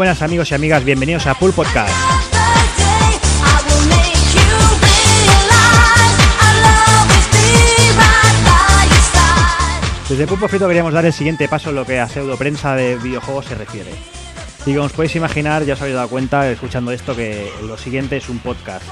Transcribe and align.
buenas 0.00 0.22
amigos 0.22 0.50
y 0.50 0.54
amigas, 0.54 0.82
bienvenidos 0.82 1.26
a 1.26 1.34
Pool 1.34 1.52
Podcast. 1.52 1.92
Desde 10.08 10.26
Pulpo 10.26 10.48
Frito 10.48 10.66
queríamos 10.66 10.94
dar 10.94 11.04
el 11.04 11.12
siguiente 11.12 11.48
paso 11.48 11.68
en 11.68 11.76
lo 11.76 11.84
que 11.84 12.00
a 12.00 12.08
pseudo 12.08 12.38
prensa 12.38 12.74
de 12.74 12.96
videojuegos 12.96 13.44
se 13.44 13.54
refiere. 13.56 13.90
Y 14.64 14.72
como 14.72 14.86
os 14.86 14.92
podéis 14.92 15.16
imaginar, 15.16 15.66
ya 15.66 15.74
os 15.74 15.80
habéis 15.82 15.96
dado 15.96 16.08
cuenta 16.08 16.50
escuchando 16.50 16.92
esto 16.92 17.14
que 17.14 17.52
lo 17.66 17.76
siguiente 17.76 18.16
es 18.16 18.30
un 18.30 18.38
podcast. 18.38 18.86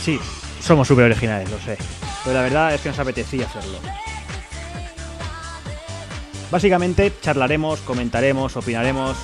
Sí, 0.00 0.20
somos 0.60 0.86
súper 0.86 1.06
originales, 1.06 1.50
lo 1.50 1.58
sé. 1.58 1.76
Pero 2.22 2.36
la 2.36 2.42
verdad 2.42 2.72
es 2.72 2.80
que 2.80 2.90
nos 2.90 2.98
apetecía 3.00 3.46
hacerlo. 3.46 3.80
Básicamente 6.52 7.10
charlaremos, 7.22 7.80
comentaremos, 7.80 8.58
opinaremos, 8.58 9.16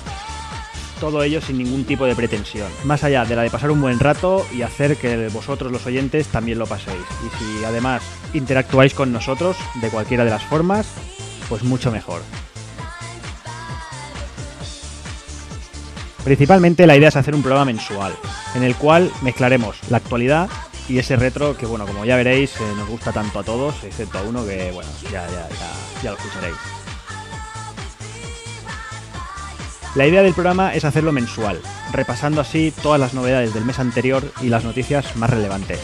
todo 0.99 1.21
ello 1.21 1.39
sin 1.41 1.59
ningún 1.59 1.85
tipo 1.85 2.07
de 2.07 2.15
pretensión. 2.15 2.71
Más 2.85 3.03
allá 3.03 3.23
de 3.23 3.35
la 3.35 3.43
de 3.43 3.51
pasar 3.51 3.69
un 3.69 3.79
buen 3.79 3.99
rato 3.99 4.47
y 4.51 4.63
hacer 4.63 4.97
que 4.97 5.27
vosotros 5.27 5.71
los 5.71 5.85
oyentes 5.85 6.25
también 6.29 6.57
lo 6.57 6.65
paséis. 6.65 6.97
Y 7.23 7.37
si 7.37 7.63
además 7.63 8.01
interactuáis 8.33 8.95
con 8.95 9.13
nosotros 9.13 9.57
de 9.75 9.89
cualquiera 9.89 10.25
de 10.25 10.31
las 10.31 10.43
formas, 10.43 10.87
pues 11.47 11.61
mucho 11.61 11.91
mejor. 11.91 12.23
Principalmente 16.23 16.87
la 16.87 16.97
idea 16.97 17.09
es 17.09 17.15
hacer 17.15 17.35
un 17.35 17.43
programa 17.43 17.65
mensual, 17.65 18.13
en 18.55 18.63
el 18.63 18.75
cual 18.75 19.11
mezclaremos 19.21 19.77
la 19.91 19.97
actualidad 19.97 20.49
y 20.87 20.97
ese 20.97 21.15
retro 21.15 21.55
que, 21.55 21.67
bueno, 21.67 21.85
como 21.85 22.05
ya 22.05 22.15
veréis, 22.15 22.55
eh, 22.59 22.63
nos 22.75 22.89
gusta 22.89 23.11
tanto 23.11 23.37
a 23.37 23.43
todos, 23.43 23.83
excepto 23.83 24.17
a 24.17 24.23
uno 24.23 24.43
que, 24.43 24.71
bueno, 24.71 24.89
ya, 25.03 25.27
ya, 25.27 25.47
ya, 25.47 26.01
ya 26.01 26.09
lo 26.09 26.17
escucharéis. 26.17 26.78
La 29.95 30.05
idea 30.05 30.21
del 30.21 30.33
programa 30.33 30.75
es 30.75 30.85
hacerlo 30.85 31.11
mensual, 31.11 31.59
repasando 31.91 32.41
así 32.41 32.71
todas 32.83 32.99
las 32.99 33.15
novedades 33.15 33.55
del 33.55 33.65
mes 33.65 33.79
anterior 33.79 34.23
y 34.39 34.49
las 34.49 34.63
noticias 34.63 35.15
más 35.15 35.31
relevantes, 35.31 35.79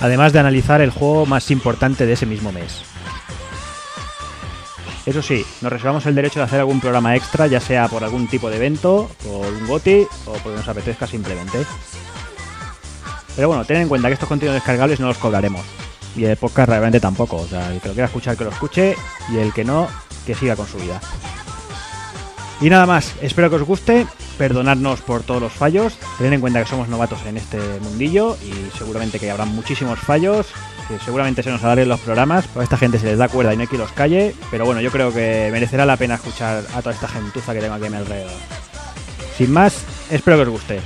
además 0.00 0.32
de 0.32 0.38
analizar 0.38 0.80
el 0.80 0.90
juego 0.90 1.26
más 1.26 1.50
importante 1.50 2.06
de 2.06 2.14
ese 2.14 2.24
mismo 2.24 2.50
mes. 2.50 2.82
Eso 5.04 5.22
sí, 5.22 5.44
nos 5.60 5.70
reservamos 5.70 6.06
el 6.06 6.14
derecho 6.14 6.40
de 6.40 6.46
hacer 6.46 6.60
algún 6.60 6.80
programa 6.80 7.14
extra, 7.14 7.46
ya 7.46 7.60
sea 7.60 7.88
por 7.88 8.02
algún 8.02 8.26
tipo 8.26 8.48
de 8.48 8.56
evento, 8.56 9.10
por 9.22 9.46
un 9.46 9.66
GOTI 9.66 10.06
o 10.24 10.32
porque 10.32 10.56
nos 10.56 10.68
apetezca 10.68 11.06
simplemente. 11.06 11.58
Pero 13.36 13.48
bueno, 13.48 13.66
ten 13.66 13.82
en 13.82 13.88
cuenta 13.88 14.08
que 14.08 14.14
estos 14.14 14.28
contenidos 14.28 14.54
descargables 14.54 14.98
no 14.98 15.08
los 15.08 15.18
cobraremos. 15.18 15.64
Y 16.16 16.24
el 16.24 16.38
podcast 16.38 16.70
realmente 16.70 16.98
tampoco. 16.98 17.36
O 17.36 17.46
sea, 17.46 17.70
el 17.70 17.80
que 17.80 17.88
lo 17.88 17.94
quiera 17.94 18.06
escuchar 18.06 18.36
que 18.36 18.44
lo 18.44 18.50
escuche 18.50 18.96
y 19.30 19.36
el 19.36 19.52
que 19.52 19.62
no, 19.62 19.86
que 20.24 20.34
siga 20.34 20.56
con 20.56 20.66
su 20.66 20.78
vida. 20.78 21.00
Y 22.60 22.70
nada 22.70 22.86
más, 22.86 23.14
espero 23.20 23.50
que 23.50 23.56
os 23.56 23.62
guste, 23.62 24.06
perdonadnos 24.38 25.02
por 25.02 25.22
todos 25.22 25.42
los 25.42 25.52
fallos, 25.52 25.98
tened 26.16 26.32
en 26.32 26.40
cuenta 26.40 26.62
que 26.62 26.68
somos 26.68 26.88
novatos 26.88 27.20
en 27.26 27.36
este 27.36 27.58
mundillo 27.80 28.36
y 28.42 28.78
seguramente 28.78 29.18
que 29.18 29.30
habrá 29.30 29.44
muchísimos 29.44 29.98
fallos, 29.98 30.46
que 30.88 30.98
seguramente 30.98 31.42
se 31.42 31.50
nos 31.50 31.62
alarguen 31.62 31.90
los 31.90 32.00
programas, 32.00 32.46
porque 32.46 32.60
a 32.60 32.64
esta 32.64 32.78
gente 32.78 32.98
se 32.98 33.06
les 33.06 33.18
da 33.18 33.28
cuerda 33.28 33.52
y 33.52 33.56
no 33.56 33.62
hay 33.62 33.68
que 33.68 33.76
los 33.76 33.92
calle, 33.92 34.34
pero 34.50 34.64
bueno, 34.64 34.80
yo 34.80 34.90
creo 34.90 35.12
que 35.12 35.50
merecerá 35.52 35.84
la 35.84 35.98
pena 35.98 36.14
escuchar 36.14 36.64
a 36.74 36.80
toda 36.80 36.94
esta 36.94 37.08
gentuza 37.08 37.52
que 37.52 37.60
tengo 37.60 37.74
aquí 37.74 37.86
a 37.86 37.90
mi 37.90 37.96
alrededor. 37.96 38.32
Sin 39.36 39.52
más, 39.52 39.84
espero 40.10 40.38
que 40.38 40.42
os 40.44 40.48
guste. 40.48 40.80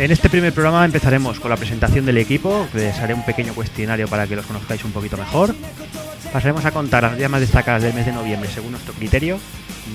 En 0.00 0.10
este 0.10 0.30
primer 0.30 0.54
programa 0.54 0.82
empezaremos 0.86 1.38
con 1.40 1.50
la 1.50 1.58
presentación 1.58 2.06
del 2.06 2.16
equipo, 2.16 2.66
les 2.72 2.98
haré 3.00 3.12
un 3.12 3.22
pequeño 3.22 3.52
cuestionario 3.52 4.08
para 4.08 4.26
que 4.26 4.34
los 4.34 4.46
conozcáis 4.46 4.82
un 4.82 4.92
poquito 4.92 5.18
mejor. 5.18 5.54
Pasaremos 6.32 6.64
a 6.64 6.70
contar 6.70 7.02
las 7.02 7.18
días 7.18 7.30
más 7.30 7.42
destacadas 7.42 7.82
del 7.82 7.92
mes 7.92 8.06
de 8.06 8.12
noviembre 8.12 8.48
según 8.48 8.70
nuestro 8.70 8.94
criterio. 8.94 9.38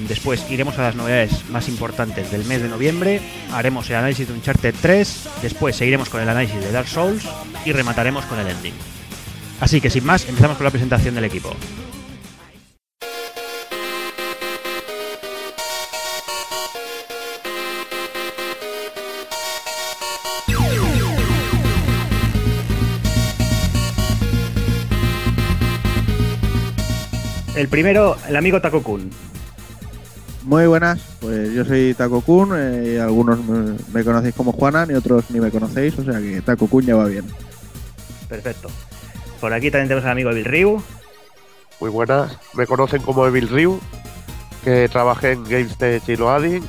Después 0.07 0.45
iremos 0.51 0.77
a 0.77 0.83
las 0.83 0.95
novedades 0.95 1.49
más 1.49 1.67
importantes 1.69 2.29
del 2.29 2.45
mes 2.45 2.61
de 2.61 2.69
noviembre. 2.69 3.19
Haremos 3.51 3.89
el 3.89 3.95
análisis 3.95 4.27
de 4.27 4.35
Uncharted 4.35 4.75
3. 4.79 5.29
Después 5.41 5.75
seguiremos 5.75 6.09
con 6.09 6.21
el 6.21 6.29
análisis 6.29 6.61
de 6.61 6.71
Dark 6.71 6.87
Souls 6.87 7.23
y 7.65 7.71
remataremos 7.71 8.25
con 8.25 8.37
el 8.37 8.47
ending. 8.47 8.75
Así 9.59 9.81
que 9.81 9.89
sin 9.89 10.05
más, 10.05 10.29
empezamos 10.29 10.57
con 10.57 10.65
la 10.65 10.71
presentación 10.71 11.15
del 11.15 11.23
equipo. 11.23 11.55
El 27.55 27.67
primero, 27.69 28.17
el 28.27 28.35
amigo 28.35 28.59
Taco 28.61 28.83
Kun. 28.83 29.09
Muy 30.43 30.67
buenas, 30.67 31.01
pues 31.21 31.53
yo 31.53 31.65
soy 31.65 31.93
Taco 31.93 32.21
Kun, 32.21 32.51
eh, 32.55 32.99
algunos 33.01 33.43
me, 33.43 33.75
me 33.93 34.03
conocéis 34.03 34.35
como 34.35 34.51
Juana, 34.51 34.85
ni 34.85 34.93
otros 34.93 35.31
ni 35.31 35.39
me 35.39 35.49
conocéis, 35.49 35.97
o 35.97 36.03
sea 36.03 36.19
que 36.19 36.41
Taco 36.41 36.67
Kun 36.67 36.85
ya 36.85 36.95
va 36.95 37.05
bien. 37.05 37.25
Perfecto. 38.29 38.69
Por 39.39 39.53
aquí 39.53 39.71
también 39.71 39.87
tenemos 39.87 40.05
al 40.05 40.11
amigo 40.11 40.31
Bill 40.31 40.45
Ryu. 40.45 40.81
Muy 41.79 41.89
buenas, 41.89 42.37
me 42.53 42.67
conocen 42.67 43.01
como 43.01 43.25
Evil 43.25 43.49
Ryu, 43.49 43.79
que 44.63 44.87
trabajé 44.89 45.31
en 45.31 45.43
GameStech 45.43 46.07
y 46.09 46.15
Loading 46.15 46.63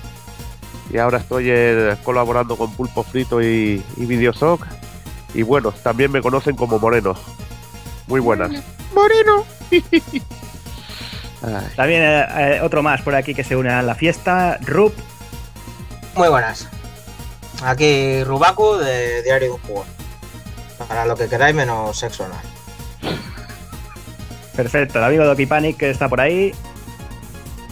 y 0.92 0.98
ahora 0.98 1.18
estoy 1.18 1.46
eh, 1.48 1.96
colaborando 2.04 2.56
con 2.56 2.72
Pulpo 2.72 3.02
Frito 3.02 3.42
y, 3.42 3.82
y 3.96 4.06
Videosoc. 4.06 4.64
Y 5.34 5.42
bueno, 5.42 5.72
también 5.82 6.12
me 6.12 6.22
conocen 6.22 6.56
como 6.56 6.78
Moreno. 6.78 7.14
Muy 8.06 8.20
buenas. 8.20 8.52
Moreno. 8.94 9.44
Ay, 11.42 11.66
También 11.74 12.02
eh, 12.02 12.26
eh, 12.36 12.60
otro 12.62 12.82
más 12.82 13.02
por 13.02 13.14
aquí 13.14 13.34
que 13.34 13.44
se 13.44 13.56
une 13.56 13.70
a 13.70 13.82
la 13.82 13.94
fiesta, 13.94 14.58
Rup. 14.62 14.94
Muy 16.14 16.28
buenas. 16.28 16.68
Aquí 17.62 18.22
Rubaku 18.24 18.76
de 18.76 19.22
Diario 19.22 19.48
de 19.48 19.54
un 19.54 19.60
Juego. 19.60 19.86
Para 20.88 21.06
lo 21.06 21.16
que 21.16 21.28
queráis 21.28 21.54
menos 21.54 21.98
sexo 21.98 22.24
anal. 22.24 22.40
Perfecto, 24.54 24.98
el 24.98 25.04
amigo 25.04 25.24
Doki 25.24 25.46
Panic 25.46 25.76
que 25.76 25.90
está 25.90 26.08
por 26.08 26.20
ahí. 26.20 26.52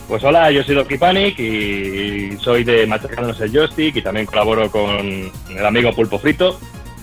Pues 0.09 0.23
hola, 0.23 0.51
yo 0.51 0.63
soy 0.63 0.75
Doki 0.75 0.99
Panic 0.99 1.39
y 1.39 2.37
soy 2.39 2.63
de 2.63 2.87
Machacándonos 2.87 3.41
el 3.41 3.53
Joystick 3.53 3.97
y 3.97 4.03
también 4.03 4.27
colaboro 4.27 4.71
con 4.71 5.31
el 5.49 5.67
amigo 5.67 5.93
Pulpo 5.95 6.19
Frito. 6.19 6.59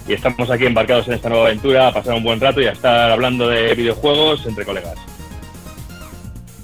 Y 0.08 0.14
estamos 0.14 0.50
aquí 0.50 0.66
embarcados 0.66 1.08
en 1.08 1.16
esta 1.16 1.30
nueva 1.30 1.46
aventura 1.48 1.88
a 1.88 1.94
pasar 1.94 2.14
un 2.14 2.24
buen 2.24 2.40
rato 2.40 2.62
y 2.62 2.68
a 2.68 2.72
estar 2.72 3.12
hablando 3.12 3.48
de 3.48 3.74
videojuegos 3.74 4.46
entre 4.46 4.66
colegas. 4.66 4.96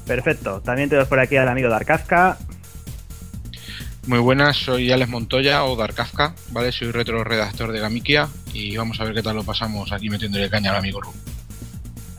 Perfecto, 0.08 0.62
también 0.62 0.88
tenemos 0.88 1.10
por 1.10 1.20
aquí 1.20 1.36
al 1.36 1.50
amigo 1.50 1.70
Darkazka. 1.70 2.38
Muy 4.08 4.20
buenas, 4.20 4.56
soy 4.56 4.90
Alex 4.90 5.10
Montoya 5.10 5.66
o 5.66 5.76
Darkafka, 5.76 6.34
¿vale? 6.52 6.72
Soy 6.72 6.92
retro 6.92 7.26
redactor 7.26 7.74
de 7.74 7.82
Gamikia 7.82 8.30
y 8.54 8.78
vamos 8.78 9.02
a 9.02 9.04
ver 9.04 9.14
qué 9.14 9.22
tal 9.22 9.36
lo 9.36 9.44
pasamos 9.44 9.92
aquí 9.92 10.10
metiéndole 10.10 10.50
caña 10.50 10.72
al 10.72 10.78
amigo 10.78 11.02
Ru. 11.02 11.12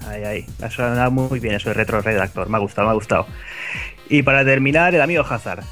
Ahí, 0.07 0.23
ahí. 0.23 0.47
Ha 0.63 0.71
sonado 0.71 1.11
muy 1.11 1.41
bien 1.41 1.55
eso 1.55 1.71
de 1.71 1.75
retro 1.75 2.03
redactor. 2.03 2.51
Me 2.51 2.59
ha 2.59 2.61
gustado, 2.61 2.89
me 2.89 2.91
ha 2.91 2.95
gustado. 2.95 3.27
Y 4.11 4.23
para 4.23 4.45
terminar, 4.45 4.95
el 4.95 5.01
amigo 5.01 5.25
Hazard. 5.27 5.65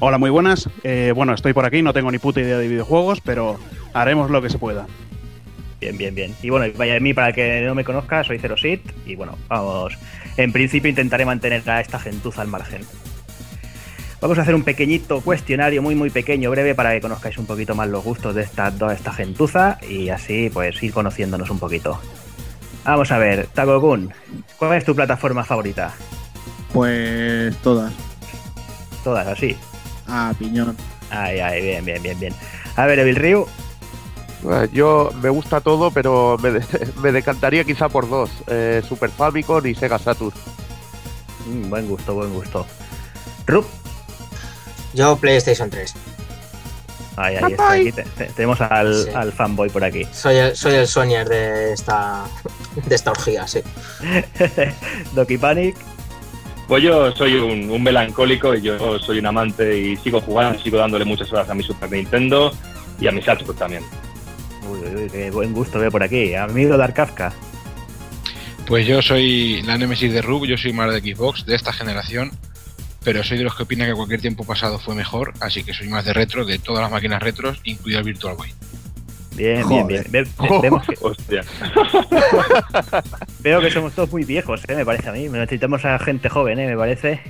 Hola, 0.00 0.18
muy 0.18 0.28
buenas. 0.28 0.68
Eh, 0.84 1.12
bueno, 1.14 1.32
estoy 1.32 1.54
por 1.54 1.64
aquí, 1.64 1.80
no 1.80 1.94
tengo 1.94 2.10
ni 2.10 2.18
puta 2.18 2.40
idea 2.40 2.58
de 2.58 2.68
videojuegos, 2.68 3.22
pero 3.22 3.58
haremos 3.94 4.30
lo 4.30 4.42
que 4.42 4.50
se 4.50 4.58
pueda. 4.58 4.86
Bien, 5.80 5.96
bien, 5.96 6.14
bien. 6.14 6.36
Y 6.42 6.50
bueno, 6.50 6.66
y 6.66 6.70
vaya 6.72 6.92
de 6.92 7.00
mí, 7.00 7.14
para 7.14 7.28
el 7.28 7.34
que 7.34 7.62
no 7.62 7.74
me 7.74 7.84
conozca, 7.84 8.22
soy 8.22 8.38
Zero 8.38 8.56
Sit. 8.58 8.82
Y 9.06 9.16
bueno, 9.16 9.38
vamos. 9.48 9.96
En 10.36 10.52
principio 10.52 10.88
intentaré 10.88 11.24
mantener 11.24 11.68
a 11.68 11.80
esta 11.80 11.98
gentuza 11.98 12.42
al 12.42 12.48
margen. 12.48 12.82
Vamos 14.20 14.38
a 14.38 14.42
hacer 14.42 14.54
un 14.54 14.62
pequeñito 14.62 15.20
cuestionario 15.20 15.82
muy 15.82 15.96
muy 15.96 16.08
pequeño, 16.08 16.48
breve, 16.50 16.76
para 16.76 16.92
que 16.92 17.00
conozcáis 17.00 17.38
un 17.38 17.46
poquito 17.46 17.74
más 17.74 17.88
los 17.88 18.04
gustos 18.04 18.34
de 18.34 18.42
esta, 18.42 18.70
toda 18.70 18.94
esta 18.94 19.12
gentuza 19.12 19.78
y 19.88 20.10
así 20.10 20.48
pues 20.48 20.80
ir 20.82 20.92
conociéndonos 20.92 21.50
un 21.50 21.58
poquito. 21.58 22.00
Vamos 22.84 23.10
a 23.10 23.18
ver, 23.18 23.46
Takokun, 23.48 24.12
¿cuál 24.58 24.74
es 24.74 24.84
tu 24.84 24.94
plataforma 24.94 25.44
favorita? 25.44 25.92
Pues 26.72 27.56
todas. 27.58 27.92
Todas 29.02 29.26
así. 29.26 29.56
Ah, 30.06 30.32
piñón. 30.38 30.76
Ay, 31.10 31.40
ay, 31.40 31.60
bien, 31.60 31.84
bien, 31.84 32.02
bien, 32.02 32.20
bien. 32.20 32.34
A 32.76 32.86
ver, 32.86 33.00
Evil 33.00 33.16
Ryu, 33.16 33.46
yo 34.72 35.10
me 35.22 35.28
gusta 35.30 35.60
todo, 35.60 35.90
pero 35.90 36.36
me, 36.42 36.50
de- 36.52 36.64
me 37.02 37.12
decantaría 37.12 37.64
quizá 37.64 37.88
por 37.88 38.08
dos: 38.08 38.30
eh, 38.48 38.82
Super 38.88 39.10
Famicom 39.10 39.64
y 39.66 39.74
Sega 39.74 39.98
Saturn. 39.98 40.32
Mm, 41.46 41.70
buen 41.70 41.86
gusto, 41.88 42.14
buen 42.14 42.32
gusto. 42.32 42.66
Rup, 43.46 43.66
Yo 44.94 45.16
PlayStation 45.16 45.68
3. 45.70 45.94
Ahí, 47.16 47.36
ahí 47.36 47.52
está. 47.52 47.72
Aquí 47.72 47.92
te- 47.92 48.02
te- 48.04 48.24
tenemos 48.26 48.60
al, 48.60 49.04
Sí. 49.04 49.10
al 49.14 49.32
fanboy 49.32 49.68
por 49.68 49.84
aquí. 49.84 50.06
Soy 50.12 50.36
el, 50.36 50.56
soy 50.56 51.12
el 51.14 51.28
de 51.28 51.72
esta, 51.72 52.24
de 52.86 52.94
esta 52.94 53.10
orgía, 53.10 53.46
sí. 53.46 53.60
Doki 55.14 55.36
Panic. 55.38 55.76
Pues 56.68 56.82
yo 56.82 57.12
soy 57.12 57.34
un, 57.34 57.70
un 57.70 57.82
melancólico 57.82 58.54
y 58.54 58.62
yo 58.62 58.98
soy 59.00 59.18
un 59.18 59.26
amante 59.26 59.76
y 59.78 59.96
sigo 59.98 60.20
jugando, 60.22 60.58
sigo 60.62 60.78
dándole 60.78 61.04
muchas 61.04 61.30
horas 61.32 61.50
a 61.50 61.54
mi 61.54 61.62
Super 61.62 61.90
Nintendo 61.90 62.50
y 62.98 63.08
a 63.08 63.12
mi 63.12 63.20
Saturn 63.20 63.54
también. 63.56 63.82
Qué 65.10 65.30
buen 65.30 65.52
gusto 65.52 65.78
veo 65.78 65.90
por 65.90 66.02
aquí. 66.02 66.34
Amigo 66.34 66.76
Dark 66.76 66.94
Kafka. 66.94 67.32
Pues 68.66 68.86
yo 68.86 69.02
soy 69.02 69.62
la 69.62 69.76
Nemesis 69.76 70.12
de 70.12 70.22
Rub, 70.22 70.46
yo 70.46 70.56
soy 70.56 70.72
más 70.72 70.92
de 70.92 71.00
Xbox 71.00 71.44
de 71.46 71.54
esta 71.56 71.72
generación, 71.72 72.30
pero 73.04 73.24
soy 73.24 73.38
de 73.38 73.44
los 73.44 73.54
que 73.56 73.64
opinan 73.64 73.88
que 73.88 73.94
cualquier 73.94 74.20
tiempo 74.20 74.44
pasado 74.44 74.78
fue 74.78 74.94
mejor, 74.94 75.32
así 75.40 75.64
que 75.64 75.74
soy 75.74 75.88
más 75.88 76.04
de 76.04 76.12
retro, 76.12 76.44
de 76.44 76.58
todas 76.58 76.82
las 76.82 76.90
máquinas 76.90 77.22
retros, 77.22 77.60
incluido 77.64 77.98
el 77.98 78.04
Virtual 78.04 78.36
Boy. 78.36 78.52
Bien, 79.34 79.62
Joder. 79.62 79.86
bien, 79.86 80.04
bien. 80.10 80.24
Ve- 80.38 80.48
ve- 80.48 80.58
vemos 80.62 80.86
que- 80.86 80.94
Hostia. 81.00 81.42
veo 83.40 83.60
que 83.60 83.70
somos 83.70 83.92
todos 83.94 84.10
muy 84.12 84.24
viejos, 84.24 84.62
¿eh? 84.68 84.74
me 84.76 84.84
parece 84.84 85.08
a 85.08 85.12
mí. 85.12 85.28
Necesitamos 85.28 85.84
a 85.84 85.98
gente 85.98 86.28
joven, 86.28 86.58
¿eh? 86.60 86.66
me 86.66 86.76
parece. 86.76 87.20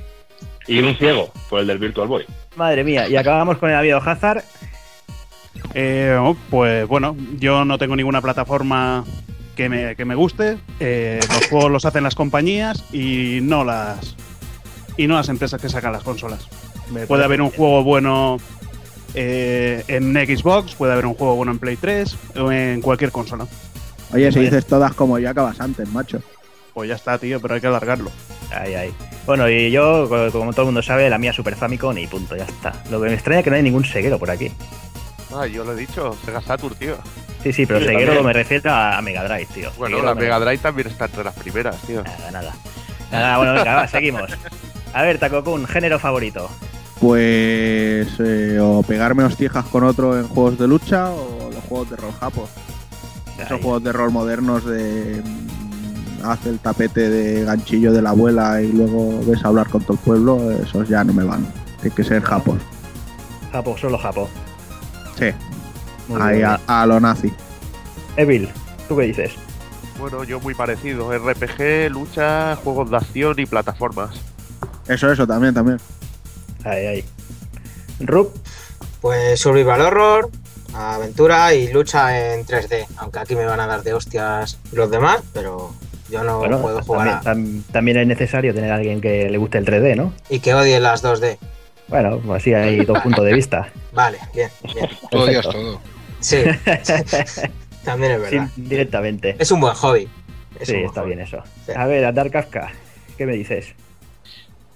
Y 0.66 0.78
un 0.80 0.94
ciego 0.96 1.32
por 1.48 1.60
el 1.60 1.66
del 1.66 1.78
Virtual 1.78 2.08
Boy. 2.08 2.24
Madre 2.56 2.84
mía. 2.84 3.08
Y 3.08 3.16
acabamos 3.16 3.58
con 3.58 3.70
el 3.70 3.76
amigo 3.76 3.98
Hazard. 3.98 4.42
Eh, 5.74 6.16
oh, 6.20 6.36
pues 6.50 6.86
bueno, 6.86 7.16
yo 7.38 7.64
no 7.64 7.78
tengo 7.78 7.96
ninguna 7.96 8.20
plataforma 8.20 9.04
que 9.56 9.68
me, 9.68 9.96
que 9.96 10.04
me 10.04 10.14
guste. 10.14 10.58
Eh, 10.80 11.20
los 11.28 11.46
juegos 11.48 11.70
los 11.70 11.84
hacen 11.84 12.02
las 12.04 12.14
compañías 12.14 12.84
y 12.92 13.40
no 13.42 13.64
las 13.64 14.16
y 14.96 15.06
no 15.06 15.14
las 15.16 15.28
empresas 15.30 15.60
que 15.60 15.68
sacan 15.70 15.92
las 15.92 16.02
consolas. 16.02 16.46
Me 16.90 17.06
Puede 17.06 17.24
haber 17.24 17.40
un 17.40 17.50
juego 17.50 17.82
bueno 17.82 18.36
eh, 19.14 19.82
en 19.88 20.12
Xbox, 20.14 20.74
puede 20.74 20.92
haber 20.92 21.06
un 21.06 21.14
juego 21.14 21.36
bueno 21.36 21.52
en 21.52 21.58
Play 21.58 21.76
3 21.76 22.16
o 22.38 22.52
en 22.52 22.80
cualquier 22.82 23.10
consola. 23.12 23.46
Oye, 24.12 24.30
si 24.30 24.40
dices 24.40 24.66
todas 24.66 24.92
como 24.94 25.18
yo, 25.18 25.30
acabas 25.30 25.60
antes, 25.60 25.88
macho. 25.88 26.20
Pues 26.74 26.88
ya 26.88 26.94
está, 26.96 27.18
tío, 27.18 27.40
pero 27.40 27.54
hay 27.54 27.60
que 27.60 27.66
alargarlo. 27.66 28.10
Ahí, 28.54 28.74
ahí. 28.74 28.90
Bueno, 29.26 29.48
y 29.48 29.70
yo, 29.70 30.06
co- 30.08 30.30
como 30.30 30.52
todo 30.52 30.62
el 30.62 30.66
mundo 30.66 30.82
sabe, 30.82 31.08
la 31.08 31.18
mía 31.18 31.32
Super 31.32 31.54
Famicom 31.56 31.96
y 31.96 32.06
punto, 32.06 32.34
ya 32.36 32.44
está. 32.44 32.72
Lo 32.90 33.00
que 33.00 33.08
me 33.08 33.14
extraña 33.14 33.40
es 33.40 33.44
que 33.44 33.50
no 33.50 33.56
hay 33.56 33.62
ningún 33.62 33.84
seguero 33.84 34.18
por 34.18 34.30
aquí. 34.30 34.50
Ah, 35.34 35.46
yo 35.46 35.64
lo 35.64 35.72
he 35.72 35.76
dicho, 35.76 36.16
Sega 36.24 36.40
Saturn, 36.40 36.74
tío. 36.76 36.96
Sí, 37.42 37.52
sí, 37.52 37.66
pero 37.66 37.80
Sí, 37.80 37.86
seguero 37.86 38.22
me 38.22 38.32
refiero 38.32 38.70
a, 38.70 38.98
a 38.98 39.02
Mega 39.02 39.24
Drive, 39.24 39.46
tío. 39.46 39.70
Bueno, 39.76 39.96
Seguero 39.96 40.08
la 40.08 40.14
me- 40.14 40.20
Mega 40.22 40.38
Drive 40.40 40.58
también 40.58 40.88
está 40.88 41.06
entre 41.06 41.24
las 41.24 41.34
primeras, 41.34 41.76
tío. 41.82 42.02
Nada, 42.04 42.30
nada. 42.30 42.54
Nada, 43.10 43.36
bueno, 43.38 43.54
venga, 43.54 43.74
va, 43.74 43.88
seguimos. 43.88 44.30
A 44.94 45.02
ver, 45.02 45.18
Takokun, 45.18 45.66
género 45.66 45.98
favorito. 45.98 46.48
Pues 47.00 48.08
eh, 48.20 48.58
o 48.60 48.82
pegarme 48.82 49.24
hostijas 49.24 49.64
con 49.66 49.82
otro 49.84 50.18
en 50.18 50.28
juegos 50.28 50.58
de 50.58 50.68
lucha 50.68 51.10
o 51.10 51.50
los 51.52 51.64
juegos 51.64 51.90
de 51.90 51.96
rol 51.96 52.12
japo. 52.20 52.48
Esos 53.38 53.60
juegos 53.60 53.82
de 53.82 53.92
rol 53.92 54.12
modernos 54.12 54.64
de 54.64 55.20
mm, 55.24 56.24
haz 56.24 56.46
el 56.46 56.60
tapete 56.60 57.10
de 57.10 57.44
ganchillo 57.44 57.92
de 57.92 58.02
la 58.02 58.10
abuela 58.10 58.62
y 58.62 58.70
luego 58.72 59.20
ves 59.26 59.44
a 59.44 59.48
hablar 59.48 59.68
con 59.68 59.82
todo 59.82 59.94
el 59.94 59.98
pueblo, 59.98 60.50
esos 60.52 60.88
ya 60.88 61.02
no 61.02 61.12
me 61.12 61.24
van. 61.24 61.44
Tiene 61.80 61.96
que 61.96 62.04
ser 62.04 62.22
japos. 62.22 62.60
Japo, 63.50 63.76
solo 63.76 63.98
Japo. 63.98 64.30
Sí, 65.18 65.26
Muy 66.08 66.20
ahí 66.20 66.42
a, 66.42 66.60
a 66.66 66.86
lo 66.86 66.98
nazi. 67.00 67.32
Evil, 68.16 68.48
¿tú 68.88 68.96
qué 68.96 69.02
dices? 69.04 69.32
Bueno, 69.98 70.24
yo 70.24 70.40
muy 70.40 70.54
parecido. 70.54 71.10
RPG, 71.16 71.90
lucha, 71.90 72.56
juegos 72.56 72.90
de 72.90 72.96
acción 72.96 73.38
y 73.38 73.46
plataformas. 73.46 74.10
Eso, 74.88 75.10
eso, 75.12 75.26
también, 75.26 75.54
también. 75.54 75.78
Ahí, 76.64 76.86
ahí. 76.86 77.04
Rup, 78.00 78.34
Pues 79.00 79.38
Survival 79.40 79.80
Horror, 79.80 80.30
aventura 80.74 81.54
y 81.54 81.72
lucha 81.72 82.34
en 82.34 82.44
3D. 82.46 82.86
Aunque 82.96 83.18
aquí 83.20 83.36
me 83.36 83.44
van 83.44 83.60
a 83.60 83.66
dar 83.66 83.82
de 83.82 83.94
hostias 83.94 84.58
los 84.72 84.90
demás, 84.90 85.20
pero 85.32 85.72
yo 86.10 86.24
no 86.24 86.38
bueno, 86.38 86.60
puedo 86.60 86.82
jugar 86.82 87.22
también, 87.22 87.58
a... 87.62 87.68
tam- 87.68 87.72
también 87.72 87.96
es 87.98 88.06
necesario 88.06 88.54
tener 88.54 88.72
a 88.72 88.76
alguien 88.76 89.00
que 89.00 89.28
le 89.30 89.38
guste 89.38 89.58
el 89.58 89.64
3D, 89.66 89.96
¿no? 89.96 90.12
Y 90.28 90.40
que 90.40 90.54
odie 90.54 90.80
las 90.80 91.02
2D. 91.04 91.38
Bueno, 91.92 92.18
pues 92.24 92.42
así 92.42 92.54
hay 92.54 92.84
dos 92.84 92.98
puntos 93.00 93.24
de 93.24 93.34
vista. 93.34 93.68
Vale, 93.92 94.18
bien, 94.34 94.48
bien. 94.74 94.88
Odias 95.12 95.46
Perfecto. 95.46 95.50
todo. 95.52 95.80
Sí, 96.20 96.38
también 97.84 98.12
es 98.12 98.20
verdad. 98.22 98.48
Sí, 98.54 98.62
directamente. 98.62 99.36
Es 99.38 99.50
un 99.52 99.60
buen 99.60 99.74
hobby. 99.74 100.08
Es 100.58 100.68
Sí, 100.68 100.72
buen 100.74 100.86
está 100.86 101.00
hobby. 101.02 101.10
bien 101.10 101.20
eso. 101.20 101.42
Sí. 101.66 101.72
A 101.76 101.86
ver, 101.86 102.04
a 102.06 102.12
Dark 102.12 102.30
Kafka, 102.32 102.72
¿qué 103.18 103.26
me 103.26 103.34
dices? 103.34 103.74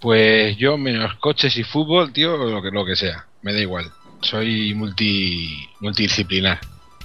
Pues 0.00 0.56
yo, 0.58 0.76
menos 0.76 1.14
coches 1.14 1.56
y 1.56 1.64
fútbol, 1.64 2.12
tío, 2.12 2.36
lo 2.36 2.60
que, 2.62 2.70
lo 2.70 2.84
que 2.84 2.94
sea. 2.96 3.24
Me 3.42 3.52
da 3.54 3.60
igual. 3.60 3.90
Soy 4.20 4.74
multi, 4.74 5.66
multidisciplinar. 5.80 6.58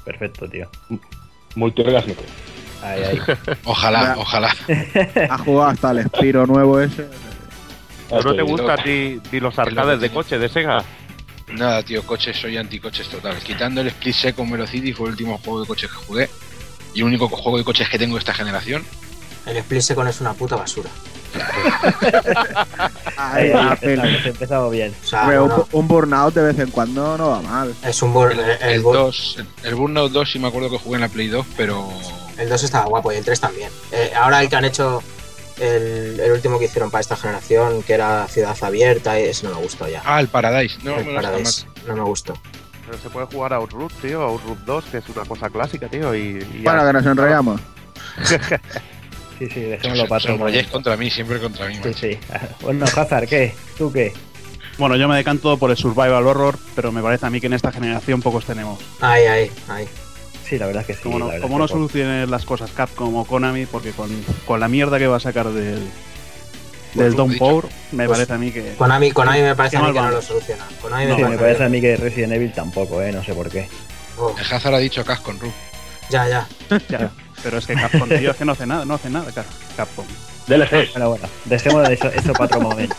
Perfecto, 0.04 0.50
tío. 0.50 0.70
Multiorgásmico. 1.56 2.24
Ahí, 2.84 3.04
ahí. 3.04 3.20
Ojalá, 3.64 4.16
ojalá. 4.18 4.54
Ha 5.30 5.38
jugado 5.38 5.70
hasta 5.70 5.92
el 5.92 6.04
Spiro 6.08 6.48
nuevo 6.48 6.80
ese. 6.82 7.08
¿No 8.12 8.36
te 8.36 8.42
gustan 8.42 8.80
ni, 8.86 9.20
ni 9.32 9.40
los 9.40 9.58
arcades 9.58 10.00
de 10.00 10.10
coche 10.10 10.38
de 10.38 10.50
Sega? 10.50 10.84
Nada, 11.54 11.84
tío, 11.84 12.04
coches, 12.04 12.38
soy 12.40 12.58
anticoches 12.58 13.08
total. 13.10 13.36
Quitando 13.40 13.82
el 13.82 13.88
Split 13.88 14.16
Second 14.16 14.52
Velocity 14.52 14.94
fue 14.94 15.08
el 15.08 15.12
último 15.12 15.38
juego 15.44 15.62
de 15.62 15.68
coches 15.68 15.90
que 15.90 15.96
jugué. 15.98 16.30
Y 16.94 17.00
el 17.00 17.06
único 17.06 17.28
juego 17.30 17.58
de 17.58 17.64
coches 17.64 17.90
que 17.90 17.98
tengo 17.98 18.16
de 18.16 18.20
esta 18.20 18.34
generación. 18.34 18.84
El 19.46 19.58
Split 19.58 19.82
Second 19.82 20.10
es 20.10 20.22
una 20.22 20.34
puta 20.34 20.56
basura. 20.56 20.90
Ahí, 23.18 23.52
empezamos 24.26 24.72
bien. 24.72 24.94
O 25.04 25.08
sea, 25.08 25.22
Hombre, 25.24 25.36
no, 25.38 25.44
un, 25.44 25.50
no, 25.50 25.68
un 25.72 25.88
burnout 25.88 26.34
de 26.34 26.42
vez 26.44 26.60
en 26.60 26.72
cuando 26.72 27.18
no 27.18 27.30
va 27.30 27.42
mal. 27.42 27.74
es 27.84 28.02
un 28.02 28.14
bur- 28.14 28.32
El, 28.32 28.40
el, 28.40 28.58
el 28.76 28.84
bur- 28.84 28.94
2, 28.94 29.36
el, 29.40 29.48
el 29.70 29.76
Burnout 29.76 30.12
2 30.12 30.32
sí 30.32 30.40
me 30.40 30.48
acuerdo 30.48 30.70
que 30.70 30.78
jugué 30.78 30.96
en 30.96 31.02
la 31.02 31.10
Play 31.10 31.28
2, 31.28 31.46
pero 31.58 31.88
el 32.38 32.50
2 32.50 32.64
estaba 32.64 32.86
guapo 32.86 33.12
y 33.12 33.16
el 33.18 33.24
3 33.26 33.40
también. 33.40 33.70
Eh, 33.92 34.12
ahora 34.16 34.42
el 34.42 34.50
que 34.50 34.56
han 34.56 34.66
hecho 34.66 35.02
el, 35.62 36.20
el 36.20 36.32
último 36.32 36.60
que 36.60 36.66
hicieron 36.66 36.92
para 36.92 37.02
esta 37.02 37.16
generación, 37.16 37.84
que 37.84 37.94
era 37.94 38.28
Ciudad 38.28 38.58
Abierta, 38.62 39.20
y 39.20 39.24
ese 39.26 39.48
no 39.48 39.56
me 39.56 39.62
gustó 39.62 39.88
ya. 39.88 40.02
Ah, 40.06 40.20
el 40.20 40.28
Paradise. 40.28 40.78
No, 40.84 40.98
el 40.98 41.06
mal. 41.06 41.16
Paradise, 41.16 41.66
no 41.88 41.96
me 41.96 42.02
gustó. 42.04 42.34
Pero 42.86 42.98
se 42.98 43.10
puede 43.10 43.26
jugar 43.28 43.54
a 43.54 43.58
Outroot, 43.58 43.94
tío, 44.02 44.22
a 44.22 44.26
Outroot 44.26 44.60
2, 44.66 44.86
que 44.86 44.98
es 44.98 45.10
una 45.10 45.24
cosa 45.26 45.50
clásica, 45.50 45.88
tío. 45.88 46.14
Y, 46.16 46.20
y 46.54 46.62
Bueno, 46.64 46.82
ya. 46.82 46.88
que 46.88 46.94
nos 46.94 47.06
enrollamos. 47.06 47.62
Sí, 49.40 49.50
sí, 49.50 49.62
dejémoslo 49.62 50.04
Os 50.04 50.10
para 50.10 50.34
otro 50.36 50.72
contra 50.72 50.98
mí, 50.98 51.10
siempre 51.10 51.40
contra 51.40 51.66
mí. 51.68 51.74
Sí, 51.74 51.80
macho. 51.84 51.98
sí. 51.98 52.20
Bueno, 52.62 52.86
Hazard, 52.86 53.28
¿qué? 53.28 53.56
¿Tú 53.76 53.92
qué? 53.92 54.14
Bueno, 54.78 54.96
yo 54.98 55.08
me 55.08 55.16
decanto 55.18 55.58
por 55.58 55.72
el 55.72 55.78
survival 55.78 56.28
horror, 56.28 56.60
pero 56.76 56.92
me 56.92 57.02
parece 57.02 57.26
a 57.26 57.32
mí 57.32 57.42
que 57.42 57.48
en 57.48 57.54
esta 57.54 57.72
generación 57.72 58.22
pocos 58.22 58.46
tenemos. 58.46 58.80
Ahí, 59.00 59.26
ahí, 59.26 59.52
ahí. 59.68 59.88
Sí, 60.52 60.60
la 60.60 60.66
verdad 60.68 60.82
es 60.82 60.88
que 60.88 60.94
sí. 60.96 61.00
como 61.02 61.18
no, 61.18 61.32
como 61.42 61.56
es 61.56 61.60
no 61.62 61.68
soluciones 61.70 62.30
las 62.30 62.44
cosas 62.44 62.70
Capcom 62.72 63.16
o 63.16 63.24
Konami, 63.26 63.66
porque 63.66 63.92
con, 63.92 64.10
con 64.46 64.60
la 64.60 64.68
mierda 64.68 65.00
que 65.00 65.08
va 65.08 65.16
a 65.16 65.20
sacar 65.22 65.48
del, 65.48 65.88
del 66.94 67.12
dicho. 67.16 67.26
Power, 67.40 67.66
me 67.94 68.06
Pues 68.06 68.18
parece 68.18 68.34
a 68.34 68.38
mí 68.38 68.52
que... 68.52 68.76
Konami, 68.76 69.12
Konami 69.12 69.42
me 69.44 69.56
parece 69.56 69.78
a 69.78 69.82
mí 69.82 69.94
que 69.94 70.02
no 70.02 70.10
lo 70.12 70.22
soluciona. 70.22 70.66
Konami 70.82 71.06
No, 71.06 71.16
Sí, 71.16 71.24
me 71.24 71.30
me 71.30 71.38
parece 71.38 71.44
parece 71.60 71.64
a 71.64 71.70
mí 71.70 71.80
que 71.80 71.96
Resident 71.96 72.34
Evil 72.34 72.52
tampoco, 72.52 73.02
¿eh? 73.02 73.14
No 73.14 73.24
sé 73.24 73.34
por 73.34 73.50
qué. 73.50 73.70
Oh, 74.20 74.36
El 74.38 74.54
Hazard 74.54 74.76
ha 74.76 74.80
dicho 74.80 75.06
Casco 75.06 75.24
con 75.28 75.40
Ru. 75.40 75.52
ya, 76.10 76.28
ya. 76.28 76.48
Ya, 76.90 77.10
pero 77.42 77.58
es 77.58 77.66
que 77.66 77.74
Capcom, 77.76 78.10
tío, 78.10 78.32
es 78.32 78.36
que 78.38 78.44
no 78.44 78.52
hace 78.52 78.68
nada, 78.68 78.84
no 78.84 78.96
hace 78.96 79.10
nada 79.10 79.32
Cap- 79.32 79.46
Capcom. 79.78 80.06
DLCs. 80.48 80.92
Bueno, 80.92 81.10
bueno, 81.12 81.30
dejémoslo 81.46 81.88
de 81.88 81.94
eso, 81.94 82.08
eso 82.10 82.34
para 82.34 82.46
otro 82.46 82.60
momento. 82.60 82.96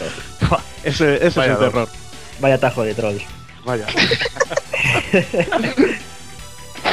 Ese, 0.85 1.17
ese 1.17 1.27
es 1.27 1.35
Vaya 1.35 1.53
el 1.53 1.59
dos. 1.59 1.69
terror. 1.71 1.89
Vaya 2.41 2.59
tajo 2.59 2.83
de 2.83 2.95
trolls. 2.95 3.23
Vaya. 3.67 3.87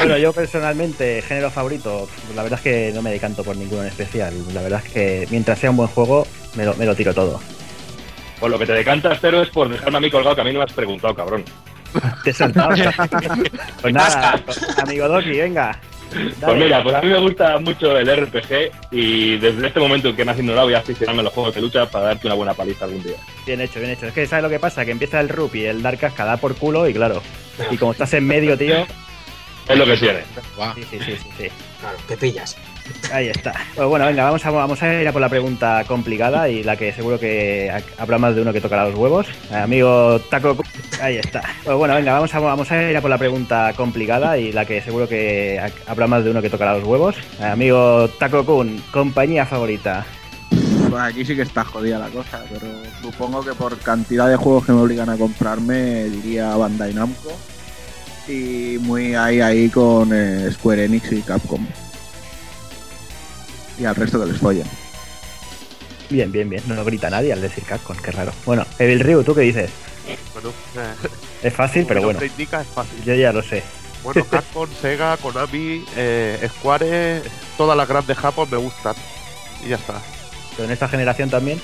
Bueno, 0.00 0.16
yo 0.16 0.32
personalmente, 0.32 1.20
género 1.20 1.50
favorito, 1.50 2.08
pues 2.24 2.34
la 2.34 2.42
verdad 2.42 2.58
es 2.58 2.64
que 2.64 2.92
no 2.94 3.02
me 3.02 3.10
decanto 3.10 3.44
por 3.44 3.54
ninguno 3.54 3.82
en 3.82 3.88
especial. 3.88 4.32
La 4.54 4.62
verdad 4.62 4.82
es 4.84 4.90
que 4.90 5.28
mientras 5.30 5.58
sea 5.58 5.70
un 5.70 5.76
buen 5.76 5.88
juego, 5.90 6.26
me 6.54 6.64
lo, 6.64 6.74
me 6.74 6.86
lo 6.86 6.94
tiro 6.94 7.12
todo. 7.12 7.40
Por 8.40 8.50
lo 8.50 8.58
que 8.58 8.66
te 8.66 8.72
decantas, 8.72 9.18
pero 9.20 9.42
es 9.42 9.50
por 9.50 9.68
dejarme 9.68 9.98
a 9.98 10.00
mí 10.00 10.10
colgado, 10.10 10.34
que 10.34 10.40
a 10.40 10.44
mí 10.44 10.52
no 10.52 10.60
me 10.60 10.64
has 10.64 10.72
preguntado, 10.72 11.14
cabrón. 11.14 11.44
Te 12.24 12.30
he 12.30 12.34
pues 13.82 13.92
nada, 13.92 14.42
amigo 14.78 15.08
Doki, 15.08 15.32
venga. 15.32 15.78
Pues 16.10 16.56
mira, 16.56 16.82
pues 16.82 16.94
a 16.94 17.02
mí 17.02 17.08
me 17.08 17.20
gusta 17.20 17.58
mucho 17.58 17.96
el 17.96 18.26
RPG 18.26 18.70
y 18.90 19.36
desde 19.36 19.66
este 19.66 19.78
momento 19.78 20.08
en 20.08 20.16
que 20.16 20.24
me 20.24 20.32
has 20.32 20.38
ignorado 20.38 20.66
voy 20.66 20.74
a 20.74 20.78
aficionarme 20.78 21.20
a 21.20 21.24
los 21.24 21.32
juegos 21.32 21.54
de 21.54 21.60
lucha 21.60 21.86
para 21.86 22.06
darte 22.06 22.26
una 22.26 22.34
buena 22.34 22.54
paliza 22.54 22.86
algún 22.86 23.02
día. 23.02 23.16
Bien 23.46 23.60
hecho, 23.60 23.78
bien 23.78 23.92
hecho. 23.92 24.06
Es 24.06 24.12
que 24.12 24.26
¿sabes 24.26 24.42
lo 24.42 24.48
que 24.48 24.58
pasa? 24.58 24.84
Que 24.84 24.90
empieza 24.90 25.20
el 25.20 25.28
Rup 25.28 25.54
y 25.54 25.66
el 25.66 25.82
Dark 25.82 25.98
Casca 25.98 26.24
da 26.24 26.36
por 26.36 26.56
culo 26.56 26.88
y 26.88 26.94
claro. 26.94 27.22
Y 27.70 27.76
como 27.76 27.92
estás 27.92 28.12
en 28.14 28.26
medio, 28.26 28.56
tío. 28.58 28.86
Es 29.70 29.78
lo 29.78 29.86
que 29.86 29.96
tiene. 29.96 30.20
Va. 30.58 30.74
Sí, 30.74 30.82
sí, 30.90 30.98
sí, 30.98 31.12
sí, 31.16 31.28
sí. 31.38 31.48
Claro, 31.80 31.96
que 32.08 32.16
pillas. 32.16 32.56
Ahí 33.12 33.28
está. 33.28 33.52
Pues 33.74 33.86
bueno, 33.86 34.04
venga, 34.04 34.24
vamos 34.24 34.44
a, 34.44 34.50
vamos 34.50 34.82
a 34.82 35.00
ir 35.00 35.06
a 35.06 35.12
por 35.12 35.20
la 35.20 35.28
pregunta 35.28 35.84
complicada 35.86 36.48
y 36.48 36.62
la 36.62 36.74
que 36.76 36.92
seguro 36.92 37.18
que 37.18 37.70
ha- 37.70 38.02
habrá 38.02 38.18
más 38.18 38.34
de 38.34 38.40
uno 38.42 38.52
que 38.52 38.60
tocará 38.60 38.84
los 38.88 38.94
huevos. 38.98 39.26
Amigo 39.52 40.18
Taco. 40.28 40.56
Ahí 41.00 41.16
está. 41.18 41.42
Pues 41.64 41.76
bueno, 41.76 41.94
venga, 41.94 42.14
vamos 42.14 42.34
a, 42.34 42.40
vamos 42.40 42.70
a 42.72 42.90
ir 42.90 42.96
a 42.96 43.00
por 43.00 43.10
la 43.10 43.18
pregunta 43.18 43.72
complicada 43.76 44.36
y 44.38 44.52
la 44.52 44.66
que 44.66 44.82
seguro 44.82 45.08
que 45.08 45.60
ha- 45.60 45.90
habrá 45.92 46.06
más 46.08 46.24
de 46.24 46.32
uno 46.32 46.42
que 46.42 46.50
tocará 46.50 46.74
los 46.74 46.84
huevos. 46.84 47.16
Amigo 47.40 48.08
Taco 48.18 48.44
Kun, 48.44 48.82
compañía 48.90 49.46
favorita. 49.46 50.04
Pues 50.90 51.00
aquí 51.02 51.24
sí 51.24 51.36
que 51.36 51.42
está 51.42 51.64
jodida 51.64 51.98
la 52.00 52.08
cosa, 52.08 52.42
pero 52.52 52.66
supongo 53.00 53.44
que 53.44 53.52
por 53.52 53.78
cantidad 53.78 54.28
de 54.28 54.34
juegos 54.34 54.66
que 54.66 54.72
me 54.72 54.80
obligan 54.80 55.08
a 55.08 55.16
comprarme, 55.16 56.04
diría 56.06 56.56
Bandai 56.56 56.92
Namco. 56.92 57.30
Y 58.30 58.78
muy 58.78 59.14
ahí, 59.14 59.40
ahí 59.40 59.68
con 59.68 60.10
eh, 60.12 60.48
Square 60.52 60.84
Enix 60.84 61.10
y 61.10 61.22
Capcom. 61.22 61.66
Y 63.78 63.84
al 63.84 63.96
resto 63.96 64.20
que 64.20 64.30
les 64.30 64.38
follen. 64.38 64.66
Bien, 66.08 66.30
bien, 66.30 66.48
bien. 66.48 66.62
No 66.66 66.74
lo 66.74 66.84
grita 66.84 67.10
nadie 67.10 67.32
al 67.32 67.40
decir 67.40 67.64
Capcom, 67.64 67.96
qué 67.96 68.12
raro. 68.12 68.32
Bueno, 68.46 68.64
Evil 68.78 69.00
Ryu, 69.00 69.24
¿tú 69.24 69.34
qué 69.34 69.40
dices? 69.42 69.70
Bueno, 70.32 70.50
eh, 70.76 71.08
Es 71.42 71.54
fácil, 71.54 71.86
pero 71.86 72.02
bueno, 72.02 72.18
te 72.18 72.26
indica, 72.26 72.60
es 72.60 72.68
fácil. 72.68 73.02
yo 73.04 73.14
ya 73.14 73.32
lo 73.32 73.42
sé. 73.42 73.62
Bueno, 74.04 74.24
Capcom, 74.30 74.68
Sega, 74.80 75.16
Konami, 75.16 75.84
eh, 75.96 76.48
Square, 76.58 77.22
todas 77.56 77.76
las 77.76 77.88
grandes 77.88 78.16
Japón 78.16 78.48
me 78.50 78.58
gustan. 78.58 78.94
Y 79.64 79.70
ya 79.70 79.76
está. 79.76 79.94
Pero 80.52 80.64
en 80.64 80.70
esta 80.72 80.88
generación 80.88 81.30
también. 81.30 81.60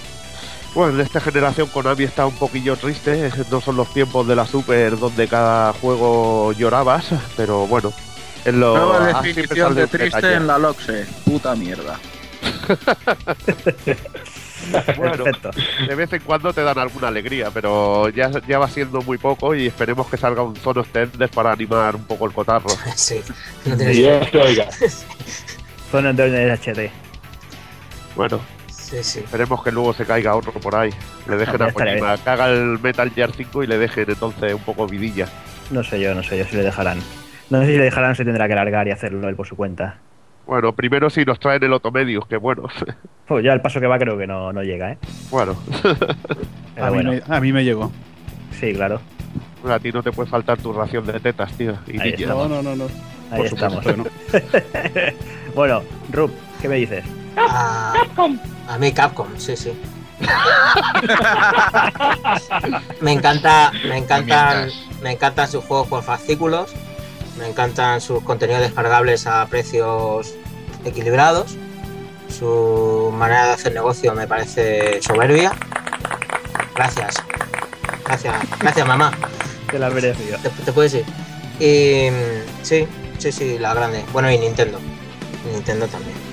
Bueno, 0.77 0.93
en 0.93 1.01
esta 1.01 1.23
generación 1.23 1.69
Konami 1.69 2.05
está 2.05 2.27
un 2.27 2.35
poquillo 2.35 2.77
triste. 2.77 3.31
No 3.51 3.63
son 3.63 3.77
los 3.77 3.91
tiempos 3.95 4.29
de 4.29 4.37
la 4.37 4.47
Super 4.47 4.99
donde 4.99 5.27
cada 5.27 5.73
juego 5.73 6.53
llorabas. 6.53 7.07
Pero 7.35 7.67
bueno, 7.67 7.95
en 8.45 8.61
lo 8.61 8.77
Nueva 8.77 9.23
definición 9.23 9.75
de 9.75 9.87
triste 9.87 10.17
detalle. 10.19 10.35
en 10.35 10.47
la 10.47 10.59
LOXE. 10.59 11.07
Puta 11.25 11.57
mierda. 11.57 11.99
Bueno, 14.97 15.23
Perfecto. 15.23 15.51
de 15.87 15.95
vez 15.95 16.13
en 16.13 16.21
cuando 16.23 16.53
te 16.53 16.63
dan 16.63 16.77
alguna 16.77 17.07
alegría, 17.07 17.51
pero 17.55 18.09
ya, 18.09 18.31
ya 18.49 18.59
va 18.59 18.69
siendo 18.69 19.01
muy 19.03 19.17
poco 19.17 19.55
y 19.55 19.67
esperemos 19.67 20.09
que 20.09 20.17
salga 20.17 20.43
un 20.43 20.57
Zone 20.57 20.81
Extended 20.81 21.31
para 21.31 21.53
animar 21.53 21.95
un 21.95 22.05
poco 22.05 22.27
el 22.27 22.33
cotarro. 22.33 22.67
Sí, 22.97 23.21
no 23.65 23.77
tiene 23.77 23.95
Y 23.95 24.05
esto, 24.07 24.41
oiga. 24.41 24.69
Zona 25.93 26.13
de 26.13 26.53
HD. 26.53 26.91
Bueno, 28.17 28.41
Sí, 28.87 29.03
sí. 29.03 29.19
esperemos 29.19 29.65
que 29.65 29.73
luego 29.73 29.93
se 29.93 30.05
caiga 30.05 30.37
otro 30.37 30.53
por 30.53 30.77
ahí. 30.77 30.91
Le 31.29 31.37
dejen 31.37 31.61
a 31.61 31.73
Kojima, 31.73 32.17
que 32.19 32.31
haga 32.31 32.49
el 32.51 32.79
Metal 32.79 33.11
Gear 33.11 33.33
5 33.33 33.65
y 33.65 33.67
le 33.67 33.79
dejen 33.79 34.05
entonces 34.09 34.55
un 34.55 34.61
poco 34.61 34.87
vidilla. 34.87 35.27
No 35.73 35.83
sé 35.83 36.01
yo, 36.01 36.15
no 36.15 36.23
sé 36.23 36.39
yo 36.39 36.45
si 36.45 36.55
le 36.57 36.63
dejarán. 36.63 36.99
No 37.51 37.61
sé 37.61 37.67
si 37.67 37.73
le 37.77 37.83
dejarán, 37.85 38.15
se 38.15 38.25
tendrá 38.25 38.47
que 38.47 38.55
largar 38.55 38.87
y 38.87 38.93
hacerlo 38.93 39.29
él 39.29 39.35
por 39.35 39.47
su 39.47 39.57
cuenta. 39.57 39.99
Bueno, 40.47 40.73
primero 40.73 41.11
si 41.11 41.25
nos 41.25 41.41
traen 41.41 41.65
el 41.65 41.73
Otomedius, 41.73 42.29
que 42.29 42.37
bueno, 42.37 42.69
Pues 43.27 43.45
ya 43.45 43.53
el 43.53 43.61
paso 43.61 43.81
que 43.81 43.89
va 43.89 43.99
creo 43.99 44.17
que 44.17 44.29
no, 44.29 44.53
no 44.53 44.63
llega, 44.63 44.93
¿eh? 44.93 44.99
bueno, 45.31 45.57
A 46.81 46.91
mí, 46.91 46.95
bueno, 46.95 47.11
me, 47.11 47.23
a 47.29 47.41
mí 47.41 47.53
me 47.53 47.65
llegó. 47.65 47.91
sí, 48.53 48.73
claro. 48.73 49.01
a 49.69 49.81
ti 49.81 49.91
no 49.91 50.05
te 50.05 50.13
puede 50.13 50.31
faltar 50.31 50.59
tu 50.59 50.73
ración 50.73 51.05
de 51.07 51.19
tetas, 51.19 51.53
tío. 51.55 51.75
Y 51.89 52.01
Ahí. 52.01 52.15
No, 52.25 52.47
no, 52.49 52.63
no, 52.63 52.77
no. 52.77 52.85
Ahí 53.33 53.39
Por 53.39 53.47
estamos. 53.47 53.85
supuesto 53.85 54.05
no. 54.05 55.53
bueno, 55.57 55.83
Rup, 56.13 56.31
¿qué 56.63 56.69
me 56.69 56.77
dices? 56.77 57.05
A, 57.37 57.95
a 58.69 58.79
mí 58.79 58.93
Capcom, 58.93 59.29
sí, 59.39 59.57
sí. 59.57 59.73
me 63.01 63.13
encanta, 63.13 63.71
me 63.87 63.99
encantan, 63.99 64.71
me 65.03 65.13
encantan 65.13 65.51
sus 65.51 65.65
juegos 65.65 65.89
por 65.89 66.03
fascículos, 66.03 66.73
me 67.39 67.49
encantan 67.49 68.01
sus 68.01 68.23
contenidos 68.23 68.63
descargables 68.63 69.27
a 69.27 69.47
precios 69.47 70.35
equilibrados, 70.85 71.57
su 72.29 73.13
manera 73.15 73.47
de 73.47 73.53
hacer 73.53 73.75
negocio 73.75 74.15
me 74.15 74.27
parece 74.27 75.01
soberbia. 75.03 75.53
Gracias, 76.75 77.15
gracias, 78.05 78.35
gracias 78.59 78.87
mamá. 78.87 79.13
Te 79.71 79.79
la 79.79 79.91
merecido. 79.91 80.39
Te, 80.39 80.51
te 80.51 80.73
puedes 80.73 80.95
ir. 80.95 81.05
Y 81.59 82.11
mm, 82.11 82.65
sí, 82.65 82.87
sí, 83.19 83.33
sí, 83.33 83.59
la 83.59 83.75
grande. 83.75 84.05
Bueno, 84.13 84.31
y 84.31 84.39
Nintendo. 84.39 84.79
Nintendo 85.53 85.87
también. 85.87 86.26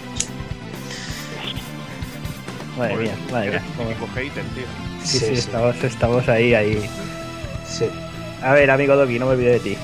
Madre 2.77 2.96
mía, 2.98 3.15
madre 3.32 3.51
mía. 3.51 3.62
Típico 3.77 4.08
hater, 4.15 4.44
tío. 4.56 4.63
Sí, 5.03 5.20
sí, 5.20 5.34
Estamos, 5.34 5.84
estamos 5.84 6.27
ahí, 6.30 6.53
ahí. 6.53 6.89
sí. 7.68 7.86
A 8.42 8.53
ver, 8.53 8.70
amigo 8.72 8.96
Doki, 8.96 9.20
no 9.20 9.27
me 9.27 9.34
olvides 9.34 9.63
de 9.63 9.70
ti. 9.72 9.77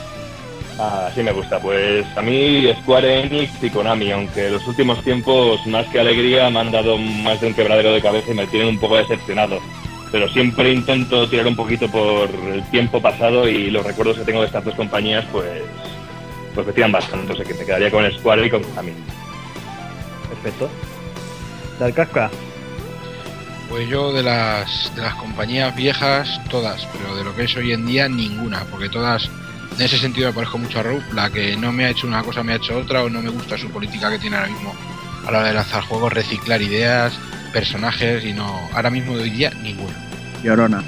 Ah, 0.78 1.08
así 1.12 1.22
me 1.24 1.32
gusta. 1.32 1.60
Pues 1.60 2.06
a 2.16 2.22
mí 2.22 2.72
Square 2.82 3.24
Enix 3.26 3.52
y 3.62 3.70
Konami, 3.70 4.12
aunque 4.12 4.50
los 4.50 4.66
últimos 4.68 5.04
tiempos, 5.04 5.66
más 5.68 5.86
que 5.88 6.00
alegría, 6.00 6.50
me 6.50 6.60
han 6.60 6.72
dado 6.72 6.98
más 6.98 7.40
de 7.42 7.48
un 7.48 7.54
quebradero 7.54 7.92
de 7.94 8.02
cabeza 8.02 8.32
y 8.32 8.34
me 8.34 8.48
tienen 8.48 8.70
un 8.70 8.80
poco 8.80 8.96
decepcionado. 8.98 9.60
Pero 10.12 10.28
siempre 10.30 10.72
intento 10.74 11.30
tirar 11.30 11.48
un 11.48 11.56
poquito 11.56 11.88
por 11.90 12.30
el 12.52 12.64
tiempo 12.72 13.02
pasado 13.02 13.48
y 13.48 13.70
los 13.70 13.86
recuerdos 13.86 14.18
que 14.18 14.24
tengo 14.26 14.40
de 14.42 14.48
estas 14.48 14.66
dos 14.66 14.74
compañías, 14.76 15.26
pues, 15.32 15.62
pues 16.56 16.66
me 16.68 16.74
tiran 16.74 16.92
bastante. 16.92 17.34
O 17.34 17.36
sea 17.36 17.46
que 17.46 17.54
me 17.54 17.66
quedaría 17.66 17.92
con 17.92 18.10
Square 18.12 18.46
y 18.46 18.50
con 18.50 18.64
Konami. 18.64 18.94
Perfecto. 20.30 20.70
Dar 21.80 21.94
casca. 21.94 22.30
Pues 23.70 23.88
yo 23.88 24.12
de 24.12 24.24
las, 24.24 24.92
de 24.96 25.02
las 25.02 25.14
compañías 25.16 25.76
viejas, 25.76 26.42
todas, 26.50 26.88
pero 26.92 27.16
de 27.16 27.24
lo 27.24 27.36
que 27.36 27.44
es 27.44 27.56
hoy 27.56 27.72
en 27.72 27.86
día, 27.86 28.10
ninguna, 28.10 28.64
porque 28.72 28.90
todas, 28.90 29.30
en 29.78 29.82
ese 29.86 30.00
sentido 30.00 30.30
me 30.30 30.34
parezco 30.34 30.58
mucho 30.58 30.80
a 30.80 30.84
Rob, 30.84 31.02
la 31.14 31.30
que 31.30 31.56
no 31.56 31.72
me 31.72 31.86
ha 31.86 31.90
hecho 31.92 32.08
una 32.08 32.24
cosa 32.24 32.42
me 32.44 32.54
ha 32.54 32.56
hecho 32.56 32.78
otra, 32.78 33.04
o 33.04 33.10
no 33.10 33.22
me 33.22 33.30
gusta 33.30 33.58
su 33.60 33.70
política 33.70 34.10
que 34.10 34.18
tiene 34.18 34.38
ahora 34.38 34.50
mismo 34.50 34.74
a 35.28 35.32
la 35.32 35.40
hora 35.40 35.48
de 35.50 35.54
lanzar 35.54 35.84
juegos, 35.84 36.12
reciclar 36.14 36.62
ideas, 36.62 37.14
personajes, 37.54 38.26
y 38.26 38.34
no, 38.34 38.60
ahora 38.74 38.90
mismo 38.90 39.16
de 39.16 39.24
hoy 39.24 39.30
día, 39.30 39.52
ninguna. 39.62 39.94
Llorona. 40.42 40.84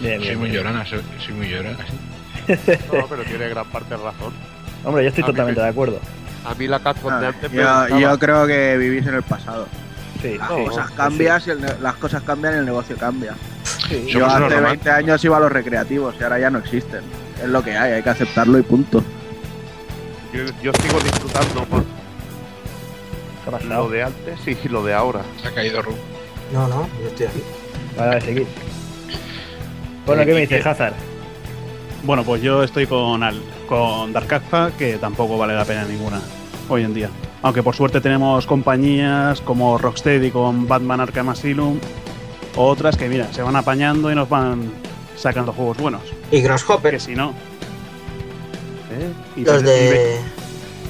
Bien, 0.00 0.16
Soy 0.18 0.26
bien, 0.28 0.38
muy 0.40 0.50
bien. 0.50 0.62
llorona, 0.62 0.84
soy, 0.86 1.00
soy 1.24 1.34
muy 1.34 1.48
llorona. 1.48 1.78
sí. 1.86 1.94
No, 2.92 3.06
pero 3.08 3.22
tiene 3.22 3.48
gran 3.48 3.66
parte 3.66 3.90
de 3.96 4.02
razón. 4.02 4.32
Hombre, 4.82 5.04
yo 5.04 5.08
estoy 5.10 5.22
A 5.22 5.26
totalmente 5.28 5.60
me- 5.60 5.64
de 5.66 5.70
acuerdo. 5.70 6.00
A 6.44 6.54
mí 6.54 6.66
la 6.66 6.80
Capcom 6.80 7.20
de 7.20 7.26
Ah, 7.26 7.28
antes 7.28 7.50
me 7.52 7.56
yo, 7.62 7.62
gustaba. 7.80 8.00
yo 8.00 8.18
creo 8.18 8.46
que 8.46 8.76
vivís 8.76 9.06
en 9.06 9.14
el 9.14 9.22
pasado. 9.22 9.66
Sí, 10.24 10.38
Las 10.38 10.48
sí, 10.48 10.64
cosas 10.64 10.88
sí, 10.88 10.94
cambian, 10.96 11.42
y 11.46 11.50
el 11.50 11.66
las 11.82 11.94
cosas 11.96 12.22
cambian 12.22 12.54
y 12.54 12.58
el 12.58 12.64
negocio 12.66 12.96
cambia. 12.96 13.34
sí. 13.88 14.06
Yo 14.08 14.24
hace 14.26 14.38
20 14.40 14.56
románticos. 14.56 14.92
años 14.92 15.24
iba 15.24 15.36
a 15.36 15.40
los 15.40 15.52
recreativos 15.52 16.14
y 16.18 16.22
ahora 16.24 16.38
ya 16.38 16.50
no 16.50 16.58
existen. 16.60 17.02
Es 17.42 17.48
lo 17.48 17.62
que 17.62 17.76
hay, 17.76 17.92
hay 17.92 18.02
que 18.02 18.10
aceptarlo 18.10 18.58
y 18.58 18.62
punto. 18.62 19.02
Yo, 20.32 20.44
yo 20.62 20.72
sigo 20.82 20.98
disfrutando 21.00 21.64
por 21.66 21.84
¿Qué 21.84 23.56
ha 23.56 23.74
lo 23.76 23.88
de 23.90 24.02
antes 24.02 24.38
y 24.48 24.68
lo 24.68 24.82
de 24.82 24.94
ahora. 24.94 25.20
Se 25.42 25.48
ha 25.48 25.54
caído 25.54 25.82
Rob. 25.82 25.94
No, 26.52 26.66
no, 26.68 26.88
yo 27.02 27.08
estoy 27.08 27.26
aquí. 27.26 27.42
Vale, 27.98 28.20
seguir. 28.22 28.46
Bueno, 30.06 30.22
Eh, 30.22 30.26
¿qué 30.26 30.32
me 30.32 30.38
¿y 30.38 30.46
dices? 30.46 30.66
Hazard? 30.66 30.94
Bueno, 32.04 32.24
pues 32.24 32.40
yo 32.42 32.62
estoy 32.62 32.86
con, 32.86 33.22
Al- 33.22 33.42
con 33.68 34.12
Dark 34.12 34.32
Alpha, 34.32 34.70
que 34.78 34.96
tampoco 34.96 35.36
vale 35.38 35.54
la 35.54 35.64
pena 35.64 35.84
ninguna 35.84 36.20
hoy 36.68 36.84
en 36.84 36.94
día. 36.94 37.10
Aunque 37.44 37.62
por 37.62 37.76
suerte 37.76 38.00
tenemos 38.00 38.46
compañías 38.46 39.40
como 39.42 39.76
Rocksteady 39.76 40.30
con 40.30 40.66
Batman 40.66 41.00
Arkham 41.00 41.28
Asylum, 41.28 41.78
o 42.56 42.66
otras 42.66 42.96
que, 42.96 43.06
mira, 43.08 43.30
se 43.34 43.42
van 43.42 43.54
apañando 43.54 44.10
y 44.10 44.14
nos 44.14 44.28
van 44.30 44.72
sacando 45.14 45.52
juegos 45.52 45.76
buenos. 45.76 46.00
Y 46.30 46.40
Grasshopper, 46.40 46.94
Que 46.94 47.00
si 47.00 47.14
no. 47.14 47.34
¿eh? 48.90 49.12
Y 49.36 49.44
los 49.44 49.62
de. 49.62 50.18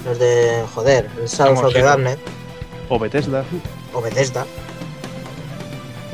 Los 0.04 0.18
de. 0.20 0.62
Joder, 0.74 1.10
el 1.20 1.28
South 1.28 1.58
of 1.64 1.72
the 1.72 1.82
Darknet, 1.82 2.18
O 2.88 2.98
Bethesda. 3.00 3.42
o 3.92 4.00
Bethesda. 4.00 4.46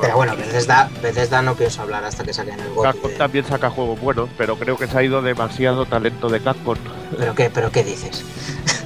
Pero 0.01 0.17
bueno, 0.17 0.35
Bethesda, 0.35 0.89
Bethesda 1.03 1.43
no 1.43 1.55
pienso 1.55 1.83
hablar 1.83 2.03
hasta 2.05 2.25
que 2.25 2.33
saquen 2.33 2.59
el 2.59 2.71
GOTY. 2.71 2.93
Capcom 2.93 3.11
de- 3.11 3.17
también 3.19 3.45
saca 3.45 3.69
juegos 3.69 4.01
buenos, 4.01 4.31
pero 4.39 4.57
creo 4.57 4.79
que 4.79 4.87
se 4.87 4.97
ha 4.97 5.03
ido 5.03 5.21
demasiado 5.21 5.85
talento 5.85 6.31
de 6.31 6.41
Capcom. 6.41 6.79
¿Pero 7.19 7.35
qué, 7.35 7.51
pero 7.51 7.71
qué 7.71 7.85
dices? 7.85 8.25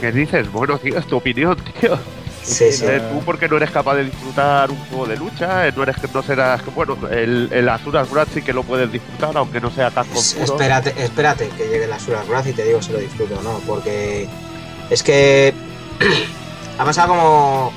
¿Qué 0.00 0.12
dices? 0.12 0.50
Bueno, 0.52 0.78
tío, 0.78 0.98
es 0.98 1.06
tu 1.06 1.16
opinión, 1.16 1.56
tío. 1.80 1.98
Sí, 2.42 2.72
sí. 2.72 2.84
Eh, 2.88 3.00
tú 3.12 3.20
porque 3.24 3.48
no 3.48 3.58
eres 3.58 3.70
capaz 3.70 3.96
de 3.96 4.04
disfrutar 4.04 4.70
un 4.70 4.78
juego 4.86 5.06
de 5.06 5.16
lucha, 5.16 5.68
eh, 5.68 5.72
no 5.76 5.82
eres 5.82 5.96
no 6.12 6.22
serás 6.22 6.62
bueno, 6.74 6.96
el, 7.10 7.48
el 7.52 7.68
Wrath 8.10 8.30
sí 8.32 8.42
que 8.42 8.52
lo 8.54 8.62
puedes 8.62 8.90
disfrutar, 8.90 9.36
aunque 9.36 9.60
no 9.60 9.70
sea 9.70 9.90
Es- 10.16 10.34
puro. 10.34 10.54
espérate, 10.54 10.94
espérate 11.02 11.48
que 11.50 11.68
llegue 11.68 11.86
la 11.86 11.98
Suras 12.00 12.26
Wrath 12.28 12.46
y 12.46 12.52
te 12.54 12.64
digo 12.64 12.80
si 12.80 12.92
lo 12.92 12.98
disfruto 12.98 13.38
o 13.38 13.42
no, 13.42 13.58
porque 13.66 14.26
es 14.88 15.02
que 15.02 15.52
ha 16.78 16.84
pasado 16.84 17.08
como, 17.08 17.72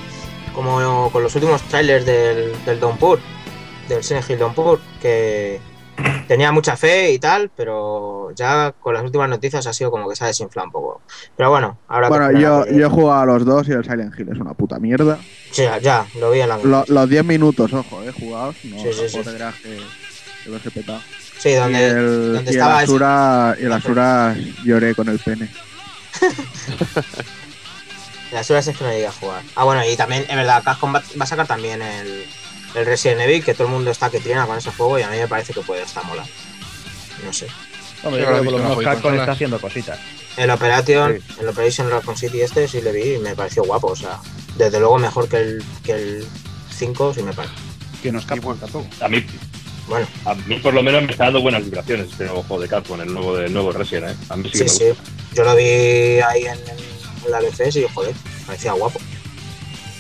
como 0.55 1.09
con 1.11 1.23
los 1.23 1.35
últimos 1.35 1.61
trailers 1.63 2.05
del, 2.05 2.53
del 2.65 2.79
Downpour, 2.79 3.19
del 3.89 4.01
Silent 4.01 4.29
Hill 4.29 4.39
Downpour, 4.39 4.79
que 5.01 5.59
tenía 6.27 6.51
mucha 6.51 6.77
fe 6.77 7.11
y 7.11 7.19
tal, 7.19 7.51
pero 7.55 8.31
ya 8.35 8.73
con 8.79 8.93
las 8.93 9.03
últimas 9.03 9.29
noticias 9.29 9.65
ha 9.67 9.73
sido 9.73 9.91
como 9.91 10.09
que 10.09 10.15
se 10.15 10.23
ha 10.23 10.27
desinflado 10.27 10.67
un 10.67 10.71
poco. 10.71 11.01
Pero 11.35 11.49
bueno, 11.49 11.77
ahora 11.87 12.09
Bueno, 12.09 12.31
yo, 12.39 12.65
yo 12.67 12.87
he 12.87 12.89
jugado 12.89 13.21
a 13.21 13.25
los 13.25 13.45
dos 13.45 13.67
y 13.67 13.71
el 13.73 13.83
Silent 13.83 14.17
Hill 14.17 14.29
es 14.31 14.39
una 14.39 14.53
puta 14.53 14.79
mierda. 14.79 15.19
ya, 15.53 15.77
ya, 15.79 16.05
lo 16.19 16.31
vi 16.31 16.41
en 16.41 16.49
la 16.49 16.57
Lo- 16.57 16.85
los 16.87 17.09
10 17.09 17.25
minutos, 17.25 17.73
ojo, 17.73 18.03
he 18.03 18.11
jugado. 18.11 18.53
No, 18.63 18.77
Sí, 18.79 18.89
sí, 18.93 19.09
sí. 19.09 19.19
que, 19.21 20.59
que 20.59 20.71
petado. 20.71 21.01
Sí, 21.37 21.49
y 21.49 21.53
donde, 21.55 21.89
el, 21.89 22.33
donde 22.33 22.51
y 22.51 22.55
el 22.55 22.59
estaba 22.59 22.75
ese- 22.83 22.91
Asura, 22.91 23.55
y 23.59 23.65
el 23.65 23.73
Asura 23.73 24.35
lloré 24.65 24.95
con 24.95 25.09
el 25.09 25.19
pene. 25.19 25.49
Las 28.31 28.49
horas 28.49 28.67
es 28.67 28.77
que 28.77 28.83
no 28.83 28.89
llegué 28.91 29.07
a 29.07 29.11
jugar. 29.11 29.43
Ah, 29.55 29.63
bueno, 29.63 29.81
y 29.85 29.95
también, 29.95 30.25
es 30.27 30.35
verdad, 30.35 30.63
va, 30.67 30.77
va 30.91 31.01
a 31.19 31.25
sacar 31.25 31.45
también 31.45 31.81
el, 31.81 32.25
el 32.75 32.85
Resident 32.85 33.21
Evil, 33.21 33.43
que 33.43 33.53
todo 33.53 33.67
el 33.67 33.73
mundo 33.73 33.91
está 33.91 34.09
que 34.09 34.19
trina 34.19 34.45
con 34.45 34.57
ese 34.57 34.71
juego 34.71 34.99
y 34.99 35.03
a 35.03 35.09
mí 35.09 35.17
me 35.17 35.27
parece 35.27 35.53
que 35.53 35.61
puede 35.61 35.83
estar 35.83 36.03
mola. 36.05 36.25
No 37.23 37.33
sé. 37.33 37.47
Hombre, 38.03 38.21
Sí, 38.21 38.25
yo 38.25 38.27
creo 38.27 38.39
que 38.39 38.49
por 38.49 38.59
lo 38.59 38.69
menos 38.69 38.83
Capcom 38.83 39.13
está 39.13 39.31
haciendo 39.31 39.59
cositas. 39.59 39.99
El 40.35 40.49
Operation, 40.49 41.19
el 41.39 41.47
Operation 41.47 41.89
Raccoon 41.89 42.17
City 42.17 42.41
este 42.41 42.67
sí 42.67 42.81
le 42.81 42.91
vi 42.91 43.13
y 43.13 43.17
me 43.19 43.35
pareció 43.35 43.63
guapo, 43.63 43.87
o 43.87 43.95
sea, 43.95 44.19
desde 44.57 44.79
luego 44.79 44.97
mejor 44.97 45.29
que 45.29 45.37
el, 45.37 45.63
que 45.83 45.91
el 45.91 46.27
5 46.75 47.13
sí 47.13 47.21
me 47.23 47.33
parece. 47.33 47.53
Que 48.01 48.11
nos 48.11 48.23
Y 48.23 48.27
Capcom 48.27 48.57
tampoco. 48.57 48.87
A 48.99 49.07
mí, 49.07 49.23
Bueno, 49.87 50.07
A 50.25 50.33
mí 50.33 50.55
por 50.59 50.73
lo 50.73 50.81
menos 50.81 51.03
me 51.03 51.11
está 51.11 51.25
dando 51.25 51.41
buenas 51.41 51.63
vibraciones 51.63 52.09
este 52.09 52.25
nuevo 52.25 52.43
juego 52.43 52.63
de 52.63 52.67
Capcom, 52.67 52.99
el 52.99 53.13
nuevo, 53.13 53.37
el 53.37 53.53
nuevo 53.53 53.71
Resident, 53.71 54.09
¿eh? 54.09 54.15
A 54.29 54.35
mí 54.35 54.49
sí, 54.51 54.57
sí, 54.67 54.79
que 54.79 54.85
me 54.85 54.95
sí. 54.95 55.01
Yo 55.35 55.43
lo 55.43 55.55
vi 55.55 55.63
ahí 55.63 56.45
en, 56.45 56.57
en 57.25 57.31
la 57.31 57.39
BCS 57.39 57.75
y, 57.77 57.85
joder, 57.93 58.15
parecía 58.47 58.73
guapo. 58.73 58.99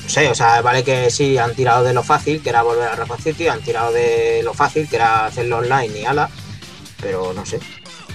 No 0.03 0.09
sé, 0.09 0.27
o 0.29 0.35
sea, 0.35 0.61
vale 0.61 0.83
que 0.83 1.09
sí, 1.09 1.37
han 1.37 1.53
tirado 1.55 1.83
de 1.83 1.93
lo 1.93 2.03
fácil, 2.03 2.41
que 2.41 2.49
era 2.49 2.61
volver 2.61 2.87
a 2.89 2.95
Raccoon 2.95 3.19
City, 3.21 3.47
han 3.47 3.61
tirado 3.61 3.91
de 3.93 4.41
lo 4.43 4.53
fácil, 4.53 4.87
que 4.89 4.97
era 4.97 5.25
hacerlo 5.25 5.57
online 5.57 5.99
y 6.01 6.05
ala, 6.05 6.29
pero 7.01 7.33
no 7.33 7.45
sé. 7.45 7.59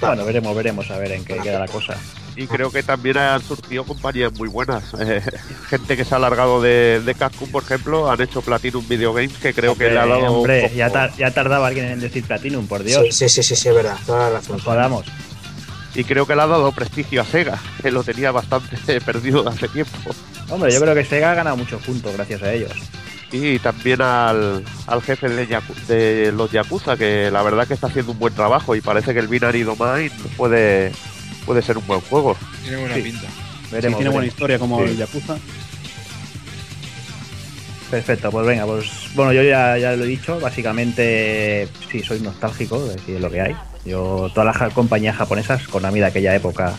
Bueno, 0.00 0.25
veremos, 0.25 0.54
veremos 0.54 0.90
a 0.90 0.99
ver 0.99 1.12
en 1.12 1.25
qué 1.25 1.38
queda 1.38 1.59
la 1.59 1.66
cosa. 1.66 1.97
Y 2.37 2.47
creo 2.47 2.71
que 2.71 2.85
también 2.85 3.16
han 3.18 3.42
surgido 3.42 3.83
compañías 3.85 4.33
muy 4.35 4.49
buenas. 4.49 4.85
Eh, 5.00 5.21
gente 5.71 5.97
que 5.97 6.04
se 6.04 6.14
ha 6.14 6.18
alargado 6.18 6.61
de, 6.62 7.00
de 7.04 7.14
Capcom, 7.14 7.50
por 7.50 7.62
ejemplo, 7.64 8.11
han 8.11 8.21
hecho 8.21 8.42
Platinum 8.42 8.87
Video 8.87 9.12
Games, 9.12 9.37
que 9.38 9.52
creo 9.54 9.76
que 9.76 9.90
le 9.90 9.99
ha 9.99 10.07
dado. 10.07 10.18
un 10.21 10.37
Hombre, 10.38 10.62
poco- 10.62 10.75
ya, 10.75 10.90
tar- 10.90 11.16
ya 11.16 11.30
tardaba 11.33 11.66
alguien 11.66 11.87
en 11.87 12.00
decir 12.00 12.23
Platinum, 12.25 12.66
por 12.68 12.85
Dios. 12.85 13.02
Sí, 13.07 13.12
sí, 13.12 13.28
sí, 13.28 13.42
sí, 13.42 13.57
sí, 13.57 13.68
es 13.71 13.75
verdad, 13.75 13.97
toda 14.07 14.28
la 14.30 14.37
razón. 14.38 14.57
Nos 14.57 14.64
jodamos. 14.64 15.07
Y 15.95 16.04
creo 16.04 16.26
que 16.26 16.37
le 16.37 16.42
ha 16.42 16.47
dado 16.47 16.71
prestigio 16.73 17.23
a 17.23 17.25
Sega, 17.25 17.59
que 17.83 17.90
lo 17.90 18.04
tenía 18.04 18.30
bastante 18.30 19.00
perdido 19.04 19.49
hace 19.49 19.66
tiempo. 19.68 20.11
Hombre, 20.50 20.73
yo 20.73 20.81
creo 20.81 20.95
que 20.95 21.05
Sega 21.05 21.33
ha 21.33 21.35
ganado 21.35 21.57
muchos 21.57 21.83
puntos 21.83 22.12
gracias 22.14 22.43
a 22.43 22.52
ellos. 22.52 22.73
Y 23.31 23.59
también 23.59 24.00
al, 24.00 24.64
al 24.87 25.02
jefe 25.02 25.28
de, 25.28 25.47
Yaku- 25.47 25.87
de 25.87 26.33
los 26.33 26.50
Yakuza, 26.50 26.97
que 26.97 27.31
la 27.31 27.43
verdad 27.43 27.67
que 27.69 27.75
está 27.75 27.88
haciendo 27.88 28.12
un 28.12 28.19
buen 28.19 28.33
trabajo 28.35 28.75
y 28.75 28.81
parece 28.81 29.12
que 29.12 29.21
el 29.21 29.28
Binary 29.28 29.62
Domain 29.64 30.11
puede, 30.38 30.93
puede 31.45 31.61
ser 31.61 31.76
un 31.76 31.87
buen 31.87 32.00
juego. 32.00 32.37
Tiene 32.62 32.78
buena 32.78 32.95
Sí. 32.95 33.02
pinta. 33.02 33.26
Sí, 33.28 33.69
Veremos. 33.73 33.99
tiene 33.99 34.11
buena 34.11 34.26
historia 34.28 34.59
como 34.59 34.78
Sí. 34.78 34.85
el 34.93 34.97
Yakuza. 34.97 35.37
Perfecto, 37.90 38.31
pues 38.31 38.46
venga, 38.46 38.66
pues 38.66 38.87
bueno, 39.14 39.33
yo 39.33 39.42
ya, 39.42 39.79
ya 39.79 39.92
lo 39.96 40.05
he 40.05 40.09
dicho, 40.09 40.38
básicamente 40.40 41.68
sí, 41.90 42.03
soy 42.03 42.20
nostálgico, 42.20 42.85
es 42.87 42.96
decir, 42.96 43.18
lo 43.20 43.31
que 43.31 43.40
hay. 43.40 43.57
Yo, 43.87 44.31
todas 44.35 44.59
las 44.61 44.72
compañías 44.75 45.16
japonesas, 45.16 45.66
con 45.68 45.83
de 46.01 46.05
aquella 46.05 46.35
época 46.35 46.75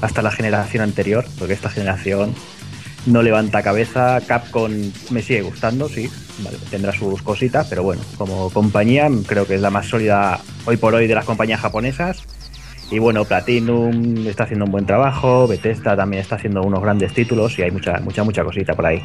hasta 0.00 0.22
la 0.22 0.30
generación 0.30 0.84
anterior, 0.84 1.24
porque 1.38 1.54
esta 1.54 1.68
generación 1.68 2.32
no 3.06 3.22
levanta 3.22 3.62
cabeza, 3.62 4.20
Capcom 4.26 4.72
me 5.10 5.22
sigue 5.22 5.42
gustando, 5.42 5.88
sí, 5.88 6.08
vale, 6.38 6.58
tendrá 6.70 6.92
sus 6.92 7.22
cositas, 7.22 7.66
pero 7.68 7.82
bueno, 7.82 8.02
como 8.16 8.50
compañía 8.50 9.08
creo 9.26 9.46
que 9.46 9.54
es 9.54 9.60
la 9.60 9.70
más 9.70 9.86
sólida 9.86 10.40
hoy 10.64 10.76
por 10.76 10.94
hoy 10.94 11.06
de 11.06 11.14
las 11.14 11.24
compañías 11.24 11.60
japonesas. 11.60 12.22
Y 12.90 12.98
bueno, 12.98 13.24
Platinum 13.24 14.26
está 14.26 14.44
haciendo 14.44 14.66
un 14.66 14.70
buen 14.70 14.84
trabajo, 14.84 15.48
Bethesda 15.48 15.96
también 15.96 16.20
está 16.20 16.36
haciendo 16.36 16.62
unos 16.62 16.82
grandes 16.82 17.14
títulos 17.14 17.58
y 17.58 17.62
hay 17.62 17.70
mucha, 17.70 17.98
mucha, 18.00 18.22
mucha 18.22 18.44
cosita 18.44 18.74
por 18.74 18.84
ahí. 18.84 19.02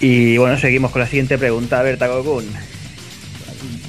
Y 0.00 0.38
bueno, 0.38 0.56
seguimos 0.56 0.92
con 0.92 1.00
la 1.00 1.06
siguiente 1.06 1.36
pregunta. 1.36 1.78
A 1.78 1.82
ver, 1.82 1.98
Takokun. 1.98 2.44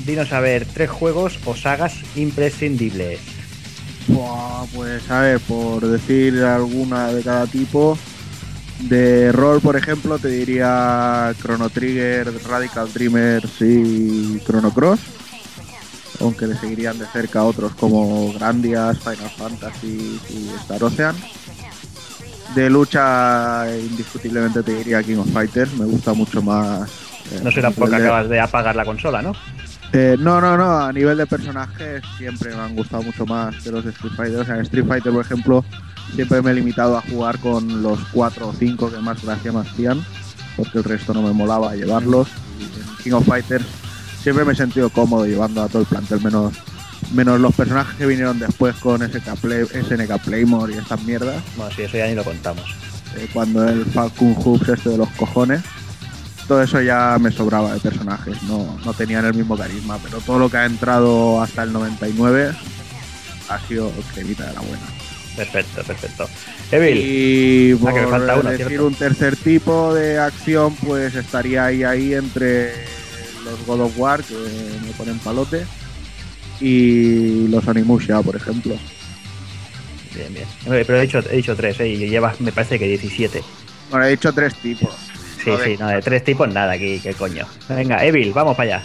Dinos 0.06 0.34
a 0.34 0.42
ver, 0.42 0.66
tres 0.66 0.90
juegos 0.90 1.40
o 1.46 1.56
sagas 1.56 1.96
imprescindibles. 2.16 3.20
Pues 4.74 5.10
a 5.12 5.20
ver, 5.22 5.40
por 5.42 5.86
decir 5.88 6.42
alguna 6.44 7.08
de 7.08 7.22
cada 7.24 7.48
tipo. 7.48 7.98
De 8.80 9.32
rol, 9.32 9.62
por 9.62 9.76
ejemplo, 9.78 10.18
te 10.18 10.28
diría 10.30 11.34
Chrono 11.40 11.70
Trigger, 11.70 12.32
Radical 12.48 12.92
Dreamers 12.92 13.62
y 13.62 14.40
Chrono 14.46 14.72
Cross. 14.74 15.00
Aunque 16.20 16.48
le 16.48 16.56
seguirían 16.58 16.98
de 16.98 17.06
cerca 17.08 17.44
otros 17.44 17.74
como 17.76 18.34
Grandias, 18.34 18.98
Final 19.00 19.30
Fantasy 19.38 20.20
y 20.30 20.50
Star 20.62 20.84
Ocean. 20.84 21.16
De 22.56 22.70
lucha, 22.70 23.66
indiscutiblemente 23.80 24.62
te 24.64 24.74
diría 24.74 25.02
King 25.04 25.18
of 25.18 25.32
Fighters. 25.32 25.74
Me 25.74 25.86
gusta 25.86 26.14
mucho 26.14 26.42
más. 26.42 26.90
eh, 27.32 27.40
No 27.44 27.52
será 27.52 27.72
porque 27.72 27.96
de- 27.98 28.04
acabas 28.04 28.30
de 28.30 28.40
apagar 28.40 28.76
la 28.76 28.84
consola, 28.86 29.22
¿no? 29.22 29.34
Eh, 29.94 30.16
no, 30.20 30.40
no, 30.40 30.58
no, 30.58 30.80
a 30.80 30.94
nivel 30.94 31.18
de 31.18 31.26
personajes 31.26 32.02
siempre 32.18 32.56
me 32.56 32.62
han 32.62 32.76
gustado 32.76 33.04
mucho 33.04 33.26
más 33.26 33.56
que 33.64 33.72
los 33.72 33.84
de 33.84 33.92
Street 33.92 34.14
Fighter. 34.16 34.40
O 34.40 34.46
sea, 34.46 34.56
en 34.56 34.62
Street 34.62 34.86
Fighter, 34.88 35.12
por 35.12 35.26
ejemplo, 35.26 35.66
siempre 36.16 36.42
me 36.42 36.52
he 36.52 36.54
limitado 36.54 36.98
a 36.98 37.02
jugar 37.02 37.38
con 37.40 37.82
los 37.84 38.00
4 38.14 38.48
o 38.48 38.54
5 38.54 38.92
que 38.92 38.98
más 38.98 39.22
gracia 39.24 39.52
me 39.52 39.60
hacían, 39.62 40.04
porque 40.56 40.78
el 40.80 40.84
resto 40.84 41.14
no 41.14 41.22
me 41.22 41.32
molaba 41.34 41.76
llevarlos. 41.76 42.28
Y 42.60 42.64
en 42.64 42.98
King 43.04 43.12
of 43.14 43.26
Fighters 43.28 43.66
siempre 44.22 44.46
me 44.46 44.54
he 44.54 44.56
sentido 44.56 44.90
cómodo 44.90 45.26
llevando 45.26 45.62
a 45.64 45.68
todo 45.68 45.82
el 45.82 45.88
plantel, 45.88 46.22
menos, 46.22 46.54
menos 47.14 47.40
los 47.40 47.54
personajes 47.54 47.96
que 47.98 48.06
vinieron 48.06 48.40
después 48.40 48.76
con 48.78 49.02
SK 49.02 49.36
Play, 49.42 49.66
SNK 49.66 50.24
Playmore 50.24 50.74
y 50.74 50.78
estas 50.78 51.02
mierdas. 51.04 51.42
Bueno, 51.58 51.72
sí, 51.76 51.82
eso 51.84 51.98
ya 51.98 52.08
ni 52.08 52.16
lo 52.16 52.24
contamos. 52.24 52.64
eh, 53.18 53.28
cuando 53.34 53.68
el 53.68 53.84
Falcon 53.88 54.34
Hoops 54.36 54.70
este 54.70 54.90
de 54.92 54.98
los 55.00 55.10
cojones. 55.12 55.62
Todo 56.52 56.64
eso 56.64 56.82
ya 56.82 57.16
me 57.18 57.32
sobraba 57.32 57.74
de 57.74 57.80
personajes, 57.80 58.44
no, 58.44 58.78
no 58.84 58.94
tenían 58.94 59.24
el 59.24 59.34
mismo 59.34 59.56
carisma, 59.56 59.98
pero 60.04 60.18
todo 60.20 60.38
lo 60.38 60.50
que 60.50 60.58
ha 60.58 60.66
entrado 60.66 61.42
hasta 61.42 61.64
el 61.64 61.72
99 61.72 62.52
ha 63.48 63.60
sido 63.70 63.90
cremita 64.14 64.48
de 64.48 64.54
la 64.56 64.60
buena. 64.60 64.84
Perfecto, 65.38 65.82
perfecto. 65.82 66.28
Evil, 66.70 66.98
Y 66.98 67.72
Ah, 67.88 67.94
que 67.94 68.02
me 68.02 68.02
por 68.02 68.10
falta 68.10 68.36
uno, 68.36 68.50
decir 68.50 68.68
¿cierto? 68.68 68.86
un 68.88 68.96
tercer 68.96 69.38
tipo 69.38 69.94
de 69.94 70.20
acción, 70.20 70.76
pues 70.86 71.16
estaría 71.16 71.64
ahí 71.68 71.84
ahí 71.86 72.16
entre 72.16 72.74
los 73.46 73.66
God 73.66 73.84
of 73.86 73.94
War, 73.98 74.22
que 74.22 74.36
me 74.86 74.92
ponen 74.98 75.20
palote, 75.20 75.66
y 76.60 77.48
los 77.48 77.66
Onimusha, 77.66 78.22
por 78.22 78.36
ejemplo. 78.36 78.76
bien, 80.14 80.34
bien. 80.34 80.48
Pero 80.66 80.98
he 80.98 81.02
dicho, 81.04 81.20
he 81.32 81.38
dicho 81.38 81.56
tres, 81.56 81.80
¿eh? 81.80 81.88
Y 81.88 82.10
llevas, 82.10 82.42
me 82.42 82.52
parece 82.52 82.78
que 82.78 82.90
17. 82.90 83.42
Bueno, 83.90 84.06
he 84.06 84.10
dicho 84.10 84.34
tres 84.34 84.54
tipos. 84.56 84.94
Sí, 85.44 85.52
sí, 85.64 85.78
no, 85.80 85.88
de 85.88 86.02
tres 86.02 86.24
tipos 86.24 86.48
nada 86.52 86.74
aquí, 86.74 87.00
qué 87.00 87.14
coño. 87.14 87.46
Venga, 87.70 88.04
Evil, 88.06 88.32
vamos 88.34 88.56
para 88.56 88.76
allá. 88.78 88.84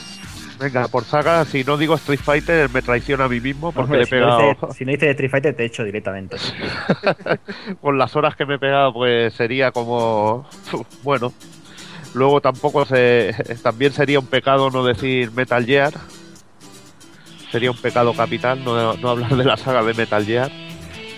Venga, 0.59 0.89
por 0.89 1.05
saga, 1.05 1.45
si 1.45 1.65
no 1.65 1.77
digo 1.77 1.97
Street 1.97 2.21
Fighter, 2.21 2.71
me 2.71 2.81
traiciona 2.81 3.25
a 3.25 3.29
mí 3.29 3.41
mismo 3.41 3.73
porque 3.73 3.93
Hombre, 3.93 3.99
le 3.99 4.05
he 4.05 4.07
si, 4.07 4.15
no 4.15 4.21
pegado. 4.21 4.49
dice, 4.49 4.79
si 4.79 4.85
no 4.87 4.93
Street 4.93 5.31
Fighter, 5.31 5.55
te 5.55 5.65
echo 5.67 5.85
directamente. 5.85 6.37
con 7.83 7.99
las 7.99 8.17
horas 8.17 8.37
que 8.37 8.47
me 8.47 8.55
he 8.55 8.59
pegado, 8.59 8.93
pues 8.93 9.35
sería 9.35 9.71
como. 9.71 10.49
Bueno. 11.03 11.33
Luego 12.15 12.41
tampoco 12.41 12.87
se. 12.87 13.35
También 13.63 13.93
sería 13.93 14.19
un 14.19 14.27
pecado 14.27 14.71
no 14.71 14.83
decir 14.85 15.31
Metal 15.33 15.65
Gear. 15.67 15.93
Sería 17.53 17.71
un 17.71 17.77
pecado 17.77 18.15
capital 18.15 18.65
no, 18.65 18.95
no 18.95 19.11
hablar 19.11 19.37
de 19.37 19.45
la 19.45 19.59
saga 19.59 19.83
de 19.83 19.93
Metal 19.93 20.25
Gear. 20.25 20.51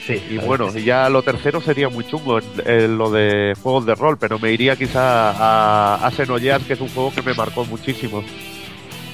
Sí, 0.08 0.22
Y 0.30 0.38
bueno, 0.38 0.70
y 0.74 0.84
ya 0.84 1.06
lo 1.10 1.22
tercero 1.22 1.60
sería 1.60 1.90
muy 1.90 2.02
chungo 2.02 2.38
en, 2.38 2.44
en 2.64 2.96
lo 2.96 3.10
de 3.10 3.54
juegos 3.62 3.84
de 3.84 3.94
rol, 3.94 4.16
pero 4.18 4.38
me 4.38 4.50
iría 4.50 4.74
quizá 4.74 5.32
a, 5.32 6.06
a 6.06 6.10
Xenogears, 6.10 6.64
que 6.64 6.72
es 6.72 6.80
un 6.80 6.88
juego 6.88 7.12
que 7.14 7.20
me 7.20 7.34
marcó 7.34 7.66
muchísimo. 7.66 8.24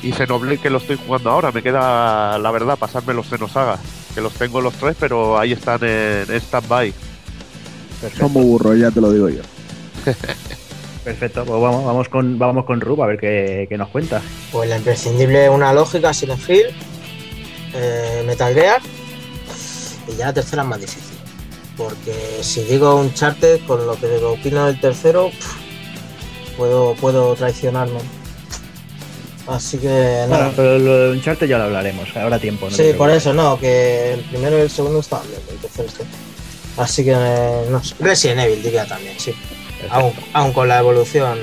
Y 0.05 0.13
Xenoblade, 0.13 0.59
que 0.59 0.71
lo 0.71 0.79
estoy 0.79 0.97
jugando 1.05 1.31
ahora, 1.31 1.51
me 1.51 1.65
queda, 1.65 2.39
la 2.39 2.51
verdad, 2.53 2.79
pasarme 2.79 3.13
los 3.13 3.27
Xenosagas, 3.29 3.81
que 4.15 4.21
los 4.21 4.35
tengo 4.35 4.61
los 4.61 4.75
tres, 4.75 4.95
pero 5.01 5.37
ahí 5.37 5.51
están 5.51 5.83
en, 5.83 6.27
en 6.29 6.41
stand-by. 6.41 6.93
sí. 6.93 8.17
Son 8.17 8.33
muy 8.33 8.45
burros, 8.45 8.79
ya 8.79 8.93
te 8.93 9.01
lo 9.01 9.11
digo 9.11 9.29
yo. 9.31 9.41
Perfecto, 11.05 11.45
pues 11.45 11.61
vamos, 11.61 11.85
vamos 11.85 12.09
con 12.09 12.39
vamos 12.39 12.65
con 12.67 12.81
Rub 12.81 13.03
a 13.03 13.07
ver 13.09 13.19
qué, 13.19 13.67
qué 13.69 13.77
nos 13.77 13.89
cuenta. 13.89 14.23
Pues 14.53 14.69
la 14.71 14.77
imprescindible, 14.77 15.51
una 15.51 15.73
lógica, 15.73 16.15
Silent 16.15 16.49
Hill, 16.49 16.67
eh, 17.75 18.23
Metal 18.27 18.55
Gear, 18.55 18.81
y 20.09 20.17
ya 20.17 20.27
la 20.27 20.33
tercera 20.35 20.63
es 20.63 20.69
más 20.69 20.81
difícil. 20.81 21.17
Porque 21.77 22.15
si 22.43 22.63
digo 22.65 22.95
un 22.97 23.13
charter, 23.15 23.59
con 23.67 23.87
lo 23.87 23.97
que 23.99 24.07
opino 24.19 24.67
del 24.67 24.81
tercero, 24.81 25.31
pff, 25.31 26.57
puedo, 26.57 26.95
puedo 26.95 27.35
traicionarme. 27.35 27.99
Así 29.47 29.77
que 29.79 29.89
Bueno, 30.29 30.39
nada. 30.45 30.53
pero 30.57 30.79
lo 30.79 30.99
de 30.99 31.11
Uncharted 31.11 31.47
ya 31.47 31.59
lo 31.59 31.65
hablaremos, 31.65 32.09
habrá 32.17 32.39
tiempo. 32.39 32.71
no 32.71 32.77
sí, 32.77 32.93
por 32.97 33.11
eso 33.11 33.35
no, 33.35 33.59
que 33.59 34.15
el 34.15 34.21
primero 34.21 34.57
y 34.59 34.63
el 34.63 34.71
segundo 34.71 35.01
estaban 35.01 35.27
bien, 35.29 35.41
el 35.51 35.57
tercero 35.59 35.89
este. 35.89 36.05
Así 36.79 37.05
que 37.05 37.13
no 37.13 37.83
sé. 37.85 37.95
Resident 38.01 38.41
Evil 38.41 38.63
diría 38.63 38.87
también, 38.87 39.15
sí. 39.19 39.35
Aún, 39.91 40.13
aún 40.33 40.53
con 40.55 40.67
la 40.67 40.79
evolución. 40.79 41.39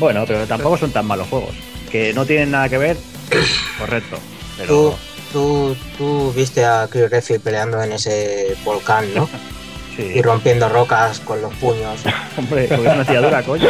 Bueno, 0.00 0.24
pero 0.26 0.44
tampoco 0.46 0.76
son 0.78 0.90
tan 0.90 1.06
malos 1.06 1.28
juegos. 1.28 1.54
Que 1.92 2.12
no 2.14 2.26
tienen 2.26 2.50
nada 2.50 2.68
que 2.68 2.78
ver, 2.78 2.96
correcto. 3.78 4.16
Pero 4.56 4.68
Tú, 4.68 4.94
tú, 5.32 5.76
tú 5.98 6.32
viste 6.34 6.64
a 6.64 6.86
Chris 6.90 7.10
Redfield 7.10 7.42
peleando 7.42 7.82
en 7.82 7.92
ese 7.92 8.56
volcán, 8.64 9.12
¿no? 9.14 9.28
sí, 9.96 10.02
y 10.14 10.22
rompiendo 10.22 10.68
rocas 10.68 11.20
con 11.20 11.40
los 11.42 11.52
puños. 11.54 12.00
hombre, 12.36 12.64
es 12.64 12.78
una 12.78 13.04
tía 13.04 13.20
dura, 13.20 13.42
coño. 13.42 13.68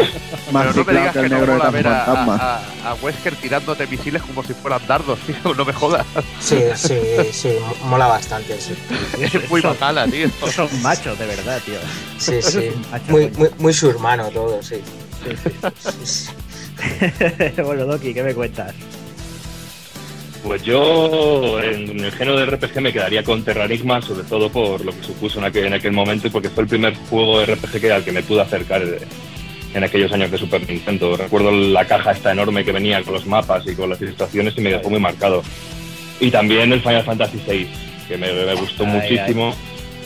Más 0.53 0.67
Pero 0.67 0.75
no 0.75 0.85
me 0.85 0.93
digas 0.99 1.13
que 1.15 1.23
que 1.23 1.29
no 1.29 1.47
mola 1.47 1.71
ver 1.71 1.87
a, 1.89 2.05
a, 2.05 2.35
a- 2.85 2.91
a 2.91 2.95
Wesker 2.95 3.37
tirándote 3.37 3.87
misiles 3.87 4.23
como 4.23 4.43
si 4.43 4.53
fueran 4.55 4.81
dardos, 4.87 5.19
tío, 5.27 5.55
no 5.55 5.65
me 5.65 5.73
jodas. 5.73 6.05
Sí, 6.41 6.63
sí, 6.75 6.99
sí, 7.33 7.53
mola 7.85 8.07
bastante, 8.07 8.59
sí. 8.61 8.75
Es 9.21 9.49
muy 9.51 9.61
bacala, 9.61 10.07
tío. 10.07 10.29
Son 10.55 10.69
machos, 10.83 11.19
de 11.19 11.27
verdad, 11.27 11.61
tío. 11.65 11.79
Sí, 12.19 12.41
sí. 12.43 12.59
es 12.69 12.75
un 12.77 12.91
macho, 12.91 13.05
Muy, 13.13 13.31
muy, 13.31 13.51
muy 13.59 13.73
su 13.73 13.91
hermano 13.91 14.29
todo, 14.31 14.63
sí. 14.63 14.81
bueno, 17.63 17.85
Doki, 17.85 18.15
¿qué 18.15 18.23
me 18.23 18.35
cuentas? 18.35 18.73
Pues 20.43 20.63
yo 20.63 21.61
en 21.61 22.01
el 22.01 22.13
género 22.13 22.39
de 22.39 22.47
RPG 22.47 22.81
me 22.81 22.93
quedaría 22.93 23.23
con 23.23 23.45
Terranigma, 23.45 24.01
sobre 24.01 24.25
todo 24.25 24.51
por 24.51 24.85
lo 24.85 24.93
que 24.93 25.03
supuso 25.03 25.39
en 25.39 25.45
aquel, 25.45 25.67
en 25.67 25.75
aquel 25.75 25.93
momento 25.93 26.29
y 26.29 26.31
porque 26.31 26.49
fue 26.49 26.63
el 26.63 26.69
primer 26.69 26.95
juego 26.95 27.41
de 27.41 27.55
RPG 27.55 27.81
que, 27.81 27.93
al 27.93 28.05
que 28.05 28.13
me 28.13 28.23
pude 28.23 28.41
acercar 28.41 28.85
de, 28.85 29.01
en 29.75 29.85
aquellos 29.85 30.13
años 30.13 30.31
de 30.31 30.39
Super 30.39 30.67
Nintendo. 30.69 31.17
Recuerdo 31.17 31.51
la 31.51 31.85
caja 31.85 32.13
esta 32.13 32.33
enorme 32.33 32.65
que 32.65 32.73
venía 32.73 33.03
con 33.03 33.15
los 33.15 33.27
mapas 33.27 33.67
y 33.67 33.75
con 33.75 33.91
las 33.91 34.01
ilustraciones 34.01 34.55
y 34.57 34.61
me 34.63 34.71
dejó 34.71 34.89
muy 34.89 35.01
marcado. 35.01 35.43
Y 36.21 36.31
también 36.31 36.73
el 36.73 36.81
Final 36.81 37.05
Fantasy 37.05 37.41
VI, 37.47 37.69
que 38.09 38.17
me, 38.17 38.33
me 38.33 38.55
gustó 38.55 38.85
Ay, 38.85 38.91
muchísimo. 38.93 39.55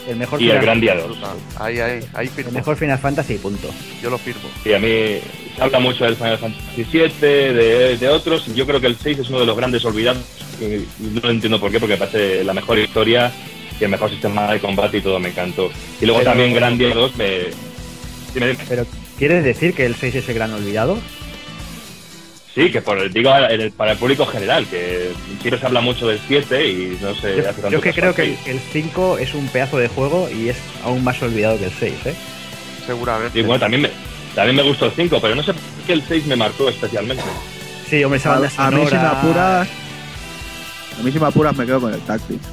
El 0.08 0.16
mejor, 0.16 0.42
Y 0.42 0.50
el 0.50 0.60
Gran 0.60 0.80
Día 0.80 0.94
2. 0.96 1.06
Brutal. 1.06 1.36
Ahí, 1.58 1.78
ahí, 1.78 2.00
ahí 2.12 2.30
el 2.36 2.52
mejor 2.52 2.76
Final 2.76 2.98
Fantasy, 2.98 3.38
punto. 3.38 3.70
Yo 4.02 4.10
lo 4.10 4.18
firmo. 4.18 4.48
Y 4.64 4.72
a 4.74 4.78
mí 4.78 5.20
se 5.56 5.62
habla 5.62 5.78
mucho 5.78 6.04
del 6.04 6.16
Final 6.16 6.38
Fantasy 6.38 6.84
VII, 6.92 7.08
de, 7.20 7.96
de 7.98 8.08
otros. 8.08 8.46
y 8.48 8.54
Yo 8.54 8.66
creo 8.66 8.80
que 8.80 8.86
el 8.88 8.96
6 8.96 9.18
es 9.20 9.28
uno 9.28 9.40
de 9.40 9.46
los 9.46 9.56
grandes 9.56 9.84
olvidados. 9.84 10.22
y 10.60 11.04
no 11.14 11.20
lo 11.22 11.30
entiendo 11.30 11.60
por 11.60 11.70
qué, 11.70 11.78
porque 11.80 11.94
me 11.94 11.98
parece 11.98 12.44
la 12.44 12.52
mejor 12.54 12.78
historia 12.78 13.32
y 13.80 13.84
el 13.84 13.90
mejor 13.90 14.10
sistema 14.10 14.52
de 14.52 14.60
combate 14.60 14.98
y 14.98 15.00
todo 15.00 15.18
me 15.18 15.28
encantó. 15.30 15.70
Y 16.00 16.06
luego 16.06 16.20
Pero- 16.20 16.30
también 16.30 16.54
Gran 16.54 16.76
Día 16.78 16.94
2 16.94 17.16
me... 17.16 17.26
dime, 18.34 18.46
dime. 18.48 18.58
Pero, 18.68 18.86
¿quieres 19.18 19.44
decir 19.44 19.74
que 19.74 19.86
el 19.86 19.94
6 19.96 20.14
es 20.16 20.28
el 20.28 20.34
gran 20.34 20.52
olvidado? 20.52 20.98
Sí, 22.54 22.70
que 22.70 22.80
por, 22.80 23.12
digo 23.12 23.30
para 23.76 23.92
el 23.92 23.98
público 23.98 24.26
general, 24.26 24.64
que 24.66 25.10
siempre 25.40 25.58
se 25.58 25.66
habla 25.66 25.80
mucho 25.80 26.06
del 26.06 26.20
7 26.28 26.68
y 26.70 26.98
no 27.02 27.12
se 27.16 27.36
Yo, 27.36 27.48
hace 27.50 27.60
tanto 27.62 27.70
yo 27.70 27.80
que 27.80 27.92
creo 27.92 28.14
que 28.14 28.22
el, 28.22 28.36
6. 28.44 28.46
el 28.46 28.60
5 28.72 29.18
es 29.18 29.34
un 29.34 29.48
pedazo 29.48 29.78
de 29.78 29.88
juego 29.88 30.28
y 30.30 30.50
es 30.50 30.56
aún 30.84 31.02
más 31.02 31.20
olvidado 31.20 31.58
que 31.58 31.64
el 31.64 31.72
6, 31.72 31.92
¿eh? 32.06 32.14
Seguramente. 32.86 33.36
Y 33.36 33.42
bueno, 33.42 33.58
también 33.58 33.82
me, 33.82 33.90
también 34.34 34.56
me 34.56 34.62
gustó 34.62 34.86
el 34.86 34.92
5, 34.92 35.18
pero 35.20 35.34
no 35.34 35.42
sé 35.42 35.54
por 35.54 35.62
qué 35.86 35.92
el 35.92 36.02
6 36.02 36.26
me 36.26 36.36
marcó 36.36 36.68
especialmente. 36.68 37.22
Sí, 37.88 38.02
esa 38.02 38.30
banda 38.30 38.50
A, 38.56 38.66
a 38.66 38.70
mí 38.70 38.86
si 38.86 38.94
me 38.94 39.00
apuras, 39.00 39.68
a 40.98 41.02
mí 41.02 41.12
si 41.12 41.20
me 41.20 41.26
apuras 41.26 41.56
me 41.56 41.66
quedo 41.66 41.80
con 41.80 41.94
el 41.94 42.00
Tactics. 42.00 42.44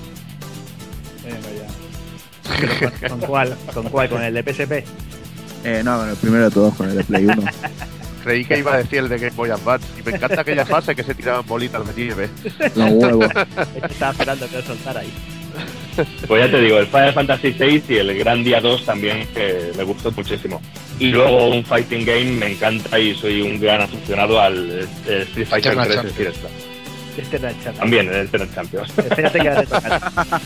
Pero 1.24 2.90
¿Con, 3.10 3.10
con 3.10 3.28
cuál? 3.28 3.58
¿Con 3.74 3.90
cuál? 3.90 4.10
¿Con 4.10 4.22
el 4.24 4.34
de 4.34 4.44
PSP? 4.44 4.72
Eh, 5.64 5.82
no, 5.84 5.98
con 6.00 6.10
el 6.10 6.16
primero 6.16 6.44
de 6.46 6.52
todos, 6.52 6.76
con 6.76 6.90
el 6.90 6.98
de 6.98 7.04
Play 7.04 7.26
1. 7.26 7.36
Creí 8.24 8.46
que 8.46 8.60
iba 8.60 8.74
a 8.74 8.78
decir 8.78 9.00
el 9.00 9.10
de 9.10 9.18
Game 9.18 9.36
Boy 9.36 9.50
Advance. 9.50 9.88
Y 10.00 10.04
me 10.04 10.16
encanta 10.16 10.42
aquella 10.42 10.66
fase 10.66 10.96
que 10.96 11.04
se 11.04 11.16
tiraban 11.16 11.46
bolitas 11.48 11.88
de 11.88 12.04
nieve. 12.04 12.30
Los 12.76 12.92
huevos. 12.92 13.28
Estaba 13.90 14.12
esperando 14.12 14.48
que 14.48 14.58
lo 14.58 14.62
soltara 14.62 15.00
ahí. 15.00 15.12
Pues 16.28 16.46
ya 16.46 16.52
te 16.52 16.62
digo, 16.62 16.78
el 16.80 16.88
Final 16.88 17.14
Fantasy 17.14 17.52
VI 17.52 17.84
y 17.90 17.98
el 17.98 18.18
Gran 18.18 18.44
Día 18.44 18.62
2 18.62 18.86
también 18.86 19.28
que 19.34 19.72
me 19.78 19.84
gustó 19.84 20.12
muchísimo. 20.12 20.62
Y 21.00 21.10
luego 21.10 21.50
un 21.50 21.66
fighting 21.66 22.06
game 22.06 22.32
me 22.32 22.52
encanta 22.52 22.98
y 22.98 23.14
soy 23.16 23.42
un 23.42 23.60
gran 23.60 23.82
aficionado 23.82 24.40
al 24.40 24.88
eh, 25.06 25.24
Street 25.24 25.48
Fighter 25.48 25.74
Eternal 25.74 25.88
3 25.88 25.96
Champions. 25.96 26.12
Street 26.12 26.30
Star. 26.30 26.72
Este 27.18 27.36
era 27.36 27.50
el 27.50 27.64
chat. 27.64 27.76
También 27.76 28.08
el 28.08 28.16
Eternal 28.26 28.56
Champions. 28.56 28.90
Espérate 28.98 29.40
que 29.40 29.50
ahora 29.50 29.62
te 29.62 29.68
toca. 29.68 30.12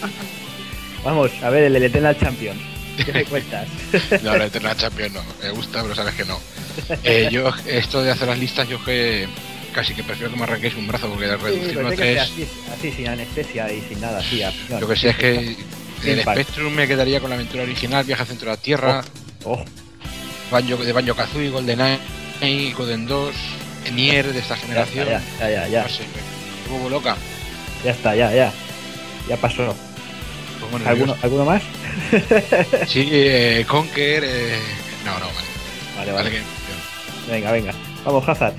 Vamos, 1.04 1.32
a 1.44 1.50
ver, 1.52 1.64
el 1.66 1.76
Eternal 1.76 2.18
Champion. 2.18 2.58
¿Qué 3.04 3.12
me 3.12 3.26
cuentas? 3.26 3.68
No, 4.24 4.36
la 4.36 4.46
Eternal 4.46 4.76
Champion 4.76 5.14
no. 5.14 5.24
Me 5.44 5.52
gusta, 5.52 5.82
pero 5.84 5.94
sabes 5.94 6.16
que 6.16 6.26
no. 6.26 6.40
Eh, 7.04 7.30
yo, 7.32 7.52
esto 7.68 8.02
de 8.02 8.12
hacer 8.12 8.28
las 8.28 8.40
listas, 8.40 8.68
yo 8.68 8.84
que 8.84 9.28
casi 9.76 9.94
que 9.94 10.04
prefiero 10.04 10.32
que 10.32 10.38
me 10.38 10.44
arranquéis 10.44 10.74
un 10.76 10.88
brazo 10.88 11.10
porque 11.10 11.28
reducirlo 11.28 11.88
a 11.88 11.92
tres. 11.92 12.22
así, 12.22 12.48
así, 12.74 12.92
sin 12.92 13.08
anestesia 13.10 13.72
y 13.72 13.82
sin 13.82 14.00
nada, 14.02 14.20
así. 14.20 14.42
Lo 14.80 14.88
que 14.88 14.96
sé 14.96 15.10
es 15.10 15.18
que 15.18 15.56
el. 16.06 16.22
Spectrum 16.22 16.74
me 16.74 16.88
quedaría 16.88 17.20
con 17.20 17.30
la 17.30 17.36
aventura 17.36 17.64
original, 17.64 18.06
Viaje 18.06 18.22
al 18.22 18.28
centro 18.28 18.50
de 18.50 18.56
la 18.56 18.62
Tierra, 18.62 19.04
Oh, 19.44 19.64
Banjo, 20.50 20.78
de 20.78 20.92
Banjo 20.94 21.14
Kazooie, 21.16 21.50
GoldenEye, 21.50 22.00
Golden 22.76 23.06
2, 23.06 23.36
Nier 23.94 24.32
de 24.34 24.40
esta 24.40 24.56
ya, 24.56 24.62
generación. 24.62 25.08
está, 25.10 25.50
ya, 25.50 25.50
ya, 25.50 25.68
ya, 25.68 25.84
No 25.84 25.90
sé, 25.90 26.04
me 26.66 26.72
vuelvo 26.72 26.90
loca. 26.90 27.18
ya 27.84 27.92
está, 27.92 28.16
ya, 28.16 28.32
ya. 28.34 28.54
Ya 29.28 29.38
pasó. 29.38 29.76
Pues 30.60 30.72
bueno, 30.72 30.88
¿Alguno, 30.90 31.16
¿alguno 31.22 31.46
más? 31.46 31.62
Sí, 32.88 33.10
eh, 33.12 33.66
Conker. 33.68 34.24
eh, 34.26 34.60
No, 35.04 35.14
no, 35.20 35.26
vale. 35.26 35.36
Vale, 35.98 36.12
Vale, 36.12 36.12
vale. 36.12 36.30
que- 36.32 37.32
Venga, 37.32 37.52
venga. 37.52 37.74
Vamos, 38.06 38.28
Hazard. 38.30 38.54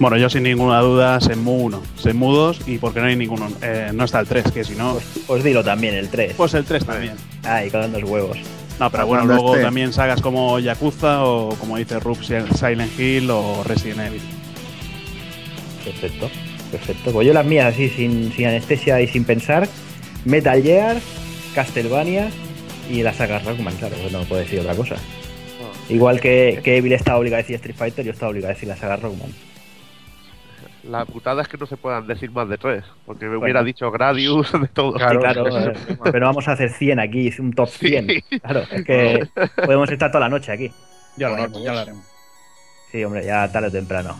Bueno, 0.00 0.16
yo 0.16 0.28
sin 0.28 0.42
ninguna 0.42 0.80
duda, 0.80 1.20
Senmu 1.20 1.52
1, 1.66 1.82
Senmu 2.02 2.32
2 2.32 2.68
y 2.68 2.78
porque 2.78 3.00
no 3.00 3.06
hay 3.06 3.16
ninguno. 3.16 3.48
eh, 3.62 3.90
no 3.94 4.04
está 4.04 4.18
el 4.20 4.26
3, 4.26 4.50
que 4.50 4.64
si 4.64 4.74
no, 4.74 4.94
Pues, 4.94 5.04
pues 5.26 5.44
dilo 5.44 5.62
también, 5.62 5.94
el 5.94 6.08
3. 6.08 6.34
pues 6.36 6.52
el 6.54 6.64
3 6.64 6.84
también. 6.84 7.14
Ay, 7.44 7.70
con 7.70 7.90
los 7.92 8.02
huevos. 8.02 8.36
No, 8.80 8.90
pero 8.90 9.06
bueno, 9.06 9.24
luego 9.24 9.52
esté. 9.52 9.64
también 9.64 9.92
sagas 9.92 10.20
como 10.20 10.58
Yakuza 10.58 11.24
o 11.24 11.50
como 11.60 11.76
dice 11.76 12.00
Rub, 12.00 12.18
Silent 12.24 12.98
Hill 12.98 13.30
o 13.30 13.62
Resident 13.62 14.00
Evil. 14.00 14.20
Perfecto, 15.84 16.28
perfecto. 16.72 17.12
Pues 17.12 17.26
yo 17.26 17.32
las 17.32 17.46
mías 17.46 17.72
así, 17.72 17.88
sin, 17.88 18.32
sin 18.32 18.46
anestesia 18.46 19.00
y 19.00 19.06
sin 19.06 19.24
pensar. 19.24 19.68
Metal 20.24 20.60
Gear, 20.60 20.96
Castlevania 21.54 22.30
y 22.90 23.02
la 23.02 23.12
saga 23.14 23.38
Rockman, 23.38 23.76
claro, 23.76 23.94
pues 24.00 24.12
no 24.12 24.22
puedo 24.24 24.40
decir 24.42 24.58
otra 24.60 24.74
cosa. 24.74 24.96
Igual 25.88 26.20
que, 26.20 26.60
que 26.64 26.78
Evil 26.78 26.94
está 26.94 27.16
obligado 27.16 27.40
a 27.40 27.42
decir 27.42 27.56
Street 27.56 27.76
Fighter, 27.76 28.04
yo 28.04 28.10
estaba 28.12 28.30
obligado 28.30 28.50
a 28.50 28.54
decir 28.54 28.68
la 28.68 28.76
saga 28.76 28.96
Rockman. 28.96 29.30
La 30.88 31.04
putada 31.06 31.42
es 31.42 31.48
que 31.48 31.56
no 31.56 31.66
se 31.66 31.76
puedan 31.76 32.06
decir 32.06 32.30
más 32.30 32.48
de 32.48 32.58
tres. 32.58 32.84
Porque 33.06 33.24
me 33.24 33.30
Bueno. 33.30 33.44
hubiera 33.44 33.62
dicho 33.62 33.90
Gradius 33.90 34.52
de 34.52 34.68
todo. 34.68 34.92
Claro, 34.94 35.20
claro, 35.20 35.58
eh, 35.70 35.72
pero 36.12 36.26
vamos 36.26 36.46
a 36.48 36.52
hacer 36.52 36.70
100 36.70 37.00
aquí, 37.00 37.32
un 37.38 37.52
top 37.52 37.68
100. 37.68 38.06
Claro, 38.42 38.62
es 38.70 38.84
que 38.84 39.28
podemos 39.64 39.90
estar 39.90 40.10
toda 40.10 40.20
la 40.20 40.28
noche 40.28 40.52
aquí. 40.52 40.70
Ya 41.16 41.28
lo 41.28 41.34
haremos, 41.36 41.62
ya 41.62 41.72
lo 41.72 41.78
haremos. 41.80 42.04
Sí, 42.92 43.02
hombre, 43.02 43.24
ya 43.24 43.50
tarde 43.50 43.68
o 43.68 43.72
temprano. 43.72 44.16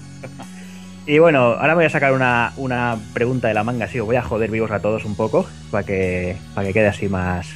Y 1.07 1.19
bueno, 1.19 1.39
ahora 1.53 1.69
me 1.69 1.75
voy 1.75 1.85
a 1.85 1.91
sacar 1.91 2.13
una, 2.15 2.53
una 2.57 2.97
pregunta 3.13 3.49
de 3.49 3.55
la 3.55 3.63
manga, 3.63 3.87
sí, 3.89 4.01
os 4.01 4.07
voy 4.07 4.17
a 4.17 4.23
joder 4.23 4.51
vivos 4.51 4.71
a 4.71 4.81
todos 4.81 5.05
un 5.05 5.15
poco, 5.17 5.47
para 5.71 5.85
que, 5.85 6.37
para 6.55 6.67
que 6.67 6.73
quede 6.73 6.89
así 6.89 7.09
más, 7.09 7.47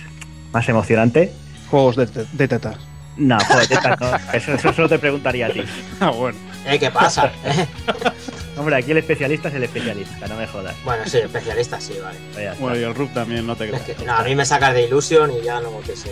más 0.52 0.68
emocionante. 0.68 1.32
Juegos 1.70 1.96
de, 1.96 2.06
te- 2.08 2.26
de 2.32 2.46
tetas. 2.48 2.76
No, 3.16 3.38
joder, 3.40 3.66
tetas 3.68 4.00
no, 4.00 4.10
eso, 4.34 4.52
eso 4.52 4.72
solo 4.74 4.88
te 4.88 4.98
preguntaría 4.98 5.46
a 5.46 5.50
ti. 5.50 5.62
Ah, 6.00 6.10
bueno. 6.10 6.36
Eh, 6.66 6.78
¿Qué 6.78 6.90
pasa? 6.90 7.32
Hombre, 8.56 8.74
aquí 8.76 8.90
el 8.90 8.98
especialista 8.98 9.48
es 9.48 9.54
el 9.54 9.62
especialista, 9.62 10.26
no 10.26 10.36
me 10.36 10.46
jodas. 10.46 10.74
bueno, 10.84 11.04
sí, 11.06 11.18
especialista, 11.18 11.80
sí, 11.80 11.94
vale. 12.02 12.18
Pues. 12.34 12.58
Bueno, 12.58 12.76
y 12.78 12.82
el 12.82 12.94
Rub 12.94 13.08
también, 13.14 13.46
no 13.46 13.54
te 13.54 13.64
Es 13.66 13.70
creas. 13.82 13.98
que, 13.98 14.04
no, 14.04 14.12
a 14.14 14.24
mí 14.24 14.34
me 14.34 14.44
sacas 14.44 14.74
de 14.74 14.84
ilusión 14.86 15.30
y 15.32 15.44
ya 15.44 15.60
no 15.60 15.70
no 15.70 15.80
sé. 15.94 16.10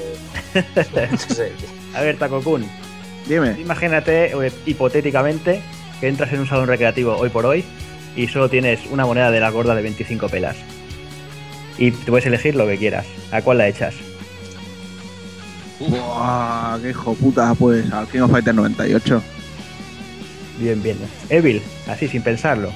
A 1.95 2.01
ver, 2.03 2.17
Takokun, 2.19 2.65
Dime. 3.27 3.57
imagínate 3.61 4.27
eh, 4.47 4.53
hipotéticamente 4.65 5.61
que 6.01 6.07
entras 6.09 6.33
en 6.33 6.41
un 6.41 6.47
salón 6.47 6.69
recreativo 6.69 7.17
hoy 7.17 7.31
por 7.31 7.47
hoy 7.47 7.65
y 8.15 8.29
solo 8.29 8.49
tienes 8.49 8.81
una 8.91 9.05
moneda 9.05 9.31
de 9.33 9.41
la 9.41 9.51
gorda 9.51 9.75
de 9.75 9.83
25 9.83 10.29
pelas. 10.29 10.57
Y 11.79 11.91
te 11.91 12.11
puedes 12.11 12.27
elegir 12.27 12.55
lo 12.55 12.67
que 12.67 12.79
quieras. 12.79 13.07
¿A 13.33 13.43
cuál 13.43 13.59
la 13.59 13.67
echas? 13.69 13.95
Buah, 15.81 16.79
qué 16.81 16.91
hijo 16.91 17.15
puta, 17.15 17.55
pues 17.55 17.91
al 17.93 18.07
King 18.09 18.21
of 18.21 18.31
Fighters 18.31 18.57
98. 18.57 19.23
Bien, 20.59 20.83
bien. 20.83 20.99
Evil, 21.29 21.63
así 21.89 22.09
sin 22.09 22.23
pensarlo. 22.23 22.71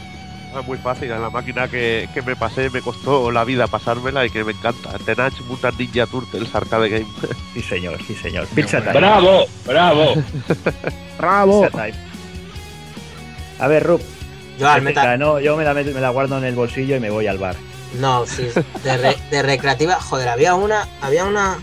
Es 0.59 0.67
muy 0.67 0.79
fácil. 0.79 1.09
La 1.11 1.31
máquina 1.31 1.69
que, 1.69 2.09
que 2.13 2.23
me 2.23 2.35
pasé 2.35 2.71
me 2.71 2.81
costó 2.83 3.31
la 3.31 3.45
vida 3.45 3.69
pasármela 3.69 4.27
y 4.27 4.31
que 4.31 4.43
me 4.43 4.53
encanta. 4.53 4.91
Tenach 4.99 5.41
Mutant 5.43 5.79
Ninja 5.79 6.07
Turtles 6.07 6.53
Arcade 6.55 6.89
Game. 6.89 7.07
Sí, 7.55 7.63
señor, 7.63 7.99
sí, 8.07 8.15
señor. 8.15 8.47
Pizza 8.49 8.81
time. 8.81 8.93
¡Bravo! 8.95 9.45
¡Bravo! 9.67 10.15
¡Bravo! 11.19 11.63
Pizza 11.67 11.71
time. 11.85 11.95
A 13.59 13.69
ver, 13.69 13.83
Rup. 13.85 14.01
Yo 14.59 14.69
al 14.69 14.83
metal. 14.83 15.19
no, 15.19 15.41
yo 15.41 15.57
me 15.57 15.65
la, 15.65 15.73
meto- 15.75 15.93
me 15.95 16.01
la 16.01 16.11
guardo 16.11 16.37
en 16.39 16.45
el 16.45 16.55
bolsillo 16.55 16.97
y 16.97 17.01
me 17.01 17.11
voy 17.11 17.27
al 17.27 17.39
bar. 17.39 17.55
No, 17.99 18.27
sí. 18.27 18.47
De, 18.85 18.97
re- 18.97 19.17
de 19.31 19.43
recreativa, 19.43 19.95
joder, 20.01 20.29
había 20.29 20.55
una, 20.55 20.87
había 21.01 21.25
una 21.25 21.59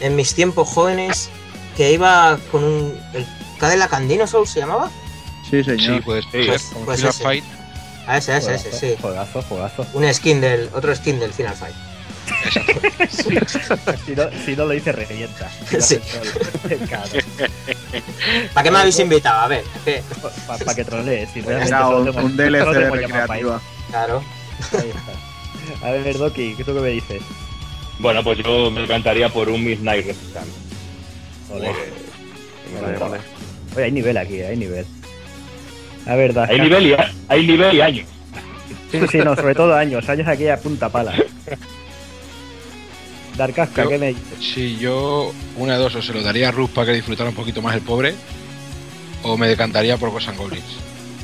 en 0.00 0.16
mis 0.16 0.34
tiempos 0.34 0.68
jóvenes 0.68 1.30
que 1.76 1.92
iba 1.92 2.38
con 2.50 2.64
un. 2.64 2.94
El 3.14 3.26
Cadillac 3.60 3.92
and 3.94 4.08
Dinosaur 4.08 4.46
se 4.48 4.60
llamaba. 4.60 4.90
Sí, 5.52 5.62
señor. 5.62 5.96
Sí, 5.96 6.00
pues, 6.02 6.24
Sí, 6.32 6.44
pues, 6.46 6.72
Final 6.72 7.10
ese. 7.10 7.22
Fight, 7.22 7.44
A 8.06 8.16
ese, 8.16 8.38
ese, 8.38 8.54
ese, 8.54 8.72
sí. 8.72 8.94
Juegazo, 8.98 9.42
juegazo. 9.42 9.86
Un 9.92 10.14
skin 10.14 10.40
del. 10.40 10.70
Otro 10.72 10.96
skin 10.96 11.20
del 11.20 11.34
Final 11.34 11.54
Fight. 11.54 11.74
Si 13.12 14.14
no, 14.14 14.22
si 14.46 14.56
no 14.56 14.64
lo 14.64 14.70
dice, 14.70 14.92
revienta. 14.92 15.50
Sí. 15.78 15.98
¿Para 18.54 18.64
qué 18.64 18.70
me 18.70 18.78
habéis 18.78 18.98
invitado? 18.98 19.40
A 19.40 19.48
ver, 19.48 19.62
Para 20.46 20.74
que 20.74 20.84
trolees. 20.84 21.28
Si 21.34 21.42
realmente 21.42 21.76
solo 21.76 22.12
un, 22.22 22.34
DLC 22.36 22.72
de 22.72 22.90
recreativa. 22.90 23.60
claro. 23.90 24.24
eso. 24.58 24.78
Ahí 24.78 24.90
está. 24.90 25.12
A 25.86 25.90
ver, 25.90 26.16
Doki, 26.16 26.54
¿qué 26.54 26.64
tú 26.64 26.74
qué 26.74 26.80
me 26.80 26.88
dices? 26.88 27.20
Bueno, 27.98 28.24
pues 28.24 28.38
yo 28.38 28.70
me 28.70 28.84
encantaría 28.84 29.28
por 29.28 29.50
un 29.50 29.62
Midnight 29.62 30.06
Resistance. 30.06 30.52
Joder. 31.48 31.74
Vale, 32.80 32.98
vale. 32.98 33.18
Oye, 33.76 33.84
hay 33.84 33.92
nivel 33.92 34.16
aquí, 34.16 34.40
hay 34.40 34.56
nivel. 34.56 34.86
A 36.06 36.14
ver, 36.14 36.34
Daska. 36.34 36.52
Hay 36.52 36.60
nivel 36.60 36.86
y, 36.86 36.96
hay 37.28 37.46
nivel 37.46 37.76
y 37.76 37.80
años. 37.80 38.06
Sí, 38.90 39.00
sí, 39.10 39.18
no, 39.18 39.34
sobre 39.34 39.54
todo 39.54 39.74
años. 39.74 40.08
Años 40.08 40.28
aquí 40.28 40.48
a 40.48 40.56
punta 40.58 40.88
pala. 40.88 41.14
Darkasca, 43.36 43.88
¿qué 43.88 43.98
me 43.98 44.08
dices? 44.08 44.24
si 44.40 44.76
yo 44.76 45.32
una 45.56 45.74
de 45.74 45.78
dos, 45.78 45.94
o 45.94 46.02
se 46.02 46.12
lo 46.12 46.22
daría 46.22 46.48
a 46.48 46.52
Rus 46.52 46.68
para 46.70 46.88
que 46.88 46.92
disfrutara 46.92 47.30
un 47.30 47.36
poquito 47.36 47.62
más 47.62 47.74
el 47.74 47.80
pobre, 47.80 48.14
o 49.22 49.38
me 49.38 49.48
decantaría 49.48 49.96
por 49.96 50.10
Ghosts 50.10 50.28
and 50.28 50.38
Goblins. 50.38 50.76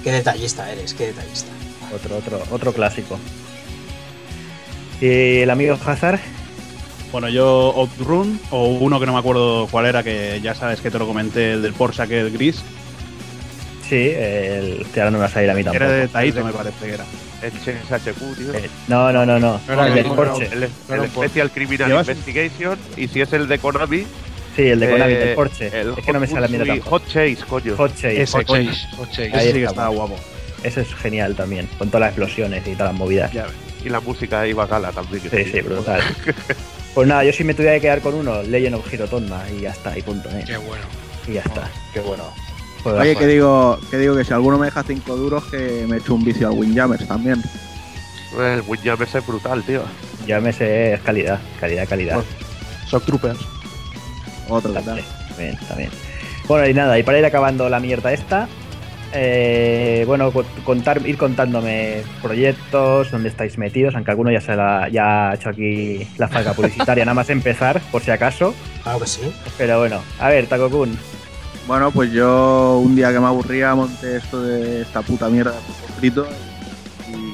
Qué 0.02 0.12
detallista 0.12 0.70
eres, 0.72 0.94
qué 0.94 1.08
detallista. 1.08 1.50
Otro, 1.94 2.16
otro, 2.16 2.42
otro 2.50 2.72
clásico. 2.72 3.18
¿Y 5.00 5.40
el 5.40 5.50
amigo 5.50 5.78
Hazard? 5.84 6.20
Bueno, 7.12 7.28
yo 7.28 7.72
Outrun, 7.76 8.40
o 8.50 8.68
uno 8.68 9.00
que 9.00 9.06
no 9.06 9.12
me 9.12 9.18
acuerdo 9.18 9.66
cuál 9.70 9.86
era, 9.86 10.02
que 10.02 10.40
ya 10.42 10.54
sabes 10.54 10.80
que 10.80 10.90
te 10.90 10.98
lo 10.98 11.06
comenté, 11.06 11.52
el 11.52 11.62
del 11.62 11.72
Porsche 11.72 12.02
aquel 12.02 12.30
gris. 12.30 12.62
Sí, 13.88 14.12
el, 14.14 14.86
que 14.92 15.00
ahora 15.00 15.10
no 15.10 15.18
me 15.18 15.22
va 15.22 15.26
a 15.26 15.30
salir 15.30 15.50
a 15.50 15.54
mí 15.54 15.64
tampoco. 15.64 15.84
Era 15.84 15.92
de 15.94 16.08
Taito, 16.08 16.44
me 16.44 16.52
parece 16.52 16.86
que 16.86 16.92
era. 16.94 17.04
El 17.42 17.52
HQ, 17.52 18.36
tío. 18.36 18.54
Eh, 18.54 18.68
No, 18.88 19.12
no, 19.12 19.24
no, 19.24 19.38
no. 19.38 19.60
No 19.66 19.72
era 19.72 19.86
el 19.86 19.92
el 19.98 20.04
mismo, 20.04 20.16
Porsche. 20.16 20.46
El, 20.52 20.62
el 20.64 21.00
un 21.00 21.08
Special 21.08 21.50
Criminal. 21.50 21.90
Investigation. 21.92 22.78
Y 22.96 23.08
si 23.08 23.20
es 23.20 23.32
el 23.32 23.48
de 23.48 23.58
Konami. 23.58 24.04
Sí, 24.56 24.62
el 24.68 24.80
de 24.80 24.90
Konami, 24.90 25.12
eh, 25.12 25.16
del 25.18 25.34
Porsche. 25.34 25.66
el 25.80 25.94
Es 25.96 26.04
que 26.04 26.12
no 26.12 26.20
me 26.20 26.26
sale 26.26 26.40
la 26.42 26.48
mierda 26.48 26.64
Pursuit- 26.66 26.78
tampoco. 26.80 26.90
Hot 26.98 27.06
Chase, 27.06 27.38
coño. 27.48 27.76
Hot 27.76 27.94
Chase. 27.94 28.22
Ese, 28.22 28.32
Hot 28.38 28.46
coño. 28.46 28.70
Chase, 28.72 28.96
Hot 28.96 29.08
Chase. 29.10 29.22
Ahí 29.22 29.30
Ese 29.38 29.46
sí 29.46 29.52
que 29.52 29.58
está, 29.60 29.70
estaba 29.70 29.88
guapo. 29.88 30.16
Ese 30.64 30.80
es 30.80 30.94
genial 30.96 31.34
también, 31.36 31.68
con 31.78 31.88
todas 31.88 32.00
las 32.00 32.08
explosiones 32.10 32.66
y 32.66 32.72
todas 32.72 32.92
las 32.92 32.94
movidas. 32.98 33.32
Ya. 33.32 33.46
Y 33.84 33.88
la 33.88 34.00
música 34.00 34.40
ahí 34.40 34.52
bacala 34.52 34.90
también. 34.90 35.22
Sí, 35.30 35.44
sí, 35.50 35.60
brutal. 35.60 36.02
Pues 36.94 37.06
nada, 37.06 37.22
yo 37.22 37.32
si 37.32 37.44
me 37.44 37.54
tuviera 37.54 37.74
que 37.76 37.82
quedar 37.82 38.00
con 38.00 38.14
uno, 38.14 38.42
Legend 38.42 38.74
of 38.74 38.92
Hirotonma 38.92 39.44
y 39.56 39.60
ya 39.60 39.70
está, 39.70 39.96
y 39.96 40.02
punto, 40.02 40.28
¿eh? 40.30 40.42
Qué 40.44 40.56
bueno. 40.56 40.82
Y 41.28 41.34
ya 41.34 41.42
está. 41.42 41.70
Qué 41.94 42.00
bueno. 42.00 42.24
Oye, 42.84 43.16
que 43.16 43.26
digo, 43.26 43.78
que 43.90 43.96
digo 43.98 44.16
que 44.16 44.24
si 44.24 44.32
alguno 44.32 44.58
me 44.58 44.66
deja 44.66 44.82
5 44.82 45.16
duros, 45.16 45.44
que 45.46 45.84
me 45.88 45.98
echo 45.98 46.14
un 46.14 46.24
vicio 46.24 46.48
al 46.48 46.54
Windjammers 46.54 47.06
también. 47.06 47.42
El 48.38 48.62
Windjammers 48.66 49.14
es 49.14 49.26
brutal, 49.26 49.62
tío. 49.64 49.82
Llámese, 50.26 50.94
es 50.94 51.00
calidad, 51.00 51.40
calidad, 51.60 51.88
calidad. 51.88 52.22
Shock 52.90 53.04
Troopers. 53.04 53.38
Otro 54.48 54.72
que 54.72 54.80
tal. 54.80 54.84
También, 54.84 55.06
también, 55.28 55.58
también. 55.68 55.90
Bueno, 56.46 56.66
y 56.68 56.74
nada, 56.74 56.98
y 56.98 57.02
para 57.02 57.18
ir 57.18 57.24
acabando 57.26 57.68
la 57.68 57.80
mierda 57.80 58.12
esta, 58.12 58.48
eh, 59.12 60.04
bueno, 60.06 60.32
co- 60.32 60.44
contar, 60.64 61.06
ir 61.06 61.16
contándome 61.18 62.02
proyectos, 62.22 63.10
dónde 63.10 63.28
estáis 63.28 63.58
metidos, 63.58 63.94
aunque 63.94 64.10
alguno 64.10 64.30
ya 64.30 64.40
se 64.40 64.54
la, 64.56 64.88
ya 64.88 65.30
ha 65.30 65.34
hecho 65.34 65.48
aquí 65.50 66.06
la 66.18 66.28
falca 66.28 66.52
publicitaria, 66.54 67.04
nada 67.06 67.14
más 67.14 67.28
empezar, 67.30 67.80
por 67.90 68.02
si 68.02 68.10
acaso. 68.10 68.54
Claro 68.82 69.00
que 69.00 69.06
sí. 69.06 69.32
Pero 69.58 69.78
bueno, 69.78 70.02
a 70.18 70.28
ver, 70.28 70.46
Takokun, 70.46 70.98
Bueno, 71.68 71.90
pues 71.90 72.10
yo 72.12 72.78
un 72.82 72.96
día 72.96 73.12
que 73.12 73.20
me 73.20 73.26
aburría 73.26 73.74
monté 73.74 74.16
esto 74.16 74.42
de 74.42 74.80
esta 74.80 75.02
puta 75.02 75.28
mierda 75.28 75.50
de 75.52 75.58
pulpo 75.60 75.92
frito 75.98 76.26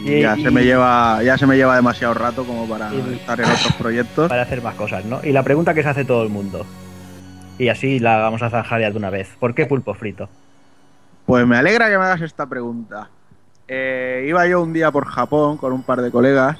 y, 0.05 0.13
Y- 0.13 0.21
ya 0.23 0.37
y- 0.37 0.43
se 0.43 0.51
me 0.51 0.65
lleva 0.65 1.23
ya 1.23 1.39
se 1.39 1.47
me 1.47 1.57
lleva 1.57 1.77
demasiado 1.77 2.15
rato 2.15 2.45
como 2.45 2.69
para 2.69 2.93
Y- 2.93 3.15
estar 3.15 3.39
en 3.41 3.47
otros 3.47 3.73
proyectos. 3.79 4.29
para 4.29 4.43
hacer 4.43 4.61
más 4.61 4.75
cosas, 4.75 5.05
¿no? 5.05 5.21
Y 5.23 5.31
la 5.33 5.45
pregunta 5.45 5.73
que 5.73 5.85
se 5.85 5.89
hace 5.89 6.05
todo 6.05 6.25
el 6.25 6.31
mundo, 6.31 6.67
y 7.59 7.69
así 7.69 8.01
la 8.01 8.17
vamos 8.19 8.43
a 8.43 8.51
zanjar 8.51 8.81
ya 8.81 8.91
de 8.91 8.97
una 8.99 9.09
vez, 9.11 9.29
¿por 9.39 9.55
qué 9.55 9.67
pulpo 9.67 9.95
frito? 9.95 10.29
Pues 11.27 11.47
me 11.47 11.57
alegra 11.57 11.89
que 11.89 11.97
me 11.97 12.05
hagas 12.05 12.21
esta 12.23 12.47
pregunta. 12.47 13.09
Eh, 13.69 14.27
iba 14.29 14.47
yo 14.49 14.61
un 14.63 14.73
día 14.73 14.91
por 14.91 15.07
Japón 15.07 15.57
con 15.59 15.73
un 15.73 15.85
par 15.85 16.03
de 16.03 16.11
colegas 16.11 16.59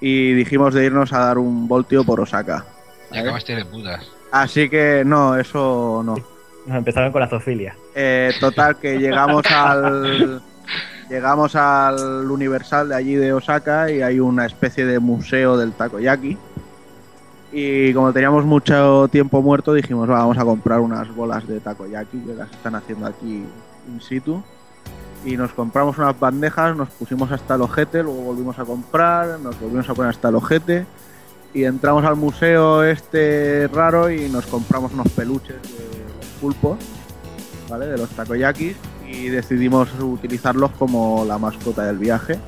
y 0.00 0.32
dijimos 0.32 0.72
de 0.72 0.84
irnos 0.86 1.12
a 1.12 1.18
dar 1.18 1.38
un 1.38 1.66
voltio 1.68 2.04
por 2.04 2.20
Osaka. 2.20 2.64
Ya 3.12 3.20
acabaste 3.20 3.56
de 3.56 3.64
putas. 3.64 4.06
Así 4.32 4.70
que 4.70 5.02
no, 5.04 5.36
eso 5.36 6.02
no. 6.04 6.14
Nos 6.66 6.76
empezaron 6.78 7.12
con 7.12 7.20
la 7.20 7.28
zoofilia. 7.28 7.76
Eh, 7.94 8.32
total, 8.40 8.76
que 8.76 8.98
llegamos 8.98 9.44
al. 9.50 10.42
Llegamos 11.10 11.54
al 11.54 12.30
Universal 12.30 12.88
de 12.88 12.94
allí 12.94 13.14
de 13.14 13.34
Osaka 13.34 13.90
y 13.90 14.00
hay 14.00 14.20
una 14.20 14.46
especie 14.46 14.86
de 14.86 14.98
museo 14.98 15.56
del 15.58 15.72
takoyaki. 15.72 16.38
Y 17.52 17.92
como 17.92 18.12
teníamos 18.12 18.44
mucho 18.44 19.06
tiempo 19.08 19.42
muerto, 19.42 19.74
dijimos, 19.74 20.08
"Va, 20.08 20.18
vamos 20.18 20.38
a 20.38 20.44
comprar 20.44 20.80
unas 20.80 21.14
bolas 21.14 21.46
de 21.46 21.60
takoyaki 21.60 22.18
que 22.20 22.34
las 22.34 22.50
están 22.50 22.74
haciendo 22.74 23.06
aquí 23.06 23.44
in 23.86 24.00
situ. 24.00 24.42
Y 25.24 25.36
nos 25.36 25.52
compramos 25.52 25.96
unas 25.98 26.18
bandejas, 26.18 26.76
nos 26.76 26.88
pusimos 26.88 27.30
hasta 27.30 27.54
el 27.54 27.62
ojete, 27.62 28.02
luego 28.02 28.22
volvimos 28.22 28.58
a 28.58 28.64
comprar, 28.64 29.38
nos 29.40 29.58
volvimos 29.60 29.88
a 29.88 29.94
poner 29.94 30.10
hasta 30.10 30.30
el 30.30 30.34
ojete. 30.34 30.86
Y 31.52 31.64
entramos 31.64 32.04
al 32.04 32.16
museo 32.16 32.82
este 32.82 33.68
raro 33.72 34.10
y 34.10 34.28
nos 34.28 34.46
compramos 34.46 34.92
unos 34.92 35.08
peluches 35.10 35.56
de 35.62 35.93
pulpos. 36.34 36.78
¿vale? 37.68 37.86
De 37.86 37.98
los 37.98 38.08
takoyakis 38.10 38.76
y 39.08 39.28
decidimos 39.28 39.88
utilizarlos 40.00 40.70
como 40.72 41.24
la 41.24 41.38
mascota 41.38 41.84
del 41.84 41.98
viaje. 41.98 42.38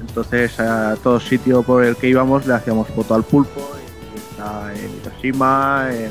Entonces 0.00 0.58
a 0.58 0.96
todo 1.02 1.20
sitio 1.20 1.62
por 1.62 1.84
el 1.84 1.96
que 1.96 2.08
íbamos 2.08 2.46
le 2.46 2.54
hacíamos 2.54 2.88
foto 2.88 3.14
al 3.14 3.22
pulpo 3.22 3.60
en 4.74 5.00
Hiroshima, 5.00 5.88
en 5.92 6.10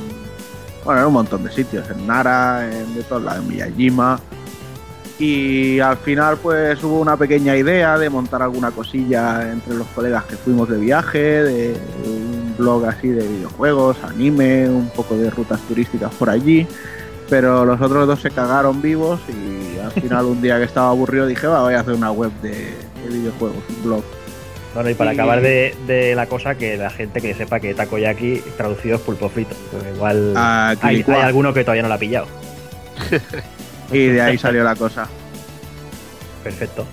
bueno, 0.86 1.02
en 1.02 1.08
un 1.08 1.14
montón 1.14 1.44
de 1.44 1.52
sitios, 1.52 1.90
en 1.90 2.08
Nara, 2.08 2.66
en 2.66 2.96
de 2.96 3.04
todos 3.04 3.22
lados, 3.24 3.44
en 3.44 3.50
Miyajima. 3.50 4.20
Y 5.20 5.80
al 5.80 5.98
final 5.98 6.38
pues 6.38 6.82
hubo 6.84 7.00
una 7.00 7.18
pequeña 7.18 7.56
idea 7.56 7.98
de 8.00 8.10
montar 8.10 8.42
alguna 8.42 8.72
cosilla 8.72 9.52
entre 9.52 9.76
los 9.76 9.86
colegas 9.88 10.24
que 10.24 10.38
fuimos 10.38 10.70
de 10.70 10.78
viaje, 10.80 11.44
de 11.44 11.76
un 12.08 12.56
blog 12.58 12.86
así 12.86 13.10
de 13.10 13.28
videojuegos, 13.28 13.98
anime, 14.04 14.68
un 14.68 14.90
poco 14.90 15.16
de 15.16 15.30
rutas 15.30 15.60
turísticas 15.68 16.12
por 16.16 16.30
allí 16.30 16.66
pero 17.32 17.66
los 17.66 17.80
otros 17.82 18.06
dos 18.06 18.20
se 18.22 18.30
cagaron 18.30 18.82
vivos 18.82 19.20
y 19.30 19.80
al 19.80 19.92
final 19.94 20.26
un 20.26 20.42
día 20.42 20.58
que 20.60 20.66
estaba 20.66 20.90
aburrido 20.90 21.26
dije, 21.26 21.48
va, 21.48 21.62
voy 21.64 21.74
a 21.74 21.80
hacer 21.80 21.94
una 21.94 22.12
web 22.12 22.30
de, 22.44 22.50
de 22.52 23.08
videojuegos, 23.10 23.58
un 23.70 23.84
blog. 23.84 24.04
Bueno, 24.76 24.90
y 24.90 24.94
para 24.94 25.12
Y- 25.12 25.16
acabar 25.16 25.42
de, 25.42 25.76
de 25.88 26.14
la 26.16 26.28
cosa, 26.28 26.56
que 26.56 26.76
la 26.78 26.90
gente 26.90 27.22
que 27.22 27.34
sepa 27.34 27.60
que 27.60 27.74
takoyaki 27.74 28.42
traducido 28.58 28.96
es 28.98 29.02
pulpo 29.02 29.30
frito. 29.30 29.56
Porque 29.72 29.90
igual 29.96 30.34
Ah, 30.36 30.76
hay, 30.82 31.04
hay 31.08 31.22
alguno 31.22 31.54
que 31.54 31.64
todavía 31.64 31.82
no 31.84 31.88
lo 31.90 31.96
ha 31.96 31.98
pillado. 32.00 32.28
Y 33.92 34.08
de 34.08 34.22
ahí 34.22 34.38
salió 34.38 34.64
la 34.64 34.76
cosa. 34.76 35.08
Perfecto. 36.44 36.86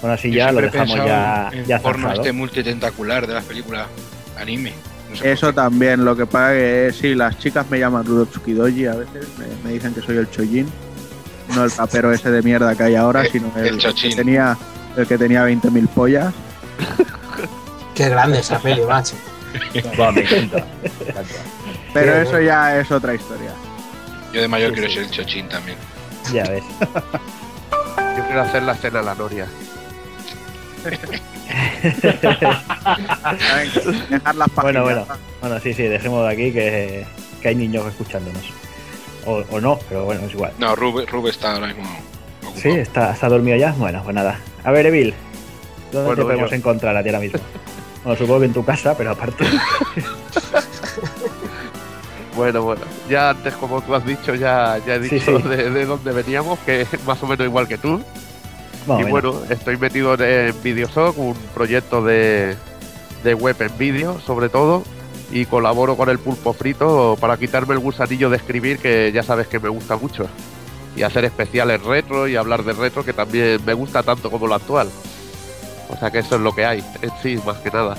Bueno, 0.00 0.14
así 0.14 0.30
Yo 0.30 0.36
ya 0.38 0.52
lo 0.52 0.60
dejamos 0.60 0.94
ya, 0.96 1.50
en 1.52 1.64
ya 1.64 1.78
porno 1.80 2.02
zanjado. 2.02 2.20
este 2.22 2.32
multitentacular 2.32 3.26
de 3.26 3.34
las 3.34 3.44
películas 3.44 3.86
anime. 4.38 4.72
Eso 5.22 5.52
también, 5.52 6.04
lo 6.04 6.16
que 6.16 6.26
pasa 6.26 6.52
que 6.52 6.94
sí, 6.98 7.14
las 7.14 7.38
chicas 7.38 7.68
me 7.70 7.78
llaman 7.78 8.04
Rudotsuki 8.04 8.52
Doji 8.52 8.86
a 8.86 8.94
veces, 8.94 9.26
me, 9.38 9.46
me 9.64 9.72
dicen 9.74 9.94
que 9.94 10.00
soy 10.02 10.16
el 10.16 10.30
Chojin, 10.30 10.66
no 11.54 11.64
el 11.64 11.70
rapero 11.70 12.12
ese 12.12 12.30
de 12.30 12.42
mierda 12.42 12.74
que 12.74 12.82
hay 12.84 12.94
ahora, 12.94 13.22
El- 13.22 13.30
sino 13.32 13.52
el 13.56 13.66
el, 13.66 13.78
que 13.94 14.14
tenía 14.16 14.56
el 14.96 15.06
que 15.06 15.18
tenía 15.18 15.44
20.000 15.46 15.88
pollas. 15.88 16.32
Qué 17.94 18.08
grande 18.08 18.40
esa 18.40 18.58
peli, 18.58 18.82
macho. 18.82 19.14
Va, 20.00 20.10
me 20.10 20.22
encanta. 20.22 20.66
me 20.82 21.08
encanta. 21.10 21.32
Pero 21.92 22.12
Qué 22.12 22.20
eso 22.22 22.30
bueno. 22.32 22.46
ya 22.46 22.80
es 22.80 22.90
otra 22.90 23.14
historia. 23.14 23.50
Yo 24.32 24.40
de 24.40 24.48
mayor 24.48 24.70
Sí, 24.70 24.74
quiero 24.74 24.88
sí. 24.88 24.94
ser 24.94 25.04
el 25.04 25.10
chochín 25.10 25.48
también. 25.48 25.78
Ya 26.32 26.42
ves. 26.44 26.64
Yo 28.16 28.24
quiero 28.26 28.42
hacer 28.42 28.62
la 28.64 28.72
escena 28.72 28.98
a 29.00 29.02
la 29.02 29.14
Noria. 29.14 29.46
¿Saben? 33.38 33.70
Dejar 34.10 34.34
las 34.34 34.54
Bueno, 34.54 34.54
páginas. 34.54 34.82
bueno. 34.82 35.06
Bueno, 35.40 35.60
sí, 35.60 35.74
sí, 35.74 35.82
dejemos 35.84 36.26
de 36.26 36.32
aquí 36.32 36.52
que, 36.52 37.04
que 37.42 37.48
hay 37.48 37.54
niños 37.54 37.86
escuchándonos. 37.86 38.42
O, 39.26 39.42
o 39.50 39.60
no, 39.60 39.78
pero 39.88 40.04
bueno, 40.04 40.22
es 40.26 40.32
igual. 40.34 40.52
No, 40.58 40.74
Rube, 40.76 41.06
Rube 41.06 41.30
está 41.30 41.54
ahora 41.54 41.66
mismo 41.68 41.82
ocupado. 42.42 42.60
Sí, 42.60 42.68
está, 42.70 43.12
está 43.12 43.28
dormido 43.28 43.56
ya. 43.56 43.72
Bueno, 43.72 44.02
pues 44.02 44.14
nada. 44.14 44.38
A 44.64 44.70
ver, 44.70 44.86
Evil, 44.86 45.14
¿dónde 45.92 46.06
Bueno, 46.08 46.16
te 46.16 46.22
podemos 46.26 46.50
yo- 46.50 46.56
encontrar 46.56 46.96
a 46.96 47.02
ti 47.02 47.08
ahora 47.08 47.20
mismo? 47.20 47.40
Bueno, 48.04 48.18
supongo 48.18 48.40
que 48.40 48.46
en 48.46 48.52
tu 48.52 48.64
casa, 48.64 48.96
pero 48.96 49.12
aparte. 49.12 49.44
Bueno, 52.36 52.62
bueno. 52.62 52.82
Ya 53.08 53.30
antes, 53.30 53.54
como 53.54 53.80
tú 53.80 53.94
has 53.94 54.04
dicho, 54.04 54.34
ya, 54.34 54.76
ya 54.84 54.96
he 54.96 55.08
Sí, 55.08 55.14
dicho 55.20 55.38
sí. 55.40 55.48
De, 55.48 55.70
de 55.70 55.86
dónde 55.86 56.10
veníamos, 56.10 56.58
que 56.60 56.80
es 56.80 56.88
más 57.06 57.22
o 57.22 57.28
menos 57.28 57.46
igual 57.46 57.68
que 57.68 57.78
tú. 57.78 58.02
Más 58.86 59.00
y 59.00 59.04
bueno, 59.04 59.40
estoy 59.48 59.76
metido 59.76 60.14
en 60.22 60.54
Videosoc, 60.62 61.16
un 61.18 61.34
proyecto 61.54 62.02
de, 62.02 62.56
de 63.22 63.34
web 63.34 63.56
en 63.60 63.78
vídeo, 63.78 64.20
sobre 64.20 64.48
todo. 64.48 64.82
Y 65.32 65.46
colaboro 65.46 65.96
con 65.96 66.10
el 66.10 66.18
pulpo 66.18 66.52
frito 66.52 67.16
para 67.20 67.36
quitarme 67.36 67.74
el 67.74 67.80
gusanillo 67.80 68.30
de 68.30 68.36
escribir, 68.36 68.78
que 68.78 69.10
ya 69.12 69.22
sabes 69.22 69.48
que 69.48 69.58
me 69.58 69.68
gusta 69.68 69.96
mucho. 69.96 70.26
Y 70.96 71.02
hacer 71.02 71.24
especiales 71.24 71.82
retro 71.82 72.28
y 72.28 72.36
hablar 72.36 72.62
de 72.62 72.72
retro, 72.72 73.04
que 73.04 73.12
también 73.12 73.60
me 73.64 73.74
gusta 73.74 74.02
tanto 74.02 74.30
como 74.30 74.46
lo 74.46 74.54
actual. 74.54 74.88
O 75.88 75.96
sea 75.96 76.10
que 76.10 76.18
eso 76.18 76.36
es 76.36 76.40
lo 76.40 76.54
que 76.54 76.64
hay, 76.64 76.84
en 77.02 77.10
sí, 77.22 77.38
más 77.44 77.56
que 77.58 77.70
nada. 77.70 77.96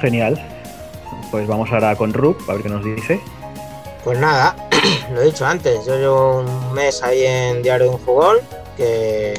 Genial. 0.00 0.38
Pues 1.30 1.46
vamos 1.46 1.70
ahora 1.72 1.96
con 1.96 2.12
Rub, 2.12 2.36
a 2.48 2.54
ver 2.54 2.62
qué 2.62 2.68
nos 2.68 2.84
dice. 2.84 3.20
Pues 4.04 4.18
nada, 4.18 4.56
lo 5.12 5.20
he 5.20 5.26
dicho 5.26 5.44
antes, 5.46 5.84
yo 5.86 5.96
llevo 5.96 6.40
un 6.40 6.72
mes 6.72 7.02
ahí 7.02 7.24
en 7.24 7.62
Diario 7.62 7.88
de 7.88 7.92
un 7.94 7.98
Jugón, 7.98 8.36
que 8.76 9.34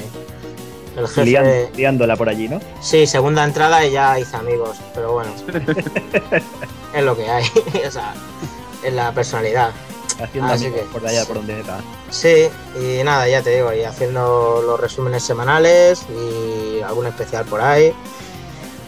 el 0.97 1.08
jefe... 1.08 1.23
Lian- 1.25 1.69
liándola 1.75 2.15
por 2.15 2.30
allí, 2.30 2.47
¿no? 2.49 2.60
Sí, 2.82 3.06
segunda 3.08 3.43
entrada 3.43 3.86
y 3.86 3.91
ya 3.91 4.19
hice 4.19 4.36
amigos, 4.36 4.78
pero 4.93 5.13
bueno, 5.13 5.32
es 6.93 7.04
lo 7.04 7.15
que 7.15 7.30
hay, 7.30 7.45
o 7.88 7.91
sea, 7.91 8.13
es 8.84 8.93
la 8.93 9.12
personalidad. 9.12 9.71
Haciendo 10.21 10.52
Así 10.54 10.65
amigos 10.65 10.86
que- 10.88 10.99
por 10.99 11.08
allá 11.08 11.25
por 11.25 11.36
donde 11.38 11.60
está. 11.60 11.80
Sí, 12.10 12.49
y 12.75 13.04
nada, 13.04 13.28
ya 13.28 13.41
te 13.41 13.56
digo, 13.56 13.71
y 13.73 13.84
haciendo 13.84 14.62
los 14.65 14.80
resúmenes 14.80 15.23
semanales 15.23 16.06
y 16.10 16.82
algún 16.82 17.06
especial 17.08 17.45
por 17.45 17.62
ahí. 17.62 17.93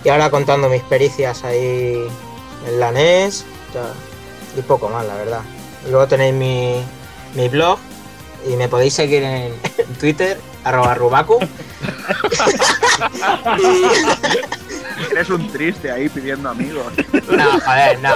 Y 0.03 0.09
ahora 0.09 0.29
contando 0.31 0.67
mis 0.67 0.81
pericias 0.83 1.43
ahí 1.43 2.05
en 2.67 2.79
la 2.79 2.91
NES 2.91 3.45
ya, 3.73 3.93
y 4.57 4.61
poco 4.63 4.89
más, 4.89 5.05
la 5.05 5.15
verdad. 5.15 5.41
Y 5.87 5.91
luego 5.91 6.07
tenéis 6.07 6.33
mi, 6.33 6.83
mi 7.35 7.47
blog 7.49 7.77
y 8.47 8.55
me 8.55 8.67
podéis 8.67 8.95
seguir 8.95 9.21
en, 9.23 9.53
Twitter, 9.99 10.39
arroba 10.63 10.95
rubaku. 10.95 11.37
Eres 15.12 15.30
un 15.30 15.52
triste 15.52 15.91
ahí 15.91 16.10
pidiendo 16.10 16.50
amigos. 16.50 16.86
No, 17.30 17.60
joder, 17.60 18.00
no. 18.00 18.10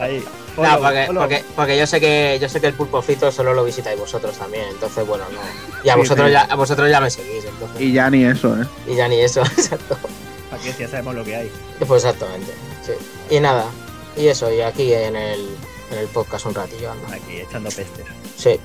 Ahí. 0.00 0.24
No, 0.56 0.78
porque, 0.80 1.08
porque, 1.14 1.44
porque 1.56 1.78
yo 1.78 1.86
sé 1.86 1.98
que 1.98 2.38
yo 2.40 2.46
sé 2.48 2.60
que 2.60 2.66
el 2.66 2.74
pulpo 2.74 3.00
frito 3.00 3.32
solo 3.32 3.54
lo 3.54 3.64
visitáis 3.64 3.98
vosotros 3.98 4.36
también, 4.36 4.64
entonces 4.70 5.06
bueno, 5.06 5.24
no. 5.32 5.40
Y 5.82 5.88
a 5.88 5.94
Sí, 5.94 5.98
vosotros 6.00 6.26
sí. 6.26 6.32
ya 6.32 6.42
a 6.42 6.54
vosotros 6.56 6.90
ya 6.90 7.00
me 7.00 7.10
seguís, 7.10 7.44
entonces. 7.44 7.80
Y 7.80 7.92
ya 7.92 8.10
ni 8.10 8.24
eso, 8.24 8.54
¿eh? 8.60 8.66
Y 8.86 8.94
ya 8.96 9.08
ni 9.08 9.18
eso, 9.20 9.40
exacto. 9.56 9.96
Aquí 10.52 10.70
ya 10.78 10.88
sabemos 10.88 11.14
lo 11.14 11.24
que 11.24 11.36
hay. 11.36 11.50
Pues 11.86 12.04
exactamente. 12.04 12.52
Sí. 12.84 12.92
Y 13.34 13.40
nada. 13.40 13.64
Y 14.14 14.26
eso, 14.26 14.52
y 14.52 14.60
aquí 14.60 14.92
en 14.92 15.16
el, 15.16 15.56
en 15.90 15.98
el 15.98 16.06
podcast 16.08 16.44
un 16.44 16.54
ratillo. 16.54 16.92
Aquí 17.10 17.38
echando 17.40 17.70
pestes. 17.70 18.04
Sí. 18.36 18.60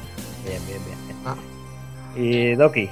Bien, 0.46 0.66
bien, 0.68 0.82
bien. 0.86 0.98
Ah. 1.26 1.36
Y 2.18 2.56
Doki, 2.56 2.90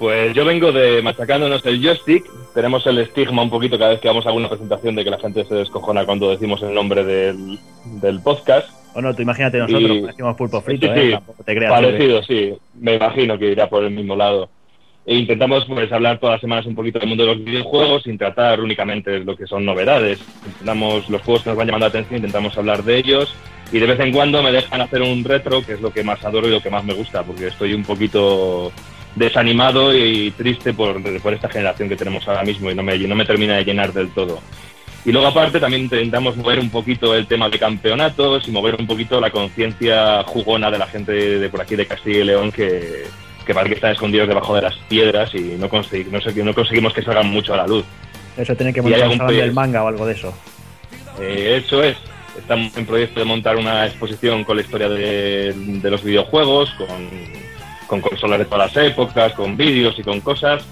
Pues 0.00 0.34
yo 0.34 0.44
vengo 0.46 0.72
de 0.72 1.02
machacándonos 1.02 1.64
el 1.66 1.80
joystick. 1.82 2.24
Tenemos 2.54 2.86
el 2.86 2.98
estigma 2.98 3.42
un 3.42 3.50
poquito 3.50 3.78
cada 3.78 3.90
vez 3.90 4.00
que 4.00 4.08
vamos 4.08 4.24
a 4.24 4.30
alguna 4.30 4.48
presentación 4.48 4.94
de 4.94 5.04
que 5.04 5.10
la 5.10 5.18
gente 5.18 5.44
se 5.44 5.54
descojona 5.54 6.06
cuando 6.06 6.30
decimos 6.30 6.62
el 6.62 6.72
nombre 6.74 7.04
del, 7.04 7.58
del 8.00 8.20
podcast. 8.22 8.68
o 8.94 9.02
no, 9.02 9.14
tú 9.14 9.20
imagínate 9.22 9.58
nosotros, 9.58 9.90
Y- 9.90 10.00
decimos 10.00 10.36
pulpo 10.36 10.62
frito, 10.62 10.86
Sí, 10.94 11.00
¿eh? 11.00 11.10
Tampoco 11.12 11.44
te 11.44 11.54
creas. 11.54 11.72
Parecido, 11.72 12.22
sí. 12.22 12.54
Me 12.80 12.94
imagino 12.94 13.38
que 13.38 13.52
irá 13.52 13.68
por 13.68 13.84
el 13.84 13.90
mismo 13.90 14.16
lado. 14.16 14.48
E 15.04 15.14
intentamos 15.16 15.66
pues 15.66 15.92
hablar 15.92 16.18
todas 16.18 16.34
las 16.36 16.40
semanas 16.40 16.64
un 16.66 16.74
poquito 16.74 16.98
del 16.98 17.08
mundo 17.08 17.24
de 17.26 17.34
los 17.34 17.44
videojuegos 17.44 18.02
sin 18.04 18.16
tratar 18.16 18.58
únicamente 18.60 19.18
lo 19.20 19.36
que 19.36 19.46
son 19.46 19.66
novedades. 19.66 20.18
Intentamos 20.46 21.10
los 21.10 21.20
juegos 21.22 21.42
que 21.42 21.50
nos 21.50 21.58
van 21.58 21.66
llamando 21.66 21.84
la 21.86 21.90
atención, 21.90 22.16
intentamos 22.16 22.56
hablar 22.56 22.82
de 22.84 22.96
ellos 22.96 23.34
y 23.70 23.78
de 23.78 23.86
vez 23.86 24.00
en 24.00 24.12
cuando 24.12 24.42
me 24.42 24.50
dejan 24.50 24.80
hacer 24.80 25.02
un 25.02 25.24
retro, 25.24 25.62
que 25.64 25.74
es 25.74 25.80
lo 25.82 25.92
que 25.92 26.02
más 26.04 26.24
adoro 26.24 26.48
y 26.48 26.52
lo 26.52 26.60
que 26.62 26.70
más 26.70 26.84
me 26.84 26.94
gusta, 26.94 27.22
porque 27.22 27.48
estoy 27.48 27.72
un 27.74 27.84
poquito 27.84 28.72
desanimado 29.16 29.96
y 29.96 30.30
triste 30.32 30.72
por, 30.72 31.02
por 31.20 31.34
esta 31.34 31.48
generación 31.48 31.88
que 31.88 31.96
tenemos 31.96 32.26
ahora 32.28 32.42
mismo 32.44 32.70
y 32.70 32.74
no 32.74 32.82
me, 32.82 32.98
no 32.98 33.14
me 33.14 33.24
termina 33.24 33.56
de 33.56 33.64
llenar 33.64 33.92
del 33.92 34.10
todo. 34.10 34.40
Y 35.04 35.12
luego 35.12 35.28
aparte 35.28 35.58
también 35.58 35.82
intentamos 35.84 36.36
mover 36.36 36.58
un 36.60 36.68
poquito 36.70 37.14
el 37.14 37.26
tema 37.26 37.48
de 37.48 37.58
campeonatos 37.58 38.46
y 38.46 38.50
mover 38.50 38.74
un 38.78 38.86
poquito 38.86 39.18
la 39.20 39.30
conciencia 39.30 40.22
jugona 40.24 40.70
de 40.70 40.78
la 40.78 40.86
gente 40.86 41.12
de 41.12 41.48
por 41.48 41.62
aquí 41.62 41.74
de 41.74 41.86
Castilla 41.86 42.18
y 42.20 42.24
León 42.24 42.52
que, 42.52 43.04
que 43.46 43.54
parece 43.54 43.70
que 43.70 43.74
están 43.76 43.92
escondidos 43.92 44.28
debajo 44.28 44.54
de 44.54 44.62
las 44.62 44.76
piedras 44.88 45.34
y 45.34 45.56
no, 45.58 45.70
consegui- 45.70 46.42
no, 46.44 46.54
conseguimos 46.54 46.92
que 46.92 47.02
salgan 47.02 47.28
mucho 47.28 47.54
a 47.54 47.56
la 47.56 47.66
luz. 47.66 47.84
Eso 48.36 48.54
tiene 48.54 48.72
que 48.74 48.82
montar 48.82 49.08
un 49.08 49.26
del 49.28 49.52
manga 49.52 49.82
o 49.82 49.88
algo 49.88 50.06
de 50.06 50.12
eso. 50.12 50.34
Eh, 51.18 51.62
eso 51.64 51.82
es. 51.82 51.96
Estamos 52.38 52.76
en 52.76 52.86
proyecto 52.86 53.20
de 53.20 53.26
montar 53.26 53.56
una 53.56 53.86
exposición 53.86 54.44
con 54.44 54.56
la 54.56 54.62
historia 54.62 54.88
de, 54.88 55.52
de 55.54 55.90
los 55.90 56.02
videojuegos, 56.04 56.70
con, 56.72 57.08
con 57.90 58.00
consolas 58.00 58.38
de 58.38 58.44
todas 58.46 58.72
las 58.74 58.84
épocas, 58.86 59.32
con 59.34 59.56
vídeos 59.56 59.98
y 59.98 60.02
con 60.02 60.20
cosas. 60.20 60.62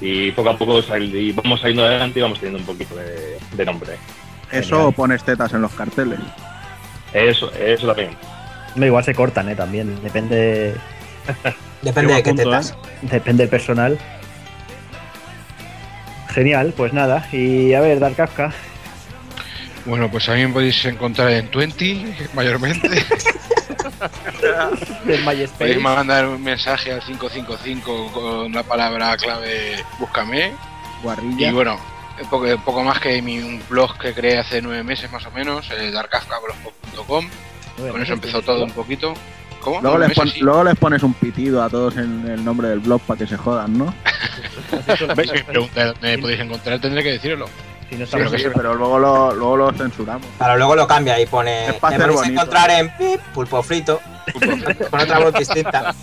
Y 0.00 0.30
poco 0.32 0.50
a 0.50 0.58
poco 0.58 0.82
sal- 0.82 1.02
y 1.14 1.32
vamos 1.32 1.58
saliendo 1.60 1.84
adelante 1.86 2.18
y 2.18 2.22
vamos 2.22 2.38
teniendo 2.38 2.60
un 2.60 2.66
poquito 2.66 2.94
de, 2.96 3.38
de 3.52 3.64
nombre. 3.64 3.94
Eso 4.52 4.68
Genial. 4.76 4.88
o 4.88 4.92
pones 4.92 5.24
tetas 5.24 5.52
en 5.54 5.62
los 5.62 5.72
carteles. 5.72 6.18
Eso, 7.14 7.50
eso 7.54 7.86
también. 7.86 8.10
No, 8.74 8.84
igual 8.84 9.02
se 9.04 9.14
cortan, 9.14 9.48
¿eh? 9.48 9.56
También. 9.56 10.00
Depende, 10.02 10.74
Depende 11.82 12.12
de 12.14 12.22
qué 12.22 12.34
tetas. 12.34 12.76
depende 13.02 13.44
del 13.44 13.50
personal. 13.50 13.98
Genial, 16.28 16.74
pues 16.76 16.92
nada. 16.92 17.26
Y 17.32 17.72
a 17.72 17.80
ver, 17.80 17.98
Dark 17.98 18.16
Kafka. 18.16 18.52
Bueno, 19.86 20.10
pues 20.10 20.28
a 20.28 20.34
mí 20.34 20.44
me 20.46 20.52
podéis 20.52 20.84
encontrar 20.84 21.30
en 21.30 21.48
20, 21.50 22.28
mayormente. 22.34 22.90
Del 25.04 25.20
MySpace. 25.24 25.48
Podéis 25.58 25.80
mandar 25.80 26.26
un 26.26 26.42
mensaje 26.42 26.92
al 26.92 27.00
555 27.00 28.12
con 28.12 28.52
la 28.52 28.62
palabra 28.62 29.16
clave 29.16 29.84
búscame. 29.98 30.52
Guarrilla. 31.02 31.48
Y 31.48 31.52
bueno, 31.52 31.78
un 32.20 32.28
poco, 32.28 32.46
poco 32.64 32.82
más 32.82 32.98
que 33.00 33.20
mi, 33.22 33.38
un 33.38 33.62
blog 33.68 33.96
que 33.98 34.12
creé 34.14 34.38
hace 34.38 34.62
nueve 34.62 34.82
meses 34.82 35.10
más 35.12 35.24
o 35.26 35.30
menos, 35.30 35.68
eh, 35.70 35.90
darkafkablogspot.com. 35.90 37.28
Con 37.90 38.02
eso 38.02 38.12
empezó 38.14 38.40
todo 38.42 38.64
un 38.64 38.70
poquito. 38.72 39.14
¿Cómo? 39.60 39.80
Luego 39.80 39.98
¿Nueve 39.98 40.08
les, 40.08 40.16
pon- 40.16 40.24
meses? 40.26 40.38
Sí. 40.38 40.44
luego 40.44 40.64
les 40.64 40.76
pones 40.76 41.02
un 41.02 41.12
pitido 41.14 41.62
a 41.62 41.68
todos 41.68 41.96
en 41.96 42.26
el 42.28 42.44
nombre 42.44 42.68
del 42.68 42.78
blog 42.80 43.00
para 43.02 43.18
que 43.18 43.26
se 43.26 43.36
jodan, 43.36 43.76
¿no? 43.76 43.92
¿Veis? 45.16 45.30
Si 45.30 45.36
me 45.38 45.44
preguntáis 45.44 45.86
dónde 45.92 46.16
me 46.16 46.18
podéis 46.18 46.40
encontrar, 46.40 46.80
tendré 46.80 47.02
que 47.02 47.12
decirlo. 47.12 47.48
Si 47.88 47.94
no 47.96 48.04
Pero 48.10 48.24
estamos 48.24 48.32
que 48.32 48.38
Sí, 48.38 48.44
sí. 48.44 48.50
pero 48.54 48.74
luego 48.74 48.98
lo, 48.98 49.34
luego 49.34 49.56
lo 49.56 49.72
censuramos. 49.72 50.26
Claro, 50.38 50.56
luego 50.56 50.74
lo 50.76 50.86
cambia 50.86 51.18
y 51.20 51.26
pone. 51.26 51.66
Es 51.66 51.72
Me 51.74 51.78
podéis 51.80 52.14
bonito. 52.14 52.32
encontrar 52.32 52.70
en 52.70 52.90
pip, 52.96 53.20
pulpo 53.32 53.62
frito. 53.62 54.00
con 54.90 55.00
otra 55.00 55.20
voz 55.20 55.34
distinta. 55.34 55.94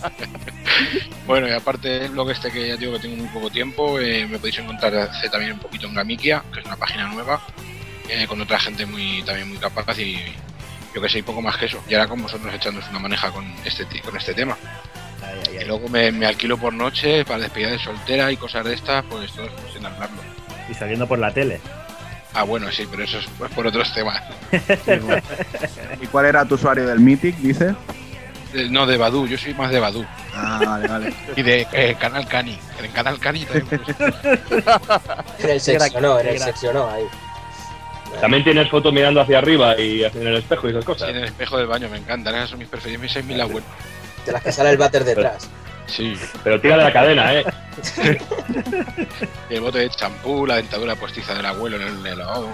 Bueno, 1.28 1.48
y 1.48 1.52
aparte 1.52 2.06
el 2.06 2.12
blog 2.12 2.32
este 2.32 2.52
que 2.52 2.69
ya 2.69 2.78
digo 2.78 2.93
que 2.93 3.00
tengo 3.00 3.17
muy 3.17 3.28
poco 3.28 3.50
tiempo, 3.50 4.00
eh, 4.00 4.26
me 4.28 4.38
podéis 4.39 4.60
encontrar 4.60 4.96
hace 4.96 5.30
también 5.30 5.54
un 5.54 5.60
poquito 5.60 5.88
en 5.88 5.93
Gamikia, 5.93 6.41
que 6.54 6.62
es 6.62 6.65
una 6.65 6.78
página 6.78 7.08
nueva, 7.08 7.41
eh, 8.10 8.26
con 8.28 8.39
otra 8.41 8.60
gente 8.60 8.86
muy 8.86 9.22
también 9.24 9.50
muy 9.50 9.58
capaz 9.58 9.98
y 10.00 10.24
yo 10.96 11.02
que 11.02 11.10
sé, 11.10 11.19
y 11.19 11.22
poco 11.22 11.41
más 11.41 11.58
que 11.58 11.65
eso. 11.65 11.82
Y 11.89 11.93
ahora 11.96 12.08
con 12.08 12.22
vosotros 12.22 12.54
echándoos 12.54 12.88
una 12.89 13.00
maneja 13.00 13.30
con 13.32 13.46
este 13.65 13.86
con 14.02 14.15
este 14.15 14.34
tema. 14.34 14.58
Ay, 15.22 15.41
ay, 15.50 15.63
Y 15.63 15.65
luego 15.65 15.89
me, 15.89 16.12
me 16.12 16.26
alquilo 16.26 16.58
por 16.58 16.74
noche 16.74 17.26
para 17.26 17.39
despedida 17.39 17.72
de 17.72 17.80
soltera 17.80 18.32
y 18.32 18.38
cosas 18.38 18.63
de 18.65 18.74
estas, 18.74 19.04
pues 19.10 19.32
todo 19.34 19.46
es 19.48 19.74
sin 19.74 19.86
hablarlo. 19.86 20.22
Y 20.69 20.73
saliendo 20.73 21.08
por 21.08 21.19
la 21.19 21.32
tele. 21.32 21.60
Ah, 22.34 22.43
bueno, 22.43 22.71
sí, 22.71 22.88
pero 22.89 23.04
eso 23.04 23.19
es 23.19 23.26
pues, 23.38 23.52
por 23.52 23.67
otros 23.67 23.93
temas. 23.93 24.21
¿Y 26.02 26.08
cuál 26.08 26.26
era 26.26 26.45
tu 26.45 26.56
usuario 26.56 26.88
del 26.88 26.99
Mythic, 26.99 27.36
dices? 27.38 27.76
Eh, 28.54 28.67
No, 28.69 28.88
de 28.88 28.97
Badu, 28.97 29.28
yo 29.28 29.38
soy 29.38 29.54
más 29.54 29.71
de 29.71 29.80
Badu. 29.80 30.06
Ah, 30.34 30.60
vale, 30.65 30.88
vale. 30.88 31.13
Y 31.36 31.43
de 31.43 31.67
eh, 31.71 31.95
Canal 31.99 32.28
Cani. 32.28 32.58
En 32.82 32.91
Canal 32.91 33.19
Cani 33.19 33.45
también. 33.45 33.82
pues, 33.84 33.97
En 35.39 35.49
el 35.49 35.62
sexo, 35.62 36.02
no, 36.02 36.19
en 36.19 36.26
Qué 36.28 36.67
el 36.67 36.73
no, 36.73 36.89
ahí. 36.89 37.04
También 38.19 38.43
tienes 38.43 38.69
foto 38.69 38.91
mirando 38.91 39.21
hacia 39.21 39.39
arriba 39.39 39.78
y 39.80 40.04
en 40.04 40.28
el 40.28 40.36
espejo 40.38 40.67
y 40.67 40.71
esas 40.71 40.84
sí, 40.84 40.86
cosas. 40.86 41.10
en 41.10 41.15
el 41.17 41.23
espejo 41.26 41.58
del 41.58 41.67
baño, 41.67 41.89
me 41.89 41.97
encantan. 41.97 42.36
Esas 42.36 42.52
son 42.52 42.60
mis 42.60 42.67
preferidas. 42.67 43.02
Mis 43.02 43.15
6.000 43.15 43.41
abuelos. 43.41 43.69
De 44.26 44.32
las 44.32 44.43
que 44.43 44.52
sale 44.52 44.69
el 44.69 44.78
váter 44.78 45.04
detrás. 45.04 45.49
Sí. 45.88 46.17
Pero 46.43 46.60
tira 46.62 46.78
de 46.78 46.84
la 46.84 46.93
cadena, 46.93 47.34
¿eh? 47.34 47.46
El 49.50 49.62
bote 49.62 49.79
de 49.79 49.90
champú, 49.90 50.46
la 50.46 50.56
dentadura 50.58 50.96
postiza 50.96 51.34
del 51.34 51.46
abuelo 51.46 51.77
en 51.77 52.06
el, 52.06 52.17
lavabo. 52.17 52.50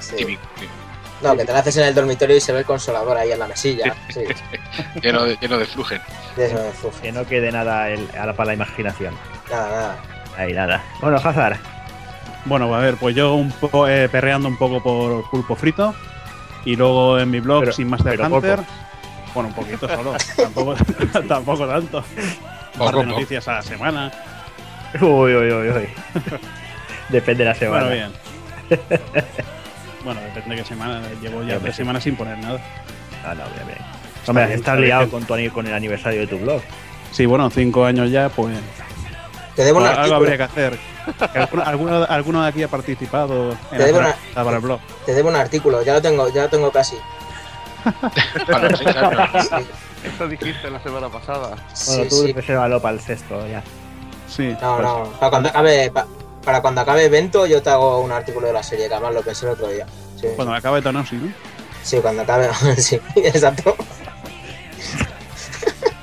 Sí. 0.00 0.16
Típico. 0.16 0.42
típico. 0.54 0.72
No, 1.20 1.36
que 1.36 1.44
te 1.44 1.52
la 1.52 1.58
haces 1.58 1.76
en 1.78 1.84
el 1.84 1.94
dormitorio 1.94 2.36
y 2.36 2.40
se 2.40 2.52
ve 2.52 2.60
el 2.60 2.64
consolador 2.64 3.16
ahí 3.16 3.32
en 3.32 3.38
la 3.40 3.48
mesilla. 3.48 3.94
Sí, 4.08 4.20
Lleno 5.02 5.24
de, 5.24 5.36
lleno 5.40 5.58
de 5.58 5.66
flujen. 5.66 6.00
de. 6.36 6.54
Que 7.02 7.10
no 7.10 7.26
quede 7.26 7.50
nada 7.50 7.88
el- 7.90 8.08
a 8.16 8.26
la, 8.26 8.32
para 8.34 8.48
la 8.48 8.54
imaginación. 8.54 9.14
Nada, 9.50 9.68
nada. 9.68 9.96
Ahí 10.36 10.52
nada. 10.52 10.82
Bueno, 11.00 11.16
Hazard. 11.16 11.56
Bueno, 12.44 12.72
a 12.72 12.78
ver, 12.78 12.96
pues 12.96 13.16
yo 13.16 13.34
un 13.34 13.50
poco 13.50 13.88
eh, 13.88 14.08
perreando 14.08 14.48
un 14.48 14.56
poco 14.56 14.80
por 14.80 15.28
pulpo 15.30 15.56
frito. 15.56 15.92
Y 16.64 16.76
luego 16.76 17.18
en 17.18 17.30
mi 17.30 17.40
blog, 17.40 17.60
Pero- 17.60 17.72
sin 17.72 17.88
Master 17.88 18.20
Hunter. 18.20 18.56
poco. 18.58 18.68
Bueno, 19.34 19.48
un 19.48 19.54
poquito 19.54 19.88
solo. 19.88 20.14
tampoco, 20.36 20.76
tampoco 21.28 21.66
tanto. 21.66 22.04
Un 22.78 22.84
par 22.86 22.94
Poco, 22.94 23.00
de 23.00 23.06
noticias 23.06 23.48
a 23.48 23.54
la 23.54 23.62
semana. 23.62 24.12
Uy, 25.00 25.34
uy, 25.34 25.52
uy, 25.52 25.68
uy. 25.70 25.88
Depende 27.08 27.44
de 27.44 27.50
la 27.50 27.54
semana. 27.54 27.86
Bueno, 27.86 28.10
bien. 28.70 28.80
bueno, 30.04 30.20
depende 30.20 30.56
de 30.56 30.62
qué 30.62 30.68
semana. 30.68 31.02
Llevo 31.20 31.42
ya 31.42 31.58
tres 31.58 31.74
semanas 31.74 32.04
sin 32.04 32.16
poner 32.16 32.38
nada. 32.38 32.60
Ah, 33.24 33.34
no, 33.34 33.44
bien, 33.54 33.66
bien. 33.66 33.78
Hombre, 34.26 34.46
bien, 34.46 34.58
estás 34.58 34.74
está 34.74 34.76
liado 34.76 35.06
bien. 35.06 35.10
con, 35.10 35.24
tu, 35.48 35.52
con 35.52 35.66
el 35.66 35.74
aniversario 35.74 36.20
de 36.20 36.26
tu 36.26 36.38
blog. 36.38 36.62
Sí, 37.10 37.26
bueno, 37.26 37.50
cinco 37.50 37.84
años 37.84 38.10
ya, 38.10 38.28
pues. 38.28 38.56
Te 39.56 39.64
debo 39.64 39.80
un 39.80 39.86
algo 39.86 40.14
habría 40.14 40.36
que 40.36 40.42
hacer. 40.44 40.78
¿Alguno, 41.34 41.62
alguno, 41.64 42.04
alguno 42.08 42.42
de 42.42 42.48
aquí 42.48 42.62
ha 42.62 42.68
participado 42.68 43.56
en 43.72 43.78
Te 43.78 43.84
debo 43.86 43.98
una- 43.98 44.14
para 44.34 44.56
el 44.56 44.62
blog? 44.62 44.80
Te 45.04 45.14
debo 45.14 45.30
un 45.30 45.36
artículo, 45.36 45.82
ya 45.82 45.94
lo 45.94 46.02
tengo, 46.02 46.28
ya 46.32 46.42
lo 46.42 46.48
tengo 46.48 46.70
casi. 46.70 46.96
Para 48.46 48.68
los 48.68 48.78
seis 48.78 48.94
años. 48.94 49.48
Sí, 49.48 49.66
Eso 50.04 50.28
dijiste 50.28 50.70
la 50.70 50.80
semana 50.82 51.08
pasada. 51.08 51.48
Bueno, 51.50 51.62
sí, 51.74 52.06
tú 52.08 52.16
sí. 52.26 52.32
resérvalo 52.32 52.80
para 52.80 52.94
el 52.94 53.00
sexto 53.00 53.46
ya. 53.48 53.62
Sí. 54.28 54.54
No, 54.60 54.80
no. 54.82 55.04
Para 55.18 55.30
cuando 55.30 55.48
acabe, 55.48 55.90
pa- 55.90 56.06
para 56.44 56.60
cuando 56.62 56.80
acabe 56.80 57.04
evento, 57.06 57.46
yo 57.46 57.60
te 57.62 57.70
hago 57.70 58.00
un 58.00 58.12
artículo 58.12 58.46
de 58.46 58.52
la 58.52 58.62
serie, 58.62 58.88
que 58.88 58.94
además 58.94 59.14
lo 59.14 59.22
pensé 59.22 59.46
el 59.46 59.52
otro 59.52 59.68
día. 59.68 59.86
Sí, 60.20 60.26
Cuando 60.36 60.54
acabe 60.54 60.82
Tonosi, 60.82 61.16
¿no? 61.16 61.32
sí 61.82 61.98
cuando 62.02 62.22
acabe, 62.22 62.48
sí, 62.76 63.00
exacto. 63.16 63.74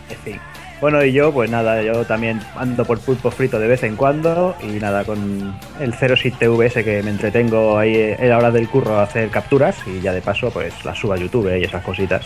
En 0.09 0.17
fin. 0.23 0.39
Bueno, 0.81 1.03
y 1.03 1.11
yo, 1.13 1.31
pues 1.31 1.49
nada, 1.49 1.81
yo 1.81 2.05
también 2.05 2.41
ando 2.57 2.85
por 2.85 2.99
pulpo 2.99 3.31
frito 3.31 3.59
de 3.59 3.67
vez 3.67 3.83
en 3.83 3.95
cuando. 3.95 4.55
Y 4.61 4.67
nada, 4.79 5.03
con 5.03 5.57
el 5.79 5.93
06 5.93 6.37
TVS 6.37 6.83
que 6.83 7.01
me 7.03 7.11
entretengo 7.11 7.77
ahí 7.77 8.15
en 8.17 8.29
la 8.29 8.37
hora 8.37 8.51
del 8.51 8.67
curro 8.69 8.99
a 8.99 9.03
hacer 9.03 9.29
capturas. 9.29 9.75
Y 9.85 10.01
ya 10.01 10.11
de 10.13 10.21
paso, 10.21 10.49
pues 10.51 10.73
las 10.83 10.97
subo 10.97 11.13
a 11.13 11.17
YouTube 11.17 11.55
y 11.57 11.63
esas 11.63 11.83
cositas. 11.83 12.25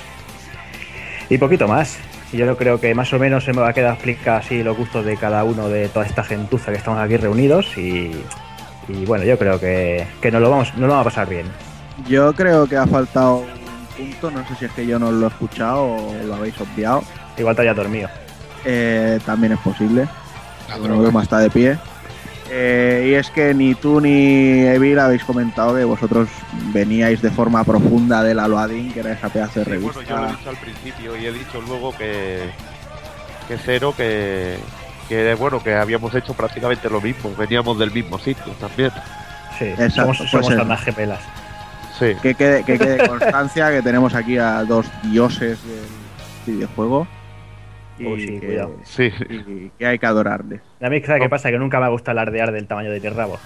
Y 1.30 1.38
poquito 1.38 1.68
más. 1.68 1.98
Yo 2.32 2.56
creo 2.58 2.80
que 2.80 2.94
más 2.94 3.12
o 3.14 3.20
menos 3.20 3.44
se 3.44 3.54
me 3.54 3.62
va 3.62 3.70
a 3.70 3.74
quedar 3.74 3.94
explicar 3.94 4.42
así 4.42 4.62
los 4.62 4.78
gustos 4.78 5.04
de 5.06 5.18
cada 5.18 5.44
uno 5.44 5.68
de 5.68 5.90
toda 5.90 6.06
esta 6.06 6.24
gentuza 6.24 6.72
que 6.72 6.78
estamos 6.78 7.00
aquí 7.00 7.18
reunidos. 7.18 7.76
Y, 7.78 8.12
y 8.88 9.06
bueno, 9.06 9.26
yo 9.26 9.38
creo 9.38 9.60
que, 9.60 10.06
que 10.22 10.32
nos, 10.32 10.42
lo 10.42 10.50
vamos, 10.50 10.72
nos 10.74 10.82
lo 10.82 10.88
vamos 10.90 11.02
a 11.02 11.10
pasar 11.10 11.30
bien. 11.30 11.48
Yo 12.08 12.34
creo 12.34 12.68
que 12.68 12.78
ha 12.78 12.86
faltado 12.86 13.38
un 13.38 14.06
punto, 14.06 14.32
no 14.32 14.48
sé 14.48 14.56
si 14.56 14.66
es 14.66 14.72
que 14.72 14.86
yo 14.86 15.00
no 15.00 15.12
lo 15.12 15.26
he 15.26 15.30
escuchado 15.30 15.96
o 15.96 16.14
lo 16.26 16.36
habéis 16.36 16.60
obviado. 16.62 17.04
Igual 17.38 17.56
te 17.56 17.64
haya 17.64 17.74
dormido. 17.74 18.10
Eh, 18.66 19.20
también 19.26 19.54
es 19.54 19.60
posible. 19.60 20.08
La 20.68 20.78
droga. 20.78 21.02
vemos 21.02 21.24
está 21.24 21.40
de 21.40 21.50
pie. 21.50 21.78
Eh, 22.52 23.10
y 23.12 23.14
es 23.14 23.30
que 23.30 23.54
ni 23.54 23.76
tú 23.76 24.02
ni 24.02 24.62
Evil 24.66 24.97
habéis 25.00 25.24
comentado 25.24 25.76
que 25.76 25.84
vosotros 25.84 26.30
veníais 26.74 27.22
de 27.22 27.30
forma 27.30 27.64
profunda 27.64 28.24
del 28.24 28.39
Aloadin, 28.39 28.91
que 28.91 29.02
era 29.02 29.12
esa 29.14 29.30
pedazo 29.30 29.60
de 29.60 29.66
Sí, 29.66 29.72
revista. 29.72 29.93
bueno, 30.00 30.10
yo 30.10 30.18
lo 30.18 30.28
he 30.28 30.32
dicho 30.38 30.50
al 30.50 30.58
principio 30.58 31.18
y 31.18 31.26
he 31.28 31.32
dicho 31.32 31.62
luego 31.62 31.95
que, 31.95 32.50
que 33.47 33.58
Cero, 33.58 33.93
que, 33.95 34.58
que 35.08 35.36
bueno, 35.36 35.62
que 35.62 35.76
habíamos 35.76 36.14
hecho 36.16 36.34
prácticamente 36.34 36.89
lo 36.89 37.00
mismo, 37.02 37.32
veníamos 37.38 37.78
del 37.78 37.91
mismo 37.91 38.18
sitio 38.18 38.52
también. 38.60 38.91
Sí, 39.60 39.66
Exacto, 39.66 39.91
somos, 40.02 40.18
pues 40.18 40.30
somos 40.32 40.52
eso. 40.52 40.62
almas 40.62 40.82
gemelas. 40.82 41.20
Sí, 42.00 42.16
Que 42.22 42.34
quede, 42.34 42.64
que 42.64 42.80
quede 42.80 43.08
constancia 43.10 43.70
que 43.72 43.82
tenemos 43.82 44.16
aquí 44.16 44.38
a 44.38 44.64
dos 44.64 44.86
dioses 45.04 45.60
del 46.45 46.56
videojuego. 46.56 47.06
Y, 48.00 48.06
Oh, 48.06 48.16
sí, 48.18 48.39
que, 48.39 48.47
cuidado. 48.47 48.76
sí. 48.86 49.12
y 49.30 49.70
que 49.78 49.86
hay 49.86 50.00
que 50.00 50.06
adorarles. 50.06 50.62
A 50.82 50.89
mí, 50.89 51.02
¿sabes 51.02 51.22
qué 51.22 51.30
pasa? 51.30 51.50
Que 51.52 51.58
nunca 51.60 51.80
me 51.80 51.89
gusta 51.89 52.12
alardear 52.12 52.52
del 52.52 52.66
tamaño 52.68 52.89
de 52.91 53.00
mi 53.02 53.10
rabo. 53.10 53.38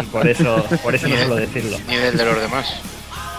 Y 0.00 0.06
por 0.06 0.26
eso, 0.28 0.64
por 0.82 0.94
eso 0.94 1.08
no 1.08 1.16
suelo 1.16 1.34
decirlo. 1.36 1.76
Ni 1.88 1.96
del 1.96 2.16
de 2.16 2.24
los 2.24 2.40
demás. 2.40 2.80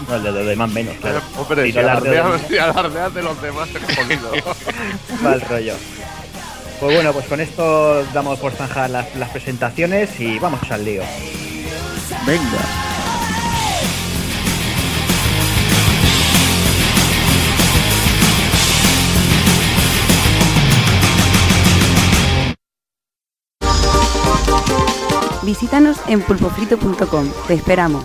No, 0.08 0.16
el 0.16 0.22
de 0.24 0.32
los 0.32 0.46
demás 0.46 0.70
menos, 0.72 0.94
claro. 0.96 1.20
Hombre, 1.38 1.68
Y 1.68 1.72
si 1.72 1.78
no 1.78 1.84
alardeas, 1.84 2.42
de- 2.42 2.48
si 2.48 2.58
alardeas 2.58 3.14
de 3.14 3.22
los 3.22 3.40
demás, 3.40 3.68
te 3.70 3.78
jodido. 3.94 4.32
Mal 5.22 5.40
rollo. 5.42 5.74
Pues 6.80 6.94
bueno, 6.96 7.12
pues 7.12 7.26
con 7.26 7.40
esto 7.40 8.04
damos 8.12 8.38
por 8.40 8.50
zanjar 8.52 8.90
las, 8.90 9.14
las 9.14 9.30
presentaciones 9.30 10.18
y 10.20 10.38
vamos 10.40 10.60
al 10.70 10.84
lío. 10.84 11.02
Venga. 12.26 12.42
Visítanos 25.42 25.98
en 26.06 26.22
pulpofrito.com. 26.22 27.30
Te 27.46 27.54
esperamos. 27.54 28.04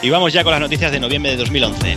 Y 0.00 0.10
vamos 0.10 0.32
ya 0.32 0.44
con 0.44 0.52
las 0.52 0.60
noticias 0.60 0.92
de 0.92 1.00
noviembre 1.00 1.32
de 1.32 1.38
2011. 1.38 1.96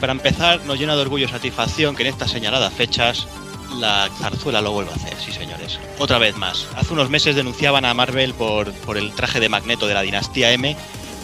Para 0.00 0.12
empezar, 0.12 0.60
nos 0.64 0.78
llena 0.78 0.96
de 0.96 1.02
orgullo 1.02 1.26
y 1.26 1.28
satisfacción 1.28 1.94
que 1.94 2.02
en 2.02 2.08
estas 2.08 2.30
señaladas 2.30 2.72
fechas 2.72 3.26
la 3.78 4.08
zarzuela 4.18 4.60
lo 4.60 4.72
vuelva 4.72 4.92
a 4.92 4.96
hacer, 4.96 5.14
sí 5.24 5.30
señores. 5.32 5.78
Otra 5.98 6.18
vez 6.18 6.36
más. 6.36 6.66
Hace 6.76 6.92
unos 6.92 7.08
meses 7.10 7.36
denunciaban 7.36 7.84
a 7.84 7.94
Marvel 7.94 8.34
por, 8.34 8.72
por 8.72 8.96
el 8.98 9.12
traje 9.12 9.38
de 9.38 9.48
Magneto 9.48 9.86
de 9.86 9.94
la 9.94 10.02
dinastía 10.02 10.50
M, 10.52 10.76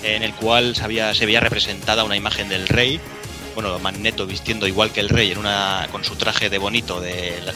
en 0.04 0.22
el 0.22 0.32
cual 0.34 0.76
se, 0.76 0.84
había- 0.84 1.12
se 1.14 1.26
veía 1.26 1.40
representada 1.40 2.04
una 2.04 2.16
imagen 2.16 2.48
del 2.48 2.68
rey. 2.68 3.00
Bueno, 3.54 3.78
Magneto 3.80 4.26
vistiendo 4.26 4.66
igual 4.68 4.90
que 4.92 5.00
el 5.00 5.08
rey 5.08 5.32
en 5.32 5.38
una, 5.38 5.88
con 5.90 6.04
su 6.04 6.14
traje 6.16 6.48
de 6.50 6.58
bonito 6.58 7.00
del, 7.00 7.50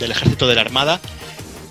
del 0.00 0.10
ejército 0.10 0.48
de 0.48 0.54
la 0.54 0.62
armada. 0.62 1.00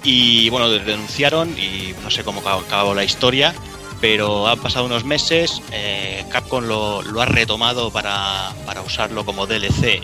Y 0.03 0.49
bueno, 0.49 0.69
denunciaron 0.69 1.49
y 1.57 1.93
no 2.03 2.11
sé 2.11 2.23
cómo 2.23 2.41
acabó 2.47 2.93
la 2.93 3.03
historia, 3.03 3.55
pero 4.01 4.47
han 4.47 4.59
pasado 4.59 4.85
unos 4.85 5.03
meses, 5.03 5.61
eh, 5.71 6.25
Capcom 6.29 6.63
lo, 6.63 7.21
ha 7.21 7.25
retomado 7.25 7.91
para, 7.91 8.53
para 8.65 8.81
usarlo 8.81 9.25
como 9.25 9.47
DLC 9.47 10.01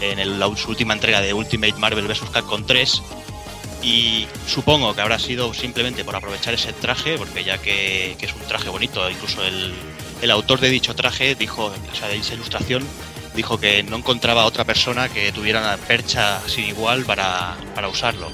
en 0.00 0.38
la, 0.38 0.54
su 0.56 0.70
última 0.70 0.94
entrega 0.94 1.20
de 1.20 1.34
Ultimate 1.34 1.74
Marvel 1.74 2.06
vs. 2.06 2.30
Capcom 2.32 2.64
3 2.64 3.02
y 3.82 4.26
supongo 4.46 4.94
que 4.94 5.02
habrá 5.02 5.18
sido 5.18 5.52
simplemente 5.52 6.04
por 6.04 6.16
aprovechar 6.16 6.54
ese 6.54 6.72
traje, 6.72 7.18
porque 7.18 7.44
ya 7.44 7.58
que, 7.58 8.16
que 8.18 8.26
es 8.26 8.34
un 8.34 8.40
traje 8.48 8.70
bonito, 8.70 9.08
incluso 9.10 9.44
el, 9.44 9.74
el 10.22 10.30
autor 10.30 10.60
de 10.60 10.70
dicho 10.70 10.94
traje 10.94 11.34
dijo, 11.34 11.66
o 11.66 11.94
sea, 11.94 12.08
de 12.08 12.16
esa 12.16 12.34
ilustración, 12.34 12.82
dijo 13.34 13.58
que 13.58 13.82
no 13.82 13.96
encontraba 13.96 14.46
otra 14.46 14.64
persona 14.64 15.08
que 15.08 15.32
tuviera 15.32 15.60
una 15.60 15.76
percha 15.76 16.40
sin 16.46 16.64
igual 16.64 17.04
para, 17.04 17.56
para 17.74 17.88
usarlo. 17.88 18.30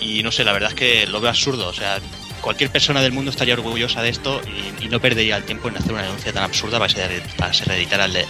Y 0.00 0.22
no 0.22 0.30
sé, 0.30 0.44
la 0.44 0.52
verdad 0.52 0.70
es 0.70 0.76
que 0.76 1.06
lo 1.06 1.20
veo 1.20 1.30
absurdo, 1.30 1.68
o 1.68 1.72
sea, 1.72 1.98
cualquier 2.40 2.70
persona 2.70 3.02
del 3.02 3.12
mundo 3.12 3.30
estaría 3.30 3.54
orgullosa 3.54 4.02
de 4.02 4.10
esto 4.10 4.40
y, 4.46 4.84
y 4.84 4.88
no 4.88 5.00
perdería 5.00 5.36
el 5.36 5.44
tiempo 5.44 5.68
en 5.68 5.76
hacer 5.76 5.92
una 5.92 6.02
denuncia 6.02 6.32
tan 6.32 6.44
absurda 6.44 6.78
para 6.78 6.92
ser, 6.92 7.22
para 7.36 7.52
ser 7.52 7.68
reeditar 7.68 8.00
el, 8.00 8.16
el, 8.16 8.26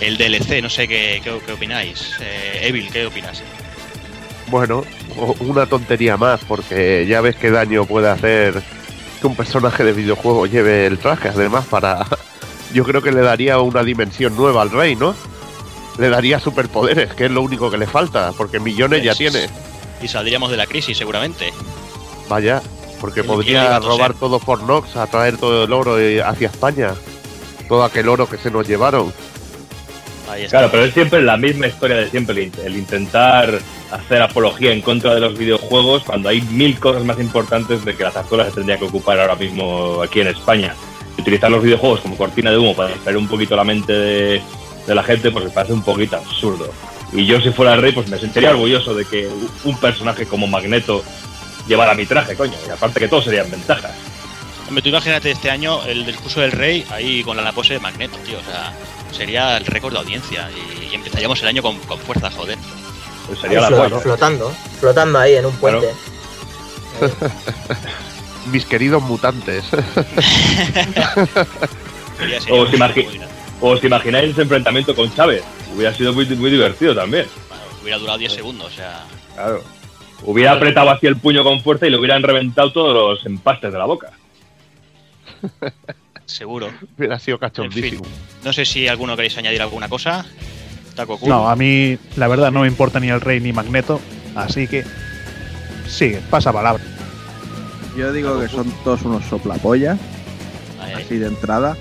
el 0.00 0.16
DLC. 0.18 0.62
No 0.62 0.70
sé 0.70 0.86
qué, 0.86 1.20
qué, 1.22 1.38
qué 1.44 1.52
opináis. 1.52 2.12
Eh, 2.20 2.60
Evil, 2.62 2.90
¿qué 2.90 3.06
opinas? 3.06 3.42
Bueno, 4.48 4.84
una 5.40 5.66
tontería 5.66 6.16
más, 6.16 6.40
porque 6.46 7.06
ya 7.08 7.20
ves 7.20 7.36
qué 7.36 7.50
daño 7.50 7.84
puede 7.84 8.08
hacer 8.08 8.62
que 9.20 9.26
un 9.26 9.34
personaje 9.34 9.82
de 9.82 9.92
videojuego 9.92 10.46
lleve 10.46 10.86
el 10.86 10.98
traje, 10.98 11.28
además 11.28 11.66
para... 11.66 12.06
Yo 12.72 12.84
creo 12.84 13.00
que 13.00 13.12
le 13.12 13.20
daría 13.20 13.58
una 13.60 13.82
dimensión 13.82 14.36
nueva 14.36 14.62
al 14.62 14.70
rey, 14.70 14.96
¿no? 14.96 15.14
Le 15.98 16.10
daría 16.10 16.40
superpoderes, 16.40 17.14
que 17.14 17.26
es 17.26 17.30
lo 17.30 17.40
único 17.40 17.70
que 17.70 17.78
le 17.78 17.86
falta, 17.86 18.32
porque 18.36 18.58
millones 18.60 19.02
ya 19.02 19.14
tiene. 19.14 19.48
Y 20.02 20.08
saldríamos 20.08 20.50
de 20.50 20.56
la 20.58 20.66
crisis 20.66 20.98
seguramente. 20.98 21.52
Vaya, 22.28 22.60
porque 23.00 23.22
¿Quién- 23.22 23.26
quién 23.26 23.36
podría 23.36 23.78
robar 23.78 24.14
todo 24.14 24.38
por 24.38 24.62
Nox, 24.62 24.96
a 24.96 25.06
traer 25.06 25.36
todo 25.36 25.64
el 25.64 25.72
oro 25.72 25.96
hacia 26.24 26.48
España. 26.48 26.94
Todo 27.68 27.84
aquel 27.84 28.08
oro 28.08 28.28
que 28.28 28.38
se 28.38 28.50
nos 28.50 28.66
llevaron. 28.66 29.12
Ahí 30.30 30.42
está. 30.44 30.58
Claro, 30.58 30.68
pero 30.72 30.84
es 30.84 30.94
siempre 30.94 31.22
la 31.22 31.36
misma 31.36 31.68
historia 31.68 31.96
de 31.96 32.10
siempre, 32.10 32.50
el, 32.64 32.76
intentar 32.76 33.58
hacer 33.92 34.22
apología 34.22 34.72
en 34.72 34.82
contra 34.82 35.14
de 35.14 35.20
los 35.20 35.38
videojuegos 35.38 36.02
cuando 36.04 36.28
hay 36.28 36.40
mil 36.42 36.78
cosas 36.80 37.04
más 37.04 37.18
importantes 37.20 37.84
de 37.84 37.94
que 37.96 38.02
la 38.02 38.10
zarzuela 38.10 38.44
se 38.46 38.50
tendría 38.52 38.78
que 38.78 38.84
ocupar 38.86 39.20
ahora 39.20 39.36
mismo 39.36 40.02
aquí 40.02 40.20
en 40.20 40.28
España. 40.28 40.74
Y 41.16 41.20
utilizar 41.22 41.50
los 41.50 41.62
videojuegos 41.62 42.00
como 42.00 42.16
cortina 42.16 42.50
de 42.50 42.58
humo 42.58 42.74
para 42.74 42.90
distraer 42.90 43.16
un 43.16 43.28
poquito 43.28 43.54
la 43.56 43.64
mente 43.64 43.92
de, 43.92 44.42
de 44.86 44.94
la 44.94 45.02
gente, 45.04 45.30
pues 45.30 45.44
me 45.44 45.50
parece 45.50 45.72
un 45.72 45.82
poquito 45.82 46.16
absurdo. 46.16 46.68
Y 47.12 47.24
yo 47.24 47.40
si 47.40 47.50
fuera 47.50 47.74
el 47.74 47.82
rey, 47.82 47.92
pues 47.92 48.08
me 48.08 48.18
sentiría 48.18 48.50
orgulloso 48.50 48.94
de 48.94 49.04
que 49.04 49.28
un 49.64 49.76
personaje 49.78 50.26
como 50.26 50.48
Magneto 50.48 51.04
llevara 51.66 51.94
mi 51.94 52.06
traje, 52.06 52.34
coño. 52.36 52.54
Y 52.66 52.70
aparte 52.70 53.00
que 53.00 53.08
todos 53.08 53.24
serían 53.24 53.50
ventajas. 53.50 53.92
Hombre, 54.68 54.82
tú 54.82 54.88
imagínate 54.88 55.30
este 55.30 55.50
año 55.50 55.82
el 55.84 56.04
discurso 56.04 56.40
del 56.40 56.50
rey 56.52 56.84
ahí 56.90 57.22
con 57.22 57.36
la 57.36 57.52
pose 57.52 57.74
de 57.74 57.80
Magneto, 57.80 58.16
tío. 58.24 58.38
O 58.38 58.42
sea, 58.42 58.72
sería 59.12 59.56
el 59.58 59.64
récord 59.66 59.92
de 59.92 59.98
audiencia 60.00 60.48
y, 60.50 60.86
y 60.90 60.94
empezaríamos 60.94 61.40
el 61.42 61.48
año 61.48 61.62
con, 61.62 61.78
con 61.80 61.98
fuerza, 62.00 62.30
joder. 62.30 62.58
Pues 63.26 63.38
Ahí 63.38 63.42
sería 63.44 63.60
la 63.60 63.68
flo- 63.68 63.76
polla, 63.76 63.88
¿no? 63.90 64.00
flotando, 64.00 64.52
flotando 64.80 65.18
ahí 65.18 65.34
en 65.36 65.46
un 65.46 65.56
puente. 65.56 65.88
Mis 68.46 68.64
queridos 68.64 69.02
mutantes. 69.02 69.64
Sería- 69.66 71.14
sería 72.40 72.40
O 72.50 72.56
muy- 72.58 72.70
te 72.70 72.76
imagi- 72.78 73.04
muy 73.04 73.18
grande. 73.18 73.34
¿O 73.60 73.70
os 73.70 73.82
imagináis 73.84 74.30
ese 74.32 74.42
enfrentamiento 74.42 74.94
con 74.94 75.12
Chávez? 75.14 75.42
Hubiera 75.74 75.92
sido 75.94 76.12
muy, 76.12 76.26
muy 76.26 76.50
divertido 76.50 76.94
también. 76.94 77.26
Bueno, 77.48 77.62
hubiera 77.82 77.98
durado 77.98 78.18
10 78.18 78.32
segundos, 78.34 78.66
o 78.72 78.76
sea. 78.76 79.04
Claro. 79.34 79.64
Hubiera 80.24 80.52
apretado 80.52 80.90
así 80.90 81.06
el 81.06 81.16
puño 81.16 81.44
con 81.44 81.60
fuerza 81.62 81.86
y 81.86 81.90
le 81.90 81.98
hubieran 81.98 82.22
reventado 82.22 82.72
todos 82.72 82.94
los 83.18 83.26
empastes 83.26 83.72
de 83.72 83.78
la 83.78 83.84
boca. 83.84 84.12
Seguro. 86.26 86.68
Hubiera 86.98 87.18
sido 87.18 87.36
En 87.36 87.40
fin. 87.40 87.48
cachondísimo. 87.48 88.04
No 88.44 88.52
sé 88.52 88.64
si 88.64 88.88
alguno 88.88 89.14
queréis 89.14 89.36
añadir 89.38 89.62
alguna 89.62 89.88
cosa. 89.88 90.24
Taco. 90.94 91.18
No, 91.26 91.48
a 91.48 91.54
mí 91.56 91.98
la 92.16 92.26
verdad 92.26 92.50
no 92.50 92.62
me 92.62 92.68
importa 92.68 92.98
ni 92.98 93.08
el 93.08 93.20
rey 93.20 93.38
ni 93.38 93.52
Magneto, 93.52 94.00
así 94.34 94.66
que 94.66 94.82
sigue, 95.86 96.20
pasa 96.30 96.52
palabra. 96.52 96.82
Yo 97.96 98.12
digo 98.12 98.40
que 98.40 98.48
son 98.48 98.70
todos 98.82 99.02
unos 99.02 99.24
soplapollas, 99.26 99.98
así 100.96 101.18
de 101.18 101.26
entrada. 101.26 101.76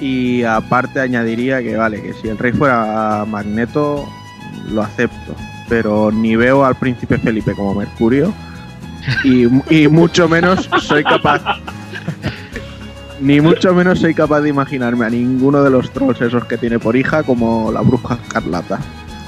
Y 0.00 0.42
aparte 0.44 1.00
añadiría 1.00 1.62
que 1.62 1.76
vale, 1.76 2.02
que 2.02 2.12
si 2.14 2.28
el 2.28 2.36
rey 2.38 2.52
fuera 2.52 3.24
Magneto, 3.26 4.06
lo 4.68 4.82
acepto. 4.82 5.34
Pero 5.72 6.12
ni 6.12 6.36
veo 6.36 6.66
al 6.66 6.74
príncipe 6.74 7.16
Felipe 7.16 7.54
como 7.54 7.74
Mercurio. 7.74 8.34
Y, 9.24 9.44
y 9.74 9.88
mucho 9.88 10.28
menos 10.28 10.68
soy 10.82 11.02
capaz. 11.02 11.40
Ni 13.22 13.40
mucho 13.40 13.72
menos 13.72 14.00
soy 14.00 14.12
capaz 14.12 14.42
de 14.42 14.50
imaginarme 14.50 15.06
a 15.06 15.08
ninguno 15.08 15.62
de 15.62 15.70
los 15.70 15.90
trolls 15.90 16.20
esos 16.20 16.44
que 16.44 16.58
tiene 16.58 16.78
por 16.78 16.94
hija 16.94 17.22
como 17.22 17.72
la 17.72 17.80
bruja 17.80 18.18
escarlata. 18.22 18.80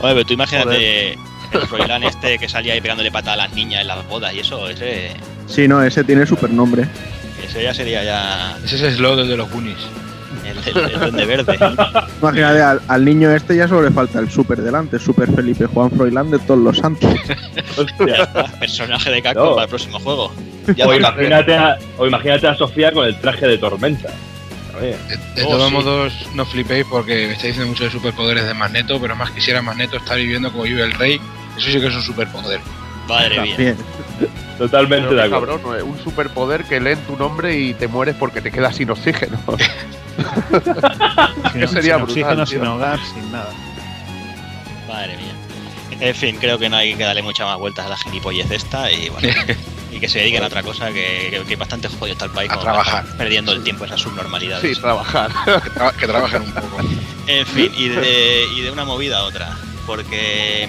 Oye, 0.03 0.13
pero 0.13 0.25
tú 0.27 0.35
imagínate 0.35 1.13
el 1.13 1.61
Froilán 1.67 2.03
este 2.03 2.39
que 2.39 2.47
salía 2.47 2.75
ahí 2.75 2.83
pegándole 2.83 3.11
pata 3.11 3.33
a 3.33 3.37
las 3.37 3.55
niñas 3.55 3.81
en 3.81 3.87
las 3.87 4.07
bodas 4.07 4.35
y 4.35 4.41
eso, 4.41 4.69
ese, 4.69 5.13
Sí, 5.47 5.67
no, 5.67 5.83
ese 5.83 6.05
tiene 6.05 6.27
supernombre. 6.27 6.87
ese 7.43 7.63
ya 7.63 7.73
sería 7.73 8.05
ya. 8.05 8.59
Ese 8.63 8.77
es 8.77 8.83
el 8.83 8.97
slow 8.97 9.17
de 9.17 9.35
los 9.35 9.51
Goonies. 9.51 9.79
El, 10.45 10.59
el, 10.59 10.91
el 10.93 10.99
duende 11.01 11.25
verde. 11.27 11.59
Imagínate, 12.23 12.63
al, 12.63 12.81
al 12.89 13.05
niño 13.05 13.31
este 13.31 13.57
ya 13.57 13.67
solo 13.69 13.83
le 13.83 13.91
falta 13.91 14.19
el 14.19 14.31
super 14.31 14.61
delante, 14.61 14.99
super 14.99 15.31
Felipe 15.35 15.67
Juan 15.67 15.91
Froilán 15.91 16.31
de 16.31 16.39
todos 16.41 16.61
los 16.61 16.77
santos. 16.79 17.11
Hostia. 17.77 18.31
Personaje 18.61 19.11
de 19.11 19.23
Capcom 19.23 19.45
No. 19.45 19.55
para 19.55 19.65
el 19.65 19.69
próximo 19.71 19.99
juego. 20.01 20.33
Ya 20.77 20.87
O 20.87 20.95
imagínate, 20.95 21.55
a, 21.55 21.77
o 21.99 22.07
imagínate 22.07 22.47
a 22.47 22.55
Sofía 22.55 22.91
con 22.93 23.05
el 23.07 23.19
traje 23.21 23.47
de 23.47 23.59
tormenta. 23.59 24.09
De, 24.81 24.89
de 25.37 25.45
Oh, 25.45 25.51
todos 25.51 25.69
sí. 25.69 25.73
modos, 25.75 26.13
no 26.35 26.45
flipéis 26.47 26.87
porque 26.91 27.15
me 27.27 27.33
estáis 27.35 27.53
diciendo 27.55 27.67
mucho 27.71 27.85
de 27.85 27.91
superpoderes 27.91 28.47
de 28.47 28.55
Magneto, 28.55 28.99
pero 29.01 29.15
más 29.15 29.31
quisiera 29.31 29.61
Magneto 29.63 29.99
estar 29.99 30.17
viviendo 30.17 30.51
como 30.51 30.65
vive 30.65 30.83
el 30.83 30.93
rey. 30.93 31.21
Eso 31.59 31.71
sí 31.71 31.79
que 31.81 31.87
es 31.89 31.95
un 31.95 32.03
superpoder. 32.03 32.61
Madre 33.09 33.41
mía. 33.43 33.75
Totalmente 34.59 35.09
Pero 35.09 35.21
de 35.21 35.27
acuerdo. 35.27 35.59
cabrón, 35.61 35.83
un 35.89 35.99
superpoder 36.03 36.65
que 36.65 36.81
leen 36.81 36.99
tu 37.01 37.17
nombre 37.17 37.57
y 37.59 37.75
te 37.75 37.87
mueres 37.87 38.17
porque 38.19 38.41
te 38.41 38.51
quedas 38.51 38.77
sin 38.77 38.89
oxígeno. 38.91 39.39
Sin, 41.53 41.69
sería 41.69 41.97
sin 41.97 42.05
brutal, 42.05 42.41
oxígeno, 42.41 42.45
tío. 42.45 42.59
sin 42.59 42.67
hogar, 42.67 42.99
sin 43.15 43.33
nada. 43.33 43.51
Madre 44.89 45.17
mía. 45.17 45.33
En 46.01 46.15
fin, 46.15 46.37
creo 46.41 46.59
que 46.59 46.69
no 46.69 46.77
hay 46.77 46.95
que 46.95 47.05
darle 47.05 47.23
muchas 47.23 47.47
más 47.47 47.59
vueltas 47.59 47.87
a 47.87 47.89
la 47.91 47.97
gilipollez 47.97 48.51
esta 48.51 48.91
y 48.91 49.09
bueno. 49.09 49.29
Y 49.93 50.01
que 50.01 50.09
se 50.09 50.19
dediquen 50.19 50.43
a 50.43 50.49
otra 50.49 50.65
cosa 50.65 50.89
que, 50.89 51.29
que, 51.31 51.45
que 51.47 51.55
bastante 51.55 51.87
jodido 51.87 52.15
está 52.15 52.25
el 52.25 52.33
país 52.33 52.51
A 52.51 52.59
trabajar. 52.59 53.05
perdiendo 53.17 53.53
el 53.53 53.63
tiempo 53.63 53.85
en 53.85 53.91
esas 53.91 54.01
subnormalidades. 54.01 54.75
sí, 54.77 54.83
trabajar. 54.83 55.31
Que, 55.95 56.01
que 56.01 56.07
trabajen 56.09 56.43
un 56.43 56.51
poco. 56.53 56.79
En 57.29 57.47
fin, 57.47 57.71
y 57.77 57.89
de, 57.91 58.45
y 58.57 58.63
de 58.63 58.73
una 58.73 58.85
movida 58.85 59.19
a 59.19 59.23
otra. 59.23 59.57
Porque 59.87 60.69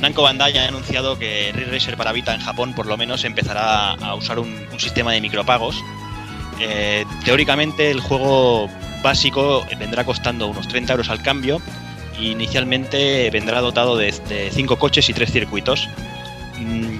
Namco 0.00 0.22
Bandai 0.22 0.56
ha 0.56 0.68
anunciado 0.68 1.18
que 1.18 1.52
Ridge 1.54 1.68
Racer 1.70 1.96
para 1.98 2.12
Vita 2.12 2.34
en 2.34 2.40
Japón 2.40 2.72
por 2.74 2.86
lo 2.86 2.96
menos 2.96 3.24
empezará 3.24 3.90
a 3.92 4.14
usar 4.14 4.38
un, 4.38 4.66
un 4.72 4.80
sistema 4.80 5.12
de 5.12 5.20
micropagos. 5.20 5.76
Eh, 6.64 7.04
teóricamente 7.24 7.90
el 7.90 8.00
juego 8.00 8.68
básico 9.02 9.66
vendrá 9.80 10.04
costando 10.04 10.46
unos 10.46 10.68
30 10.68 10.92
euros 10.92 11.10
al 11.10 11.20
cambio. 11.20 11.60
Inicialmente 12.20 13.28
vendrá 13.30 13.60
dotado 13.60 13.96
de 13.96 14.12
5 14.52 14.78
coches 14.78 15.08
y 15.08 15.12
3 15.12 15.32
circuitos. 15.32 15.88
Mm, 16.58 16.98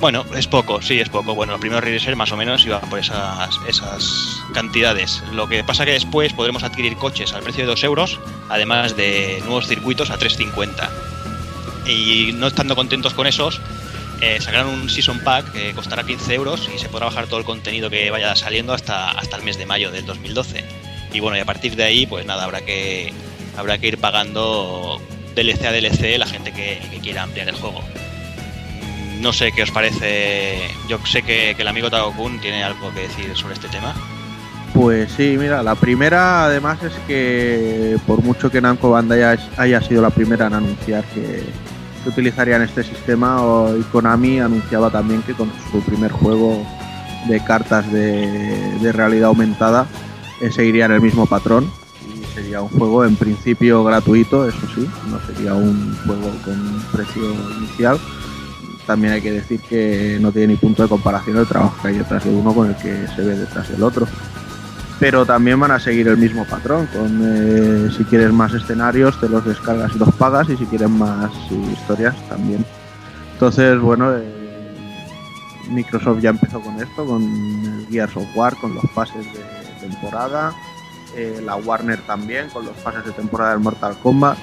bueno, 0.00 0.24
es 0.34 0.46
poco, 0.46 0.80
sí, 0.80 0.98
es 0.98 1.10
poco. 1.10 1.34
Bueno, 1.34 1.52
los 1.52 1.60
primeros 1.60 1.84
Racer 1.84 2.16
más 2.16 2.32
o 2.32 2.38
menos 2.38 2.64
iban 2.64 2.80
por 2.88 2.98
esas, 2.98 3.50
esas 3.68 4.42
cantidades. 4.54 5.22
Lo 5.32 5.46
que 5.46 5.62
pasa 5.62 5.84
que 5.84 5.92
después 5.92 6.32
podremos 6.32 6.62
adquirir 6.62 6.96
coches 6.96 7.34
al 7.34 7.42
precio 7.42 7.64
de 7.64 7.68
2 7.68 7.84
euros, 7.84 8.18
además 8.48 8.96
de 8.96 9.40
nuevos 9.44 9.66
circuitos 9.66 10.10
a 10.10 10.18
3,50. 10.18 10.88
Y 11.86 12.32
no 12.32 12.46
estando 12.46 12.74
contentos 12.74 13.12
con 13.12 13.26
esos, 13.26 13.60
eh, 14.24 14.40
sacarán 14.40 14.68
un 14.68 14.88
Season 14.88 15.20
Pack 15.20 15.52
que 15.52 15.74
costará 15.74 16.02
15 16.02 16.34
euros 16.34 16.70
y 16.74 16.78
se 16.78 16.88
podrá 16.88 17.06
bajar 17.06 17.26
todo 17.26 17.38
el 17.38 17.44
contenido 17.44 17.90
que 17.90 18.10
vaya 18.10 18.34
saliendo 18.34 18.72
hasta, 18.72 19.10
hasta 19.10 19.36
el 19.36 19.42
mes 19.42 19.58
de 19.58 19.66
mayo 19.66 19.90
del 19.90 20.06
2012. 20.06 20.64
Y 21.12 21.20
bueno, 21.20 21.36
y 21.36 21.40
a 21.40 21.44
partir 21.44 21.76
de 21.76 21.84
ahí, 21.84 22.06
pues 22.06 22.24
nada, 22.24 22.44
habrá 22.44 22.62
que, 22.62 23.12
habrá 23.56 23.76
que 23.76 23.88
ir 23.88 23.98
pagando 23.98 24.98
DLC 25.34 25.66
a 25.66 25.72
DLC 25.72 26.18
la 26.18 26.26
gente 26.26 26.52
que, 26.52 26.80
quiera 27.02 27.22
ampliar 27.22 27.48
el 27.48 27.54
juego. 27.54 27.82
No 29.20 29.34
sé 29.34 29.52
qué 29.52 29.62
os 29.62 29.70
parece. 29.70 30.70
Yo 30.88 30.98
sé 31.04 31.22
que, 31.22 31.52
que 31.54 31.62
el 31.62 31.68
amigo 31.68 31.90
Tago-kun 31.90 32.40
tiene 32.40 32.64
algo 32.64 32.92
que 32.94 33.00
decir 33.00 33.36
sobre 33.36 33.54
este 33.54 33.68
tema. 33.68 33.94
Pues 34.72 35.12
sí, 35.12 35.36
mira, 35.38 35.62
la 35.62 35.74
primera 35.74 36.46
además 36.46 36.82
es 36.82 36.94
que 37.06 37.96
por 38.06 38.22
mucho 38.22 38.50
que 38.50 38.60
Namco 38.60 38.90
Bandai 38.90 39.38
haya 39.56 39.80
sido 39.82 40.02
la 40.02 40.10
primera 40.10 40.48
en 40.48 40.54
anunciar 40.54 41.04
que, 41.04 41.44
que 42.04 42.10
utilizarían 42.10 42.62
este 42.62 42.84
sistema, 42.84 43.42
y 43.78 43.82
Konami 43.84 44.38
anunciaba 44.38 44.90
también 44.90 45.22
que 45.22 45.34
con 45.34 45.50
su 45.72 45.80
primer 45.80 46.12
juego 46.12 46.64
de 47.28 47.42
cartas 47.42 47.90
de, 47.90 48.78
de 48.80 48.92
realidad 48.92 49.28
aumentada 49.28 49.86
eh, 50.40 50.52
seguirían 50.52 50.92
el 50.92 51.00
mismo 51.00 51.26
patrón 51.26 51.70
y 52.06 52.22
sería 52.34 52.60
un 52.60 52.68
juego 52.68 53.04
en 53.04 53.16
principio 53.16 53.82
gratuito, 53.82 54.46
eso 54.46 54.60
sí, 54.74 54.88
no 55.08 55.18
sería 55.26 55.54
un 55.54 55.96
juego 56.06 56.30
con 56.44 56.60
un 56.60 56.82
precio 56.92 57.22
inicial. 57.58 57.98
También 58.86 59.14
hay 59.14 59.22
que 59.22 59.32
decir 59.32 59.60
que 59.60 60.18
no 60.20 60.30
tiene 60.30 60.48
ni 60.48 60.56
punto 60.56 60.82
de 60.82 60.90
comparación 60.90 61.38
el 61.38 61.46
trabajo 61.46 61.74
que 61.80 61.88
hay 61.88 61.98
detrás 61.98 62.22
de 62.22 62.30
uno 62.30 62.54
con 62.54 62.68
el 62.68 62.76
que 62.76 63.06
se 63.16 63.22
ve 63.22 63.34
detrás 63.34 63.70
del 63.70 63.82
otro 63.82 64.06
pero 65.00 65.26
también 65.26 65.58
van 65.58 65.72
a 65.72 65.80
seguir 65.80 66.08
el 66.08 66.16
mismo 66.16 66.44
patrón. 66.44 66.86
Con 66.86 67.20
eh, 67.22 67.90
si 67.96 68.04
quieres 68.04 68.32
más 68.32 68.52
escenarios, 68.54 69.18
te 69.20 69.28
los 69.28 69.44
descargas 69.44 69.94
y 69.94 69.98
los 69.98 70.14
pagas, 70.14 70.48
y 70.48 70.56
si 70.56 70.66
quieres 70.66 70.90
más 70.90 71.30
historias, 71.72 72.14
también. 72.28 72.64
Entonces, 73.32 73.78
bueno, 73.80 74.14
eh, 74.16 74.44
Microsoft 75.70 76.20
ya 76.20 76.30
empezó 76.30 76.60
con 76.60 76.80
esto, 76.80 77.04
con 77.04 77.22
el 77.22 77.86
Gears 77.90 78.16
of 78.16 78.26
War, 78.34 78.56
con 78.56 78.74
los 78.74 78.84
pases 78.94 79.24
de 79.32 79.88
temporada, 79.88 80.52
eh, 81.16 81.40
la 81.44 81.56
Warner 81.56 82.00
también, 82.06 82.48
con 82.50 82.64
los 82.64 82.76
pases 82.76 83.04
de 83.04 83.12
temporada 83.12 83.50
del 83.50 83.60
Mortal 83.60 83.96
Kombat. 84.02 84.38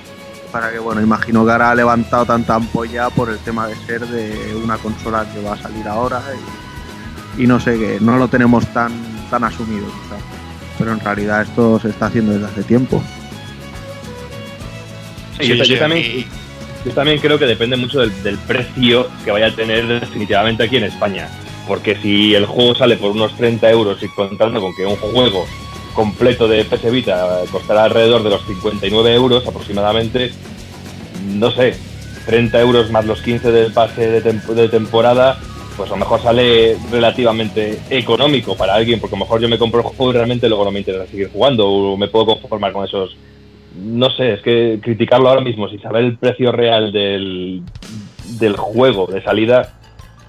Para 0.51 0.69
que, 0.69 0.79
bueno, 0.79 1.01
imagino 1.01 1.45
que 1.45 1.51
ahora 1.51 1.71
ha 1.71 1.75
levantado 1.75 2.25
tanta 2.25 2.55
ampolla 2.55 3.09
por 3.09 3.29
el 3.29 3.37
tema 3.37 3.67
de 3.67 3.75
ser 3.85 4.05
de 4.05 4.53
una 4.61 4.77
consola 4.77 5.25
que 5.33 5.41
va 5.41 5.53
a 5.53 5.57
salir 5.57 5.87
ahora 5.87 6.21
y, 7.37 7.47
no 7.47 7.57
sé, 7.57 7.79
que 7.79 7.99
no 8.01 8.17
lo 8.17 8.27
tenemos 8.27 8.67
tan, 8.73 8.91
tan 9.29 9.45
asumido, 9.45 9.85
pero 10.81 10.93
en 10.93 10.99
realidad 10.99 11.41
esto 11.43 11.79
se 11.79 11.89
está 11.89 12.07
haciendo 12.07 12.33
desde 12.33 12.45
hace 12.47 12.63
tiempo. 12.63 13.01
Sí, 15.39 15.47
yo, 15.57 15.79
también, 15.79 16.25
yo 16.85 16.91
también 16.91 17.19
creo 17.19 17.39
que 17.39 17.45
depende 17.45 17.77
mucho 17.77 17.99
del, 18.01 18.23
del 18.23 18.37
precio 18.37 19.07
que 19.23 19.31
vaya 19.31 19.47
a 19.47 19.55
tener 19.55 19.87
definitivamente 19.87 20.63
aquí 20.63 20.77
en 20.77 20.83
España. 20.83 21.29
Porque 21.67 21.95
si 21.95 22.35
el 22.35 22.45
juego 22.45 22.75
sale 22.75 22.97
por 22.97 23.11
unos 23.11 23.35
30 23.37 23.69
euros 23.71 24.01
y 24.03 24.07
contando 24.09 24.59
con 24.59 24.75
que 24.75 24.85
un 24.85 24.97
juego 24.97 25.45
completo 25.93 26.47
de 26.47 26.65
PS 26.65 26.91
Vita 26.91 27.39
costará 27.51 27.85
alrededor 27.85 28.23
de 28.23 28.29
los 28.31 28.45
59 28.45 29.13
euros 29.13 29.47
aproximadamente, 29.47 30.31
no 31.27 31.51
sé, 31.51 31.75
30 32.25 32.59
euros 32.61 32.91
más 32.91 33.05
los 33.05 33.21
15 33.21 33.51
del 33.51 33.71
pase 33.73 34.09
de, 34.09 34.23
tem- 34.23 34.41
de 34.53 34.69
temporada, 34.69 35.39
pues 35.77 35.89
a 35.89 35.93
lo 35.93 35.99
mejor 35.99 36.21
sale 36.21 36.77
relativamente 36.91 37.79
económico 37.89 38.55
para 38.55 38.75
alguien, 38.75 38.99
porque 38.99 39.15
a 39.15 39.19
lo 39.19 39.25
mejor 39.25 39.41
yo 39.41 39.49
me 39.49 39.57
compro 39.57 39.79
el 39.81 39.85
juego 39.87 40.11
y 40.11 40.15
realmente 40.15 40.47
luego 40.49 40.65
no 40.65 40.71
me 40.71 40.79
interesa 40.79 41.07
seguir 41.07 41.31
jugando 41.31 41.67
o 41.67 41.97
me 41.97 42.07
puedo 42.07 42.25
conformar 42.39 42.71
con 42.73 42.85
esos 42.85 43.15
no 43.75 44.09
sé, 44.09 44.33
es 44.33 44.41
que 44.41 44.79
criticarlo 44.83 45.29
ahora 45.29 45.41
mismo 45.41 45.69
sin 45.69 45.81
saber 45.81 46.03
el 46.03 46.17
precio 46.17 46.51
real 46.51 46.91
del, 46.91 47.63
del 48.39 48.57
juego 48.57 49.07
de 49.07 49.23
salida, 49.23 49.73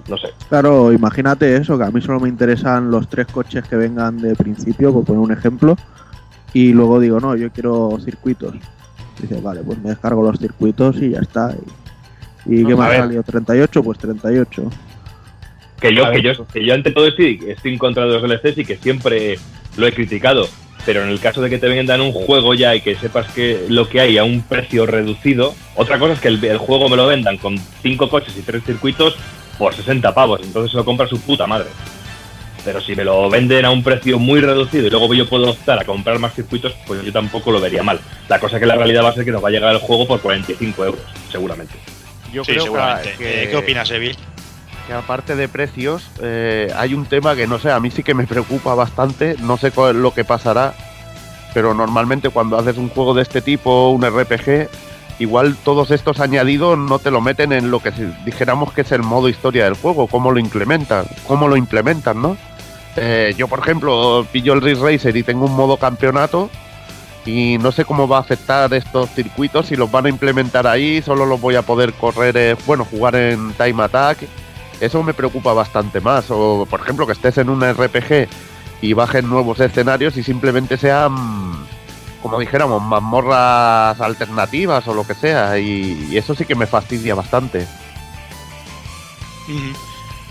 no 0.09 0.17
sé. 0.17 0.29
Claro, 0.49 0.93
imagínate 0.93 1.57
eso, 1.57 1.77
que 1.77 1.85
a 1.85 1.91
mí 1.91 2.01
solo 2.01 2.21
me 2.21 2.29
interesan 2.29 2.91
los 2.91 3.09
tres 3.09 3.27
coches 3.27 3.65
que 3.69 3.77
vengan 3.77 4.19
de 4.19 4.37
principio, 4.37 4.93
por 4.93 5.05
poner 5.05 5.21
un 5.21 5.33
ejemplo, 5.33 5.77
y 6.55 6.73
luego 6.73 7.01
digo, 7.01 7.19
no, 7.19 7.35
yo 7.35 7.51
quiero 7.51 7.99
circuitos. 8.05 8.55
Dice, 9.21 9.41
vale, 9.41 9.63
pues 9.63 9.79
me 9.83 9.91
descargo 9.91 10.23
los 10.23 10.39
circuitos 10.39 10.97
y 11.03 11.11
ya 11.11 11.19
está. 11.19 11.55
¿Y, 12.47 12.61
y 12.61 12.63
No, 12.63 12.69
qué 12.69 12.75
ver. 12.75 12.97
salido? 13.01 13.25
¿38? 13.25 13.83
Pues 13.83 13.99
38. 13.99 14.71
Que 15.83 15.95
yo, 15.95 16.11
que 16.11 16.23
yo, 16.23 16.47
que 16.47 16.65
yo 16.65 16.75
ante 16.75 16.93
todo 16.93 17.09
estoy, 17.09 17.41
estoy 17.49 17.73
en 17.73 17.79
contra 17.79 18.07
de 18.07 18.13
los 18.13 18.23
DLCs 18.23 18.59
y 18.59 18.65
que 18.65 18.77
siempre 18.77 19.39
lo 19.77 19.87
he 19.87 19.93
criticado. 19.93 20.49
Pero 20.87 21.03
en 21.03 21.11
el 21.11 21.21
caso 21.21 21.43
de 21.43 21.51
que 21.51 21.59
te 21.59 21.69
vendan 21.69 22.01
un 22.01 22.13
juego 22.13 22.55
ya 22.55 22.75
y 22.75 22.81
que 22.81 22.95
sepas 22.97 23.31
que 23.33 23.67
lo 23.69 23.89
que 23.89 24.01
hay 24.01 24.19
a 24.19 24.25
un 24.25 24.43
precio 24.43 24.87
reducido, 24.87 25.55
otra 25.77 25.99
cosa 25.99 26.15
es 26.15 26.21
que 26.21 26.29
el, 26.29 26.45
el 26.45 26.59
juego 26.59 26.89
me 26.89 26.97
lo 26.97 27.07
vendan 27.07 27.37
con 27.37 27.57
cinco 27.83 28.09
coches 28.09 28.37
y 28.37 28.43
tres 28.43 28.65
circuitos 28.65 29.17
por 29.59 29.75
60 29.75 30.13
pavos, 30.15 30.41
entonces 30.43 30.73
se 30.73 30.77
lo 30.77 30.85
compra 30.85 31.07
su 31.07 31.21
puta 31.21 31.47
madre. 31.47 31.69
Pero 32.65 32.81
si 32.81 32.95
me 32.95 33.05
lo 33.05 33.29
venden 33.29 33.65
a 33.65 33.71
un 33.71 33.83
precio 33.83 34.19
muy 34.19 34.41
reducido 34.41 34.87
y 34.87 34.91
luego 34.91 35.13
yo 35.15 35.29
puedo 35.29 35.51
optar 35.51 35.81
a 35.81 35.85
comprar 35.85 36.19
más 36.19 36.35
circuitos, 36.35 36.75
pues 36.87 37.05
yo 37.05 37.13
tampoco 37.13 37.51
lo 37.51 37.61
vería 37.61 37.83
mal. 37.83 38.01
La 38.29 38.39
cosa 38.39 38.57
es 38.57 38.61
que 38.61 38.67
la 38.67 38.77
realidad 38.77 39.05
va 39.05 39.09
a 39.09 39.15
ser 39.15 39.25
que 39.25 39.33
nos 39.33 39.43
va 39.43 39.49
a 39.49 39.51
llegar 39.51 39.73
el 39.73 39.81
juego 39.81 40.07
por 40.07 40.21
45 40.21 40.85
euros, 40.85 41.01
seguramente. 41.31 41.75
Yo 42.33 42.45
sí, 42.45 42.53
creo 42.53 42.65
seguramente. 42.65 43.15
que, 43.19 43.45
Eh, 43.45 43.49
¿Qué 43.51 43.57
opinas, 43.57 43.91
Evil? 43.91 44.17
Que 44.87 44.93
aparte 44.93 45.37
de 45.37 45.49
precios, 45.49 46.11
eh, 46.21 46.73
hay 46.77 46.95
un 46.95 47.07
tema 47.07 47.35
que 47.35 47.47
no 47.47 47.59
sé, 47.59 47.71
a 47.71 47.81
mí 47.81 47.91
sí 47.91 48.03
que 48.03 48.15
me 48.15 48.27
preocupa 48.27 48.75
bastante, 48.75 49.37
no 49.41 49.57
sé 49.57 49.73
lo 49.95 50.15
que 50.15 50.25
pasará, 50.25 50.75
pero 51.55 51.75
normalmente 51.75 52.31
cuando 52.31 52.59
haces 52.59 52.77
un 52.79 52.89
juego 52.89 53.15
de 53.15 53.23
este 53.23 53.41
tipo, 53.41 53.91
un 53.91 54.03
RPG, 54.03 54.69
igual 55.19 55.57
todos 55.65 55.91
estos 55.91 56.21
añadidos 56.21 56.79
no 56.79 56.99
te 56.99 57.11
lo 57.11 57.21
meten 57.21 57.53
en 57.53 57.71
lo 57.71 57.81
que 57.81 57.93
dijéramos 58.25 58.73
que 58.73 58.83
es 58.83 58.93
el 58.93 59.03
modo 59.03 59.29
historia 59.29 59.65
del 59.65 59.75
juego, 59.75 60.07
cómo 60.07 60.33
lo 60.33 60.39
implementan, 60.39 61.07
cómo 61.27 61.49
lo 61.49 61.57
implementan, 61.57 62.21
¿no? 62.21 62.37
Eh, 62.97 63.35
yo, 63.37 63.49
por 63.49 63.61
ejemplo, 63.61 64.27
pillo 64.33 64.53
el 64.53 64.61
Race 64.61 64.83
Racer 64.83 65.17
y 65.17 65.23
tengo 65.23 65.47
un 65.47 65.57
modo 65.57 65.79
campeonato 65.79 66.51
y 67.25 67.57
no 67.59 67.73
sé 67.73 67.85
cómo 67.85 68.09
va 68.09 68.19
a 68.19 68.21
afectar 68.21 68.73
estos 68.75 69.11
circuitos, 69.11 69.67
si 69.67 69.77
los 69.77 69.91
van 69.91 70.07
a 70.07 70.09
implementar 70.09 70.67
ahí, 70.67 71.01
solo 71.03 71.25
los 71.25 71.41
voy 71.41 71.55
a 71.55 71.63
poder 71.63 71.93
correr, 71.95 72.37
eh, 72.37 72.57
bueno, 72.67 72.85
jugar 72.85 73.15
en 73.15 73.53
Time 73.53 73.83
Attack. 73.85 74.19
Eso 74.83 75.03
me 75.05 75.15
preocupa 75.15 75.53
bastante 75.53 76.01
más. 76.01 76.27
O, 76.31 76.67
por 76.69 76.81
ejemplo, 76.81 77.07
que 77.07 77.13
estés 77.13 77.39
en 77.39 77.49
un 77.51 77.63
RPG 77.63 78.29
y 78.83 78.93
bajen 78.95 79.29
nuevos 79.29 79.61
escenarios 79.61 80.17
y 80.17 80.25
simplemente 80.25 80.77
sean, 80.77 81.15
como 82.21 82.41
dijéramos, 82.41 82.83
mazmorras 82.83 84.01
alternativas 84.01 84.87
o 84.89 84.95
lo 84.95 85.07
que 85.07 85.15
sea. 85.15 85.57
Y, 85.59 86.09
y 86.11 86.17
eso 86.19 86.35
sí 86.35 86.45
que 86.45 86.57
me 86.57 86.67
fastidia 86.67 87.15
bastante. 87.15 87.67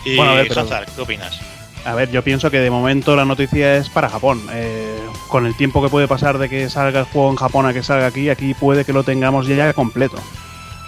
Y 0.05 0.15
Bueno, 0.15 0.33
a 0.33 0.35
ver, 0.35 0.47
pero- 0.47 0.61
Hazard, 0.61 0.89
¿qué 0.95 1.01
opinas? 1.01 1.39
A 1.85 1.95
ver, 1.95 2.11
yo 2.11 2.23
pienso 2.23 2.51
que 2.51 2.59
de 2.59 2.69
momento 2.69 3.15
la 3.15 3.25
noticia 3.25 3.77
es 3.77 3.89
para 3.89 4.09
Japón. 4.09 4.41
Eh, 4.51 4.99
con 5.29 5.45
el 5.45 5.55
tiempo 5.55 5.81
que 5.81 5.89
puede 5.89 6.07
pasar 6.07 6.37
de 6.37 6.47
que 6.49 6.69
salga 6.69 6.99
el 6.99 7.05
juego 7.05 7.29
en 7.31 7.37
Japón 7.37 7.65
a 7.65 7.73
que 7.73 7.81
salga 7.83 8.05
aquí, 8.07 8.29
aquí 8.29 8.53
puede 8.53 8.85
que 8.85 8.93
lo 8.93 9.03
tengamos 9.03 9.47
ya 9.47 9.73
completo. 9.73 10.17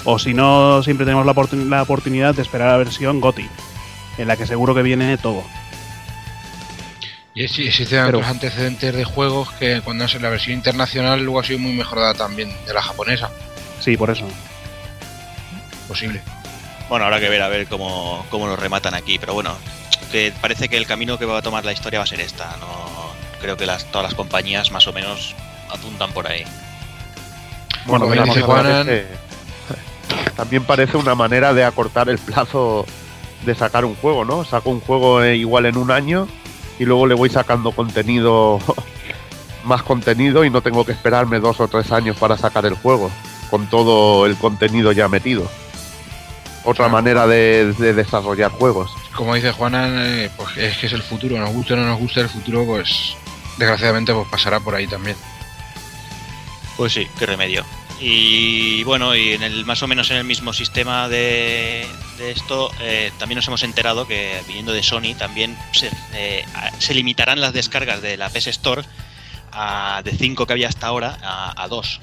O 0.05 0.19
si 0.19 0.33
no, 0.33 0.83
siempre 0.83 1.05
tenemos 1.05 1.25
la, 1.25 1.33
oportun- 1.33 1.69
la 1.69 1.81
oportunidad 1.81 2.35
de 2.35 2.41
esperar 2.41 2.69
a 2.69 2.71
la 2.73 2.77
versión 2.77 3.21
GOTI, 3.21 3.49
en 4.17 4.27
la 4.27 4.35
que 4.37 4.45
seguro 4.45 4.75
que 4.75 4.81
viene 4.81 5.17
todo. 5.17 5.43
Y 7.35 7.45
es- 7.45 7.57
existen 7.57 8.05
Pero- 8.05 8.17
otros 8.19 8.29
antecedentes 8.29 8.93
de 8.93 9.05
juegos 9.05 9.51
que 9.53 9.81
cuando 9.81 10.05
es 10.05 10.21
la 10.21 10.29
versión 10.29 10.55
internacional 10.57 11.23
luego 11.23 11.39
ha 11.39 11.43
sido 11.43 11.59
muy 11.59 11.71
mejorada 11.73 12.13
también 12.13 12.53
de 12.67 12.73
la 12.73 12.81
japonesa. 12.81 13.31
Sí, 13.79 13.97
por 13.97 14.09
eso. 14.11 14.27
Posible. 15.87 16.21
Bueno, 16.89 17.05
habrá 17.05 17.19
que 17.19 17.29
ver 17.29 17.41
a 17.41 17.47
ver 17.47 17.67
cómo, 17.67 18.25
cómo 18.29 18.47
lo 18.47 18.55
rematan 18.55 18.93
aquí, 18.93 19.17
pero 19.17 19.33
bueno, 19.33 19.55
que 20.11 20.31
parece 20.41 20.69
que 20.69 20.77
el 20.77 20.85
camino 20.85 21.17
que 21.17 21.25
va 21.25 21.37
a 21.39 21.41
tomar 21.41 21.65
la 21.65 21.71
historia 21.73 21.99
va 21.99 22.03
a 22.03 22.07
ser 22.07 22.19
esta. 22.21 22.55
No 22.59 23.13
creo 23.41 23.57
que 23.57 23.65
las, 23.65 23.85
todas 23.85 24.03
las 24.03 24.13
compañías 24.15 24.71
más 24.71 24.85
o 24.87 24.93
menos 24.93 25.33
apuntan 25.69 26.11
por 26.11 26.27
ahí. 26.27 26.43
Bueno, 27.85 28.05
Como 28.07 28.23
dice 28.23 28.41
Juanan- 28.41 28.85
eh, 28.89 29.07
también 30.35 30.63
parece 30.63 30.97
una 30.97 31.15
manera 31.15 31.53
de 31.53 31.63
acortar 31.63 32.09
el 32.09 32.17
plazo 32.17 32.85
de 33.45 33.55
sacar 33.55 33.85
un 33.85 33.95
juego, 33.95 34.25
¿no? 34.25 34.45
Saco 34.45 34.69
un 34.69 34.79
juego 34.79 35.21
eh, 35.21 35.35
igual 35.35 35.65
en 35.65 35.77
un 35.77 35.91
año 35.91 36.27
y 36.79 36.85
luego 36.85 37.07
le 37.07 37.13
voy 37.13 37.29
sacando 37.29 37.71
contenido, 37.71 38.59
más 39.63 39.83
contenido 39.83 40.43
y 40.45 40.49
no 40.49 40.61
tengo 40.61 40.85
que 40.85 40.91
esperarme 40.91 41.39
dos 41.39 41.59
o 41.59 41.67
tres 41.67 41.91
años 41.91 42.17
para 42.17 42.37
sacar 42.37 42.65
el 42.65 42.75
juego, 42.75 43.11
con 43.49 43.67
todo 43.67 44.25
el 44.25 44.35
contenido 44.37 44.91
ya 44.91 45.07
metido. 45.07 45.49
Otra 46.65 46.87
manera 46.87 47.27
de, 47.27 47.73
de 47.77 47.93
desarrollar 47.93 48.51
juegos. 48.51 48.91
Como 49.13 49.35
dice 49.35 49.51
Juana, 49.51 50.05
eh, 50.05 50.31
pues 50.37 50.57
es 50.57 50.77
que 50.77 50.87
es 50.87 50.93
el 50.93 51.03
futuro, 51.03 51.37
nos 51.37 51.51
guste 51.51 51.73
o 51.73 51.75
no 51.75 51.85
nos 51.85 51.99
guste 51.99 52.21
el 52.21 52.29
futuro, 52.29 52.65
pues 52.65 53.15
desgraciadamente 53.57 54.13
pues 54.13 54.27
pasará 54.29 54.59
por 54.61 54.73
ahí 54.73 54.87
también. 54.87 55.17
Pues 56.77 56.93
sí, 56.93 57.07
qué 57.19 57.25
remedio. 57.25 57.63
Y 57.99 58.83
bueno, 58.83 59.15
y 59.15 59.33
en 59.33 59.43
el 59.43 59.65
más 59.65 59.81
o 59.83 59.87
menos 59.87 60.11
en 60.11 60.17
el 60.17 60.23
mismo 60.25 60.51
sistema 60.53 61.07
de, 61.07 61.85
esto, 62.19 62.69
eh, 62.81 63.11
también 63.17 63.37
nos 63.37 63.47
hemos 63.47 63.63
enterado 63.63 64.07
que 64.07 64.41
viniendo 64.47 64.73
de 64.73 64.83
Sony 64.83 65.15
también 65.17 65.57
se, 65.71 65.89
eh, 66.13 66.45
se 66.79 66.93
limitarán 66.93 67.39
las 67.39 67.53
descargas 67.53 68.01
de 68.01 68.17
la 68.17 68.29
PS 68.29 68.47
Store 68.49 68.83
a- 69.51 70.01
de 70.03 70.11
5 70.11 70.45
que 70.45 70.53
había 70.53 70.67
hasta 70.67 70.87
ahora 70.87 71.17
a 71.21 71.67
2. 71.69 72.01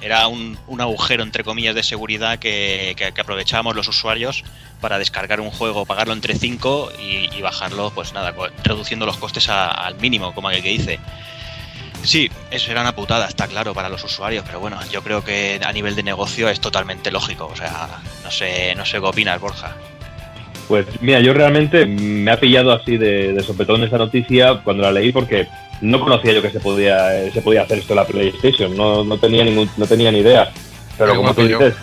era 0.00 0.28
un, 0.28 0.58
un 0.66 0.80
agujero, 0.82 1.22
entre 1.22 1.44
comillas, 1.44 1.74
de 1.74 1.82
seguridad 1.82 2.38
que, 2.38 2.94
que- 2.96 3.12
que 3.12 3.20
aprovechábamos 3.22 3.74
los 3.74 3.88
usuarios 3.88 4.44
para 4.82 4.98
descargar 4.98 5.40
un 5.40 5.50
juego, 5.50 5.86
pagarlo 5.86 6.12
entre 6.12 6.34
5 6.36 6.92
y, 7.00 7.40
bajarlo, 7.40 7.90
pues 7.94 8.12
nada, 8.12 8.34
reduciendo 8.62 9.06
los 9.06 9.16
costes 9.16 9.48
al 9.48 9.94
mínimo, 10.00 10.34
como 10.34 10.48
aquel 10.48 10.62
que 10.62 10.68
dice. 10.68 11.00
Sí, 12.04 12.30
eso 12.50 12.70
era 12.70 12.82
una 12.82 12.94
putada, 12.94 13.26
está 13.26 13.46
claro, 13.48 13.72
para 13.74 13.88
los 13.88 14.04
usuarios, 14.04 14.44
pero 14.46 14.60
bueno, 14.60 14.78
yo 14.90 15.02
creo 15.02 15.24
que 15.24 15.60
a 15.64 15.72
nivel 15.72 15.96
de 15.96 16.02
negocio 16.02 16.48
es 16.48 16.60
totalmente 16.60 17.10
lógico. 17.10 17.46
O 17.52 17.56
sea, 17.56 17.88
no 18.22 18.30
sé, 18.30 18.74
no 18.76 18.84
sé 18.84 18.98
qué 19.00 19.06
opinas, 19.06 19.40
Borja. 19.40 19.74
Pues 20.68 20.86
mira, 21.00 21.20
yo 21.20 21.34
realmente 21.34 21.84
me 21.86 22.30
ha 22.30 22.38
pillado 22.40 22.72
así 22.72 22.96
de, 22.96 23.32
de 23.32 23.42
sopetón 23.42 23.82
esa 23.84 23.98
noticia 23.98 24.60
cuando 24.64 24.82
la 24.82 24.92
leí 24.92 25.12
porque 25.12 25.46
no 25.82 26.00
conocía 26.00 26.32
yo 26.32 26.40
que 26.40 26.50
se 26.50 26.60
podía 26.60 27.30
se 27.30 27.42
podía 27.42 27.62
hacer 27.62 27.78
esto 27.78 27.92
en 27.92 27.96
la 27.96 28.06
PlayStation, 28.06 28.74
no, 28.76 29.04
no 29.04 29.18
tenía 29.18 29.44
ningún, 29.44 29.68
no 29.76 29.86
tenía 29.86 30.10
ni 30.10 30.18
idea. 30.20 30.50
Pero 30.96 31.16
como 31.16 31.34
tú 31.34 31.42
dices, 31.42 31.74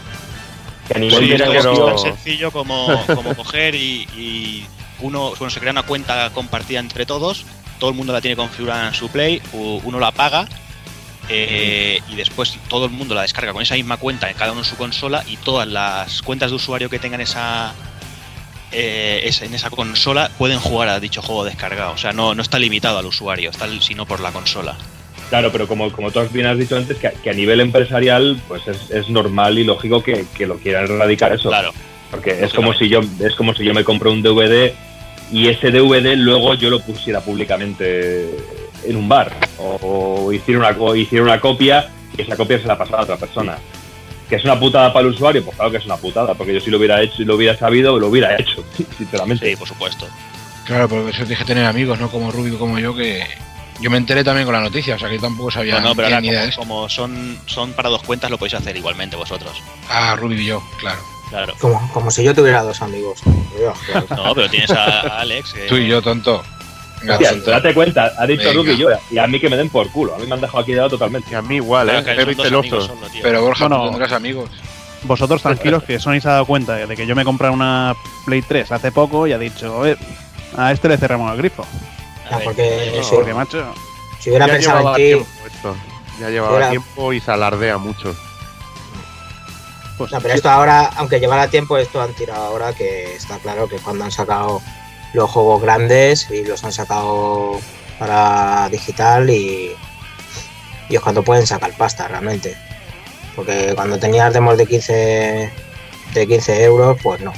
que 0.88 0.97
a 0.97 0.99
nivel 0.99 1.19
Sí, 1.19 1.28
de 1.30 1.36
es, 1.36 1.41
pero- 1.43 1.86
tan 1.86 1.99
sencillo 1.99 2.49
como, 2.51 2.88
como 3.13 3.36
coger 3.36 3.76
y, 3.76 4.07
y 4.17 4.65
uno, 5.01 5.32
bueno, 5.38 5.49
se 5.51 5.59
crea 5.59 5.72
una 5.74 5.84
cuenta 5.84 6.32
compartida 6.34 6.80
entre 6.80 7.05
todos, 7.05 7.45
todo 7.82 7.90
el 7.90 7.96
mundo 7.96 8.14
la 8.14 8.22
tiene 8.22 8.36
configurada 8.36 8.88
en 8.88 8.94
su 8.94 9.10
Play, 9.10 9.42
uno 9.54 10.00
la 10.00 10.12
paga 10.12 10.48
eh, 11.30 12.00
y 12.10 12.16
después 12.16 12.56
todo 12.70 12.86
el 12.86 12.92
mundo 12.92 13.16
la 13.16 13.24
descarga 13.24 13.54
con 13.54 13.64
esa 13.64 13.74
misma 13.74 13.98
cuenta 13.98 14.30
en 14.30 14.38
cada 14.38 14.52
uno 14.52 14.62
en 14.62 14.66
su 14.66 14.76
consola 14.76 15.24
y 15.28 15.38
todas 15.38 15.68
las 15.68 16.22
cuentas 16.22 16.52
de 16.52 16.58
usuario 16.58 16.92
que 16.92 17.00
tengan 17.00 17.22
esa, 17.22 17.74
eh, 18.72 19.28
en 19.42 19.54
esa 19.56 19.72
consola 19.72 20.30
pueden 20.38 20.60
jugar 20.60 20.90
a 20.90 21.00
dicho 21.00 21.24
juego 21.24 21.44
descargado. 21.44 21.94
O 21.94 21.98
sea, 21.98 22.14
no, 22.14 22.36
no 22.36 22.42
está 22.44 22.60
limitado 22.60 23.00
al 23.00 23.06
usuario, 23.08 23.50
está 23.50 23.68
sino 23.82 24.06
por 24.06 24.20
la 24.20 24.32
consola. 24.32 24.76
claro, 25.30 25.52
pero 25.52 25.68
como, 25.68 25.92
como 25.92 26.12
tú 26.12 26.20
bien 26.32 26.46
has 26.46 26.60
dicho 26.60 26.76
antes, 26.78 26.98
que, 26.98 27.08
a- 27.08 27.12
que 27.14 27.32
a 27.32 27.34
nivel 27.34 27.62
empresarial 27.62 28.40
pues 28.48 28.68
es, 28.68 28.92
es 28.92 29.10
normal 29.10 29.58
y 29.58 29.64
lógico 29.64 30.04
que, 30.04 30.26
que 30.38 30.46
lo 30.46 30.58
quieran 30.58 30.84
erradicar 30.86 31.34
eso. 31.34 31.50
Claro. 31.50 31.74
Porque 32.12 32.44
es 32.44 32.54
como 32.54 32.74
si 32.76 32.90
yo 32.90 33.00
es 33.22 33.34
como 33.36 33.56
si 33.56 33.64
yo 33.64 33.74
me 33.74 33.86
compro 33.86 34.12
un 34.12 34.22
DVD 34.22 34.74
y 35.32 35.48
ese 35.48 35.72
DVD 35.72 36.16
luego 36.16 36.54
yo 36.56 36.70
lo 36.70 36.82
pusiera 36.82 37.22
públicamente 37.22 38.30
en 38.86 38.96
un 38.96 39.08
bar 39.08 39.32
o, 39.58 40.24
o 40.26 40.34
hiciera 40.34 40.60
una 40.60 40.70
o 40.80 40.96
hiciera 40.96 41.24
una 41.24 41.40
copia 41.40 41.90
y 42.18 42.22
esa 42.22 42.36
copia 42.36 42.60
se 42.60 42.68
la 42.68 42.78
pasara 42.78 43.00
a 43.00 43.04
otra 43.04 43.18
persona. 43.18 43.58
Que 44.30 44.38
es 44.38 44.44
una 44.46 44.58
putada 44.60 44.94
para 44.94 45.06
el 45.06 45.14
usuario, 45.14 45.44
pues 45.44 45.56
claro 45.58 45.72
que 45.72 45.78
es 45.78 45.86
una 45.86 45.98
putada, 45.98 46.34
porque 46.36 46.54
yo 46.54 46.62
si 46.62 46.72
lo 46.72 46.78
hubiera 46.78 47.02
hecho, 47.02 47.18
si 47.18 47.26
lo 47.26 47.36
hubiera 47.36 47.58
sabido, 47.58 48.00
lo 48.00 48.08
hubiera 48.08 48.34
hecho, 48.38 48.64
sinceramente. 48.98 49.50
Sí, 49.50 49.56
por 49.58 49.68
supuesto. 49.68 50.08
Claro, 50.66 50.88
pero 50.88 51.10
eso 51.10 51.20
tienes 51.20 51.40
que 51.40 51.46
tener 51.46 51.66
amigos, 51.66 52.00
no 52.00 52.10
como 52.10 52.32
Rubio 52.32 52.58
como 52.58 52.80
yo, 52.80 52.96
que 52.96 53.26
yo 53.82 53.90
me 53.90 53.98
enteré 53.98 54.24
también 54.24 54.46
con 54.46 54.54
la 54.54 54.62
noticia, 54.62 54.96
o 54.96 55.00
sea 55.00 55.10
que 55.10 55.16
yo 55.16 55.22
tampoco 55.22 55.52
sabía 55.52 55.80
No, 55.82 55.90
no, 55.90 55.96
pero 55.96 56.08
ahora 56.08 56.22
ni 56.22 56.30
idea 56.30 56.46
de 56.46 56.54
como, 56.54 56.86
esto. 56.86 57.02
como 57.02 57.14
son, 57.18 57.38
son 57.46 57.74
para 57.74 57.90
dos 57.90 58.04
cuentas 58.04 58.30
lo 58.32 58.38
podéis 58.38 58.54
hacer 58.54 58.78
igualmente 58.78 59.16
vosotros. 59.18 59.62
Ah, 59.90 60.16
Rubio 60.16 60.40
y 60.40 60.46
yo, 60.46 60.64
claro. 60.80 61.00
Claro. 61.32 61.54
Como, 61.60 61.92
como 61.94 62.12
si 62.12 62.24
yo 62.24 62.36
tuviera 62.36 62.62
dos 62.62 62.80
amigos. 62.84 63.20
No, 64.16 64.36
pero 64.36 64.48
tienes 64.50 64.70
a 64.72 65.20
Alex. 65.22 65.54
que- 65.54 65.62
Tú 65.68 65.78
y 65.78 65.88
yo, 65.88 66.02
tonto. 66.04 66.44
Hostia, 67.10 67.34
date 67.48 67.74
cuenta, 67.74 68.12
ha 68.16 68.28
dicho 68.28 68.44
Venga. 68.50 68.54
Ruby 68.62 68.72
y 68.74 68.78
yo, 68.78 68.90
y 69.10 69.18
a 69.18 69.26
mí 69.26 69.40
que 69.40 69.50
me 69.50 69.58
den 69.58 69.70
por 69.70 69.90
culo. 69.92 70.14
A 70.14 70.20
mí 70.20 70.28
me 70.28 70.36
han 70.36 70.42
dejado 70.42 70.60
aquí 70.60 70.72
de 70.72 70.78
lado 70.78 70.90
totalmente. 70.92 71.32
Y 71.32 71.34
a 71.34 71.42
mí 71.42 71.56
igual, 71.56 71.88
Claro, 71.88 72.00
¿eh? 72.08 72.26
que 72.36 72.36
solo. 72.36 72.62
Pero 73.24 73.42
Borja, 73.42 73.68
tú 73.68 73.84
tendrás 73.90 74.12
amigos. 74.12 74.52
Vosotros 75.04 75.42
tranquilos 75.42 75.82
que 75.82 76.00
Sony 76.00 76.20
se 76.22 76.28
ha 76.28 76.34
dado 76.34 76.46
cuenta 76.46 76.76
de 76.76 76.96
que 76.96 77.08
yo 77.08 77.16
me 77.16 77.24
compré 77.26 77.50
una 77.50 77.96
Play 78.26 78.44
3 78.44 78.72
hace 78.72 78.92
poco 78.92 79.26
y 79.26 79.34
ha 79.34 79.40
dicho, 79.40 79.80
a 79.80 79.82
ver, 79.82 79.98
a 80.56 80.72
este 80.72 80.90
le 80.90 80.98
cerramos 80.98 81.32
el 81.32 81.38
grifo. 81.40 81.66
Ah, 82.30 82.38
porque 82.44 82.94
no, 82.98 83.04
sí. 83.04 83.16
Porque, 83.16 83.34
macho, 83.34 83.74
Si 84.20 84.30
hubiera 84.30 84.46
ya 84.46 84.54
pensado 84.54 84.90
en 84.90 84.96
ti, 84.96 85.02
tiempo 85.04 85.28
esto. 85.48 85.76
Ya 86.20 86.30
llevaba 86.30 86.58
Era- 86.58 86.70
tiempo 86.70 87.14
y 87.14 87.20
se 87.20 87.32
alardea 87.32 87.80
mucho. 87.80 88.16
Pues 90.02 90.12
No, 90.12 90.20
pero 90.20 90.34
esto 90.34 90.49
ahora, 90.49 90.89
aunque 90.95 91.20
llevara 91.20 91.47
tiempo, 91.47 91.78
esto 91.78 92.02
han 92.02 92.14
tirado 92.14 92.43
ahora 92.43 92.74
que 92.74 93.16
está 93.16 93.38
claro 93.38 93.68
que 93.68 93.78
cuando 93.78 94.04
han 94.04 94.12
sacado 94.12 94.62
los 95.14 95.30
juegos 95.30 95.62
grandes 95.62 96.28
y 96.32 96.43
los 96.43 96.64
han 96.64 96.72
sacado 96.72 97.60
para 97.99 98.68
digital 98.70 99.30
y, 99.30 99.72
y 100.89 100.95
es 100.95 101.02
cuando 101.02 101.22
pueden 101.22 101.45
sacar 101.45 101.72
pasta 101.78 102.08
realmente. 102.08 102.58
Porque 103.36 103.74
cuando 103.76 103.99
tenías 103.99 104.34
demos 104.34 104.58
de 104.58 104.66
15 104.66 105.52
de 106.16 106.28
15 106.28 106.64
euros, 106.64 106.97
pues 107.04 107.22
no. 107.22 107.32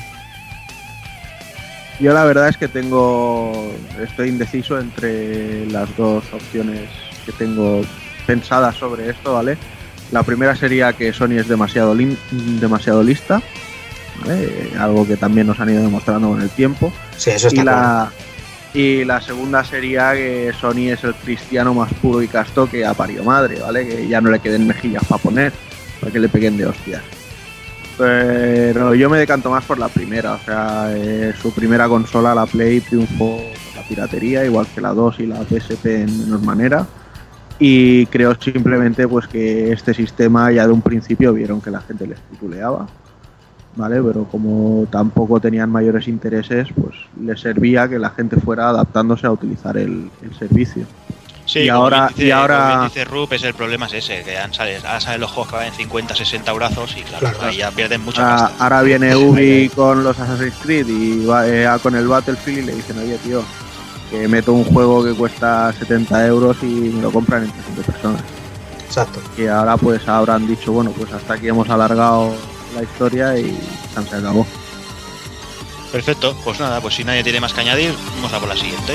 Yo 2.00 2.14
la 2.14 2.24
verdad 2.24 2.48
es 2.48 2.58
que 2.58 2.70
tengo, 2.70 3.72
estoy 4.02 4.30
indeciso 4.30 4.80
entre 4.80 5.66
las 5.68 5.96
dos 5.98 6.24
opciones 6.34 6.90
que 7.26 7.34
tengo 7.34 7.82
pensadas 8.26 8.76
sobre 8.76 9.10
esto, 9.10 9.34
¿vale? 9.34 9.58
La 10.14 10.22
primera 10.22 10.56
sería 10.56 10.94
que 10.94 11.12
Sony 11.12 11.40
es 11.40 11.48
demasiado, 11.48 11.96
demasiado 12.32 13.02
lista, 13.02 13.42
¿vale? 14.22 14.70
Algo 14.80 15.08
que 15.08 15.18
también 15.18 15.48
nos 15.48 15.60
han 15.60 15.72
ido 15.72 15.82
demostrando 15.82 16.30
con 16.30 16.40
el 16.40 16.52
tiempo. 16.52 16.94
Sí, 17.18 17.32
eso 17.32 17.48
está 17.48 17.62
Y 17.62 17.64
claro. 17.64 17.82
la, 17.82 18.12
y 18.76 19.06
la 19.06 19.22
segunda 19.22 19.64
sería 19.64 20.14
que 20.14 20.54
Sony 20.62 20.92
es 20.92 21.04
el 21.04 21.16
cristiano 21.16 21.74
más 21.74 21.92
puro 21.96 22.22
y 22.22 22.28
casto 22.28 22.70
que 22.70 22.86
ha 22.86 22.94
parido 22.94 23.24
madre, 23.24 23.60
¿vale? 23.60 23.88
Que 23.88 24.08
ya 24.08 24.22
no 24.22 24.30
le 24.30 24.38
queden 24.38 24.68
mejillas 24.68 25.04
para 25.06 25.22
poner, 25.22 25.52
para 26.00 26.12
que 26.12 26.20
le 26.20 26.30
peguen 26.30 26.58
de 26.58 26.68
hostias. 26.68 27.02
Pero 27.98 28.94
yo 28.94 29.10
me 29.10 29.18
decanto 29.18 29.50
más 29.50 29.64
por 29.66 29.80
la 29.80 29.88
primera, 29.88 30.34
o 30.34 30.40
sea, 30.46 30.92
eh, 30.96 31.34
su 31.42 31.52
primera 31.56 31.88
consola, 31.88 32.36
la 32.36 32.46
Play, 32.46 32.82
triunfó 32.82 33.38
por 33.38 33.76
la 33.82 33.88
piratería, 33.88 34.46
igual 34.46 34.68
que 34.76 34.80
la 34.80 34.94
2 34.94 35.20
y 35.22 35.26
la 35.26 35.44
PSP 35.44 35.86
en 35.88 36.20
menor 36.26 36.42
manera. 36.42 36.86
Y 37.60 38.06
creo 38.08 38.36
simplemente 38.40 39.08
pues 39.08 39.28
que 39.28 39.72
este 39.72 39.94
sistema 39.94 40.52
ya 40.52 40.66
de 40.68 40.74
un 40.74 40.82
principio 40.82 41.34
vieron 41.34 41.62
que 41.62 41.72
la 41.72 41.82
gente 41.82 42.08
les 42.08 42.20
tituleaba, 42.32 42.88
¿vale? 43.76 44.02
Pero 44.02 44.26
como 44.26 44.86
tampoco 44.92 45.40
tenían 45.40 45.70
mayores 45.70 46.08
intereses, 46.08 46.68
pues 46.76 46.96
les 47.22 47.40
servía 47.40 47.88
que 47.88 48.00
la 48.00 48.10
gente 48.10 48.38
fuera 48.38 48.70
adaptándose 48.70 49.28
a 49.28 49.32
utilizar 49.32 49.78
el, 49.78 50.10
el 50.22 50.34
servicio. 50.38 50.86
Sí, 51.46 51.60
Y 51.60 51.68
como 51.70 51.84
ahora- 51.84 52.08
dice, 52.08 52.26
y 52.26 52.32
ahora- 52.32 52.84
dice 52.86 53.04
Rup, 53.06 53.34
es 53.34 53.44
el 53.44 53.54
problema 53.54 53.86
es 53.88 53.94
ese, 53.94 54.24
que 54.24 54.38
ahora 54.38 55.00
salen 55.00 55.20
los 55.22 55.30
juegos 55.32 55.50
que 55.52 55.56
valen 55.58 55.74
50, 55.74 56.16
60 56.16 56.54
brazos 56.54 56.96
y 56.98 57.02
claro, 57.02 57.30
Claro. 57.32 57.48
ahí 57.50 57.58
ya 57.58 57.70
pierden 57.72 58.02
mucha 58.02 58.22
Ahora, 58.24 58.44
pasta. 58.48 58.64
ahora 58.64 58.82
viene 58.82 59.16
Ubi 59.16 59.70
con 59.76 60.04
los 60.06 60.18
Assassin's 60.18 60.56
Creed 60.64 60.88
y 60.88 61.26
va 61.26 61.48
eh, 61.48 61.68
con 61.84 61.96
el 61.96 62.08
Battlefield 62.08 62.60
y 62.60 62.62
le 62.66 62.76
dicen, 62.76 62.98
oye 62.98 63.18
tío, 63.18 63.44
que 64.14 64.28
meto 64.28 64.54
un 64.54 64.64
juego 64.64 65.04
que 65.04 65.12
cuesta 65.16 65.74
70 65.74 66.28
euros 66.28 66.58
y 66.62 66.66
me 66.66 67.02
lo 67.02 67.12
compran 67.12 67.46
entre 67.46 67.64
5 67.64 67.82
personas. 67.82 68.22
Exacto. 68.86 69.20
Y 69.36 69.48
ahora 69.48 69.76
pues 69.76 70.08
habrán 70.08 70.46
dicho, 70.46 70.72
bueno, 70.72 70.92
pues 70.92 71.12
hasta 71.12 71.34
aquí 71.34 71.48
hemos 71.48 71.68
alargado 71.68 72.32
la 72.76 72.84
historia 72.84 73.36
y 73.40 73.58
se 73.92 74.16
acabó. 74.16 74.46
Perfecto, 75.92 76.36
pues 76.44 76.60
nada, 76.60 76.80
pues 76.80 76.94
si 76.94 77.04
nadie 77.04 77.24
tiene 77.24 77.40
más 77.40 77.54
que 77.54 77.62
añadir, 77.62 77.92
vamos 78.18 78.32
a 78.32 78.40
por 78.40 78.50
la 78.50 78.56
siguiente. 78.56 78.94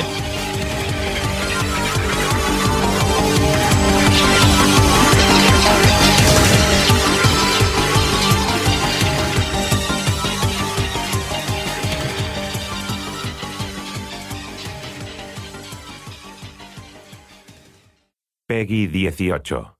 Peggy 18.48 18.86
18. 19.28 19.77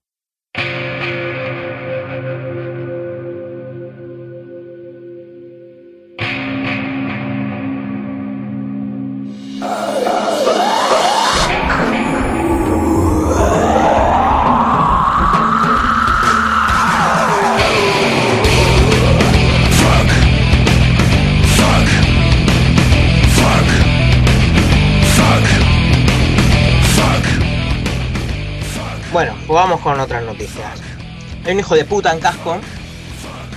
Hay 31.49 31.55
un 31.55 31.61
hijo 31.61 31.75
de 31.75 31.87
puta 31.87 32.13
en 32.13 32.21
Capcom 32.21 32.61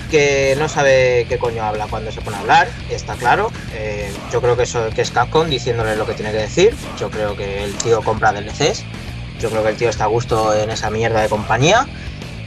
que 0.10 0.56
no 0.58 0.70
sabe 0.70 1.26
qué 1.28 1.38
coño 1.38 1.62
habla 1.62 1.88
cuando 1.88 2.10
se 2.10 2.22
pone 2.22 2.38
a 2.38 2.40
hablar, 2.40 2.70
está 2.90 3.16
claro. 3.16 3.52
Eh, 3.74 4.10
yo 4.32 4.40
creo 4.40 4.56
que 4.56 4.64
eso 4.64 4.88
es 4.88 5.12
Capcom 5.12 5.50
diciéndole 5.50 5.98
lo 5.98 6.06
que 6.06 6.14
tiene 6.14 6.32
que 6.32 6.38
decir. 6.38 6.74
Yo 6.98 7.10
creo 7.10 7.36
que 7.36 7.66
el 7.66 7.76
tío 7.76 8.02
compra 8.02 8.32
DLCs. 8.32 8.86
Yo 9.42 9.50
creo 9.50 9.62
que 9.62 9.72
el 9.72 9.76
tío 9.76 9.90
está 9.90 10.06
a 10.06 10.08
gusto 10.08 10.54
en 10.54 10.70
esa 10.70 10.90
mierda 10.90 11.22
de 11.22 11.28
compañía. 11.28 11.86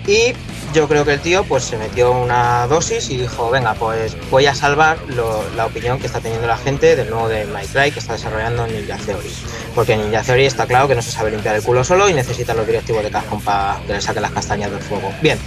Y 0.06 0.32
yo 0.74 0.88
creo 0.88 1.04
que 1.04 1.12
el 1.14 1.20
tío 1.20 1.44
pues 1.44 1.64
se 1.64 1.76
metió 1.78 2.10
una 2.10 2.66
dosis 2.66 3.08
y 3.08 3.16
dijo, 3.16 3.48
venga, 3.50 3.74
pues 3.74 4.16
voy 4.30 4.46
a 4.46 4.54
salvar 4.54 4.98
lo- 5.08 5.44
la 5.56 5.66
opinión 5.66 5.98
que 6.00 6.06
está 6.06 6.20
teniendo 6.20 6.46
la 6.48 6.56
gente 6.58 6.96
del 6.96 7.08
nuevo 7.10 7.28
de 7.28 7.46
My 7.46 7.64
Cry 7.66 7.92
que 7.92 8.00
está 8.00 8.14
desarrollando 8.14 8.66
Ninja 8.66 8.96
Theory. 8.96 9.32
Porque 9.74 9.96
Ninja 9.96 10.22
Theory 10.22 10.46
está 10.46 10.66
claro 10.66 10.88
que 10.88 10.94
no 10.96 11.02
se 11.02 11.12
sabe 11.12 11.30
limpiar 11.30 11.54
el 11.54 11.62
culo 11.62 11.84
solo 11.84 12.08
y 12.08 12.12
necesita 12.12 12.54
los 12.54 12.66
directivos 12.66 13.02
de 13.04 13.10
Capcom 13.10 13.40
para 13.40 13.78
que 13.86 13.92
le 13.94 14.00
saquen 14.00 14.22
las 14.22 14.32
castañas 14.32 14.70
del 14.70 14.80
fuego. 14.80 15.12
Bien, 15.22 15.38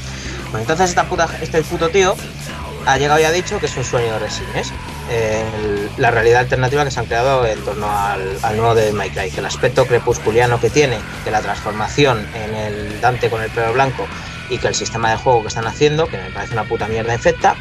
pues 0.52 0.62
entonces 0.62 0.90
esta 0.90 1.04
puta, 1.04 1.28
este 1.42 1.62
puto 1.64 1.90
tío 1.90 2.16
ha 2.86 2.98
llegado 2.98 3.20
y 3.20 3.24
ha 3.26 3.32
dicho 3.32 3.60
que 3.60 3.66
es 3.66 3.76
un 3.76 3.84
sueño 3.84 4.14
de 4.14 4.20
resines. 4.20 4.72
El- 5.12 5.90
la 5.98 6.10
realidad 6.10 6.40
alternativa 6.40 6.86
que 6.86 6.92
se 6.92 7.00
han 7.02 7.06
creado 7.06 7.46
en 7.46 7.60
torno 7.66 7.88
al, 7.92 8.56
nuevo 8.56 8.76
de 8.76 8.94
My 8.94 9.10
Cry, 9.10 9.30
que 9.32 9.42
el 9.42 9.46
aspecto 9.46 9.86
crepusculiano 9.86 10.60
que 10.60 10.70
tiene, 10.70 10.98
que 11.26 11.32
la 11.32 11.42
transformación 11.42 12.26
en 12.34 12.56
el 12.56 13.02
Dante 13.02 13.30
con 13.30 13.42
el 13.42 13.50
pelo 13.50 13.74
blanco 13.74 14.08
y 14.50 14.58
que 14.58 14.68
el 14.68 14.76
sistema 14.76 15.12
de 15.12 15.18
juego 15.18 15.42
que 15.42 15.48
están 15.50 15.68
haciendo, 15.68 16.08
que 16.08 16.18
me 16.18 16.30
parece 16.32 16.54
una 16.54 16.64
puta 16.64 16.88
mierda 16.88 17.14
infecta, 17.14 17.56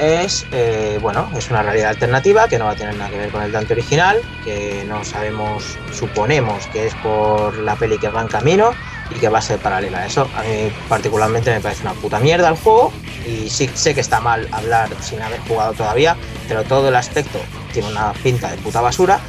es 0.00 0.46
eh, 0.50 0.98
bueno, 1.02 1.30
es 1.36 1.50
una 1.50 1.62
realidad 1.62 1.90
alternativa 1.90 2.48
que 2.48 2.58
no 2.58 2.64
va 2.64 2.70
a 2.72 2.76
tener 2.76 2.96
nada 2.96 3.10
que 3.10 3.18
ver 3.18 3.30
con 3.30 3.42
el 3.42 3.52
Dante 3.52 3.74
original, 3.74 4.20
que 4.44 4.84
no 4.88 5.04
sabemos, 5.04 5.76
suponemos 5.92 6.66
que 6.68 6.86
es 6.86 6.94
por 6.96 7.58
la 7.58 7.76
peli 7.76 7.98
que 7.98 8.08
va 8.08 8.22
en 8.22 8.28
camino 8.28 8.72
y 9.14 9.18
que 9.18 9.28
va 9.28 9.38
a 9.38 9.42
ser 9.42 9.58
paralela 9.58 9.98
a 9.98 10.06
eso. 10.06 10.28
A 10.36 10.42
mí 10.42 10.72
particularmente 10.88 11.52
me 11.52 11.60
parece 11.60 11.82
una 11.82 11.92
puta 11.92 12.18
mierda 12.18 12.48
el 12.48 12.56
juego 12.56 12.92
y 13.26 13.50
sí 13.50 13.68
sé 13.74 13.94
que 13.94 14.00
está 14.00 14.20
mal 14.20 14.48
hablar 14.52 14.88
sin 15.02 15.20
haber 15.20 15.40
jugado 15.40 15.74
todavía, 15.74 16.16
pero 16.48 16.64
todo 16.64 16.88
el 16.88 16.96
aspecto 16.96 17.38
tiene 17.72 17.88
una 17.88 18.12
pinta 18.14 18.50
de 18.50 18.56
puta 18.56 18.80
basura 18.80 19.20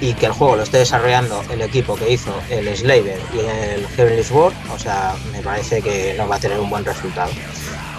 y 0.00 0.14
que 0.14 0.26
el 0.26 0.32
juego 0.32 0.56
lo 0.56 0.62
esté 0.62 0.78
desarrollando 0.78 1.42
el 1.50 1.62
equipo 1.62 1.96
que 1.96 2.12
hizo 2.12 2.34
el 2.50 2.74
Slaver 2.76 3.18
y 3.34 3.38
el 3.38 3.86
Heavenly 3.88 4.24
Sword, 4.24 4.54
o 4.74 4.78
sea, 4.78 5.14
me 5.32 5.40
parece 5.40 5.80
que 5.80 6.14
no 6.16 6.28
va 6.28 6.36
a 6.36 6.40
tener 6.40 6.58
un 6.58 6.68
buen 6.68 6.84
resultado. 6.84 7.30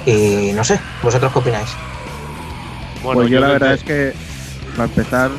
Y 0.06 0.52
no 0.54 0.64
sé, 0.64 0.80
¿vosotros 1.02 1.32
qué 1.34 1.39
opináis? 1.39 1.70
Bueno, 3.04 3.22
pues 3.22 3.32
yo, 3.32 3.39
la 3.39 3.48
verdad 3.50 3.74
es 3.74 3.84
que, 3.84 4.14
para 4.76 4.86
empezar, 4.86 5.32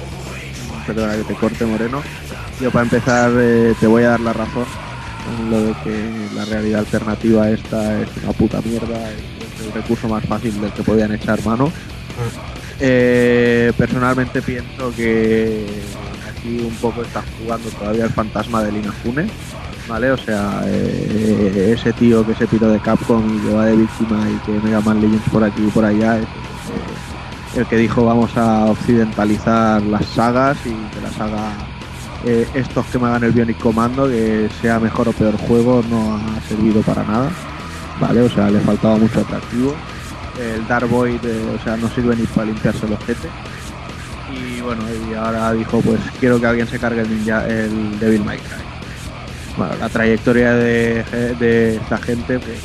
perdona 0.87 1.17
que 1.17 1.25
te 1.25 1.35
corte 1.35 1.65
Moreno, 1.65 2.03
yo 2.61 2.71
para 2.71 2.85
empezar 2.85 3.31
eh, 3.37 3.75
te 3.79 3.87
voy 3.87 4.03
a 4.03 4.11
dar 4.11 4.21
la 4.21 4.33
razón 4.33 4.67
en 5.29 5.51
lo 5.51 5.63
de 5.63 5.75
que 5.85 6.35
la 6.35 6.45
realidad 6.45 6.81
alternativa 6.81 7.51
esta 7.51 8.01
es 8.01 8.09
una 8.23 8.33
puta 8.33 8.61
mierda, 8.63 9.11
es 9.11 9.67
el 9.67 9.73
recurso 9.73 10.09
más 10.09 10.25
fácil 10.25 10.61
del 10.61 10.73
que 10.73 10.83
podían 10.83 11.15
echar 11.15 11.45
mano. 11.45 11.71
Eh, 12.81 13.73
personalmente 13.77 14.41
pienso 14.41 14.93
que 14.95 15.67
aquí 16.39 16.61
un 16.61 16.75
poco 16.77 17.03
está 17.03 17.23
jugando 17.41 17.69
todavía 17.71 18.05
el 18.05 18.11
fantasma 18.11 18.63
de 18.63 18.79
Inafune, 18.79 19.27
¿vale? 19.89 20.11
O 20.13 20.17
sea, 20.17 20.63
eh, 20.67 21.75
ese 21.79 21.93
tío 21.93 22.25
que 22.27 22.35
se 22.35 22.47
piró 22.47 22.69
de 22.69 22.79
Capcom 22.81 23.23
y 23.37 23.41
que 23.41 23.55
va 23.55 23.67
de 23.67 23.77
víctima 23.77 24.27
y 24.31 24.37
que 24.47 24.53
Mega 24.67 24.81
Man 24.81 25.01
Legends 25.01 25.29
por 25.31 25.45
aquí 25.45 25.63
y 25.67 25.71
por 25.71 25.85
allá, 25.85 26.19
es 26.19 26.25
que- 26.27 27.61
el 27.61 27.67
que 27.67 27.77
dijo 27.77 28.05
vamos 28.05 28.37
a 28.37 28.67
occidentalizar 28.67 29.83
las 29.83 30.05
sagas 30.07 30.59
y 30.67 30.71
que 30.95 31.01
la 31.03 31.11
saga 31.11 31.51
eh, 32.25 32.47
estos 32.55 32.85
que 32.87 32.99
me 32.99 33.07
hagan 33.07 33.23
el 33.25 33.33
Bionic 33.33 33.59
Commando, 33.59 34.09
que 34.09 34.49
sea 34.61 34.79
mejor 34.81 35.09
o 35.09 35.13
peor 35.13 35.37
juego, 35.39 35.83
no 35.89 36.17
ha 36.17 36.41
servido 36.49 36.83
para 36.83 37.05
nada, 37.05 37.31
¿vale? 38.01 38.23
O 38.23 38.29
sea, 38.29 38.51
le 38.51 38.59
faltaba 38.61 38.97
mucho 38.97 39.21
atractivo. 39.21 39.73
El 40.39 40.67
Dark 40.67 40.89
Void, 40.89 41.25
eh, 41.25 41.57
o 41.59 41.63
sea, 41.65 41.77
no 41.77 41.89
sirve 41.91 42.17
ni 42.17 42.25
para 42.25 42.47
limpiarse 42.47 42.87
los 42.89 43.01
ojete. 43.01 43.29
Y 44.39 44.61
bueno, 44.61 44.83
y 45.11 45.15
ahora 45.15 45.53
dijo, 45.53 45.81
pues 45.81 46.01
quiero 46.21 46.41
que 46.41 46.47
alguien 46.47 46.69
se 46.69 46.79
cargue 46.79 47.01
el 47.01 47.11
ninja, 47.11 47.47
el 47.49 47.99
Devil 47.99 48.25
May 48.25 48.39
Cry. 48.39 48.79
La 49.81 49.89
trayectoria 49.89 50.53
de, 50.53 51.77
esta 51.77 51.99
gente, 51.99 52.39
pues, 52.39 52.59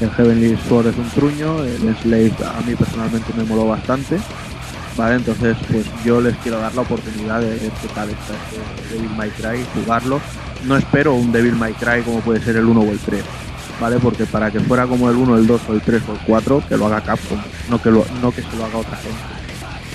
el 0.00 0.10
Heavenly 0.10 0.58
Sword 0.68 0.88
es 0.88 0.96
un 0.96 1.08
truño, 1.10 1.64
el 1.64 1.96
Slave 2.02 2.32
a 2.44 2.60
mí 2.66 2.74
personalmente 2.74 3.32
me 3.36 3.44
moló 3.44 3.66
bastante. 3.66 4.18
Vale, 4.96 5.16
entonces 5.16 5.56
pues 5.70 5.84
yo 6.04 6.20
les 6.20 6.36
quiero 6.36 6.60
dar 6.60 6.72
la 6.74 6.82
oportunidad 6.82 7.40
de 7.40 7.48
ver 7.48 7.72
tal 7.94 8.10
este 8.10 8.94
Devil 8.94 9.10
May 9.16 9.30
Cry, 9.30 9.64
jugarlo. 9.74 10.20
No 10.64 10.76
espero 10.76 11.14
un 11.14 11.32
Devil 11.32 11.56
May 11.56 11.72
Cry 11.72 12.02
como 12.02 12.20
puede 12.20 12.40
ser 12.40 12.56
el 12.56 12.66
1 12.66 12.80
o 12.80 12.90
el 12.90 12.98
3, 12.98 13.24
¿vale? 13.80 13.98
Porque 13.98 14.24
para 14.24 14.50
que 14.50 14.60
fuera 14.60 14.86
como 14.86 15.10
el 15.10 15.16
1, 15.16 15.38
el 15.38 15.46
2 15.46 15.62
o 15.68 15.72
el 15.72 15.80
3 15.80 16.02
o 16.08 16.12
el 16.12 16.18
4, 16.26 16.62
que 16.68 16.76
lo 16.76 16.86
haga 16.86 17.00
Capcom, 17.00 17.38
no 17.68 17.82
que, 17.82 17.90
lo, 17.90 18.06
no 18.22 18.30
que 18.30 18.42
se 18.42 18.56
lo 18.56 18.64
haga 18.64 18.78
otra 18.78 18.96
gente. 18.98 19.43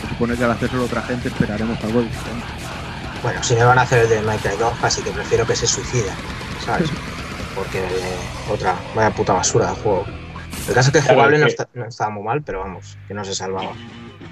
Supone 0.09 0.35
que 0.35 0.43
al 0.43 0.51
hacérselo 0.51 0.85
otra 0.85 1.01
gente 1.03 1.27
esperaremos 1.29 1.81
algo 1.83 2.01
diferente. 2.01 2.45
Bueno, 3.23 3.43
si 3.43 3.53
me 3.55 3.63
van 3.63 3.77
a 3.77 3.81
hacer 3.81 4.03
el 4.03 4.09
de 4.09 4.21
Minecraft 4.21 4.59
2, 4.59 4.73
así 4.83 5.01
que 5.03 5.11
prefiero 5.11 5.45
que 5.45 5.55
se 5.55 5.67
suicida, 5.67 6.13
¿sabes? 6.65 6.89
Porque 7.55 7.79
eh, 7.79 8.15
otra, 8.49 8.75
vaya 8.95 9.11
puta 9.11 9.33
basura 9.33 9.69
de 9.71 9.75
juego. 9.75 10.05
El 10.67 10.73
caso 10.73 10.89
es 10.89 10.93
que 10.93 10.99
Claro, 10.99 11.15
jugable 11.15 11.35
es 11.37 11.41
no, 11.41 11.47
está- 11.47 11.69
no 11.73 11.85
estaba 11.85 12.09
muy 12.11 12.23
mal, 12.23 12.41
pero 12.43 12.59
vamos, 12.59 12.97
que 13.07 13.13
no 13.13 13.23
se 13.25 13.33
salvaba. 13.35 13.71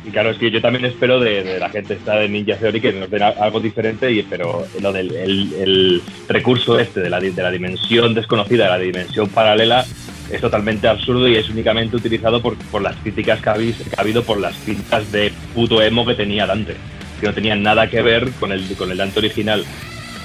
Y 0.05 0.09
claro, 0.11 0.29
es 0.29 0.37
que 0.37 0.49
yo 0.51 0.61
también 0.61 0.85
espero 0.85 1.19
de, 1.19 1.43
de 1.43 1.59
la 1.59 1.69
gente 1.69 1.95
esta 1.95 2.15
de 2.15 2.29
Ninja 2.29 2.55
Theory 2.55 2.79
que 2.79 2.93
nos 2.93 3.09
den 3.09 3.23
algo 3.23 3.59
diferente, 3.59 4.09
y, 4.11 4.23
pero 4.23 4.65
lo 4.81 4.93
del 4.93 5.13
el, 5.15 5.53
el 5.53 6.03
recurso 6.29 6.79
este 6.79 7.01
de 7.01 7.09
la, 7.09 7.19
de 7.19 7.31
la 7.43 7.51
dimensión 7.51 8.13
desconocida, 8.13 8.65
de 8.65 8.69
la 8.69 8.77
dimensión 8.77 9.27
paralela, 9.29 9.83
es 10.31 10.39
totalmente 10.39 10.87
absurdo 10.87 11.27
y 11.27 11.35
es 11.35 11.49
únicamente 11.49 11.95
utilizado 11.97 12.41
por, 12.41 12.55
por 12.57 12.81
las 12.81 12.95
críticas 12.97 13.41
que, 13.41 13.49
habéis- 13.49 13.77
que 13.77 13.95
ha 13.97 14.01
habido 14.01 14.23
por 14.23 14.39
las 14.39 14.55
pintas 14.57 15.11
de 15.11 15.33
puto 15.57 15.81
emo 15.81 16.05
que 16.05 16.13
tenía 16.13 16.45
Dante, 16.45 16.75
que 17.19 17.25
no 17.25 17.33
tenían 17.33 17.63
nada 17.63 17.89
que 17.89 18.03
ver 18.03 18.29
con 18.39 18.51
el, 18.51 18.61
con 18.75 18.91
el 18.91 18.97
Dante 18.97 19.17
original. 19.17 19.65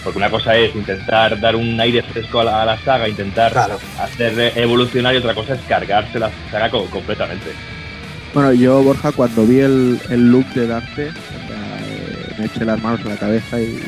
Porque 0.05 0.19
una 0.19 0.29
cosa 0.31 0.55
es 0.57 0.75
intentar 0.75 1.41
dar 1.41 1.57
un 1.57 1.81
aire 1.81 2.03
fresco 2.03 2.41
a 2.41 2.45
la, 2.45 2.63
a 2.63 2.67
la 2.67 2.79
saga, 2.79 3.09
intentar 3.09 3.53
hacer 3.99 4.53
evolucionar 4.57 5.15
y 5.15 5.19
otra 5.19 5.35
cosa 5.35 5.55
es 5.55 5.61
cargarse 5.63 6.19
la 6.19 6.31
saga 6.51 6.69
co- 6.71 6.85
completamente. 6.91 7.47
Bueno, 8.35 8.53
yo, 8.53 8.83
Borja, 8.83 9.13
cuando 9.13 9.47
vi 9.47 9.61
el, 9.61 9.99
el 10.11 10.31
look 10.31 10.47
de 10.55 10.67
Dante, 10.67 11.09
o 11.09 11.47
sea, 11.49 11.79
eh, 11.87 12.35
me 12.39 12.45
eché 12.47 12.65
las 12.67 12.83
manos 12.83 13.01
en 13.01 13.09
la 13.09 13.17
cabeza 13.17 13.59
y, 13.61 13.81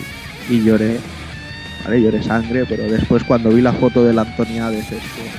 y 0.49 0.65
lloré. 0.65 0.99
¿Vale? 1.85 2.01
Lloré 2.01 2.23
sangre, 2.23 2.65
pero 2.67 2.85
después 2.85 3.23
cuando 3.25 3.51
vi 3.51 3.61
la 3.61 3.73
foto 3.75 4.03
del 4.05 4.19
Antoniades 4.19 4.85
este, 4.85 5.31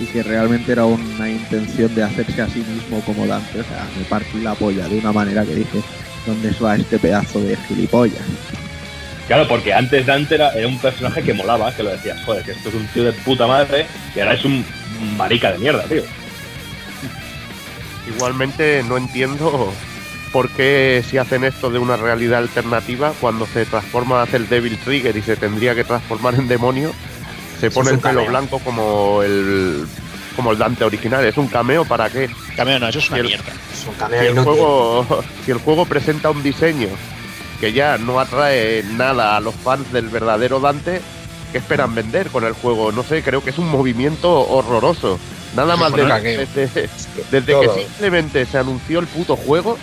y 0.00 0.06
que 0.06 0.22
realmente 0.22 0.72
era 0.72 0.84
una 0.84 1.28
intención 1.28 1.94
de 1.94 2.02
hacerse 2.02 2.42
a 2.42 2.48
sí 2.48 2.60
mismo 2.60 3.00
como 3.00 3.26
Dante, 3.26 3.60
o 3.60 3.64
sea, 3.64 3.86
me 3.96 4.04
partí 4.04 4.40
la 4.40 4.54
polla 4.54 4.88
de 4.88 4.98
una 4.98 5.12
manera 5.12 5.44
que 5.44 5.54
dije, 5.54 5.82
¿dónde 6.26 6.50
va 6.62 6.76
este 6.76 6.98
pedazo 6.98 7.40
de 7.40 7.56
gilipollas? 7.56 8.22
Claro, 9.26 9.48
porque 9.48 9.72
antes 9.72 10.06
Dante 10.06 10.36
era, 10.36 10.50
era 10.50 10.68
un 10.68 10.78
personaje 10.78 11.22
que 11.22 11.34
molaba, 11.34 11.74
que 11.74 11.82
lo 11.82 11.90
decías, 11.90 12.22
joder, 12.24 12.44
que 12.44 12.52
esto 12.52 12.68
es 12.68 12.74
un 12.74 12.86
tío 12.88 13.04
de 13.04 13.12
puta 13.12 13.46
madre 13.46 13.86
y 14.14 14.20
ahora 14.20 14.34
es 14.34 14.44
un 14.44 14.64
marica 15.16 15.52
de 15.52 15.58
mierda, 15.58 15.82
tío. 15.84 16.02
Igualmente 18.14 18.84
no 18.88 18.96
entiendo 18.96 19.72
por 20.32 20.48
qué 20.50 21.02
si 21.08 21.18
hacen 21.18 21.44
esto 21.44 21.70
de 21.70 21.78
una 21.78 21.96
realidad 21.96 22.40
alternativa, 22.40 23.12
cuando 23.20 23.46
se 23.46 23.64
transforma, 23.64 24.22
hace 24.22 24.36
el 24.36 24.48
Devil 24.48 24.78
Trigger 24.78 25.16
y 25.16 25.22
se 25.22 25.36
tendría 25.36 25.74
que 25.74 25.82
transformar 25.82 26.34
en 26.34 26.46
demonio, 26.46 26.92
se 27.60 27.70
pone 27.70 27.90
el 27.90 27.98
pelo 27.98 28.14
cameo. 28.14 28.30
blanco 28.30 28.58
como 28.60 29.22
el 29.22 29.86
como 30.34 30.52
el 30.52 30.58
Dante 30.58 30.84
original. 30.84 31.24
¿Es 31.24 31.36
un 31.38 31.48
cameo 31.48 31.84
para 31.86 32.10
qué? 32.10 32.28
Cameo 32.56 32.78
no, 32.78 32.88
eso 32.88 32.98
es 32.98 33.08
una 33.08 33.18
el- 33.18 33.26
mierda. 33.26 33.44
un 33.88 33.94
Si 34.20 34.26
el, 34.26 34.38
juego, 34.44 35.24
si 35.44 35.50
el 35.50 35.58
juego 35.58 35.86
presenta 35.86 36.30
un 36.30 36.42
diseño 36.42 36.88
que 37.60 37.72
ya 37.72 37.96
no 37.96 38.20
atrae 38.20 38.82
nada 38.96 39.36
a 39.36 39.40
los 39.40 39.54
fans 39.54 39.90
del 39.92 40.08
verdadero 40.08 40.60
Dante, 40.60 41.00
¿qué 41.52 41.58
esperan 41.58 41.94
vender 41.94 42.28
con 42.28 42.44
el 42.44 42.52
juego? 42.52 42.92
No 42.92 43.02
sé, 43.02 43.22
creo 43.22 43.42
que 43.42 43.48
es 43.50 43.58
un 43.58 43.68
movimiento 43.70 44.30
horroroso. 44.48 45.18
Nada 45.54 45.74
más 45.76 45.90
de- 45.94 46.04
desde, 46.54 46.88
desde 47.30 47.60
que 47.60 47.68
simplemente 47.84 48.44
se 48.44 48.58
anunció 48.58 48.98
el 48.98 49.06
puto 49.06 49.36
juego, 49.36 49.78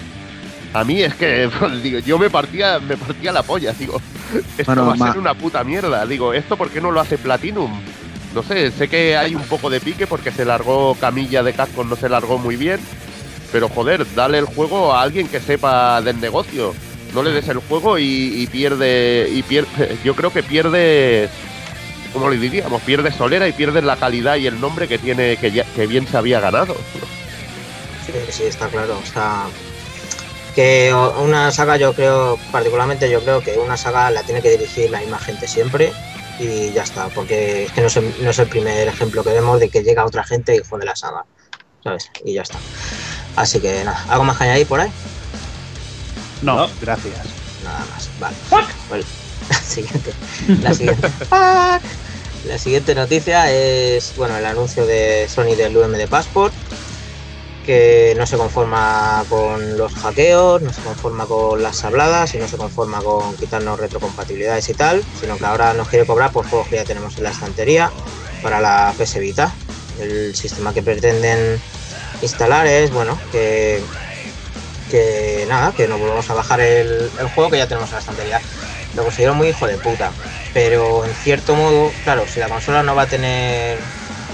a 0.73 0.83
mí 0.83 1.01
es 1.01 1.13
que 1.15 1.49
digo, 1.83 1.99
yo 1.99 2.17
me 2.17 2.29
partía, 2.29 2.79
me 2.79 2.97
partía 2.97 3.31
la 3.31 3.43
polla, 3.43 3.73
digo, 3.73 4.01
esto 4.57 4.63
Bueno, 4.65 4.87
va 4.87 4.93
a 4.93 4.95
ma- 4.95 5.07
ser 5.11 5.19
una 5.19 5.33
puta 5.33 5.63
mierda. 5.63 6.05
Digo, 6.05 6.33
¿esto 6.33 6.57
por 6.57 6.69
qué 6.69 6.81
no 6.81 6.91
lo 6.91 6.99
hace 6.99 7.17
Platinum? 7.17 7.71
No 8.33 8.41
sé, 8.41 8.71
sé 8.71 8.87
que 8.87 9.15
hay 9.15 9.35
un 9.35 9.43
poco 9.43 9.69
de 9.69 9.79
pique 9.79 10.07
porque 10.07 10.31
se 10.31 10.43
largó 10.45 10.95
Camilla 10.95 11.43
de 11.43 11.53
Capcom, 11.53 11.87
no 11.87 11.95
se 11.95 12.09
largó 12.09 12.37
muy 12.39 12.55
bien. 12.55 12.79
Pero 13.51 13.69
joder, 13.69 14.05
dale 14.15 14.39
el 14.39 14.45
juego 14.45 14.91
a 14.93 15.03
alguien 15.03 15.27
que 15.27 15.39
sepa 15.39 16.01
del 16.01 16.19
negocio. 16.19 16.73
No 17.13 17.21
le 17.21 17.29
des 17.31 17.47
el 17.49 17.57
juego 17.59 17.99
y, 17.99 18.03
y 18.41 18.47
pierde. 18.47 19.29
y 19.31 19.43
pierde. 19.43 19.97
Yo 20.03 20.15
creo 20.15 20.33
que 20.33 20.41
pierdes. 20.41 21.29
¿Cómo 22.11 22.27
le 22.31 22.37
diríamos? 22.37 22.81
Pierdes 22.81 23.13
solera 23.15 23.47
y 23.47 23.51
pierdes 23.53 23.83
la 23.83 23.95
calidad 23.97 24.35
y 24.37 24.47
el 24.47 24.59
nombre 24.59 24.87
que 24.87 24.97
tiene, 24.97 25.37
que, 25.37 25.51
ya- 25.51 25.65
que 25.75 25.85
bien 25.85 26.07
se 26.07 26.17
había 26.17 26.39
ganado. 26.39 26.75
Sí, 28.07 28.13
sí, 28.31 28.43
está 28.45 28.67
claro. 28.67 28.99
O 29.01 29.05
sea, 29.05 29.43
que 30.53 30.93
una 30.93 31.51
saga, 31.51 31.77
yo 31.77 31.93
creo, 31.93 32.37
particularmente 32.51 33.09
yo 33.09 33.21
creo 33.23 33.41
que 33.43 33.57
una 33.57 33.77
saga 33.77 34.11
la 34.11 34.23
tiene 34.23 34.41
que 34.41 34.51
dirigir 34.51 34.89
la 34.91 34.99
misma 35.01 35.19
gente 35.19 35.47
siempre 35.47 35.97
y 36.37 36.71
ya 36.73 36.83
está, 36.83 37.09
porque 37.11 37.65
es 37.65 37.71
que 37.73 37.81
no 37.81 37.87
es, 37.87 37.97
el, 37.97 38.15
no 38.23 38.29
es 38.31 38.39
el 38.39 38.49
primer 38.49 38.87
ejemplo 38.87 39.23
que 39.23 39.31
vemos 39.31 39.59
de 39.59 39.69
que 39.69 39.83
llega 39.83 40.05
otra 40.05 40.23
gente 40.23 40.55
y 40.55 40.61
jode 40.67 40.85
la 40.85 40.95
saga, 40.95 41.25
¿sabes? 41.83 42.13
Y 42.23 42.33
ya 42.35 42.43
está. 42.43 42.63
Así 43.35 43.61
que 43.61 43.83
nada, 43.83 44.03
¿algo 44.07 44.25
más 44.25 44.37
que 44.37 44.45
añadir 44.45 44.67
por 44.67 44.81
ahí? 44.81 44.93
No, 46.41 46.55
No. 46.55 46.75
gracias. 46.79 47.37
Nada 47.59 47.85
más, 47.85 48.11
vale. 48.15 48.37
Pues, 48.87 49.05
la 49.49 49.55
siguiente. 49.63 50.17
La 50.59 50.73
siguiente. 50.73 51.09
Fuck. 51.29 51.83
La 52.43 52.57
siguiente 52.57 52.93
noticia 52.93 53.51
es 53.51 54.13
bueno 54.15 54.35
el 54.37 54.45
anuncio 54.45 54.85
de 54.85 55.29
Sony 55.29 55.55
del 55.55 55.77
UMD 55.77 56.09
Passport, 56.09 56.57
que 57.63 58.13
no 58.17 58.25
se 58.25 58.37
conforma 58.37 59.23
con 59.29 59.77
los 59.77 59.93
hackeos, 59.95 60.61
no 60.61 60.71
se 60.73 60.81
conforma 60.81 61.25
con 61.25 61.63
las 61.63 61.83
habladas 61.83 62.35
y 62.35 62.37
no 62.37 62.47
se 62.47 62.57
conforma 62.57 63.01
con 63.01 63.35
quitarnos 63.35 63.79
retrocompatibilidades 63.79 64.69
y 64.69 64.73
tal, 64.73 65.03
sino 65.19 65.37
que 65.37 65.45
ahora 65.45 65.73
nos 65.73 65.87
quiere 65.87 66.05
cobrar 66.05 66.31
por 66.31 66.47
juegos 66.47 66.67
que 66.67 66.75
ya 66.75 66.83
tenemos 66.83 67.17
en 67.17 67.23
la 67.23 67.31
estantería 67.31 67.91
para 68.41 68.59
la 68.59 68.93
PS 68.97 69.19
Vita. 69.19 69.53
El 69.99 70.35
sistema 70.35 70.73
que 70.73 70.83
pretenden 70.83 71.59
instalar 72.21 72.67
es 72.67 72.91
bueno 72.91 73.17
que 73.31 73.81
que 74.91 75.45
nada, 75.49 75.71
que 75.71 75.87
nos 75.87 75.99
volvemos 75.99 76.29
a 76.29 76.35
bajar 76.35 76.61
el, 76.61 77.09
el 77.19 77.27
juego 77.29 77.49
que 77.49 77.57
ya 77.57 77.67
tenemos 77.67 77.89
en 77.89 77.95
la 77.95 77.99
estantería. 77.99 78.41
Lo 78.95 79.03
considero 79.03 79.33
muy 79.33 79.47
hijo 79.47 79.65
de 79.65 79.77
puta. 79.77 80.11
Pero 80.53 81.03
en 81.03 81.11
cierto 81.15 81.55
modo, 81.55 81.91
claro, 82.03 82.25
si 82.27 82.39
la 82.39 82.47
consola 82.47 82.83
no 82.83 82.93
va 82.93 83.03
a 83.03 83.07
tener 83.07 83.79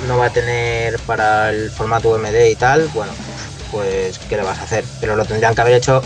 no 0.08 0.18
va 0.18 0.28
a 0.28 0.30
tener 0.30 1.00
para 1.00 1.50
el 1.50 1.70
formato 1.72 2.10
UMD 2.10 2.46
y 2.50 2.56
tal, 2.56 2.88
bueno, 2.94 3.12
pues 3.72 4.20
¿qué 4.20 4.38
le 4.38 4.44
vas 4.44 4.60
a 4.60 4.64
hacer? 4.64 4.84
Pero 5.00 5.16
lo 5.16 5.26
tendrían 5.26 5.56
que 5.56 5.62
haber 5.62 5.76
hecho. 5.76 6.02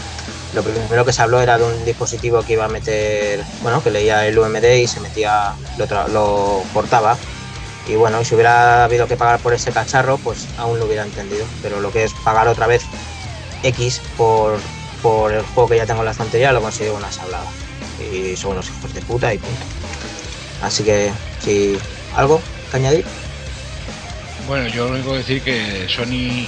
Lo 0.54 0.62
primero 0.62 1.04
que 1.04 1.14
se 1.14 1.22
habló 1.22 1.42
era 1.42 1.58
de 1.58 1.64
un 1.64 1.84
dispositivo 1.84 2.44
que 2.44 2.54
iba 2.54 2.66
a 2.66 2.68
meter, 2.68 3.44
bueno, 3.62 3.84
que 3.84 3.90
leía 3.90 4.28
el 4.28 4.38
UMD 4.38 4.64
y 4.64 4.88
se 4.88 5.00
metía, 5.00 5.54
lo, 5.78 6.08
lo 6.10 6.64
cortaba. 6.74 7.18
Y 7.88 7.96
bueno, 7.96 8.24
si 8.24 8.36
hubiera 8.36 8.86
habido 8.86 9.08
que 9.08 9.18
pagar 9.18 9.40
por 9.40 9.54
ese 9.54 9.72
cacharro, 9.72 10.18
pues 10.18 10.48
aún 10.58 10.80
lo 10.80 10.86
hubiera 10.86 11.04
entendido. 11.04 11.46
Pero 11.62 11.82
lo 11.82 11.92
que 11.92 12.04
es 12.04 12.14
pagar 12.24 12.48
otra 12.48 12.68
vez 12.68 12.84
X 13.64 14.02
por, 14.16 14.60
por 15.02 15.34
el 15.34 15.42
juego 15.42 15.70
que 15.70 15.78
ya 15.78 15.86
tengo 15.86 16.02
en 16.02 16.06
la 16.06 16.12
estantería 16.12 16.54
lo 16.54 16.62
considero 16.62 16.96
una 16.96 17.12
sablada. 17.12 17.46
Y 18.12 18.36
son 18.36 18.52
unos 18.52 18.70
hijos 18.70 18.94
de 18.94 19.02
puta 19.02 19.34
y. 19.34 19.40
Así 20.62 20.84
que, 20.84 21.12
si 21.40 21.78
algo 22.16 22.42
que 22.72 22.78
añadir, 22.78 23.06
Bueno, 24.48 24.68
yo 24.68 24.88
lo 24.88 24.96
único 24.96 25.12
que 25.14 25.18
decir 25.20 25.42
que 25.42 25.88
Sony, 25.88 26.48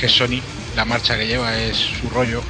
que 0.00 0.08
Sony, 0.08 0.40
la 0.74 0.84
marcha 0.84 1.16
que 1.16 1.26
lleva 1.26 1.56
es 1.58 1.76
su 1.76 2.08
rollo, 2.10 2.42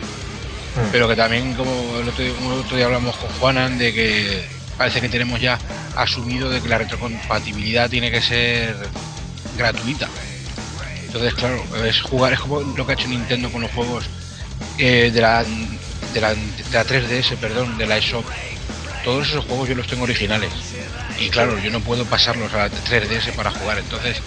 Mm. 0.75 0.91
pero 0.93 1.09
que 1.09 1.17
también, 1.17 1.55
como 1.55 1.99
el 2.01 2.09
otro, 2.09 2.25
día- 2.25 2.35
como 2.35 2.55
el 2.55 2.61
otro 2.61 2.77
día 2.77 2.87
hablamos 2.87 3.17
con 3.17 3.29
Juanan, 3.31 3.79
de 3.79 3.93
que 3.93 4.45
parece 4.77 5.01
que 5.01 5.09
tenemos 5.09 5.41
ya 5.41 5.59
asumido 5.97 6.49
de 6.51 6.61
que 6.61 6.69
la 6.69 6.79
retrocompatibilidad 6.79 7.89
tiene 7.91 8.11
que 8.11 8.21
ser 8.23 8.77
gratuita. 9.57 10.09
Entonces, 11.07 11.35
claro, 11.35 11.65
es 11.85 12.01
jugar, 12.03 12.33
es 12.35 12.41
como 12.41 12.61
lo 12.61 12.87
que 12.87 12.93
ha 12.93 12.95
hecho 12.95 13.09
Nintendo 13.09 13.51
con 13.51 13.63
los 13.63 13.71
juegos 13.73 14.05
eh, 14.79 15.11
de, 15.13 15.21
la, 15.21 15.45
de, 16.15 16.21
la, 16.21 16.35
de 16.35 16.65
la 16.73 16.85
3DS, 16.85 17.37
perdón, 17.37 17.77
de 17.77 17.87
la 17.87 17.99
eShop. 17.99 18.25
Todos 19.05 19.29
esos 19.29 19.45
juegos 19.45 19.69
yo 19.69 19.75
los 19.75 19.87
tengo 19.89 20.05
originales. 20.05 20.51
Y 21.21 21.29
claro, 21.31 21.59
yo 21.59 21.71
no 21.71 21.81
puedo 21.81 22.05
pasarlos 22.07 22.53
a 22.55 22.57
la 22.59 22.71
3DS 22.71 23.33
para 23.35 23.51
jugar. 23.51 23.79
Entonces, 23.79 24.21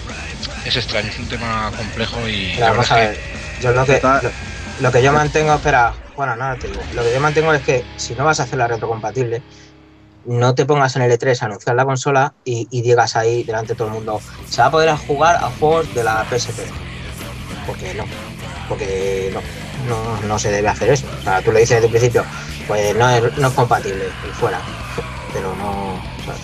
es 0.66 0.76
extraño, 0.76 1.10
es 1.10 1.20
un 1.20 1.28
tema 1.28 1.72
complejo 1.76 2.28
y 2.28 2.54
la 2.56 2.70
vamos 2.72 2.92
a 2.92 2.96
ver. 2.96 3.20
Yo 3.62 3.72
lo 3.72 3.84
que, 3.86 3.96
Está- 3.96 4.22
lo, 4.22 4.30
lo 4.80 4.92
que 4.92 5.02
yo 5.02 5.12
mantengo, 5.12 5.54
espera, 5.56 5.94
bueno, 6.16 6.36
nada 6.36 6.56
te 6.56 6.68
digo. 6.68 6.82
Lo 6.94 7.04
que 7.04 7.14
yo 7.14 7.20
mantengo 7.20 7.54
es 7.54 7.62
que 7.64 7.84
si 7.98 8.14
no 8.14 8.24
vas 8.26 8.40
a 8.40 8.44
hacer 8.44 8.58
la 8.60 8.68
retrocompatible, 8.68 9.42
no 10.26 10.54
te 10.56 10.66
pongas 10.66 10.96
en 10.96 11.02
el 11.02 11.12
E3 11.12 11.42
a 11.42 11.46
anunciar 11.48 11.76
la 11.76 11.84
consola 11.86 12.34
y, 12.46 12.68
y 12.72 12.82
digas 12.82 13.16
ahí 13.16 13.44
delante 13.44 13.74
de 13.74 13.76
todo 13.76 13.88
el 13.88 13.94
mundo, 13.96 14.22
se 14.48 14.62
va 14.62 14.68
a 14.68 14.72
poder 14.72 14.96
jugar 14.96 15.36
a 15.38 15.50
juegos 15.60 15.94
de 15.96 16.04
la 16.04 16.26
PSP. 16.30 16.60
Porque 17.66 17.94
no, 17.96 18.06
porque 18.70 19.34
no, 19.34 19.42
no, 19.90 20.22
no 20.28 20.40
se 20.40 20.52
debe 20.52 20.68
hacer 20.70 20.90
eso. 20.92 21.08
O 21.20 21.24
sea, 21.24 21.42
tú 21.42 21.52
le 21.52 21.62
dices 21.62 21.78
desde 21.78 21.88
un 21.88 21.92
principio, 21.92 22.24
pues 22.68 22.96
no 22.96 23.10
es, 23.10 23.38
no 23.38 23.48
es 23.48 23.54
compatible 23.54 24.06
y 24.30 24.32
fuera. 24.34 24.60
Pero 25.34 25.56
no. 25.56 26.00
¿sabes? 26.26 26.42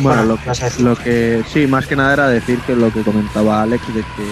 Bueno, 0.00 0.24
lo, 0.24 0.38
vas 0.44 0.60
a 0.62 0.64
decir. 0.66 0.84
lo 0.84 0.96
que 0.96 1.42
sí, 1.52 1.66
más 1.66 1.86
que 1.86 1.96
nada 1.96 2.12
era 2.12 2.28
decir 2.28 2.58
que 2.66 2.74
lo 2.74 2.92
que 2.92 3.02
comentaba 3.02 3.62
Alex 3.62 3.86
de 3.94 4.00
que 4.02 4.24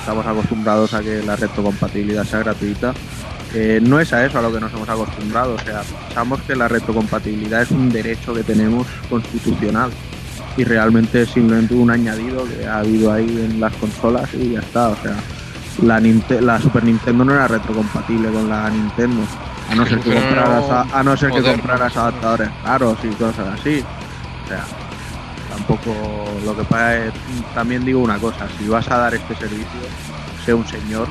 estamos 0.00 0.26
acostumbrados 0.26 0.94
a 0.94 1.00
que 1.02 1.22
la 1.22 1.36
retrocompatibilidad 1.36 2.24
sea 2.24 2.40
gratuita. 2.40 2.92
Eh, 3.54 3.80
no 3.82 4.00
es 4.00 4.12
a 4.12 4.26
eso 4.26 4.38
a 4.38 4.42
lo 4.42 4.52
que 4.52 4.60
nos 4.60 4.72
hemos 4.72 4.88
acostumbrado, 4.88 5.54
o 5.54 5.58
sea, 5.58 5.82
pensamos 6.08 6.40
que 6.42 6.56
la 6.56 6.66
retrocompatibilidad 6.68 7.62
es 7.62 7.70
un 7.70 7.88
derecho 7.90 8.34
que 8.34 8.42
tenemos 8.42 8.86
constitucional 9.08 9.90
y 10.56 10.64
realmente 10.64 11.22
es 11.22 11.30
simplemente 11.30 11.72
un 11.74 11.90
añadido 11.90 12.44
que 12.44 12.66
ha 12.66 12.78
habido 12.78 13.12
ahí 13.12 13.24
en 13.50 13.60
las 13.60 13.72
consolas 13.74 14.28
y 14.34 14.50
ya 14.52 14.58
está, 14.60 14.88
o 14.88 14.96
sea, 14.96 15.14
la, 15.82 16.00
Ninte- 16.00 16.40
la 16.40 16.60
Super 16.60 16.82
Nintendo 16.84 17.24
no 17.24 17.34
era 17.34 17.46
retrocompatible 17.48 18.30
con 18.30 18.48
la 18.48 18.68
Nintendo, 18.68 19.22
a 19.70 19.74
no 19.76 19.86
ser 19.86 20.00
que 20.00 20.10
compraras, 20.14 20.64
a, 20.70 20.98
a 20.98 21.02
no 21.02 21.16
ser 21.16 21.30
que 21.30 21.40
compraras 21.52 21.96
adaptadores 21.96 22.48
caros 22.64 22.98
y 23.04 23.08
cosas 23.14 23.46
así. 23.60 23.82
O 24.46 24.48
sea, 24.48 24.64
tampoco 25.50 25.92
lo 26.44 26.56
que 26.56 26.62
pasa 26.64 26.96
es, 26.96 27.12
también 27.54 27.84
digo 27.84 28.00
una 28.00 28.18
cosa, 28.18 28.46
si 28.58 28.68
vas 28.68 28.88
a 28.90 28.98
dar 28.98 29.14
este 29.14 29.34
servicio, 29.34 29.80
sé 30.44 30.54
un 30.54 30.66
señor 30.66 31.08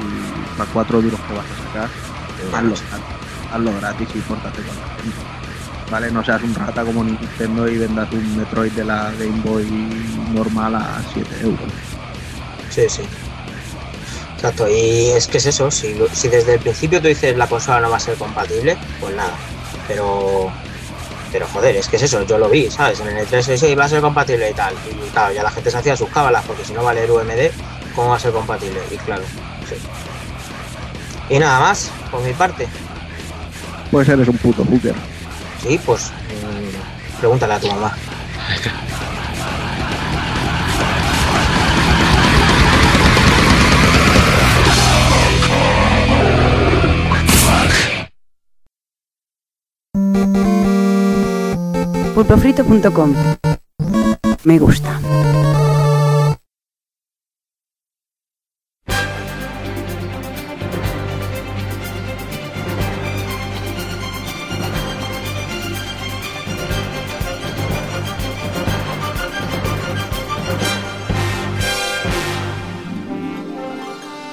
y 0.00 0.56
para 0.56 0.70
cuatro 0.70 1.02
duros 1.02 1.20
que 1.20 1.34
vas 1.34 1.44
a 1.44 1.66
sacar, 1.66 1.88
hazlo, 2.54 2.74
hazlo 3.52 3.80
gratis 3.80 4.08
y 4.14 4.18
pórtate 4.20 4.62
con 4.62 4.76
la 4.76 5.02
gente. 5.02 5.38
Vale, 5.90 6.10
no 6.10 6.24
seas 6.24 6.42
un 6.42 6.54
rata 6.54 6.84
como 6.84 7.02
Nintendo 7.02 7.68
y 7.68 7.78
vendas 7.78 8.12
un 8.12 8.36
Metroid 8.36 8.72
de 8.72 8.84
la 8.84 9.10
Game 9.18 9.40
Boy 9.42 9.66
normal 10.34 10.74
a 10.74 11.00
7 11.14 11.28
euros. 11.42 11.72
Sí, 12.68 12.82
sí. 12.88 13.02
Exacto, 14.34 14.68
y 14.68 15.08
es 15.16 15.26
que 15.26 15.38
es 15.38 15.46
eso, 15.46 15.70
si, 15.70 15.96
si 16.12 16.28
desde 16.28 16.54
el 16.54 16.60
principio 16.60 17.00
tú 17.00 17.08
dices 17.08 17.36
la 17.36 17.48
consola 17.48 17.80
no 17.80 17.90
va 17.90 17.96
a 17.96 18.00
ser 18.00 18.16
compatible, 18.16 18.76
pues 19.00 19.16
nada. 19.16 19.32
Pero, 19.88 20.52
pero 21.32 21.46
joder, 21.46 21.76
es 21.76 21.88
que 21.88 21.96
es 21.96 22.02
eso, 22.02 22.22
yo 22.22 22.38
lo 22.38 22.48
vi, 22.48 22.70
¿sabes? 22.70 23.00
En 23.00 23.08
el 23.08 23.26
E3 23.26 23.56
sí 23.56 23.74
va 23.74 23.84
a 23.84 23.88
ser 23.88 24.00
compatible 24.00 24.50
y 24.50 24.54
tal. 24.54 24.74
Y 24.90 25.10
claro, 25.10 25.32
ya 25.32 25.42
la 25.42 25.50
gente 25.50 25.70
se 25.70 25.78
hacía 25.78 25.96
sus 25.96 26.08
cábalas, 26.08 26.44
porque 26.46 26.64
si 26.64 26.72
no 26.72 26.82
va 26.82 26.90
a 26.90 26.94
leer 26.94 27.10
UMD, 27.10 27.50
¿cómo 27.94 28.10
va 28.10 28.16
a 28.16 28.20
ser 28.20 28.32
compatible? 28.32 28.80
Y 28.90 28.96
claro, 28.96 29.22
sí. 29.68 29.76
Y 31.30 31.38
nada 31.38 31.60
más, 31.60 31.90
por 32.10 32.22
mi 32.22 32.32
parte. 32.32 32.66
Pues 33.90 34.08
eres 34.08 34.28
un 34.28 34.38
puto 34.38 34.64
hooker. 34.64 34.94
Sí, 35.62 35.78
pues 35.84 36.10
mm, 36.10 37.18
pregúntale 37.20 37.54
a 37.54 37.60
tu 37.60 37.68
mamá. 37.68 37.96
Pulpofrito.com 52.18 53.14
Me 54.42 54.58
gusta. 54.58 54.98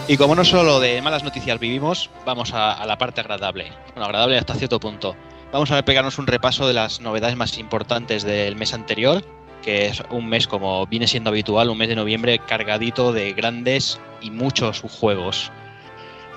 Y 0.07 0.17
como 0.17 0.33
no 0.33 0.43
solo 0.43 0.79
de 0.79 1.03
malas 1.03 1.23
noticias 1.23 1.59
vivimos, 1.59 2.09
vamos 2.25 2.51
a, 2.51 2.73
a 2.73 2.85
la 2.87 2.97
parte 2.97 3.21
agradable. 3.21 3.71
Bueno, 3.93 4.05
agradable 4.05 4.39
hasta 4.39 4.55
cierto 4.55 4.79
punto. 4.79 5.15
Vamos 5.51 5.71
a 5.71 5.83
pegarnos 5.85 6.17
un 6.17 6.27
repaso 6.27 6.67
de 6.67 6.73
las 6.73 6.99
novedades 7.01 7.37
más 7.37 7.57
importantes 7.57 8.23
del 8.23 8.55
mes 8.55 8.73
anterior, 8.73 9.23
que 9.61 9.87
es 9.87 10.03
un 10.09 10.27
mes 10.27 10.47
como 10.47 10.85
viene 10.87 11.07
siendo 11.07 11.29
habitual, 11.29 11.69
un 11.69 11.77
mes 11.77 11.89
de 11.89 11.95
noviembre 11.95 12.39
cargadito 12.39 13.13
de 13.13 13.33
grandes 13.33 13.99
y 14.21 14.31
muchos 14.31 14.81
juegos. 14.81 15.51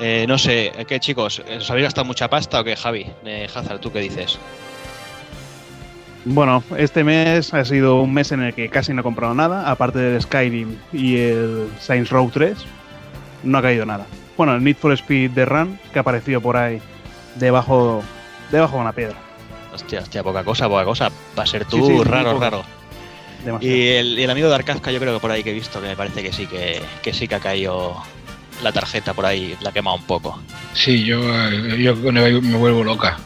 Eh, 0.00 0.26
no 0.28 0.38
sé, 0.38 0.72
¿qué 0.86 1.00
chicos? 1.00 1.40
¿Os 1.40 1.70
habéis 1.70 1.86
gastado 1.86 2.04
mucha 2.04 2.30
pasta 2.30 2.61
o 2.61 2.64
qué, 2.64 2.76
Javi? 2.76 3.06
Eh, 3.24 3.48
¿tú 3.80 3.90
qué 3.90 4.00
dices? 4.00 4.38
Bueno, 6.24 6.62
este 6.76 7.04
mes 7.04 7.54
ha 7.54 7.64
sido 7.64 8.00
un 8.02 8.12
mes 8.12 8.32
en 8.32 8.42
el 8.42 8.54
que 8.54 8.68
casi 8.68 8.92
no 8.92 9.00
he 9.00 9.02
comprado 9.02 9.34
nada, 9.34 9.70
aparte 9.70 9.98
del 9.98 10.22
Skyrim 10.22 10.76
y 10.92 11.16
el 11.16 11.68
Saints 11.80 12.11
Row 12.11 12.30
3, 12.32 12.56
no 13.44 13.59
ha 13.59 13.62
caído 13.62 13.86
nada. 13.86 14.06
Bueno, 14.36 14.54
el 14.54 14.62
Need 14.62 14.76
for 14.76 14.92
Speed 14.92 15.30
de 15.32 15.44
Run, 15.44 15.78
que 15.92 15.98
ha 15.98 16.02
aparecido 16.02 16.40
por 16.40 16.56
ahí 16.56 16.80
debajo, 17.36 18.02
debajo 18.51 18.76
de 18.76 18.80
una 18.82 18.92
piedra. 18.92 19.16
Hostia, 19.74 20.01
hostia, 20.01 20.22
poca 20.22 20.44
cosa, 20.44 20.68
poca 20.68 20.84
cosa. 20.84 21.11
Va 21.38 21.42
a 21.42 21.46
ser 21.46 21.64
tú 21.64 21.76
Sí, 21.78 21.82
sí, 21.86 21.92
muy 21.92 22.05
raro, 22.05 22.38
raro. 22.38 22.64
Demasiado. 23.44 23.76
Y 23.76 23.88
el, 23.88 24.18
y 24.18 24.22
el 24.24 24.30
amigo 24.30 24.49
de 24.49 24.55
Arcazca, 24.55 24.90
yo 24.90 24.99
creo 24.99 25.14
que 25.14 25.20
por 25.20 25.30
ahí 25.30 25.44
que 25.44 25.51
he 25.51 25.55
visto, 25.55 25.80
que 25.80 25.88
me 25.88 25.96
parece 25.96 26.22
que 26.22 26.32
sí, 26.32 26.46
que, 26.46 26.82
que 27.03 27.12
sí 27.12 27.28
que 27.28 27.34
ha 27.36 27.40
caído 27.40 27.96
la 28.62 28.72
tarjeta 28.72 29.14
por 29.14 29.24
ahí, 29.26 29.57
la 29.61 29.70
ha 29.70 29.72
quemado 29.72 29.96
un 29.96 30.05
poco. 30.05 30.40
Sí, 30.74 31.05
yo, 31.05 31.20
eh, 31.22 31.76
yo 31.80 31.94
me 31.96 32.57
vuelvo 32.57 32.82
loca. 32.82 33.18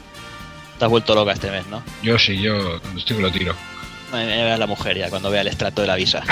Te 0.78 0.84
has 0.84 0.90
vuelto 0.90 1.14
loca 1.14 1.32
este 1.32 1.50
mes, 1.50 1.66
¿no? 1.68 1.82
Yo 2.02 2.18
sí, 2.18 2.40
yo 2.40 2.80
cuando 2.80 2.98
estoy 3.00 3.16
que 3.16 3.22
lo 3.22 3.30
tiro. 3.32 3.54
Me, 4.12 4.26
me 4.26 4.44
vea 4.44 4.58
la 4.58 4.66
mujer 4.66 4.98
ya 4.98 5.08
cuando 5.08 5.30
vea 5.30 5.40
el 5.40 5.46
extracto 5.46 5.80
de 5.80 5.86
la 5.86 5.96
visa. 5.96 6.22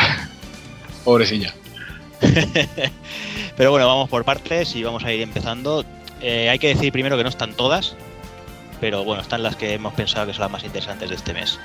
Pobrecilla. 1.05 1.55
Pero 3.57 3.70
bueno, 3.70 3.86
vamos 3.86 4.09
por 4.09 4.24
partes 4.24 4.74
y 4.76 4.82
vamos 4.82 5.05
a 5.05 5.12
ir 5.12 5.20
empezando. 5.22 5.84
Eh, 6.20 6.51
hay 6.51 6.59
que 6.59 6.68
decir 6.68 6.93
primero 6.93 7.16
que 7.16 7.22
no 7.22 7.28
están 7.30 7.55
todas, 7.55 7.97
pero 8.81 9.05
bueno, 9.05 9.22
están 9.22 9.43
las 9.43 9.57
que 9.57 9.74
hemos 9.74 9.95
pensado 9.95 10.26
que 10.26 10.33
son 10.33 10.43
las 10.43 10.51
más 10.51 10.64
interesantes 10.64 11.09
de 11.09 11.16
este 11.16 11.35
mes. 11.35 11.59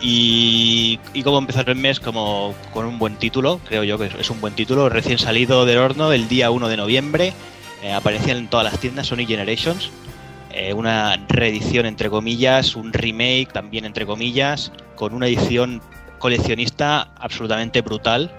Y, 0.00 1.00
y 1.14 1.22
cómo 1.22 1.38
empezar 1.38 1.68
el 1.68 1.76
mes 1.76 2.00
como 2.00 2.54
con 2.72 2.84
un 2.84 2.98
buen 2.98 3.16
título, 3.16 3.60
creo 3.66 3.82
yo 3.82 3.98
que 3.98 4.10
es 4.18 4.30
un 4.30 4.40
buen 4.40 4.54
título, 4.54 4.88
recién 4.88 5.18
salido 5.18 5.64
del 5.64 5.78
horno 5.78 6.12
el 6.12 6.28
día 6.28 6.50
1 6.50 6.68
de 6.68 6.76
noviembre, 6.76 7.32
eh, 7.82 7.92
aparecía 7.92 8.36
en 8.36 8.48
todas 8.48 8.64
las 8.64 8.78
tiendas 8.78 9.06
Sonic 9.06 9.28
Generations, 9.28 9.90
eh, 10.50 10.72
una 10.72 11.16
reedición 11.28 11.86
entre 11.86 12.10
comillas, 12.10 12.76
un 12.76 12.92
remake 12.92 13.48
también 13.52 13.84
entre 13.84 14.06
comillas, 14.06 14.72
con 14.94 15.14
una 15.14 15.26
edición 15.26 15.80
coleccionista 16.18 17.08
absolutamente 17.18 17.82
brutal, 17.82 18.30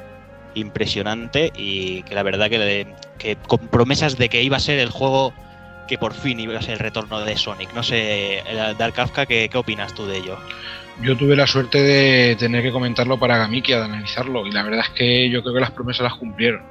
impresionante 0.56 1.52
y 1.56 2.04
que 2.04 2.16
la 2.16 2.24
verdad 2.24 2.50
que, 2.50 2.88
que 3.18 3.36
con 3.36 3.60
promesas 3.68 4.18
de 4.18 4.30
que 4.30 4.42
iba 4.44 4.58
a 4.58 4.60
ser 4.60 4.80
el 4.80 4.90
juego 4.90 5.34
que 5.88 5.98
por 5.98 6.14
fin 6.14 6.40
iba 6.40 6.58
a 6.58 6.62
ser 6.62 6.74
el 6.74 6.80
retorno 6.80 7.22
de 7.22 7.38
Sonic. 7.38 7.74
No 7.74 7.84
sé, 7.84 8.40
eh, 8.40 8.76
Dark 8.78 8.94
Kafka, 8.94 9.26
¿qué, 9.26 9.50
opinas 9.56 9.94
tú 9.94 10.06
de 10.06 10.18
ello? 10.18 10.38
Yo 11.02 11.16
tuve 11.16 11.36
la 11.36 11.48
suerte 11.48 11.82
de 11.82 12.36
tener 12.36 12.64
que 12.64 12.72
comentarlo 12.72 13.20
para 13.20 13.38
Gamikia, 13.38 13.78
de 13.78 13.86
analizarlo, 13.86 14.46
y 14.48 14.52
la 14.52 14.64
verdad 14.64 14.82
es 14.82 14.90
que 14.90 15.30
yo 15.30 15.42
creo 15.42 15.54
que 15.56 15.62
las 15.62 15.72
promesas 15.72 16.04
las 16.04 16.16
cumplieron. 16.16 16.64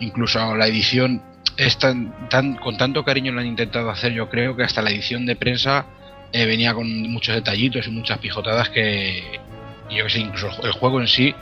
Incluso 0.00 0.56
la 0.56 0.66
edición 0.66 1.22
es 1.56 1.78
tan, 1.78 2.28
tan- 2.28 2.56
con 2.56 2.76
tanto 2.76 3.04
cariño 3.04 3.32
lo 3.32 3.40
han 3.40 3.46
intentado 3.46 3.90
hacer, 3.90 4.12
yo 4.12 4.28
creo 4.28 4.56
que 4.56 4.64
hasta 4.64 4.82
la 4.82 4.90
edición 4.90 5.26
de 5.26 5.36
prensa 5.36 5.86
eh, 6.32 6.44
venía 6.46 6.74
con 6.74 6.88
muchos 7.10 7.34
detallitos 7.34 7.86
y 7.86 7.90
muchas 7.90 8.18
pijotadas 8.18 8.68
que, 8.70 9.40
yo 9.90 10.04
que 10.04 10.10
sé, 10.10 10.18
incluso 10.20 10.48
el 10.64 10.72
juego 10.72 11.00
en 11.00 11.06
sí 11.08 11.34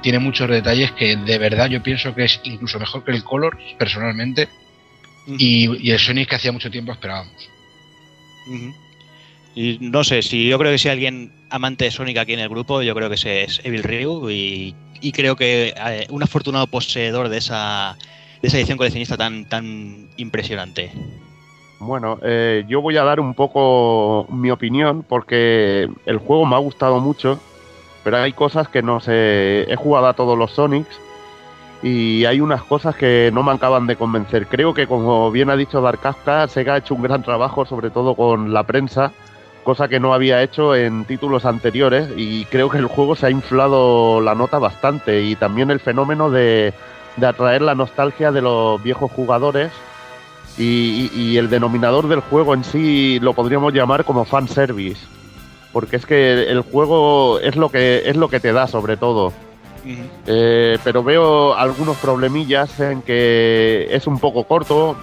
tiene 0.00 0.20
muchos 0.20 0.48
detalles 0.48 0.92
que 0.92 1.16
de 1.16 1.38
verdad 1.38 1.68
yo 1.68 1.82
pienso 1.82 2.14
que 2.14 2.24
es 2.24 2.40
incluso 2.44 2.78
mejor 2.78 3.04
que 3.04 3.10
el 3.10 3.24
Color, 3.24 3.58
personalmente, 3.78 4.48
y, 5.36 5.86
y 5.86 5.90
el 5.90 5.98
Sonic 5.98 6.30
que 6.30 6.36
hacía 6.36 6.52
mucho 6.52 6.70
tiempo 6.70 6.92
esperábamos. 6.92 7.50
Y 9.54 9.78
no 9.80 10.04
sé, 10.04 10.22
si 10.22 10.48
yo 10.48 10.58
creo 10.58 10.72
que 10.72 10.78
si 10.78 10.88
hay 10.88 10.92
alguien 10.92 11.32
amante 11.50 11.84
de 11.84 11.90
Sonic 11.90 12.18
aquí 12.18 12.32
en 12.32 12.40
el 12.40 12.48
grupo, 12.48 12.82
yo 12.82 12.94
creo 12.94 13.08
que 13.08 13.16
ese 13.16 13.42
es 13.42 13.60
Evil 13.64 13.82
Ryu 13.82 14.30
y, 14.30 14.74
y 15.00 15.12
creo 15.12 15.36
que 15.36 15.74
eh, 15.76 16.06
un 16.10 16.22
afortunado 16.22 16.66
poseedor 16.66 17.28
de 17.28 17.38
esa, 17.38 17.96
de 18.40 18.48
esa 18.48 18.58
edición 18.58 18.78
coleccionista 18.78 19.16
tan, 19.16 19.46
tan 19.46 20.08
impresionante. 20.16 20.92
Bueno, 21.80 22.18
eh, 22.22 22.64
yo 22.68 22.80
voy 22.80 22.96
a 22.96 23.04
dar 23.04 23.20
un 23.20 23.34
poco 23.34 24.26
mi 24.30 24.50
opinión 24.50 25.04
porque 25.08 25.88
el 26.06 26.18
juego 26.18 26.46
me 26.46 26.56
ha 26.56 26.58
gustado 26.58 27.00
mucho, 27.00 27.40
pero 28.02 28.18
hay 28.18 28.32
cosas 28.32 28.68
que 28.68 28.82
no 28.82 29.00
sé. 29.00 29.62
He 29.70 29.76
jugado 29.76 30.06
a 30.08 30.14
todos 30.14 30.36
los 30.36 30.52
Sonics 30.52 31.00
y 31.82 32.24
hay 32.24 32.40
unas 32.40 32.62
cosas 32.64 32.96
que 32.96 33.30
no 33.32 33.42
me 33.42 33.52
acaban 33.52 33.86
de 33.86 33.96
convencer. 33.96 34.46
Creo 34.46 34.74
que, 34.74 34.86
como 34.86 35.30
bien 35.30 35.50
ha 35.50 35.56
dicho 35.56 35.80
Dark 35.80 36.00
Kafka, 36.00 36.48
Sega 36.48 36.74
ha 36.74 36.78
hecho 36.78 36.94
un 36.94 37.02
gran 37.02 37.22
trabajo, 37.22 37.64
sobre 37.64 37.90
todo 37.90 38.14
con 38.14 38.52
la 38.52 38.64
prensa, 38.64 39.12
cosa 39.64 39.86
que 39.88 40.00
no 40.00 40.12
había 40.14 40.42
hecho 40.42 40.74
en 40.74 41.04
títulos 41.04 41.44
anteriores 41.44 42.08
y 42.16 42.46
creo 42.46 42.70
que 42.70 42.78
el 42.78 42.86
juego 42.86 43.14
se 43.16 43.26
ha 43.26 43.30
inflado 43.30 44.20
la 44.20 44.34
nota 44.34 44.58
bastante 44.58 45.22
y 45.22 45.36
también 45.36 45.70
el 45.70 45.78
fenómeno 45.78 46.30
de, 46.30 46.72
de 47.16 47.26
atraer 47.26 47.62
la 47.62 47.74
nostalgia 47.74 48.32
de 48.32 48.40
los 48.42 48.82
viejos 48.82 49.10
jugadores 49.12 49.70
y, 50.56 51.10
y- 51.14 51.20
y 51.20 51.36
el 51.38 51.50
denominador 51.50 52.08
del 52.08 52.20
juego 52.20 52.54
en 52.54 52.64
sí 52.64 53.18
lo 53.20 53.34
podríamos 53.34 53.72
llamar 53.72 54.04
como 54.04 54.24
fanservice. 54.24 55.06
Porque 55.72 55.96
es 55.96 56.06
que 56.06 56.50
el 56.50 56.62
juego 56.62 57.38
es 57.40 57.54
lo 57.54 57.68
que 57.68 58.02
es 58.08 58.16
lo 58.16 58.28
que 58.28 58.40
te 58.40 58.52
da 58.52 58.66
sobre 58.66 58.96
todo. 58.96 59.32
Eh, 60.26 60.78
pero 60.84 61.02
veo 61.02 61.54
algunos 61.54 61.96
problemillas 61.98 62.78
en 62.80 63.02
que 63.02 63.88
es 63.90 64.06
un 64.06 64.18
poco 64.18 64.44
corto. 64.44 64.96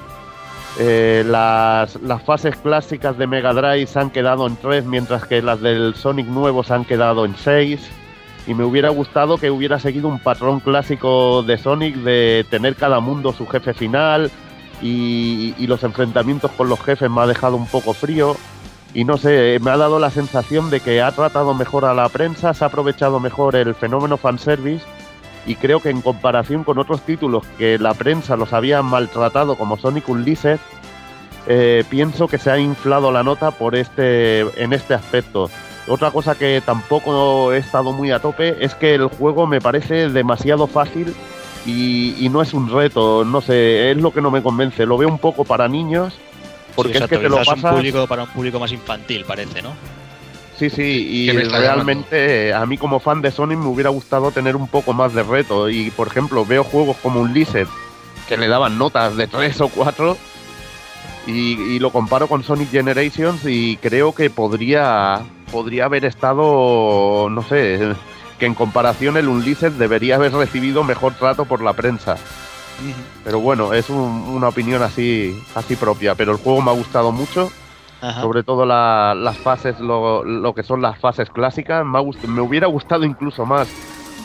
Eh, 0.78 1.24
las, 1.26 1.96
las 2.02 2.22
fases 2.24 2.58
clásicas 2.58 3.18
de 3.18 3.28
Mega 3.28 3.54
Drive 3.54 3.88
se 3.88 4.00
han 4.00 4.10
quedado 4.10 4.46
en 4.46 4.58
3, 4.58 4.86
mientras 4.86 5.26
que 5.26 5.42
las 5.42 5.62
del 5.62 5.96
Sonic 5.96 6.28
nuevo 6.28 6.64
se 6.64 6.74
han 6.74 6.86
quedado 6.86 7.26
en 7.26 7.36
6. 7.36 7.80
Y 8.48 8.54
me 8.54 8.64
hubiera 8.64 8.90
gustado 8.90 9.38
que 9.38 9.50
hubiera 9.50 9.80
seguido 9.80 10.08
un 10.08 10.20
patrón 10.20 10.60
clásico 10.60 11.42
de 11.44 11.58
Sonic 11.58 11.96
de 11.96 12.46
tener 12.50 12.76
cada 12.76 13.00
mundo 13.00 13.34
su 13.34 13.48
jefe 13.48 13.74
final. 13.74 14.30
Y, 14.82 15.56
y 15.58 15.68
los 15.68 15.84
enfrentamientos 15.84 16.52
con 16.52 16.68
los 16.68 16.80
jefes 16.82 17.10
me 17.10 17.22
ha 17.22 17.28
dejado 17.28 17.56
un 17.56 17.68
poco 17.68 17.94
frío. 17.94 18.36
Y 18.96 19.04
no 19.04 19.18
sé, 19.18 19.60
me 19.62 19.72
ha 19.72 19.78
dado 19.78 20.00
la 20.00 20.10
sensación 20.10 20.70
de 20.70 20.80
que 20.80 21.02
ha 21.02 21.12
tratado 21.12 21.54
mejor 21.54 21.84
a 21.84 21.94
la 21.94 22.08
prensa, 22.08 22.54
se 22.54 22.64
ha 22.64 22.68
aprovechado 22.68 23.20
mejor 23.20 23.58
el 23.58 23.76
fenómeno 23.76 24.16
fanservice 24.16 24.86
y 25.46 25.56
creo 25.56 25.82
que 25.82 25.90
en 25.90 26.02
comparación 26.02 26.64
con 26.64 26.80
otros 26.80 27.02
títulos 27.02 27.46
que 27.58 27.78
la 27.78 27.94
prensa 27.94 28.38
los 28.38 28.54
había 28.54 28.82
maltratado 28.82 29.58
como 29.58 29.76
Sonic 29.76 30.08
Unleashed, 30.08 30.60
eh, 31.46 31.84
pienso 31.90 32.30
que 32.30 32.38
se 32.38 32.50
ha 32.50 32.58
inflado 32.58 33.12
la 33.12 33.22
nota 33.22 33.52
por 33.52 33.76
este 33.76 34.40
en 34.64 34.72
este 34.72 34.94
aspecto. 34.94 35.50
Otra 35.90 36.12
cosa 36.12 36.36
que 36.36 36.62
tampoco 36.66 37.52
he 37.52 37.58
estado 37.58 37.92
muy 37.92 38.12
a 38.12 38.20
tope 38.20 38.64
es 38.64 38.76
que 38.76 38.96
el 38.96 39.08
juego 39.08 39.46
me 39.46 39.60
parece 39.60 40.08
demasiado 40.08 40.68
fácil 40.68 41.14
y 41.66 42.30
no 42.32 42.42
es 42.42 42.54
un 42.54 42.72
reto, 42.72 43.26
no 43.26 43.42
sé, 43.42 43.92
es 43.92 43.98
lo 43.98 44.12
que 44.12 44.22
no 44.22 44.32
me 44.32 44.42
convence. 44.42 44.86
Lo 44.86 44.98
veo 44.98 45.10
un 45.10 45.20
poco 45.20 45.44
para 45.44 45.68
niños, 45.68 46.18
porque 46.76 46.94
Sí, 46.94 47.04
es 47.04 47.10
que 47.10 47.18
te 47.18 47.30
lo 47.30 47.40
quizás 47.40 47.56
un 47.56 47.62
pasas. 47.62 47.76
público 47.76 48.08
para 48.08 48.24
un 48.24 48.30
público 48.30 48.60
más 48.60 48.72
infantil, 48.72 49.26
parece, 49.26 49.62
¿no? 49.62 49.72
Sí, 50.58 50.70
sí, 50.70 51.08
y 51.10 51.26
¿Qué 51.28 51.34
me 51.34 51.44
está 51.44 51.60
realmente 51.60 52.54
a 52.54 52.66
mí 52.66 52.78
como 52.78 53.00
fan 53.00 53.22
de 53.22 53.30
Sonic 53.32 53.58
me 53.58 53.68
hubiera 53.68 53.90
gustado 53.90 54.32
tener 54.32 54.56
un 54.56 54.68
poco 54.68 54.94
más 54.94 55.14
de 55.14 55.24
reto. 55.24 55.70
Y 55.70 55.92
por 55.92 56.08
ejemplo, 56.08 56.46
veo 56.46 56.64
juegos 56.64 56.96
como 57.04 57.20
un 57.20 57.34
Lizard 57.34 57.68
que 58.30 58.38
le 58.38 58.48
daban 58.48 58.78
notas 58.78 59.18
de 59.18 59.28
3 59.28 59.60
o 59.62 59.68
4 59.68 60.18
y, 61.28 61.32
y 61.76 61.80
lo 61.80 61.92
comparo 61.92 62.28
con 62.28 62.44
Sonic 62.44 62.72
Generations 62.72 63.42
y 63.46 63.78
creo 63.78 64.16
que 64.16 64.30
podría, 64.30 65.22
podría 65.52 65.86
haber 65.86 66.06
estado, 66.06 67.28
no 67.30 67.44
sé, 67.44 67.94
que 68.40 68.46
en 68.46 68.54
comparación 68.56 69.18
el 69.18 69.28
Unleashed 69.28 69.74
debería 69.74 70.16
haber 70.16 70.34
recibido 70.34 70.84
mejor 70.84 71.16
trato 71.16 71.46
por 71.46 71.62
la 71.62 71.74
prensa. 71.74 72.16
Pero 73.24 73.40
bueno, 73.40 73.74
es 73.74 73.90
un- 73.90 74.26
una 74.30 74.50
opinión 74.50 74.82
así, 74.84 75.38
así 75.56 75.76
propia. 75.76 76.16
Pero 76.16 76.32
el 76.34 76.38
juego 76.38 76.62
me 76.62 76.72
ha 76.72 76.74
gustado 76.74 77.12
mucho. 77.12 77.52
Ajá. 78.02 78.22
Sobre 78.22 78.44
todo 78.44 78.66
la- 78.66 79.16
las 79.16 79.38
fases, 79.38 79.80
lo, 79.80 80.24
lo 80.24 80.54
que 80.54 80.64
son 80.64 80.82
las 80.82 81.00
fases 81.00 81.30
clásicas. 81.30 81.86
Me, 81.86 81.98
ha 82.00 82.28
me 82.28 82.42
hubiera 82.42 82.68
gustado 82.68 83.04
incluso 83.06 83.46
más 83.46 83.68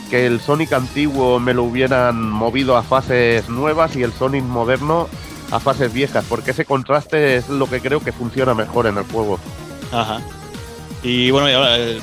que 0.09 0.25
el 0.27 0.41
Sonic 0.41 0.73
antiguo 0.73 1.39
me 1.39 1.53
lo 1.53 1.63
hubieran 1.63 2.21
movido 2.29 2.75
a 2.75 2.83
fases 2.83 3.47
nuevas 3.47 3.95
y 3.95 4.03
el 4.03 4.11
Sonic 4.11 4.43
moderno 4.43 5.07
a 5.51 5.59
fases 5.59 5.91
viejas, 5.93 6.25
porque 6.27 6.51
ese 6.51 6.65
contraste 6.65 7.37
es 7.37 7.47
lo 7.49 7.65
que 7.67 7.79
creo 7.81 8.01
que 8.01 8.11
funciona 8.11 8.53
mejor 8.53 8.87
en 8.87 8.97
el 8.97 9.03
juego. 9.05 9.39
Ajá. 9.91 10.19
Y 11.03 11.31
bueno, 11.31 11.49
y 11.49 11.53
ahora, 11.53 11.77
eh, 11.77 11.99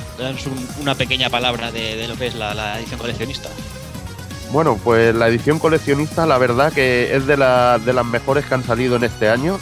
una 0.81 0.93
pequeña 0.95 1.29
palabra 1.29 1.71
de, 1.71 1.95
de 1.95 2.07
lo 2.07 2.15
que 2.15 2.27
es 2.27 2.35
la, 2.35 2.53
la 2.53 2.79
edición 2.79 2.99
coleccionista. 2.99 3.49
Bueno, 4.51 4.79
pues 4.83 5.13
la 5.13 5.27
edición 5.27 5.59
coleccionista, 5.59 6.25
la 6.25 6.37
verdad 6.39 6.73
que 6.73 7.15
es 7.15 7.27
de, 7.27 7.37
la- 7.37 7.77
de 7.77 7.93
las 7.93 8.05
mejores 8.05 8.45
que 8.45 8.55
han 8.55 8.63
salido 8.63 8.95
en 8.95 9.03
este 9.03 9.29
año. 9.29 9.59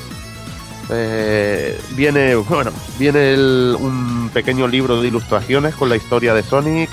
Eh, 0.89 1.79
viene, 1.95 2.35
bueno, 2.49 2.71
viene 2.97 3.35
un 3.75 4.29
pequeño 4.33 4.67
libro 4.67 5.01
de 5.01 5.09
ilustraciones 5.09 5.75
con 5.75 5.89
la 5.89 5.97
historia 5.97 6.33
de 6.33 6.43
Sonic, 6.43 6.89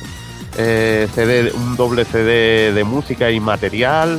eh, 0.58 1.08
CD, 1.14 1.52
un 1.54 1.76
doble 1.76 2.04
CD 2.04 2.72
de 2.72 2.84
música 2.84 3.30
y 3.30 3.38
material, 3.38 4.18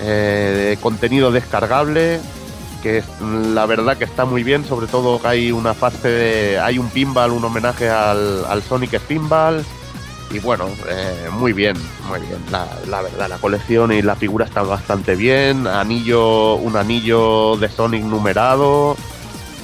eh, 0.00 0.68
de 0.70 0.76
contenido 0.80 1.32
descargable, 1.32 2.20
que 2.84 2.98
es, 2.98 3.04
la 3.20 3.66
verdad 3.66 3.96
que 3.96 4.04
está 4.04 4.24
muy 4.24 4.44
bien, 4.44 4.64
sobre 4.64 4.86
todo 4.86 5.20
que 5.20 5.26
hay 5.28 5.52
una 5.52 5.74
fase 5.74 6.08
de, 6.08 6.60
hay 6.60 6.78
un 6.78 6.88
pinball, 6.88 7.32
un 7.32 7.44
homenaje 7.44 7.88
al, 7.90 8.44
al 8.48 8.62
Sonic 8.62 8.98
Pinball 9.00 9.64
y 10.32 10.38
bueno, 10.38 10.68
eh, 10.88 11.28
muy 11.32 11.52
bien, 11.52 11.76
muy 12.08 12.20
bien, 12.20 12.38
la, 12.50 12.66
la 12.88 13.02
verdad, 13.02 13.28
la 13.28 13.38
colección 13.38 13.92
y 13.92 14.02
la 14.02 14.16
figura 14.16 14.46
están 14.46 14.68
bastante 14.68 15.14
bien, 15.14 15.66
anillo, 15.66 16.54
un 16.54 16.76
anillo 16.76 17.56
de 17.56 17.68
Sonic 17.68 18.02
numerado, 18.02 18.96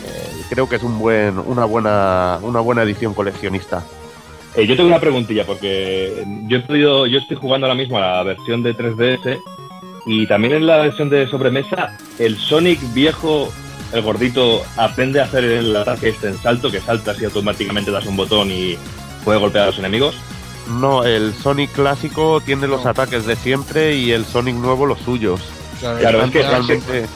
eh, 0.04 0.42
creo 0.50 0.68
que 0.68 0.76
es 0.76 0.82
un 0.82 0.98
buen, 0.98 1.38
una 1.38 1.64
buena, 1.64 2.38
una 2.42 2.60
buena 2.60 2.82
edición 2.82 3.14
coleccionista. 3.14 3.82
Eh, 4.54 4.66
yo 4.66 4.76
tengo 4.76 4.88
una 4.88 5.00
preguntilla, 5.00 5.44
porque 5.44 6.24
yo, 6.46 6.58
he 6.58 6.80
yo 6.80 7.18
estoy 7.18 7.36
jugando 7.36 7.66
ahora 7.66 7.76
mismo 7.76 7.98
a 7.98 8.00
la 8.00 8.22
versión 8.22 8.62
de 8.62 8.74
3DS 8.74 9.38
y 10.06 10.26
también 10.26 10.54
en 10.54 10.66
la 10.66 10.78
versión 10.78 11.08
de 11.08 11.26
sobremesa, 11.28 11.96
el 12.18 12.36
Sonic 12.36 12.80
viejo, 12.92 13.52
el 13.92 14.02
gordito, 14.02 14.62
aprende 14.76 15.20
a 15.20 15.24
hacer 15.24 15.44
el 15.44 15.76
ataque 15.76 16.10
este 16.10 16.28
en 16.28 16.38
salto, 16.38 16.70
que 16.70 16.80
saltas 16.80 17.20
y 17.20 17.24
automáticamente 17.24 17.90
das 17.90 18.06
un 18.06 18.16
botón 18.16 18.50
y 18.50 18.76
puede 19.24 19.38
golpear 19.38 19.64
a 19.64 19.66
los 19.68 19.78
enemigos. 19.78 20.16
No, 20.68 21.04
el 21.04 21.34
Sonic 21.34 21.72
clásico 21.72 22.40
tiene 22.40 22.66
los 22.66 22.84
ataques 22.86 23.24
de 23.26 23.36
siempre 23.36 23.94
y 23.96 24.12
el 24.12 24.24
Sonic 24.24 24.54
nuevo 24.56 24.86
los 24.86 24.98
suyos. 25.00 25.40
Claro, 25.80 26.22
es 26.24 26.30
que 26.30 26.42
realmente 26.42 27.06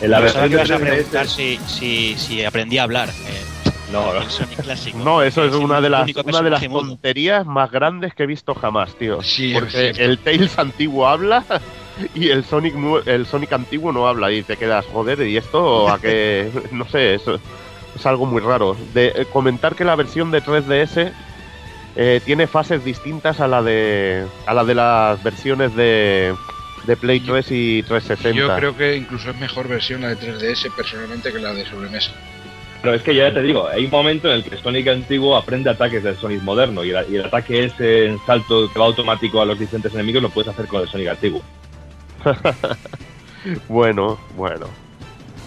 en 0.00 0.10
la 0.10 0.20
Pensaba 0.20 0.46
versión 0.46 0.48
que 0.48 0.54
ibas 0.54 0.70
a 0.70 0.74
3DS 0.76 0.80
preguntar 0.94 1.28
si, 1.28 1.58
si, 1.66 2.14
si 2.16 2.44
aprendí 2.44 2.78
a 2.78 2.82
hablar. 2.84 3.08
eh, 3.08 3.70
No, 3.92 4.12
no. 4.12 4.20
el 4.22 4.30
Sonic 4.30 4.62
clásico. 4.62 4.98
No, 4.98 5.22
eso 5.22 5.44
es 5.44 5.54
el 5.54 5.58
una 5.60 5.80
de 5.80 5.90
las, 5.90 6.10
una 6.24 6.42
de 6.42 6.50
las 6.50 6.62
tonterías 6.68 7.46
más 7.46 7.70
grandes 7.70 8.14
que 8.14 8.24
he 8.24 8.26
visto 8.26 8.54
jamás, 8.54 8.94
tío. 8.94 9.22
Sí, 9.22 9.52
es 9.54 9.60
Porque 9.60 9.90
el 9.90 10.18
Tails 10.18 10.58
antiguo 10.58 11.06
habla 11.08 11.44
y 12.14 12.28
el 12.28 12.44
Sonic 12.44 12.74
el 13.06 13.26
Sonic 13.26 13.52
antiguo 13.52 13.92
no 13.92 14.06
habla 14.06 14.30
y 14.32 14.42
te 14.42 14.56
quedas, 14.56 14.84
joder, 14.92 15.26
¿y 15.26 15.36
esto 15.36 15.88
a 15.88 15.98
qué? 15.98 16.50
No 16.72 16.86
sé, 16.88 17.14
eso 17.14 17.38
es 17.96 18.06
algo 18.06 18.26
muy 18.26 18.40
raro. 18.42 18.76
De 18.92 19.08
eh, 19.14 19.26
comentar 19.32 19.74
que 19.74 19.84
la 19.84 19.96
versión 19.96 20.30
de 20.30 20.42
3DS 20.42 21.12
eh, 21.96 22.20
tiene 22.24 22.46
fases 22.46 22.84
distintas 22.84 23.40
a 23.40 23.46
la 23.48 23.62
de 23.62 24.24
a 24.46 24.54
la 24.54 24.64
de 24.64 24.74
las 24.74 25.22
versiones 25.22 25.74
de 25.76 26.34
de 26.86 26.96
Play 26.98 27.20
3 27.20 27.46
y 27.50 27.82
360. 27.82 28.38
Yo 28.38 28.54
creo 28.56 28.76
que 28.76 28.96
incluso 28.96 29.30
es 29.30 29.36
mejor 29.36 29.68
versión 29.68 30.02
la 30.02 30.08
de 30.08 30.16
3DS 30.18 30.70
personalmente 30.76 31.32
que 31.32 31.38
la 31.38 31.54
de 31.54 31.64
sobremesa. 31.64 32.10
Pero 32.82 32.94
es 32.96 33.02
que 33.02 33.14
ya 33.14 33.32
te 33.32 33.40
digo, 33.40 33.66
hay 33.66 33.86
un 33.86 33.90
momento 33.90 34.28
en 34.28 34.34
el 34.34 34.44
que 34.44 34.58
Sonic 34.58 34.88
antiguo 34.88 35.34
aprende 35.38 35.70
ataques 35.70 36.02
del 36.04 36.16
Sonic 36.18 36.42
moderno 36.42 36.84
y, 36.84 36.90
la- 36.90 37.06
y 37.08 37.16
el 37.16 37.24
ataque 37.24 37.64
ese 37.64 38.04
en 38.08 38.18
salto 38.26 38.70
que 38.70 38.78
va 38.78 38.84
automático 38.84 39.40
a 39.40 39.46
los 39.46 39.58
diferentes 39.58 39.94
enemigos 39.94 40.22
lo 40.22 40.28
puedes 40.28 40.50
hacer 40.52 40.66
con 40.66 40.82
el 40.82 40.88
Sonic 40.88 41.08
antiguo. 41.08 41.40
Bueno, 43.68 44.18
bueno. 44.36 44.66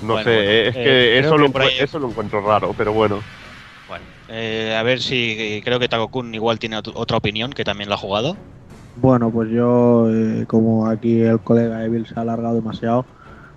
No 0.03 0.13
Bueno, 0.13 0.23
sé, 0.23 0.35
bueno, 0.35 0.51
es 0.51 0.75
eh, 0.75 0.83
que 0.83 1.19
eso, 1.19 1.35
que 1.35 1.41
lo, 1.49 1.59
ahí- 1.59 1.77
eso 1.79 1.99
lo 1.99 2.09
encuentro 2.09 2.41
raro, 2.45 2.73
pero 2.77 2.93
bueno. 2.93 3.23
Eh, 4.27 4.75
a 4.75 4.83
ver 4.83 5.01
si 5.01 5.61
creo 5.63 5.79
que 5.79 5.87
Takokun 5.89 6.33
igual 6.35 6.59
tiene 6.59 6.77
ot- 6.77 6.91
otra 6.95 7.17
opinión, 7.17 7.51
que 7.53 7.63
también 7.63 7.89
lo 7.89 7.95
ha 7.95 7.97
jugado. 7.97 8.39
Bueno, 8.95 9.31
pues 9.31 9.49
yo, 9.51 10.09
eh, 10.11 10.45
como 10.47 10.87
aquí 10.87 11.21
el 11.21 11.41
colega 11.43 11.85
Evil 11.85 12.07
se 12.07 12.15
ha 12.17 12.23
alargado 12.23 12.55
demasiado, 12.55 13.05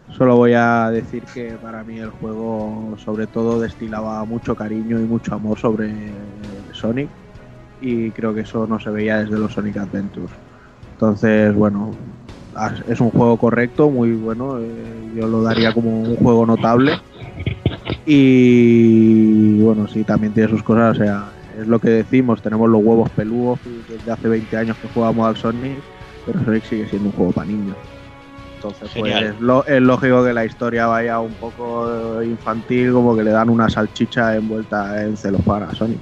solo 0.08 0.36
voy 0.36 0.52
a 0.54 0.90
decir 0.90 1.28
que 1.28 1.58
para 1.58 1.82
mí 1.84 1.98
el 1.98 2.10
juego 2.10 2.96
sobre 2.98 3.26
todo 3.26 3.58
destilaba 3.60 4.24
mucho 4.26 4.54
cariño 4.56 5.00
y 5.00 5.06
mucho 5.06 5.34
amor 5.34 5.58
sobre 5.58 5.88
eh, 5.90 6.64
Sonic 6.72 7.10
y 7.80 8.12
creo 8.12 8.34
que 8.34 8.42
eso 8.42 8.66
no 8.66 8.80
se 8.80 8.90
veía 8.90 9.18
desde 9.18 9.38
los 9.38 9.54
Sonic 9.54 9.78
Adventures. 9.78 10.34
Entonces, 10.92 11.54
bueno, 11.54 11.98
es 12.86 13.00
un 13.00 13.10
juego 13.10 13.38
correcto, 13.38 13.90
muy 13.90 14.14
bueno, 14.14 14.60
eh, 14.62 15.10
yo 15.14 15.26
lo 15.28 15.42
daría 15.42 15.72
como 15.72 16.02
un 16.02 16.16
juego 16.16 16.46
notable 16.46 17.00
y 18.06 19.60
bueno, 19.60 19.86
sí, 19.88 20.04
también 20.04 20.32
tiene 20.32 20.48
sus 20.48 20.62
cosas, 20.62 20.96
o 20.98 21.02
sea, 21.02 21.32
es 21.58 21.66
lo 21.66 21.78
que 21.78 21.90
decimos, 21.90 22.42
tenemos 22.42 22.68
los 22.68 22.80
huevos 22.82 23.10
peludos 23.10 23.60
desde 23.88 24.10
hace 24.12 24.28
20 24.28 24.56
años 24.56 24.76
que 24.78 24.88
jugamos 24.88 25.26
al 25.28 25.36
Sonic, 25.36 25.78
pero 26.26 26.44
Sonic 26.44 26.64
sigue 26.64 26.88
siendo 26.88 27.08
un 27.08 27.14
juego 27.14 27.32
para 27.32 27.46
niños. 27.46 27.76
Entonces, 28.56 28.90
pues 28.94 29.12
Genial. 29.14 29.24
es, 29.34 29.40
lo- 29.40 29.64
es 29.66 29.80
lógico 29.80 30.22
que 30.24 30.32
la 30.34 30.44
historia 30.44 30.86
vaya 30.86 31.18
un 31.18 31.32
poco 31.34 32.22
infantil, 32.22 32.92
como 32.92 33.16
que 33.16 33.24
le 33.24 33.30
dan 33.30 33.48
una 33.48 33.68
salchicha 33.68 34.34
envuelta 34.36 35.02
en 35.02 35.16
celofán 35.16 35.62
a 35.64 35.74
Sonic. 35.74 35.98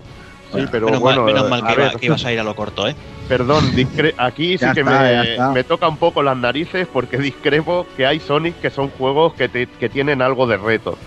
Sí, 0.53 0.65
pero 0.73 0.87
menos 0.87 1.01
bueno, 1.01 1.25
mal, 1.25 1.35
menos 1.35 1.51
mal 1.51 1.61
a 1.63 1.67
que, 1.67 1.73
iba- 1.75 1.89
ver. 1.91 1.97
que 1.99 2.07
ibas 2.07 2.25
a 2.25 2.33
ir 2.33 2.41
a 2.41 2.43
lo 2.45 2.57
corto, 2.57 2.89
¿eh? 2.89 2.97
Perdón, 3.29 3.65
discre- 3.77 4.15
aquí 4.17 4.57
sí 4.59 4.65
que 4.73 4.81
está, 4.81 5.49
me, 5.49 5.55
me 5.55 5.65
toca 5.65 5.87
un 5.87 5.99
poco 5.99 6.23
las 6.23 6.37
narices 6.37 6.89
porque 6.93 7.19
discrepo 7.19 7.87
que 7.97 8.07
hay 8.07 8.19
Sonic 8.19 8.59
que 8.61 8.71
son 8.71 8.89
juegos 8.89 9.35
que, 9.35 9.49
te- 9.49 9.67
que 9.67 9.89
tienen 9.89 10.23
algo 10.23 10.47
de 10.47 10.57
reto. 10.57 10.99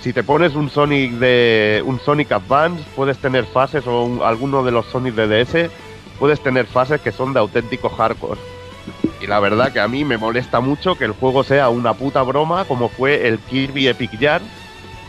Si 0.00 0.12
te 0.12 0.22
pones 0.22 0.54
un 0.54 0.70
Sonic 0.70 1.12
de 1.12 1.82
un 1.84 2.00
Sonic 2.00 2.32
Advance, 2.32 2.82
puedes 2.96 3.18
tener 3.18 3.44
fases 3.44 3.86
o 3.86 4.04
un- 4.04 4.22
alguno 4.22 4.62
de 4.62 4.70
los 4.70 4.86
Sonic 4.86 5.14
de 5.14 5.26
DS, 5.28 5.70
puedes 6.18 6.40
tener 6.42 6.66
fases 6.66 7.00
que 7.02 7.12
son 7.12 7.32
de 7.34 7.40
auténtico 7.40 7.90
hardcore. 7.90 8.40
Y 9.20 9.26
la 9.26 9.40
verdad 9.40 9.72
que 9.72 9.80
a 9.80 9.88
mí 9.88 10.04
me 10.04 10.16
molesta 10.16 10.60
mucho 10.60 10.94
que 10.94 11.04
el 11.04 11.12
juego 11.12 11.44
sea 11.44 11.68
una 11.68 11.92
puta 11.92 12.22
broma 12.22 12.64
como 12.64 12.88
fue 12.88 13.28
el 13.28 13.38
Kirby 13.40 13.88
Epic 13.88 14.18
Yarn. 14.18 14.44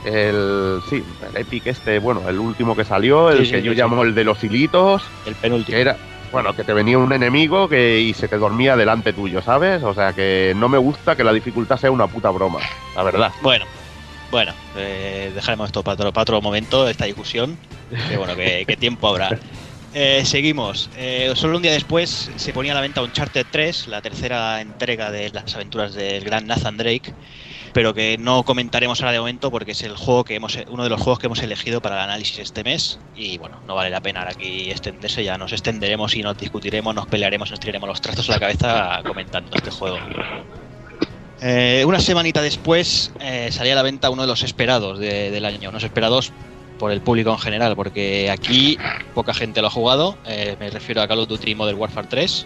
El 0.04 0.80
sí, 0.90 1.04
el 1.30 1.38
Epic 1.38 1.68
este, 1.68 2.00
bueno, 2.00 2.28
el 2.28 2.40
último 2.40 2.76
que 2.76 2.84
salió, 2.84 3.30
el 3.30 3.40
Sí, 3.40 3.46
sí, 3.46 3.52
que 3.54 3.62
yo 3.62 3.72
llamo 3.74 4.04
el 4.04 4.14
de 4.16 4.24
los 4.26 4.44
hilitos, 4.44 5.04
El 5.26 5.36
penúltimo. 5.36 5.76
que 5.76 5.82
era, 5.82 5.96
bueno, 6.34 6.54
que 6.56 6.64
te 6.64 6.74
venía 6.74 6.98
un 6.98 7.14
enemigo 7.14 7.70
que, 7.70 8.00
y 8.02 8.14
se 8.14 8.28
te 8.28 8.38
dormía 8.38 8.76
delante 8.76 9.14
tuyo, 9.14 9.42
¿sabes? 9.42 9.84
O 9.84 9.94
sea 9.94 10.12
que 10.14 10.54
no 10.58 10.68
me 10.70 10.80
gusta 10.80 11.16
que 11.16 11.24
la 11.24 11.32
dificultad 11.32 11.78
sea 11.78 11.92
una 11.92 12.08
puta 12.08 12.30
broma, 12.32 12.60
la 12.96 13.04
verdad. 13.04 13.32
Bueno, 13.44 13.66
bueno, 14.32 14.54
eh, 14.76 15.32
dejaremos 15.36 15.68
esto 15.68 15.84
para 15.84 15.96
otro, 15.96 16.14
para 16.14 16.24
otro 16.24 16.42
momento, 16.42 16.88
esta 16.88 17.06
discusión. 17.06 17.58
Que 18.10 18.18
bueno, 18.18 18.36
que, 18.36 18.64
que 18.66 18.78
tiempo 18.78 19.08
habrá. 19.08 19.38
Eh, 19.94 20.24
seguimos. 20.24 20.90
Eh, 20.96 21.34
solo 21.36 21.58
un 21.58 21.64
día 21.64 21.74
después 21.74 22.32
se 22.38 22.54
ponía 22.54 22.72
a 22.72 22.76
la 22.76 22.82
venta 22.82 23.02
Uncharted 23.02 23.46
3, 23.52 23.88
la 23.88 24.02
tercera 24.02 24.62
entrega 24.62 25.12
de 25.12 25.30
las 25.32 25.54
aventuras 25.54 25.94
del 25.94 26.24
gran 26.24 26.48
Nathan 26.48 26.78
Drake, 26.78 27.14
pero 27.74 27.94
que 27.94 28.18
no 28.18 28.44
comentaremos 28.44 29.02
ahora 29.02 29.12
de 29.12 29.20
momento 29.20 29.52
porque 29.52 29.72
es 29.72 29.82
el 29.84 29.98
juego 29.98 30.24
que 30.24 30.36
hemos, 30.36 30.58
uno 30.70 30.86
de 30.86 30.90
los 30.90 31.02
juegos 31.02 31.20
que 31.20 31.26
hemos 31.26 31.44
elegido 31.44 31.82
para 31.82 31.96
el 31.98 32.04
análisis 32.04 32.40
este 32.40 32.64
mes 32.64 33.00
y 33.18 33.38
bueno, 33.38 33.60
no 33.68 33.76
vale 33.76 33.90
la 33.90 34.00
pena 34.00 34.22
ahora 34.22 34.32
aquí 34.32 34.72
extenderse, 34.72 35.26
ya 35.26 35.38
nos 35.38 35.52
extenderemos 35.52 36.16
y 36.16 36.24
nos 36.24 36.38
discutiremos, 36.38 36.96
nos 36.96 37.08
pelearemos, 37.08 37.52
nos 37.52 37.60
tiraremos 37.60 37.90
los 37.90 38.00
trastos 38.00 38.30
a 38.30 38.34
la 38.34 38.40
cabeza 38.40 39.02
comentando 39.06 39.58
este 39.58 39.72
juego. 39.72 39.98
Eh, 41.42 41.84
una 41.88 42.00
semanita 42.00 42.42
después 42.42 43.12
eh, 43.20 43.50
salía 43.52 43.74
a 43.74 43.78
la 43.78 43.82
venta 43.82 44.10
uno 44.12 44.22
de 44.22 44.28
los 44.28 44.44
esperados 44.44 45.00
de- 45.00 45.32
del 45.32 45.46
año, 45.46 45.70
unos 45.70 45.84
esperados 45.84 46.32
por 46.78 46.92
el 46.92 47.02
público 47.02 47.32
en 47.32 47.40
general, 47.40 47.76
porque 47.76 48.30
aquí 48.30 48.78
poca 49.16 49.34
gente 49.34 49.62
lo 49.62 49.68
ha 49.68 49.72
jugado. 49.72 50.18
eh, 50.26 50.56
me 50.60 50.70
refiero 50.70 51.02
a 51.02 51.08
Call 51.08 51.20
of 51.20 51.28
Duty 51.28 51.56
Modern 51.56 51.80
Warfare 51.80 52.08
3. 52.08 52.46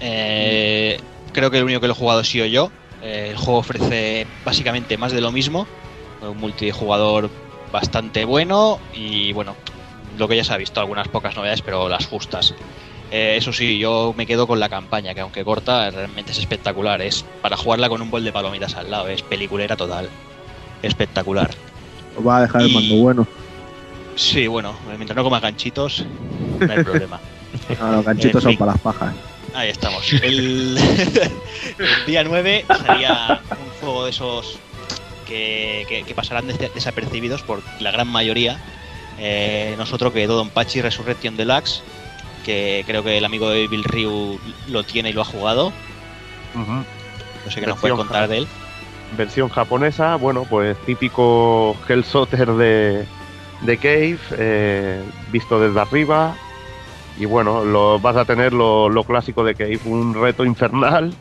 Eh, 0.00 0.98
creo 1.32 1.50
que 1.50 1.58
el 1.58 1.64
único 1.64 1.80
que 1.80 1.86
lo 1.86 1.94
he 1.94 1.96
jugado 1.96 2.20
he 2.20 2.24
sido 2.24 2.46
yo. 2.46 2.70
El 3.02 3.36
juego 3.36 3.58
ofrece 3.60 4.26
básicamente 4.44 4.96
más 4.96 5.12
de 5.12 5.20
lo 5.20 5.30
mismo, 5.30 5.66
un 6.22 6.38
multijugador 6.38 7.30
bastante 7.70 8.24
bueno 8.24 8.78
y 8.94 9.32
bueno, 9.32 9.56
lo 10.18 10.26
que 10.28 10.36
ya 10.36 10.44
se 10.44 10.54
ha 10.54 10.56
visto, 10.56 10.80
algunas 10.80 11.08
pocas 11.08 11.36
novedades, 11.36 11.60
pero 11.60 11.88
las 11.88 12.06
justas. 12.06 12.54
Eh, 13.16 13.36
eso 13.36 13.52
sí, 13.52 13.78
yo 13.78 14.12
me 14.16 14.26
quedo 14.26 14.48
con 14.48 14.58
la 14.58 14.68
campaña, 14.68 15.14
que 15.14 15.20
aunque 15.20 15.44
corta, 15.44 15.88
realmente 15.88 16.32
es 16.32 16.38
espectacular. 16.38 17.00
Es 17.00 17.24
para 17.42 17.56
jugarla 17.56 17.88
con 17.88 18.02
un 18.02 18.10
bol 18.10 18.24
de 18.24 18.32
palomitas 18.32 18.74
al 18.74 18.90
lado, 18.90 19.06
es 19.06 19.22
peliculera 19.22 19.76
total. 19.76 20.08
Espectacular. 20.82 21.48
Os 22.18 22.26
va 22.26 22.38
a 22.38 22.40
dejar 22.42 22.62
el 22.62 22.72
mando 22.72 22.96
bueno. 22.96 23.26
Sí, 24.16 24.48
bueno, 24.48 24.74
mientras 24.96 25.14
no 25.16 25.22
comas 25.22 25.42
ganchitos, 25.42 26.04
no 26.58 26.72
hay 26.72 26.82
problema. 26.82 27.20
Ah, 27.80 27.92
los 27.92 28.04
ganchitos 28.04 28.42
son 28.42 28.56
para 28.56 28.72
las 28.72 28.80
pajas. 28.80 29.14
Ahí 29.54 29.68
estamos. 29.70 30.12
El, 30.12 30.76
el 31.78 32.04
día 32.06 32.24
9 32.24 32.64
salía 32.84 33.40
un 33.52 33.70
juego 33.80 34.04
de 34.04 34.10
esos 34.10 34.56
que, 35.26 35.86
que- 35.88 36.02
que 36.02 36.14
pasarán 36.16 36.48
des- 36.48 36.58
desapercibidos 36.74 37.42
por 37.42 37.62
la 37.78 37.92
gran 37.92 38.08
mayoría. 38.08 38.58
Eh, 39.20 39.76
nosotros 39.78 40.12
que 40.12 40.26
Dodonpachi 40.26 40.80
Resurrection 40.82 41.36
Deluxe, 41.36 41.82
que 42.44 42.84
creo 42.86 43.02
que 43.02 43.18
el 43.18 43.24
amigo 43.24 43.48
de 43.50 43.66
Bill 43.66 43.84
Ryu 43.84 44.38
lo 44.68 44.84
tiene 44.84 45.10
y 45.10 45.12
lo 45.12 45.22
ha 45.22 45.24
jugado. 45.24 45.72
No 46.54 47.50
sé 47.50 47.60
qué 47.60 47.66
nos 47.66 47.80
puede 47.80 47.94
contar 47.94 48.28
de 48.28 48.38
él. 48.38 48.48
Versión 49.16 49.48
japonesa, 49.48 50.16
bueno, 50.16 50.44
pues 50.48 50.78
típico 50.86 51.76
Hellsotter 51.88 52.52
de, 52.52 53.06
de 53.62 53.76
Cave, 53.78 54.18
eh, 54.38 55.02
visto 55.30 55.60
desde 55.60 55.80
arriba. 55.80 56.36
Y 57.16 57.26
bueno, 57.26 57.64
lo, 57.64 58.00
vas 58.00 58.16
a 58.16 58.24
tener 58.24 58.52
lo, 58.52 58.88
lo 58.88 59.04
clásico 59.04 59.44
de 59.44 59.54
Cave, 59.54 59.80
un 59.84 60.14
reto 60.14 60.44
infernal 60.44 61.14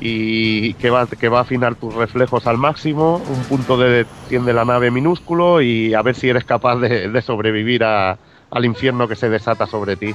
y 0.00 0.74
que 0.74 0.90
va, 0.90 1.06
que 1.08 1.28
va 1.28 1.38
a 1.38 1.42
afinar 1.42 1.74
tus 1.74 1.94
reflejos 1.94 2.46
al 2.46 2.56
máximo, 2.56 3.18
un 3.18 3.44
punto 3.44 3.76
de 3.76 3.90
detección 3.90 4.44
de 4.46 4.54
la 4.54 4.64
nave 4.64 4.90
minúsculo 4.90 5.60
y 5.60 5.92
a 5.92 6.02
ver 6.02 6.14
si 6.14 6.28
eres 6.28 6.44
capaz 6.44 6.76
de, 6.76 7.08
de 7.08 7.22
sobrevivir 7.22 7.84
a- 7.84 8.18
al 8.50 8.64
infierno 8.64 9.08
que 9.08 9.16
se 9.16 9.28
desata 9.28 9.66
sobre 9.66 9.96
ti. 9.96 10.14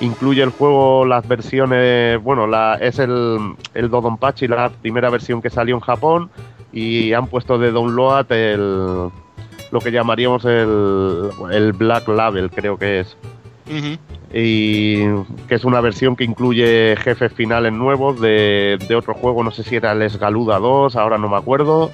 Incluye 0.00 0.42
el 0.42 0.50
juego 0.50 1.04
las 1.04 1.26
versiones, 1.26 2.22
bueno, 2.22 2.46
la, 2.46 2.74
es 2.80 2.98
el, 2.98 3.38
el 3.74 3.90
Dodonpachi, 3.90 4.48
la 4.48 4.70
primera 4.70 5.10
versión 5.10 5.40
que 5.40 5.50
salió 5.50 5.74
en 5.74 5.80
Japón, 5.80 6.30
y 6.72 7.12
han 7.12 7.28
puesto 7.28 7.58
de 7.58 7.70
download 7.70 8.30
el, 8.32 9.08
lo 9.70 9.80
que 9.80 9.90
llamaríamos 9.90 10.44
el, 10.44 11.30
el 11.50 11.72
Black 11.72 12.08
Label, 12.08 12.50
creo 12.50 12.78
que 12.78 13.00
es. 13.00 13.16
Y 14.32 14.98
que 15.48 15.54
es 15.54 15.64
una 15.64 15.80
versión 15.80 16.14
que 16.14 16.24
incluye 16.24 16.96
jefes 16.98 17.32
finales 17.32 17.72
nuevos 17.72 18.20
de, 18.20 18.78
de 18.88 18.94
otro 18.94 19.14
juego, 19.14 19.42
no 19.42 19.50
sé 19.50 19.62
si 19.62 19.76
era 19.76 19.92
el 19.92 20.02
Esgaluda 20.02 20.58
2, 20.58 20.94
ahora 20.96 21.18
no 21.18 21.28
me 21.28 21.36
acuerdo. 21.36 21.90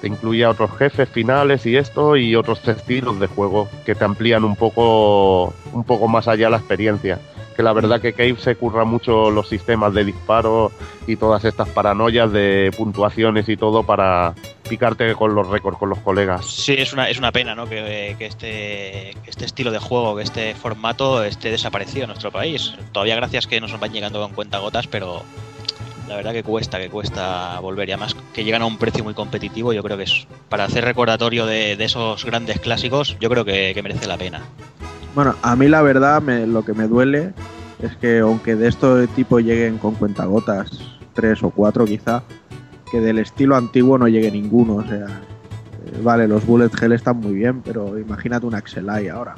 Te 0.00 0.06
incluía 0.06 0.50
otros 0.50 0.70
jefes 0.76 1.08
finales 1.08 1.66
y 1.66 1.76
esto, 1.76 2.16
y 2.16 2.36
otros 2.36 2.66
estilos 2.68 3.18
de 3.18 3.26
juego 3.26 3.68
que 3.84 3.94
te 3.94 4.04
amplían 4.04 4.44
un 4.44 4.54
poco, 4.54 5.54
un 5.72 5.84
poco 5.84 6.08
más 6.08 6.28
allá 6.28 6.50
la 6.50 6.58
experiencia. 6.58 7.18
Que 7.56 7.64
la 7.64 7.72
verdad 7.72 8.00
que 8.00 8.12
Cave 8.12 8.36
se 8.38 8.54
curra 8.54 8.84
mucho 8.84 9.32
los 9.32 9.48
sistemas 9.48 9.92
de 9.92 10.04
disparo 10.04 10.70
y 11.08 11.16
todas 11.16 11.44
estas 11.44 11.68
paranoias 11.70 12.30
de 12.30 12.70
puntuaciones 12.76 13.48
y 13.48 13.56
todo 13.56 13.82
para 13.82 14.34
picarte 14.68 15.12
con 15.16 15.34
los 15.34 15.48
récords 15.48 15.76
con 15.76 15.88
los 15.88 15.98
colegas. 15.98 16.46
Sí, 16.46 16.74
es 16.78 16.92
una, 16.92 17.08
es 17.10 17.18
una 17.18 17.32
pena, 17.32 17.56
¿no? 17.56 17.68
Que, 17.68 18.14
que 18.16 18.26
este, 18.26 19.16
que 19.24 19.30
este 19.30 19.46
estilo 19.46 19.72
de 19.72 19.80
juego, 19.80 20.14
que 20.14 20.22
este 20.22 20.54
formato 20.54 21.24
esté 21.24 21.50
desaparecido 21.50 22.04
en 22.04 22.10
nuestro 22.10 22.30
país. 22.30 22.74
Todavía 22.92 23.16
gracias 23.16 23.48
que 23.48 23.60
nos 23.60 23.76
van 23.80 23.92
llegando 23.92 24.20
con 24.20 24.34
cuentagotas, 24.34 24.86
pero 24.86 25.24
la 26.08 26.16
verdad 26.16 26.32
que 26.32 26.42
cuesta, 26.42 26.78
que 26.78 26.88
cuesta 26.88 27.60
volver. 27.60 27.88
Y 27.88 27.92
además 27.92 28.16
que 28.32 28.44
llegan 28.44 28.62
a 28.62 28.66
un 28.66 28.78
precio 28.78 29.04
muy 29.04 29.14
competitivo, 29.14 29.72
yo 29.72 29.82
creo 29.82 29.96
que 29.96 30.04
es 30.04 30.26
para 30.48 30.64
hacer 30.64 30.84
recordatorio 30.84 31.46
de, 31.46 31.72
esos 31.72 32.24
grandes 32.24 32.58
clásicos, 32.60 33.16
yo 33.20 33.28
creo 33.28 33.44
que, 33.44 33.72
que 33.74 33.82
merece 33.82 34.06
la 34.06 34.16
pena. 34.16 34.40
Bueno, 35.14 35.34
a 35.42 35.56
mí 35.56 35.68
la 35.68 35.82
verdad 35.82 36.20
me- 36.22 36.46
lo 36.46 36.64
que 36.64 36.72
me 36.72 36.86
duele 36.88 37.32
es 37.82 37.96
que 37.96 38.20
aunque 38.20 38.56
de 38.56 38.68
este 38.68 39.06
tipo 39.08 39.38
lleguen 39.40 39.78
con 39.78 39.94
cuentagotas, 39.94 40.70
tres 41.14 41.42
o 41.42 41.50
cuatro 41.50 41.84
quizá, 41.84 42.22
que 42.90 43.00
del 43.00 43.18
estilo 43.18 43.56
antiguo 43.56 43.98
no 43.98 44.08
llegue 44.08 44.30
ninguno. 44.30 44.76
O 44.76 44.84
sea, 44.84 45.06
eh, 45.06 46.00
vale, 46.02 46.26
los 46.26 46.46
Bullet 46.46 46.70
Hell 46.80 46.92
están 46.92 47.18
muy 47.18 47.34
bien, 47.34 47.62
pero 47.62 47.98
imagínate 47.98 48.46
un 48.46 48.54
Axelai 48.54 49.08
ahora. 49.08 49.34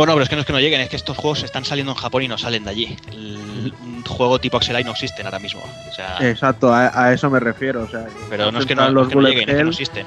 Bueno, 0.00 0.14
pero 0.14 0.22
es 0.22 0.30
que 0.30 0.34
no 0.36 0.40
es 0.40 0.46
que 0.46 0.52
no 0.54 0.60
lleguen, 0.60 0.80
es 0.80 0.88
que 0.88 0.96
estos 0.96 1.14
juegos 1.14 1.42
están 1.42 1.66
saliendo 1.66 1.92
en 1.92 1.98
Japón 1.98 2.22
y 2.22 2.28
no 2.28 2.38
salen 2.38 2.64
de 2.64 2.70
allí. 2.70 2.96
El- 3.12 3.74
un 3.82 4.02
juego 4.02 4.38
tipo 4.38 4.56
Axelai 4.56 4.82
no 4.82 4.92
existen 4.92 5.26
ahora 5.26 5.38
mismo. 5.38 5.62
O 5.90 5.92
sea, 5.92 6.16
Exacto, 6.26 6.72
a, 6.72 6.90
a 7.04 7.12
eso 7.12 7.28
me 7.28 7.38
refiero. 7.38 7.82
O 7.82 7.86
sea, 7.86 8.06
pero 8.30 8.50
no 8.50 8.60
es 8.60 8.64
que 8.64 8.74
no, 8.74 8.90
los 8.90 9.08
es 9.08 9.12
que 9.12 9.20
no 9.20 9.28
lleguen, 9.28 9.50
es 9.50 9.56
que 9.56 9.62
no 9.62 9.68
existen. 9.68 10.06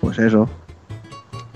pues 0.00 0.18
eso. 0.18 0.50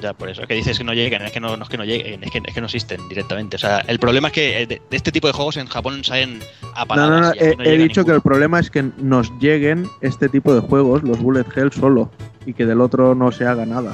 Ya, 0.00 0.12
por 0.12 0.28
eso. 0.28 0.42
Es 0.42 0.46
que 0.46 0.54
dices 0.54 0.78
que 0.78 0.84
no 0.84 0.94
lleguen, 0.94 1.22
es 1.22 1.32
que 1.32 1.40
no, 1.40 1.56
no 1.56 1.64
es 1.64 1.68
que 1.68 1.76
no 1.76 1.84
lleguen, 1.84 2.22
es 2.22 2.30
que, 2.30 2.40
es 2.46 2.54
que 2.54 2.60
no 2.60 2.66
existen 2.66 3.08
directamente. 3.08 3.56
O 3.56 3.58
sea, 3.58 3.80
el 3.80 3.98
problema 3.98 4.28
es 4.28 4.34
que 4.34 4.62
eh, 4.62 4.66
de, 4.68 4.80
este 4.92 5.10
tipo 5.10 5.26
de 5.26 5.32
juegos 5.32 5.56
en 5.56 5.66
Japón 5.66 6.04
salen 6.04 6.38
a 6.76 6.82
No, 6.82 6.86
patadas. 6.86 7.10
no, 7.10 7.20
no, 7.20 7.32
he, 7.34 7.56
no 7.56 7.62
he 7.64 7.70
llega 7.72 7.82
dicho 7.82 8.04
que 8.04 8.12
el 8.12 8.20
problema 8.20 8.60
es 8.60 8.70
que 8.70 8.84
nos 8.98 9.36
lleguen 9.40 9.88
este 10.00 10.28
tipo 10.28 10.54
de 10.54 10.60
juegos, 10.60 11.02
los 11.02 11.18
Bullet 11.18 11.44
Hell 11.56 11.72
solo, 11.72 12.12
y 12.46 12.52
que 12.54 12.64
del 12.66 12.80
otro 12.80 13.16
no 13.16 13.32
se 13.32 13.44
haga 13.44 13.66
nada. 13.66 13.90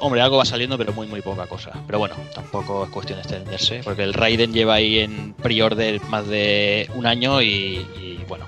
Hombre, 0.00 0.20
algo 0.20 0.36
va 0.36 0.44
saliendo, 0.44 0.76
pero 0.76 0.92
muy, 0.92 1.06
muy 1.06 1.22
poca 1.22 1.46
cosa. 1.46 1.72
Pero 1.86 1.98
bueno, 1.98 2.16
tampoco 2.34 2.84
es 2.84 2.90
cuestión 2.90 3.18
de 3.18 3.22
extenderse, 3.22 3.80
porque 3.84 4.02
el 4.02 4.12
Raiden 4.12 4.52
lleva 4.52 4.74
ahí 4.74 4.98
en 4.98 5.32
pre-order 5.34 6.00
más 6.04 6.26
de 6.26 6.90
un 6.94 7.06
año 7.06 7.40
y, 7.40 7.86
y, 8.00 8.24
bueno. 8.28 8.46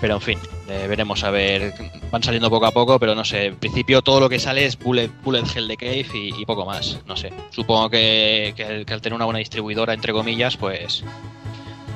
Pero 0.00 0.14
en 0.16 0.20
fin, 0.20 0.38
eh, 0.68 0.86
veremos 0.88 1.24
a 1.24 1.30
ver. 1.30 1.72
Van 2.10 2.22
saliendo 2.22 2.50
poco 2.50 2.66
a 2.66 2.70
poco, 2.70 2.98
pero 2.98 3.14
no 3.14 3.24
sé. 3.24 3.46
En 3.46 3.56
principio 3.56 4.02
todo 4.02 4.20
lo 4.20 4.28
que 4.28 4.38
sale 4.38 4.66
es 4.66 4.78
Bullet, 4.78 5.10
bullet 5.24 5.44
Hell 5.54 5.68
de 5.68 5.76
Cave 5.76 6.06
y, 6.12 6.44
poco 6.44 6.66
más. 6.66 7.00
No 7.06 7.16
sé. 7.16 7.32
Supongo 7.50 7.88
que, 7.90 8.52
que 8.56 8.84
que 8.84 8.94
al 8.94 9.00
tener 9.00 9.14
una 9.14 9.24
buena 9.24 9.38
distribuidora, 9.38 9.94
entre 9.94 10.12
comillas, 10.12 10.56
pues. 10.56 11.02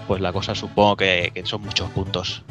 Pues 0.08 0.20
la 0.20 0.32
cosa 0.32 0.54
supongo 0.54 0.96
que, 0.96 1.30
que 1.32 1.46
son 1.46 1.62
muchos 1.62 1.90
puntos. 1.90 2.42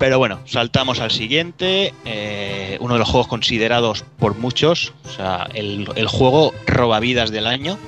Pero 0.00 0.18
bueno, 0.18 0.40
saltamos 0.46 0.98
al 0.98 1.10
siguiente. 1.12 1.94
eh, 2.04 2.76
uno 2.80 2.94
de 2.94 2.98
los 3.00 3.08
juegos 3.08 3.28
considerados 3.28 4.04
por 4.18 4.34
muchos, 4.36 4.94
o 5.04 5.08
sea, 5.10 5.46
el, 5.54 5.88
el 5.94 6.08
juego 6.08 6.52
robavidas 6.66 7.30
del 7.30 7.46
año. 7.46 7.78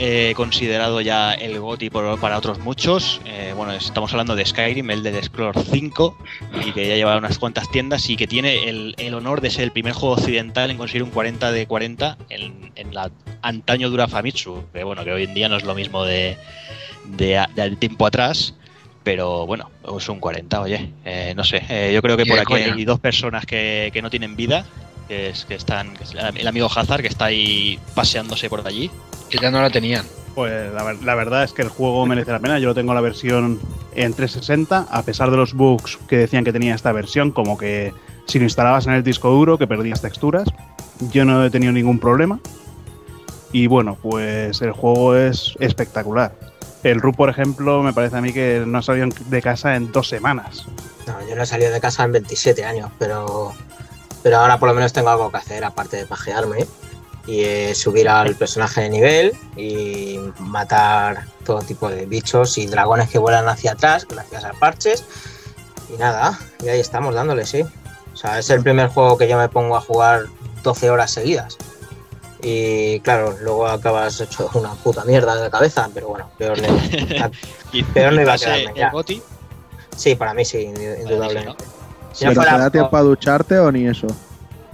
eh, 0.00 0.32
considerado 0.36 1.00
ya 1.00 1.32
el 1.34 1.58
por- 1.90 2.20
para 2.20 2.38
otros 2.38 2.60
muchos. 2.60 3.20
Eh, 3.24 3.52
bueno, 3.56 3.72
estamos 3.72 4.12
hablando 4.12 4.36
de 4.36 4.46
Skyrim, 4.46 4.88
el 4.92 5.02
de 5.02 5.20
Scroll 5.24 5.54
5, 5.56 6.16
y 6.64 6.70
que 6.70 6.86
ya 6.86 6.94
lleva 6.94 7.16
unas 7.16 7.36
cuantas 7.40 7.68
tiendas 7.72 8.08
y 8.08 8.16
que 8.16 8.28
tiene 8.28 8.68
el, 8.68 8.94
el 8.98 9.14
honor 9.14 9.40
de 9.40 9.50
ser 9.50 9.64
el 9.64 9.72
primer 9.72 9.94
juego 9.94 10.14
occidental 10.14 10.70
en 10.70 10.76
conseguir 10.76 11.02
un 11.02 11.10
40 11.10 11.50
de 11.50 11.66
40 11.66 12.16
en, 12.28 12.70
en 12.76 12.94
la 12.94 13.10
antaño 13.42 13.90
dura 13.90 14.06
Famitsu, 14.06 14.62
que 14.72 14.84
bueno, 14.84 15.02
que 15.04 15.10
hoy 15.10 15.24
en 15.24 15.34
día 15.34 15.48
no 15.48 15.56
es 15.56 15.64
lo 15.64 15.74
mismo 15.74 16.04
de, 16.04 16.36
de, 17.06 17.44
de 17.56 17.62
tiempo 17.76 18.06
atrás. 18.06 18.54
Pero 19.04 19.46
bueno, 19.46 19.70
es 19.96 20.08
un 20.08 20.20
40, 20.20 20.60
oye. 20.60 20.92
Eh, 21.04 21.32
no 21.36 21.44
sé, 21.44 21.62
eh, 21.68 21.92
yo 21.94 22.02
creo 22.02 22.16
que 22.16 22.26
por 22.26 22.38
aquí 22.38 22.44
coña. 22.44 22.74
hay 22.74 22.84
dos 22.84 23.00
personas 23.00 23.46
que, 23.46 23.90
que 23.92 24.02
no 24.02 24.10
tienen 24.10 24.36
vida. 24.36 24.64
Que, 25.06 25.30
es, 25.30 25.46
que 25.46 25.54
están. 25.54 25.96
que 25.96 26.04
es 26.04 26.14
el 26.14 26.46
amigo 26.46 26.68
Hazard, 26.74 27.00
que 27.00 27.08
está 27.08 27.26
ahí 27.26 27.78
paseándose 27.94 28.50
por 28.50 28.66
allí. 28.66 28.90
Que 29.30 29.38
ya 29.38 29.50
no 29.50 29.62
la 29.62 29.70
tenían. 29.70 30.04
Pues 30.34 30.72
la, 30.72 30.92
la 30.92 31.14
verdad 31.14 31.44
es 31.44 31.52
que 31.52 31.62
el 31.62 31.68
juego 31.68 32.04
merece 32.06 32.30
la 32.30 32.40
pena. 32.40 32.58
Yo 32.58 32.68
lo 32.68 32.74
tengo 32.74 32.92
la 32.92 33.00
versión 33.00 33.58
en 33.94 34.12
360, 34.12 34.86
a 34.90 35.02
pesar 35.02 35.30
de 35.30 35.38
los 35.38 35.54
bugs 35.54 35.98
que 36.08 36.18
decían 36.18 36.44
que 36.44 36.52
tenía 36.52 36.74
esta 36.74 36.92
versión, 36.92 37.32
como 37.32 37.56
que 37.56 37.94
si 38.26 38.38
lo 38.38 38.44
instalabas 38.44 38.86
en 38.86 38.92
el 38.92 39.02
disco 39.02 39.30
duro, 39.30 39.56
que 39.56 39.66
perdías 39.66 40.02
texturas. 40.02 40.48
Yo 41.10 41.24
no 41.24 41.44
he 41.44 41.50
tenido 41.50 41.72
ningún 41.72 41.98
problema. 41.98 42.40
Y 43.52 43.66
bueno, 43.66 43.96
pues 44.00 44.60
el 44.60 44.72
juego 44.72 45.16
es 45.16 45.54
espectacular. 45.58 46.34
El 46.82 47.00
RU, 47.00 47.12
por 47.12 47.28
ejemplo, 47.28 47.82
me 47.82 47.92
parece 47.92 48.16
a 48.16 48.20
mí 48.20 48.32
que 48.32 48.62
no 48.66 48.82
salió 48.82 49.08
de 49.08 49.42
casa 49.42 49.76
en 49.76 49.90
dos 49.90 50.08
semanas. 50.08 50.64
No, 51.06 51.26
yo 51.28 51.34
no 51.34 51.42
he 51.42 51.46
salido 51.46 51.72
de 51.72 51.80
casa 51.80 52.04
en 52.04 52.12
27 52.12 52.64
años, 52.64 52.90
pero, 52.98 53.52
pero 54.22 54.38
ahora 54.38 54.58
por 54.58 54.68
lo 54.68 54.74
menos 54.74 54.92
tengo 54.92 55.08
algo 55.08 55.30
que 55.30 55.38
hacer 55.38 55.64
aparte 55.64 55.96
de 55.96 56.06
pajearme 56.06 56.66
y 57.26 57.74
subir 57.74 58.08
al 58.08 58.34
personaje 58.36 58.82
de 58.82 58.90
nivel 58.90 59.32
y 59.56 60.18
matar 60.38 61.26
todo 61.44 61.60
tipo 61.60 61.88
de 61.88 62.06
bichos 62.06 62.56
y 62.56 62.66
dragones 62.66 63.10
que 63.10 63.18
vuelan 63.18 63.48
hacia 63.48 63.72
atrás 63.72 64.06
gracias 64.08 64.44
a 64.44 64.52
parches 64.52 65.04
y 65.90 65.98
nada, 65.98 66.38
y 66.62 66.68
ahí 66.68 66.80
estamos 66.80 67.14
dándole, 67.14 67.46
sí. 67.46 67.62
O 68.12 68.16
sea, 68.16 68.38
es 68.38 68.50
el 68.50 68.62
primer 68.62 68.88
juego 68.88 69.16
que 69.16 69.28
yo 69.28 69.38
me 69.38 69.48
pongo 69.48 69.76
a 69.76 69.80
jugar 69.80 70.24
12 70.62 70.90
horas 70.90 71.10
seguidas. 71.10 71.56
Y 72.40 73.00
claro, 73.00 73.36
luego 73.40 73.66
acabas 73.66 74.20
hecho 74.20 74.48
una 74.54 74.74
puta 74.74 75.04
mierda 75.04 75.34
de 75.42 75.50
cabeza, 75.50 75.88
pero 75.92 76.08
bueno, 76.08 76.30
peor 76.38 76.56
no, 76.60 76.68
Peor 77.94 78.12
no 78.12 78.22
iba 78.22 78.34
a 78.34 78.38
quedarme, 78.38 78.72
ya. 78.76 78.92
el 78.94 79.22
Sí, 79.96 80.14
para 80.14 80.32
mí 80.34 80.44
sí, 80.44 80.58
indudablemente. 80.62 81.64
Si 82.12 82.24
no 82.24 82.30
¿Pero 82.30 82.42
te 82.42 82.48
fuera 82.48 82.64
da 82.64 82.70
tiempo 82.70 82.96
a 82.96 83.02
ducharte 83.02 83.58
o 83.58 83.72
ni 83.72 83.86
eso? 83.88 84.06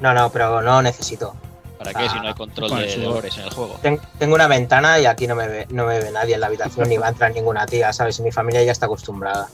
No, 0.01 0.13
no, 0.13 0.31
pero 0.31 0.61
no 0.61 0.83
necesito. 0.83 1.35
¿Para 1.79 1.93
qué 1.95 2.09
si 2.09 2.17
no 2.17 2.29
hay 2.29 2.35
control 2.35 2.69
Con 2.71 2.79
de, 2.81 2.97
de 2.97 3.07
olores 3.07 3.37
en 3.39 3.45
el 3.45 3.51
juego? 3.51 3.79
Ten- 3.83 4.01
Tengo 4.19 4.35
una 4.35 4.47
ventana 4.47 5.01
y 5.01 5.07
aquí 5.07 5.27
no 5.27 5.35
me 5.35 5.49
ve, 5.49 5.67
no 5.71 5.87
me 5.87 5.99
ve 6.01 6.11
nadie 6.11 6.35
en 6.35 6.41
la 6.41 6.47
habitación 6.47 6.89
ni 6.89 6.97
va 6.99 7.07
a 7.07 7.11
entrar 7.11 7.33
ninguna 7.33 7.67
tía, 7.67 7.93
¿sabes? 7.93 8.19
Y 8.19 8.23
mi 8.23 8.31
familia 8.31 8.63
ya 8.63 8.73
está 8.73 8.87
acostumbrada 8.87 9.49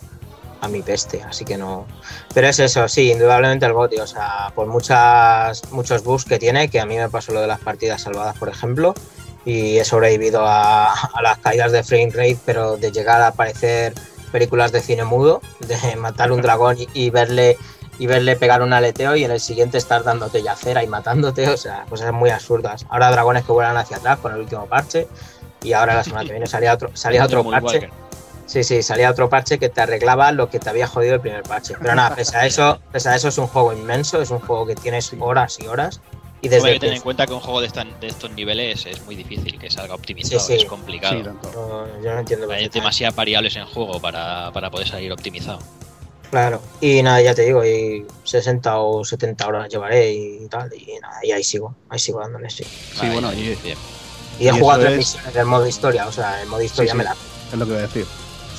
a 0.61 0.69
mi 0.69 0.82
peste, 0.82 1.23
así 1.23 1.45
que 1.45 1.57
no. 1.57 1.87
Pero 2.35 2.49
es 2.49 2.59
eso, 2.59 2.89
sí, 2.89 3.11
indudablemente 3.11 3.66
el 3.66 3.73
GOTY, 3.73 3.99
o 3.99 4.07
sea, 4.07 4.53
por 4.55 4.66
muchas, 4.66 5.70
muchos 5.73 6.05
bugs 6.05 6.24
que 6.24 6.39
tiene, 6.39 6.69
que 6.69 6.81
a 6.81 6.87
mí 6.87 6.97
me 6.97 7.09
pasó 7.09 7.32
lo 7.32 7.41
de 7.41 7.47
las 7.47 7.61
partidas 7.61 8.03
salvadas, 8.03 8.37
por 8.39 8.49
ejemplo, 8.49 8.95
y 9.45 9.78
he 9.78 9.85
sobrevivido 9.85 10.47
a, 10.47 10.93
a 11.15 11.23
las 11.23 11.39
caídas 11.39 11.73
de 11.73 11.82
frame 11.82 12.11
rate, 12.11 12.39
pero 12.45 12.77
de 12.77 12.93
llegar 12.93 13.23
a 13.23 13.28
aparecer 13.28 13.95
películas 14.32 14.73
de 14.73 14.81
cine 14.81 15.05
mudo, 15.05 15.41
de 15.61 15.97
matar 15.97 16.32
un 16.32 16.43
dragón 16.43 16.77
y, 16.78 16.89
y 16.95 17.11
verle 17.11 17.57
y 17.99 18.07
verle 18.07 18.35
pegar 18.35 18.62
un 18.62 18.73
aleteo 18.73 19.15
y 19.15 19.24
en 19.24 19.31
el 19.31 19.41
siguiente 19.41 19.77
estar 19.77 20.03
dándote 20.03 20.43
yacera 20.43 20.82
y 20.82 20.87
matándote, 20.87 21.47
o 21.51 21.57
sea, 21.59 21.85
cosas 21.87 22.15
muy 22.15 22.31
absurdas. 22.31 22.87
Ahora 22.89 23.11
dragones 23.11 23.45
que 23.45 23.53
vuelan 23.53 23.77
hacia 23.77 23.99
atrás 23.99 24.19
con 24.20 24.32
el 24.32 24.41
último 24.41 24.65
parche 24.65 25.07
y 25.62 25.74
ahora 25.74 25.97
la 25.97 26.05
semana 26.05 26.24
que 26.24 26.31
viene 26.31 26.47
salía 26.47 26.73
otro, 26.73 26.91
salía 26.95 27.27
otro 27.27 27.45
parche. 27.45 27.91
Sí, 28.51 28.64
sí, 28.64 28.82
salía 28.82 29.09
otro 29.10 29.28
parche 29.28 29.60
que 29.60 29.68
te 29.68 29.81
arreglaba 29.81 30.32
lo 30.32 30.51
que 30.51 30.59
te 30.59 30.68
había 30.68 30.89
jodido 30.89 31.14
el 31.14 31.20
primer 31.20 31.44
parche. 31.44 31.74
Pero 31.81 31.94
nada, 31.94 32.16
pese 32.16 32.36
a 32.36 32.47
eso, 32.47 32.81
pese 32.90 33.09
a 33.09 33.14
eso 33.14 33.28
es 33.28 33.39
un 33.39 33.47
juego 33.47 33.72
inmenso, 33.72 34.20
es 34.20 34.31
un 34.32 34.40
juego 34.40 34.66
que 34.66 34.74
tienes 34.74 35.12
horas 35.20 35.59
y 35.60 35.68
horas. 35.68 36.01
Y 36.43 36.48
Hombre, 36.48 36.48
hay 36.48 36.51
desde 36.51 36.72
que 36.72 36.81
tener 36.81 36.90
que 36.94 36.97
en 36.97 37.02
cuenta 37.02 37.27
que 37.28 37.32
un 37.35 37.39
juego 37.40 37.60
de, 37.60 37.68
esta- 37.68 37.85
de 37.85 38.06
estos 38.09 38.31
niveles 38.32 38.86
es 38.86 39.05
muy 39.05 39.14
difícil 39.14 39.56
que 39.56 39.70
salga 39.70 39.94
optimizado, 39.94 40.40
Sí, 40.40 40.47
sí. 40.48 40.52
es 40.55 40.64
complicado. 40.64 41.16
Sí, 41.16 41.22
tanto. 41.22 41.52
No, 41.55 42.02
yo 42.02 42.12
no 42.12 42.18
entiendo 42.18 42.47
por 42.47 42.56
Hay 42.56 42.68
demasiadas 42.68 43.14
variables 43.14 43.55
en 43.55 43.66
juego 43.66 44.01
para, 44.01 44.51
para 44.52 44.68
poder 44.68 44.89
salir 44.89 45.12
optimizado. 45.12 45.60
Claro, 46.31 46.60
y 46.81 47.02
nada, 47.05 47.20
ya 47.22 47.35
te 47.36 47.43
digo, 47.43 47.64
y 47.64 48.05
60 48.24 48.78
o 48.81 49.05
70 49.05 49.47
horas 49.47 49.68
llevaré 49.68 50.12
y 50.12 50.48
tal, 50.48 50.70
y 50.74 50.98
nada, 51.01 51.18
y 51.22 51.31
ahí 51.31 51.44
sigo, 51.44 51.77
ahí 51.89 51.98
sigo 52.01 52.18
dándole, 52.20 52.51
sí. 52.51 52.64
Sí, 52.64 53.09
bueno, 53.12 53.32
y, 53.32 53.55
bien. 53.62 53.78
Y 54.40 54.48
he 54.48 54.55
Y 54.56 54.59
jugado 54.59 54.81
tres 54.82 54.93
es- 54.93 54.98
misiones 54.98 55.35
del 55.35 55.47
modo 55.47 55.66
historia, 55.68 56.06
o 56.09 56.12
sea, 56.12 56.40
el 56.43 56.48
modo 56.48 56.62
historia 56.62 56.93
sí. 56.93 56.98
me 56.98 57.05
la. 57.05 57.12
es 57.52 57.59
lo 57.59 57.64
que 57.64 57.72
voy 57.72 57.78
a 57.81 57.82
decir. 57.82 58.06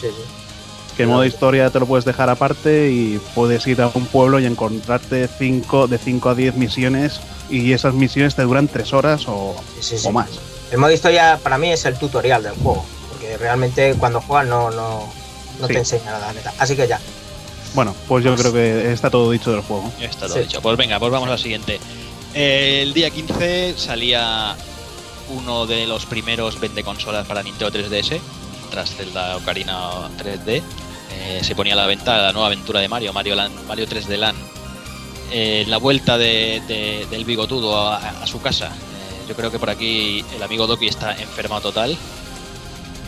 Sí, 0.01 0.07
sí. 0.07 0.95
Que 0.97 1.03
el 1.03 1.09
modo 1.09 1.23
historia 1.23 1.69
te 1.69 1.79
lo 1.79 1.85
puedes 1.85 2.03
dejar 2.03 2.29
aparte 2.29 2.89
y 2.91 3.19
puedes 3.33 3.65
ir 3.67 3.81
a 3.81 3.87
un 3.93 4.05
pueblo 4.07 4.39
y 4.39 4.45
encontrarte 4.45 5.27
cinco, 5.29 5.87
de 5.87 5.97
5 5.97 6.29
a 6.29 6.35
10 6.35 6.55
misiones 6.55 7.21
y 7.49 7.71
esas 7.71 7.93
misiones 7.93 8.35
te 8.35 8.41
duran 8.41 8.67
tres 8.67 8.91
horas 8.93 9.23
o, 9.27 9.55
Sí, 9.79 9.97
sí. 9.97 10.07
o 10.07 10.11
más. 10.11 10.27
El 10.71 10.79
modo 10.79 10.91
historia 10.91 11.39
para 11.41 11.57
mí 11.57 11.71
es 11.71 11.85
el 11.85 11.97
tutorial 11.97 12.43
del 12.43 12.53
juego, 12.55 12.83
porque 13.09 13.37
realmente 13.37 13.95
cuando 13.95 14.19
juegas 14.21 14.47
no, 14.47 14.69
no, 14.71 15.07
no 15.59 15.67
Sí. 15.67 15.73
te 15.73 15.79
enseña 15.79 16.11
nada, 16.11 16.33
neta. 16.33 16.53
Así 16.57 16.75
que 16.75 16.87
ya. 16.87 16.99
Bueno, 17.73 17.95
pues 18.09 18.25
yo 18.25 18.35
creo 18.35 18.51
que 18.51 18.91
está 18.91 19.09
todo 19.09 19.31
dicho 19.31 19.51
del 19.51 19.61
juego. 19.61 19.89
Ya 19.99 20.07
está 20.07 20.27
todo 20.27 20.35
Sí. 20.35 20.41
dicho. 20.41 20.61
Pues 20.61 20.75
venga, 20.77 20.99
pues 20.99 21.09
vamos 21.11 21.29
al 21.29 21.39
siguiente. 21.39 21.79
El 22.33 22.93
día 22.93 23.09
15 23.09 23.75
salía 23.77 24.55
uno 25.29 25.65
de 25.65 25.87
los 25.87 26.05
primeros 26.05 26.59
20 26.59 26.83
consolas 26.83 27.25
para 27.27 27.43
Nintendo 27.43 27.71
3DS, 27.71 28.19
tras 28.71 28.95
Zelda 28.95 29.37
Ocarina 29.37 29.77
3D. 30.17 30.61
Eh, 31.13 31.39
se 31.43 31.53
ponía 31.55 31.73
a 31.73 31.77
la 31.77 31.85
venta 31.85 32.17
la 32.21 32.31
nueva 32.31 32.47
aventura 32.47 32.79
de 32.79 32.87
Mario, 32.87 33.13
Mario, 33.13 33.35
Land, 33.35 33.67
Mario 33.67 33.85
3D 33.87 34.17
Land. 34.17 34.37
Eh, 35.31 35.65
la 35.67 35.77
vuelta 35.77 36.17
de- 36.17 36.61
de- 36.67 37.05
del 37.11 37.25
bigotudo 37.25 37.77
a, 37.77 37.97
a 37.97 38.27
su 38.27 38.41
casa. 38.41 38.67
Eh, 38.67 39.25
yo 39.29 39.35
creo 39.35 39.51
que 39.51 39.59
por 39.59 39.69
aquí 39.69 40.23
el 40.35 40.41
amigo 40.41 40.65
Doki 40.67 40.87
está 40.87 41.11
enfermado 41.21 41.61
total. 41.61 41.95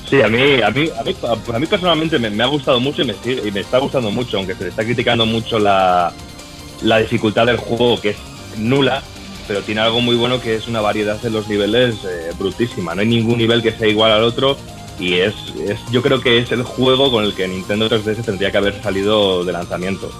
Sí, 0.09 0.21
a 0.21 0.27
mí, 0.27 0.61
a 0.61 0.69
mí, 0.69 0.89
a 0.99 1.03
mí, 1.03 1.15
a 1.53 1.59
mí 1.59 1.65
personalmente 1.65 2.19
me, 2.19 2.29
me 2.29 2.43
ha 2.43 2.47
gustado 2.47 2.79
mucho 2.79 3.01
y 3.01 3.05
me, 3.05 3.15
y 3.25 3.51
me 3.51 3.61
está 3.61 3.79
gustando 3.79 4.11
mucho, 4.11 4.37
aunque 4.37 4.53
se 4.53 4.63
le 4.65 4.69
está 4.69 4.83
criticando 4.83 5.25
mucho 5.25 5.57
la, 5.57 6.11
la 6.81 6.97
dificultad 6.99 7.45
del 7.47 7.57
juego, 7.57 7.99
que 7.99 8.09
es 8.11 8.17
nula, 8.57 9.01
pero 9.47 9.61
tiene 9.61 9.81
algo 9.81 10.01
muy 10.01 10.15
bueno 10.15 10.39
que 10.39 10.55
es 10.55 10.67
una 10.67 10.81
variedad 10.81 11.19
de 11.19 11.29
los 11.29 11.47
niveles 11.47 11.95
eh, 12.05 12.31
brutísima. 12.37 12.93
No 12.93 13.01
hay 13.01 13.07
ningún 13.07 13.37
nivel 13.37 13.63
que 13.63 13.71
sea 13.71 13.87
igual 13.87 14.11
al 14.11 14.23
otro 14.23 14.57
y 14.99 15.15
es, 15.15 15.33
es, 15.67 15.79
yo 15.91 16.01
creo 16.01 16.21
que 16.21 16.37
es 16.39 16.51
el 16.51 16.63
juego 16.63 17.11
con 17.11 17.23
el 17.23 17.33
que 17.33 17.47
Nintendo 17.47 17.89
3DS 17.89 18.23
tendría 18.23 18.51
que 18.51 18.57
haber 18.57 18.81
salido 18.81 19.43
de 19.43 19.53
lanzamiento. 19.53 20.11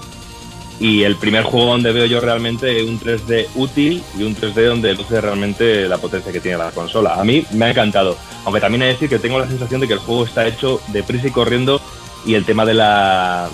Y 0.80 1.04
el 1.04 1.16
primer 1.16 1.44
juego 1.44 1.66
donde 1.66 1.92
veo 1.92 2.06
yo 2.06 2.20
realmente 2.20 2.82
un 2.82 2.98
3D 2.98 3.46
útil 3.54 4.02
y 4.18 4.24
un 4.24 4.34
3D 4.34 4.66
donde 4.66 4.94
luce 4.94 5.20
realmente 5.20 5.88
la 5.88 5.98
potencia 5.98 6.32
que 6.32 6.40
tiene 6.40 6.58
la 6.58 6.72
consola. 6.72 7.14
A 7.14 7.24
mí 7.24 7.44
me 7.52 7.66
ha 7.66 7.70
encantado. 7.70 8.16
Aunque 8.44 8.60
también 8.60 8.82
he 8.82 8.86
de 8.86 8.92
decir 8.92 9.08
que 9.08 9.20
tengo 9.20 9.38
la 9.38 9.46
sensación 9.46 9.80
de 9.80 9.86
que 9.86 9.94
el 9.94 10.00
juego 10.00 10.24
está 10.24 10.46
hecho 10.46 10.80
deprisa 10.88 11.28
y 11.28 11.30
corriendo 11.30 11.80
y 12.26 12.34
el 12.34 12.44
tema 12.44 12.64
de 12.64 12.74
la 12.74 13.48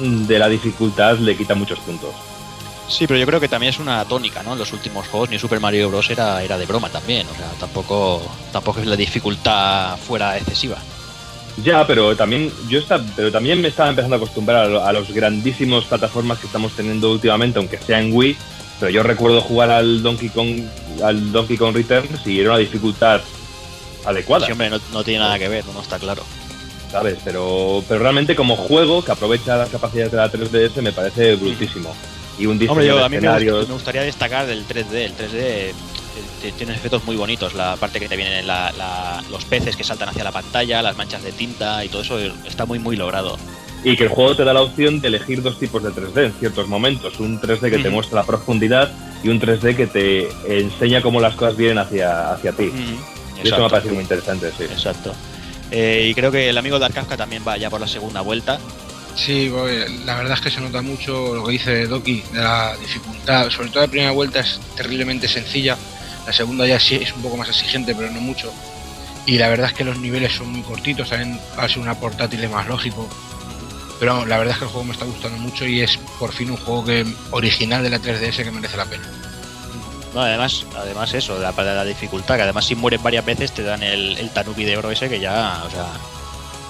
de 0.00 0.38
la 0.38 0.48
dificultad 0.48 1.18
le 1.18 1.36
quita 1.36 1.54
muchos 1.54 1.78
puntos. 1.80 2.14
Sí, 2.88 3.06
pero 3.06 3.18
yo 3.18 3.26
creo 3.26 3.40
que 3.40 3.48
también 3.48 3.70
es 3.72 3.78
una 3.78 4.04
tónica, 4.04 4.42
¿no? 4.42 4.52
En 4.52 4.58
los 4.58 4.72
últimos 4.72 5.08
juegos 5.08 5.30
ni 5.30 5.38
Super 5.38 5.60
Mario 5.60 5.88
Bros. 5.88 6.10
era, 6.10 6.42
era 6.42 6.58
de 6.58 6.66
broma 6.66 6.90
también. 6.90 7.26
O 7.28 7.34
sea, 7.34 7.48
tampoco, 7.58 8.22
tampoco 8.52 8.80
es 8.80 8.86
la 8.86 8.96
dificultad 8.96 9.96
fuera 9.98 10.36
excesiva. 10.36 10.76
Ya, 11.62 11.86
pero 11.86 12.16
también 12.16 12.52
yo 12.68 12.80
está, 12.80 13.00
pero 13.14 13.30
también 13.30 13.60
me 13.60 13.68
estaba 13.68 13.88
empezando 13.88 14.16
a 14.16 14.18
acostumbrar 14.18 14.70
a, 14.70 14.88
a 14.88 14.92
los 14.92 15.12
grandísimos 15.12 15.84
plataformas 15.84 16.38
que 16.38 16.46
estamos 16.46 16.72
teniendo 16.72 17.12
últimamente, 17.12 17.58
aunque 17.58 17.78
sea 17.78 18.00
en 18.00 18.12
Wii. 18.12 18.36
Pero 18.80 18.90
yo 18.90 19.02
recuerdo 19.02 19.40
jugar 19.40 19.70
al 19.70 20.02
Donkey 20.02 20.28
Kong, 20.30 20.62
al 21.02 21.32
Donkey 21.32 21.56
Kong 21.56 21.74
Returns 21.74 22.26
y 22.26 22.40
era 22.40 22.50
una 22.50 22.58
dificultad 22.58 23.20
adecuada. 24.04 24.46
Sí, 24.46 24.52
hombre, 24.52 24.68
no, 24.68 24.80
no 24.92 25.04
tiene 25.04 25.20
nada 25.20 25.38
que 25.38 25.48
ver, 25.48 25.64
no 25.66 25.80
está 25.80 25.98
claro. 25.98 26.24
¿sabes? 26.94 27.18
Pero, 27.24 27.82
pero 27.88 28.00
realmente 28.00 28.36
como 28.36 28.56
juego 28.56 29.04
que 29.04 29.10
aprovecha 29.10 29.56
las 29.56 29.68
capacidades 29.68 30.12
de 30.12 30.18
la 30.18 30.30
3DS 30.30 30.80
me 30.80 30.92
parece 30.92 31.34
brutísimo. 31.34 31.92
Y 32.38 32.46
un 32.46 32.58
diseño 32.58 32.72
Hombre, 32.72 32.86
yo, 32.86 32.96
de 32.98 33.04
a 33.04 33.08
mí 33.08 33.12
me, 33.12 33.16
escenarios... 33.18 33.68
me 33.68 33.74
gustaría 33.74 34.02
destacar 34.02 34.46
del 34.46 34.66
3D. 34.66 34.92
El 34.94 35.12
3D 35.16 35.32
eh, 35.36 35.72
tiene 36.56 36.74
efectos 36.74 37.04
muy 37.04 37.16
bonitos. 37.16 37.54
La 37.54 37.76
parte 37.76 38.00
que 38.00 38.08
te 38.08 38.16
vienen 38.16 38.46
la- 38.46 38.72
la- 38.72 39.22
los 39.30 39.44
peces 39.44 39.76
que 39.76 39.84
saltan 39.84 40.08
hacia 40.08 40.24
la 40.24 40.32
pantalla, 40.32 40.82
las 40.82 40.96
manchas 40.96 41.22
de 41.22 41.32
tinta 41.32 41.84
y 41.84 41.88
todo 41.88 42.02
eso 42.02 42.18
está 42.46 42.66
muy, 42.66 42.78
muy 42.78 42.96
logrado. 42.96 43.38
Y 43.84 43.96
que 43.96 44.04
el 44.04 44.08
juego 44.08 44.34
te 44.34 44.44
da 44.44 44.52
la 44.54 44.62
opción 44.62 45.00
de 45.00 45.08
elegir 45.08 45.42
dos 45.42 45.58
tipos 45.58 45.82
de 45.82 45.90
3D 45.90 46.24
en 46.26 46.32
ciertos 46.34 46.66
momentos. 46.68 47.20
Un 47.20 47.38
3D 47.40 47.70
que 47.70 47.78
te 47.78 47.90
muestra 47.90 48.20
la 48.20 48.26
profundidad 48.26 48.90
y 49.22 49.28
un 49.28 49.38
3D 49.40 49.76
que 49.76 49.86
te 49.86 50.28
enseña 50.58 51.02
cómo 51.02 51.20
las 51.20 51.34
cosas 51.34 51.56
vienen 51.56 51.78
hacia, 51.78 52.32
hacia 52.32 52.52
ti. 52.52 52.72
Y 53.42 53.46
eso 53.46 53.58
me 53.58 53.66
ha 53.66 53.68
parecido 53.68 53.94
muy 53.94 54.02
interesante, 54.02 54.50
sí. 54.56 54.64
Exacto. 54.64 55.12
Eh, 55.70 56.06
y 56.08 56.14
creo 56.14 56.30
que 56.30 56.48
el 56.48 56.56
amigo 56.56 56.78
Dark 56.78 56.94
Kafka 56.94 57.16
también 57.16 57.42
va 57.46 57.56
ya 57.58 57.68
por 57.68 57.80
la 57.80 57.88
segunda 57.88 58.20
vuelta. 58.22 58.58
Sí, 59.16 59.52
la 60.04 60.16
verdad 60.16 60.34
es 60.34 60.40
que 60.40 60.50
se 60.50 60.60
nota 60.60 60.82
mucho 60.82 61.34
lo 61.34 61.44
que 61.44 61.52
dice 61.52 61.86
Doki 61.86 62.22
de 62.32 62.40
la 62.40 62.76
dificultad. 62.76 63.48
Sobre 63.50 63.68
todo 63.68 63.82
la 63.82 63.88
primera 63.88 64.10
vuelta 64.10 64.40
es 64.40 64.60
terriblemente 64.76 65.28
sencilla. 65.28 65.76
La 66.26 66.32
segunda 66.32 66.66
ya 66.66 66.80
sí 66.80 66.96
es 66.96 67.12
un 67.12 67.22
poco 67.22 67.36
más 67.36 67.48
exigente, 67.48 67.94
pero 67.94 68.10
no 68.10 68.20
mucho. 68.20 68.52
Y 69.26 69.38
la 69.38 69.48
verdad 69.48 69.68
es 69.68 69.72
que 69.74 69.84
los 69.84 69.98
niveles 69.98 70.32
son 70.34 70.48
muy 70.48 70.62
cortitos. 70.62 71.08
También 71.10 71.38
al 71.56 71.70
ser 71.70 71.78
una 71.78 71.94
portátil 71.94 72.42
es 72.42 72.50
más 72.50 72.66
lógico. 72.66 73.08
Pero 74.00 74.26
la 74.26 74.38
verdad 74.38 74.54
es 74.54 74.58
que 74.58 74.64
el 74.64 74.70
juego 74.70 74.84
me 74.84 74.92
está 74.92 75.04
gustando 75.04 75.38
mucho 75.38 75.64
y 75.64 75.80
es 75.80 75.96
por 76.18 76.32
fin 76.32 76.50
un 76.50 76.56
juego 76.56 76.84
que 76.84 77.06
original 77.30 77.82
de 77.82 77.90
la 77.90 77.98
3DS 78.00 78.42
que 78.42 78.50
merece 78.50 78.76
la 78.76 78.84
pena. 78.86 79.04
No, 80.12 80.20
además, 80.22 80.64
además 80.76 81.12
eso, 81.14 81.38
la, 81.38 81.52
la 81.52 81.84
dificultad, 81.84 82.36
que 82.36 82.42
además 82.42 82.66
si 82.66 82.74
mueres 82.74 83.02
varias 83.02 83.24
veces 83.24 83.52
te 83.52 83.62
dan 83.62 83.82
el, 83.82 84.16
el 84.16 84.30
de 84.32 84.76
oro 84.76 84.90
ese 84.90 85.08
que 85.08 85.18
ya, 85.18 85.62
o 85.66 85.70
sea, 85.70 85.86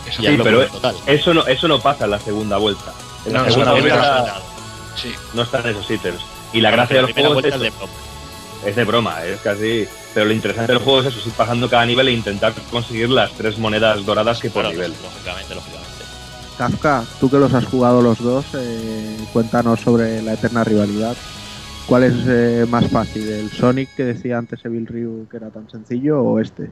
Eso 0.07 0.21
Sí, 0.23 0.27
es 0.27 0.39
lo 0.39 0.45
pero 0.45 0.61
que 0.61 0.67
total. 0.67 0.95
eso 1.07 1.35
no, 1.35 1.47
eso 1.47 1.69
no 1.69 1.81
pasa 1.81 2.05
en 2.05 2.11
la 2.11 2.21
segunda 2.21 2.57
vuelta. 2.59 2.93
En 3.27 3.33
la 3.33 3.39
No, 3.43 3.45
segunda 3.51 3.73
no, 3.73 3.81
vuelta 3.81 4.35
Sí. 4.97 5.13
no 5.35 5.43
están 5.43 5.67
esos 5.67 5.91
ítems. 5.91 6.21
Y 6.53 6.61
la 6.61 6.71
gracia 6.71 6.89
que 6.97 7.01
la 7.03 7.07
del 7.07 7.15
primera 7.15 7.35
juego 7.35 7.41
es, 7.41 7.45
vuelta 7.53 7.57
es 7.57 7.73
de 7.73 7.79
broma. 7.79 7.93
es 8.67 8.77
de 8.77 8.85
broma, 8.85 9.25
es 9.25 9.41
casi... 9.41 9.89
Pero 10.15 10.27
lo 10.27 10.33
interesante 10.33 10.73
del 10.73 10.81
juego 10.83 11.01
es 11.01 11.07
eso, 11.07 11.19
es 11.19 11.27
ir 11.27 11.33
pasando 11.33 11.69
cada 11.69 11.85
nivel 11.87 12.07
e 12.07 12.13
intentar 12.13 12.53
conseguir 12.71 13.11
las 13.11 13.33
tres 13.33 13.59
monedas 13.59 14.05
doradas 14.07 14.39
que 14.39 14.49
por 14.51 14.63
Claro, 14.63 14.75
nivel. 14.77 14.93
Lógicamente, 15.03 15.55
lógicamente. 15.57 15.85
Kafka, 16.57 17.05
tú 17.19 17.29
que 17.29 17.39
los 17.39 17.53
has 17.53 17.65
jugado 17.65 18.01
los 18.01 18.19
dos, 18.21 18.45
eh, 18.55 19.17
cuéntanos 19.33 19.81
sobre 19.81 20.23
la 20.23 20.35
eterna 20.35 20.63
rivalidad. 20.63 21.17
¿Cuál 21.87 22.05
es 22.05 22.15
eh, 22.29 22.65
más 22.69 22.87
fácil? 22.89 23.29
¿El 23.29 23.51
Sonic 23.51 23.93
que 23.97 24.05
decía 24.05 24.39
antes 24.39 24.65
Evil 24.65 24.87
Ryu 24.87 25.27
que 25.29 25.37
era 25.39 25.51
tan 25.51 25.69
sencillo 25.69 26.23
o 26.23 26.39
este? 26.39 26.71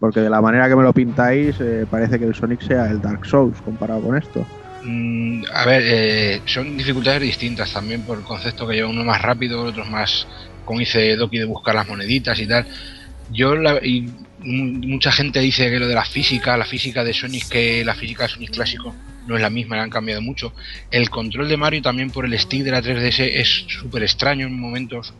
Porque 0.00 0.20
de 0.20 0.30
la 0.30 0.40
manera 0.40 0.66
que 0.68 0.74
me 0.76 0.82
lo 0.82 0.92
pintáis, 0.94 1.60
eh, 1.60 1.84
parece 1.88 2.18
que 2.18 2.24
el 2.24 2.34
Sonic 2.34 2.62
sea 2.62 2.86
el 2.90 3.00
Dark 3.02 3.24
Souls 3.26 3.60
comparado 3.60 4.00
con 4.00 4.16
esto. 4.16 4.44
Mm, 4.82 5.42
a 5.52 5.66
ver, 5.66 5.82
eh, 5.84 6.40
son 6.46 6.74
dificultades 6.76 7.20
distintas 7.20 7.70
también 7.72 8.02
por 8.02 8.16
el 8.18 8.24
concepto 8.24 8.66
que 8.66 8.76
lleva 8.76 8.88
uno 8.88 9.04
más 9.04 9.20
rápido, 9.20 9.62
el 9.62 9.68
otro 9.68 9.82
es 9.84 9.90
más, 9.90 10.26
como 10.64 10.80
dice 10.80 11.16
Doki, 11.16 11.38
de 11.38 11.44
buscar 11.44 11.74
las 11.74 11.86
moneditas 11.86 12.38
y 12.40 12.46
tal. 12.48 12.66
Yo 13.28 13.54
la- 13.56 13.78
y 13.84 14.08
mu- 14.38 14.88
mucha 14.88 15.12
gente 15.12 15.38
dice 15.40 15.70
que 15.70 15.78
lo 15.78 15.86
de 15.86 15.94
la 15.94 16.04
física, 16.06 16.56
la 16.56 16.64
física 16.64 17.04
de 17.04 17.12
Sonic, 17.12 17.48
que 17.48 17.84
la 17.84 17.94
física 17.94 18.22
de 18.22 18.30
Sonic 18.30 18.50
clásico 18.52 18.94
no 19.26 19.36
es 19.36 19.42
la 19.42 19.50
misma, 19.50 19.76
la 19.76 19.82
han 19.82 19.90
cambiado 19.90 20.22
mucho. 20.22 20.54
El 20.90 21.10
control 21.10 21.48
de 21.50 21.58
Mario 21.58 21.82
también 21.82 22.10
por 22.10 22.24
el 22.24 22.36
stick 22.38 22.64
de 22.64 22.70
la 22.70 22.80
3DS 22.80 23.38
es 23.38 23.66
súper 23.68 24.02
extraño 24.02 24.46
en 24.46 24.58
momentos 24.58 25.12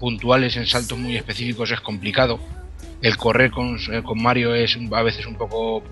puntuales, 0.00 0.56
en 0.56 0.66
saltos 0.66 0.98
muy 0.98 1.16
específicos 1.16 1.70
es 1.70 1.80
complicado. 1.80 2.40
El 3.02 3.16
correr 3.16 3.50
con, 3.50 3.78
eh, 3.92 4.02
con 4.02 4.22
Mario 4.22 4.54
es 4.54 4.78
a 4.92 5.02
veces 5.02 5.26
un 5.26 5.36
poco 5.36 5.82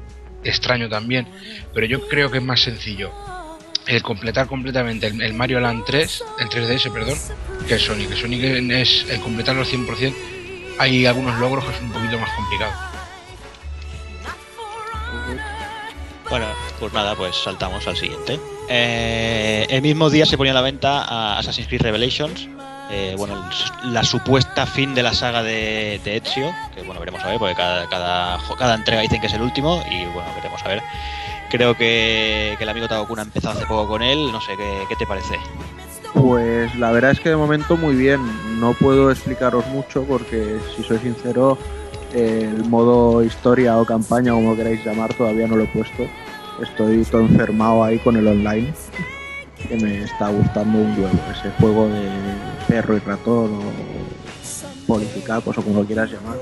extraño 0.45 0.89
también, 0.89 1.27
pero 1.75 1.87
yo 1.87 2.07
creo 2.09 2.31
que 2.31 2.39
es 2.39 2.45
más 2.45 2.61
sencillo 2.61 3.11
el 3.89 4.03
completar 4.03 4.47
completamente 4.47 5.07
el, 5.07 5.35
Mario 5.35 5.61
Land 5.61 5.85
3, 5.87 6.25
el 6.41 6.49
3DS, 6.49 6.93
perdón, 6.93 7.19
que 7.67 7.75
el 7.75 7.81
Sonic. 7.81 8.15
Sonic 8.15 8.43
es 8.43 9.07
el 9.09 9.21
completarlo 9.21 9.63
al 9.63 9.67
100%. 9.67 10.15
Hay 10.79 11.07
algunos 11.07 11.39
logros 11.41 11.65
que 11.65 11.75
es 11.75 11.81
un 11.81 11.91
poquito 11.91 12.19
más 12.19 12.31
complicado. 12.37 12.73
Bueno, 16.29 16.47
pues 16.79 16.93
nada, 16.93 17.17
pues 17.17 17.35
saltamos 17.35 17.87
al 17.89 17.97
siguiente. 17.97 18.39
Eh, 18.69 19.67
el 19.71 19.81
mismo 19.81 20.11
día 20.11 20.27
se 20.27 20.37
ponía 20.37 20.53
a 20.53 20.57
la 20.57 20.61
venta 20.61 21.03
a 21.03 21.39
Assassin's 21.39 21.69
Creed 21.69 21.81
Revelations. 21.81 22.47
Eh, 22.91 23.15
bueno, 23.19 23.35
el- 23.83 23.93
la 23.93 24.03
supuesta 24.05 24.67
fin 24.67 24.95
de 24.95 25.03
la 25.03 25.13
saga 25.15 25.43
de, 25.43 26.01
de 26.05 26.17
Ezio, 26.17 26.51
que 26.75 26.83
bueno, 26.83 27.01
veremos 27.01 27.23
a 27.25 27.29
ver, 27.29 27.39
porque 27.39 27.55
cada, 27.55 27.89
cada, 27.89 28.39
cada 28.59 28.75
entrega 28.75 29.03
dicen 29.03 29.21
que 29.21 29.27
es 29.27 29.35
el 29.35 29.43
último, 29.43 29.83
y 29.91 30.05
bueno, 30.07 30.29
veremos 30.37 30.63
a 30.65 30.69
ver. 30.69 30.83
Creo 31.51 31.75
que, 31.77 32.55
que 32.59 32.65
el 32.65 32.69
amigo 32.69 32.89
Tagokun 32.89 33.19
ha 33.21 33.23
empezado 33.23 33.57
hace 33.57 33.67
poco 33.67 33.89
con 33.89 34.03
él, 34.03 34.31
no 34.33 34.41
sé, 34.41 34.53
¿qué, 34.57 34.83
qué 34.89 34.97
te 34.97 35.07
parece? 35.07 35.37
Pues 36.15 36.75
la 36.77 36.91
verdad 36.91 37.13
es 37.13 37.21
que 37.21 37.29
de 37.31 37.37
momento 37.37 37.77
muy 37.77 37.95
bien. 37.95 38.21
No 38.61 38.73
puedo 38.75 39.11
explicaros 39.11 39.67
mucho 39.69 40.05
porque, 40.05 40.59
si 40.77 40.83
soy 40.83 40.99
sincero, 40.99 41.57
el 42.15 42.65
modo 42.65 43.23
historia 43.23 43.77
o 43.79 43.85
campaña, 43.85 44.33
como 44.33 44.57
queráis 44.57 44.85
llamar, 44.85 45.13
todavía 45.15 45.47
no 45.47 45.57
lo 45.57 45.65
he 45.65 45.69
puesto. 45.69 46.07
Estoy 46.63 47.05
todo 47.05 47.21
enfermado 47.23 47.85
ahí 47.85 47.99
con 47.99 48.17
el 48.17 48.27
online, 48.27 48.73
que 49.67 49.77
me 49.77 50.05
está 50.05 50.29
gustando 50.29 50.79
un 50.79 50.93
huevo. 50.93 51.19
Ese 51.33 51.51
juego 51.59 51.89
de 51.89 52.11
perro 52.67 52.97
y 52.97 53.01
ratón 53.01 53.55
o 53.55 54.87
politicacos 54.87 55.59
o 55.59 55.63
como 55.63 55.81
lo 55.81 55.87
quieras 55.87 56.11
llamar. 56.11 56.37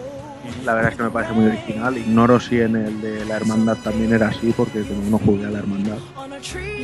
La 0.65 0.75
verdad 0.75 0.93
es 0.93 0.97
que 0.97 1.03
me 1.05 1.11
parece 1.11 1.33
muy 1.33 1.47
original. 1.47 1.97
Ignoro 1.97 2.39
si 2.41 2.61
en 2.61 2.77
el 2.77 3.01
de 3.01 3.25
la 3.25 3.37
hermandad 3.37 3.77
también 3.83 4.13
era 4.13 4.29
así, 4.29 4.53
porque 4.57 4.83
como 4.83 5.03
no 5.11 5.19
jugué 5.19 5.47
a 5.47 5.51
la 5.51 5.59
hermandad, 5.59 5.99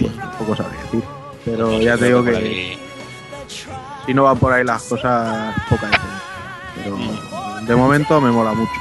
pues 0.01 0.17
tampoco 0.17 0.57
sabría 0.57 0.83
decir. 0.83 1.03
Pero 1.45 1.81
ya 1.81 1.97
te 1.97 2.07
digo 2.07 2.25
que 2.25 2.79
si 4.07 4.15
no 4.15 4.25
van 4.25 4.39
por 4.39 4.53
ahí 4.53 4.65
las 4.65 4.83
cosas, 4.83 5.55
poca 5.69 5.87
diferencia. 5.87 6.23
Pero 6.77 6.97
de 7.67 7.77
momento 7.77 8.21
me 8.21 8.31
mola 8.31 8.53
mucho. 8.53 8.81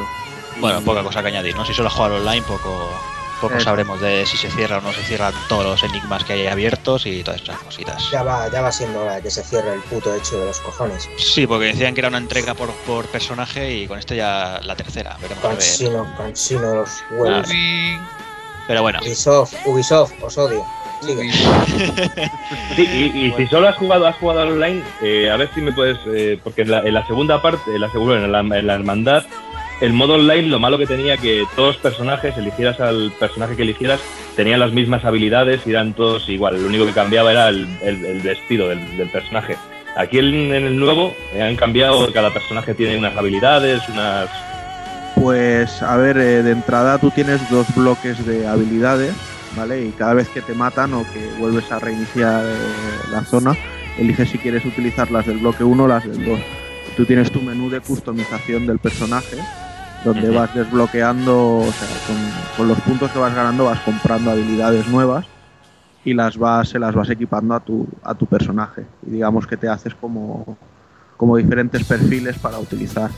Bueno, 0.60 0.82
poca 0.82 1.04
cosa 1.04 1.22
que 1.22 1.30
añadir, 1.30 1.56
¿no? 1.56 1.66
Si 1.66 1.74
solo 1.74 1.90
jugar 1.90 2.12
online, 2.12 2.44
poco, 2.44 2.92
poco 3.42 3.56
Eso. 3.56 3.66
sabremos 3.66 4.00
de 4.00 4.26
si 4.26 4.38
se 4.38 4.50
cierra 4.52 4.78
o 4.78 4.82
no 4.82 4.94
se 4.94 5.02
cierran 5.04 5.34
todos 5.50 5.66
los 5.66 5.84
enigmas 5.84 6.24
que 6.24 6.34
hay 6.34 6.48
abiertos 6.48 7.06
y 7.06 7.24
todas 7.24 7.42
esas 7.42 7.58
cositas. 7.60 8.10
Ya 8.12 8.24
va, 8.24 8.50
ya 8.52 8.62
va 8.62 8.72
siendo 8.72 9.02
hora 9.02 9.16
de 9.16 9.24
que 9.24 9.32
se 9.32 9.44
cierre 9.44 9.74
el 9.74 9.82
puto 9.82 10.14
hecho 10.16 10.40
de 10.40 10.46
los 10.46 10.60
cojones. 10.60 11.10
Sí, 11.18 11.46
porque 11.48 11.66
decían 11.66 11.94
que 11.94 12.02
era 12.02 12.08
una 12.10 12.20
entrega 12.20 12.54
por, 12.54 12.70
por 12.86 13.06
personaje 13.08 13.74
y 13.74 13.88
con 13.88 14.00
esto 14.00 14.14
ya 14.14 14.60
la 14.64 14.76
tercera. 14.76 15.18
Veremos 15.22 15.44
a 15.44 15.48
ver. 15.50 15.58
Cansino, 15.58 16.08
cansino 16.18 16.70
de 16.70 16.76
los 16.76 17.04
huevos. 17.12 17.50
Pero 18.68 18.82
bueno. 18.84 19.00
Ubisoft, 19.02 19.54
Ubisoft, 19.66 20.14
os 20.22 20.38
odio. 20.38 20.66
Sigue. 21.02 21.32
Sí, 22.76 22.84
y, 22.84 23.26
y 23.26 23.34
si 23.36 23.48
solo 23.48 23.68
has 23.68 23.76
jugado, 23.76 24.08
has 24.08 24.16
jugado 24.16 24.42
al 24.42 24.52
online, 24.52 24.82
eh, 25.02 25.30
a 25.30 25.36
ver 25.36 25.50
si 25.54 25.60
me 25.60 25.74
puedes, 25.74 25.98
eh, 26.08 26.40
porque 26.42 26.62
en 26.62 26.72
la, 26.72 26.80
en 26.80 26.94
la 26.94 27.06
segunda 27.06 27.42
parte, 27.42 27.76
en 27.76 27.82
la 27.82 27.88
en 27.88 28.32
la, 28.32 28.40
en 28.40 28.68
la 28.68 28.74
hermandad, 28.76 29.26
el 29.82 29.94
modo 29.94 30.14
online, 30.14 30.44
lo 30.48 30.60
malo 30.60 30.78
que 30.78 30.86
tenía 30.88 31.18
que 31.18 31.44
todos 31.56 31.70
los 31.76 31.78
personajes, 31.78 32.38
eligieras 32.38 32.80
al 32.80 33.12
personaje 33.20 33.56
que 33.56 33.64
eligieras, 33.64 34.00
tenían 34.36 34.60
las 34.60 34.72
mismas 34.72 35.04
habilidades 35.06 35.62
y 35.66 35.72
eran 35.72 35.94
todos 35.94 36.30
igual. 36.30 36.62
Lo 36.62 36.68
único 36.68 36.86
que 36.86 36.94
cambiaba 36.94 37.32
era 37.32 37.50
el, 37.50 37.68
el- 37.82 38.06
el 38.06 38.22
vestido 38.22 38.70
del, 38.70 38.98
del 38.98 39.10
personaje. 39.10 39.58
Aquí 39.98 40.20
en, 40.20 40.54
el 40.54 40.80
nuevo 40.80 41.14
eh, 41.34 41.42
han 41.42 41.56
cambiado, 41.58 42.12
cada 42.14 42.32
personaje 42.32 42.74
tiene 42.74 42.98
unas 42.98 43.18
habilidades, 43.18 43.82
unas 43.90 44.30
Pues, 45.16 45.82
a 45.82 45.98
ver, 45.98 46.18
eh, 46.18 46.44
de 46.44 46.52
entrada 46.52 46.98
tú 46.98 47.12
tienes 47.12 47.42
dos 47.50 47.68
bloques 47.76 48.26
de 48.26 48.48
habilidades, 48.48 49.14
¿vale? 49.58 49.86
Y 49.86 49.90
cada 49.92 50.14
vez 50.14 50.30
que 50.30 50.42
te 50.42 50.54
matan 50.54 50.94
o 50.94 51.04
que 51.12 51.28
vuelves 51.40 51.70
a 51.72 51.80
reiniciar 51.80 52.44
eh, 52.46 52.56
la 53.12 53.24
zona, 53.26 53.56
eliges 54.00 54.30
si 54.30 54.38
quieres 54.38 54.64
utilizar 54.66 55.12
las 55.12 55.26
del 55.26 55.40
bloque 55.40 55.64
1 55.64 55.84
o 55.84 55.88
las 55.88 56.08
del 56.08 56.24
2. 56.26 56.40
Tú 56.96 57.06
tienes 57.06 57.32
tu 57.32 57.42
menú 57.42 57.70
de 57.70 57.82
customización 57.82 58.66
del 58.68 58.80
personaje, 58.80 59.38
donde 60.04 60.30
vas 60.30 60.54
desbloqueando, 60.54 61.58
o 61.58 61.72
sea, 61.72 61.88
con, 62.08 62.18
con 62.58 62.68
los 62.68 62.80
puntos 62.82 63.12
que 63.12 63.20
vas 63.20 63.34
ganando 63.36 63.66
vas 63.66 63.80
comprando 63.82 64.32
habilidades 64.32 64.88
nuevas 64.88 65.26
y 66.04 66.14
las 66.14 66.38
vas, 66.38 66.70
se 66.70 66.80
las 66.80 66.96
vas 66.96 67.10
equipando 67.10 67.54
a 67.54 67.60
tu, 67.60 67.88
a 68.04 68.16
tu 68.16 68.26
personaje. 68.26 68.86
Y 69.06 69.12
digamos 69.12 69.46
que 69.46 69.58
te 69.58 69.68
haces 69.70 69.94
como, 69.94 70.58
como 71.18 71.38
diferentes 71.38 71.84
perfiles 71.84 72.38
para 72.40 72.58
utilizar. 72.58 73.12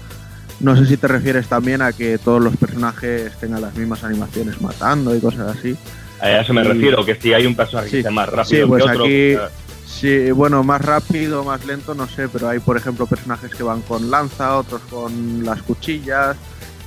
No 0.60 0.76
sé 0.76 0.86
si 0.86 0.98
te 0.98 1.08
refieres 1.08 1.48
también 1.48 1.82
a 1.82 1.94
que 1.94 2.18
todos 2.18 2.42
los 2.42 2.56
personajes 2.58 3.34
tengan 3.38 3.62
las 3.62 3.76
mismas 3.76 4.04
animaciones 4.04 4.62
matando 4.62 5.16
y 5.16 5.20
cosas 5.22 5.56
así. 5.58 5.76
A 6.22 6.30
eso 6.32 6.54
me 6.54 6.62
Y- 6.62 6.66
refiero, 6.68 7.06
que 7.06 7.16
si 7.16 7.34
hay 7.34 7.46
un 7.46 7.56
personaje 7.56 7.90
que 7.90 8.02
sea 8.02 8.12
más 8.12 8.30
rápido 8.30 8.64
Sí, 8.66 8.70
pues 8.70 8.84
que 8.84 8.90
otro. 8.90 9.04
aquí, 9.06 9.34
pues, 9.36 9.52
sí, 9.86 10.32
bueno, 10.32 10.64
más 10.64 10.82
rápido, 10.82 11.44
más 11.46 11.66
lento, 11.66 11.96
no 11.96 12.08
sé, 12.08 12.28
pero 12.30 12.50
hay, 12.50 12.60
por 12.60 12.76
ejemplo, 12.78 13.08
personajes 13.08 13.54
que 13.56 13.64
van 13.64 13.82
con 13.82 14.12
lanza, 14.12 14.58
otros 14.58 14.82
con 14.90 15.44
las 15.44 15.62
cuchillas 15.64 16.36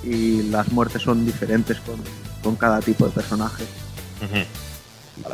y 0.07 0.43
las 0.51 0.71
muertes 0.73 1.03
son 1.03 1.27
diferentes 1.27 1.79
con, 1.81 1.97
con 2.43 2.57
cada 2.57 2.81
tipo 2.81 3.07
de 3.07 3.13
personaje. 3.13 3.65
Vale, 4.21 4.47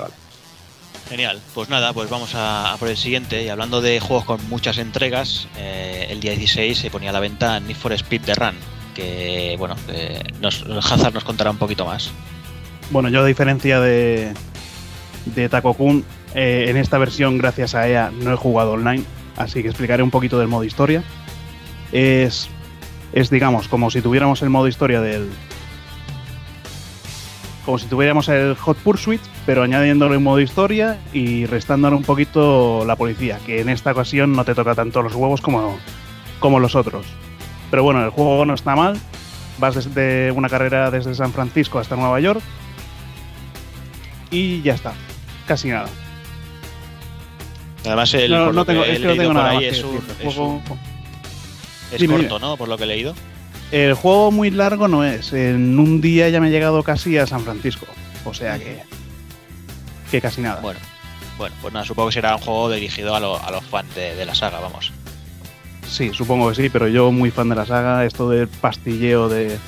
vale. 0.00 0.14
Genial, 1.08 1.40
pues 1.52 1.68
nada, 1.68 1.92
pues 1.92 2.08
vamos 2.08 2.34
a, 2.34 2.72
a 2.72 2.76
por 2.78 2.88
el 2.88 2.96
siguiente. 2.96 3.42
Y 3.42 3.48
hablando 3.48 3.82
de 3.82 4.00
juegos 4.00 4.24
con 4.24 4.48
muchas 4.48 4.78
entregas, 4.78 5.46
eh, 5.58 6.06
el 6.08 6.20
día 6.20 6.32
16 6.32 6.78
se 6.78 6.90
ponía 6.90 7.10
a 7.10 7.12
la 7.12 7.20
venta 7.20 7.60
Need 7.60 7.76
for 7.76 7.92
Speed 7.92 8.22
The 8.22 8.34
Run, 8.34 8.54
que 8.94 9.56
bueno, 9.58 9.76
que 9.86 10.22
nos, 10.40 10.62
Hazard 10.62 11.12
nos 11.12 11.24
contará 11.24 11.50
un 11.50 11.58
poquito 11.58 11.84
más. 11.84 12.10
Bueno, 12.90 13.08
yo 13.10 13.20
a 13.20 13.26
diferencia 13.26 13.80
de, 13.80 14.32
de 15.26 15.48
Takokun, 15.48 16.04
eh, 16.34 16.66
en 16.68 16.76
esta 16.76 16.96
versión, 16.98 17.36
gracias 17.36 17.74
a 17.74 17.88
EA, 17.88 18.10
no 18.10 18.32
he 18.32 18.36
jugado 18.36 18.72
online, 18.72 19.04
así 19.36 19.62
que 19.62 19.68
explicaré 19.68 20.02
un 20.02 20.10
poquito 20.10 20.38
del 20.38 20.48
modo 20.48 20.64
historia. 20.64 21.02
Es, 21.92 22.48
es 23.12 23.30
digamos, 23.30 23.68
como 23.68 23.90
si 23.90 24.00
tuviéramos 24.00 24.42
el 24.42 24.50
modo 24.50 24.68
historia 24.68 25.00
del... 25.00 25.28
Como 27.64 27.78
si 27.78 27.86
tuviéramos 27.86 28.28
el 28.28 28.56
Hot 28.56 28.76
Pursuit, 28.78 29.20
pero 29.46 29.62
añadiéndole 29.62 30.16
un 30.16 30.24
modo 30.24 30.40
historia 30.40 30.98
y 31.12 31.46
restándole 31.46 31.94
un 31.94 32.02
poquito 32.02 32.84
la 32.84 32.96
policía, 32.96 33.38
que 33.46 33.60
en 33.60 33.68
esta 33.68 33.92
ocasión 33.92 34.32
no 34.32 34.44
te 34.44 34.54
toca 34.54 34.74
tanto 34.74 35.00
los 35.00 35.14
huevos 35.14 35.40
como, 35.40 35.78
como 36.40 36.58
los 36.58 36.74
otros. 36.74 37.06
Pero 37.70 37.84
bueno, 37.84 38.04
el 38.04 38.10
juego 38.10 38.44
no 38.44 38.54
está 38.54 38.74
mal. 38.74 38.98
Vas 39.58 39.76
desde 39.76 40.32
una 40.32 40.48
carrera 40.48 40.90
desde 40.90 41.14
San 41.14 41.32
Francisco 41.32 41.78
hasta 41.78 41.94
Nueva 41.94 42.18
York 42.18 42.40
y 44.30 44.60
ya 44.62 44.74
está. 44.74 44.92
Casi 45.46 45.68
nada. 45.68 45.88
Además, 47.84 48.12
el, 48.14 48.30
no, 48.30 48.64
tengo, 48.64 48.82
es 48.84 48.98
que 48.98 49.06
no 49.06 49.14
tengo 49.16 49.34
nada 49.34 49.52
más 49.54 49.60
que 49.60 49.68
es, 49.68 49.84
un- 49.84 49.94
decir. 49.94 50.16
El 50.20 50.28
es 50.28 50.34
juego, 50.34 50.50
un- 50.54 50.78
es 51.92 52.00
Dime, 52.00 52.14
corto, 52.14 52.36
dime. 52.36 52.48
¿no? 52.48 52.56
Por 52.56 52.68
lo 52.68 52.76
que 52.76 52.84
he 52.84 52.86
leído. 52.86 53.14
el 53.70 53.94
juego 53.94 54.30
muy 54.30 54.50
largo 54.50 54.88
no 54.88 55.04
es. 55.04 55.32
En 55.32 55.78
un 55.78 56.00
día 56.00 56.28
ya 56.28 56.40
me 56.40 56.48
he 56.48 56.50
llegado 56.50 56.82
casi 56.82 57.16
a 57.18 57.26
San 57.26 57.42
Francisco. 57.42 57.86
O 58.24 58.32
sea 58.34 58.58
que. 58.58 58.82
Que 60.10 60.20
casi 60.20 60.40
nada. 60.42 60.60
Bueno, 60.60 60.78
bueno, 61.38 61.54
pues 61.62 61.72
nada, 61.72 61.86
supongo 61.86 62.08
que 62.10 62.14
será 62.14 62.36
un 62.36 62.42
juego 62.42 62.70
dirigido 62.70 63.14
a, 63.16 63.20
lo- 63.20 63.42
a 63.42 63.50
los 63.50 63.64
fans 63.64 63.94
de, 63.94 64.14
de 64.14 64.24
la 64.26 64.34
saga, 64.34 64.60
vamos. 64.60 64.92
Sí, 65.88 66.10
supongo 66.14 66.48
que 66.50 66.54
sí, 66.54 66.68
pero 66.68 66.88
yo 66.88 67.10
muy 67.12 67.30
fan 67.30 67.48
de 67.48 67.54
la 67.56 67.66
saga, 67.66 68.04
esto 68.04 68.28
del 68.30 68.48
pastilleo 68.48 69.28
de 69.28 69.58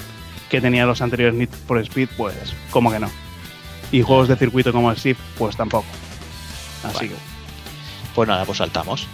que 0.50 0.60
tenía 0.60 0.86
los 0.86 1.02
anteriores 1.02 1.34
Need 1.34 1.48
for 1.66 1.78
Speed, 1.80 2.08
pues 2.16 2.34
como 2.70 2.90
que 2.92 2.98
no. 3.00 3.10
Y 3.92 4.02
juegos 4.02 4.28
de 4.28 4.36
circuito 4.36 4.72
como 4.72 4.90
el 4.90 4.96
Shift, 4.96 5.20
pues 5.38 5.56
tampoco. 5.56 5.86
Así 6.84 7.06
Bueno. 7.06 7.14
Pues 8.14 8.28
nada, 8.28 8.44
pues 8.44 8.58
saltamos. 8.58 9.06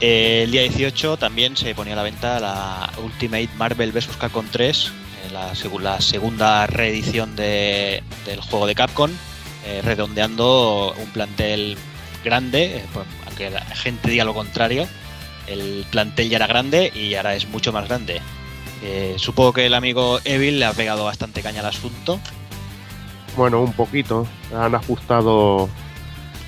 Eh, 0.00 0.42
el 0.44 0.50
día 0.50 0.62
18 0.62 1.16
también 1.18 1.56
se 1.56 1.74
ponía 1.74 1.92
a 1.92 1.96
la 1.96 2.02
venta 2.02 2.40
la 2.40 2.90
Ultimate 3.02 3.50
Marvel 3.58 3.92
vs. 3.92 4.08
Capcom 4.18 4.46
3, 4.50 4.86
eh, 5.26 5.32
la, 5.32 5.52
segu- 5.54 5.80
la 5.80 6.00
segunda 6.00 6.66
reedición 6.66 7.36
de- 7.36 8.02
del 8.24 8.40
juego 8.40 8.66
de 8.66 8.74
Capcom, 8.74 9.10
eh, 9.66 9.82
redondeando 9.84 10.94
un 10.98 11.10
plantel 11.10 11.76
grande, 12.24 12.82
pues, 12.94 13.06
aunque 13.26 13.50
la 13.50 13.60
gente 13.64 14.10
diga 14.10 14.24
lo 14.24 14.32
contrario, 14.34 14.86
el 15.46 15.84
plantel 15.90 16.30
ya 16.30 16.36
era 16.36 16.46
grande 16.46 16.90
y 16.94 17.14
ahora 17.14 17.34
es 17.34 17.46
mucho 17.48 17.72
más 17.72 17.86
grande. 17.88 18.20
Supongo 19.16 19.52
que 19.52 19.66
el 19.66 19.74
amigo 19.74 20.20
Evil 20.24 20.58
le 20.58 20.64
ha 20.64 20.72
pegado 20.72 21.04
bastante 21.04 21.42
caña 21.42 21.60
al 21.60 21.66
asunto. 21.66 22.18
Bueno, 23.36 23.60
un 23.60 23.74
poquito. 23.74 24.26
Han 24.56 24.74
ajustado 24.74 25.68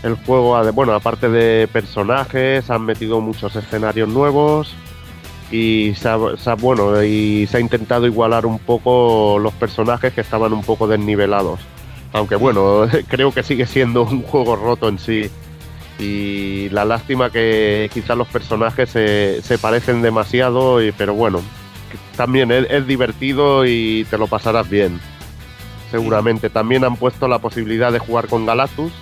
el 0.02 0.16
juego, 0.16 0.60
bueno, 0.72 0.94
aparte 0.94 1.28
de 1.28 1.68
personajes, 1.68 2.68
han 2.70 2.82
metido 2.84 3.20
muchos 3.20 3.54
escenarios 3.56 4.08
nuevos 4.08 4.74
y 5.50 5.94
se 5.96 6.08
ha, 6.08 6.18
se 6.36 6.50
ha- 6.50 6.54
bueno, 6.54 7.02
y 7.04 7.46
se 7.48 7.58
ha 7.58 7.60
intentado 7.60 8.06
igualar 8.06 8.46
un 8.46 8.58
poco 8.58 9.38
los 9.38 9.52
personajes 9.54 10.12
que 10.12 10.22
estaban 10.22 10.52
un 10.52 10.62
poco 10.64 10.86
desnivelados. 10.88 11.60
Aunque 12.12 12.36
bueno, 12.36 12.86
creo 13.08 13.32
que 13.32 13.42
sigue 13.42 13.66
siendo 13.66 14.02
un 14.02 14.22
juego 14.22 14.56
roto 14.56 14.88
en 14.88 14.98
sí. 14.98 15.30
Y 15.98 16.68
la 16.70 16.84
lástima 16.84 17.30
que 17.30 17.88
quizás 17.92 18.16
los 18.16 18.26
personajes 18.28 18.90
se, 18.90 19.40
se 19.42 19.58
parecen 19.58 20.02
demasiado, 20.02 20.82
y, 20.82 20.90
pero 20.92 21.14
bueno, 21.14 21.40
también 22.16 22.50
es, 22.50 22.66
es 22.70 22.86
divertido 22.86 23.64
y 23.66 24.04
te 24.10 24.18
lo 24.18 24.26
pasarás 24.26 24.68
bien 24.68 25.00
seguramente. 25.90 26.50
También 26.50 26.84
han 26.84 26.96
puesto 26.96 27.28
la 27.28 27.38
posibilidad 27.38 27.92
de 27.92 27.98
jugar 27.98 28.26
con 28.26 28.46
Galactus, 28.46 28.92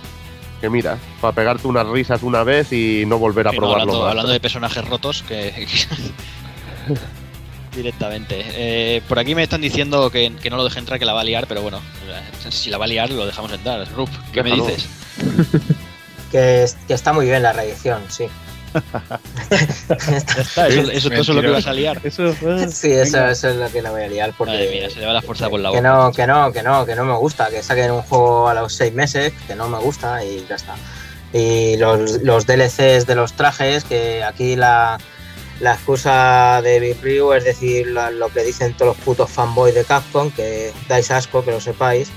que 0.61 0.69
mira, 0.69 0.97
para 1.19 1.33
pegarte 1.33 1.67
unas 1.67 1.87
risas 1.87 2.21
una 2.23 2.43
vez 2.43 2.71
y 2.71 3.03
no 3.07 3.17
volver 3.17 3.47
a 3.47 3.51
Sí, 3.51 3.57
no, 3.57 3.61
probarlo 3.61 3.81
hablando, 3.81 4.01
más. 4.03 4.09
hablando 4.11 4.31
de 4.31 4.39
personajes 4.39 4.87
rotos, 4.87 5.23
que. 5.27 5.67
Directamente. 7.75 8.43
Eh, 8.49 9.01
por 9.07 9.17
aquí 9.17 9.33
me 9.33 9.43
están 9.43 9.61
diciendo 9.61 10.09
que, 10.11 10.33
que 10.41 10.49
no 10.49 10.57
lo 10.57 10.65
deje 10.65 10.79
entrar, 10.79 10.99
que 10.99 11.05
la 11.05 11.13
va 11.13 11.21
a 11.21 11.23
liar, 11.23 11.45
pero 11.47 11.61
bueno, 11.61 11.79
si 12.49 12.69
la 12.69 12.77
va 12.77 12.83
a 12.85 12.87
liar, 12.87 13.09
lo 13.09 13.25
dejamos 13.25 13.51
entrar. 13.53 13.87
Rup, 13.93 14.09
¿qué 14.33 14.43
me 14.43 14.51
dices? 14.51 14.87
Que, 16.31 16.65
que 16.87 16.93
está 16.93 17.11
muy 17.11 17.25
bien 17.25 17.43
la 17.43 17.51
reedición, 17.51 18.03
sí. 18.07 18.23
Está, 19.49 20.67
eso, 20.67 20.91
eso, 20.91 21.13
es 21.13 21.27
lo 21.29 21.41
que 21.41 21.47
vas 21.49 21.67
a 21.67 21.73
liar. 21.73 21.99
Eso, 22.03 22.33
Sí, 22.69 22.91
eso, 22.91 23.25
eso 23.27 23.49
es 23.49 23.55
lo 23.55 23.69
que 23.71 23.81
la 23.81 23.91
voy 23.91 24.03
a 24.03 24.07
liar 24.07 24.33
porque... 24.37 24.53
Madre 24.53 24.71
mía, 24.71 24.89
se 24.89 24.99
le 24.99 25.05
va 25.05 25.13
la 25.13 25.21
fuerza 25.21 25.49
por 25.49 25.59
la 25.59 25.71
que 25.71 25.77
boca. 25.77 25.89
no, 25.89 26.11
que 26.11 26.27
no, 26.27 26.51
que 26.51 26.63
no, 26.63 26.85
que 26.85 26.95
no 26.95 27.05
me 27.05 27.13
gusta, 27.17 27.49
que 27.49 27.61
saquen 27.63 27.91
un 27.91 28.01
juego 28.03 28.47
a 28.47 28.53
los 28.53 28.73
seis 28.73 28.93
meses, 28.93 29.33
que 29.47 29.55
no 29.55 29.67
me 29.67 29.77
gusta 29.79 30.23
y 30.23 30.45
ya 30.47 30.55
está. 30.55 30.75
Y 31.33 31.77
los, 31.77 32.21
los 32.23 32.45
DLCs 32.45 33.05
de 33.07 33.15
los 33.15 33.33
trajes, 33.33 33.83
que 33.83 34.23
aquí 34.23 34.55
la, 34.55 34.97
la 35.59 35.73
excusa 35.73 36.61
de 36.61 36.79
Big 36.79 37.01
Ryu 37.01 37.33
es 37.33 37.43
decir 37.45 37.87
la- 37.87 38.11
lo 38.11 38.29
que 38.29 38.43
dicen 38.43 38.73
todos 38.73 38.95
los 38.97 39.05
putos 39.05 39.29
fanboys 39.31 39.73
de 39.75 39.83
Capcom, 39.85 40.29
que 40.31 40.73
dais 40.89 41.09
asco, 41.11 41.43
que 41.45 41.51
lo 41.51 41.61
sepáis, 41.61 42.09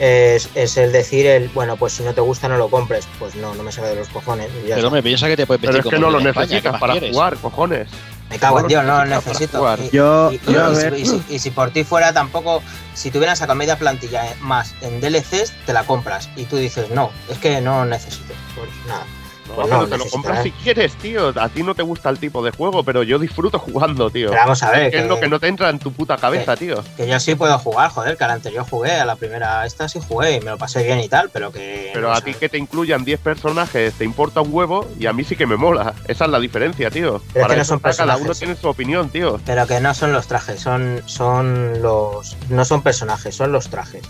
es, 0.00 0.48
es 0.54 0.76
el 0.78 0.90
decir 0.92 1.26
el, 1.26 1.48
bueno, 1.50 1.76
pues 1.76 1.92
si 1.92 2.02
no 2.02 2.14
te 2.14 2.20
gusta 2.22 2.48
no 2.48 2.56
lo 2.56 2.68
compres. 2.70 3.06
Pues 3.18 3.34
no, 3.36 3.54
no 3.54 3.62
me 3.62 3.70
sale 3.70 3.88
de 3.88 3.96
los 3.96 4.08
cojones. 4.08 4.48
ya 4.48 4.60
Pero 4.62 4.74
está. 4.76 4.86
hombre, 4.88 5.02
piensa 5.02 5.28
que 5.28 5.36
te 5.36 5.46
puedes 5.46 5.60
Pero 5.60 5.74
vestir 5.74 5.92
es 5.92 5.96
que 5.96 6.00
no 6.00 6.10
lo 6.10 6.18
de 6.18 6.30
España, 6.30 6.46
¿qué 6.46 6.54
necesitas 6.54 6.80
para 6.80 6.92
quieres? 6.94 7.10
jugar, 7.12 7.36
cojones. 7.36 7.88
Me 8.30 8.38
cago 8.38 8.60
en 8.60 8.68
Dios, 8.68 8.84
no 8.84 8.98
lo 8.98 9.04
necesito. 9.06 9.76
Y- 9.82 9.90
Yo, 9.90 10.30
y, 10.32 10.36
y- 10.36 10.52
yo, 10.52 10.64
a 10.66 10.70
y 10.72 10.76
si- 10.76 10.82
ver, 10.82 10.98
y 10.98 11.04
si, 11.06 11.22
y 11.28 11.38
si 11.38 11.50
por 11.50 11.70
ti 11.72 11.84
fuera 11.84 12.12
tampoco, 12.12 12.62
si 12.94 13.10
tuvieran 13.10 13.36
sacado 13.36 13.56
media 13.56 13.76
plantilla 13.76 14.26
eh, 14.30 14.36
más 14.40 14.74
en 14.80 15.00
DLCs, 15.00 15.52
te 15.66 15.72
la 15.72 15.84
compras. 15.84 16.30
Y 16.36 16.44
tú 16.44 16.56
dices, 16.56 16.88
no, 16.90 17.10
es 17.28 17.38
que 17.38 17.60
no 17.60 17.84
necesito. 17.84 18.32
Pues 18.54 18.68
nada. 18.86 19.04
No, 19.50 19.56
Pues 19.56 19.68
pero 19.68 19.80
no, 19.82 19.86
te 19.88 19.98
lo 19.98 20.06
compras 20.06 20.42
si 20.42 20.50
quieres, 20.52 20.94
tío. 20.96 21.32
A 21.40 21.48
ti 21.48 21.62
no 21.62 21.74
te 21.74 21.82
gusta 21.82 22.08
el 22.10 22.18
tipo 22.18 22.42
de 22.42 22.50
juego, 22.52 22.82
pero 22.84 23.02
yo 23.02 23.18
disfruto 23.18 23.58
jugando, 23.58 24.10
tío. 24.10 24.30
Pero 24.30 24.40
vamos 24.42 24.62
a 24.62 24.70
ver, 24.70 24.90
¿Qué 24.90 24.96
es 24.98 25.02
que- 25.02 25.08
lo 25.08 25.20
que 25.20 25.28
no 25.28 25.40
te 25.40 25.48
entra 25.48 25.68
en 25.70 25.78
tu 25.78 25.92
puta 25.92 26.16
cabeza, 26.16 26.56
tío? 26.56 26.82
Que 26.96 27.06
yo 27.08 27.18
sí 27.20 27.34
puedo 27.34 27.58
jugar, 27.58 27.90
joder, 27.90 28.16
que 28.16 28.24
a 28.24 28.28
la 28.28 28.34
anterior 28.34 28.64
jugué, 28.68 28.92
a 28.92 29.04
la 29.04 29.16
primera 29.16 29.66
esta 29.66 29.88
sí 29.88 30.00
jugué 30.06 30.36
y 30.36 30.40
me 30.40 30.50
lo 30.52 30.58
pasé 30.58 30.82
bien 30.84 31.00
y 31.00 31.08
tal, 31.08 31.30
pero 31.30 31.52
que. 31.52 31.90
Pero 31.92 32.08
no 32.08 32.14
a 32.14 32.20
ti 32.20 32.34
que 32.34 32.48
te 32.48 32.58
incluyan 32.58 33.04
10 33.04 33.20
personajes 33.20 33.94
te 33.94 34.04
importa 34.04 34.40
un 34.40 34.48
huevo 34.52 34.88
y 34.98 35.06
a 35.06 35.12
mí 35.12 35.24
sí 35.24 35.36
que 35.36 35.46
me 35.46 35.56
mola. 35.56 35.94
Esa 36.06 36.24
es 36.26 36.30
la 36.30 36.38
diferencia, 36.40 36.90
tío. 36.90 37.20
Pero 37.32 37.46
es 37.46 37.50
que 37.50 37.56
no 37.56 37.62
eso 37.62 37.68
son 37.68 37.76
está, 37.90 38.04
cada 38.04 38.16
uno 38.16 38.34
tiene 38.34 38.56
su 38.56 38.68
opinión, 38.68 39.08
tío. 39.10 39.40
Pero 39.44 39.66
que 39.66 39.80
no 39.80 39.92
son 39.94 40.12
los 40.12 40.26
trajes, 40.26 40.60
son, 40.60 41.02
son 41.06 41.82
los. 41.82 42.36
No 42.48 42.64
son 42.64 42.82
personajes, 42.82 43.34
son 43.34 43.52
los 43.52 43.68
trajes. 43.68 44.02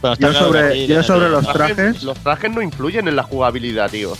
Bueno, 0.00 0.16
Yo 0.18 0.32
sobre, 0.32 0.86
yo 0.86 1.02
sobre 1.02 1.28
los 1.28 1.46
trajes, 1.52 2.02
Los 2.02 2.18
trajes 2.18 2.50
no 2.50 2.60
influyen 2.60 3.06
en 3.06 3.14
la 3.16 3.22
jugabilidad, 3.22 3.88
tío. 3.90 4.12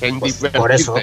En 0.00 0.20
Pues 0.20 0.34
divertirte. 0.36 0.58
por 0.58 0.72
eso. 0.72 0.94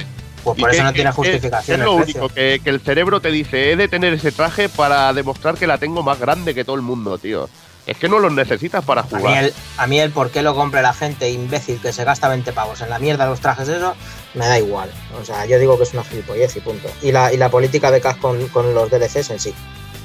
Pues 0.44 0.58
¿Y 0.58 0.62
por 0.62 0.72
eso 0.74 0.84
no 0.84 0.90
qué- 0.90 0.96
tiene 0.96 1.12
justificación 1.12 1.80
es 1.82 1.86
lo 1.86 1.98
el 1.98 2.04
único 2.04 2.30
que, 2.30 2.60
que 2.64 2.70
el 2.72 2.80
cerebro 2.80 3.22
te 3.22 3.30
dice, 3.32 3.72
he 3.72 3.76
de 3.76 3.88
tener 3.88 4.12
ese 4.14 4.32
traje 4.32 4.70
para 4.70 5.14
demostrar 5.14 5.54
que 5.56 5.68
la 5.68 5.78
tengo 5.78 6.02
más 6.02 6.20
grande 6.20 6.56
que 6.56 6.64
todo 6.66 6.76
el 6.76 6.82
mundo, 6.82 7.18
tío. 7.20 7.48
Es 7.86 7.98
que 7.98 8.08
no 8.10 8.18
los 8.20 8.32
necesitas 8.34 8.84
para 8.86 9.02
A 9.02 9.04
mí, 9.04 9.10
jugar. 9.20 9.44
el, 9.44 9.54
a 9.78 9.88
mí 9.88 10.00
el 10.00 10.12
por 10.12 10.32
qué 10.32 10.42
lo 10.42 10.56
compre 10.56 10.82
la 10.82 10.94
gente 10.94 11.30
imbécil 11.30 11.80
que 11.80 11.94
se 11.94 12.04
gasta 12.06 12.28
20 12.28 12.54
pavos 12.54 12.82
en 12.82 12.90
la 12.90 12.98
mierda 13.00 13.26
los 13.28 13.40
trajes, 13.40 13.68
eso, 13.68 13.96
me 14.34 14.48
da 14.48 14.58
igual. 14.60 14.90
O 15.20 15.26
sea, 15.26 15.46
yo 15.46 15.60
digo 15.60 15.78
que 15.78 15.84
es 15.84 15.94
una 15.94 16.04
gilipollez 16.04 16.56
y 16.56 16.60
punto. 16.60 16.90
Y 17.04 17.12
la, 17.12 17.32
y 17.34 17.38
la 17.38 17.50
política 17.50 17.92
de 17.92 18.02
CAS 18.02 18.18
con, 18.18 18.48
con 18.50 18.74
los 18.74 18.90
DLCs 18.90 19.30
en 19.32 19.40
sí. 19.40 19.54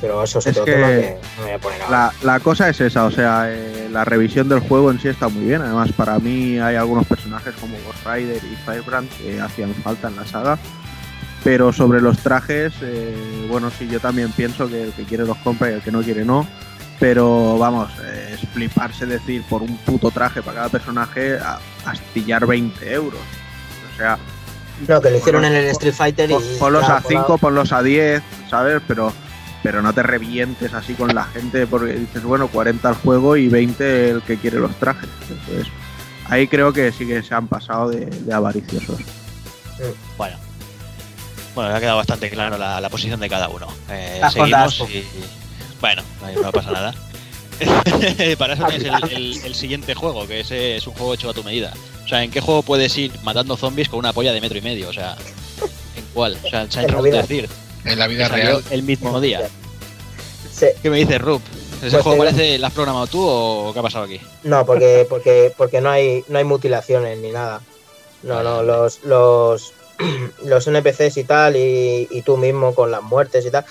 Pero 0.01 0.23
eso 0.23 0.39
es 0.40 0.47
Es 0.47 0.52
otro 0.52 0.64
que 0.66 0.73
tema 0.73 0.86
que 0.89 1.16
no 1.39 1.43
me 1.43 1.43
voy 1.44 1.52
a 1.52 1.59
poner 1.59 1.81
la, 1.90 2.12
la 2.23 2.40
cosa 2.40 2.68
es 2.68 2.81
esa, 2.82 3.06
o 3.06 3.10
sea, 3.10 3.47
eh, 3.48 3.89
la 3.90 4.05
revisión 4.05 4.48
del 4.48 4.60
juego 4.60 4.90
en 4.90 5.01
sí 5.01 5.09
está 5.09 5.28
muy 5.28 5.44
bien. 5.47 5.62
Además, 5.62 5.90
para 5.97 6.18
mí 6.18 6.59
hay 6.59 6.77
algunos 6.77 7.06
personajes 7.06 7.55
como 7.60 7.77
Ghost 7.86 8.06
Rider 8.06 8.43
y 8.44 8.56
Firebrand 8.64 9.09
que 9.18 9.40
hacían 9.40 9.73
falta 9.82 10.09
en 10.09 10.16
la 10.16 10.27
saga. 10.27 10.59
Pero 11.44 11.73
sobre 11.73 12.01
los 12.02 12.18
trajes, 12.18 12.73
eh, 12.82 13.47
bueno, 13.48 13.70
sí, 13.70 13.89
yo 13.89 14.01
también 14.01 14.32
pienso 14.32 14.68
que 14.68 14.82
el 14.85 14.93
que 14.93 15.05
quiere 15.05 15.24
los 15.24 15.36
compra 15.39 15.70
y 15.70 15.74
el 15.74 15.81
que 15.81 15.93
no 15.93 16.02
quiere 16.02 16.24
no. 16.24 16.47
Pero 17.01 17.56
vamos, 17.59 17.90
eh, 18.05 18.32
es 18.35 18.48
fliparse 18.51 19.06
decir 19.06 19.43
por 19.48 19.62
un 19.62 19.77
puto 19.78 20.10
traje 20.10 20.43
para 20.43 20.56
cada 20.56 20.68
personaje 20.70 21.39
a 21.39 21.59
astillar 21.86 22.47
20 22.47 22.93
euros. 22.93 23.20
O 23.94 23.97
sea, 23.97 24.18
No, 24.89 25.01
que 25.01 25.10
lo 25.10 25.16
hicieron 25.18 25.43
ponlos- 25.43 25.51
en 25.52 25.64
el 25.64 25.70
Street 25.70 25.94
Fighter 25.94 26.31
y. 26.31 26.35
pon- 26.35 26.43
ponlos 26.59 26.86
ya, 26.86 26.97
a 26.97 27.01
por 27.01 27.10
5, 27.12 27.39
ponlos 27.39 27.73
a 27.73 27.82
10, 27.82 28.23
¿sabes? 28.51 28.82
Pero 28.89 29.12
pero 29.67 29.83
no 29.83 29.93
te 29.93 30.01
revientes 30.05 30.73
así 30.75 30.95
con 30.95 31.13
la 31.13 31.25
gente 31.25 31.67
porque 31.67 31.95
dices, 31.95 32.23
bueno, 32.23 32.47
40 32.47 32.89
el 32.89 32.95
juego 32.95 33.37
y 33.37 33.49
20 33.49 34.11
el 34.11 34.23
que 34.23 34.37
quiere 34.37 34.61
los 34.61 34.73
trajes. 34.77 35.09
Entonces, 35.29 35.67
ahí 36.29 36.47
creo 36.47 36.73
que 36.73 36.93
sí 36.93 37.05
que 37.05 37.21
se 37.25 37.35
han 37.35 37.49
pasado 37.49 37.89
de, 37.91 38.07
de 38.07 38.33
avariciosos. 38.33 39.01
Bueno. 40.17 40.37
Bueno, 41.57 41.75
ha 41.75 41.81
quedado 41.81 41.97
bastante 41.97 42.31
claro 42.31 42.57
la, 42.59 42.81
la 42.81 42.89
posición 42.91 43.19
de 43.19 43.29
cada 43.29 43.49
uno. 43.49 43.67
Eh, 43.91 44.19
Las 44.21 44.35
seguimos 44.35 44.81
ondas. 44.81 44.95
y. 44.95 45.05
Bueno, 45.81 46.03
no, 46.41 46.53
pasa 46.53 46.71
nada. 46.71 46.95
Para 48.39 48.55
eso 48.55 48.65
tienes 48.67 48.85
el, 49.03 49.13
el- 49.13 49.41
el 49.47 49.55
siguiente 49.57 49.95
juego, 49.97 50.29
que 50.29 50.41
ese 50.41 50.77
es 50.77 50.87
un 50.87 50.95
juego 50.95 51.15
hecho 51.15 51.29
a 51.29 51.35
tu 51.35 51.43
medida. 51.43 51.73
O 52.05 52.09
sea, 52.09 52.23
¿en 52.23 52.31
qué 52.31 52.41
juego 52.41 52.63
puedes 52.63 52.97
ir 52.99 53.11
matando 53.25 53.57
zombies 53.57 53.89
con 53.89 53.99
una 53.99 54.13
polla 54.13 54.33
de 54.33 54.41
metro 54.41 54.59
y 54.59 54.61
medio? 54.61 54.91
O 54.91 54.93
sea, 54.93 55.17
¿en 55.97 56.05
cuál? 56.15 56.39
O 56.45 56.49
sea, 56.49 56.71
se 56.71 56.79
ha 56.79 56.83
En 56.83 56.89
hecho 56.91 56.97
la 56.99 57.03
vida. 57.03 57.23
decir. 57.23 57.49
En 57.87 57.99
la 57.99 58.07
vida 58.07 58.29
real. 58.29 58.63
El 58.71 58.83
mismo 58.83 59.21
día. 59.21 59.49
Sí. 60.53 60.67
¿Qué 60.83 60.91
me 60.91 60.99
dices, 60.99 61.21
Rup? 61.21 61.43
¿Ese 61.83 61.91
Pues 61.91 62.03
juego 62.03 62.19
parece, 62.19 62.59
lo 62.59 62.67
has 62.67 62.73
programado 62.73 63.07
tú 63.07 63.23
o 63.23 63.73
qué 63.73 63.79
ha 63.79 63.83
pasado 63.83 64.05
aquí? 64.05 64.21
No, 64.45 64.65
porque, 64.65 65.07
porque, 65.11 65.53
porque 65.57 65.81
no 65.81 65.91
hay, 65.91 66.25
no 66.29 66.39
hay 66.39 66.45
mutilaciones 66.45 67.19
ni 67.19 67.31
nada. 67.31 67.61
No, 68.23 68.43
no, 68.43 68.63
los, 68.63 69.05
los, 69.05 69.73
los 70.45 70.67
NPCs 70.67 71.17
y 71.19 71.25
tal, 71.25 71.57
y, 71.57 72.09
y 72.11 72.23
tú 72.23 72.37
mismo 72.37 72.75
con 72.75 72.91
las 72.91 73.03
muertes 73.03 73.45
y 73.45 73.51
tal, 73.51 73.65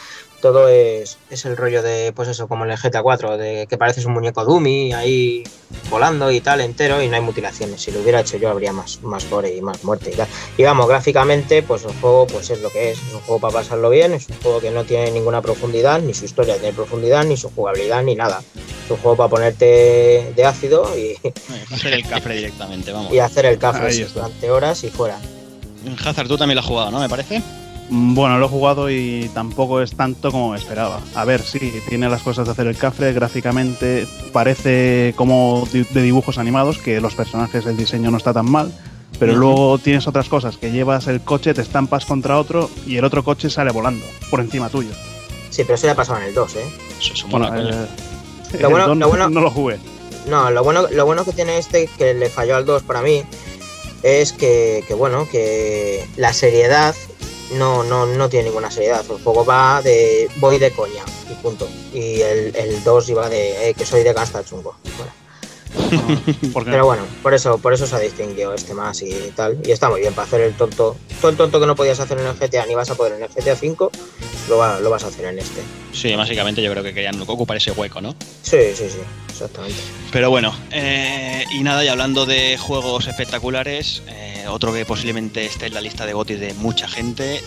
todo 0.45 0.69
es, 0.69 1.17
es 1.31 1.43
el 1.45 1.57
rollo 1.57 1.81
de, 1.81 2.13
pues 2.15 2.29
eso, 2.29 2.47
como 2.47 2.65
en 2.65 2.71
el 2.71 2.77
GTA 2.77 3.01
4, 3.01 3.35
de 3.35 3.65
que 3.67 3.79
pareces 3.79 4.05
un 4.05 4.13
muñeco 4.13 4.45
dummy 4.45 4.93
ahí 4.93 5.43
volando 5.89 6.29
y 6.29 6.39
tal, 6.39 6.61
entero, 6.61 7.01
y 7.01 7.07
no 7.07 7.15
hay 7.15 7.21
mutilaciones. 7.23 7.81
Si 7.81 7.89
lo 7.89 7.99
hubiera 7.99 8.19
hecho 8.19 8.37
yo, 8.37 8.51
habría 8.51 8.71
más, 8.71 9.01
más 9.01 9.27
gore 9.27 9.55
y 9.55 9.61
más 9.63 9.83
muerte 9.83 10.11
y 10.11 10.15
tal. 10.15 10.27
Y 10.55 10.61
vamos, 10.61 10.87
gráficamente, 10.87 11.63
pues 11.63 11.83
el 11.85 11.93
juego 11.93 12.27
pues 12.27 12.51
es 12.51 12.61
lo 12.61 12.69
que 12.69 12.91
es. 12.91 12.99
Es 12.99 13.13
un 13.15 13.21
juego 13.21 13.39
para 13.39 13.55
pasarlo 13.55 13.89
bien, 13.89 14.13
es 14.13 14.29
un 14.29 14.35
juego 14.35 14.61
que 14.61 14.69
no 14.69 14.83
tiene 14.83 15.09
ninguna 15.09 15.41
profundidad, 15.41 15.99
ni 15.99 16.13
su 16.13 16.25
historia 16.25 16.59
tiene 16.59 16.75
profundidad, 16.75 17.23
ni 17.23 17.37
su 17.37 17.49
jugabilidad, 17.49 18.03
ni 18.03 18.13
nada. 18.13 18.43
Es 18.85 18.91
un 18.91 18.97
juego 18.97 19.17
para 19.17 19.29
ponerte 19.31 20.31
de 20.35 20.45
ácido 20.45 20.95
y, 20.95 21.17
Hacer 21.73 21.93
el 21.93 22.07
cafre 22.07 22.35
directamente, 22.35 22.91
vamos. 22.91 23.11
y 23.11 23.17
hacer 23.17 23.47
el 23.47 23.55
está. 23.55 23.71
durante 24.13 24.51
horas 24.51 24.83
y 24.83 24.91
fuera. 24.91 25.17
Hazard, 26.05 26.27
tú 26.27 26.37
también 26.37 26.53
lo 26.53 26.61
has 26.61 26.67
jugado, 26.67 26.91
¿no? 26.91 26.99
Me 26.99 27.09
parece. 27.09 27.41
Bueno, 27.89 28.39
lo 28.39 28.47
he 28.47 28.49
jugado 28.49 28.89
y 28.89 29.29
tampoco 29.33 29.79
es 29.81 29.91
tanto 29.95 30.31
como 30.31 30.51
me 30.51 30.57
esperaba. 30.57 31.01
A 31.13 31.23
ver, 31.23 31.41
sí, 31.41 31.71
tiene 31.87 32.09
las 32.09 32.23
cosas 32.23 32.45
de 32.47 32.51
hacer 32.53 32.65
el 32.67 32.77
cafre, 32.77 33.13
gráficamente 33.13 34.07
parece 34.33 35.13
como 35.15 35.67
de 35.71 36.01
dibujos 36.01 36.37
animados, 36.39 36.79
que 36.79 36.99
los 36.99 37.13
personajes, 37.13 37.65
el 37.67 37.77
diseño 37.77 38.09
no 38.09 38.17
está 38.17 38.33
tan 38.33 38.49
mal, 38.49 38.71
pero 39.19 39.35
luego 39.35 39.77
tienes 39.77 40.07
otras 40.07 40.27
cosas, 40.29 40.57
que 40.57 40.71
llevas 40.71 41.05
el 41.07 41.21
coche, 41.21 41.53
te 41.53 41.61
estampas 41.61 42.05
contra 42.05 42.39
otro 42.39 42.71
y 42.87 42.97
el 42.97 43.05
otro 43.05 43.23
coche 43.23 43.49
sale 43.51 43.71
volando 43.71 44.03
por 44.31 44.39
encima 44.39 44.69
tuyo. 44.69 44.89
Sí, 45.51 45.61
pero 45.63 45.75
eso 45.75 45.85
ya 45.85 45.95
pasaba 45.95 46.19
en 46.21 46.25
el 46.29 46.33
2, 46.33 46.55
¿eh? 46.55 46.65
Eso, 46.99 47.13
eso 47.13 47.27
Bueno, 47.27 47.47
mola, 47.49 47.61
coño. 47.61 47.83
eh, 47.83 48.57
Lo 48.61 48.69
bueno- 48.71 48.93
el 48.93 48.99
lo 48.99 49.07
bueno- 49.09 49.29
no 49.29 49.41
lo 49.41 49.51
jugué. 49.51 49.77
No, 50.27 50.49
lo 50.49 50.63
bueno, 50.63 50.87
lo 50.91 51.05
bueno 51.05 51.23
que 51.23 51.33
tiene 51.33 51.59
este, 51.59 51.87
que 51.99 52.15
le 52.15 52.29
falló 52.29 52.55
al 52.55 52.65
2 52.65 52.81
para 52.81 53.01
mí, 53.03 53.21
es 54.01 54.33
que, 54.33 54.83
que, 54.87 54.95
bueno, 54.95 55.27
que 55.31 56.03
la 56.17 56.33
seriedad 56.33 56.95
no, 57.53 57.83
no, 57.83 58.05
no 58.05 58.29
tiene 58.29 58.45
ninguna 58.45 58.71
seriedad. 58.71 59.03
El 59.09 59.23
juego 59.23 59.45
va 59.45 59.81
de 59.81 60.29
voy 60.37 60.57
de 60.57 60.71
coña 60.71 61.03
y 61.29 61.33
punto. 61.35 61.67
Y 61.93 62.21
el, 62.21 62.55
el 62.55 62.83
2 62.83 63.09
iba 63.09 63.29
de 63.29 63.69
eh, 63.69 63.73
que 63.73 63.85
soy 63.85 64.03
de 64.03 64.13
gasta 64.13 64.43
chungo. 64.43 64.75
Bueno, 64.97 65.11
pero 66.65 66.85
bueno, 66.85 67.03
por 67.21 67.33
eso, 67.33 67.57
por 67.57 67.73
eso 67.73 67.85
se 67.87 67.95
ha 67.95 67.99
distinguido 67.99 68.53
este 68.53 68.73
más 68.73 69.01
y 69.01 69.11
tal. 69.35 69.57
Y 69.65 69.71
está 69.71 69.89
muy 69.89 70.01
bien 70.01 70.13
para 70.13 70.27
hacer 70.27 70.41
el 70.41 70.53
tonto. 70.53 70.95
Todo 71.21 71.31
el 71.31 71.37
tonto 71.37 71.59
que 71.59 71.65
no 71.65 71.75
podías 71.75 71.99
hacer 71.99 72.19
en 72.19 72.27
el 72.27 72.33
GTA 72.35 72.65
ni 72.65 72.75
vas 72.75 72.89
a 72.89 72.95
poder 72.95 73.13
en 73.13 73.23
el 73.23 73.29
GTA 73.29 73.55
5, 73.55 73.91
lo, 74.49 74.57
va- 74.57 74.79
lo 74.79 74.89
vas 74.89 75.03
a 75.03 75.07
hacer 75.07 75.25
en 75.25 75.39
este. 75.39 75.61
Sí, 75.93 76.13
básicamente 76.15 76.61
yo 76.61 76.71
creo 76.71 76.83
que 76.83 76.93
querían 76.93 77.19
ocupar 77.21 77.57
ese 77.57 77.71
hueco, 77.71 78.01
¿no? 78.01 78.15
Sí, 78.41 78.57
sí, 78.75 78.89
sí, 78.89 78.99
exactamente. 79.29 79.77
Pero 80.11 80.29
bueno, 80.29 80.53
eh, 80.71 81.43
y 81.51 81.63
nada, 81.63 81.83
y 81.83 81.87
hablando 81.87 82.25
de 82.25 82.57
juegos 82.57 83.07
espectaculares, 83.07 84.01
eh, 84.07 84.45
otro 84.49 84.73
que 84.73 84.85
posiblemente 84.85 85.45
esté 85.45 85.67
en 85.67 85.73
la 85.73 85.81
lista 85.81 86.05
de 86.05 86.13
GOTY 86.13 86.35
de 86.35 86.53
mucha 86.55 86.87
gente, 86.87 87.37
eh, 87.37 87.41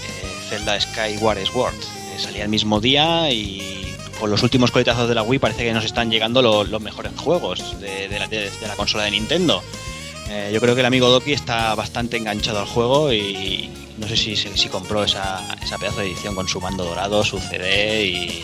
Zelda 0.48 0.78
Skyward 0.80 1.44
Sword. 1.46 1.74
Eh, 1.74 2.18
salía 2.18 2.42
el 2.44 2.48
mismo 2.48 2.80
día 2.80 3.30
y 3.30 3.77
con 4.18 4.30
los 4.30 4.42
últimos 4.42 4.70
coletazos 4.70 5.08
de 5.08 5.14
la 5.14 5.22
Wii 5.22 5.38
parece 5.38 5.64
que 5.64 5.72
nos 5.72 5.84
están 5.84 6.10
llegando 6.10 6.42
lo- 6.42 6.64
los 6.64 6.80
mejores 6.80 7.12
juegos 7.16 7.80
de, 7.80 8.08
la, 8.18 8.76
consola 8.76 9.04
de 9.04 9.12
Nintendo. 9.12 9.62
Eh, 10.28 10.50
yo 10.52 10.60
creo 10.60 10.74
que 10.74 10.80
el 10.80 10.86
amigo 10.86 11.08
Doki 11.08 11.32
está 11.32 11.74
bastante 11.74 12.16
enganchado 12.16 12.58
al 12.58 12.66
juego 12.66 13.12
y 13.12 13.70
no 13.96 14.06
sé 14.06 14.16
si, 14.16 14.36
si, 14.36 14.68
compró 14.68 15.04
esa, 15.04 15.40
esa 15.62 15.78
pedazo 15.78 16.00
de 16.00 16.06
edición 16.06 16.34
con 16.34 16.46
su 16.48 16.60
mando 16.60 16.84
dorado, 16.84 17.24
su 17.24 17.38
CD 17.38 18.04
y, 18.04 18.42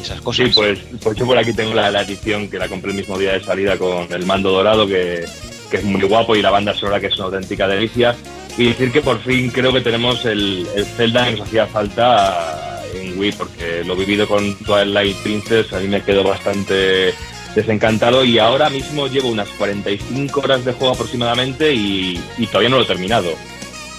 esas 0.00 0.20
cosas. 0.20 0.46
Sí, 0.46 0.52
pues, 0.54 0.78
pues 1.02 1.18
yo 1.18 1.26
por 1.26 1.36
aquí 1.36 1.52
tengo 1.52 1.74
la, 1.74 1.88
edición 2.02 2.48
que 2.48 2.58
la 2.58 2.68
compré 2.68 2.90
el 2.92 2.96
mismo 2.96 3.18
día 3.18 3.32
de 3.32 3.42
salida 3.42 3.76
con 3.76 4.12
el 4.12 4.24
mando 4.24 4.50
dorado, 4.50 4.86
que, 4.86 5.24
que 5.70 5.78
es 5.78 5.84
muy 5.84 6.02
guapo, 6.02 6.36
y 6.36 6.42
la 6.42 6.50
banda 6.50 6.74
sonora 6.74 7.00
que 7.00 7.08
es 7.08 7.16
una 7.16 7.24
auténtica 7.24 7.66
delicia. 7.66 8.14
Y 8.56 8.68
decir 8.68 8.92
que 8.92 9.02
por 9.02 9.20
fin 9.22 9.50
creo 9.50 9.72
que 9.72 9.80
tenemos 9.80 10.24
el, 10.24 10.66
el 10.76 10.86
Zelda 10.86 11.26
que 11.26 11.32
nos 11.32 11.40
hacía 11.48 11.66
falta 11.66 12.65
en 13.02 13.18
Wii, 13.18 13.32
porque 13.32 13.82
lo 13.84 13.96
vivido 13.96 14.26
con 14.28 14.54
Twilight 14.56 15.16
Princess 15.18 15.72
a 15.72 15.78
mí 15.80 15.88
me 15.88 16.02
quedó 16.02 16.22
bastante 16.24 17.14
desencantado 17.54 18.24
y 18.24 18.38
ahora 18.38 18.68
mismo 18.70 19.06
llevo 19.08 19.28
unas 19.28 19.48
45 19.50 20.40
horas 20.40 20.64
de 20.64 20.72
juego 20.72 20.94
aproximadamente 20.94 21.72
y, 21.74 22.20
y 22.38 22.46
todavía 22.46 22.68
no 22.68 22.76
lo 22.76 22.82
he 22.82 22.86
terminado. 22.86 23.30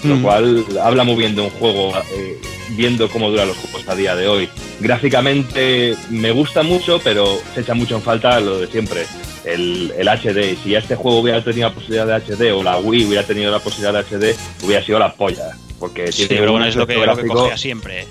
Lo 0.03 0.15
Mm. 0.15 0.21
cual 0.21 0.65
habla 0.83 1.03
muy 1.03 1.15
bien 1.15 1.35
de 1.35 1.41
un 1.41 1.49
juego, 1.49 1.91
eh, 2.13 2.37
viendo 2.75 3.09
cómo 3.09 3.31
duran 3.31 3.47
los 3.47 3.57
juegos 3.57 3.89
a 3.89 3.95
día 3.95 4.15
de 4.15 4.27
hoy. 4.27 4.47
Gráficamente 4.79 5.95
me 6.11 6.31
gusta 6.31 6.61
mucho, 6.61 6.99
pero 7.03 7.39
se 7.55 7.61
echa 7.61 7.73
mucho 7.73 7.95
en 7.95 8.03
falta 8.03 8.39
lo 8.39 8.59
de 8.59 8.67
siempre, 8.67 9.05
el, 9.43 9.91
el 9.97 10.07
HD. 10.07 10.55
Si 10.63 10.75
este 10.75 10.95
juego 10.95 11.19
hubiera 11.19 11.43
tenido 11.43 11.69
la 11.69 11.73
posibilidad 11.73 12.05
de 12.05 12.13
HD 12.35 12.51
o 12.53 12.61
la 12.61 12.77
Wii 12.77 13.05
hubiera 13.05 13.23
tenido 13.25 13.51
la 13.51 13.59
posibilidad 13.59 13.93
de 13.93 13.99
HD, 14.33 14.35
hubiera 14.63 14.83
sido 14.85 14.99
la 14.99 15.13
polla. 15.13 15.57
Porque 15.79 16.11
Sí, 16.11 16.27
tiene 16.27 16.41
pero 16.41 16.51
bueno, 16.51 16.67
es 16.67 16.75
lo 16.75 16.85
que, 16.85 16.95
lo 16.95 17.15
que 17.17 17.27
cogea 17.27 17.57
siempre. 17.57 18.05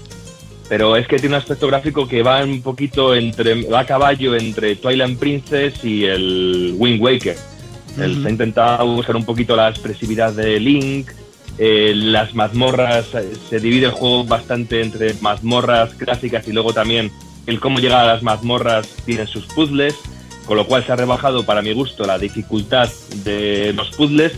Pero 0.69 0.97
es 0.97 1.07
que 1.07 1.19
tiene 1.19 1.37
un 1.37 1.41
aspecto 1.41 1.67
gráfico 1.67 2.09
que 2.09 2.23
va 2.23 2.43
un 2.43 2.63
poquito 2.63 3.15
entre 3.15 3.63
va 3.65 3.81
a 3.81 3.87
caballo 3.87 4.35
entre 4.35 4.77
Twilight 4.77 5.19
Princess 5.19 5.85
y 5.85 6.05
el 6.05 6.75
Wind 6.77 7.01
Waker. 7.01 7.37
Él 7.99 8.21
se 8.21 8.29
ha 8.29 8.31
intentado 8.31 8.87
buscar 8.87 9.17
un 9.17 9.25
poquito 9.25 9.57
la 9.57 9.69
expresividad 9.69 10.33
de 10.33 10.61
Link. 10.61 11.09
eh, 11.59 11.93
las 11.95 12.35
mazmorras 12.35 13.15
eh, 13.15 13.33
se 13.49 13.61
divide 13.61 13.87
el 13.87 13.93
juego 13.93 14.25
bastante 14.25 14.83
entre 14.83 15.15
mazmorras 15.23 15.95
clásicas 15.95 16.47
y 16.47 16.53
luego 16.53 16.75
también 16.75 17.11
el 17.47 17.61
cómo 17.61 17.79
llegar 17.79 18.05
a 18.05 18.13
las 18.13 18.23
mazmorras 18.23 18.89
tiene 19.07 19.27
sus 19.27 19.47
puzzles, 19.47 19.95
con 20.45 20.59
lo 20.59 20.67
cual 20.67 20.85
se 20.85 20.93
ha 20.93 20.97
rebajado 20.97 21.47
para 21.47 21.63
mi 21.63 21.73
gusto 21.73 22.05
la 22.05 22.19
dificultad 22.19 22.91
de 23.25 23.73
los 23.73 23.91
puzzles 23.93 24.33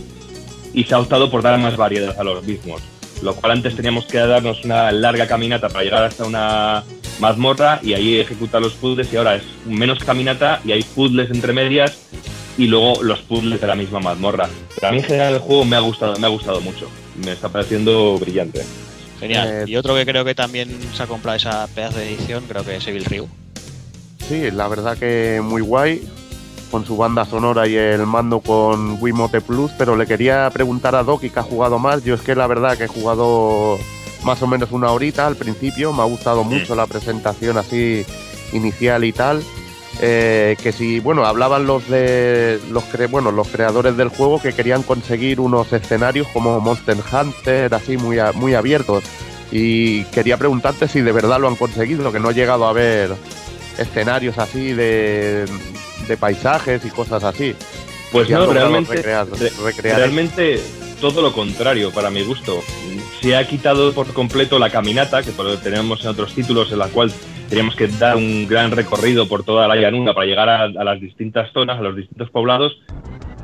y 0.73 0.85
se 0.85 0.93
ha 0.93 0.99
optado 0.99 1.29
por 1.29 1.41
dar 1.41 1.59
más 1.59 1.75
variedad 1.75 2.15
a 2.17 2.23
los 2.23 2.43
mismos. 2.45 2.81
Lo 3.21 3.35
cual 3.35 3.53
antes 3.53 3.75
teníamos 3.75 4.05
que 4.05 4.17
darnos 4.17 4.63
una 4.63 4.91
larga 4.91 5.27
caminata 5.27 5.69
para 5.69 5.83
llegar 5.83 6.03
hasta 6.03 6.25
una 6.25 6.83
mazmorra 7.19 7.79
y 7.83 7.93
ahí 7.93 8.19
ejecutar 8.19 8.61
los 8.61 8.73
puzzles 8.73 9.11
y 9.11 9.17
ahora 9.17 9.35
es 9.35 9.43
menos 9.65 10.03
caminata 10.03 10.61
y 10.63 10.71
hay 10.71 10.83
puzzles 10.83 11.29
entre 11.31 11.51
medias 11.51 11.97
y 12.57 12.67
luego 12.67 13.03
los 13.03 13.19
puzzles 13.19 13.59
de 13.59 13.67
la 13.67 13.75
misma 13.75 13.99
mazmorra. 13.99 14.49
Pero 14.75 14.87
a 14.87 14.91
mí 14.91 14.97
en 14.97 15.03
general 15.03 15.33
el 15.33 15.39
juego 15.39 15.65
me 15.65 15.75
ha 15.75 15.79
gustado, 15.79 16.17
me 16.17 16.27
ha 16.27 16.29
gustado 16.29 16.61
mucho. 16.61 16.89
Me 17.23 17.31
está 17.31 17.49
pareciendo 17.49 18.17
brillante. 18.17 18.63
Genial. 19.19 19.47
Eh, 19.49 19.63
y 19.67 19.75
otro 19.75 19.95
que 19.95 20.05
creo 20.05 20.23
que 20.23 20.35
también 20.35 20.69
se 20.93 21.03
ha 21.03 21.07
comprado 21.07 21.37
esa 21.37 21.67
pedazo 21.67 21.99
de 21.99 22.07
edición, 22.07 22.45
creo 22.47 22.63
que 22.63 22.77
es 22.77 22.87
Evil 22.87 23.05
Ryu. 23.05 23.27
Sí, 24.27 24.51
la 24.51 24.67
verdad 24.67 24.97
que 24.97 25.41
muy 25.43 25.61
guay, 25.61 26.07
con 26.69 26.85
su 26.85 26.95
banda 26.97 27.25
sonora 27.25 27.67
y 27.67 27.75
el 27.75 28.05
mando 28.05 28.39
con 28.39 28.97
Wiimote 29.01 29.41
Plus, 29.41 29.71
pero 29.77 29.95
le 29.95 30.05
quería 30.07 30.49
preguntar 30.51 30.95
a 30.95 31.03
Doki 31.03 31.29
que 31.29 31.39
ha 31.39 31.43
jugado 31.43 31.79
más. 31.79 32.03
Yo 32.03 32.13
es 32.15 32.21
que 32.21 32.35
la 32.35 32.47
verdad 32.47 32.77
que 32.77 32.85
he 32.85 32.87
jugado 32.87 33.77
más 34.23 34.41
o 34.41 34.47
menos 34.47 34.71
una 34.71 34.91
horita 34.91 35.27
al 35.27 35.35
principio, 35.35 35.93
me 35.93 36.01
ha 36.01 36.05
gustado 36.05 36.43
mucho 36.43 36.75
la 36.75 36.85
presentación 36.87 37.57
así 37.57 38.05
inicial 38.53 39.03
y 39.03 39.13
tal. 39.13 39.41
Eh, 40.01 40.55
que 40.63 40.71
si, 40.71 40.99
bueno, 41.01 41.25
hablaban 41.25 41.65
los 41.67 41.85
de 41.89 42.59
los 42.71 42.83
cre- 42.85 43.09
bueno, 43.09 43.31
los 43.31 43.49
creadores 43.49 43.97
del 43.97 44.07
juego 44.09 44.41
que 44.41 44.53
querían 44.53 44.81
conseguir 44.83 45.41
unos 45.41 45.73
escenarios 45.73 46.27
como 46.31 46.59
Monster 46.61 46.95
Hunter, 47.11 47.73
así 47.73 47.97
muy, 47.97 48.17
a- 48.19 48.31
muy 48.31 48.53
abiertos. 48.53 49.03
Y 49.51 50.03
quería 50.05 50.37
preguntarte 50.37 50.87
si 50.87 51.01
de 51.01 51.11
verdad 51.11 51.39
lo 51.39 51.47
han 51.49 51.55
conseguido, 51.55 52.11
que 52.13 52.19
no 52.19 52.29
he 52.29 52.33
llegado 52.33 52.65
a 52.67 52.71
ver 52.73 53.13
escenarios 53.77 54.37
así 54.37 54.73
de, 54.73 55.45
de 56.09 56.17
paisajes 56.17 56.83
y 56.85 56.89
cosas 56.89 57.23
así. 57.23 57.55
Pues 58.11 58.29
no, 58.29 58.45
realmente, 58.47 59.01
recrear- 59.01 59.27
re- 59.39 59.51
recrear 59.63 59.97
realmente 59.97 60.59
todo 60.99 61.21
lo 61.21 61.31
contrario 61.31 61.91
para 61.91 62.09
mi 62.09 62.23
gusto. 62.23 62.59
Se 63.21 63.35
ha 63.37 63.47
quitado 63.47 63.93
por 63.93 64.11
completo 64.13 64.59
la 64.59 64.69
caminata, 64.69 65.23
que 65.23 65.31
tenemos 65.63 66.01
en 66.03 66.09
otros 66.09 66.33
títulos, 66.33 66.71
en 66.71 66.79
la 66.79 66.87
cual 66.87 67.11
teníamos 67.49 67.75
que 67.75 67.87
dar 67.87 68.15
un 68.17 68.47
gran 68.47 68.71
recorrido 68.71 69.27
por 69.27 69.43
toda 69.43 69.67
la 69.67 69.75
llanura 69.75 70.13
para 70.13 70.25
llegar 70.25 70.49
a, 70.49 70.63
a 70.63 70.83
las 70.83 70.99
distintas 70.99 71.51
zonas, 71.53 71.79
a 71.79 71.81
los 71.81 71.95
distintos 71.95 72.29
poblados. 72.31 72.77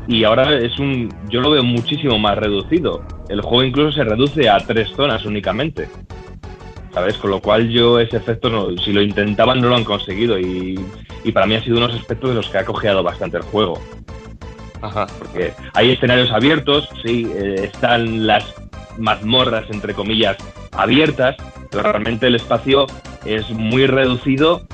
Y 0.08 0.24
ahora 0.24 0.58
es 0.60 0.78
un, 0.80 1.14
yo 1.30 1.42
lo 1.42 1.50
veo 1.52 1.64
muchísimo 1.64 2.18
más 2.20 2.38
reducido. 2.38 3.04
El 3.28 3.42
juego 3.42 3.64
incluso 3.64 3.92
se 3.92 4.04
reduce 4.04 4.48
a 4.50 4.58
tres 4.60 4.90
zonas 4.96 5.26
únicamente. 5.26 5.90
¿Sabes? 6.96 7.18
Con 7.18 7.30
lo 7.30 7.42
cual 7.42 7.70
yo 7.70 8.00
ese 8.00 8.16
efecto, 8.18 8.50
no- 8.50 8.70
si 8.82 8.92
lo 8.94 9.02
intentaban, 9.02 9.60
no 9.62 9.68
lo 9.70 9.76
han 9.76 9.84
conseguido. 9.84 10.40
Y, 10.40 10.80
y 11.26 11.32
para 11.34 11.46
mí 11.46 11.54
ha 11.56 11.62
sido 11.64 11.78
unos 11.78 11.94
aspectos 11.94 12.30
de 12.30 12.36
los 12.38 12.50
que 12.50 12.58
ha 12.58 12.66
cojeado 12.66 13.04
bastante 13.04 13.36
el 13.38 13.44
juego. 13.44 13.80
Ajá. 14.82 15.06
Porque 15.20 15.54
hay 15.74 15.92
escenarios 15.92 16.32
abiertos, 16.32 16.88
sí, 17.06 17.30
eh, 17.36 17.70
están 17.72 18.26
las 18.26 18.46
mazmorras, 18.98 19.66
entre 19.72 19.94
comillas, 19.94 20.38
abiertas, 20.72 21.36
pero 21.70 21.84
realmente 21.84 22.28
el 22.28 22.36
espacio 22.36 22.88
es 23.26 23.50
muy 23.50 23.88
reducido, 23.88 24.66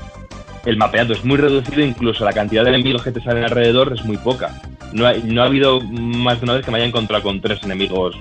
el 0.64 0.76
mapeado 0.76 1.14
es 1.14 1.24
muy 1.24 1.38
reducido, 1.38 1.80
incluso 1.84 2.24
la 2.24 2.32
cantidad 2.32 2.62
de 2.62 2.70
enemigos 2.70 3.02
que 3.02 3.10
te 3.10 3.20
salen 3.20 3.42
alrededor 3.44 3.92
es 3.94 4.04
muy 4.04 4.16
poca. 4.18 4.62
No, 4.92 5.06
hay- 5.06 5.22
no 5.24 5.42
ha 5.42 5.46
habido 5.46 5.80
más 5.80 6.38
de 6.38 6.44
una 6.44 6.54
vez 6.54 6.64
que 6.64 6.70
me 6.70 6.76
haya 6.78 6.86
encontrado 6.86 7.22
con 7.24 7.40
tres 7.40 7.60
enemigos 7.64 8.14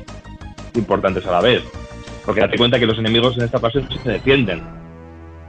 importantes 0.73 1.23
a 1.27 1.31
la 1.33 1.41
vez. 1.41 1.61
Porque 2.25 2.41
date 2.41 2.57
cuenta 2.57 2.79
que 2.79 2.85
los 2.85 2.97
enemigos 2.97 3.37
en 3.37 3.43
esta 3.43 3.59
fase 3.59 3.83
se 4.03 4.09
defienden. 4.09 4.61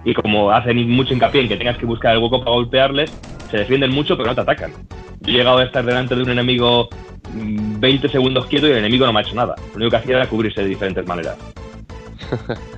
Y 0.04 0.14
como 0.14 0.50
hacen 0.50 0.88
mucho 0.88 1.14
hincapié 1.14 1.42
en 1.42 1.48
que 1.48 1.56
tengas 1.56 1.78
que 1.78 1.86
buscar 1.86 2.14
el 2.14 2.22
hueco 2.22 2.40
para 2.40 2.52
golpearles, 2.52 3.12
se 3.50 3.58
defienden 3.58 3.90
mucho 3.90 4.16
pero 4.16 4.28
no 4.28 4.34
te 4.34 4.40
atacan. 4.40 4.72
Yo 5.20 5.32
he 5.32 5.36
llegado 5.36 5.58
a 5.58 5.64
estar 5.64 5.84
delante 5.84 6.16
de 6.16 6.22
un 6.22 6.30
enemigo 6.30 6.88
mm, 7.32 7.78
20 7.78 8.08
segundos 8.08 8.46
quieto 8.46 8.66
y 8.66 8.72
el 8.72 8.78
enemigo 8.78 9.06
no 9.06 9.12
me 9.12 9.20
ha 9.20 9.22
hecho 9.22 9.34
nada. 9.34 9.54
Lo 9.72 9.76
único 9.76 9.90
que 9.90 9.96
hacía 9.96 10.16
era 10.16 10.28
cubrirse 10.28 10.62
de 10.62 10.68
diferentes 10.68 11.06
maneras. 11.06 11.36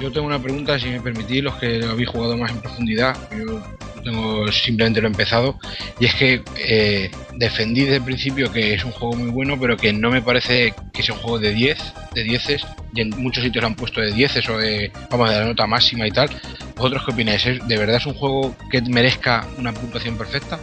Yo 0.00 0.10
tengo 0.10 0.26
una 0.26 0.42
pregunta, 0.42 0.78
si 0.78 0.88
me 0.88 1.00
permitís, 1.00 1.44
los 1.44 1.54
que 1.54 1.78
lo 1.78 1.90
habéis 1.90 2.08
jugado 2.08 2.36
más 2.36 2.50
en 2.50 2.60
profundidad. 2.60 3.16
Yo 3.30 3.62
tengo 4.02 4.50
simplemente 4.52 5.00
lo 5.00 5.08
he 5.08 5.10
empezado. 5.10 5.58
Y 6.00 6.06
es 6.06 6.14
que 6.14 6.42
eh, 6.56 7.10
defendí 7.36 7.82
desde 7.82 7.96
el 7.96 8.04
principio 8.04 8.50
que 8.52 8.74
es 8.74 8.84
un 8.84 8.92
juego 8.92 9.14
muy 9.16 9.30
bueno, 9.30 9.58
pero 9.60 9.76
que 9.76 9.92
no 9.92 10.10
me 10.10 10.22
parece 10.22 10.74
que 10.92 11.02
sea 11.02 11.14
un 11.14 11.20
juego 11.20 11.38
de 11.38 11.52
10, 11.52 11.94
de 12.14 12.22
10 12.24 12.66
y 12.94 13.00
en 13.00 13.10
muchos 13.18 13.42
sitios 13.44 13.62
lo 13.62 13.68
han 13.68 13.74
puesto 13.74 14.00
de 14.00 14.12
10 14.12 14.48
o 14.48 14.58
de, 14.58 14.90
vamos, 15.10 15.30
de 15.30 15.36
la 15.40 15.44
nota 15.46 15.66
máxima 15.66 16.06
y 16.06 16.10
tal. 16.10 16.28
¿Vosotros 16.76 17.02
qué 17.04 17.12
opináis? 17.12 17.46
¿Es- 17.46 17.66
¿De 17.66 17.78
verdad 17.78 17.96
es 17.96 18.06
un 18.06 18.14
juego 18.14 18.54
que 18.70 18.80
merezca 18.82 19.46
una 19.58 19.72
puntuación 19.72 20.16
perfecta? 20.16 20.58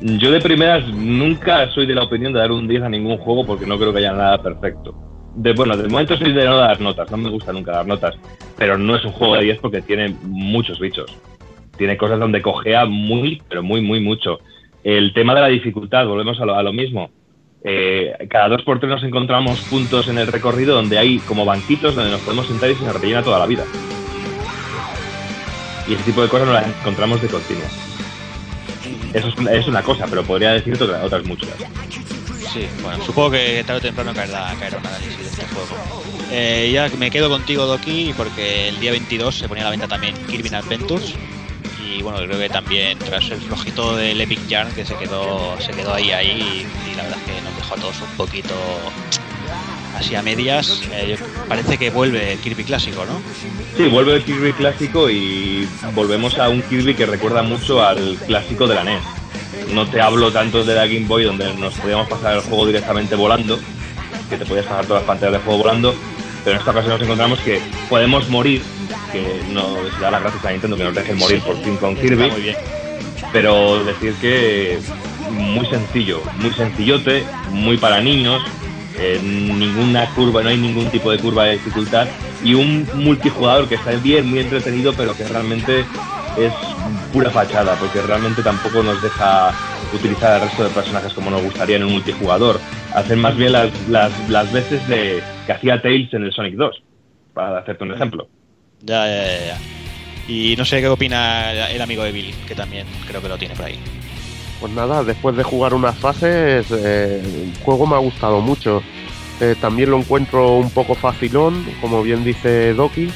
Yo 0.00 0.30
de 0.30 0.40
primeras 0.40 0.86
nunca 0.88 1.68
soy 1.72 1.84
de 1.86 1.94
la 1.94 2.04
opinión 2.04 2.32
de 2.32 2.38
dar 2.38 2.52
un 2.52 2.68
10 2.68 2.82
a 2.82 2.88
ningún 2.88 3.18
juego 3.18 3.44
porque 3.44 3.66
no 3.66 3.76
creo 3.78 3.92
que 3.92 3.98
haya 3.98 4.12
nada 4.12 4.40
perfecto. 4.40 4.94
De, 5.34 5.52
bueno, 5.52 5.76
de 5.76 5.88
momento 5.88 6.16
soy 6.16 6.32
de 6.32 6.44
no 6.44 6.56
dar 6.56 6.80
notas, 6.80 7.10
no 7.10 7.16
me 7.16 7.30
gusta 7.30 7.52
nunca 7.52 7.72
dar 7.72 7.86
notas, 7.86 8.14
pero 8.56 8.78
no 8.78 8.94
es 8.96 9.04
un 9.04 9.12
juego 9.12 9.34
de 9.36 9.42
10 9.44 9.58
porque 9.58 9.82
tiene 9.82 10.14
muchos 10.22 10.78
bichos. 10.78 11.16
Tiene 11.78 11.96
cosas 11.96 12.18
donde 12.18 12.42
cojea 12.42 12.84
muy, 12.84 13.40
pero 13.48 13.62
muy, 13.62 13.80
muy 13.80 14.00
mucho. 14.00 14.40
El 14.84 15.14
tema 15.14 15.34
de 15.34 15.40
la 15.40 15.48
dificultad, 15.48 16.06
volvemos 16.06 16.40
a 16.40 16.44
lo, 16.44 16.72
mismo. 16.72 17.10
Eh, 17.64 18.12
cada 18.28 18.48
dos 18.48 18.62
por 18.62 18.78
tres 18.80 18.90
nos 18.90 19.02
encontramos 19.04 19.60
puntos 19.62 20.08
en 20.08 20.18
el 20.18 20.26
recorrido 20.26 20.74
donde 20.74 20.98
hay 20.98 21.18
como 21.20 21.44
banquitos 21.44 21.94
donde 21.94 22.10
nos 22.10 22.20
podemos 22.20 22.46
sentar 22.46 22.70
y 22.70 22.74
se 22.76 22.84
nos 22.84 23.00
rellena 23.00 23.22
toda 23.22 23.38
la 23.38 23.46
vida. 23.46 23.64
Y 25.88 25.94
ese 25.94 26.02
tipo 26.02 26.22
de 26.22 26.28
cosas 26.28 26.46
nos 26.46 26.54
las 26.56 26.66
encontramos 26.66 27.22
de 27.22 27.28
continuo. 27.28 27.64
Eso 29.14 29.28
es 29.28 29.66
una, 29.68 29.82
cosa, 29.82 30.06
pero 30.08 30.22
podría 30.22 30.52
decir 30.52 30.74
otra- 30.74 31.02
otras 31.04 31.24
muchas. 31.24 31.50
Sí, 32.52 32.66
bueno, 32.82 33.02
supongo 33.04 33.32
que 33.32 33.62
tarde 33.64 33.78
o 33.78 33.82
temprano 33.82 34.12
caerá, 34.14 34.54
caerá 34.58 34.78
un 34.78 34.86
análisis 34.86 35.18
de 35.18 35.24
este 35.24 35.46
juego. 35.46 36.02
Eh, 36.30 36.70
ya 36.72 36.90
me 36.98 37.10
quedo 37.10 37.28
contigo, 37.28 37.66
Doki, 37.66 38.12
porque 38.16 38.68
el 38.68 38.80
día 38.80 38.90
22 38.90 39.34
se 39.34 39.48
ponía 39.48 39.64
a 39.64 39.66
la 39.66 39.70
venta 39.70 39.88
también 39.88 40.14
Kirby 40.26 40.54
Adventures. 40.54 41.14
Y 41.90 42.02
bueno, 42.02 42.18
creo 42.18 42.38
que 42.38 42.48
también 42.48 42.98
tras 42.98 43.30
el 43.30 43.40
flojito 43.40 43.96
del 43.96 44.20
Epic 44.20 44.46
Yarn 44.46 44.72
que 44.72 44.84
se 44.84 44.94
quedó, 44.96 45.56
se 45.60 45.72
quedó 45.72 45.94
ahí, 45.94 46.10
ahí, 46.10 46.66
y 46.90 46.96
la 46.96 47.04
verdad 47.04 47.18
es 47.18 47.34
que 47.34 47.40
nos 47.42 47.56
dejó 47.56 47.74
a 47.74 47.76
todos 47.78 48.00
un 48.02 48.16
poquito 48.16 48.54
así 49.96 50.14
a 50.14 50.22
medias. 50.22 50.82
Eh, 50.92 51.16
parece 51.48 51.78
que 51.78 51.90
vuelve 51.90 52.32
el 52.32 52.38
Kirby 52.38 52.64
clásico, 52.64 53.04
¿no? 53.04 53.20
Sí, 53.76 53.88
vuelve 53.88 54.16
el 54.16 54.24
Kirby 54.24 54.52
clásico 54.52 55.08
y 55.10 55.68
volvemos 55.94 56.38
a 56.38 56.48
un 56.48 56.62
Kirby 56.62 56.94
que 56.94 57.06
recuerda 57.06 57.42
mucho 57.42 57.84
al 57.84 58.16
clásico 58.26 58.66
de 58.66 58.74
la 58.74 58.84
NES. 58.84 59.02
No 59.72 59.86
te 59.88 60.00
hablo 60.00 60.30
tanto 60.30 60.64
de 60.64 60.74
la 60.74 60.86
Game 60.86 61.06
Boy 61.06 61.24
donde 61.24 61.52
nos 61.54 61.74
podíamos 61.74 62.08
pasar 62.08 62.34
el 62.34 62.40
juego 62.42 62.66
directamente 62.66 63.14
volando, 63.14 63.58
que 64.28 64.36
te 64.36 64.44
podías 64.44 64.66
pasar 64.66 64.86
todas 64.86 65.02
las 65.02 65.06
pantallas 65.06 65.32
del 65.32 65.42
juego 65.42 65.58
volando, 65.58 65.94
pero 66.48 66.56
en 66.56 66.60
esta 66.60 66.70
ocasión 66.70 66.94
nos 66.94 67.02
encontramos 67.02 67.38
que 67.40 67.60
podemos 67.90 68.26
morir, 68.30 68.62
que 69.12 69.42
no 69.52 69.76
se 69.94 70.00
da 70.00 70.10
las 70.10 70.22
gracias 70.22 70.46
a 70.46 70.50
Nintendo 70.50 70.78
que 70.78 70.84
nos 70.84 70.94
dejen 70.94 71.18
morir 71.18 71.42
por 71.42 71.62
fin 71.62 71.76
con 71.76 71.94
Kirby, 71.94 72.22
Está 72.22 72.34
muy 72.34 72.42
bien. 72.42 72.56
pero 73.34 73.84
decir 73.84 74.14
que 74.14 74.78
muy 75.30 75.66
sencillo, 75.66 76.22
muy 76.38 76.50
sencillote, 76.52 77.22
muy 77.50 77.76
para 77.76 78.00
niños, 78.00 78.42
eh, 78.98 79.20
ninguna 79.22 80.08
curva, 80.14 80.42
no 80.42 80.48
hay 80.48 80.56
ningún 80.56 80.86
tipo 80.86 81.10
de 81.10 81.18
curva 81.18 81.44
de 81.44 81.52
dificultad 81.52 82.08
y 82.42 82.54
un 82.54 82.88
multijugador 82.94 83.68
que 83.68 83.74
está 83.74 83.90
bien, 83.90 84.30
muy 84.30 84.38
entretenido, 84.38 84.94
pero 84.94 85.14
que 85.14 85.24
realmente 85.24 85.84
es 86.46 86.52
pura 87.12 87.30
fachada, 87.30 87.74
porque 87.76 88.00
realmente 88.02 88.42
tampoco 88.42 88.82
nos 88.82 89.00
deja 89.02 89.52
utilizar 89.94 90.34
al 90.34 90.40
resto 90.42 90.64
de 90.64 90.70
personajes 90.70 91.12
como 91.12 91.30
nos 91.30 91.42
gustaría 91.42 91.76
en 91.76 91.84
un 91.84 91.92
multijugador. 91.92 92.60
Hacen 92.94 93.18
más 93.18 93.36
bien 93.36 93.52
las, 93.52 93.70
las, 93.88 94.12
las 94.28 94.52
veces 94.52 94.86
de 94.88 95.22
que 95.46 95.52
hacía 95.52 95.80
Tails 95.80 96.12
en 96.14 96.24
el 96.24 96.32
Sonic 96.32 96.54
2, 96.54 96.82
para 97.34 97.58
hacerte 97.58 97.84
un 97.84 97.94
ejemplo. 97.94 98.28
Ya, 98.82 99.06
ya, 99.06 99.24
ya, 99.24 99.46
ya. 99.46 99.58
Y 100.28 100.54
no 100.56 100.64
sé 100.64 100.80
qué 100.80 100.88
opina 100.88 101.68
el 101.70 101.80
amigo 101.80 102.04
Evil, 102.04 102.34
que 102.46 102.54
también 102.54 102.86
creo 103.06 103.22
que 103.22 103.28
lo 103.28 103.38
tiene 103.38 103.54
por 103.54 103.64
ahí. 103.64 103.78
Pues 104.60 104.72
nada, 104.72 105.04
después 105.04 105.36
de 105.36 105.42
jugar 105.42 105.72
unas 105.72 105.96
fases, 105.96 106.70
eh, 106.70 107.22
el 107.24 107.64
juego 107.64 107.86
me 107.86 107.94
ha 107.94 107.98
gustado 107.98 108.40
mucho. 108.40 108.82
Eh, 109.40 109.54
también 109.60 109.90
lo 109.90 109.98
encuentro 109.98 110.56
un 110.56 110.70
poco 110.70 110.94
facilón, 110.94 111.64
como 111.80 112.02
bien 112.02 112.24
dice 112.24 112.74
Doki. 112.74 113.08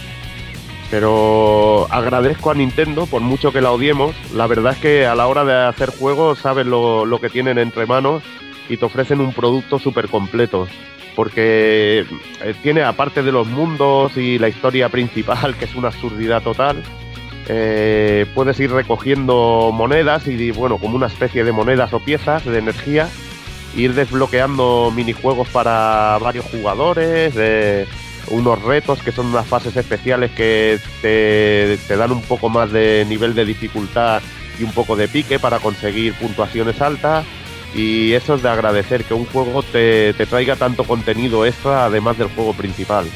Pero 0.93 1.86
agradezco 1.89 2.51
a 2.51 2.55
Nintendo, 2.55 3.06
por 3.06 3.23
mucho 3.23 3.51
que 3.51 3.62
la 3.62 3.73
odiemos. 3.73 4.14
La 4.35 4.47
verdad 4.47 4.74
es 4.74 4.78
que 4.78 5.06
a 5.06 5.14
la 5.14 5.27
hora 5.27 5.43
de 5.43 5.55
hacer 5.55 5.89
juegos 5.89 6.40
saben 6.40 6.69
lo, 6.69 7.06
lo 7.06 7.19
que 7.19 7.31
tienen 7.31 7.56
entre 7.56 7.86
manos 7.86 8.23
y 8.69 8.77
te 8.77 8.85
ofrecen 8.85 9.23
un 9.23 9.32
producto 9.32 9.78
súper 9.78 10.09
completo. 10.09 10.69
Porque 11.16 12.05
eh, 12.43 12.55
tiene, 12.62 12.82
aparte 12.82 13.23
de 13.23 13.32
los 13.32 13.47
mundos 13.47 14.19
y 14.19 14.39
la 14.39 14.51
historia 14.51 14.90
principal, 14.90 15.56
que 15.59 15.64
es 15.64 15.74
una 15.74 15.89
absurdidad 15.89 16.43
total, 16.43 16.82
eh, 17.48 18.27
puedes 18.35 18.60
ir 18.60 18.70
recogiendo 18.70 19.70
monedas 19.73 20.28
y 20.28 20.51
bueno, 20.51 20.77
como 20.77 20.97
una 20.97 21.06
especie 21.06 21.43
de 21.43 21.52
monedas 21.52 21.94
o 21.94 22.01
piezas 22.01 22.44
de 22.44 22.59
energía, 22.59 23.09
ir 23.74 23.94
desbloqueando 23.94 24.93
minijuegos 24.94 25.48
para 25.48 26.19
varios 26.20 26.44
jugadores, 26.44 27.35
de 27.35 27.86
unos 28.28 28.62
retos 28.62 29.03
que 29.03 29.12
son 29.12 29.27
unas 29.27 29.47
fases 29.47 29.77
especiales 29.77 30.31
que 30.32 30.78
te, 31.01 31.97
dan 31.97 32.12
un 32.12 32.23
poco 32.23 32.49
más 32.49 32.73
de 32.73 33.05
nivel 33.09 33.35
de 33.35 33.44
dificultad 33.44 34.23
y 34.59 34.65
un 34.65 34.73
poco 34.73 34.97
de 34.97 35.09
pique 35.09 35.39
para 35.39 35.59
conseguir 35.59 36.15
puntuaciones 36.15 36.81
altas. 36.81 37.24
Y 37.74 38.12
eso 38.12 38.35
es 38.35 38.43
de 38.43 38.51
agradecer 38.51 39.05
que 39.05 39.15
un 39.15 39.24
juego 39.24 39.62
te, 39.62 40.12
te 40.12 40.27
traiga 40.27 40.57
tanto 40.57 40.85
contenido 40.85 41.47
extra 41.47 41.86
además 41.86 42.19
del 42.19 42.28
juego 42.28 42.53
principal. 42.53 43.07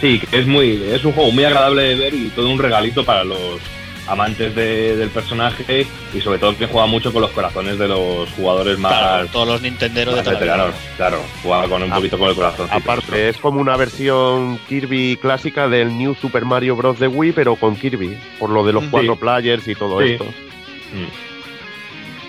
Sí, 0.00 0.20
es 0.32 0.46
muy, 0.46 0.82
es 0.90 1.04
un 1.04 1.12
juego 1.12 1.30
muy 1.30 1.44
agradable 1.44 1.82
de 1.82 1.94
ver 1.94 2.14
y 2.14 2.28
todo 2.28 2.50
un 2.50 2.58
regalito 2.58 3.04
para 3.04 3.24
los 3.24 3.60
amantes 4.06 4.54
de- 4.54 4.96
del 4.96 5.10
personaje 5.10 5.86
y 6.14 6.20
sobre 6.20 6.38
todo 6.38 6.56
que 6.56 6.66
juega 6.66 6.86
mucho 6.86 7.12
con 7.12 7.22
los 7.22 7.30
corazones 7.32 7.78
de 7.78 7.88
los 7.88 8.28
jugadores 8.30 8.78
más, 8.78 8.92
Claro, 8.92 9.26
todos 9.32 9.48
los 9.48 9.62
Nintenderos 9.62 10.14
de 10.24 10.30
veteranos. 10.30 10.74
Claro, 10.96 11.20
juega 11.42 11.68
con 11.68 11.82
un 11.82 11.92
Ah, 11.92 11.96
poquito 11.96 12.18
con 12.18 12.28
el 12.28 12.34
corazón. 12.34 12.68
Aparte, 12.70 13.28
es 13.28 13.36
como 13.38 13.60
una 13.60 13.76
versión 13.76 14.58
Kirby 14.68 15.16
clásica 15.20 15.68
del 15.68 15.96
New 15.96 16.14
Super 16.14 16.44
Mario 16.44 16.76
Bros. 16.76 16.98
de 16.98 17.08
Wii, 17.08 17.32
pero 17.32 17.56
con 17.56 17.76
Kirby, 17.76 18.16
por 18.38 18.50
lo 18.50 18.64
de 18.64 18.72
los 18.72 18.84
Sí. 18.84 18.90
cuatro 18.90 19.16
players 19.16 19.66
y 19.68 19.74
todo 19.74 20.00
Sí. 20.00 20.12
esto. 20.12 20.26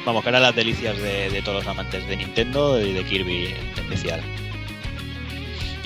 Vamos, 0.06 0.24
que 0.24 0.30
eran 0.30 0.41
las 0.41 0.56
delicias 0.56 0.98
de, 0.98 1.30
de 1.30 1.41
todos 1.41 1.58
los 1.64 1.68
amantes 1.68 2.08
de 2.08 2.16
Nintendo 2.16 2.80
y 2.82 2.94
de 2.94 3.04
Kirby 3.04 3.48
en 3.48 3.80
especial. 3.84 4.22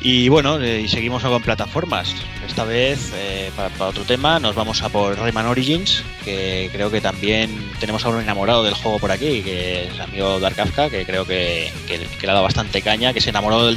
Y 0.03 0.29
bueno, 0.29 0.59
eh, 0.59 0.81
y 0.81 0.87
seguimos 0.87 1.21
con 1.21 1.43
plataformas. 1.43 2.15
Esta 2.47 2.63
vez, 2.63 3.11
eh, 3.15 3.51
para, 3.55 3.69
otro 3.87 4.03
tema, 4.03 4.39
nos 4.39 4.55
vamos 4.55 4.81
a 4.81 4.89
por 4.89 5.15
Rayman 5.17 5.45
Origins, 5.45 6.03
que 6.25 6.69
creo 6.73 6.89
que 6.89 7.01
también 7.01 7.51
tenemos 7.79 8.03
a 8.03 8.09
un 8.09 8.19
enamorado 8.19 8.63
del 8.63 8.73
juego 8.73 8.97
por 8.97 9.11
aquí, 9.11 9.43
que 9.43 9.83
es 9.85 9.93
el 9.93 10.01
amigo 10.01 10.39
Dark 10.39 10.55
Kafka, 10.55 10.89
que 10.89 11.05
creo 11.05 11.25
que, 11.25 11.71
que- 11.87 11.99
le 11.99 12.29
ha 12.29 12.33
dado 12.33 12.43
bastante 12.43 12.81
caña, 12.81 13.13
que 13.13 13.21
se 13.21 13.29
enamoró 13.29 13.69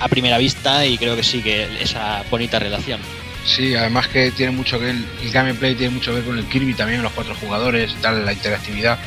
a 0.00 0.08
primera 0.08 0.38
vista 0.38 0.86
y 0.86 0.96
creo 0.96 1.14
que 1.14 1.22
sí 1.22 1.42
que 1.42 1.66
esa 1.80 2.24
bonita 2.30 2.58
relación. 2.58 3.00
Sí, 3.44 3.74
además 3.74 4.08
que 4.08 4.30
tiene 4.30 4.52
mucho 4.52 4.80
que 4.80 4.90
el, 4.90 5.04
el 5.22 5.30
gameplay 5.30 5.74
tiene 5.74 5.94
mucho 5.94 6.10
que 6.10 6.16
ver 6.16 6.24
con 6.24 6.38
el 6.38 6.46
Kirby 6.46 6.72
también, 6.72 7.02
los 7.02 7.12
cuatro 7.12 7.34
jugadores, 7.34 7.94
tal, 8.00 8.24
la 8.24 8.32
interactividad. 8.32 8.98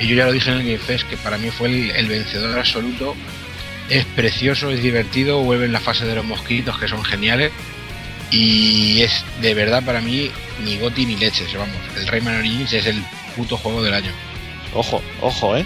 Y 0.00 0.06
yo 0.08 0.16
ya 0.16 0.24
lo 0.26 0.32
dije 0.32 0.50
en 0.50 0.56
el 0.58 0.64
Game 0.64 0.78
Fest, 0.78 1.06
que 1.08 1.16
para 1.18 1.36
mí 1.36 1.50
fue 1.50 1.90
el 1.96 2.06
vencedor 2.06 2.58
absoluto. 2.58 3.14
Es 3.88 4.04
precioso, 4.04 4.70
es 4.70 4.82
divertido, 4.82 5.40
vuelven 5.40 5.72
la 5.72 5.80
fase 5.80 6.04
de 6.04 6.14
los 6.14 6.24
mosquitos 6.24 6.78
que 6.78 6.88
son 6.88 7.04
geniales. 7.04 7.52
Y 8.30 9.02
es 9.02 9.24
de 9.40 9.54
verdad 9.54 9.84
para 9.84 10.00
mí 10.00 10.30
ni 10.64 10.78
goti 10.78 11.06
ni 11.06 11.16
leches, 11.16 11.52
vamos. 11.54 11.76
El 11.96 12.06
Rayman 12.08 12.38
Origins 12.38 12.72
es 12.72 12.86
el 12.86 13.02
puto 13.36 13.56
juego 13.56 13.82
del 13.82 13.94
año. 13.94 14.10
Ojo, 14.74 15.00
ojo, 15.20 15.56
eh. 15.56 15.64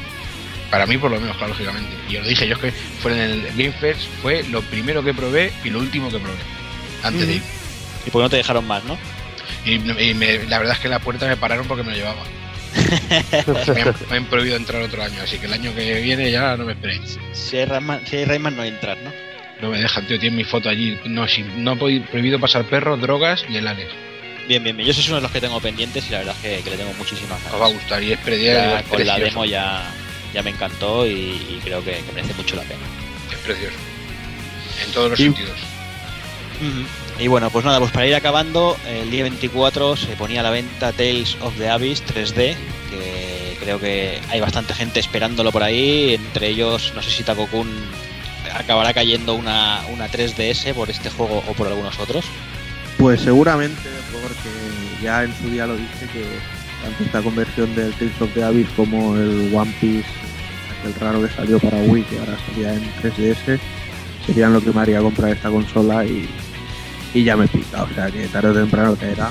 Para 0.71 0.87
mí 0.87 0.99
por 0.99 1.11
lo 1.11 1.19
menos, 1.19 1.37
claro, 1.37 1.53
lógicamente. 1.55 1.91
Y 2.09 2.17
os 2.17 2.23
lo 2.23 2.29
dije, 2.29 2.47
yo 2.47 2.55
es 2.55 2.61
que 2.61 2.73
fue 3.03 3.13
en 3.13 3.19
el 3.19 3.43
Game 3.57 3.73
Fest, 3.73 4.03
fue 4.23 4.45
lo 4.51 4.61
primero 4.63 5.03
que 5.03 5.15
probé 5.15 5.53
y 5.65 5.71
lo 5.71 5.79
último 5.81 6.11
que 6.11 6.19
probé. 6.19 6.37
Antes 7.03 7.27
de 7.27 7.35
ir. 7.37 7.43
Y 8.07 8.11
por 8.11 8.21
qué 8.21 8.25
no 8.25 8.31
te 8.31 8.37
dejaron 8.37 8.67
más, 8.67 8.85
¿no? 8.85 8.97
Y, 9.65 9.75
y 9.75 10.15
me- 10.15 10.45
la 10.45 10.59
verdad 10.59 10.75
es 10.77 10.81
que 10.81 10.89
la 10.89 10.99
puerta 11.01 11.27
me 11.27 11.37
pararon 11.37 11.67
porque 11.67 11.83
me 11.83 11.91
lo 11.93 11.97
llevaba. 11.97 12.23
Me, 13.75 13.81
han, 13.83 13.95
me 14.11 14.17
han 14.17 14.25
prohibido 14.27 14.57
entrar 14.57 14.83
otro 14.83 15.03
año, 15.03 15.23
así 15.23 15.39
que 15.39 15.47
el 15.47 15.53
año 15.53 15.75
que 15.75 16.01
viene 16.01 16.31
ya 16.31 16.57
no 16.57 16.65
me 16.65 16.73
esperéis. 16.73 17.19
Si 17.33 17.57
hay 17.57 17.65
Rayman, 17.65 18.07
si 18.07 18.17
hay 18.19 18.25
Rayman 18.25 18.57
no 18.57 18.65
entras, 18.65 18.99
¿no? 19.05 19.13
No 19.61 19.69
me 19.71 19.79
dejan, 19.79 20.07
tío, 20.07 20.19
tienen 20.19 20.37
mi 20.39 20.45
foto 20.45 20.69
allí. 20.71 20.99
No, 21.05 21.29
sin- 21.29 21.63
no 21.63 21.75
he 21.75 22.01
prohibido 22.01 22.41
pasar 22.41 22.65
perros, 22.65 23.01
drogas 23.01 23.45
y 23.49 23.57
helanes. 23.57 23.89
Bien, 24.49 24.63
bien, 24.65 24.75
bien. 24.77 24.87
Yo 24.87 24.93
ese 24.93 25.03
es 25.03 25.07
uno 25.09 25.17
de 25.17 25.23
los 25.23 25.31
que 25.31 25.41
tengo 25.41 25.61
pendientes 25.61 26.07
y 26.09 26.13
la 26.13 26.19
verdad 26.19 26.35
es 26.43 26.59
que, 26.59 26.65
que 26.65 26.71
le 26.71 26.77
tengo 26.79 26.93
muchísimas 26.95 27.39
ganas. 27.43 27.55
Os 27.55 27.61
va 27.61 27.67
a 27.67 27.71
gustar 27.71 28.03
y 28.03 28.13
es, 28.13 28.19
Ya 28.25 28.83
con 28.85 29.07
la 29.07 29.19
demo 29.19 29.45
ya, 29.45 29.91
ya 30.33 30.43
me 30.43 30.51
encantó 30.51 31.07
y, 31.07 31.11
y 31.13 31.61
creo 31.63 31.85
que, 31.85 31.91
que 31.93 32.13
merece 32.15 32.33
mucho 32.35 32.57
la 32.57 32.63
pena. 32.63 32.81
Es 33.31 33.39
precioso. 33.39 33.77
En 34.87 34.93
todos 34.93 35.11
los 35.11 35.19
sentidos. 35.35 35.59
Y 37.21 37.29
bueno, 37.29 37.51
pues 37.51 37.67
nada, 37.67 37.79
pues 37.79 37.91
para 37.93 38.07
ir 38.07 38.15
acabando, 38.15 38.79
el 38.87 39.11
día 39.11 39.25
24 39.25 39.95
se 39.95 40.17
ponía 40.17 40.41
a 40.41 40.43
la 40.43 40.49
venta 40.49 40.91
Tales 40.93 41.37
of 41.43 41.55
the 41.59 41.69
Abyss 41.69 42.03
3D, 42.03 42.57
que 42.89 43.59
creo 43.61 43.79
que 43.79 44.19
hay 44.31 44.41
bastante 44.41 44.73
gente 44.73 45.01
esperándolo 45.01 45.53
por 45.53 45.63
ahí, 45.63 46.15
entre 46.15 46.49
ellos, 46.49 46.95
no 46.97 47.03
sé 47.03 47.11
si 47.11 47.23
Takokun 47.23 47.69
acabará 48.55 48.95
cayendo 48.95 49.35
una, 49.35 49.83
una 49.93 50.09
3DS 50.09 50.73
por 50.73 50.89
este 50.89 51.11
juego 51.11 51.45
o 51.47 51.53
por 51.53 51.67
algunos 51.67 51.99
otros. 51.99 52.25
Pues 52.97 53.21
seguramente, 53.21 53.91
porque 54.13 55.03
ya 55.05 55.25
en 55.25 55.37
su 55.37 55.51
día 55.51 55.67
lo 55.67 55.77
dije 55.77 56.07
que 56.15 56.25
tanto 56.83 57.05
esta 57.05 57.21
conversión 57.21 57.75
del 57.75 57.93
Tales 57.93 58.19
of 58.19 58.33
the 58.33 58.43
Abyss 58.43 58.69
como 58.75 59.15
el 59.17 59.55
One 59.55 59.75
Piece, 59.79 60.09
aquel 60.79 60.95
raro 60.95 61.21
que 61.21 61.35
salió 61.35 61.59
para 61.59 61.77
Wii, 61.83 62.03
que 62.05 62.19
ahora 62.19 62.39
salía 62.47 62.73
en 62.73 62.91
3DS, 63.03 63.61
serían 64.25 64.55
lo 64.55 64.65
que 64.65 64.71
me 64.71 64.81
haría 64.81 65.01
comprar 65.01 65.33
esta 65.33 65.51
consola 65.51 66.07
y, 66.07 66.27
y 67.15 67.25
ya 67.25 67.37
me 67.37 67.49
pica, 67.49 67.83
o 67.83 67.89
sea 67.89 68.11
que 68.11 68.27
tarde 68.29 68.51
o 68.51 68.55
temprano 68.55 68.97
caerá. 68.99 69.31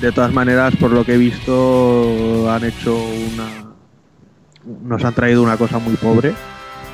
De 0.00 0.12
todas 0.12 0.32
maneras, 0.32 0.74
por 0.76 0.90
lo 0.90 1.04
que 1.04 1.14
he 1.14 1.18
visto, 1.18 2.50
han 2.50 2.64
hecho 2.64 2.96
una. 2.96 3.74
Nos 4.82 5.04
han 5.04 5.14
traído 5.14 5.42
una 5.42 5.56
cosa 5.56 5.78
muy 5.78 5.96
pobre, 5.96 6.32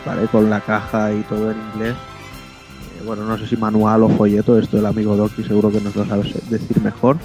¿vale? 0.05 0.27
Con 0.29 0.51
la 0.51 0.61
caja 0.61 1.13
y 1.13 1.21
todo 1.23 1.51
en 1.51 1.59
inglés. 1.75 1.95
Eh, 1.95 3.03
bueno, 3.05 3.25
no 3.25 3.39
sé 3.39 3.47
si 3.47 3.57
manual 3.57 4.03
o 4.03 4.09
folleto, 4.09 4.59
esto 4.59 4.79
el 4.79 4.87
amigo 4.87 5.17
Doki 5.17 5.45
seguro 5.45 5.71
que 5.71 5.81
nos 5.81 5.95
lo 5.95 6.05
sabe 6.07 6.23
decir 6.49 6.81
mejor. 6.83 7.17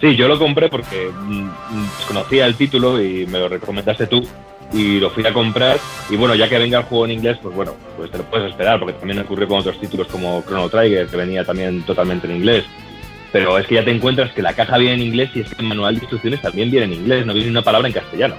Sí, 0.00 0.16
yo 0.16 0.26
lo 0.26 0.38
compré 0.38 0.68
porque 0.68 1.10
mm, 1.10 1.42
mm, 1.42 1.88
conocía 2.08 2.46
el 2.46 2.56
título 2.56 3.00
y 3.00 3.26
me 3.26 3.38
lo 3.38 3.48
recomendaste 3.48 4.06
tú 4.06 4.26
y 4.72 4.98
lo 5.00 5.10
fui 5.10 5.26
a 5.26 5.32
comprar 5.32 5.78
y 6.08 6.16
bueno, 6.16 6.34
ya 6.34 6.48
que 6.48 6.58
venga 6.58 6.78
el 6.78 6.84
juego 6.84 7.04
en 7.04 7.12
inglés, 7.12 7.38
pues 7.42 7.54
bueno, 7.54 7.74
pues 7.96 8.10
te 8.10 8.18
lo 8.18 8.24
puedes 8.24 8.50
esperar 8.50 8.78
porque 8.78 8.94
también 8.94 9.18
ocurrió 9.20 9.46
con 9.48 9.58
otros 9.58 9.78
títulos 9.78 10.06
como 10.08 10.42
Chrono 10.46 10.68
Trigger 10.68 11.06
que 11.06 11.16
venía 11.16 11.44
también 11.44 11.82
totalmente 11.82 12.26
en 12.26 12.36
inglés. 12.36 12.64
Pero 13.32 13.56
es 13.58 13.66
que 13.66 13.76
ya 13.76 13.84
te 13.84 13.90
encuentras 13.90 14.30
que 14.32 14.42
la 14.42 14.52
caja 14.52 14.76
viene 14.76 14.94
en 14.94 15.08
inglés 15.08 15.30
y 15.34 15.40
es 15.40 15.48
que 15.48 15.62
el 15.62 15.68
manual 15.68 15.94
de 15.94 16.00
instrucciones 16.00 16.42
también 16.42 16.70
viene 16.70 16.86
en 16.86 16.92
inglés, 16.92 17.24
no 17.24 17.32
viene 17.32 17.50
una 17.50 17.62
palabra 17.62 17.88
en 17.88 17.94
castellano. 17.94 18.34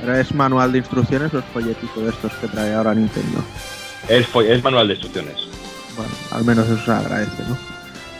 Ahora 0.00 0.20
es 0.20 0.34
manual 0.34 0.72
de 0.72 0.78
instrucciones 0.78 1.32
o 1.34 1.38
es 1.38 1.44
folletito 1.46 2.00
de 2.00 2.10
estos 2.10 2.32
que 2.34 2.48
trae 2.48 2.74
ahora 2.74 2.94
Nintendo. 2.94 3.38
Es, 4.08 4.26
es 4.34 4.64
manual 4.64 4.88
de 4.88 4.94
instrucciones. 4.94 5.36
Bueno, 5.96 6.12
al 6.32 6.44
menos 6.44 6.66
eso 6.68 6.84
se 6.84 6.90
agradece, 6.90 7.42
¿no? 7.48 7.56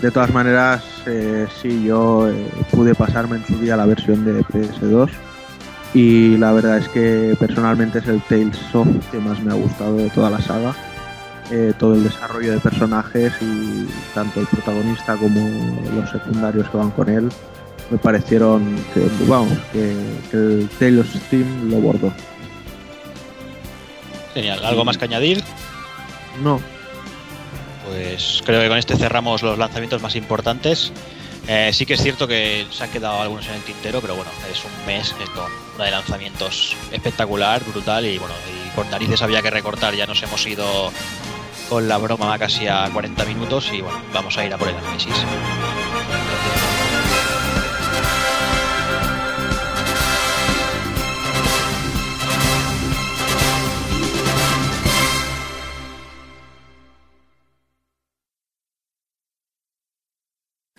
De 0.01 0.11
todas 0.11 0.33
maneras, 0.33 0.83
eh, 1.07 1.47
sí, 1.61 1.85
yo 1.85 2.29
eh, 2.29 2.47
pude 2.71 2.95
pasarme 2.95 3.37
en 3.37 3.47
su 3.47 3.59
día 3.59 3.77
la 3.77 3.87
versión 3.87 4.25
de 4.25 4.43
PS2 4.45 5.11
y 5.95 6.37
la 6.37 6.53
verdad 6.53 6.79
es 6.79 6.89
que 6.89 7.37
personalmente 7.39 7.99
es 7.99 8.07
el 8.07 8.21
Tales 8.23 8.59
of 8.75 8.87
que 9.11 9.19
más 9.19 9.41
me 9.41 9.53
ha 9.53 9.57
gustado 9.57 9.97
de 9.97 10.11
toda 10.11 10.31
la 10.31 10.41
saga. 10.41 10.75
Eh, 11.51 11.73
todo 11.79 11.95
el 11.95 12.05
desarrollo 12.05 12.53
de 12.53 12.61
personajes 12.61 13.33
y 13.41 13.89
tanto 14.15 14.39
el 14.39 14.47
protagonista 14.47 15.17
como 15.17 15.41
los 15.97 16.09
secundarios 16.09 16.69
que 16.71 16.77
van 16.77 16.93
con 16.93 17.09
él 17.09 17.29
me 17.91 17.99
parecieron 17.99 18.77
que, 18.95 19.05
vamos, 19.27 19.59
que, 19.73 19.97
que 20.31 20.37
el 20.37 20.69
Tales 20.79 21.01
of 21.01 21.23
Steam 21.27 21.71
lo 21.71 21.79
bordó. 21.79 22.13
Genial, 24.33 24.65
¿algo 24.65 24.85
más 24.85 24.97
que 24.97 25.07
añadir? 25.07 25.43
No, 26.43 26.61
Pues 27.89 28.43
creo 28.47 28.61
que 28.61 28.69
con 28.69 28.79
este 28.79 28.97
cerramos 28.97 29.43
los 29.43 29.59
lanzamientos 29.59 30.01
más 30.01 30.15
importantes. 30.15 30.93
Eh, 31.53 31.73
sí 31.73 31.85
que 31.85 31.95
es 31.95 32.01
cierto 32.01 32.29
que 32.29 32.65
se 32.71 32.85
han 32.85 32.93
quedado 32.93 33.21
algunos 33.21 33.45
en 33.49 33.55
el 33.55 33.63
tintero, 33.63 34.01
pero 34.01 34.15
bueno, 34.15 34.31
es 34.49 34.65
un 34.65 34.87
mes 34.87 35.13
con 35.35 35.51
una 35.75 35.85
de 35.87 35.91
lanzamientos 35.91 36.77
espectacular, 36.93 37.65
brutal 37.65 38.07
y 38.07 38.19
bueno, 38.19 38.35
y 38.49 38.71
por 38.77 38.87
narices 38.87 39.21
había 39.21 39.43
que 39.43 39.51
recortar, 39.51 39.97
ya 39.97 40.07
nos 40.07 40.23
hemos 40.23 40.47
ido 40.47 40.93
con 41.69 41.89
la 41.89 41.99
broma 41.99 42.39
casi 42.39 42.69
a 42.69 42.89
40 42.93 43.25
minutos 43.25 43.69
y 43.73 43.81
bueno, 43.81 44.01
vamos 44.15 44.39
a 44.39 44.47
ir 44.47 44.55
a 44.55 44.59
por 44.59 44.69
el 44.69 44.77
análisis. 44.77 45.13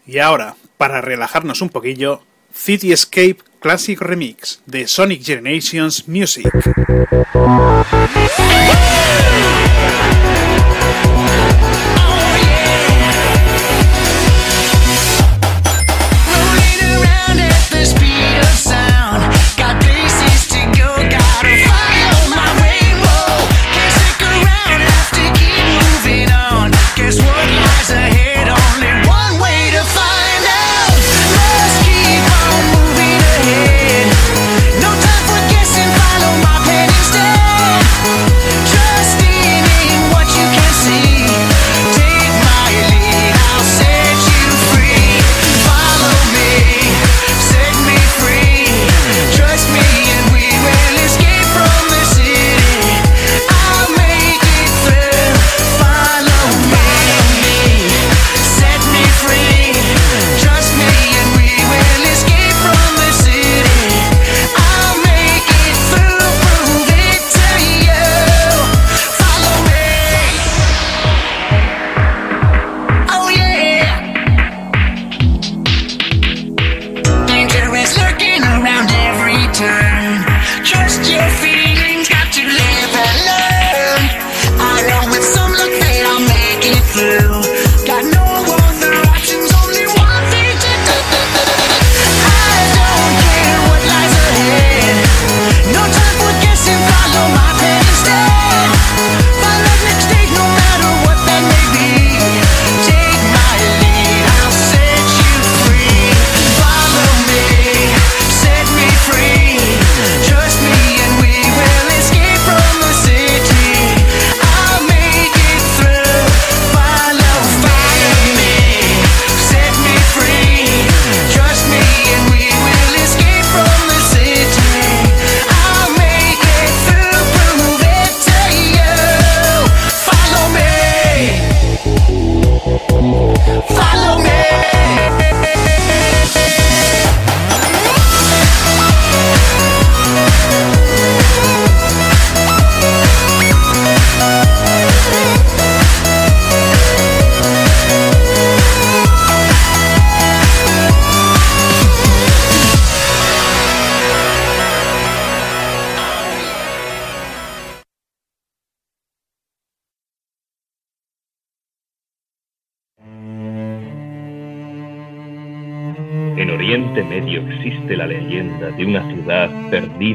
Y 0.06 0.20
ahora, 0.20 0.56
para 0.82 1.00
relajarnos 1.00 1.62
un 1.62 1.70
poquillo, 1.70 2.24
City 2.52 2.92
Escape 2.92 3.38
Classic 3.60 4.02
Remix 4.02 4.64
de 4.66 4.88
Sonic 4.88 5.22
Generations 5.22 6.08
Music. 6.08 6.52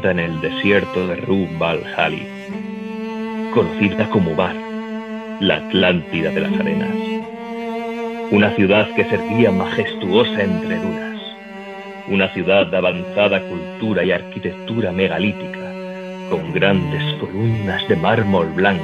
Perdida 0.01 0.11
en 0.11 0.19
el 0.19 0.41
desierto 0.41 1.07
de 1.07 1.17
Rub 1.17 1.63
al-Hali, 1.63 2.27
conocida 3.53 4.09
como 4.11 4.35
Bar, 4.35 4.55
la 5.41 5.57
Atlántida 5.57 6.31
de 6.31 6.41
las 6.41 6.53
Arenas. 6.61 6.97
Una 8.31 8.51
ciudad 8.57 8.89
que 8.95 9.05
servía 9.05 9.51
majestuosa 9.51 10.43
entre 10.43 10.79
dunas. 10.79 11.17
Una 12.09 12.29
ciudad 12.35 12.67
de 12.67 12.77
avanzada 12.77 13.41
cultura 13.41 14.05
y 14.05 14.13
arquitectura 14.13 14.93
megalítica, 14.93 15.73
con 16.31 16.53
grandes 16.53 17.03
columnas 17.21 17.87
de 17.89 17.97
mármol 17.97 18.49
blanco, 18.55 18.83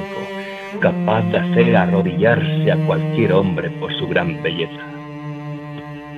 capaz 0.79 1.21
de 1.31 1.37
hacer 1.37 1.75
arrodillarse 1.75 2.71
a 2.71 2.77
cualquier 2.85 3.33
hombre 3.33 3.69
por 3.71 3.93
su 3.93 4.07
gran 4.07 4.41
belleza. 4.41 4.81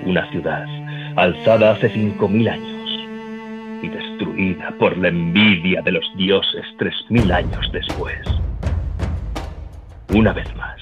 Una 0.05 0.29
ciudad 0.31 0.65
alzada 1.15 1.71
hace 1.71 1.89
cinco 1.89 2.27
mil 2.27 2.47
años 2.47 2.74
y 3.81 3.87
destruida 3.87 4.73
por 4.79 4.97
la 4.97 5.09
envidia 5.09 5.81
de 5.81 5.91
los 5.91 6.05
dioses 6.15 6.65
tres 6.77 6.93
mil 7.09 7.31
años 7.31 7.69
después. 7.71 8.19
Una 10.13 10.33
vez 10.33 10.47
más, 10.55 10.77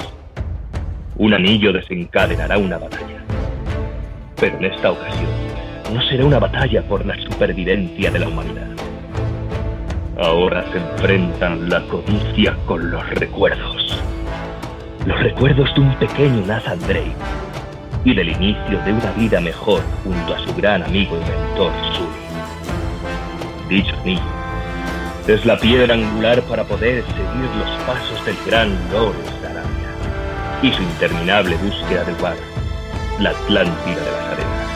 un 1.15 1.34
anillo 1.34 1.72
desencadenará 1.72 2.57
una 2.57 2.78
batalla. 2.78 3.24
Pero 4.40 4.57
en 4.57 4.65
esta 4.65 4.91
ocasión 4.91 5.30
no 5.94 6.02
será 6.03 6.26
una 6.26 6.40
batalla 6.40 6.82
por 6.84 7.06
la 7.06 7.15
supervivencia 7.24 8.11
de 8.11 8.20
la 8.20 8.28
humanidad. 8.28 8.68
Ahora 10.20 10.64
se 10.72 10.78
enfrentan 10.78 11.70
la 11.70 11.82
codicia 11.88 12.56
con 12.65 12.91
los 12.91 13.10
recuerdos. 13.11 14.02
Los 15.06 15.20
recuerdos 15.20 15.74
de 15.76 15.82
un 15.82 15.95
pequeño 15.95 16.45
Nathan 16.45 16.80
Drake 16.80 17.15
y 18.06 18.14
del 18.14 18.30
inicio 18.30 18.82
de 18.86 18.94
una 18.94 19.11
vida 19.14 19.40
mejor 19.40 19.82
junto 20.03 20.36
a 20.36 20.40
su 20.40 20.53
gran 20.56 20.84
amigo 20.84 21.15
y 21.15 21.30
mentor. 21.30 21.72
Dicho 23.69 23.95
anillo 24.02 24.44
es 25.27 25.45
la 25.45 25.57
piedra 25.57 25.94
angular 25.94 26.41
para 26.44 26.65
poder 26.65 27.02
seguir 27.06 27.49
los 27.57 27.84
pasos 27.85 28.26
del 28.26 28.35
gran 28.45 28.69
Lord 28.91 29.15
de 29.41 29.48
Arabia 29.48 30.60
y 30.61 30.72
su 30.73 30.81
interminable 30.81 31.56
búsqueda 31.56 32.03
de 32.03 32.14
War, 32.22 32.35
la 33.19 33.30
Atlántida 33.30 34.03
de 34.03 34.11
las 34.11 34.34
Arenas. 34.34 34.68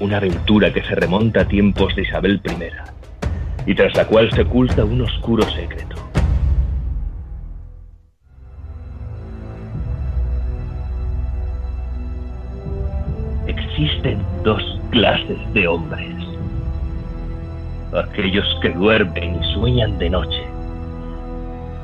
Una 0.00 0.16
aventura 0.16 0.72
que 0.72 0.82
se 0.82 0.94
remonta 0.94 1.42
a 1.42 1.44
tiempos 1.44 1.94
de 1.94 2.02
Isabel 2.02 2.40
I 2.46 3.70
y 3.70 3.74
tras 3.74 3.94
la 3.96 4.06
cual 4.06 4.30
se 4.32 4.42
oculta 4.42 4.82
un 4.84 5.02
oscuro 5.02 5.42
secreto. 5.50 6.07
Existen 13.98 14.24
dos 14.44 14.62
clases 14.90 15.38
de 15.54 15.66
hombres. 15.66 16.14
Aquellos 17.92 18.46
que 18.62 18.70
duermen 18.70 19.42
y 19.42 19.54
sueñan 19.54 19.98
de 19.98 20.10
noche. 20.10 20.46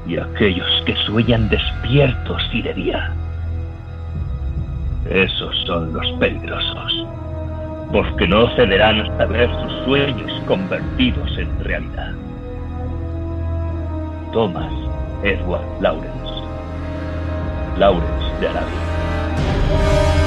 Y 0.07 0.17
aquellos 0.19 0.69
que 0.87 0.95
sueñan 1.07 1.49
despiertos 1.49 2.43
y 2.53 2.63
de 2.63 2.75
día. 2.75 3.13
Esos 5.11 5.57
son 5.67 5.93
los 5.93 6.09
peligrosos. 6.21 7.07
Porque 7.93 8.29
no 8.29 8.49
cederán 8.55 9.01
hasta 9.01 9.27
ver 9.27 9.51
sus 9.63 9.85
sueños 9.85 10.33
convertidos 10.47 11.37
en 11.37 11.65
realidad. 11.65 12.13
Thomas 14.33 14.73
Edward 15.25 15.67
Lawrence. 15.81 16.33
Lawrence 17.77 18.41
de 18.41 18.49
Arabia. 18.49 20.24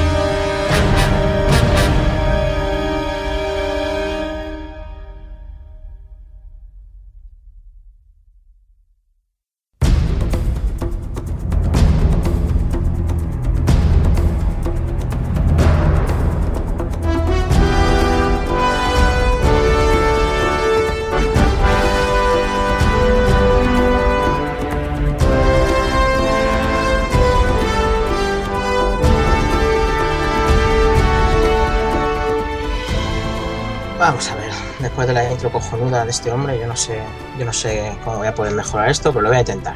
Cojonuda 35.70 36.06
de 36.06 36.12
este 36.12 36.32
hombre, 36.32 36.58
yo 36.60 36.68
no 36.68 36.76
sé, 36.76 37.00
yo 37.38 37.46
no 37.46 37.54
sé 37.54 37.92
cómo 38.04 38.18
voy 38.18 38.28
a 38.28 38.34
poder 38.34 38.54
mejorar 38.54 38.90
esto, 38.90 39.12
pero 39.12 39.24
lo 39.24 39.30
voy 39.30 39.38
a 39.38 39.42
intentar. 39.42 39.76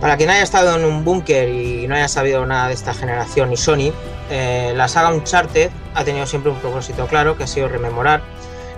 Para 0.00 0.16
quien 0.16 0.28
haya 0.28 0.42
estado 0.42 0.76
en 0.76 0.84
un 0.84 1.04
búnker 1.04 1.48
y 1.48 1.86
no 1.86 1.94
haya 1.94 2.08
sabido 2.08 2.44
nada 2.44 2.68
de 2.68 2.74
esta 2.74 2.92
generación 2.92 3.52
y 3.52 3.56
Sony, 3.56 3.92
eh, 4.30 4.72
la 4.76 4.88
saga 4.88 5.12
Uncharted 5.12 5.70
ha 5.94 6.04
tenido 6.04 6.26
siempre 6.26 6.50
un 6.50 6.58
propósito 6.58 7.06
claro, 7.06 7.36
que 7.36 7.44
ha 7.44 7.46
sido 7.46 7.68
rememorar 7.68 8.22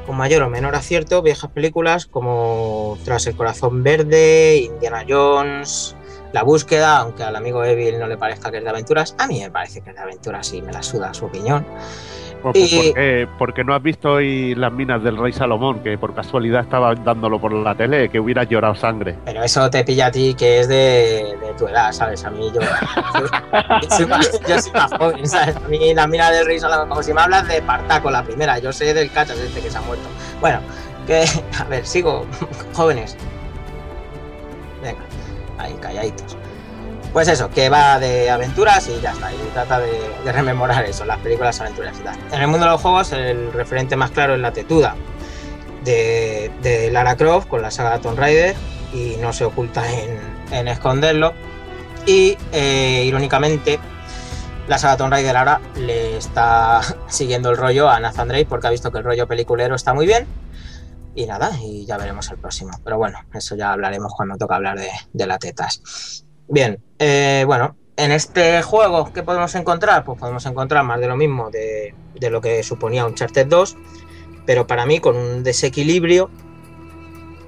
con 0.06 0.16
mayor 0.16 0.42
o 0.42 0.50
menor 0.50 0.76
acierto 0.76 1.20
viejas 1.22 1.50
películas 1.50 2.06
como 2.06 2.96
Tras 3.04 3.26
el 3.26 3.34
corazón 3.34 3.82
verde, 3.82 4.58
Indiana 4.58 5.04
Jones, 5.08 5.96
La 6.32 6.44
búsqueda, 6.44 6.98
aunque 6.98 7.24
al 7.24 7.34
amigo 7.34 7.64
Evil 7.64 7.98
no 7.98 8.06
le 8.06 8.16
parezca 8.16 8.52
que 8.52 8.58
es 8.58 8.62
de 8.62 8.70
aventuras, 8.70 9.16
a 9.18 9.26
mí 9.26 9.40
me 9.40 9.50
parece 9.50 9.80
que 9.80 9.90
es 9.90 9.96
de 9.96 10.02
aventuras 10.02 10.52
y 10.52 10.62
me 10.62 10.72
la 10.72 10.82
suda 10.82 11.12
su 11.12 11.24
opinión. 11.24 11.66
Pues, 12.42 12.52
pues, 12.58 12.72
Y- 12.72 12.76
¿por, 12.76 12.94
qué, 12.94 13.28
por 13.38 13.54
qué 13.54 13.64
no 13.64 13.74
has 13.74 13.82
visto 13.82 14.12
hoy 14.12 14.54
las 14.54 14.72
minas 14.72 15.02
del 15.02 15.16
rey 15.16 15.32
Salomón? 15.32 15.80
Que 15.80 15.98
por 15.98 16.14
casualidad 16.14 16.60
estaba 16.62 16.94
dándolo 16.94 17.40
por 17.40 17.52
la 17.52 17.74
tele, 17.74 18.08
que 18.08 18.20
hubieras 18.20 18.48
llorado 18.48 18.74
sangre. 18.74 19.16
Pero 19.24 19.42
eso 19.42 19.68
te 19.70 19.82
pilla 19.84 20.06
a 20.06 20.10
ti 20.10 20.34
que 20.34 20.60
es 20.60 20.68
de, 20.68 21.36
de 21.40 21.54
tu 21.58 21.66
edad, 21.66 21.90
¿sabes? 21.92 22.24
A 22.24 22.30
mí 22.30 22.50
yo, 22.54 22.60
yo, 23.82 23.90
soy 23.96 24.06
más, 24.06 24.40
yo 24.46 24.60
soy 24.60 24.72
más 24.72 24.92
joven, 24.92 25.26
¿sabes? 25.26 25.56
A 25.56 25.60
mí 25.68 25.94
la 25.94 26.06
mira 26.06 26.30
del 26.30 26.46
rey 26.46 26.58
Salomón, 26.60 26.88
como 26.88 27.02
si 27.02 27.12
me 27.12 27.20
hablas 27.22 27.48
de 27.48 27.60
Partaco, 27.62 28.10
la 28.10 28.22
primera, 28.22 28.58
yo 28.58 28.72
sé 28.72 28.94
del 28.94 29.10
cachas 29.10 29.38
este 29.38 29.60
que 29.60 29.70
se 29.70 29.78
ha 29.78 29.82
muerto. 29.82 30.06
Bueno, 30.40 30.60
que, 31.06 31.24
a 31.58 31.64
ver, 31.64 31.84
sigo, 31.86 32.26
jóvenes. 32.74 33.16
Venga, 34.82 35.00
ahí 35.58 35.74
calladitos. 35.80 36.36
Pues 37.16 37.28
eso, 37.28 37.48
que 37.48 37.70
va 37.70 37.98
de 37.98 38.28
aventuras 38.28 38.86
y 38.88 39.00
ya 39.00 39.12
está, 39.12 39.32
y 39.32 39.38
trata 39.54 39.80
de, 39.80 40.32
rememorar 40.32 40.84
eso, 40.84 41.06
las 41.06 41.18
películas 41.20 41.58
aventuras 41.62 41.98
y 41.98 42.02
tal. 42.02 42.14
En 42.30 42.42
el 42.42 42.46
mundo 42.46 42.66
de 42.66 42.72
los 42.72 42.82
juegos, 42.82 43.10
el 43.12 43.54
referente 43.54 43.96
más 43.96 44.10
claro 44.10 44.34
es 44.34 44.40
la 44.40 44.52
tetuda 44.52 44.94
de, 45.82 46.90
Lara 46.92 47.16
Croft 47.16 47.46
con 47.46 47.62
la 47.62 47.70
saga 47.70 48.02
Tomb 48.02 48.18
Raider 48.18 48.54
y 48.92 49.16
no 49.18 49.32
se 49.32 49.46
oculta 49.46 49.90
en, 49.90 50.20
en 50.50 50.68
esconderlo. 50.68 51.32
Y 52.04 52.36
eh, 52.52 53.04
irónicamente, 53.06 53.80
la 54.68 54.76
saga 54.76 54.98
Tomb 54.98 55.12
Raider 55.12 55.38
ahora 55.38 55.62
le 55.74 56.18
está 56.18 56.82
siguiendo 57.08 57.48
el 57.48 57.56
rollo 57.56 57.88
a 57.88 57.98
Nathan 57.98 58.28
Drake 58.28 58.44
porque 58.44 58.66
ha 58.66 58.70
visto 58.70 58.92
que 58.92 58.98
el 58.98 59.04
rollo 59.04 59.26
peliculero 59.26 59.74
está 59.74 59.94
muy 59.94 60.04
bien. 60.04 60.26
Y 61.14 61.24
nada, 61.24 61.50
y 61.62 61.86
ya 61.86 61.96
veremos 61.96 62.30
el 62.30 62.36
próximo. 62.36 62.78
Pero 62.84 62.98
bueno, 62.98 63.20
eso 63.32 63.56
ya 63.56 63.72
hablaremos 63.72 64.12
cuando 64.14 64.36
toca 64.36 64.56
hablar 64.56 64.78
de, 64.78 64.90
de 65.14 65.26
las 65.26 65.38
tetas. 65.38 66.25
Bien, 66.48 66.78
eh, 66.98 67.44
bueno, 67.46 67.76
en 67.96 68.12
este 68.12 68.62
juego, 68.62 69.12
¿qué 69.12 69.22
podemos 69.22 69.54
encontrar? 69.56 70.04
Pues 70.04 70.18
podemos 70.18 70.46
encontrar 70.46 70.84
más 70.84 71.00
de 71.00 71.08
lo 71.08 71.16
mismo 71.16 71.50
de, 71.50 71.94
de 72.14 72.30
lo 72.30 72.40
que 72.40 72.62
suponía 72.62 73.04
Uncharted 73.04 73.46
2, 73.46 73.76
pero 74.44 74.66
para 74.66 74.86
mí 74.86 75.00
con 75.00 75.16
un 75.16 75.42
desequilibrio 75.42 76.30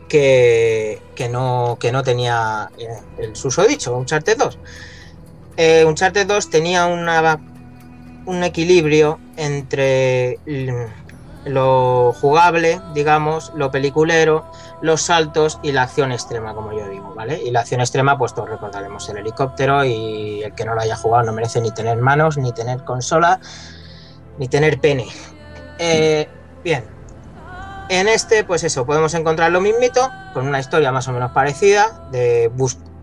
que, 0.09 1.01
que, 1.15 1.29
no, 1.29 1.77
que 1.79 1.93
no 1.93 2.03
tenía 2.03 2.71
eh, 2.77 2.89
el 3.19 3.37
susodicho, 3.37 3.97
Uncharted 3.97 4.37
2. 4.37 4.59
Eh, 5.59 5.85
Uncharted 5.85 6.27
2 6.27 6.51
tenía 6.51 6.87
una, 6.87 7.39
un 8.27 8.43
equilibrio 8.43 9.21
entre 9.37 10.39
lo 11.45 12.13
jugable, 12.15 12.81
digamos, 12.95 13.53
lo 13.55 13.71
peliculero, 13.71 14.51
los 14.81 15.03
saltos 15.03 15.59
y 15.63 15.73
la 15.73 15.83
acción 15.83 16.13
extrema, 16.13 16.55
como 16.55 16.73
yo 16.73 16.89
digo, 16.89 17.15
¿vale? 17.15 17.43
Y 17.43 17.51
la 17.51 17.61
acción 17.61 17.81
extrema, 17.81 18.17
pues 18.17 18.35
todos 18.35 18.49
recordaremos 18.49 19.09
el 19.09 19.19
helicóptero 19.19 19.85
y 19.85 20.43
el 20.43 20.55
que 20.55 20.65
no 20.65 20.75
lo 20.75 20.81
haya 20.81 20.97
jugado 20.97 21.25
no 21.25 21.33
merece 21.33 21.61
ni 21.61 21.71
tener 21.71 21.99
manos, 21.99 22.39
ni 22.39 22.53
tener 22.53 22.85
consola, 22.85 23.41
ni 24.39 24.49
tener 24.49 24.81
pene. 24.81 25.07
Eh, 25.79 26.29
bien, 26.63 26.85
en 27.89 28.07
este, 28.09 28.45
pues 28.45 28.65
eso, 28.65 28.85
podemos 28.85 29.15
encontrar 29.15 29.51
lo 29.51 29.61
mismito, 29.61 30.11
con 30.35 30.47
una 30.47 30.61
historia 30.61 30.93
más 30.93 31.09
o 31.09 31.13
menos 31.13 31.33
parecida, 31.33 32.09
de 32.13 32.51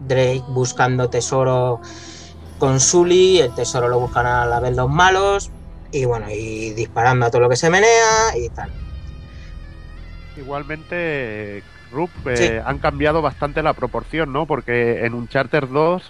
Drake 0.02 0.43
buscando 0.49 1.10
tesoro 1.10 1.81
con 2.60 2.80
Sully, 2.80 3.39
el 3.39 3.53
tesoro 3.56 3.89
lo 3.89 3.99
buscan 3.99 4.27
a 4.27 4.45
la 4.45 4.60
vez 4.60 4.76
los 4.76 4.89
malos, 4.89 5.52
y 5.91 6.06
bueno, 6.06 6.30
y 6.30 6.72
disparando 6.72 7.26
a 7.26 7.31
todo 7.31 7.41
lo 7.41 7.49
que 7.49 7.56
se 7.56 7.69
menea 7.69 8.38
y 8.38 8.49
tal. 8.49 8.72
Igualmente, 10.38 11.64
Rup, 11.91 12.10
eh, 12.28 12.36
Sí. 12.38 12.64
han 12.66 12.80
cambiado 12.80 13.22
bastante 13.22 13.62
la 13.64 13.74
proporción, 13.74 14.34
¿no? 14.34 14.45
Porque 14.45 15.06
en 15.06 15.14
Uncharted 15.14 15.66
2 15.66 16.03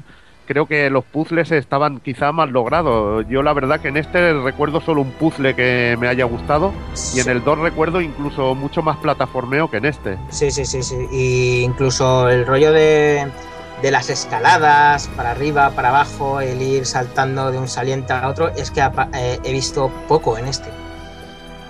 creo 0.48 0.68
que 0.68 0.90
los 0.92 1.04
puzzles 1.04 1.52
estaban 1.52 2.00
quizá 2.00 2.32
más 2.32 2.50
logrados. 2.52 3.26
Yo 3.28 3.42
la 3.42 3.54
verdad 3.54 3.80
que 3.80 3.88
en 3.88 3.98
este 3.98 4.34
recuerdo 4.34 4.80
solo 4.80 5.02
un 5.02 5.12
puzzle 5.12 5.56
que 5.56 5.98
me 6.00 6.08
haya 6.08 6.26
gustado 6.26 6.72
y 7.16 7.20
en 7.20 7.30
el 7.30 7.44
2 7.44 7.60
recuerdo 7.60 8.00
incluso 8.02 8.54
mucho 8.56 8.82
más 8.84 8.98
plataformeo 8.98 9.70
que 9.72 9.78
en 9.78 9.86
este. 9.86 10.18
Sí, 10.30 10.52
sí, 10.52 10.66
sí, 10.66 10.84
sí. 10.84 10.96
Y 11.12 11.62
incluso 11.64 12.30
el 12.30 12.46
rollo 12.46 12.72
de, 12.72 13.28
de 13.82 13.92
las 13.92 14.10
escaladas, 14.12 15.08
para 15.16 15.32
arriba, 15.32 15.72
para 15.72 15.90
abajo, 15.90 16.40
el 16.42 16.62
ir 16.62 16.86
saltando 16.86 17.52
de 17.52 17.58
un 17.58 17.68
saliente 17.68 18.14
a 18.14 18.28
otro, 18.30 18.50
es 18.50 18.70
que 18.70 18.82
eh, 19.14 19.40
he 19.44 19.52
visto 19.52 19.90
poco 20.08 20.38
en 20.38 20.46
este. 20.46 20.70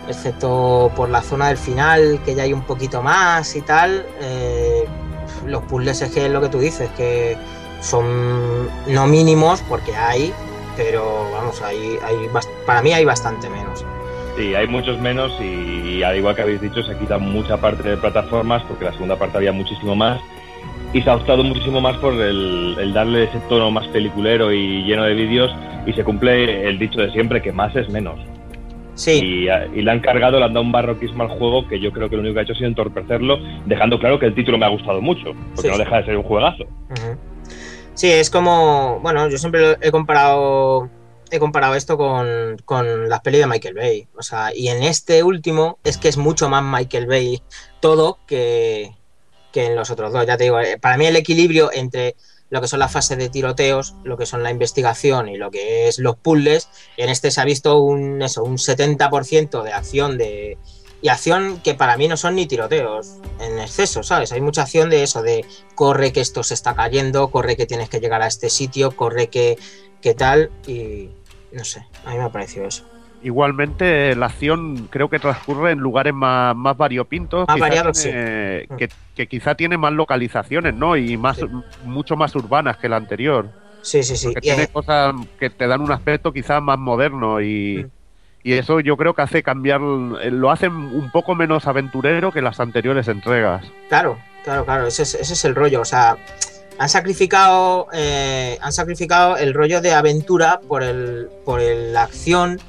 Excepto 0.08 0.92
por 0.96 1.10
la 1.10 1.22
zona 1.22 1.48
del 1.48 1.58
final, 1.58 2.20
que 2.24 2.36
ya 2.36 2.44
hay 2.44 2.54
un 2.54 2.62
poquito 2.62 3.02
más 3.02 3.56
y 3.56 3.62
tal. 3.62 4.06
eh, 4.22 4.86
los 5.48 5.64
puzzles 5.64 6.02
es 6.02 6.12
que 6.12 6.26
es 6.26 6.32
lo 6.32 6.42
que 6.42 6.50
tú 6.50 6.60
dices, 6.60 6.90
que 6.98 7.38
son 7.82 8.68
no 8.88 9.08
mínimos, 9.08 9.62
porque 9.62 9.96
hay, 9.96 10.34
pero 10.76 11.30
vamos, 11.32 11.62
hay, 11.62 11.98
hay 12.04 12.30
para 12.66 12.82
mí 12.82 12.94
hay 12.94 13.06
bastante 13.06 13.50
menos. 13.50 13.86
Sí, 14.38 14.54
hay 14.54 14.68
muchos 14.68 15.00
menos 15.00 15.32
y, 15.40 16.04
al 16.04 16.18
igual 16.18 16.36
que 16.36 16.42
habéis 16.42 16.62
dicho, 16.62 16.84
se 16.84 16.98
quita 16.98 17.18
mucha 17.18 17.58
parte 17.58 17.88
de 17.88 17.98
plataformas 17.98 18.64
porque 18.64 18.86
la 18.86 18.92
segunda 18.92 19.16
parte 19.16 19.38
había 19.38 19.54
muchísimo 19.54 19.96
más 19.96 20.20
y 20.94 21.02
se 21.02 21.10
ha 21.10 21.16
optado 21.16 21.44
muchísimo 21.44 21.80
más 21.80 21.96
por 21.98 22.14
el, 22.14 22.76
el 22.80 22.94
darle 22.94 23.26
ese 23.26 23.40
tono 23.48 23.72
más 23.72 23.88
peliculero 23.88 24.52
y 24.52 24.84
lleno 24.84 25.04
de 25.04 25.14
vídeos 25.14 25.52
y 25.86 25.94
se 25.94 26.04
cumple 26.04 26.68
el 26.68 26.78
dicho 26.80 27.00
de 27.00 27.12
siempre 27.12 27.42
que 27.42 27.54
más 27.54 27.76
es 27.76 27.88
menos. 27.90 28.20
Sí. 28.96 29.12
Y, 29.12 29.78
y 29.78 29.82
le 29.82 29.92
han 29.92 30.00
cargado, 30.00 30.40
le 30.40 30.46
han 30.46 30.54
dado 30.54 30.66
un 30.66 30.72
barroquismo 30.72 31.24
al 31.24 31.30
juego 31.30 31.68
que 31.68 31.80
yo 31.80 31.92
creo 31.92 32.10
que 32.10 32.16
lo 32.16 32.22
único 32.22 32.36
que 32.36 32.40
ha 32.40 32.44
hecho 32.44 32.54
ha 32.54 32.58
sido 32.58 32.70
entorpecerlo, 32.70 33.38
dejando 33.66 34.00
claro 34.00 34.18
que 34.20 34.26
el 34.26 34.36
título 34.36 34.58
me 34.58 34.66
ha 34.66 34.70
gustado 34.70 35.02
mucho, 35.02 35.34
porque 35.56 35.62
Sí, 35.62 35.68
no 35.68 35.78
deja 35.78 35.98
de 35.98 36.06
ser 36.06 36.18
un 36.18 36.24
juegazo. 36.24 36.64
Sí, 37.94 38.12
es 38.12 38.30
como, 38.30 39.00
bueno, 39.02 39.30
yo 39.30 39.38
siempre 39.38 39.78
he 39.82 39.92
comparado, 39.92 40.90
he 41.32 41.40
comparado 41.40 41.76
esto 41.76 41.98
con, 41.98 42.58
con 42.66 43.10
las 43.10 43.22
pelis 43.22 43.42
de 43.42 43.48
Michael 43.48 43.76
Bay, 43.76 44.08
o 44.18 44.22
sea, 44.22 44.56
y 44.56 44.70
en 44.70 44.84
este 44.84 45.24
último 45.24 45.78
es 45.84 45.98
que 45.98 46.08
es 46.08 46.18
mucho 46.18 46.50
más 46.50 46.64
Michael 46.64 47.08
Bay 47.08 47.42
todo 47.80 48.20
que, 48.28 48.92
que 49.52 49.68
en 49.68 49.76
los 49.76 49.92
otros 49.92 50.12
dos, 50.12 50.26
ya 50.26 50.38
te 50.38 50.46
digo, 50.46 50.60
eh, 50.60 50.78
para 50.80 50.98
mí 50.98 51.06
el 51.06 51.16
equilibrio 51.16 51.70
entre 51.74 52.16
lo 52.50 52.62
que 52.62 52.68
son 52.68 52.80
las 52.80 52.92
fases 52.92 53.18
de 53.18 53.30
tiroteos, 53.30 53.96
lo 54.04 54.18
que 54.18 54.26
son 54.26 54.44
la 54.44 54.52
investigación 54.52 55.30
y 55.30 55.38
lo 55.38 55.52
que 55.52 55.88
es 55.88 56.00
los 56.00 56.16
puzzles, 56.16 56.70
en 56.98 57.10
este 57.10 57.32
se 57.32 57.42
ha 57.42 57.46
visto 57.46 57.80
un, 57.80 58.22
eso, 58.22 58.44
un 58.44 58.58
70% 58.58 59.64
de 59.64 59.74
acción 59.74 60.18
de, 60.18 60.58
y 61.02 61.10
acción 61.10 61.60
que 61.62 61.74
para 61.74 61.98
mí 61.98 62.08
no 62.08 62.18
son 62.18 62.36
ni 62.36 62.46
tiroteos 62.46 63.18
en 63.40 63.60
exceso, 63.60 64.04
¿sabes? 64.04 64.32
Hay 64.32 64.42
mucha 64.42 64.64
acción 64.64 64.90
de 64.90 65.04
eso, 65.04 65.22
de 65.22 65.46
corre 65.76 66.14
que 66.14 66.22
esto 66.22 66.44
se 66.44 66.54
está 66.54 66.76
cayendo, 66.76 67.30
corre 67.30 67.56
que 67.56 67.66
tienes 67.66 67.90
que 67.90 68.00
llegar 68.00 68.22
a 68.22 68.28
este 68.28 68.50
sitio, 68.50 68.96
corre 68.96 69.28
que, 69.28 69.58
que 70.02 70.14
tal, 70.14 70.52
y 70.68 71.10
no 71.52 71.64
sé, 71.64 71.86
a 72.06 72.12
mí 72.12 72.18
me 72.18 72.24
ha 72.24 72.32
parecido 72.32 72.68
eso. 72.68 72.95
Igualmente, 73.26 74.16
la 74.16 74.28
acción 74.28 74.88
creo 74.92 75.10
que 75.10 75.18
transcurre 75.18 75.72
en 75.72 75.80
lugares 75.80 76.14
más, 76.14 76.56
más 76.56 76.78
variopintos. 76.78 77.48
Más 77.48 77.56
quizá 77.56 77.66
variados, 77.68 78.00
tiene- 78.04 78.68
que, 78.78 78.90
que 79.16 79.28
quizá 79.28 79.56
tiene 79.56 79.80
más 79.80 79.94
localizaciones, 79.94 80.76
¿no? 80.76 80.96
Y 80.96 81.18
más, 81.18 81.40
mucho 81.84 82.16
más 82.16 82.36
urbanas 82.36 82.78
que 82.78 82.88
la 82.88 82.98
anterior. 82.98 83.48
Sí, 83.82 84.04
sí, 84.04 84.16
sí. 84.16 84.28
Porque 84.28 84.42
tiene 84.42 84.64
eh, 84.64 84.68
cosas 84.72 85.16
que 85.40 85.50
te 85.50 85.66
dan 85.66 85.82
un 85.82 85.92
aspecto 85.92 86.32
quizás 86.32 86.62
más 86.62 86.78
moderno 86.78 87.42
y, 87.42 87.88
y 88.44 88.54
eso 88.54 88.80
yo 88.80 88.96
creo 88.96 89.16
que 89.16 89.24
hace 89.24 89.42
cambiar, 89.42 89.82
lo 89.82 90.52
hacen 90.52 90.74
un 90.76 91.10
poco 91.12 91.34
menos 91.34 91.66
aventurero 91.66 92.32
que 92.32 92.44
las 92.44 92.60
anteriores 92.60 93.08
entregas. 93.08 93.66
Claro, 93.90 94.20
claro, 94.44 94.66
claro, 94.66 94.86
ese 94.86 95.02
es, 95.02 95.16
ese 95.16 95.34
es 95.34 95.46
el 95.46 95.56
rollo. 95.56 95.82
O 95.82 95.86
sea, 95.86 96.16
han 96.78 96.90
sacrificado, 96.90 97.88
eh, 97.92 98.60
han 98.62 98.72
sacrificado 98.72 99.36
el 99.38 99.56
rollo 99.56 99.82
de 99.82 99.94
aventura 99.96 100.60
por 100.68 100.84
el, 100.84 101.28
por 101.44 101.60
el- 101.60 101.92
la 101.92 102.04
acción 102.04 102.60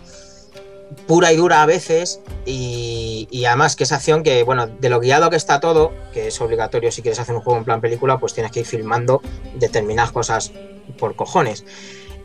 pura 1.07 1.33
y 1.33 1.37
dura 1.37 1.63
a 1.63 1.67
veces 1.67 2.21
y, 2.45 3.27
y 3.31 3.45
además 3.45 3.77
que 3.77 3.85
esa 3.85 3.97
acción 3.97 4.23
que, 4.23 4.43
bueno, 4.45 4.67
de 4.67 4.89
lo 4.89 5.01
guiado 5.01 5.31
que 5.31 5.37
está 5.37 5.61
todo, 5.61 5.93
que 6.13 6.29
es 6.29 6.41
obligatorio 6.41 6.93
si 6.93 7.03
quieres 7.03 7.19
hacer 7.19 7.35
un 7.35 7.41
juego 7.41 7.59
en 7.59 7.65
plan 7.65 7.81
película, 7.81 8.19
pues 8.19 8.35
tienes 8.35 8.53
que 8.53 8.61
ir 8.61 8.67
filmando 8.67 9.21
determinadas 9.55 10.13
cosas 10.13 10.53
por 10.99 11.17
cojones. 11.17 11.65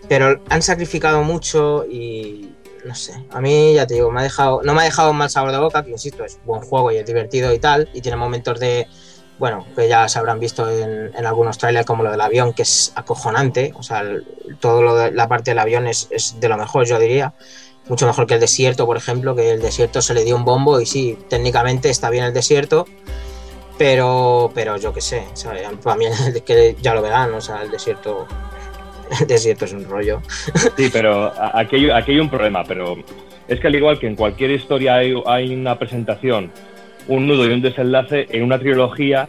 Pero 0.07 0.41
han 0.49 0.61
sacrificado 0.61 1.23
mucho 1.23 1.85
y 1.89 2.49
no 2.85 2.95
sé, 2.95 3.13
a 3.31 3.39
mí 3.41 3.73
ya 3.75 3.85
te 3.85 3.93
digo, 3.95 4.11
me 4.11 4.21
ha 4.21 4.23
dejado, 4.23 4.61
no 4.63 4.73
me 4.73 4.81
ha 4.81 4.85
dejado 4.85 5.11
un 5.11 5.17
mal 5.17 5.29
sabor 5.29 5.51
de 5.51 5.59
boca, 5.59 5.83
que 5.83 5.91
insisto, 5.91 6.23
es 6.25 6.39
buen 6.45 6.61
juego 6.61 6.91
y 6.91 6.97
es 6.97 7.05
divertido 7.05 7.53
y 7.53 7.59
tal, 7.59 7.87
y 7.93 8.01
tiene 8.01 8.17
momentos 8.17 8.59
de, 8.59 8.87
bueno, 9.37 9.65
que 9.75 9.87
ya 9.87 10.09
se 10.09 10.17
habrán 10.17 10.39
visto 10.39 10.67
en, 10.69 11.11
en 11.15 11.25
algunos 11.27 11.59
trailers 11.59 11.85
como 11.85 12.03
lo 12.03 12.09
del 12.09 12.21
avión, 12.21 12.53
que 12.53 12.63
es 12.63 12.91
acojonante, 12.95 13.71
o 13.77 13.83
sea, 13.83 13.99
el- 14.01 14.25
todo 14.59 14.81
lo 14.81 14.95
de 14.95 15.11
la 15.11 15.27
parte 15.27 15.51
del 15.51 15.59
avión 15.59 15.85
es, 15.87 16.07
es 16.09 16.39
de 16.39 16.49
lo 16.49 16.57
mejor, 16.57 16.85
yo 16.87 16.97
diría, 16.97 17.33
mucho 17.91 18.07
mejor 18.07 18.25
que 18.25 18.35
el 18.35 18.39
desierto, 18.39 18.85
por 18.85 18.95
ejemplo, 18.95 19.35
que 19.35 19.51
el 19.51 19.61
desierto 19.61 20.01
se 20.01 20.13
le 20.13 20.23
dio 20.23 20.37
un 20.37 20.45
bombo 20.45 20.79
y 20.79 20.85
sí, 20.85 21.17
técnicamente 21.27 21.89
está 21.89 22.09
bien 22.09 22.23
el 22.23 22.33
desierto, 22.33 22.87
pero, 23.77 24.49
pero 24.55 24.77
yo 24.77 24.93
qué 24.93 25.01
sé, 25.01 25.25
¿sabes? 25.33 25.63
para 25.83 25.97
mí 25.97 26.05
que 26.45 26.77
ya 26.81 26.95
lo 26.95 27.01
verán, 27.01 27.33
o 27.33 27.41
sea, 27.41 27.63
el 27.63 27.69
desierto, 27.69 28.27
el 29.19 29.27
desierto 29.27 29.65
es 29.65 29.73
un 29.73 29.83
rollo. 29.83 30.21
Sí, 30.77 30.89
pero 30.91 31.33
aquí 31.53 31.89
hay, 31.89 32.17
un 32.17 32.29
problema, 32.29 32.63
pero 32.63 32.95
es 33.49 33.59
que 33.59 33.67
al 33.67 33.75
igual 33.75 33.99
que 33.99 34.07
en 34.07 34.15
cualquier 34.15 34.51
historia 34.51 34.95
hay, 34.95 35.13
hay 35.25 35.53
una 35.53 35.77
presentación, 35.77 36.49
un 37.09 37.27
nudo 37.27 37.45
y 37.45 37.51
un 37.51 37.61
desenlace, 37.61 38.25
en 38.29 38.43
una 38.43 38.57
trilogía 38.57 39.27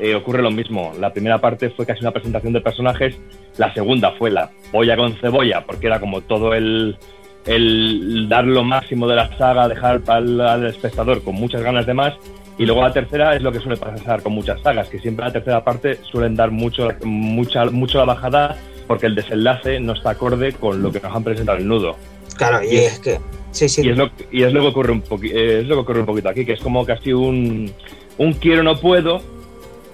eh, 0.00 0.16
ocurre 0.16 0.42
lo 0.42 0.50
mismo. 0.50 0.92
La 0.98 1.12
primera 1.12 1.38
parte 1.38 1.70
fue 1.70 1.86
casi 1.86 2.00
una 2.00 2.10
presentación 2.10 2.54
de 2.54 2.60
personajes, 2.60 3.14
la 3.56 3.72
segunda 3.72 4.10
fue 4.18 4.32
la 4.32 4.50
polla 4.72 4.96
con 4.96 5.14
cebolla, 5.20 5.64
porque 5.64 5.86
era 5.86 6.00
como 6.00 6.22
todo 6.22 6.54
el, 6.54 6.98
el 7.46 8.26
dar 8.28 8.44
lo 8.44 8.64
máximo 8.64 9.06
de 9.06 9.16
la 9.16 9.36
saga, 9.36 9.68
dejar 9.68 10.02
al, 10.06 10.40
al 10.40 10.66
espectador 10.66 11.22
con 11.22 11.34
muchas 11.34 11.62
ganas 11.62 11.86
de 11.86 11.94
más. 11.94 12.14
Y 12.56 12.66
luego 12.66 12.82
la 12.82 12.92
tercera 12.92 13.34
es 13.34 13.42
lo 13.42 13.50
que 13.50 13.58
suele 13.58 13.76
pasar 13.76 14.22
con 14.22 14.32
muchas 14.32 14.60
sagas, 14.62 14.88
que 14.88 15.00
siempre 15.00 15.24
la 15.26 15.32
tercera 15.32 15.64
parte 15.64 15.98
suelen 16.10 16.36
dar 16.36 16.52
mucho, 16.52 16.88
mucha, 17.02 17.64
mucho 17.66 17.98
la 17.98 18.04
bajada 18.04 18.56
porque 18.86 19.06
el 19.06 19.14
desenlace 19.16 19.80
no 19.80 19.94
está 19.94 20.10
acorde 20.10 20.52
con 20.52 20.80
lo 20.82 20.92
que 20.92 21.00
nos 21.00 21.14
han 21.16 21.24
presentado 21.24 21.58
el 21.58 21.66
nudo. 21.66 21.96
Claro, 22.36 22.62
y, 22.62 22.74
Y 22.74 22.76
es- 22.76 22.92
es 22.94 22.98
que, 23.00 23.20
sí, 23.50 23.68
sí, 23.68 23.82
Y 23.84 23.90
es 23.90 23.96
lo, 23.96 24.10
y 24.30 24.42
es 24.44 24.52
lo 24.52 24.60
que 24.60 24.66
ocurre 24.68 24.92
un 24.92 25.02
poqui- 25.02 25.32
eh, 25.34 25.60
es 25.62 25.66
lo 25.66 25.74
que 25.76 25.80
ocurre 25.80 26.00
un 26.00 26.06
poquito 26.06 26.28
aquí, 26.28 26.44
que 26.44 26.52
es 26.52 26.60
como 26.60 26.84
casi 26.86 27.12
un, 27.12 27.72
un 28.18 28.32
quiero 28.34 28.62
no 28.62 28.76
puedo. 28.78 29.20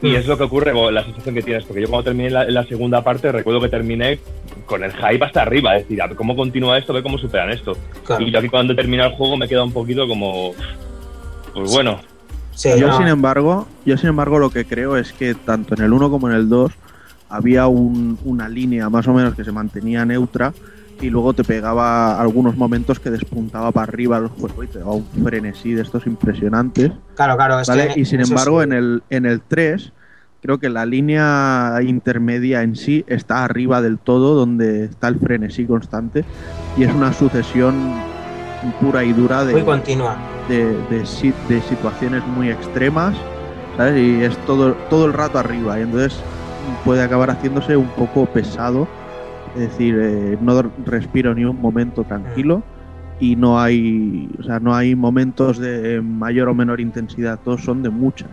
Y 0.02 0.08
Mm. 0.12 0.14
es 0.16 0.26
lo 0.26 0.36
que 0.38 0.44
ocurre 0.44 0.72
con 0.72 0.94
la 0.94 1.04
sensación 1.04 1.34
que 1.34 1.42
tienes, 1.42 1.64
porque 1.64 1.82
yo 1.82 1.88
cuando 1.88 2.04
terminé 2.04 2.30
la, 2.30 2.44
la 2.44 2.64
segunda 2.64 3.02
parte 3.04 3.30
recuerdo 3.32 3.60
que 3.60 3.68
terminé 3.68 4.18
con 4.66 4.82
el 4.82 4.92
hype 4.92 5.24
hasta 5.24 5.42
arriba, 5.42 5.76
es 5.76 5.82
decir, 5.82 6.00
a 6.00 6.06
ver 6.06 6.16
cómo 6.16 6.34
continúa 6.34 6.78
esto, 6.78 6.92
a 6.92 6.94
ver 6.94 7.02
cómo 7.02 7.18
superan 7.18 7.50
esto. 7.50 7.76
Claro. 8.04 8.22
Y 8.24 8.30
yo 8.30 8.38
aquí 8.38 8.48
cuando 8.48 8.74
termina 8.74 9.06
el 9.06 9.12
juego 9.12 9.36
me 9.36 9.46
queda 9.48 9.62
un 9.64 9.72
poquito 9.72 10.06
como, 10.08 10.52
pues 11.54 11.70
bueno, 11.72 12.00
yo 12.78 12.96
sin 12.96 13.08
embargo, 13.08 13.66
yo 13.84 13.96
sin 13.96 14.08
embargo 14.10 14.38
lo 14.38 14.50
que 14.50 14.64
creo 14.64 14.96
es 14.96 15.12
que 15.12 15.34
tanto 15.34 15.74
en 15.74 15.82
el 15.82 15.92
1 15.92 16.10
como 16.10 16.28
en 16.28 16.34
el 16.36 16.48
2 16.48 16.72
había 17.28 17.66
un- 17.68 18.18
una 18.24 18.48
línea 18.48 18.88
más 18.90 19.06
o 19.08 19.12
menos 19.12 19.34
que 19.34 19.44
se 19.44 19.52
mantenía 19.52 20.04
neutra 20.04 20.52
y 21.00 21.08
luego 21.10 21.34
te 21.34 21.44
pegaba 21.44 22.20
algunos 22.20 22.56
momentos 22.56 23.00
que 23.00 23.10
despuntaba 23.10 23.72
para 23.72 23.84
arriba 23.84 24.18
el 24.18 24.28
juego 24.28 24.62
y 24.62 24.68
te 24.68 24.78
daba 24.80 24.92
un 24.92 25.06
frenesí 25.24 25.72
de 25.72 25.82
estos 25.82 26.06
impresionantes. 26.06 26.92
Claro, 27.14 27.36
claro, 27.36 27.60
es 27.60 27.68
¿vale? 27.68 27.88
que 27.94 28.00
y 28.00 28.04
sin 28.04 28.20
embargo 28.20 28.60
sí. 28.60 28.64
en 28.64 28.72
el 28.72 29.02
en 29.10 29.26
el 29.26 29.40
3 29.42 29.92
creo 30.42 30.58
que 30.58 30.70
la 30.70 30.86
línea 30.86 31.78
intermedia 31.82 32.62
en 32.62 32.76
sí 32.76 33.04
está 33.08 33.44
arriba 33.44 33.82
del 33.82 33.98
todo 33.98 34.34
donde 34.34 34.84
está 34.84 35.08
el 35.08 35.18
frenesí 35.18 35.66
constante 35.66 36.24
y 36.76 36.84
es 36.84 36.92
una 36.94 37.12
sucesión 37.12 38.06
pura 38.80 39.04
y 39.04 39.12
dura 39.12 39.44
de 39.44 39.52
muy 39.52 39.64
continua. 39.64 40.16
de, 40.48 40.64
de 40.90 41.34
de 41.48 41.62
situaciones 41.62 42.26
muy 42.26 42.50
extremas, 42.50 43.16
¿sabes? 43.76 43.96
Y 43.98 44.22
es 44.22 44.36
todo, 44.46 44.74
todo 44.88 45.06
el 45.06 45.12
rato 45.12 45.38
arriba, 45.38 45.78
y 45.78 45.82
entonces 45.82 46.24
puede 46.84 47.02
acabar 47.02 47.30
haciéndose 47.30 47.76
un 47.76 47.88
poco 47.90 48.26
pesado, 48.26 48.86
es 49.54 49.60
decir, 49.60 49.98
eh, 50.00 50.36
no 50.40 50.62
respiro 50.84 51.34
ni 51.34 51.44
un 51.44 51.60
momento 51.60 52.04
tranquilo 52.04 52.62
y 53.18 53.36
no 53.36 53.60
hay, 53.60 54.28
o 54.38 54.42
sea, 54.42 54.60
no 54.60 54.74
hay 54.74 54.94
momentos 54.94 55.58
de 55.58 56.00
mayor 56.00 56.48
o 56.48 56.54
menor 56.54 56.80
intensidad, 56.80 57.38
todos 57.44 57.62
son 57.62 57.82
de 57.82 57.90
mucha. 57.90 58.26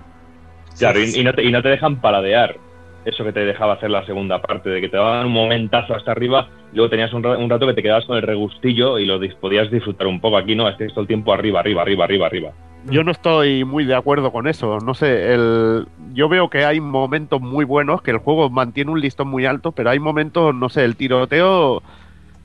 claro, 0.78 1.00
y, 1.00 1.20
y 1.20 1.24
no 1.24 1.34
te, 1.34 1.44
y 1.44 1.52
no 1.52 1.62
te 1.62 1.70
dejan 1.70 1.98
paladear 1.98 2.67
eso 3.08 3.24
que 3.24 3.32
te 3.32 3.46
dejaba 3.46 3.74
hacer 3.74 3.90
la 3.90 4.06
segunda 4.06 4.42
parte, 4.42 4.70
de 4.70 4.82
que 4.82 4.90
te 4.90 4.98
daban 4.98 5.26
un 5.26 5.34
momentazo 5.34 5.96
hasta 5.96 6.12
arriba 6.12 6.48
luego 6.74 6.90
tenías 6.90 7.14
un, 7.14 7.26
un 7.26 7.50
rato 7.50 7.68
que 7.68 7.74
te 7.74 7.84
quedabas 7.84 8.06
con 8.06 8.18
el 8.18 8.24
regustillo 8.24 9.00
y 9.00 9.06
lo 9.06 9.20
podías 9.40 9.70
disfrutar 9.72 10.08
un 10.08 10.20
poco. 10.20 10.38
Aquí 10.38 10.56
no, 10.56 10.68
es 10.70 10.76
que 10.78 10.88
todo 10.88 11.02
el 11.02 11.08
tiempo 11.08 11.34
arriba, 11.34 11.60
arriba, 11.60 11.82
arriba, 11.82 12.06
arriba, 12.06 12.28
arriba. 12.28 12.52
Yo 12.86 13.04
no 13.04 13.12
estoy 13.12 13.66
muy 13.66 13.84
de 13.84 13.96
acuerdo 13.96 14.32
con 14.32 14.48
eso. 14.48 14.80
No 14.80 14.94
sé, 14.94 15.34
el, 15.34 15.88
yo 16.14 16.30
veo 16.30 16.50
que 16.50 16.64
hay 16.64 16.80
momentos 16.80 17.42
muy 17.42 17.66
buenos, 17.66 18.02
que 18.02 18.12
el 18.12 18.18
juego 18.18 18.50
mantiene 18.50 18.92
un 18.92 19.02
listón 19.02 19.28
muy 19.28 19.46
alto, 19.46 19.72
pero 19.72 19.90
hay 19.90 20.00
momentos, 20.00 20.54
no 20.54 20.70
sé, 20.70 20.86
el 20.86 20.96
tiroteo 20.96 21.82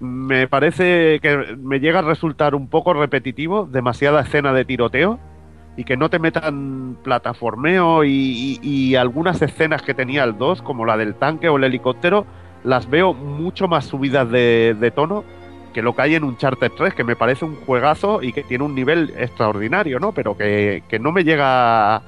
me 0.00 0.48
parece 0.48 1.20
que 1.20 1.56
me 1.58 1.78
llega 1.78 2.00
a 2.00 2.02
resultar 2.02 2.56
un 2.56 2.68
poco 2.68 2.92
repetitivo, 2.92 3.68
demasiada 3.70 4.22
escena 4.22 4.52
de 4.52 4.64
tiroteo 4.64 5.20
y 5.76 5.84
que 5.84 5.96
no 5.96 6.10
te 6.10 6.18
metan 6.18 6.98
plataformeo 7.02 8.04
y, 8.04 8.10
y- 8.10 8.90
y 8.90 8.94
algunas 8.96 9.40
escenas 9.42 9.82
que 9.82 9.94
tenía 9.94 10.24
el 10.24 10.36
2, 10.38 10.62
como 10.62 10.84
la 10.84 10.96
del 10.96 11.14
tanque 11.14 11.48
o 11.48 11.56
el 11.56 11.64
helicóptero, 11.64 12.26
las 12.64 12.88
veo 12.90 13.14
mucho 13.14 13.68
más 13.68 13.86
subidas 13.86 14.30
de, 14.30 14.76
de 14.78 14.90
tono 14.90 15.24
que 15.72 15.80
lo 15.80 15.96
que 15.96 16.02
hay 16.02 16.14
en 16.14 16.24
Uncharted 16.24 16.70
3, 16.76 16.92
que 16.92 17.02
me 17.04 17.16
parece 17.16 17.46
un 17.46 17.56
juegazo 17.56 18.22
y 18.22 18.34
que 18.34 18.42
tiene 18.42 18.62
un 18.64 18.74
nivel 18.74 19.14
extraordinario, 19.16 19.98
¿no? 19.98 20.12
Pero 20.12 20.36
que, 20.36 20.82
que 20.86 20.98
no 20.98 21.12
me 21.12 21.24
llega 21.24 21.96
a, 21.96 22.02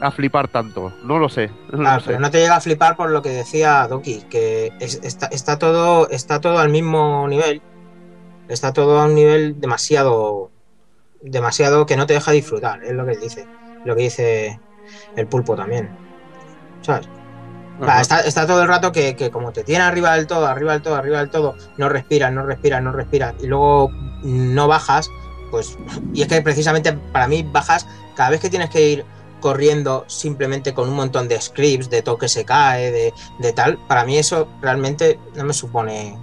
a 0.00 0.10
flipar 0.10 0.48
tanto. 0.48 0.92
No 1.04 1.20
lo 1.20 1.28
sé. 1.28 1.50
No 1.70 1.78
lo 1.78 1.84
Claro, 1.84 2.00
sé. 2.00 2.06
pero 2.08 2.18
no 2.18 2.30
te 2.32 2.38
llega 2.40 2.56
a 2.56 2.60
flipar 2.60 2.96
por 2.96 3.10
lo 3.10 3.22
que 3.22 3.28
decía 3.28 3.86
Doki, 3.86 4.22
que 4.28 4.72
es- 4.80 5.00
está, 5.04 5.26
está 5.26 5.56
todo, 5.56 6.08
está 6.10 6.40
todo 6.40 6.58
al 6.58 6.70
mismo 6.70 7.28
nivel. 7.28 7.62
Está 8.48 8.72
todo 8.72 8.98
a 9.00 9.04
un 9.04 9.14
nivel 9.14 9.60
demasiado. 9.60 10.50
Demasiado 11.22 11.86
que 11.86 11.96
no 11.96 12.06
te 12.06 12.14
deja 12.14 12.32
disfrutar, 12.32 12.82
es 12.84 12.92
lo 12.92 13.06
que 13.06 13.16
dice. 13.16 13.46
Lo 13.84 13.96
que 13.96 14.02
dice 14.02 14.60
el 15.16 15.26
pulpo 15.26 15.56
también. 15.56 15.90
¿Sabes? 16.82 17.08
Ajá. 17.80 18.00
está, 18.02 18.20
está 18.20 18.46
todo 18.46 18.62
el 18.62 18.68
rato 18.68 18.92
que, 18.92 19.16
que 19.16 19.30
como 19.30 19.52
te 19.52 19.64
tiene 19.64 19.84
arriba 19.84 20.14
del 20.14 20.26
todo, 20.26 20.46
arriba 20.46 20.72
del 20.72 20.82
todo, 20.82 20.96
arriba 20.96 21.18
del 21.18 21.30
todo, 21.30 21.56
no 21.78 21.88
respiras, 21.88 22.32
no 22.32 22.44
respiras, 22.44 22.82
no 22.82 22.92
respiras, 22.92 23.34
y 23.40 23.46
luego 23.46 23.90
no 24.22 24.68
bajas, 24.68 25.08
pues. 25.50 25.78
Y 26.12 26.22
es 26.22 26.28
que 26.28 26.42
precisamente 26.42 26.92
para 26.92 27.26
mí 27.26 27.42
bajas 27.42 27.86
cada 28.14 28.30
vez 28.30 28.40
que 28.40 28.50
tienes 28.50 28.68
que 28.70 28.86
ir 28.86 29.04
corriendo 29.40 30.04
simplemente 30.06 30.74
con 30.74 30.88
un 30.88 30.94
montón 30.94 31.26
de 31.26 31.40
scripts, 31.40 31.88
de 31.88 32.02
toque 32.02 32.28
se 32.28 32.44
cae, 32.44 32.90
de, 32.90 33.14
de 33.38 33.52
tal, 33.52 33.78
para 33.88 34.04
mí 34.04 34.18
eso 34.18 34.48
realmente 34.60 35.18
no 35.34 35.44
me 35.44 35.54
supone. 35.54 36.18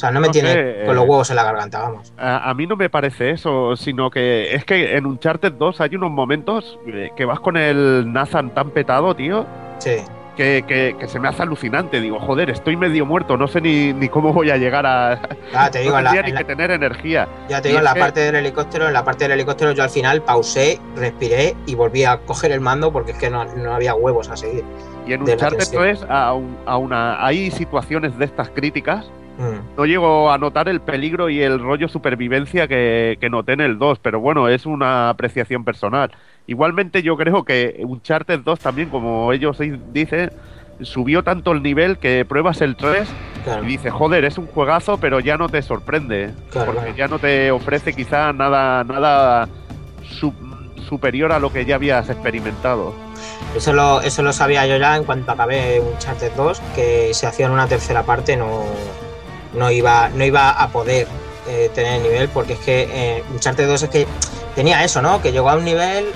O 0.00 0.02
sea, 0.02 0.10
no 0.10 0.18
me 0.20 0.28
No 0.28 0.32
tiene 0.32 0.52
sé, 0.54 0.82
con 0.86 0.94
los 0.96 1.04
eh, 1.04 1.08
huevos 1.08 1.28
en 1.28 1.36
la 1.36 1.44
garganta, 1.44 1.78
vamos. 1.80 2.10
A, 2.16 2.48
a 2.48 2.54
mí 2.54 2.66
no 2.66 2.74
me 2.74 2.88
parece 2.88 3.32
eso, 3.32 3.76
sino 3.76 4.10
que 4.10 4.54
es 4.54 4.64
que 4.64 4.96
en 4.96 5.04
Uncharted 5.04 5.52
2 5.52 5.78
hay 5.82 5.94
unos 5.94 6.10
momentos 6.10 6.78
eh, 6.86 7.10
que 7.14 7.26
vas 7.26 7.38
con 7.40 7.58
el 7.58 8.10
Nathan 8.10 8.48
tan 8.54 8.70
petado, 8.70 9.14
tío, 9.14 9.44
Sí. 9.78 9.96
que, 10.38 10.64
que- 10.66 10.96
que 10.98 11.06
se 11.06 11.20
me 11.20 11.28
hace 11.28 11.42
alucinante. 11.42 12.00
Digo, 12.00 12.18
joder, 12.18 12.48
estoy 12.48 12.78
medio 12.78 13.04
muerto, 13.04 13.36
no 13.36 13.46
sé 13.46 13.60
ni, 13.60 13.92
ni 13.92 14.08
cómo 14.08 14.32
voy 14.32 14.48
a 14.50 14.56
llegar 14.56 14.86
a... 14.86 15.20
Ah, 15.54 15.70
te 15.70 15.80
digo, 15.82 15.96
no 15.96 16.00
la- 16.00 16.22
ni 16.22 16.32
la- 16.32 16.38
que 16.38 16.44
tener 16.44 16.70
energía. 16.70 17.28
Ya 17.50 17.60
te 17.60 17.68
digo, 17.68 17.80
en 17.80 17.84
la 17.84 17.92
que- 17.92 18.00
parte 18.00 18.20
del 18.20 18.36
helicóptero, 18.36 18.86
en 18.86 18.94
la 18.94 19.04
parte 19.04 19.24
del 19.24 19.32
helicóptero 19.32 19.72
yo 19.72 19.82
al 19.82 19.90
final 19.90 20.22
pausé, 20.22 20.80
respiré 20.96 21.54
y 21.66 21.74
volví 21.74 22.04
a 22.04 22.16
coger 22.20 22.52
el 22.52 22.62
mando 22.62 22.90
porque 22.90 23.12
es 23.12 23.18
que 23.18 23.28
no, 23.28 23.44
no 23.44 23.74
había 23.74 23.94
huevos 23.94 24.30
a 24.30 24.36
seguir. 24.38 24.64
Y 25.06 25.12
en 25.12 25.20
Uncharted 25.22 25.58
tensión. 25.58 25.82
3 25.82 26.06
aún, 26.08 26.56
aún 26.64 26.92
a- 26.94 27.22
hay 27.22 27.50
situaciones 27.50 28.16
de 28.16 28.24
estas 28.24 28.48
críticas. 28.48 29.10
Mm. 29.40 29.76
No 29.78 29.86
llego 29.86 30.30
a 30.30 30.36
notar 30.38 30.68
el 30.68 30.80
peligro 30.80 31.30
y 31.30 31.40
el 31.42 31.58
rollo 31.60 31.88
supervivencia 31.88 32.68
que, 32.68 33.16
que 33.20 33.30
noté 33.30 33.52
en 33.54 33.60
el 33.62 33.78
2, 33.78 33.98
pero 34.00 34.20
bueno, 34.20 34.48
es 34.48 34.66
una 34.66 35.08
apreciación 35.08 35.64
personal. 35.64 36.10
Igualmente 36.46 37.02
yo 37.02 37.16
creo 37.16 37.44
que 37.44 37.80
Uncharted 37.84 38.40
2 38.40 38.60
también, 38.60 38.90
como 38.90 39.32
ellos 39.32 39.58
di- 39.58 39.80
dicen, 39.92 40.30
subió 40.82 41.22
tanto 41.22 41.52
el 41.52 41.62
nivel 41.62 41.98
que 41.98 42.24
pruebas 42.24 42.60
el 42.60 42.76
3 42.76 43.08
Claro. 43.44 43.64
y 43.64 43.68
dices, 43.68 43.92
joder, 43.92 44.24
es 44.26 44.36
un 44.36 44.46
juegazo, 44.46 44.98
pero 44.98 45.20
ya 45.20 45.38
no 45.38 45.48
te 45.48 45.62
sorprende. 45.62 46.30
Claro, 46.50 46.72
porque 46.72 46.82
claro. 46.92 46.96
ya 46.96 47.08
no 47.08 47.18
te 47.18 47.50
ofrece 47.50 47.94
quizá 47.94 48.32
nada, 48.34 48.84
nada 48.84 49.48
su- 50.02 50.34
superior 50.86 51.32
a 51.32 51.38
lo 51.38 51.50
que 51.52 51.64
ya 51.64 51.76
habías 51.76 52.10
experimentado. 52.10 52.92
Eso 53.56 53.72
lo, 53.72 54.00
eso 54.02 54.22
lo 54.22 54.32
sabía 54.32 54.66
yo 54.66 54.76
ya 54.76 54.96
en 54.96 55.04
cuanto 55.04 55.32
acabé 55.32 55.80
Uncharted 55.80 56.32
2, 56.36 56.60
que 56.74 57.14
si 57.14 57.24
hacían 57.26 57.52
una 57.52 57.66
tercera 57.66 58.02
parte 58.02 58.36
no, 58.36 58.64
no, 59.54 59.70
iba, 59.70 60.08
no 60.10 60.24
iba 60.24 60.50
a 60.50 60.68
poder 60.68 61.06
eh, 61.48 61.70
tener 61.74 61.94
el 61.96 62.02
nivel, 62.02 62.28
porque 62.28 62.52
es 62.54 62.58
que 62.60 62.88
eh, 62.92 63.24
Uncharted 63.32 63.66
2 63.66 63.82
es 63.84 63.88
que 63.90 64.06
tenía 64.54 64.84
eso, 64.84 65.00
¿no? 65.02 65.20
Que 65.22 65.32
llegó 65.32 65.50
a 65.50 65.56
un 65.56 65.64
nivel 65.64 66.06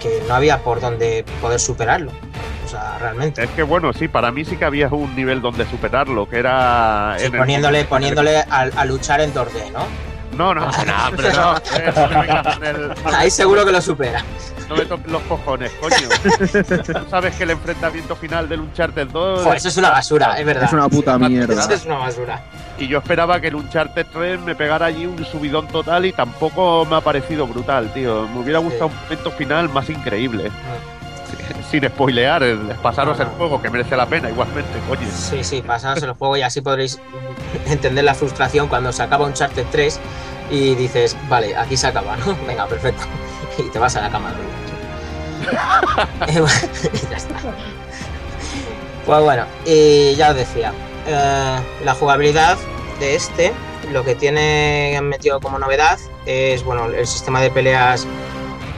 que 0.00 0.22
no 0.28 0.34
había 0.34 0.58
por 0.58 0.80
donde 0.80 1.24
poder 1.40 1.60
superarlo. 1.60 2.10
O 2.64 2.68
sea, 2.68 2.98
realmente. 2.98 3.42
Es 3.42 3.50
que 3.50 3.62
bueno, 3.64 3.92
sí, 3.92 4.06
para 4.06 4.30
mí 4.30 4.44
sí 4.44 4.56
que 4.56 4.64
había 4.64 4.88
un 4.88 5.14
nivel 5.16 5.40
donde 5.42 5.66
superarlo, 5.68 6.28
que 6.28 6.38
era... 6.38 7.16
Sí, 7.18 7.26
en 7.26 7.34
el- 7.34 7.38
poniéndole 7.40 7.84
poniéndole 7.84 8.38
a, 8.38 8.60
a 8.76 8.84
luchar 8.84 9.20
en 9.20 9.34
2D, 9.34 9.72
¿no? 9.72 9.84
No, 10.40 10.54
no, 10.54 10.66
no, 10.66 10.72
pero 11.16 11.32
no. 11.34 11.56
eh, 11.76 11.92
no 11.94 12.08
me 12.08 12.20
vengas 12.26 12.54
con 12.56 12.64
el- 12.64 12.92
Ahí 13.14 13.30
seguro 13.30 13.64
que 13.66 13.72
lo 13.72 13.82
supera. 13.82 14.24
No 14.70 14.76
me 14.76 14.86
toques 14.86 15.10
los 15.10 15.20
cojones, 15.24 15.70
coño. 15.80 16.08
Sabes 17.10 17.34
que 17.34 17.42
el 17.42 17.50
enfrentamiento 17.50 18.16
final 18.16 18.48
del 18.48 18.60
Uncharted 18.60 19.08
2. 19.08 19.42
Joder, 19.42 19.56
eso 19.58 19.68
es 19.68 19.76
una 19.76 19.90
basura, 19.90 20.38
es 20.38 20.46
verdad. 20.46 20.64
Es 20.64 20.72
una 20.72 20.88
puta 20.88 21.18
mierda. 21.18 21.60
Eso 21.60 21.72
es 21.74 21.84
una 21.84 21.96
basura. 21.98 22.40
Y 22.78 22.86
yo 22.88 22.98
esperaba 22.98 23.40
que 23.40 23.48
el 23.48 23.56
Uncharted 23.56 24.06
3 24.12 24.40
me 24.40 24.54
pegara 24.54 24.86
allí 24.86 25.04
un 25.06 25.22
subidón 25.26 25.66
total 25.68 26.06
y 26.06 26.12
tampoco 26.12 26.86
me 26.86 26.96
ha 26.96 27.00
parecido 27.00 27.46
brutal, 27.46 27.92
tío. 27.92 28.26
Me 28.28 28.40
hubiera 28.40 28.60
gustado 28.60 28.86
un 28.86 28.96
momento 29.02 29.30
final 29.32 29.68
más 29.68 29.90
increíble. 29.90 30.50
Sin 31.70 31.84
spoilear, 31.88 32.42
el- 32.42 32.58
pasaros 32.82 33.18
No, 33.18 33.24
el 33.24 33.30
juego, 33.30 33.62
que 33.62 33.70
merece 33.70 33.96
la 33.96 34.06
pena 34.06 34.28
igualmente, 34.30 34.78
coño. 34.88 35.06
Sí, 35.14 35.42
sí, 35.44 35.62
pasaos 35.62 36.02
el 36.02 36.12
juego 36.12 36.36
y 36.36 36.42
así 36.42 36.60
podréis 36.60 36.98
entender 37.66 38.04
la 38.04 38.14
frustración 38.14 38.68
cuando 38.68 38.92
se 38.92 39.02
acaba 39.02 39.26
un 39.26 39.32
Charter 39.34 39.66
3 39.70 40.00
y 40.50 40.74
dices, 40.74 41.16
vale, 41.28 41.56
aquí 41.56 41.76
se 41.76 41.86
acaba, 41.86 42.16
¿no? 42.16 42.36
Venga, 42.46 42.66
perfecto. 42.66 43.04
Y 43.58 43.70
te 43.70 43.78
vas 43.78 43.94
a 43.96 44.02
la 44.02 44.10
cama. 44.10 44.32
Eh, 46.28 46.44
ya 47.10 47.16
está. 47.16 47.34
Pues 49.06 49.22
bueno, 49.22 49.44
y 49.64 50.14
ya 50.14 50.30
os 50.30 50.36
decía, 50.36 50.72
eh, 51.06 51.56
la 51.84 51.94
jugabilidad 51.94 52.56
de 53.00 53.16
este, 53.16 53.52
lo 53.90 54.04
que 54.04 54.14
tiene 54.14 54.94
han 54.96 55.08
metido 55.08 55.40
como 55.40 55.58
novedad 55.58 55.98
es, 56.26 56.62
bueno, 56.64 56.86
el 56.86 57.06
sistema 57.06 57.40
de 57.40 57.50
peleas 57.50 58.06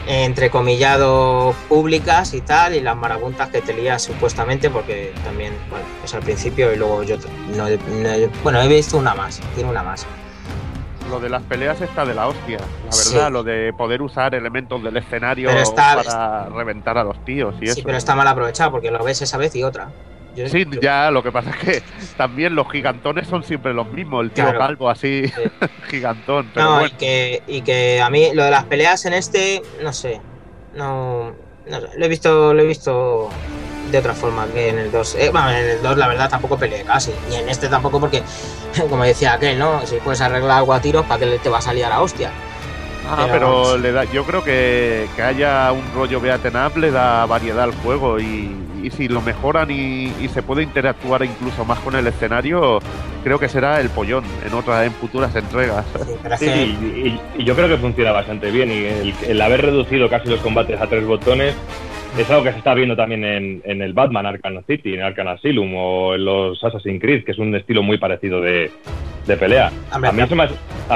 entrecomillado 0.06 1.54
públicas 1.68 2.34
y 2.34 2.40
tal, 2.40 2.74
y 2.74 2.80
las 2.80 2.96
marabuntas 2.96 3.48
que 3.50 3.60
te 3.62 3.72
lías 3.72 4.02
supuestamente, 4.02 4.70
porque 4.70 5.12
también, 5.24 5.52
bueno, 5.70 5.84
es 6.04 6.14
al 6.14 6.22
principio 6.22 6.72
y 6.72 6.76
luego 6.76 7.02
yo 7.02 7.16
no, 7.56 7.68
no- 7.68 8.30
bueno, 8.42 8.60
he 8.60 8.68
visto 8.68 8.96
una 8.98 9.14
más, 9.14 9.40
tiene 9.54 9.70
una 9.70 9.82
más. 9.82 10.06
Lo 11.10 11.20
de 11.20 11.28
las 11.28 11.42
peleas 11.42 11.80
está 11.80 12.04
de 12.06 12.14
la 12.14 12.26
hostia, 12.28 12.58
la 12.86 12.92
Sí. 12.92 13.14
verdad, 13.14 13.30
lo 13.30 13.42
de 13.42 13.72
poder 13.76 14.00
usar 14.02 14.34
elementos 14.34 14.82
del 14.82 14.96
escenario 14.96 15.50
está- 15.50 15.96
para 16.02 16.46
reventar 16.48 16.96
a 16.98 17.04
los 17.04 17.22
tíos 17.24 17.54
y 17.60 17.66
Sí, 17.66 17.72
eso. 17.72 17.82
pero 17.84 17.98
está 17.98 18.14
mal 18.14 18.26
aprovechado 18.28 18.70
porque 18.70 18.90
lo 18.90 19.02
ves 19.04 19.20
esa 19.22 19.36
vez 19.36 19.54
y 19.54 19.62
otra. 19.62 19.88
Yo- 20.34 20.48
Sí, 20.48 20.64
yo- 20.70 20.80
ya, 20.80 21.10
lo 21.10 21.22
que 21.22 21.30
pasa 21.30 21.50
es 21.50 21.56
que 21.56 21.82
también 22.16 22.54
los 22.54 22.70
gigantones 22.70 23.26
son 23.28 23.42
siempre 23.44 23.74
los 23.74 23.90
mismos, 23.92 24.24
el 24.24 24.30
tío 24.30 24.44
Claro. 24.44 24.58
calvo 24.58 24.88
así, 24.90 25.24
gigantón, 25.90 26.50
pero 26.54 26.66
no, 26.66 26.72
bueno. 26.78 26.86
y, 26.86 26.96
que, 26.96 27.42
y 27.46 27.60
que 27.62 28.00
a 28.00 28.08
mí 28.10 28.30
lo 28.34 28.44
de 28.44 28.50
las 28.50 28.64
peleas 28.64 29.04
en 29.04 29.12
este, 29.14 29.62
no 29.82 29.92
sé, 29.92 30.20
no, 30.74 31.32
no 31.66 31.80
sé, 31.80 31.88
lo 31.98 32.04
he 32.04 32.08
visto, 32.08 32.54
lo 32.54 32.62
he 32.62 32.66
visto 32.66 33.28
de 33.90 33.98
otra 33.98 34.14
forma 34.14 34.46
que 34.54 34.70
en 34.70 34.78
el 34.78 34.90
2. 34.90 35.16
Eh, 35.16 35.28
bueno, 35.30 35.50
en 35.50 35.68
el 35.68 35.82
2 35.82 35.98
la 35.98 36.08
verdad 36.08 36.30
tampoco 36.30 36.56
peleé 36.56 36.82
casi, 36.82 37.12
y 37.30 37.34
en 37.34 37.48
este 37.48 37.68
tampoco 37.68 38.00
porque, 38.00 38.22
como 38.88 39.04
decía 39.04 39.34
aquel, 39.34 39.58
¿no? 39.58 39.86
Si 39.86 39.96
puedes 39.96 40.20
arreglar 40.22 40.58
algo 40.58 40.72
a 40.72 40.80
tiros, 40.80 41.04
¿para 41.04 41.20
qué 41.20 41.38
te 41.42 41.50
va 41.50 41.58
a 41.58 41.62
salir 41.62 41.84
a 41.84 41.90
la 41.90 42.00
hostia? 42.00 42.30
Ah, 43.10 43.26
pero 43.30 43.76
le 43.76 43.92
da, 43.92 44.04
yo 44.04 44.24
creo 44.24 44.42
que, 44.42 45.08
que 45.14 45.22
haya 45.22 45.70
un 45.72 45.82
rollo 45.94 46.20
beaten 46.20 46.56
up 46.56 46.76
le 46.78 46.90
da 46.90 47.26
variedad 47.26 47.64
al 47.64 47.74
juego 47.74 48.18
y, 48.18 48.56
y 48.82 48.90
si 48.90 49.08
lo 49.08 49.20
mejoran 49.20 49.70
y, 49.70 50.12
y 50.20 50.28
se 50.32 50.42
puede 50.42 50.62
interactuar 50.62 51.24
incluso 51.24 51.64
más 51.64 51.78
con 51.80 51.94
el 51.94 52.06
escenario, 52.06 52.80
creo 53.24 53.38
que 53.38 53.48
será 53.48 53.80
el 53.80 53.88
pollón 53.90 54.24
en 54.46 54.52
otras, 54.54 54.84
en 54.86 54.92
futuras 54.92 55.34
entregas. 55.36 55.84
Sí, 56.38 56.46
y, 56.50 57.08
y- 57.08 57.20
y 57.38 57.44
yo 57.44 57.54
creo 57.54 57.68
que 57.68 57.76
funciona 57.78 58.12
bastante 58.12 58.50
bien. 58.50 58.70
Y 58.70 58.84
el, 58.84 59.14
el 59.28 59.40
haber 59.40 59.62
reducido 59.62 60.08
casi 60.08 60.28
los 60.28 60.40
combates 60.40 60.80
a 60.80 60.86
tres 60.86 61.06
botones 61.06 61.54
es 62.16 62.30
algo 62.30 62.42
que 62.44 62.52
se 62.52 62.58
está 62.58 62.74
viendo 62.74 62.94
también 62.96 63.24
en, 63.24 63.62
en 63.64 63.82
el 63.82 63.92
Batman 63.92 64.26
Arkham 64.26 64.62
City, 64.66 64.94
en 64.94 65.02
Arkham 65.02 65.28
Asylum 65.28 65.74
o 65.76 66.14
en 66.14 66.24
los 66.24 66.62
Assassin's 66.62 67.00
Creed, 67.00 67.24
que 67.24 67.32
es 67.32 67.38
un 67.38 67.54
estilo 67.54 67.82
muy 67.82 67.98
parecido 67.98 68.40
de, 68.40 68.70
de 69.26 69.36
pelea. 69.36 69.70
A, 69.90 69.98
mí 69.98 70.02
me 70.02 70.08
a, 70.08 70.12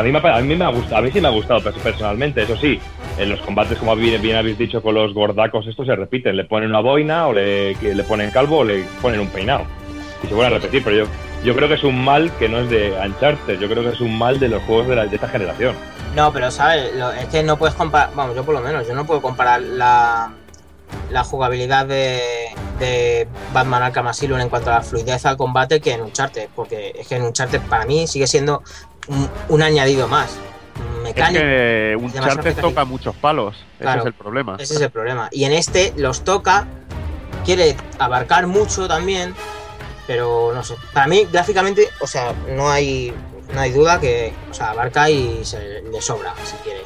mí 0.02 0.12
me, 0.12 0.18
a 0.28 0.40
mí 0.42 0.56
me 0.56 0.64
ha 0.64 0.68
gustado, 0.68 0.96
a 0.96 1.00
mí 1.02 1.10
sí 1.10 1.20
me 1.20 1.28
ha 1.28 1.30
gustado 1.30 1.60
pers- 1.60 1.78
personalmente, 1.82 2.42
eso 2.42 2.56
sí. 2.56 2.78
En 3.18 3.30
los 3.30 3.40
combates, 3.40 3.78
como 3.78 3.96
bien, 3.96 4.20
bien 4.20 4.36
habéis 4.36 4.58
dicho 4.58 4.82
con 4.82 4.94
los 4.94 5.14
gordacos, 5.14 5.66
estos 5.66 5.86
se 5.86 5.96
repiten. 5.96 6.36
Le 6.36 6.44
ponen 6.44 6.68
una 6.68 6.80
boina 6.80 7.26
o 7.28 7.32
le, 7.32 7.74
que 7.80 7.94
le 7.94 8.02
ponen 8.04 8.30
calvo 8.30 8.58
o 8.58 8.64
le 8.64 8.84
ponen 9.00 9.20
un 9.20 9.28
peinado. 9.28 9.64
Y 10.22 10.26
se 10.26 10.34
vuelven 10.34 10.52
a 10.54 10.56
repetir, 10.58 10.82
pero 10.84 10.96
yo, 10.96 11.04
yo 11.44 11.54
creo 11.56 11.66
que 11.68 11.74
es 11.74 11.84
un 11.84 12.04
mal 12.04 12.30
que 12.38 12.48
no 12.48 12.58
es 12.58 12.68
de 12.68 12.92
Uncharted, 12.92 13.58
yo 13.58 13.68
creo 13.68 13.82
que 13.84 13.90
es 13.90 14.00
un 14.02 14.18
mal 14.18 14.38
de 14.38 14.48
los 14.50 14.62
juegos 14.64 14.88
de, 14.88 14.96
la- 14.96 15.06
de 15.06 15.14
esta 15.14 15.28
generación. 15.28 15.74
No, 16.14 16.30
pero 16.32 16.50
sabes, 16.50 16.90
es 17.20 17.26
que 17.26 17.42
no 17.42 17.56
puedes 17.56 17.74
comparar, 17.74 18.10
vamos, 18.14 18.36
yo 18.36 18.44
por 18.44 18.54
lo 18.54 18.60
menos, 18.60 18.86
yo 18.86 18.94
no 18.94 19.06
puedo 19.06 19.20
comparar 19.22 19.60
la, 19.62 20.30
la 21.10 21.24
jugabilidad 21.24 21.86
de, 21.86 22.20
de 22.78 23.28
Batman 23.52 23.82
Arkham 23.82 24.08
Asylum 24.08 24.40
en 24.40 24.48
cuanto 24.48 24.70
a 24.70 24.74
la 24.74 24.82
fluidez 24.82 25.24
al 25.26 25.36
combate 25.36 25.80
que 25.80 25.92
en 25.92 26.02
Uncharted, 26.02 26.48
porque 26.54 26.92
es 26.98 27.06
que 27.06 27.16
en 27.16 27.22
Uncharted 27.22 27.60
para 27.62 27.84
mí 27.84 28.06
sigue 28.06 28.26
siendo 28.26 28.62
un, 29.08 29.28
un 29.48 29.62
añadido 29.62 30.08
más. 30.08 30.30
Es 30.30 31.02
Mecánico. 31.02 31.40
que 31.40 31.96
Charter 32.14 32.36
mecánico. 32.36 32.68
toca 32.68 32.84
muchos 32.84 33.14
palos, 33.16 33.56
ese 33.78 33.98
es 33.98 34.04
el 34.04 34.12
problema. 34.12 34.56
Ese 34.58 34.74
es 34.74 34.80
el 34.80 34.90
problema. 34.90 35.28
Y 35.30 35.44
en 35.44 35.52
este 35.52 35.94
los 35.96 36.24
toca, 36.24 36.66
quiere 37.44 37.76
abarcar 37.98 38.46
mucho 38.46 38.88
también, 38.88 39.34
pero 40.06 40.52
no 40.52 40.62
sé. 40.64 40.74
Para 40.92 41.06
mí, 41.06 41.26
gráficamente, 41.30 41.88
o 42.00 42.06
sea, 42.06 42.34
no 42.48 42.68
hay, 42.68 43.14
no 43.54 43.60
hay 43.60 43.70
duda 43.70 44.00
que, 44.00 44.32
o 44.50 44.54
sea, 44.54 44.70
abarca 44.70 45.08
y 45.08 45.44
se 45.44 45.82
le 45.82 46.02
sobra, 46.02 46.34
si 46.44 46.56
quiere. 46.56 46.80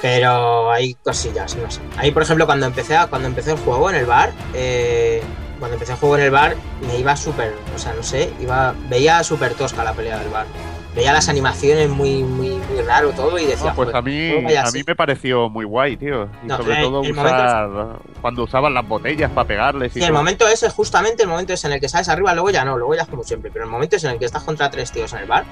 Pero 0.00 0.70
hay 0.72 0.94
cosillas, 0.94 1.54
no 1.56 1.70
sé. 1.70 1.80
Ahí, 1.96 2.10
por 2.10 2.22
ejemplo, 2.22 2.46
cuando 2.46 2.66
empecé, 2.66 2.96
a- 2.96 3.06
cuando 3.06 3.28
empecé 3.28 3.52
el 3.52 3.58
juego 3.58 3.90
en 3.90 3.96
el 3.96 4.06
bar, 4.06 4.32
eh, 4.54 5.22
cuando 5.58 5.74
empecé 5.74 5.92
el 5.92 5.98
juego 5.98 6.16
en 6.16 6.22
el 6.24 6.30
bar, 6.30 6.56
me 6.86 6.98
iba 6.98 7.14
súper, 7.16 7.54
o 7.74 7.78
sea, 7.78 7.92
no 7.94 8.02
sé, 8.02 8.32
iba, 8.40 8.74
veía 8.88 9.22
súper 9.22 9.54
tosca 9.54 9.84
la 9.84 9.92
pelea 9.92 10.18
del 10.18 10.28
bar. 10.30 10.46
Veía 10.94 11.12
las 11.14 11.28
animaciones 11.30 11.88
muy, 11.88 12.22
muy, 12.22 12.50
muy 12.50 12.82
raro 12.82 13.12
todo 13.12 13.38
y 13.38 13.46
decía, 13.46 13.70
No, 13.70 13.76
pues 13.76 13.86
"Joder, 13.86 13.96
a 13.96 14.02
mí, 14.02 14.30
¿cómo 14.34 14.44
vaya 14.46 14.60
a 14.60 14.64
así?". 14.64 14.78
mí 14.78 14.84
me 14.86 14.94
pareció 14.94 15.48
muy 15.48 15.64
guay, 15.64 15.96
tío. 15.96 16.28
Y 16.42 16.46
No, 16.48 16.58
sobre 16.58 16.76
el- 16.76 16.82
todo 16.82 17.02
el 17.02 17.12
usar 17.12 17.98
cuando 18.20 18.42
usaban 18.44 18.74
las 18.74 18.86
botellas 18.86 19.30
para 19.30 19.48
pegarles. 19.48 19.96
Y 19.96 20.00
Sí, 20.00 20.04
el 20.04 20.12
momento 20.12 20.46
ese, 20.46 20.68
justamente 20.68 21.22
el 21.22 21.30
momento 21.30 21.54
ese 21.54 21.66
en 21.66 21.72
el 21.72 21.80
que 21.80 21.88
sales 21.88 22.10
arriba, 22.10 22.34
luego 22.34 22.50
ya 22.50 22.64
no, 22.66 22.76
luego 22.76 22.94
ya 22.94 23.02
es 23.02 23.08
como 23.08 23.22
siempre, 23.22 23.50
pero 23.50 23.64
el 23.64 23.70
momento 23.70 23.96
ese 23.96 24.06
en 24.08 24.12
el 24.14 24.18
que 24.18 24.26
estás 24.26 24.42
contra 24.42 24.70
tres 24.70 24.92
tíos 24.92 25.10
en 25.14 25.20
el 25.20 25.26
bar, 25.26 25.44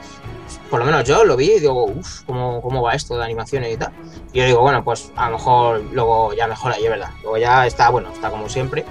por 0.69 0.79
lo 0.81 0.85
menos 0.85 1.05
yo 1.05 1.25
lo 1.25 1.37
vi 1.37 1.53
y 1.53 1.61
digo, 1.61 1.85
uff, 1.87 2.21
¿cómo, 2.27 2.61
¿cómo 2.61 2.83
va 2.83 2.93
esto 2.95 3.17
de 3.17 3.25
animaciones 3.25 3.73
y 3.73 3.77
tal? 3.79 3.93
Y 4.35 4.41
yo 4.41 4.45
digo, 4.45 4.61
bueno, 4.61 4.85
pues 4.85 5.11
a 5.17 5.31
lo 5.31 5.39
mejor 5.39 5.83
luego 5.93 6.35
ya 6.35 6.47
mejora 6.49 6.79
y 6.79 6.85
es 6.85 6.91
verdad, 6.91 7.11
luego 7.23 7.39
ya 7.39 7.67
está, 7.67 7.89
bueno, 7.89 8.11
está 8.13 8.29
como 8.31 8.47
siempre. 8.51 8.85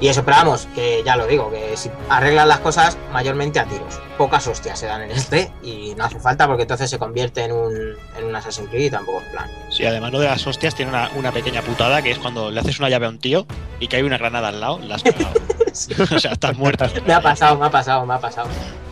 Y 0.00 0.08
eso, 0.08 0.24
pero 0.24 0.36
vamos, 0.38 0.68
que 0.74 1.02
ya 1.04 1.16
lo 1.16 1.26
digo, 1.26 1.50
que 1.50 1.76
si 1.76 1.90
arreglan 2.10 2.48
las 2.48 2.60
cosas 2.60 2.98
mayormente 3.12 3.58
a 3.58 3.64
tiros. 3.64 3.98
Pocas 4.18 4.46
hostias 4.46 4.78
se 4.78 4.86
dan 4.86 5.02
en 5.02 5.10
este 5.10 5.50
y 5.62 5.94
no 5.96 6.04
hace 6.04 6.20
falta 6.20 6.46
porque 6.46 6.62
entonces 6.62 6.90
se 6.90 6.98
convierte 6.98 7.44
en 7.44 7.52
un, 7.52 7.94
en 8.16 8.24
un 8.24 8.34
Assassin's 8.36 8.68
Creed 8.68 8.86
y 8.86 8.90
tampoco 8.90 9.22
es 9.22 9.28
plan. 9.28 9.50
Sí, 9.70 9.84
además 9.86 10.12
lo 10.12 10.20
de 10.20 10.26
las 10.26 10.46
hostias 10.46 10.74
tiene 10.74 10.90
una, 10.90 11.10
una 11.16 11.32
pequeña 11.32 11.62
putada 11.62 12.02
que 12.02 12.10
es 12.10 12.18
cuando 12.18 12.50
le 12.50 12.60
haces 12.60 12.78
una 12.78 12.88
llave 12.88 13.06
a 13.06 13.08
un 13.08 13.18
tío 13.18 13.46
y 13.80 13.88
que 13.88 13.96
hay 13.96 14.02
una 14.02 14.18
granada 14.18 14.48
al 14.48 14.60
lado, 14.60 14.78
la 14.80 14.96
has 14.96 15.02
cagado. 15.04 15.40
o 16.14 16.18
sea, 16.18 16.32
estás 16.32 16.56
muerto. 16.56 16.86
Me 17.06 17.14
ha 17.14 17.20
pasado, 17.20 17.58
me 17.58 17.66
ha 17.66 17.70
pasado, 17.70 18.06
me 18.06 18.14
ha 18.14 18.18
pasado. 18.18 18.48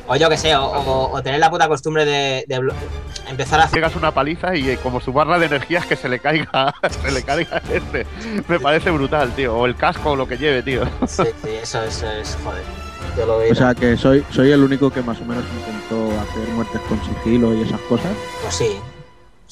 O 0.06 0.16
yo 0.16 0.28
que 0.28 0.36
sé, 0.36 0.54
o, 0.54 0.64
o- 0.64 1.12
o 1.12 1.22
tener 1.22 1.40
la 1.40 1.50
puta 1.50 1.66
costumbre 1.68 2.04
de, 2.04 2.44
empezar 3.28 3.58
a 3.60 3.64
hacer 3.64 3.76
Pegas 3.80 3.96
una 3.96 4.12
paliza 4.12 4.54
y 4.54 4.68
eh, 4.70 4.78
como 4.82 5.00
su 5.00 5.12
barra 5.12 5.38
de 5.38 5.46
energía 5.46 5.78
es 5.78 5.86
que 5.86 5.96
se 5.96 6.08
le 6.08 6.18
caiga, 6.18 6.74
se 7.02 7.10
le 7.10 7.22
caiga 7.22 7.62
este. 7.72 8.06
Me 8.48 8.60
parece 8.60 8.90
brutal, 8.90 9.30
tío. 9.34 9.56
O 9.56 9.66
el 9.66 9.76
casco 9.76 10.10
o 10.10 10.16
lo 10.16 10.28
que 10.28 10.36
lleve, 10.36 10.62
tío. 10.62 10.84
Sí, 11.06 11.22
sí, 11.42 11.50
eso, 11.62 11.82
eso 11.82 12.10
es, 12.10 12.36
joder. 12.44 12.62
Yo 13.16 13.26
lo 13.26 13.38
veo. 13.38 13.52
O 13.52 13.54
sea 13.54 13.74
que 13.74 13.96
soy, 13.96 14.24
soy 14.30 14.50
el 14.50 14.62
único 14.62 14.90
que 14.90 15.00
más 15.02 15.20
o 15.20 15.24
menos 15.24 15.44
intentó 15.58 16.20
hacer 16.20 16.48
muertes 16.54 16.80
con 16.88 17.00
sigilo 17.04 17.54
y 17.54 17.62
esas 17.62 17.80
cosas. 17.82 18.10
Pues 18.42 18.54
sí, 18.54 18.76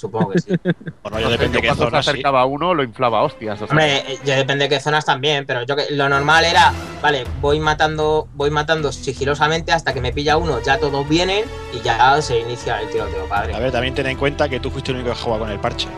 supongo 0.03 0.31
que 0.31 0.39
sí. 0.41 0.51
Bueno, 1.03 1.19
ya 1.21 1.29
depende 1.31 1.61
de 1.61 1.69
qué 1.69 1.75
zona, 1.75 2.03
se 2.03 2.11
acercaba 2.11 2.43
a 2.43 2.45
uno 2.45 2.75
lo 2.75 2.83
inflaba 2.83 3.19
a 3.21 3.23
hostias. 3.23 3.55
o 3.63 3.67
sea. 3.67 3.71
Hombre, 3.71 3.97
eh, 4.13 4.19
yo 4.25 4.35
depende 4.35 4.65
de 4.65 4.69
qué 4.69 4.81
zonas 4.81 5.05
también, 5.05 5.47
pero 5.47 5.63
yo 5.65 5.75
que 5.75 5.87
lo 5.91 6.09
normal 6.09 6.45
era, 6.45 6.73
vale, 7.03 7.25
voy 7.41 7.59
matando, 7.61 8.29
voy 8.35 8.51
matando 8.51 8.93
sigilosamente 8.93 9.73
hasta 9.73 9.93
que 9.95 10.01
me 10.01 10.13
pilla 10.13 10.37
uno, 10.37 10.61
ya 10.63 10.79
todos 10.79 11.09
vienen 11.09 11.45
y 11.73 11.81
ya 11.81 12.21
se 12.23 12.39
inicia 12.41 12.81
el 12.81 12.89
tiroteo, 12.91 13.25
A 13.25 13.29
padre. 13.29 13.59
ver, 13.59 13.73
también 13.73 13.95
ten 13.95 14.07
en 14.07 14.17
cuenta 14.17 14.49
que 14.49 14.61
tú 14.61 14.71
fuiste 14.71 14.91
el 14.93 14.99
único 14.99 15.13
que 15.15 15.21
jugaba 15.21 15.45
con 15.45 15.51
el 15.51 15.59
parche. 15.59 15.89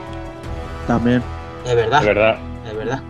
También, 0.86 1.22
Es 1.66 1.74
verdad, 1.74 2.00
De 2.00 2.06
verdad. 2.06 2.36
es 2.70 2.76
verdad. 2.76 3.00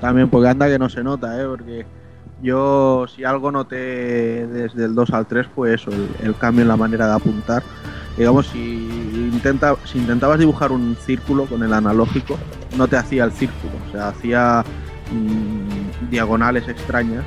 también, 0.00 0.28
porque 0.28 0.48
anda 0.48 0.66
que 0.68 0.78
no 0.78 0.88
se 0.88 1.02
nota, 1.02 1.40
¿eh? 1.40 1.44
Porque 1.46 1.86
yo, 2.42 3.06
si 3.14 3.24
algo 3.24 3.50
noté 3.52 4.46
desde 4.46 4.84
el 4.86 4.94
2 4.94 5.10
al 5.10 5.26
3 5.26 5.46
fue 5.54 5.74
eso, 5.74 5.90
el, 5.90 6.08
el 6.22 6.34
cambio 6.36 6.62
en 6.62 6.68
la 6.68 6.76
manera 6.76 7.06
de 7.06 7.14
apuntar. 7.14 7.62
Digamos, 8.20 8.48
si, 8.48 8.58
intenta, 9.32 9.76
si 9.90 9.96
intentabas 9.96 10.38
dibujar 10.38 10.72
un 10.72 10.94
círculo 11.06 11.46
con 11.46 11.62
el 11.62 11.72
analógico, 11.72 12.36
no 12.76 12.86
te 12.86 12.98
hacía 12.98 13.24
el 13.24 13.32
círculo, 13.32 13.72
o 13.88 13.92
sea, 13.92 14.08
hacía 14.08 14.62
mm, 15.10 16.10
diagonales 16.10 16.68
extrañas, 16.68 17.24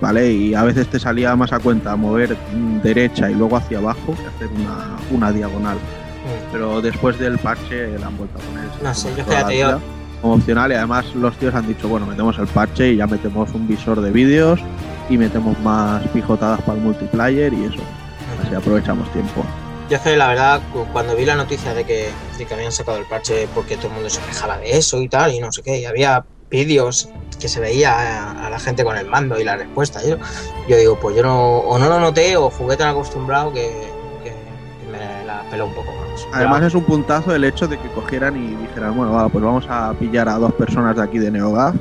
¿vale? 0.00 0.32
Y 0.32 0.52
a 0.54 0.64
veces 0.64 0.88
te 0.88 0.98
salía 0.98 1.36
más 1.36 1.52
a 1.52 1.60
cuenta 1.60 1.94
mover 1.94 2.36
derecha 2.82 3.30
y 3.30 3.34
luego 3.36 3.56
hacia 3.56 3.78
abajo 3.78 4.16
que 4.16 4.26
hacer 4.26 4.48
una, 4.60 4.96
una 5.12 5.30
diagonal. 5.30 5.76
Mm. 5.76 6.50
Pero 6.52 6.82
después 6.82 7.16
del 7.20 7.38
parche 7.38 7.96
la 7.96 8.08
han 8.08 8.16
vuelto 8.16 8.38
a 8.38 8.42
poner. 8.42 8.68
No 8.82 8.92
sé, 8.94 9.08
yo 9.10 9.10
es 9.10 9.16
que 9.18 9.22
toda 9.22 9.34
ya 9.36 9.42
la 9.42 9.46
te 9.48 9.54
digo- 9.54 9.68
vida 9.68 9.78
Como 10.22 10.34
opcional 10.34 10.72
y 10.72 10.74
además 10.74 11.14
los 11.14 11.36
tíos 11.36 11.54
han 11.54 11.68
dicho, 11.68 11.86
bueno, 11.88 12.04
metemos 12.06 12.36
el 12.40 12.48
parche 12.48 12.92
y 12.94 12.96
ya 12.96 13.06
metemos 13.06 13.52
un 13.54 13.68
visor 13.68 14.00
de 14.00 14.10
vídeos 14.10 14.58
y 15.08 15.18
metemos 15.18 15.56
más 15.60 16.02
pijotadas 16.08 16.60
para 16.62 16.78
el 16.78 16.82
multiplayer 16.84 17.52
y 17.54 17.64
eso. 17.66 17.78
Así 18.44 18.56
aprovechamos 18.56 19.08
tiempo. 19.12 19.44
Yo 19.88 19.96
es 19.96 20.02
que 20.02 20.16
la 20.16 20.28
verdad, 20.28 20.60
cu- 20.72 20.86
cuando 20.92 21.14
vi 21.14 21.24
la 21.24 21.36
noticia 21.36 21.72
de 21.74 21.84
que, 21.84 22.10
de 22.38 22.44
que 22.46 22.54
habían 22.54 22.72
sacado 22.72 22.98
el 22.98 23.04
parche 23.06 23.48
porque 23.54 23.76
todo 23.76 23.88
el 23.88 23.94
mundo 23.94 24.10
se 24.10 24.20
quejaba 24.20 24.58
de 24.58 24.76
eso 24.76 25.00
y 25.00 25.08
tal, 25.08 25.32
y 25.32 25.38
no 25.38 25.52
sé 25.52 25.62
qué, 25.62 25.78
y 25.78 25.84
había 25.84 26.26
vídeos 26.50 27.08
que 27.40 27.48
se 27.48 27.60
veía 27.60 27.92
a, 27.92 28.46
a 28.46 28.50
la 28.50 28.58
gente 28.58 28.82
con 28.84 28.96
el 28.96 29.06
mando 29.06 29.38
y 29.38 29.44
la 29.44 29.56
respuesta, 29.56 30.00
yo, 30.04 30.16
yo 30.68 30.76
digo, 30.76 30.98
pues 30.98 31.14
yo 31.16 31.22
no, 31.22 31.58
o 31.58 31.78
no 31.78 31.88
lo 31.88 32.00
noté 32.00 32.36
o 32.36 32.50
jugué 32.50 32.76
tan 32.76 32.88
acostumbrado 32.88 33.52
que, 33.52 33.70
que 34.24 34.32
me 34.90 35.24
la 35.24 35.42
peló 35.50 35.66
un 35.66 35.74
poco 35.74 35.92
más. 35.92 36.26
Además 36.32 36.62
es 36.64 36.74
un 36.74 36.84
puntazo 36.84 37.34
el 37.34 37.44
hecho 37.44 37.68
de 37.68 37.78
que 37.78 37.88
cogieran 37.90 38.36
y 38.36 38.54
dijeran, 38.56 38.96
bueno, 38.96 39.12
va, 39.12 39.28
pues 39.28 39.44
vamos 39.44 39.66
a 39.68 39.92
pillar 39.94 40.28
a 40.28 40.38
dos 40.38 40.52
personas 40.54 40.96
de 40.96 41.02
aquí 41.02 41.18
de 41.18 41.30
NeoGAF, 41.30 41.76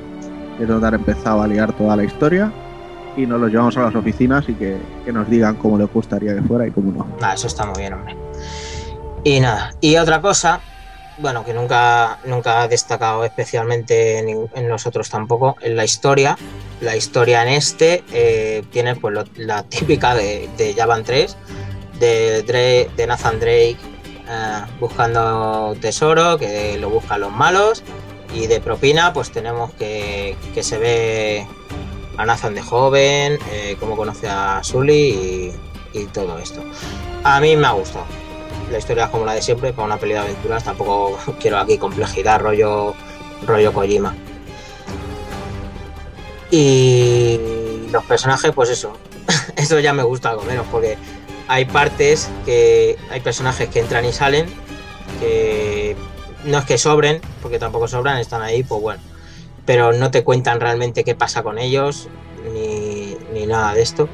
que 0.57 0.63
es 0.63 0.69
donde 0.69 0.87
han 0.87 0.93
empezado 0.95 1.41
a 1.41 1.47
liar 1.47 1.73
toda 1.73 1.95
la 1.95 2.03
historia, 2.03 2.51
y 3.17 3.25
nos 3.25 3.39
los 3.39 3.49
llevamos 3.51 3.77
a 3.77 3.81
las 3.83 3.95
oficinas 3.95 4.45
y 4.49 4.53
que, 4.53 4.77
que 5.05 5.11
nos 5.11 5.29
digan 5.29 5.55
cómo 5.55 5.77
les 5.77 5.91
gustaría 5.91 6.35
que 6.35 6.41
fuera 6.41 6.67
y 6.67 6.71
cómo 6.71 6.91
no. 6.91 7.17
Nada, 7.19 7.33
eso 7.35 7.47
está 7.47 7.65
muy 7.65 7.79
bien, 7.79 7.93
hombre. 7.93 8.15
Y 9.23 9.39
nada, 9.39 9.73
y 9.81 9.95
otra 9.97 10.21
cosa, 10.21 10.59
bueno, 11.17 11.43
que 11.45 11.53
nunca, 11.53 12.19
nunca 12.25 12.61
ha 12.61 12.67
destacado 12.67 13.23
especialmente 13.25 14.19
en, 14.19 14.49
en 14.53 14.69
los 14.69 14.85
otros 14.85 15.09
tampoco, 15.09 15.55
en 15.61 15.75
la 15.75 15.83
historia. 15.85 16.37
La 16.81 16.95
historia 16.95 17.41
en 17.41 17.49
este 17.49 18.03
eh, 18.11 18.63
tiene 18.71 18.95
pues 18.95 19.15
la 19.37 19.63
típica 19.63 20.13
de, 20.13 20.49
de 20.57 20.73
Javan 20.73 21.03
3, 21.03 21.37
de, 21.99 22.45
Dre- 22.45 22.93
de 22.95 23.07
Nathan 23.07 23.39
Drake 23.39 23.77
eh, 24.29 24.61
buscando 24.79 25.75
tesoro, 25.79 26.37
que 26.37 26.77
lo 26.79 26.89
buscan 26.89 27.21
los 27.21 27.31
malos, 27.31 27.81
y 28.33 28.47
de 28.47 28.59
propina 28.59 29.13
pues 29.13 29.31
tenemos 29.31 29.71
que, 29.73 30.35
que 30.53 30.61
se 30.63 30.77
ve 30.77 31.47
a 32.17 32.25
Nathan 32.25 32.55
de 32.55 32.61
joven, 32.61 33.39
eh, 33.51 33.77
cómo 33.79 33.95
conoce 33.95 34.27
a 34.27 34.63
Sully 34.63 34.93
y, 34.93 35.99
y 35.99 36.05
todo 36.05 36.37
esto. 36.37 36.61
A 37.23 37.39
mí 37.39 37.55
me 37.55 37.67
ha 37.67 37.71
gustado. 37.71 38.05
La 38.71 38.77
historia 38.77 39.05
es 39.05 39.09
como 39.09 39.25
la 39.25 39.33
de 39.33 39.41
siempre, 39.41 39.73
para 39.73 39.85
una 39.85 39.97
peli 39.97 40.13
de 40.13 40.19
aventuras. 40.19 40.63
Tampoco 40.63 41.17
quiero 41.39 41.57
aquí 41.57 41.77
complejidad, 41.77 42.39
rollo, 42.39 42.93
rollo 43.45 43.73
Kojima. 43.73 44.15
Y 46.51 47.39
los 47.91 48.03
personajes, 48.05 48.51
pues 48.53 48.69
eso. 48.69 48.93
eso 49.55 49.79
ya 49.79 49.93
me 49.93 50.03
gusta 50.03 50.29
algo 50.29 50.43
menos, 50.43 50.65
porque 50.71 50.97
hay 51.47 51.65
partes 51.65 52.29
que. 52.45 52.97
Hay 53.09 53.21
personajes 53.21 53.69
que 53.69 53.79
entran 53.79 54.05
y 54.05 54.13
salen, 54.13 54.47
que 55.19 55.95
no 56.43 56.57
es 56.59 56.65
que 56.65 56.77
sobren, 56.77 57.21
porque 57.41 57.59
tampoco 57.59 57.87
sobran, 57.87 58.17
están 58.17 58.41
ahí, 58.41 58.63
pues 58.63 58.81
bueno. 58.81 59.01
Pero 59.65 59.93
no 59.93 60.11
te 60.11 60.23
cuentan 60.23 60.59
realmente 60.59 61.03
qué 61.03 61.15
pasa 61.15 61.41
con 61.43 61.57
ellos, 61.57 62.07
ni, 62.53 63.15
ni 63.33 63.45
nada 63.45 63.73
de 63.73 63.81
esto. 63.81 64.07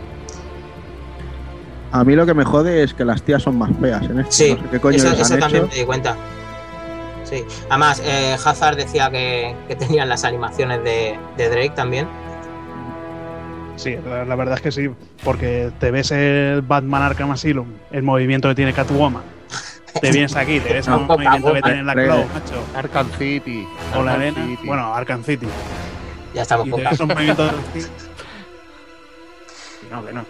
A 1.91 2.03
mí 2.05 2.15
lo 2.15 2.25
que 2.25 2.33
me 2.33 2.45
jode 2.45 2.83
es 2.83 2.93
que 2.93 3.03
las 3.03 3.21
tías 3.21 3.43
son 3.43 3.57
más 3.57 3.69
feas 3.81 4.03
en 4.03 4.21
este. 4.21 4.31
Sí, 4.31 4.53
no 4.53 4.63
sé 4.63 4.69
qué 4.71 4.79
coño 4.79 4.95
eso, 4.97 5.09
les 5.09 5.19
eso 5.19 5.37
también 5.37 5.65
hecho. 5.65 5.73
me 5.73 5.79
di 5.79 5.85
cuenta. 5.85 6.15
Sí. 7.25 7.43
Además, 7.69 8.01
eh, 8.05 8.35
Hazard 8.43 8.77
decía 8.77 9.09
que, 9.09 9.55
que 9.67 9.75
tenían 9.75 10.07
las 10.07 10.23
animaciones 10.23 10.83
de, 10.83 11.19
de 11.37 11.49
Drake 11.49 11.73
también. 11.75 12.07
Sí, 13.75 13.97
la, 14.05 14.25
la 14.25 14.35
verdad 14.35 14.55
es 14.55 14.61
que 14.61 14.71
sí, 14.71 14.89
porque 15.23 15.71
te 15.79 15.91
ves 15.91 16.11
el 16.11 16.61
Batman 16.61 17.01
Arkham 17.01 17.31
Asylum, 17.31 17.67
el 17.91 18.03
movimiento 18.03 18.47
que 18.47 18.55
tiene 18.55 18.73
Catwoman. 18.73 19.23
Te 19.99 20.11
vienes 20.11 20.35
aquí, 20.35 20.59
te 20.59 20.73
ves 20.73 20.87
el 20.87 20.93
No, 20.93 20.99
movimiento 21.01 21.53
que 21.53 21.61
tiene 21.61 21.83
la 21.83 21.91
hombre. 21.91 22.05
Claw, 22.05 22.25
macho. 22.33 22.63
Arkham 22.75 23.07
City. 23.17 23.67
O 23.95 24.03
la 24.03 24.13
arena. 24.13 24.45
City. 24.47 24.67
Bueno, 24.67 24.93
Arkham 24.93 25.23
City. 25.23 25.47
Ya 26.33 26.43
estamos 26.43 26.67
Y 26.67 26.69
con 26.69 26.81
te 26.83 26.89
ves 26.89 26.99
un 26.99 27.07
movimiento 27.09 27.45
de 27.45 27.51
No, 29.91 30.05
que 30.05 30.13
no. 30.13 30.25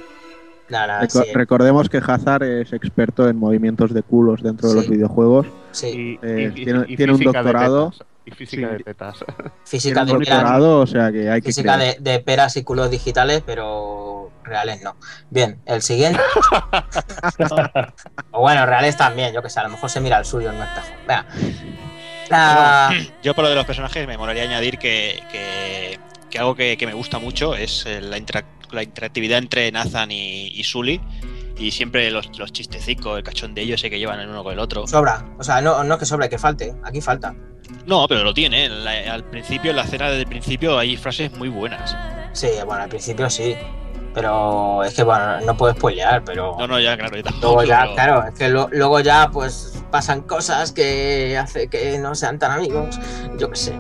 No, 0.70 0.88
no, 0.88 0.94
Reco- 1.02 1.24
sí, 1.26 1.34
Recordemos 1.34 1.90
que 1.90 1.98
Hazard 1.98 2.44
es 2.44 2.72
experto 2.74 3.28
en 3.28 3.36
movimientos 3.38 3.94
de 3.94 4.02
culos 4.04 4.42
dentro 4.42 4.70
de 4.70 4.76
los 4.76 4.88
videojuegos. 4.90 5.46
sí. 5.72 6.18
Y, 6.24 6.26
Eh, 6.26 6.52
y- 6.56 6.64
tiene- 6.66 6.86
y 6.88 6.96
tiene 6.98 7.14
un 7.14 7.20
de 7.20 7.26
doctorado. 7.26 7.92
Y 8.26 8.32
física 8.32 8.68
Sí. 8.70 8.74
de 8.78 8.84
tetas. 8.84 9.18
Física 9.66 10.06
de 10.06 10.14
peras, 10.14 10.30
doctorado, 10.30 10.80
o 10.82 10.88
sea 10.88 11.12
que 11.12 11.30
hay 11.30 11.42
que 11.42 11.48
física 11.48 11.76
creer. 11.76 12.00
de, 12.02 12.12
de 12.12 12.20
peras 12.20 12.56
y 12.58 12.64
culos 12.64 12.92
digitales, 12.92 13.42
pero 13.46 14.32
reales 14.44 14.82
no. 14.84 14.96
Bien, 15.30 15.60
el 15.66 15.82
siguiente. 15.82 16.20
o 18.32 18.42
bueno, 18.42 18.66
reales 18.66 18.98
también, 18.98 19.34
yo 19.34 19.42
que 19.42 19.50
sé, 19.50 19.60
a 19.60 19.64
lo 19.64 19.70
mejor 19.70 19.90
se 19.90 20.00
mira 20.02 20.18
el 20.20 20.26
suyo 20.26 20.50
en 20.50 20.56
un 20.58 20.62
espejo. 20.64 20.88
Venga. 21.08 21.26
Ah, 22.32 22.92
Yo 23.22 23.34
por 23.34 23.44
lo 23.44 23.50
de 23.50 23.56
los 23.56 23.66
personajes 23.66 24.08
me 24.08 24.18
molaría 24.18 24.44
añadir 24.44 24.78
que, 24.78 25.22
que- 25.32 26.00
que 26.30 26.40
algo 26.40 26.56
que, 26.56 26.78
que 26.78 26.86
me 26.88 26.94
gusta 26.94 27.20
mucho 27.20 27.56
es 27.56 27.86
eh, 27.86 28.00
la, 28.00 28.18
interac- 28.18 28.46
la 28.72 28.84
interactividad 28.84 29.38
entre 29.38 29.70
Nathan 29.72 30.12
y, 30.12 30.48
y 30.48 30.64
Sully. 30.64 31.02
Y 31.62 31.72
siempre 31.72 32.10
los, 32.10 32.38
los 32.40 32.52
chistecicos, 32.52 33.18
el 33.18 33.24
cachondeo 33.24 33.76
ese 33.76 33.90
que 33.90 34.00
llevan 34.00 34.20
el 34.20 34.30
uno 34.30 34.44
con 34.44 34.54
el 34.54 34.60
otro. 34.60 34.88
sobra. 34.88 35.24
O 35.38 35.44
sea, 35.44 35.62
no, 35.62 35.84
no 35.84 35.94
es 35.94 36.00
que 36.00 36.06
sobre, 36.06 36.28
que 36.30 36.38
falte. 36.40 36.74
Aquí 36.84 37.02
falta. 37.02 37.36
No, 37.86 38.08
pero 38.08 38.24
lo 38.24 38.34
tiene. 38.34 38.68
la- 38.68 39.14
al 39.14 39.24
principio, 39.26 39.70
en 39.70 39.78
la 39.78 39.84
escena 39.84 40.10
del 40.10 40.26
principio, 40.26 40.78
hay 40.80 40.98
frases 40.98 41.32
muy 41.38 41.50
buenas. 41.50 41.96
Sí, 42.34 42.48
bueno, 42.66 42.84
al 42.84 42.90
principio 42.90 43.30
sí. 43.30 43.56
Pero 44.14 44.84
es 44.84 44.94
que, 44.94 45.04
bueno, 45.04 45.40
no 45.42 45.56
puedo 45.56 45.74
spoilear, 45.74 46.24
pero. 46.26 46.56
No, 46.60 46.68
no, 46.68 46.80
ya, 46.80 46.98
claro. 46.98 47.16
yo 47.16 47.24
tampoco, 47.24 47.48
Luego 47.58 47.64
ya, 47.64 47.82
pero- 47.84 47.94
claro, 47.94 48.24
es 48.28 48.34
que 48.38 48.50
lo- 48.50 48.68
luego 48.72 49.00
ya 49.00 49.30
pues 49.32 49.82
pasan 49.92 50.22
cosas 50.22 50.72
que 50.72 51.38
hace 51.38 51.68
que 51.68 51.98
no 52.00 52.16
sean 52.16 52.40
tan 52.40 52.52
amigos, 52.52 53.00
yo 53.38 53.50
qué 53.52 53.56
sé. 53.56 53.80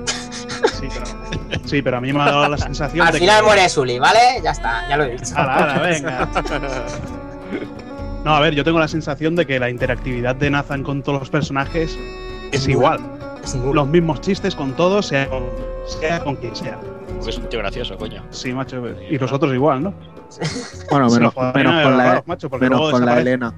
Sí, 0.79 0.87
pero, 0.93 1.61
sí, 1.67 1.81
pero 1.81 1.97
a 1.97 2.01
mí 2.01 2.13
me 2.13 2.21
ha 2.21 2.25
dado 2.25 2.47
la 2.49 2.57
sensación 2.57 3.05
Al 3.07 3.13
de 3.13 3.19
final 3.19 3.39
que... 3.39 3.45
muere 3.45 3.67
Sully, 3.69 3.97
¿vale? 3.99 4.19
Ya 4.43 4.51
está, 4.51 4.87
ya 4.87 4.97
lo 4.97 5.03
he 5.05 5.11
dicho. 5.17 5.33
Ala, 5.35 5.55
ala, 5.55 5.79
venga. 5.81 6.29
No, 8.23 8.35
a 8.35 8.39
ver, 8.39 8.53
yo 8.53 8.63
tengo 8.63 8.79
la 8.79 8.87
sensación 8.87 9.35
de 9.35 9.47
que 9.47 9.59
la 9.59 9.71
interactividad 9.71 10.35
de 10.35 10.51
Nathan 10.51 10.83
con 10.83 11.01
todos 11.01 11.21
los 11.21 11.29
personajes 11.31 11.97
es 12.51 12.67
igual. 12.67 12.99
Es 13.43 13.55
nulo. 13.55 13.73
Los 13.73 13.87
mismos 13.87 14.21
chistes 14.21 14.53
con 14.55 14.73
todos, 14.73 15.07
sea 15.07 15.27
con, 15.27 15.43
sea 15.87 16.19
con 16.19 16.35
quien 16.35 16.55
sea. 16.55 16.77
Porque 17.15 17.31
es 17.31 17.37
un 17.39 17.49
tío 17.49 17.57
gracioso, 17.59 17.97
coño. 17.97 18.23
Sí, 18.29 18.53
macho. 18.53 18.83
Y 19.09 19.17
los 19.17 19.31
otros 19.31 19.51
igual, 19.55 19.81
¿no? 19.81 19.93
Bueno, 20.91 21.09
menos, 21.09 21.33
menos 21.55 21.83
con 21.83 21.97
la, 21.97 22.23
macho, 22.27 22.47
porque 22.47 22.65
menos 22.65 22.79
luego 22.79 22.91
con 22.91 23.05
la. 23.07 23.19
Elena. 23.19 23.53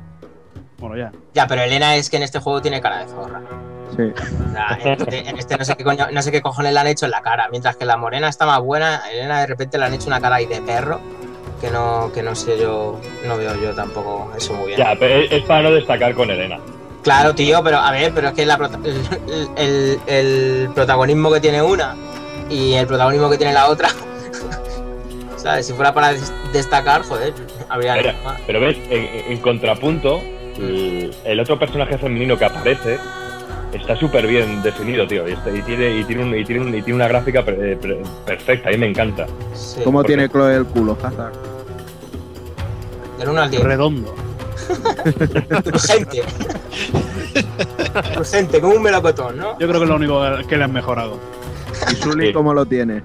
Bueno, 0.78 0.96
ya. 0.96 1.12
Ya, 1.34 1.46
pero 1.46 1.62
Elena 1.62 1.96
es 1.98 2.10
que 2.10 2.16
en 2.16 2.24
este 2.24 2.40
juego 2.40 2.62
tiene 2.62 2.80
cara 2.80 3.00
de 3.00 3.08
zorra. 3.10 3.42
Sí. 3.98 4.04
O 4.04 4.52
sea, 4.54 4.80
en 4.82 4.88
este, 4.94 5.30
en 5.30 5.38
este 5.38 5.58
no, 5.58 5.66
sé 5.66 5.76
qué 5.76 5.84
coño- 5.84 6.10
no 6.12 6.22
sé 6.22 6.32
qué 6.32 6.42
cojones 6.42 6.74
le 6.74 6.80
han 6.80 6.88
hecho 6.88 7.06
en 7.06 7.12
la 7.12 7.22
cara. 7.22 7.48
Mientras 7.52 7.76
que 7.76 7.86
la 7.86 7.98
morena 7.98 8.30
está 8.30 8.46
más 8.46 8.62
buena, 8.62 9.02
Elena 9.12 9.42
de 9.42 9.48
repente 9.48 9.78
le 9.78 9.86
han 9.86 9.94
hecho 9.94 10.08
una 10.08 10.22
cara 10.22 10.38
ahí 10.38 10.46
de 10.46 10.62
perro. 10.62 11.00
Que 11.64 11.72
no, 11.72 12.12
que 12.14 12.22
no 12.22 12.36
sé 12.36 12.60
yo, 12.60 13.00
no 13.26 13.38
veo 13.38 13.56
yo 13.56 13.74
tampoco 13.74 14.30
eso 14.36 14.54
muy 14.54 14.68
bien. 14.68 14.80
Ya, 14.80 14.98
pero 15.00 15.16
es, 15.22 15.44
para 15.44 15.62
no 15.62 15.72
destacar 15.72 16.14
con 16.14 16.30
Elena. 16.30 16.60
Claro, 17.04 17.34
tío, 17.34 17.64
pero 17.64 17.78
a 17.78 17.90
ver, 17.92 18.12
pero 18.14 18.28
es 18.28 18.34
que 18.34 18.46
la 18.46 18.58
prota- 18.58 18.80
el, 18.86 19.48
el- 19.56 20.00
el 20.08 20.70
protagonismo 20.76 21.32
que 21.32 21.40
tiene 21.40 21.62
una 21.62 21.96
y 22.50 22.74
el 22.74 22.86
protagonismo 22.86 23.30
que 23.30 23.38
tiene 23.38 23.54
la 23.54 23.70
otra. 23.70 23.88
¿Sabes? 25.38 25.66
Si 25.68 25.72
fuera 25.72 25.94
para 25.94 26.12
des- 26.12 26.34
destacar, 26.52 27.04
joder, 27.04 27.34
habría. 27.70 27.96
Mira, 27.96 28.16
pero 28.46 28.60
ves, 28.60 28.78
en, 28.90 29.32
en 29.32 29.38
contrapunto, 29.40 30.20
el, 30.58 31.16
el 31.24 31.40
otro 31.40 31.58
personaje 31.58 31.98
femenino 31.98 32.38
que 32.38 32.44
aparece 32.44 33.00
está 33.74 33.96
súper 33.96 34.28
bien 34.28 34.62
definido, 34.62 35.08
tío. 35.08 35.30
Y, 35.30 35.32
está- 35.32 35.50
y 35.50 35.62
tiene, 35.62 35.98
y, 35.98 36.04
tiene 36.04 36.24
un- 36.24 36.38
y, 36.38 36.44
tiene 36.44 36.62
un- 36.62 36.76
y 36.76 36.82
tiene 36.82 36.96
una 36.96 37.08
gráfica 37.08 37.44
per- 37.46 37.78
per- 37.80 38.04
perfecta, 38.26 38.68
a 38.68 38.72
mí 38.74 38.78
me 38.78 38.88
encanta. 38.90 39.28
Sí, 39.54 39.80
¿Cómo 39.86 40.00
porque- 40.00 40.08
tiene 40.14 40.28
Chloe 40.30 40.56
el 40.58 40.66
culo, 40.66 40.98
Hazard? 41.02 41.53
Del 43.18 43.30
1 43.30 43.42
al 43.42 43.50
10. 43.52 43.64
Redondo. 43.64 44.16
Urgente. 45.66 46.24
Urgente, 48.18 48.62
como 48.62 48.76
un 48.76 48.82
melocotón, 48.82 49.38
¿no? 49.38 49.60
Yo 49.60 49.68
creo 49.68 49.80
que 49.80 49.84
es 49.84 49.90
lo 49.90 49.96
único 49.96 50.22
que 50.48 50.58
le 50.58 50.64
han 50.64 50.74
mejorado. 50.74 51.20
¿Y 51.92 51.96
Sully 51.96 52.28
Sí. 52.28 52.34
cómo 52.34 52.54
lo 52.54 52.66
tiene? 52.66 53.04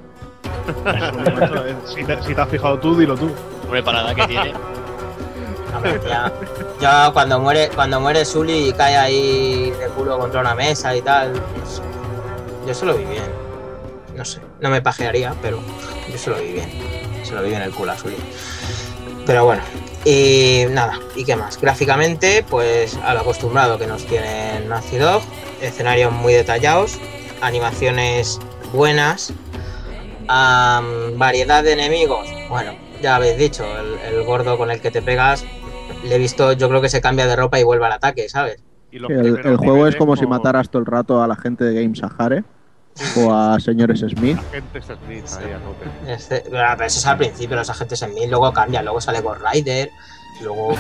si, 1.86 2.05
te, 2.05 2.22
si 2.22 2.35
te 2.35 2.40
has 2.40 2.48
fijado 2.48 2.78
tú, 2.78 2.97
dilo 2.97 3.16
tú. 3.16 3.30
Hombre, 3.64 3.82
para 3.82 4.02
nada 4.02 4.14
que 4.14 4.26
tiene. 4.26 4.52
Ver, 5.82 6.01
ya, 6.09 6.32
ya 6.80 7.10
cuando 7.12 7.39
muere, 7.39 7.68
cuando 7.74 8.01
muere 8.01 8.24
Sully 8.24 8.68
y 8.68 8.72
cae 8.72 8.97
ahí 8.97 9.70
de 9.70 9.86
culo 9.97 10.18
contra 10.18 10.40
una 10.40 10.55
mesa 10.55 10.94
y 10.97 11.02
tal. 11.02 11.32
pues, 11.32 11.80
yo 12.66 12.74
se 12.74 12.85
lo 12.86 12.97
vi 12.97 13.05
bien. 13.05 13.22
No 14.16 14.24
sé, 14.24 14.40
no 14.60 14.70
me 14.70 14.82
pajearía, 14.82 15.35
pero 15.40 15.60
yo 16.10 16.18
se 16.18 16.30
lo 16.30 16.36
vi 16.36 16.52
bien. 16.52 16.68
Se 17.22 17.32
lo 17.35 17.43
vi 17.43 17.51
bien 17.51 17.62
el 17.62 17.70
culo 17.70 17.93
a 17.93 17.97
Sully. 17.98 18.16
Pero 19.24 19.44
bueno, 19.44 19.62
y 20.05 20.65
nada, 20.70 20.99
¿y 21.16 21.25
qué 21.25 21.37
más? 21.37 21.61
Gráficamente, 21.61 22.45
pues 22.49 22.97
a 23.05 23.15
lo 23.15 23.20
acostumbrado 23.20 23.79
que 23.79 23.87
nos 23.87 24.05
tiene 24.05 24.61
Nazi 24.69 24.97
Dog, 24.97 25.23
escenarios 25.61 26.12
muy 26.12 26.33
detallados, 26.33 26.99
animaciones 27.41 28.39
buenas, 28.73 29.33
am, 30.29 31.19
variedad 31.19 31.62
de 31.62 31.73
enemigos. 31.73 32.29
Bueno, 32.49 32.73
ya 33.03 33.16
habéis 33.16 33.39
dicho, 33.39 33.65
el, 33.65 34.15
el 34.15 34.25
gordo 34.25 34.57
con 34.57 34.70
el 34.70 34.81
que 34.81 34.91
te 34.91 35.03
pegas, 35.03 35.45
le 36.05 36.15
he 36.15 36.19
visto, 36.19 36.53
yo 36.53 36.69
creo 36.69 36.81
que 36.81 36.89
se 36.89 37.01
cambia 37.01 37.27
de 37.27 37.37
ropa 37.37 37.59
y 37.59 37.65
vuelve 37.65 37.87
al 37.87 37.93
ataque, 37.93 38.29
¿sabes? 38.29 38.62
Y 38.91 38.97
el, 38.97 39.05
el 39.45 39.57
juego 39.57 39.87
es 39.87 39.95
niveles 39.95 39.97
como 39.97 40.16
si 40.16 40.23
con 40.23 40.31
mataras 40.31 40.70
todo 40.70 40.81
el 40.81 40.87
rato 40.87 41.23
a 41.23 41.29
la 41.29 41.37
gente 41.37 41.65
de 41.65 41.83
Game 41.83 41.95
Sahare 41.95 42.45
o 43.16 43.33
a 43.35 43.59
señores 43.61 44.01
Smith. 44.01 44.39
Agentes 44.49 44.85
Smith 44.87 45.25
ahí 45.39 45.53
a 45.53 45.59
tope. 45.59 46.12
Este- 46.12 46.45
pero 46.51 46.85
eso 46.85 46.99
es 46.99 47.07
al 47.07 47.16
principio, 47.19 47.57
los 47.57 47.70
agentes 47.70 48.03
en 48.03 48.15
mil, 48.15 48.31
luego 48.31 48.53
cambian, 48.53 48.85
luego 48.85 49.01
sale 49.01 49.20
Ghost 49.20 49.41
Rider, 49.53 49.91
luego. 50.43 50.77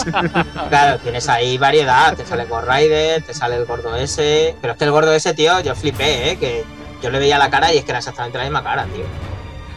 claro, 0.68 0.98
tienes 0.98 1.28
ahí 1.28 1.58
variedad, 1.58 2.16
te 2.16 2.24
sale 2.26 2.44
Ghost 2.44 2.68
Rider, 2.68 3.22
te 3.22 3.34
sale 3.34 3.56
el 3.56 3.66
gordo 3.66 3.96
ese. 3.96 4.54
Pero 4.60 4.72
es 4.72 4.78
que 4.78 4.84
el 4.84 4.90
gordo 4.90 5.12
ese, 5.12 5.34
tío, 5.34 5.60
yo 5.60 5.74
flipé, 5.74 6.30
¿eh? 6.32 6.36
Que 6.38 6.64
yo 7.02 7.10
le 7.10 7.18
veía 7.18 7.38
la 7.38 7.50
cara 7.50 7.72
y 7.72 7.78
es 7.78 7.84
que 7.84 7.90
era 7.90 7.98
exactamente 7.98 8.38
la 8.38 8.44
misma 8.44 8.62
cara, 8.62 8.86
tío. 8.86 9.04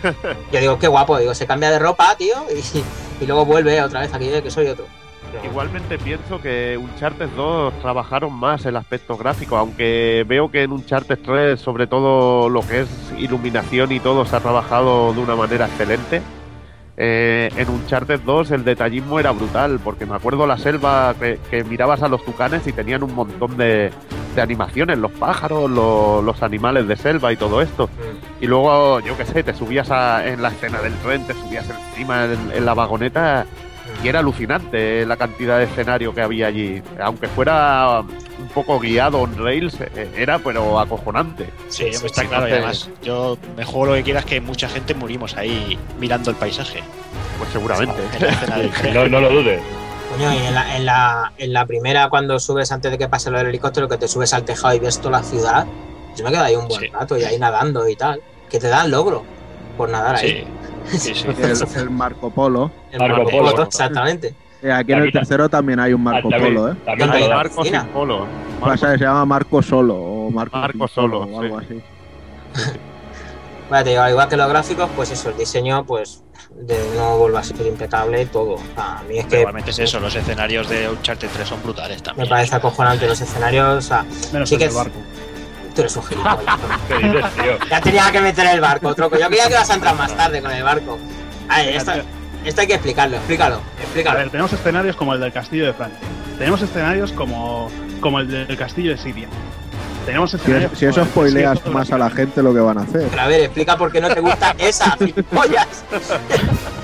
Yo 0.52 0.60
digo, 0.60 0.78
qué 0.80 0.90
guapo, 0.90 1.18
digo, 1.18 1.34
se 1.34 1.48
cambia 1.48 1.72
de 1.72 1.80
ropa, 1.80 2.14
tío, 2.18 2.46
y, 2.54 3.24
y 3.24 3.26
luego 3.26 3.46
vuelve 3.46 3.82
otra 3.82 4.02
vez 4.02 4.14
aquí, 4.14 4.30
que 4.44 4.52
soy 4.52 4.68
otro. 4.68 4.86
Igualmente 5.44 5.98
pienso 5.98 6.40
que 6.42 6.78
Uncharted 6.78 7.30
2 7.36 7.74
trabajaron 7.82 8.34
más 8.34 8.66
el 8.66 8.76
aspecto 8.76 9.18
gráfico, 9.18 9.58
aunque 9.58 10.26
veo 10.28 10.50
que 10.52 10.64
en 10.64 10.72
Uncharted 10.72 11.20
3, 11.24 11.60
sobre 11.60 11.88
todo 11.88 12.50
lo 12.50 12.62
que 12.62 12.82
es 12.82 12.90
iluminación 13.18 13.92
y 13.92 14.00
todo, 14.00 14.26
se 14.26 14.36
ha 14.36 14.40
trabajado 14.40 15.14
de 15.14 15.20
una 15.20 15.36
manera 15.36 15.66
excelente. 15.66 16.22
Eh, 16.96 17.50
en 17.58 17.70
Uncharted 17.70 18.20
2 18.22 18.52
el 18.52 18.64
detallismo 18.64 19.20
era 19.20 19.32
brutal, 19.32 19.80
porque 19.84 20.06
me 20.06 20.16
acuerdo 20.16 20.46
la 20.46 20.58
selva 20.60 21.16
que, 21.20 21.40
que 21.50 21.64
mirabas 21.64 22.04
a 22.04 22.08
los 22.08 22.24
tucanes 22.24 22.68
y 22.68 22.72
tenían 22.72 23.02
un 23.02 23.16
montón 23.16 23.58
de, 23.58 23.90
de 24.36 24.42
animaciones, 24.42 25.00
los 25.00 25.12
pájaros, 25.12 25.72
lo- 25.72 26.22
los 26.22 26.44
animales 26.44 26.88
de 26.88 26.96
selva 26.96 27.34
y 27.34 27.36
todo 27.38 27.62
esto. 27.64 27.88
Mm. 27.88 28.44
Y 28.44 28.48
luego, 28.48 29.00
yo 29.00 29.18
qué 29.18 29.26
sé, 29.26 29.42
te 29.44 29.56
subías 29.56 29.90
a- 29.90 30.28
en 30.28 30.44
la 30.44 30.50
escena 30.50 30.80
del 30.82 30.94
tren, 30.98 31.26
te 31.26 31.34
subías 31.34 31.68
encima 31.68 32.26
en, 32.26 32.52
en 32.54 32.64
la 32.66 32.76
vagoneta 32.76 33.48
y 34.04 34.08
era 34.08 34.20
alucinante 34.20 35.06
la 35.06 35.18
cantidad 35.18 35.58
de 35.58 35.66
escenario 35.66 36.14
que 36.14 36.22
había 36.22 36.48
allí. 36.48 36.82
Aunque 37.02 37.28
fuera 37.28 38.00
un 38.00 38.48
poco 38.54 38.80
guiado 38.80 39.20
on 39.20 39.38
rails, 39.38 39.78
eh, 39.82 40.10
era 40.18 40.40
pero 40.40 40.80
acojonante. 40.80 41.50
Sí, 41.70 41.86
sí, 41.94 42.06
está 42.06 42.22
sí, 42.24 42.28
claro. 42.28 42.48
Y 42.48 42.52
además, 42.52 42.90
yo 43.02 43.38
me 43.56 43.64
juego 43.66 43.88
lo 43.88 43.94
que 43.94 44.04
quieras 44.04 44.26
que 44.26 44.42
mucha 44.42 44.68
gente 44.70 44.94
murimos 44.94 45.36
ahí 45.38 45.78
mirando 46.00 46.30
el 46.32 46.36
paisaje. 46.38 46.82
Pues 47.38 47.50
seguramente. 47.52 48.02
En. 48.20 48.94
No, 48.94 49.08
no 49.08 49.20
lo 49.22 49.30
dudes. 49.30 49.62
Coño, 50.12 50.32
y 50.34 50.38
en 50.38 50.54
la, 50.54 50.76
en, 50.78 50.86
la, 50.86 51.34
en 51.38 51.54
la 51.54 51.66
primera, 51.66 52.10
cuando 52.10 52.40
subes 52.40 52.72
antes 52.72 52.92
de 52.92 52.98
que 52.98 53.08
pase 53.08 53.32
lo 53.32 53.38
del 53.40 53.48
helicóptero, 53.48 53.88
que 53.90 53.98
te 53.98 54.08
subes 54.08 54.32
al 54.34 54.44
tejado 54.44 54.76
y 54.76 54.80
ves 54.80 55.00
toda 55.00 55.20
la 55.20 55.24
ciudad, 55.24 55.66
yo 56.16 56.24
me 56.24 56.30
quedo 56.32 56.44
ahí 56.44 56.56
un 56.56 56.68
buen 56.68 56.82
Sí. 56.82 56.88
rato 56.90 57.18
y 57.18 57.24
ahí 57.24 57.40
nadando 57.40 57.88
y 57.88 57.96
tal. 57.96 58.22
Que 58.50 58.60
te 58.60 58.68
dan 58.68 58.92
logro 58.92 59.24
por 59.76 59.90
nadar 59.90 60.18
ahí. 60.18 60.46
Sí. 60.88 61.14
El, 61.42 61.58
el 61.82 61.90
Marco 61.90 62.30
Polo. 62.30 62.72
El 62.92 63.00
Marco 63.00 63.30
Polo. 63.30 63.64
Exactamente. 63.64 64.36
Eh, 64.62 64.72
aquí 64.72 64.94
en 64.94 65.00
el 65.00 65.12
tercero 65.12 65.50
también 65.50 65.80
hay 65.80 65.94
un 65.94 66.02
Marco 66.04 66.30
también- 66.30 66.56
Polo, 66.56 66.72
¿eh? 66.72 66.76
Marco 67.30 67.64
sin 67.66 67.82
polo. 67.88 68.26
Pasa 68.62 68.94
que 68.94 68.98
se 69.00 69.04
llama 69.04 69.26
Marco 69.26 69.62
Solo 69.62 69.96
o 69.96 70.30
Marco, 70.32 70.88
Solo, 70.88 71.22
o 71.24 71.40
algo 71.42 71.60
sí. 71.62 71.66
así. 72.54 72.80
Digo, 73.90 74.08
igual 74.08 74.30
que 74.30 74.38
los 74.38 74.48
gráficos, 74.50 74.90
pues 74.96 75.10
eso, 75.12 75.30
el 75.30 75.38
diseño, 75.38 75.84
pues 75.86 76.24
de 76.56 76.78
no 76.96 77.18
vuelve 77.18 77.40
a 77.40 77.44
ser 77.44 77.66
impecable 77.66 78.22
y 78.22 78.26
todo. 78.28 78.58
A 78.78 79.02
mí 79.10 79.18
es 79.18 79.26
que 79.26 79.40
igualmente 79.40 79.72
es 79.72 79.80
eso, 79.80 80.00
los 80.00 80.14
escenarios 80.16 80.70
de 80.70 80.88
Uncharted 80.90 81.28
3 81.34 81.48
son 81.48 81.64
brutales 81.64 81.98
me 81.98 82.04
también. 82.04 82.30
parece 82.30 82.56
acojonante 82.56 83.08
los 83.08 83.20
escenarios. 83.20 83.78
O 83.78 83.82
sea, 83.82 84.06
Menos 84.32 84.48
Sí 84.50 84.56
el 84.56 84.62
que 84.62 84.70
barco. 84.70 85.00
Tú 85.74 85.82
eres 85.82 85.96
un 85.98 86.04
gilipollas. 86.04 86.40
Ya 87.70 87.82
tenía 87.82 88.12
que 88.12 88.22
meter 88.22 88.48
el 88.48 88.62
barco, 88.62 88.94
troco. 88.96 89.18
Yo 89.18 89.28
creía 89.28 89.48
que 89.48 89.54
ibas 89.54 89.70
a 89.70 89.76
entrar 89.76 89.96
más 89.96 90.16
tarde 90.16 90.42
con 90.42 90.52
el 90.52 90.64
barco. 90.64 90.98
Ay, 91.50 91.70
esto, 91.76 91.92
esto 92.46 92.62
hay 92.62 92.68
que 92.68 92.74
explicarlo, 92.76 93.18
explícalo, 93.18 93.56
A 93.56 93.82
explícalo. 93.82 94.18
ver, 94.20 94.30
tenemos 94.30 94.54
escenarios 94.54 94.96
como 94.96 95.14
el 95.14 95.20
del 95.20 95.34
castillo 95.34 95.66
de 95.66 95.74
Francia. 95.74 96.00
Tenemos 96.38 96.62
escenarios 96.62 97.12
como, 97.12 97.70
como 98.00 98.20
el 98.20 98.28
del 98.48 98.58
castillo 98.58 98.92
de 98.92 98.98
Siria. 98.98 99.28
Tenemos 100.06 100.32
Si, 100.32 100.38
escenarios 100.38 100.72
es- 100.74 100.80
si 100.80 100.86
eso 100.86 101.00
del 101.02 101.10
spoileas 101.10 101.66
más 101.68 101.92
a 101.92 101.98
la 101.98 102.10
gente 102.10 102.44
lo 102.44 102.54
que 102.54 102.60
van 102.60 102.78
a 102.78 102.82
hacer. 102.82 103.08
Pero 103.10 103.22
a 103.22 103.28
ver, 103.28 103.42
explica 103.42 103.78
por 103.78 103.92
qué 103.92 104.02
no 104.02 104.10
te 104.14 104.20
gusta 104.20 104.54
esa, 104.58 104.92
gilipollas. 104.98 105.68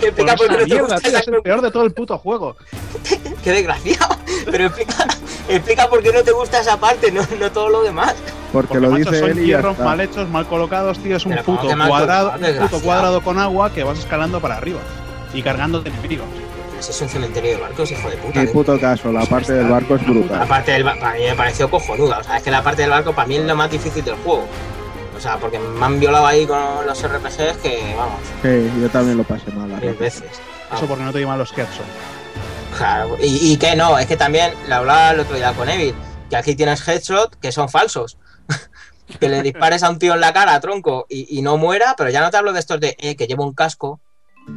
explica 0.02 0.36
por 0.36 0.48
Por 0.48 0.48
qué 0.48 0.54
no 0.54 0.58
te 0.60 0.66
mierda, 0.66 0.82
gusta 0.82 0.98
tío, 1.00 1.10
esa 1.10 1.20
es 1.20 1.28
el 1.28 1.42
peor 1.42 1.62
de 1.62 1.72
todo 1.72 1.84
el 1.84 1.92
puto 1.92 2.18
juego. 2.18 2.56
Qué 3.44 3.52
desgraciado. 3.52 4.16
Pero 4.50 4.66
explica, 4.66 5.06
explica 5.50 5.90
por 5.90 6.02
qué 6.02 6.12
no 6.14 6.24
te 6.24 6.32
gusta 6.32 6.60
esa 6.62 6.80
parte, 6.80 7.12
no, 7.12 7.22
no 7.40 7.52
todo 7.52 7.70
lo 7.70 7.84
demás. 7.84 8.16
Porque, 8.52 8.68
Porque 8.70 8.80
lo 8.80 8.92
macho, 8.92 9.12
dice 9.12 9.20
son 9.20 9.30
él 9.32 9.40
y 9.40 9.46
hierros 9.48 9.74
está. 9.74 9.84
mal 9.84 10.02
hechos, 10.02 10.30
mal 10.30 10.48
colocados, 10.48 10.98
tío. 11.00 11.16
Es 11.18 11.26
un 11.26 11.34
Pero 11.34 11.44
¿cómo 11.46 11.62
puto 11.62 11.76
cuadrado, 11.88 12.34
un 12.38 12.68
puto 12.68 12.82
cuadrado 12.82 13.22
con 13.22 13.38
agua 13.38 13.72
que 13.72 13.84
vas 13.84 14.00
escalando 14.00 14.40
para 14.40 14.58
arriba 14.58 14.80
y 15.34 15.42
cargándote 15.44 15.90
enemigos. 15.90 16.26
Un 17.02 17.10
cementerio 17.10 17.52
de 17.52 17.58
barcos, 17.58 17.92
hijo 17.92 18.10
de 18.10 18.16
puta. 18.18 18.40
Ni 18.42 18.46
¿eh? 18.48 18.52
puto 18.54 18.80
caso, 18.80 19.12
la 19.12 19.26
parte 19.26 19.54
del 19.54 19.68
barco 19.68 19.96
es 19.96 20.02
La 20.04 20.08
brutal. 20.12 20.48
parte 20.48 20.72
del 20.72 20.84
barco, 20.84 21.02
para 21.02 21.18
mí 21.18 21.24
me 21.26 21.36
pareció 21.36 21.70
cojonuda. 21.70 22.20
O 22.20 22.24
sea, 22.24 22.38
es 22.38 22.44
que 22.44 22.52
la 22.52 22.64
parte 22.64 22.82
del 22.84 22.92
barco 22.92 23.14
para 23.14 23.28
mí 23.28 23.36
es 23.36 23.44
lo 23.46 23.56
más 23.56 23.70
difícil 23.70 24.04
del 24.04 24.16
juego. 24.16 24.46
O 25.16 25.20
sea, 25.20 25.38
porque 25.38 25.60
me 25.60 25.86
han 25.86 26.00
violado 26.00 26.26
ahí 26.26 26.46
con 26.48 26.58
los 26.86 27.04
RPGs 27.04 27.58
que, 27.62 27.94
vamos, 27.98 28.20
Sí, 28.42 28.72
yo 28.82 28.90
también 28.90 29.18
lo 29.18 29.24
pasé 29.26 29.52
mal. 29.52 29.70
la 29.70 29.80
veces. 29.80 30.24
Eso 30.74 30.86
porque 30.88 31.04
no 31.04 31.12
te 31.12 31.20
llaman 31.20 31.38
los 31.40 31.52
Ketson. 31.52 31.86
Claro, 32.78 33.18
y, 33.22 33.52
y 33.52 33.58
que 33.58 33.76
no, 33.76 33.98
es 34.00 34.06
que 34.08 34.16
también 34.16 34.54
le 34.68 34.74
hablaba 34.74 35.12
el 35.12 35.20
otro 35.20 35.36
día 35.36 35.52
con 35.54 35.68
Evil, 35.68 35.94
que 36.30 36.38
aquí 36.38 36.56
tienes 36.56 36.88
headshot 36.88 37.36
que 37.40 37.52
son 37.52 37.68
falsos. 37.68 38.18
que 39.20 39.28
le 39.28 39.42
dispares 39.42 39.84
a 39.84 39.90
un 39.90 40.00
tío 40.00 40.14
en 40.14 40.22
la 40.22 40.32
cara, 40.32 40.60
tronco, 40.62 41.06
y, 41.10 41.38
y 41.38 41.42
no 41.42 41.58
muera, 41.58 41.96
pero 41.98 42.10
ya 42.12 42.22
no 42.22 42.30
te 42.30 42.38
hablo 42.38 42.54
de 42.54 42.60
estos 42.60 42.80
de 42.80 42.96
eh, 43.00 43.16
que 43.16 43.28
llevo 43.28 43.44
un 43.44 43.54
casco. 43.54 44.00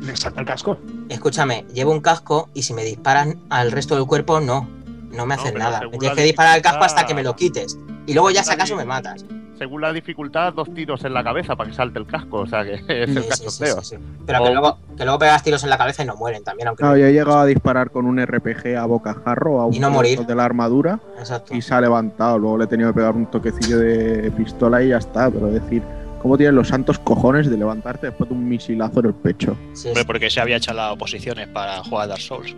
Le 0.00 0.16
salta 0.16 0.40
el 0.40 0.46
casco. 0.46 0.78
Escúchame, 1.08 1.64
llevo 1.72 1.92
un 1.92 2.00
casco 2.00 2.48
y 2.54 2.62
si 2.62 2.74
me 2.74 2.84
disparan 2.84 3.38
al 3.50 3.70
resto 3.72 3.94
del 3.96 4.06
cuerpo, 4.06 4.40
no. 4.40 4.68
No 5.10 5.26
me 5.26 5.34
No, 5.36 5.42
hacen 5.42 5.54
nada. 5.58 5.80
Me 5.90 5.98
tienes 5.98 6.16
que 6.16 6.24
disparar 6.24 6.54
al 6.54 6.62
casco 6.62 6.84
hasta 6.84 7.04
que 7.06 7.14
me 7.14 7.22
lo 7.22 7.36
quites. 7.36 7.78
Y 8.06 8.14
luego 8.14 8.30
ya 8.30 8.42
si 8.42 8.52
acaso 8.52 8.74
me 8.76 8.84
matas. 8.84 9.24
según 9.58 9.80
la 9.82 9.92
dificultad, 9.92 10.52
dos 10.54 10.72
tiros 10.74 11.04
en 11.04 11.14
la 11.14 11.22
cabeza 11.22 11.54
para 11.54 11.70
que 11.70 11.76
salte 11.76 11.98
el 12.00 12.06
casco. 12.06 12.38
O 12.40 12.46
sea 12.46 12.64
que 12.64 12.74
es 12.88 13.10
Sí, 13.10 13.16
el 13.16 13.22
sí, 13.22 13.28
cachondeo. 13.28 13.80
sí, 13.82 13.90
sí, 13.90 13.96
sí. 13.96 14.02
Pero 14.26 14.42
que 14.42 14.50
luego, 14.50 14.78
que 14.96 15.04
luego 15.04 15.18
pegas 15.20 15.42
tiros 15.44 15.62
en 15.62 15.70
la 15.70 15.78
cabeza 15.78 16.02
y 16.02 16.06
no 16.06 16.16
mueren 16.16 16.42
también, 16.42 16.66
aunque 16.68 16.82
No, 16.82 16.96
yo 16.96 17.06
he 17.06 17.12
llegado 17.12 17.38
a 17.38 17.46
disparar 17.46 17.90
con 17.90 18.06
un 18.06 18.18
RPG 18.24 18.76
a 18.76 18.86
bocajarro 18.86 19.60
a 19.60 19.66
un 19.66 19.74
Y 19.74 19.78
no 19.78 19.90
morir. 19.90 20.26
de 20.26 20.34
la 20.34 20.44
armadura 20.46 20.98
Exacto. 21.18 21.54
y 21.54 21.62
se 21.62 21.74
ha 21.74 21.80
levantado. 21.80 22.38
Luego 22.38 22.58
le 22.58 22.64
he 22.64 22.66
tenido 22.68 22.88
que 22.90 22.94
pegar 22.96 23.14
un 23.14 23.26
toquecillo 23.26 23.78
de 23.78 24.32
pistola 24.32 24.82
y 24.82 24.88
ya 24.88 24.96
está. 24.96 25.30
Pero 25.30 25.46
decir, 25.48 25.82
¿cómo 26.22 26.36
tienes 26.38 26.54
los 26.54 26.68
santos 26.68 26.98
cojones 26.98 27.50
de 27.50 27.56
levantarte 27.58 28.06
después 28.06 28.30
de 28.30 28.34
un 28.36 28.48
misilazo 28.48 29.00
en 29.00 29.06
el 29.06 29.14
pecho? 29.14 29.56
Sí, 29.74 29.88
Hombre, 29.88 30.02
sí, 30.02 30.06
porque 30.06 30.30
se 30.30 30.40
había 30.40 30.56
hecho 30.56 30.72
las 30.72 30.92
oposiciones 30.92 31.48
para 31.48 31.82
jugar 31.84 32.04
a 32.04 32.06
Dark 32.08 32.20
Souls. 32.22 32.54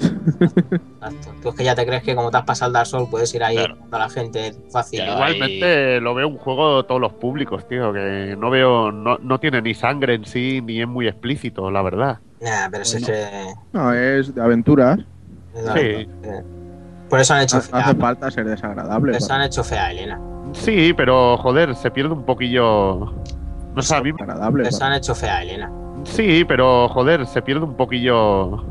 exacto. 0.00 1.34
Tú 1.42 1.48
es 1.50 1.54
que 1.56 1.64
ya 1.64 1.74
te 1.74 1.84
crees 1.84 2.02
que 2.02 2.14
como 2.14 2.30
te 2.30 2.36
has 2.36 2.44
pasado 2.44 2.68
el 2.68 2.72
Dark 2.74 2.86
Souls 2.86 3.08
puedes 3.10 3.34
ir 3.34 3.42
ahí 3.42 3.56
Claro. 3.56 3.76
a 3.90 3.98
la 3.98 4.08
gente 4.08 4.54
fácil. 4.70 5.00
Ya, 5.00 5.12
Igualmente 5.14 6.00
lo 6.00 6.14
veo 6.14 6.28
un 6.28 6.36
juego 6.38 6.82
de 6.82 6.88
todos 6.88 7.00
los 7.00 7.12
públicos, 7.14 7.66
tío. 7.68 7.92
Que 7.92 8.36
no 8.38 8.50
veo, 8.50 8.92
no, 8.92 9.18
no 9.18 9.40
tiene 9.40 9.60
ni 9.62 9.74
sangre 9.74 10.14
en 10.14 10.24
sí, 10.24 10.60
ni 10.62 10.80
es 10.80 10.88
muy 10.88 11.08
explícito, 11.08 11.70
la 11.70 11.82
verdad. 11.82 12.18
Nah, 12.40 12.68
pero 12.70 12.82
es 12.82 13.04
que. 13.04 13.26
No, 13.72 13.92
es 13.92 14.34
de 14.34 14.40
aventuras. 14.42 15.00
Sí. 15.74 16.06
Por 17.08 17.20
eso 17.20 17.34
han 17.34 17.42
hecho 17.42 17.56
No 17.56 17.62
fea. 17.62 17.80
hace 17.80 17.94
falta 17.96 18.30
ser 18.30 18.44
desagradable. 18.46 19.12
Por 19.12 19.20
eso 19.22 19.32
han 19.32 19.42
hecho 19.42 19.64
fea 19.64 19.86
a 19.86 19.90
Elena. 19.92 20.20
Sí, 20.52 20.92
pero 20.96 21.36
joder, 21.38 21.74
se 21.76 21.90
pierde 21.90 22.12
un 22.14 22.24
poquillo. 22.24 23.12
No 23.74 23.82
sé, 23.82 23.94
a 23.96 24.02
mí. 24.02 24.10
ser 24.12 24.22
agradable. 24.22 24.64
Por 24.64 24.72
eso 24.72 24.84
han 24.84 24.92
hecho 24.94 25.14
fea 25.14 25.36
a 25.38 25.42
Elena. 25.42 25.70
Sí, 26.04 26.44
pero 26.46 26.88
joder, 26.88 27.26
se 27.26 27.42
pierde 27.42 27.64
un 27.64 27.76
poquillo. 27.76 28.64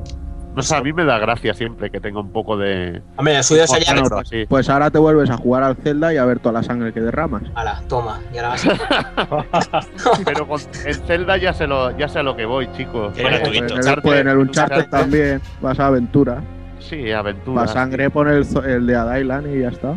No 0.55 0.63
sé, 0.63 0.75
a 0.75 0.81
mí 0.81 0.91
me 0.91 1.05
da 1.05 1.19
gracia 1.19 1.53
siempre 1.53 1.91
que 1.91 1.99
tenga 1.99 2.19
un 2.19 2.31
poco 2.31 2.57
de. 2.57 3.03
Hombre, 3.15 3.37
el 3.37 3.43
suyo 3.43 3.67
sería. 3.67 3.93
Bueno, 4.01 4.25
sí. 4.25 4.45
Pues 4.49 4.67
ahora 4.71 4.89
te 4.89 4.97
vuelves 4.97 5.29
a 5.29 5.37
jugar 5.37 5.61
al 5.61 5.75
Zelda 5.75 6.11
y 6.11 6.17
a 6.17 6.25
ver 6.25 6.39
toda 6.39 6.53
la 6.53 6.63
sangre 6.63 6.91
que 6.93 6.99
derramas. 6.99 7.43
Ala, 7.53 7.83
toma. 7.87 8.19
Y 8.33 8.37
ahora 8.39 8.49
vas 8.49 8.65
a. 8.65 9.81
Pero 10.25 10.47
con- 10.47 10.59
en 10.85 10.93
Zelda 11.05 11.37
ya 11.37 11.53
sé, 11.53 11.67
lo, 11.67 11.95
ya 11.95 12.07
sé 12.07 12.19
a 12.19 12.23
lo 12.23 12.35
que 12.35 12.45
voy, 12.45 12.67
chicos. 12.75 13.15
Gratuito. 13.15 13.75
En 13.75 13.87
el, 13.87 14.19
en 14.19 14.27
el 14.29 14.37
Uncharted 14.39 14.77
Uncharted, 14.77 14.89
también 14.89 15.41
vas 15.61 15.79
a 15.79 15.87
aventura. 15.87 16.41
Sí, 16.79 17.11
aventura. 17.11 17.63
La 17.63 17.67
sangre 17.67 18.09
pone 18.09 18.31
el, 18.31 18.45
zo- 18.45 18.63
el 18.65 18.85
de 18.87 18.95
Adailan 18.95 19.53
y 19.53 19.61
ya 19.61 19.69
está. 19.69 19.95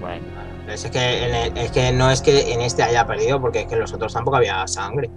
Bueno, 0.00 0.22
Pero 0.64 0.72
es 0.74 0.84
que, 0.90 1.24
el- 1.46 1.56
es 1.56 1.70
que 1.70 1.92
no 1.92 2.10
es 2.10 2.22
que 2.22 2.52
en 2.52 2.60
este 2.60 2.82
haya 2.82 3.06
perdido, 3.06 3.40
porque 3.40 3.60
es 3.60 3.66
que 3.66 3.74
en 3.74 3.80
los 3.80 3.92
otros 3.92 4.12
tampoco 4.12 4.36
había 4.36 4.66
sangre. 4.66 5.10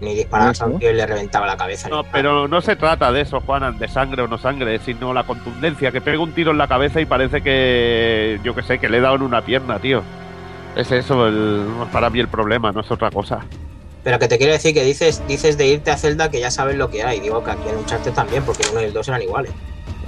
Ni 0.00 0.14
disparaba 0.14 0.52
a 0.60 0.66
un 0.66 0.78
tío 0.78 0.90
y 0.90 0.94
le 0.94 1.06
reventaba 1.06 1.46
la 1.46 1.56
cabeza. 1.56 1.88
No, 1.88 2.04
pero 2.04 2.46
no 2.48 2.60
se 2.60 2.76
trata 2.76 3.10
de 3.12 3.22
eso, 3.22 3.40
Juanan, 3.40 3.78
de 3.78 3.88
sangre 3.88 4.20
o 4.22 4.28
no 4.28 4.36
sangre, 4.36 4.78
sino 4.78 5.14
la 5.14 5.24
contundencia, 5.24 5.90
que 5.90 6.02
pega 6.02 6.18
un 6.18 6.32
tiro 6.32 6.50
en 6.50 6.58
la 6.58 6.68
cabeza 6.68 7.00
y 7.00 7.06
parece 7.06 7.40
que, 7.42 8.38
yo 8.44 8.54
que 8.54 8.62
sé, 8.62 8.78
que 8.78 8.90
le 8.90 8.98
he 8.98 9.00
dado 9.00 9.16
en 9.16 9.22
una 9.22 9.40
pierna, 9.40 9.78
tío. 9.78 10.02
Es 10.76 10.92
eso 10.92 11.26
el, 11.26 11.64
para 11.92 12.10
mí 12.10 12.20
el 12.20 12.28
problema, 12.28 12.72
no 12.72 12.82
es 12.82 12.90
otra 12.90 13.10
cosa. 13.10 13.40
Pero 14.04 14.18
que 14.18 14.28
te 14.28 14.36
quiero 14.36 14.52
decir 14.52 14.74
que 14.74 14.84
dices, 14.84 15.22
dices 15.26 15.56
de 15.56 15.66
irte 15.66 15.90
a 15.90 15.96
Zelda 15.96 16.30
que 16.30 16.40
ya 16.40 16.50
sabes 16.50 16.76
lo 16.76 16.90
que 16.90 17.02
hay. 17.02 17.18
Digo 17.20 17.42
que 17.42 17.52
aquí 17.52 17.66
en 17.70 17.78
Uncharted 17.78 18.12
también, 18.12 18.42
porque 18.44 18.64
1 18.70 18.82
y 18.82 18.84
el 18.84 18.92
2 18.92 19.08
eran 19.08 19.22
iguales. 19.22 19.52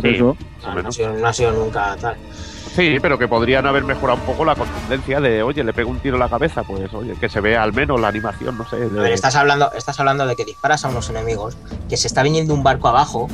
Por 0.00 0.06
Sí. 0.10 0.16
eso. 0.16 0.36
Sea, 0.60 0.74
no, 0.74 0.88
ha 0.88 0.92
sido, 0.92 1.12
no 1.14 1.26
ha 1.26 1.32
sido 1.32 1.52
nunca 1.52 1.96
tal. 2.00 2.16
Sí, 2.74 2.98
pero 3.02 3.18
que 3.18 3.26
podrían 3.26 3.66
haber 3.66 3.82
mejorado 3.82 4.20
un 4.20 4.24
poco 4.26 4.44
la 4.44 4.54
contundencia 4.54 5.20
de, 5.20 5.42
oye, 5.42 5.64
le 5.64 5.72
pego 5.72 5.90
un 5.90 5.98
tiro 5.98 6.14
en 6.16 6.20
la 6.20 6.28
cabeza, 6.28 6.62
pues, 6.62 6.92
oye, 6.94 7.14
que 7.18 7.28
se 7.28 7.40
vea 7.40 7.62
al 7.62 7.72
menos 7.72 8.00
la 8.00 8.08
animación, 8.08 8.56
no 8.56 8.68
sé. 8.68 8.76
de- 8.76 8.98
A 8.98 9.02
ver, 9.02 9.12
estás 9.12 9.34
hablando, 9.34 9.72
estás 9.72 9.98
hablando 9.98 10.26
de 10.26 10.36
que 10.36 10.44
disparas 10.44 10.84
a 10.84 10.88
unos 10.88 11.10
enemigos, 11.10 11.56
que 11.88 11.96
se 11.96 12.06
está 12.06 12.22
viniendo 12.22 12.54
un 12.54 12.62
barco 12.62 12.86
abajo 12.88 13.28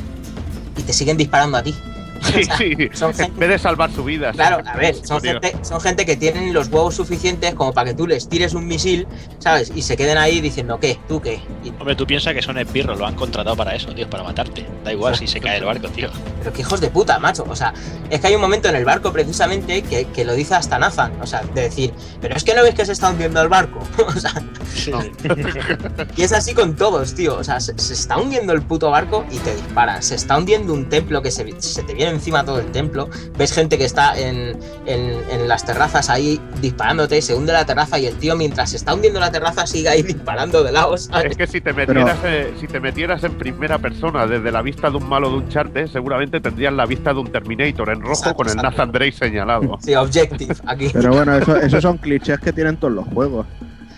y 0.77 0.81
te 0.81 0.93
siguen 0.93 1.17
disparando 1.17 1.57
a 1.57 1.63
ti. 1.63 1.75
Sí, 2.23 2.41
O 2.41 2.43
sea, 2.45 2.57
sí, 2.57 2.75
son 2.93 3.11
en 3.11 3.15
gente- 3.17 3.39
vez 3.39 3.49
de 3.49 3.59
salvar 3.59 3.91
su 3.91 4.03
vida. 4.03 4.31
Claro, 4.31 4.63
a 4.65 4.75
ver, 4.77 4.95
son 4.95 5.21
gente, 5.21 5.55
son 5.61 5.79
gente 5.81 6.05
que 6.05 6.15
tienen 6.15 6.53
los 6.53 6.67
huevos 6.69 6.95
suficientes 6.95 7.53
como 7.55 7.73
para 7.73 7.89
que 7.91 7.95
tú 7.95 8.07
les 8.07 8.27
tires 8.27 8.53
un 8.53 8.67
misil, 8.67 9.07
¿sabes? 9.39 9.71
Y 9.75 9.81
se 9.81 9.95
queden 9.97 10.17
ahí 10.17 10.41
diciendo, 10.41 10.79
¿qué? 10.79 10.97
¿Tú 11.07 11.21
qué? 11.21 11.39
Y- 11.63 11.69
Hombre, 11.79 11.95
tú 11.95 12.05
piensas 12.07 12.33
que 12.33 12.41
son 12.41 12.57
esbirros, 12.57 12.97
lo 12.97 13.05
han 13.05 13.15
contratado 13.15 13.55
para 13.55 13.75
eso, 13.75 13.93
tío, 13.93 14.09
para 14.09 14.23
matarte. 14.23 14.65
Da 14.83 14.91
igual 14.91 15.15
si 15.17 15.27
se 15.27 15.39
cae 15.39 15.57
el 15.57 15.65
barco, 15.65 15.87
tío. 15.89 16.09
pero 16.39 16.53
qué 16.53 16.61
hijos 16.61 16.79
de 16.81 16.89
puta, 16.89 17.19
macho. 17.19 17.45
O 17.49 17.55
sea, 17.55 17.73
es 18.09 18.19
que 18.21 18.27
hay 18.27 18.35
un 18.35 18.41
momento 18.41 18.69
en 18.69 18.75
el 18.75 18.85
barco 18.85 19.11
precisamente 19.11 19.81
que, 19.83 20.05
que 20.05 20.25
lo 20.25 20.33
dice 20.33 20.55
hasta 20.55 20.77
Nathan. 20.79 21.11
O 21.21 21.27
sea, 21.27 21.41
de 21.53 21.61
decir, 21.61 21.93
pero 22.21 22.35
es 22.35 22.43
que 22.43 22.53
no 22.53 22.63
ves 22.63 22.75
que 22.75 22.85
se 22.85 22.91
está 22.93 23.09
hundiendo 23.09 23.41
el 23.41 23.49
barco. 23.49 23.79
o 24.07 24.11
sea, 24.19 24.33
y 26.15 26.21
es 26.23 26.31
así 26.33 26.53
con 26.53 26.75
todos, 26.75 27.13
tío. 27.15 27.35
O 27.37 27.43
sea, 27.43 27.59
se, 27.59 27.77
se 27.77 27.93
está 27.93 28.17
hundiendo 28.17 28.53
el 28.53 28.61
puto 28.61 28.89
barco 28.91 29.25
y 29.31 29.37
te 29.39 29.53
disparan. 29.55 30.01
Se 30.03 30.15
está 30.15 30.37
hundiendo 30.37 30.73
un 30.73 30.87
templo 30.89 31.21
que 31.21 31.31
se, 31.31 31.59
se 31.61 31.83
te 31.83 31.93
viene 31.93 32.04
encima 32.09 32.43
todo 32.43 32.59
el 32.59 32.67
templo. 32.71 33.09
Ves 33.37 33.51
gente 33.53 33.77
que 33.77 33.85
está 33.85 34.17
en, 34.19 34.57
en- 34.85 35.19
en 35.29 35.47
las 35.47 35.65
terrazas 35.65 36.09
ahí 36.09 36.39
disparándote, 36.61 37.21
se 37.21 37.33
hunde 37.35 37.53
la 37.53 37.65
terraza 37.65 37.97
y 37.99 38.05
el 38.05 38.15
tío 38.15 38.35
mientras 38.35 38.71
se 38.71 38.77
está 38.77 38.93
hundiendo 38.93 39.19
la 39.19 39.31
terraza 39.31 39.65
sigue 39.67 39.89
ahí 39.89 40.01
disparando 40.03 40.63
de 40.63 40.71
lado, 40.71 40.97
¿sabes? 40.97 41.31
Es 41.31 41.37
que 41.37 41.47
si 41.47 41.61
te 41.61 41.73
metieras, 41.73 42.17
eh, 42.23 42.53
si 42.59 42.67
te 42.67 42.79
metieras 42.79 43.23
en 43.23 43.33
primera 43.37 43.77
persona 43.77 44.25
desde 44.27 44.51
la 44.51 44.61
vista 44.61 44.89
de 44.89 44.97
un 44.97 45.07
malo 45.09 45.29
de 45.29 45.35
un 45.37 45.49
charte, 45.49 45.87
seguramente 45.87 46.39
tendrías 46.39 46.73
la 46.73 46.85
vista 46.85 47.13
de 47.13 47.19
un 47.19 47.31
Terminator 47.31 47.89
en 47.89 48.01
rojo 48.01 48.13
Exacto, 48.13 48.35
con 48.37 48.47
el 48.47 48.53
exacto. 48.53 48.69
Nathan 48.77 48.91
Drake 48.91 49.11
señalado. 49.11 49.77
Sí, 49.81 49.93
objective, 49.95 50.55
aquí. 50.65 50.89
Pero 50.93 51.11
bueno, 51.13 51.35
eso- 51.35 51.55
esos 51.57 51.81
son 51.81 51.97
clichés 51.97 52.39
que 52.39 52.53
tienen 52.53 52.77
todos 52.77 52.93
los 52.93 53.05
juegos. 53.07 53.45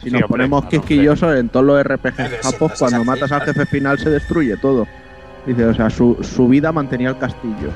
Si 0.02 0.06
Sí, 0.06 0.12
nos 0.12 0.24
hombre, 0.24 0.28
ponemos 0.48 0.66
quisquillosos 0.66 1.36
en 1.38 1.50
todos 1.50 1.66
los 1.66 1.84
RPGs 1.84 2.14
Pero 2.16 2.38
japos, 2.44 2.58
pues, 2.60 2.80
cuando 2.80 3.04
matas 3.04 3.32
al 3.32 3.42
jefe 3.42 3.66
final 3.66 3.98
se 4.00 4.10
destruye 4.12 4.56
todo. 4.58 4.88
Dice, 5.46 5.66
o 5.66 5.74
sea, 5.74 5.90
su, 5.90 6.18
su 6.22 6.48
vida 6.48 6.72
mantenía 6.72 7.10
el 7.10 7.18
castillo. 7.18 7.72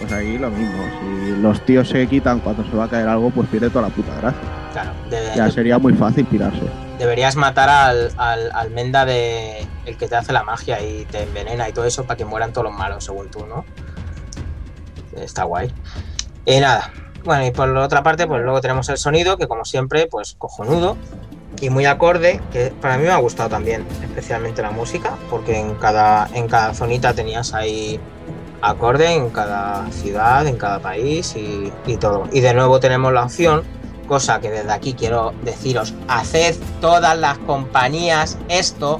Pues 0.00 0.12
ahí 0.12 0.36
lo 0.38 0.50
mismo. 0.50 0.82
Si 1.00 1.40
los 1.40 1.64
tíos 1.64 1.88
se 1.88 2.06
quitan 2.06 2.40
cuando 2.40 2.64
se 2.64 2.76
va 2.76 2.84
a 2.84 2.88
caer 2.88 3.08
algo, 3.08 3.30
pues 3.30 3.48
pierde 3.48 3.70
toda 3.70 3.88
la 3.88 3.94
puta 3.94 4.14
gracia. 4.20 4.40
claro. 4.72 4.90
De- 5.10 5.32
Ya 5.36 5.50
sería 5.50 5.78
muy 5.78 5.94
fácil 5.94 6.24
pirarse. 6.26 6.62
deberías 6.98 7.36
matar 7.36 7.68
al, 7.68 8.10
al, 8.16 8.50
al 8.52 8.70
menda 8.70 9.04
de 9.04 9.66
el 9.86 9.96
que 9.96 10.08
te 10.08 10.16
hace 10.16 10.32
la 10.32 10.42
magia 10.44 10.80
y 10.82 11.04
te 11.10 11.22
envenena 11.22 11.68
y 11.68 11.72
todo 11.72 11.84
eso 11.84 12.04
para 12.04 12.16
que 12.16 12.24
mueran 12.24 12.52
todos 12.52 12.66
los 12.70 12.74
malos, 12.78 13.04
según 13.04 13.30
tú, 13.30 13.46
¿no? 13.46 13.64
Está 15.16 15.44
guay. 15.44 15.72
Y 16.44 16.58
nada. 16.60 16.90
Bueno, 17.24 17.44
y 17.46 17.50
por 17.50 17.68
la 17.68 17.82
otra 17.82 18.02
parte, 18.02 18.26
pues 18.26 18.42
luego 18.42 18.60
tenemos 18.60 18.88
el 18.88 18.98
sonido, 18.98 19.36
que 19.36 19.48
como 19.48 19.64
siempre, 19.64 20.06
pues 20.06 20.34
cojonudo 20.38 20.96
y 21.60 21.70
muy 21.70 21.86
acorde, 21.86 22.40
que 22.52 22.72
para 22.80 22.98
mí 22.98 23.04
me 23.04 23.10
ha 23.10 23.16
gustado 23.16 23.48
también, 23.48 23.84
especialmente 24.02 24.62
la 24.62 24.70
música, 24.70 25.14
porque 25.30 25.58
en 25.58 25.74
cada, 25.76 26.28
en 26.34 26.46
cada 26.48 26.72
zonita 26.74 27.14
tenías 27.14 27.52
ahí 27.54 27.98
acorde 28.62 29.12
en 29.12 29.30
cada 29.30 29.90
ciudad, 29.90 30.46
en 30.46 30.56
cada 30.56 30.80
país 30.80 31.34
y, 31.36 31.96
todo. 31.96 32.28
Y 32.32 32.40
de 32.40 32.54
nuevo 32.54 32.80
tenemos 32.80 33.12
la 33.12 33.24
opción, 33.24 33.62
cosa 34.06 34.40
que 34.40 34.50
desde 34.50 34.72
aquí 34.72 34.94
quiero 34.94 35.32
deciros, 35.42 35.94
haced 36.08 36.56
todas 36.80 37.18
las 37.18 37.38
compañías 37.38 38.38
esto, 38.48 38.98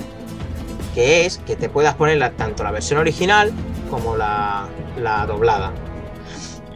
que 0.94 1.26
es 1.26 1.38
que 1.38 1.56
te 1.56 1.68
puedas 1.68 1.94
poner 1.94 2.32
tanto 2.36 2.64
la 2.64 2.70
versión 2.70 2.98
original 2.98 3.52
como 3.90 4.16
la, 4.16 4.66
la 4.98 5.26
doblada. 5.26 5.72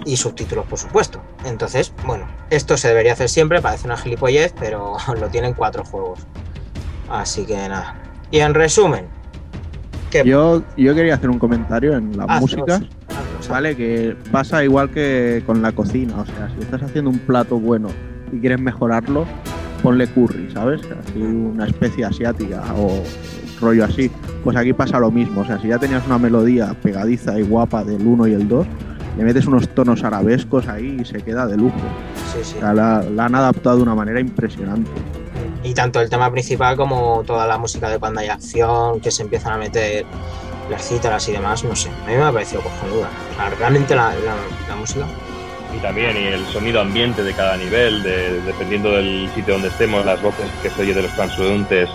Y 0.06 0.16
subtítulos, 0.16 0.64
por 0.66 0.78
supuesto. 0.78 1.20
Entonces, 1.44 1.92
bueno, 2.06 2.26
esto 2.48 2.78
se 2.78 2.88
debería 2.88 3.12
hacer 3.12 3.28
siempre, 3.28 3.60
parece 3.60 3.86
una 3.86 3.98
gilipollez, 3.98 4.54
pero 4.58 4.96
lo 5.20 5.28
tienen 5.28 5.52
cuatro 5.54 5.84
juegos. 5.84 6.20
Así 7.10 7.44
que 7.44 7.56
nada. 7.56 7.96
Y 8.30 8.38
en 8.38 8.54
resumen, 8.54 9.08
¿qué 10.10 10.22
Yo, 10.24 10.62
yo 10.76 10.94
quería 10.94 11.14
hacer 11.14 11.30
un 11.30 11.38
comentario 11.38 11.96
en 11.96 12.16
las 12.16 12.26
Hazlos, 12.28 12.40
músicas. 12.42 12.82
hazlos, 13.08 13.48
Vale, 13.48 13.76
que 13.76 14.16
pasa 14.30 14.62
igual 14.64 14.90
que 14.90 15.42
con 15.46 15.62
la 15.62 15.72
cocina. 15.72 16.14
O 16.20 16.26
sea, 16.26 16.50
si 16.54 16.60
estás 16.62 16.82
haciendo 16.82 17.10
un 17.10 17.18
plato 17.18 17.58
bueno 17.58 17.88
y 18.32 18.38
quieres 18.38 18.60
mejorarlo, 18.60 19.24
ponle 19.82 20.06
curry, 20.08 20.50
¿sabes? 20.52 20.80
Así 20.82 21.18
una 21.20 21.66
especie 21.66 22.04
asiática 22.04 22.62
o 22.76 23.02
rollo 23.60 23.84
así. 23.84 24.10
Pues 24.44 24.56
aquí 24.56 24.72
pasa 24.72 24.98
lo 25.00 25.10
mismo. 25.10 25.40
O 25.40 25.44
sea, 25.44 25.58
si 25.60 25.68
ya 25.68 25.78
tenías 25.78 26.06
una 26.06 26.18
melodía 26.18 26.74
pegadiza 26.82 27.38
y 27.38 27.42
guapa 27.42 27.82
del 27.82 28.06
1 28.06 28.26
y 28.28 28.32
el 28.34 28.46
2, 28.46 28.66
le 29.18 29.24
metes 29.24 29.46
unos 29.46 29.68
tonos 29.70 30.04
arabescos 30.04 30.68
ahí 30.68 30.98
y 31.00 31.04
se 31.04 31.18
queda 31.22 31.46
de 31.46 31.56
lujo. 31.56 31.76
Sí, 32.32 32.38
sí. 32.42 32.54
O 32.58 32.60
sea, 32.60 32.74
la, 32.74 33.02
la 33.02 33.24
han 33.24 33.34
adaptado 33.34 33.78
de 33.78 33.82
una 33.82 33.94
manera 33.94 34.20
impresionante. 34.20 34.90
Y 35.62 35.74
tanto 35.74 36.00
el 36.00 36.08
tema 36.08 36.30
principal 36.30 36.76
como 36.76 37.22
toda 37.26 37.46
la 37.46 37.58
música 37.58 37.90
de 37.90 37.98
cuando 37.98 38.20
hay 38.20 38.28
acción, 38.28 39.00
que 39.00 39.10
se 39.10 39.22
empiezan 39.22 39.52
a 39.52 39.56
meter 39.58 40.04
las 40.70 40.88
cítaras 40.88 41.28
y 41.28 41.32
demás, 41.32 41.64
no 41.64 41.76
sé. 41.76 41.90
A 42.04 42.08
mí 42.08 42.14
me 42.16 42.22
ha 42.22 42.32
parecido 42.32 42.62
cojonuda. 42.62 43.10
O 43.32 43.34
sea, 43.36 43.50
realmente 43.50 43.94
la, 43.94 44.14
la- 44.14 44.36
la 44.68 44.76
música. 44.76 45.04
Y 45.76 45.78
también 45.80 46.16
y 46.16 46.26
el 46.28 46.44
sonido 46.46 46.80
ambiente 46.80 47.22
de 47.22 47.32
cada 47.34 47.56
nivel, 47.56 48.02
de- 48.02 48.40
dependiendo 48.42 48.92
del 48.92 49.28
sitio 49.34 49.54
donde 49.54 49.68
estemos, 49.68 50.04
las 50.06 50.20
voces 50.22 50.50
que 50.62 50.70
se 50.70 50.82
oye 50.82 50.94
de 50.94 51.02
los 51.02 51.12
transeúntes 51.14 51.88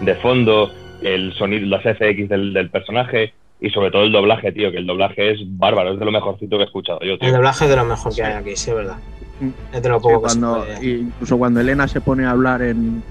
de 0.00 0.14
fondo, 0.16 0.70
el 1.02 1.34
sonido, 1.34 1.66
las 1.66 1.82
FX 1.82 2.28
del, 2.28 2.52
del 2.52 2.70
personaje 2.70 3.32
y 3.60 3.70
sobre 3.70 3.90
todo 3.90 4.04
el 4.04 4.12
doblaje, 4.12 4.52
tío, 4.52 4.70
que 4.70 4.78
el 4.78 4.86
doblaje 4.86 5.32
es 5.32 5.38
bárbaro, 5.44 5.92
es 5.92 5.98
de 5.98 6.04
lo 6.04 6.12
mejorcito 6.12 6.56
que 6.56 6.62
he 6.62 6.66
escuchado 6.66 7.00
yo, 7.00 7.14
El 7.14 7.18
tío. 7.18 7.32
doblaje 7.32 7.64
es 7.64 7.70
de 7.70 7.76
lo 7.76 7.84
mejor 7.84 8.14
que 8.14 8.22
hay 8.22 8.34
aquí, 8.34 8.54
sí, 8.56 8.70
es 8.70 8.76
verdad. 8.76 8.96
Mm. 9.40 9.48
Es 9.72 9.82
de 9.82 9.88
lo 9.88 9.96
Sí, 9.98 10.02
poco 10.02 10.22
que 10.24 10.30
se 10.30 10.38
cuando, 10.40 10.64
puede- 10.64 10.84
y 10.86 10.90
incluso 11.00 11.38
cuando 11.38 11.60
Elena 11.60 11.86
se 11.88 12.00
pone 12.00 12.26
a 12.26 12.30
hablar 12.30 12.62
en 12.62 13.02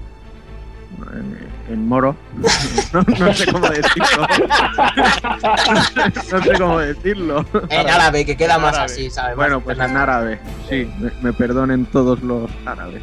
en, 1.12 1.72
en 1.72 1.86
moro. 1.88 2.16
No, 2.92 3.02
no 3.02 3.34
sé 3.34 3.52
cómo 3.52 3.68
decirlo. 3.68 4.26
no 6.32 6.42
sé 6.42 6.58
cómo 6.58 6.78
decirlo. 6.78 7.44
En 7.68 7.88
árabe, 7.88 8.24
que 8.24 8.36
queda 8.36 8.58
más 8.58 8.78
así, 8.78 9.10
¿sabes? 9.10 9.36
Bueno, 9.36 9.60
pues 9.60 9.78
en 9.78 9.96
árabe. 9.96 10.38
Sí, 10.68 10.88
me, 10.98 11.10
me 11.22 11.32
perdonen 11.32 11.84
todos 11.86 12.22
los 12.22 12.50
árabes. 12.64 13.02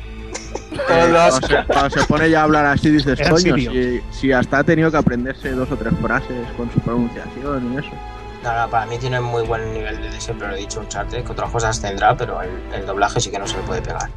Todos 0.88 0.90
Eh, 0.90 1.10
los- 1.12 1.40
Cuando, 1.40 1.48
se, 1.48 1.64
cuando 1.68 1.90
se 1.92 2.04
pone 2.06 2.30
ya 2.30 2.42
a 2.42 2.44
hablar 2.44 2.66
así, 2.66 2.90
dices, 2.90 3.20
coño, 3.30 3.56
si, 3.56 4.02
si 4.12 4.32
hasta 4.32 4.60
ha 4.60 4.64
tenido 4.64 4.90
que 4.92 4.98
aprenderse 4.98 5.52
dos 5.52 5.72
o 5.72 5.76
tres 5.78 5.94
frases 6.02 6.48
con 6.58 6.72
su 6.72 6.80
pronunciación 6.80 7.74
y 7.74 7.78
eso. 7.78 7.92
No, 8.46 8.56
no, 8.62 8.70
para 8.70 8.86
mí 8.86 8.98
tiene 9.00 9.20
muy 9.20 9.44
buen 9.44 9.74
nivel 9.74 10.00
de 10.02 10.22
siempre 10.22 10.48
lo 10.48 10.54
he 10.56 10.60
dicho 10.60 10.80
Uncharted, 10.80 11.24
que 11.26 11.32
otras 11.32 11.50
cosas 11.50 11.82
tendrá, 11.82 12.16
pero 12.16 12.42
el, 12.42 12.50
el 12.74 12.86
doblaje 12.86 13.20
sí 13.20 13.32
que 13.32 13.40
no 13.40 13.48
se 13.48 13.58
le 13.58 13.64
puede 13.64 13.82
pegar. 13.82 14.08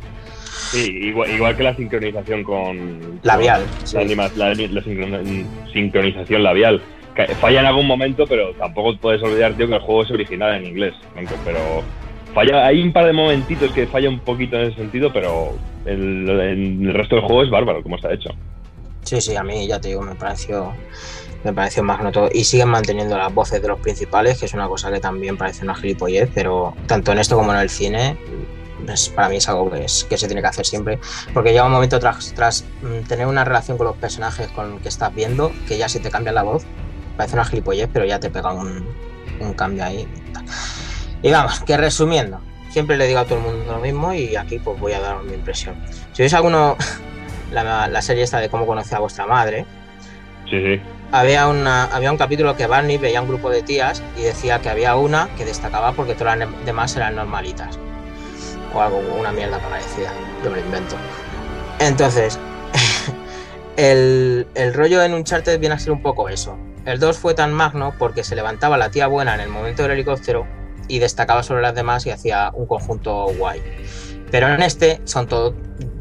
Sí, 0.70 0.86
igual, 1.02 1.30
igual 1.30 1.56
que 1.56 1.62
la 1.62 1.74
sincronización 1.74 2.44
con. 2.44 3.20
Labial, 3.22 3.62
con 3.64 3.86
sí. 3.86 3.96
La, 3.96 4.02
anima- 4.02 4.30
la- 4.36 4.48
la 4.50 4.82
sincron- 4.82 5.46
sincronización 5.72 6.42
labial. 6.42 6.82
Que 7.16 7.26
Falla 7.36 7.60
en 7.60 7.66
algún 7.66 7.86
momento, 7.86 8.26
pero 8.28 8.52
tampoco 8.54 8.96
puedes 8.98 9.22
olvidar, 9.22 9.54
tío, 9.54 9.66
que 9.66 9.74
el 9.74 9.80
juego 9.80 10.02
es 10.04 10.10
original 10.10 10.54
en 10.56 10.66
inglés. 10.66 10.94
Pero 11.44 11.58
falla, 12.34 12.66
hay 12.66 12.82
un 12.82 12.92
par 12.92 13.06
de 13.06 13.12
momentitos 13.14 13.72
que 13.72 13.86
falla 13.86 14.08
un 14.10 14.20
poquito 14.20 14.56
en 14.56 14.68
ese 14.68 14.76
sentido, 14.76 15.10
pero 15.12 15.54
el, 15.86 16.28
en 16.28 16.86
el 16.86 16.94
resto 16.94 17.16
del 17.16 17.24
juego 17.24 17.42
es 17.44 17.50
bárbaro, 17.50 17.82
como 17.82 17.96
está 17.96 18.12
hecho. 18.12 18.30
Sí, 19.02 19.20
sí, 19.22 19.34
a 19.36 19.42
mí 19.42 19.66
ya 19.66 19.80
te 19.80 19.88
digo, 19.88 20.02
me 20.02 20.14
pareció 20.14 20.74
me 21.44 21.52
pareció 21.52 21.82
magnoto 21.82 22.28
y 22.32 22.44
siguen 22.44 22.68
manteniendo 22.68 23.16
las 23.16 23.32
voces 23.32 23.62
de 23.62 23.68
los 23.68 23.78
principales, 23.80 24.38
que 24.38 24.46
es 24.46 24.54
una 24.54 24.66
cosa 24.68 24.90
que 24.90 25.00
también 25.00 25.36
parece 25.36 25.64
una 25.64 25.74
gilipollez, 25.74 26.28
pero 26.34 26.74
tanto 26.86 27.12
en 27.12 27.18
esto 27.18 27.36
como 27.36 27.52
en 27.54 27.60
el 27.60 27.70
cine, 27.70 28.16
para 29.14 29.28
mí 29.28 29.36
es 29.36 29.48
algo 29.48 29.70
que, 29.70 29.84
es- 29.84 30.04
que 30.04 30.16
se 30.18 30.26
tiene 30.26 30.40
que 30.42 30.48
hacer 30.48 30.64
siempre, 30.66 30.98
porque 31.34 31.50
llega 31.50 31.64
un 31.66 31.72
momento 31.72 31.98
tras, 31.98 32.32
tras 32.34 32.64
mm, 32.82 33.06
tener 33.06 33.26
una 33.26 33.44
relación 33.44 33.76
con 33.76 33.86
los 33.86 33.96
personajes 33.96 34.48
con 34.48 34.78
que 34.80 34.88
estás 34.88 35.14
viendo, 35.14 35.52
que 35.66 35.78
ya 35.78 35.88
si 35.88 36.00
te 36.00 36.10
cambian 36.10 36.34
la 36.34 36.42
voz, 36.42 36.64
parece 37.16 37.34
una 37.36 37.44
gilipollez, 37.44 37.88
pero 37.92 38.04
ya 38.04 38.18
te 38.18 38.30
pega 38.30 38.52
un, 38.52 38.86
un 39.40 39.52
cambio 39.54 39.84
ahí. 39.84 40.08
Y 41.22 41.30
vamos, 41.30 41.60
que 41.60 41.76
resumiendo, 41.76 42.40
siempre 42.70 42.96
le 42.96 43.06
digo 43.06 43.18
a 43.20 43.24
todo 43.24 43.38
el 43.38 43.44
mundo 43.44 43.72
lo 43.72 43.78
mismo 43.80 44.12
y 44.14 44.36
aquí 44.36 44.58
pues 44.58 44.78
voy 44.80 44.92
a 44.92 45.00
dar 45.00 45.22
mi 45.24 45.34
impresión. 45.34 45.74
Si 46.12 46.22
veis 46.22 46.32
alguno, 46.34 46.76
la, 47.52 47.88
la 47.88 48.02
serie 48.02 48.22
esta 48.24 48.38
de 48.38 48.48
cómo 48.48 48.66
conocí 48.66 48.94
a 48.94 48.98
vuestra 49.00 49.26
madre, 49.26 49.64
Sí, 50.48 50.56
sí. 50.62 50.80
Había, 51.12 51.48
una, 51.48 51.84
había 51.84 52.10
un 52.12 52.18
capítulo 52.18 52.56
que 52.56 52.66
Barney 52.66 52.98
veía 52.98 53.22
un 53.22 53.28
grupo 53.28 53.50
de 53.50 53.62
tías 53.62 54.02
y 54.16 54.22
decía 54.22 54.60
que 54.60 54.68
había 54.68 54.94
una 54.96 55.28
que 55.36 55.44
destacaba 55.44 55.92
porque 55.92 56.14
todas 56.14 56.38
las 56.38 56.48
demás 56.64 56.94
eran 56.96 57.16
normalitas. 57.16 57.78
O 58.74 58.80
algo, 58.80 58.98
una 59.18 59.32
mierda 59.32 59.58
parecida. 59.58 60.12
Yo 60.44 60.50
me 60.50 60.56
lo 60.56 60.62
invento. 60.64 60.96
Entonces, 61.78 62.38
el, 63.76 64.46
el 64.54 64.74
rollo 64.74 65.02
en 65.02 65.14
Uncharted 65.14 65.58
viene 65.58 65.74
a 65.74 65.78
ser 65.78 65.92
un 65.92 66.02
poco 66.02 66.28
eso. 66.28 66.58
El 66.84 66.98
2 66.98 67.18
fue 67.18 67.34
tan 67.34 67.52
magno 67.52 67.94
porque 67.98 68.24
se 68.24 68.34
levantaba 68.36 68.78
la 68.78 68.90
tía 68.90 69.06
buena 69.06 69.34
en 69.34 69.40
el 69.40 69.48
momento 69.48 69.82
del 69.82 69.92
helicóptero 69.92 70.46
y 70.88 70.98
destacaba 70.98 71.42
sobre 71.42 71.62
las 71.62 71.74
demás 71.74 72.06
y 72.06 72.10
hacía 72.10 72.50
un 72.54 72.66
conjunto 72.66 73.26
guay. 73.36 73.62
Pero 74.30 74.48
en 74.48 74.62
este 74.62 75.00
son 75.04 75.26
todo 75.26 75.54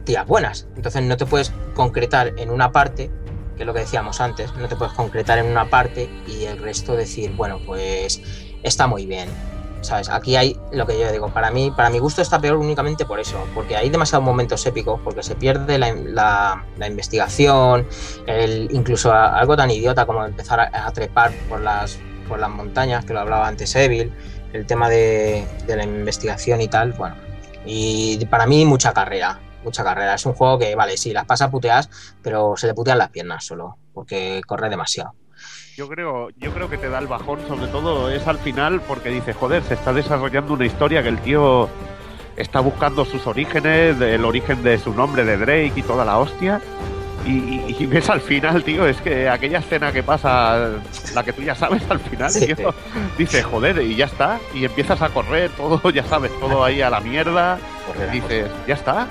tías 0.04 0.26
buenas. 0.26 0.68
Entonces 0.76 1.04
no 1.04 1.18
te 1.18 1.26
puedes 1.26 1.52
concretar 1.74 2.34
en 2.38 2.50
una 2.50 2.72
parte, 2.72 3.12
que 3.58 3.64
es 3.64 3.68
lo 3.68 3.74
que 3.74 3.82
decíamos 3.82 4.22
antes, 4.22 4.54
no 4.56 4.68
te 4.70 4.76
puedes 4.78 4.94
concretar 4.94 5.38
en 5.40 5.48
una 5.48 5.70
parte 5.70 6.10
y 6.28 6.46
el 6.46 6.58
resto 6.60 6.96
decir, 6.96 7.32
bueno, 7.36 7.60
pues 7.66 8.22
está 8.64 8.88
muy 8.88 9.06
bien. 9.06 9.30
¿Sabes? 9.82 10.10
Aquí 10.10 10.36
hay 10.36 10.58
lo 10.72 10.88
que 10.88 11.00
yo 11.00 11.12
digo, 11.12 11.30
para 11.30 11.52
mí, 11.52 11.72
para 11.72 11.92
mi 11.92 12.00
gusto 12.00 12.22
está 12.22 12.42
peor 12.42 12.58
únicamente 12.58 13.06
por 13.06 13.20
eso, 13.20 13.38
porque 13.54 13.78
hay 13.78 13.90
demasiados 13.92 14.26
momentos 14.26 14.66
épicos, 14.66 15.00
porque 15.04 15.22
se 15.22 15.36
pierde 15.36 15.78
la, 15.78 15.94
la- 15.94 16.66
la 16.78 16.88
investigación, 16.88 17.88
el, 18.26 18.68
incluso 18.72 19.14
algo 19.14 19.56
tan 19.56 19.70
idiota 19.70 20.06
como 20.08 20.26
empezar 20.26 20.60
a, 20.60 20.88
a 20.88 20.92
trepar 20.92 21.32
por 21.48 21.62
las, 21.62 22.00
por 22.28 22.40
las 22.40 22.50
montañas, 22.50 23.06
que 23.06 23.14
lo 23.14 23.20
hablaba 23.20 23.48
antes 23.48 23.76
Evil, 23.76 24.12
el 24.52 24.66
tema 24.66 24.90
de, 24.90 25.46
de 25.68 25.76
la 25.76 25.84
investigación 25.84 26.60
y 26.60 26.68
tal, 26.68 26.94
bueno. 26.94 27.16
Y 27.64 28.26
para 28.26 28.48
mí 28.48 28.66
mucha 28.66 28.94
carrera, 28.94 29.40
mucha 29.68 29.84
carrera. 29.84 30.16
Es 30.16 30.26
un 30.26 30.34
juego 30.34 30.58
que, 30.58 30.74
vale, 30.76 30.98
sí, 30.98 31.14
las 31.14 31.26
pasa 31.26 31.52
puteas, 31.52 31.90
pero 32.22 32.56
se 32.58 32.68
le 32.68 32.74
putean 32.74 32.98
las 32.98 33.10
piernas 33.10 33.46
solo, 33.46 33.78
porque 33.94 34.42
corre 34.48 34.70
demasiado. 34.70 35.14
Yo 35.76 35.88
creo, 35.88 36.30
yo 36.38 36.52
creo 36.54 36.70
que 36.70 36.78
te 36.78 36.90
da 36.90 36.98
el 36.98 37.08
bajón, 37.08 37.40
sobre 37.48 37.68
todo 37.68 38.10
es 38.10 38.26
al 38.28 38.40
final, 38.40 38.82
porque 38.82 39.10
dices, 39.10 39.36
joder, 39.36 39.62
se 39.64 39.76
está 39.76 39.94
desarrollando 39.94 40.54
una 40.54 40.66
historia 40.66 41.04
que 41.04 41.10
el 41.10 41.20
tío 41.20 41.70
está 42.36 42.62
buscando 42.62 43.06
sus 43.06 43.28
orígenes, 43.28 44.00
el 44.02 44.26
origen 44.26 44.64
de 44.64 44.80
su 44.80 44.94
nombre 44.94 45.24
de 45.26 45.38
Drake 45.38 45.74
y 45.76 45.84
toda 45.84 46.04
la 46.06 46.18
hostia. 46.18 46.62
Y, 47.26 47.86
ves 47.88 48.10
al 48.10 48.22
final, 48.22 48.64
tío, 48.64 48.88
es 48.88 49.02
que 49.02 49.28
aquella 49.28 49.60
escena 49.60 49.92
que 49.92 50.02
pasa, 50.02 50.70
la 51.14 51.24
que 51.24 51.34
tú 51.34 51.42
ya 51.42 51.56
sabes 51.56 51.84
al 51.90 52.00
final, 52.00 52.32
Sí. 52.32 52.56
tío, 52.56 52.74
dices, 53.18 53.44
joder, 53.44 53.82
y 53.82 53.96
ya 53.98 54.06
está, 54.06 54.40
y 54.54 54.64
empiezas 54.64 55.02
a 55.02 55.10
correr, 55.10 55.52
todo, 55.52 55.90
ya 55.92 56.04
sabes, 56.06 56.32
todo 56.40 56.64
ahí 56.64 56.82
a 56.82 56.90
la 56.90 57.02
mierda, 57.02 57.60
dices, 58.14 58.50
ya 58.66 58.76
está. 58.76 59.08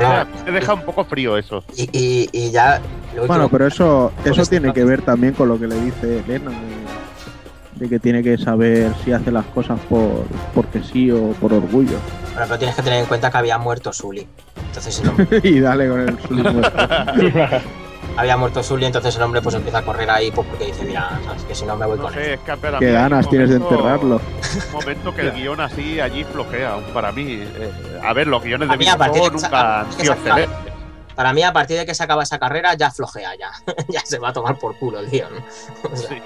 No, 0.00 0.24
no. 0.24 0.26
te 0.44 0.52
deja 0.52 0.74
un 0.74 0.82
poco 0.82 1.04
frío 1.04 1.36
eso. 1.36 1.64
Y, 1.76 1.82
y- 1.92 2.28
y 2.32 2.50
ya. 2.50 2.80
Bueno, 3.26 3.48
pero 3.48 3.66
eso, 3.66 4.12
eso 4.24 4.44
tiene 4.46 4.72
que 4.72 4.84
ver 4.84 5.02
también 5.02 5.34
con 5.34 5.48
lo 5.48 5.58
que 5.58 5.66
le 5.68 5.80
dice 5.80 6.18
Elena, 6.26 6.50
de, 6.50 7.80
de 7.84 7.88
que 7.88 7.98
tiene 8.00 8.22
que 8.22 8.36
saber 8.38 8.92
si 9.04 9.12
hace 9.12 9.30
las 9.30 9.44
cosas 9.46 9.78
por 9.88 10.24
porque 10.54 10.82
sí 10.82 11.10
o 11.10 11.30
por 11.40 11.52
orgullo. 11.52 11.96
Bueno, 12.32 12.46
pero 12.48 12.58
tienes 12.58 12.74
que 12.76 12.82
tener 12.82 13.00
en 13.00 13.06
cuenta 13.06 13.30
que 13.30 13.36
había 13.38 13.56
muerto 13.58 13.92
Sully. 13.92 14.26
Entonces 14.66 15.02
hombre, 15.06 15.40
y 15.44 15.60
dale 15.60 15.88
con 15.88 16.00
el 16.00 16.18
Sully 16.20 16.42
muerto. 16.42 16.78
había 18.16 18.36
muerto 18.36 18.62
Sully, 18.62 18.86
entonces 18.86 19.16
el 19.16 19.22
hombre 19.22 19.42
pues 19.42 19.54
empieza 19.54 19.78
a 19.78 19.82
correr 19.82 20.10
ahí 20.10 20.30
pues, 20.30 20.46
porque 20.48 20.66
dice, 20.66 20.84
mira, 20.84 21.20
sabes 21.24 21.42
que 21.44 21.54
si 21.54 21.64
no 21.64 21.76
me 21.76 21.86
voy 21.86 21.96
No 21.98 22.04
con 22.04 22.14
él. 22.14 22.20
es 22.20 22.40
que 22.40 22.52
Qué 22.78 22.86
un 22.86 22.92
ganas 22.92 23.28
tienes 23.28 23.50
de 23.50 23.56
enterrarlo. 23.56 24.16
Un 24.16 24.72
momento 24.72 25.14
que 25.14 25.22
el 25.22 25.32
guion 25.34 25.60
así 25.60 26.00
allí 26.00 26.24
flojea, 26.24 26.76
para 26.92 27.12
mí. 27.12 27.40
Eh, 27.42 28.00
a 28.02 28.12
ver, 28.12 28.26
los 28.26 28.42
guiones 28.42 28.68
de 28.68 28.78
que 28.78 28.84
nunca 28.84 29.80
han 29.80 29.92
sido 29.92 30.12
excelentes. 30.12 30.74
Para 31.14 31.32
mí, 31.32 31.42
a 31.44 31.52
partir 31.52 31.78
de 31.78 31.86
que 31.86 31.94
se 31.94 32.02
acaba 32.02 32.24
esa 32.24 32.38
carrera, 32.40 32.74
ya 32.74 32.90
flojea 32.90 33.36
ya. 33.36 33.52
ya 33.88 34.00
se 34.04 34.18
va 34.18 34.30
a 34.30 34.32
tomar 34.32 34.58
por 34.58 34.76
culo 34.76 34.98
el 34.98 35.10
guion. 35.10 35.32
O 35.92 35.96
sea, 35.96 36.20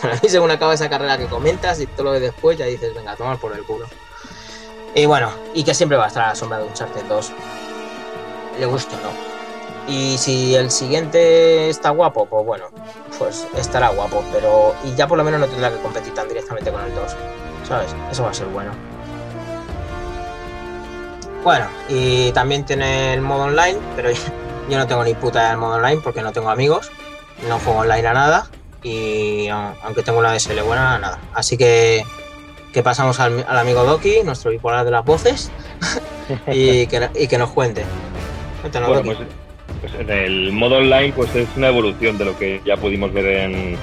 Para 0.00 0.14
mí, 0.14 0.28
según 0.28 0.50
acaba 0.50 0.74
esa 0.74 0.88
carrera 0.88 1.16
que 1.18 1.26
comentas 1.26 1.80
y 1.80 1.86
todo 1.86 2.04
lo 2.04 2.12
de 2.12 2.20
después, 2.20 2.58
ya 2.58 2.66
dices, 2.66 2.94
venga, 2.94 3.12
a 3.12 3.16
tomar 3.16 3.38
por 3.38 3.52
el 3.52 3.62
culo. 3.64 3.86
Y 4.94 5.06
bueno, 5.06 5.30
y 5.54 5.64
que 5.64 5.74
siempre 5.74 5.96
va 5.98 6.04
a 6.04 6.08
estar 6.08 6.24
a 6.24 6.28
la 6.28 6.34
sombra 6.34 6.58
de 6.58 6.64
Uncharted 6.64 7.04
2. 7.04 7.32
Le 8.60 8.66
guste 8.66 8.94
o 8.94 8.98
no. 9.00 9.33
Y 9.86 10.16
si 10.18 10.54
el 10.54 10.70
siguiente 10.70 11.68
está 11.68 11.90
guapo, 11.90 12.26
pues 12.26 12.44
bueno, 12.46 12.66
pues 13.18 13.46
estará 13.56 13.88
guapo, 13.90 14.24
pero. 14.32 14.74
Y 14.84 14.94
ya 14.94 15.06
por 15.06 15.18
lo 15.18 15.24
menos 15.24 15.40
no 15.40 15.46
tendrá 15.46 15.70
que 15.70 15.76
competir 15.78 16.14
tan 16.14 16.26
directamente 16.28 16.70
con 16.70 16.82
el 16.84 16.94
2. 16.94 17.16
¿Sabes? 17.68 17.94
Eso 18.10 18.22
va 18.24 18.30
a 18.30 18.34
ser 18.34 18.46
bueno. 18.46 18.72
Bueno, 21.42 21.66
y 21.88 22.32
también 22.32 22.64
tiene 22.64 23.12
el 23.12 23.20
modo 23.20 23.44
online, 23.44 23.78
pero 23.96 24.10
yo 24.68 24.78
no 24.78 24.86
tengo 24.86 25.04
ni 25.04 25.14
puta 25.14 25.48
del 25.50 25.58
modo 25.58 25.74
online 25.74 26.00
porque 26.02 26.22
no 26.22 26.32
tengo 26.32 26.48
amigos, 26.48 26.90
no 27.48 27.58
juego 27.58 27.80
online 27.80 28.06
a 28.08 28.14
nada 28.14 28.46
y 28.82 29.48
aunque 29.48 30.02
tengo 30.02 30.18
una 30.18 30.32
DSL 30.32 30.62
buena, 30.62 30.98
nada. 30.98 31.18
Así 31.34 31.56
que, 31.58 32.04
que 32.72 32.82
pasamos 32.82 33.20
al, 33.20 33.44
al 33.46 33.58
amigo 33.58 33.84
Doki, 33.84 34.22
nuestro 34.24 34.50
bipolar 34.50 34.84
de 34.86 34.90
las 34.90 35.04
voces, 35.04 35.50
y, 36.46 36.86
que, 36.86 37.10
y 37.14 37.28
que 37.28 37.36
nos 37.38 37.50
cuente. 37.50 37.84
Cuéntanos, 38.62 38.88
Bueno, 38.88 39.02
Doki. 39.02 39.16
pues, 39.16 39.28
pues 39.84 40.00
en 40.00 40.10
el 40.10 40.52
modo 40.52 40.76
online 40.76 41.12
pues 41.14 41.34
es 41.36 41.46
una 41.56 41.68
evolución 41.68 42.16
de 42.16 42.24
lo 42.24 42.38
que 42.38 42.60
ya 42.64 42.76
pudimos 42.76 43.12
ver 43.12 43.26
en, 43.26 43.76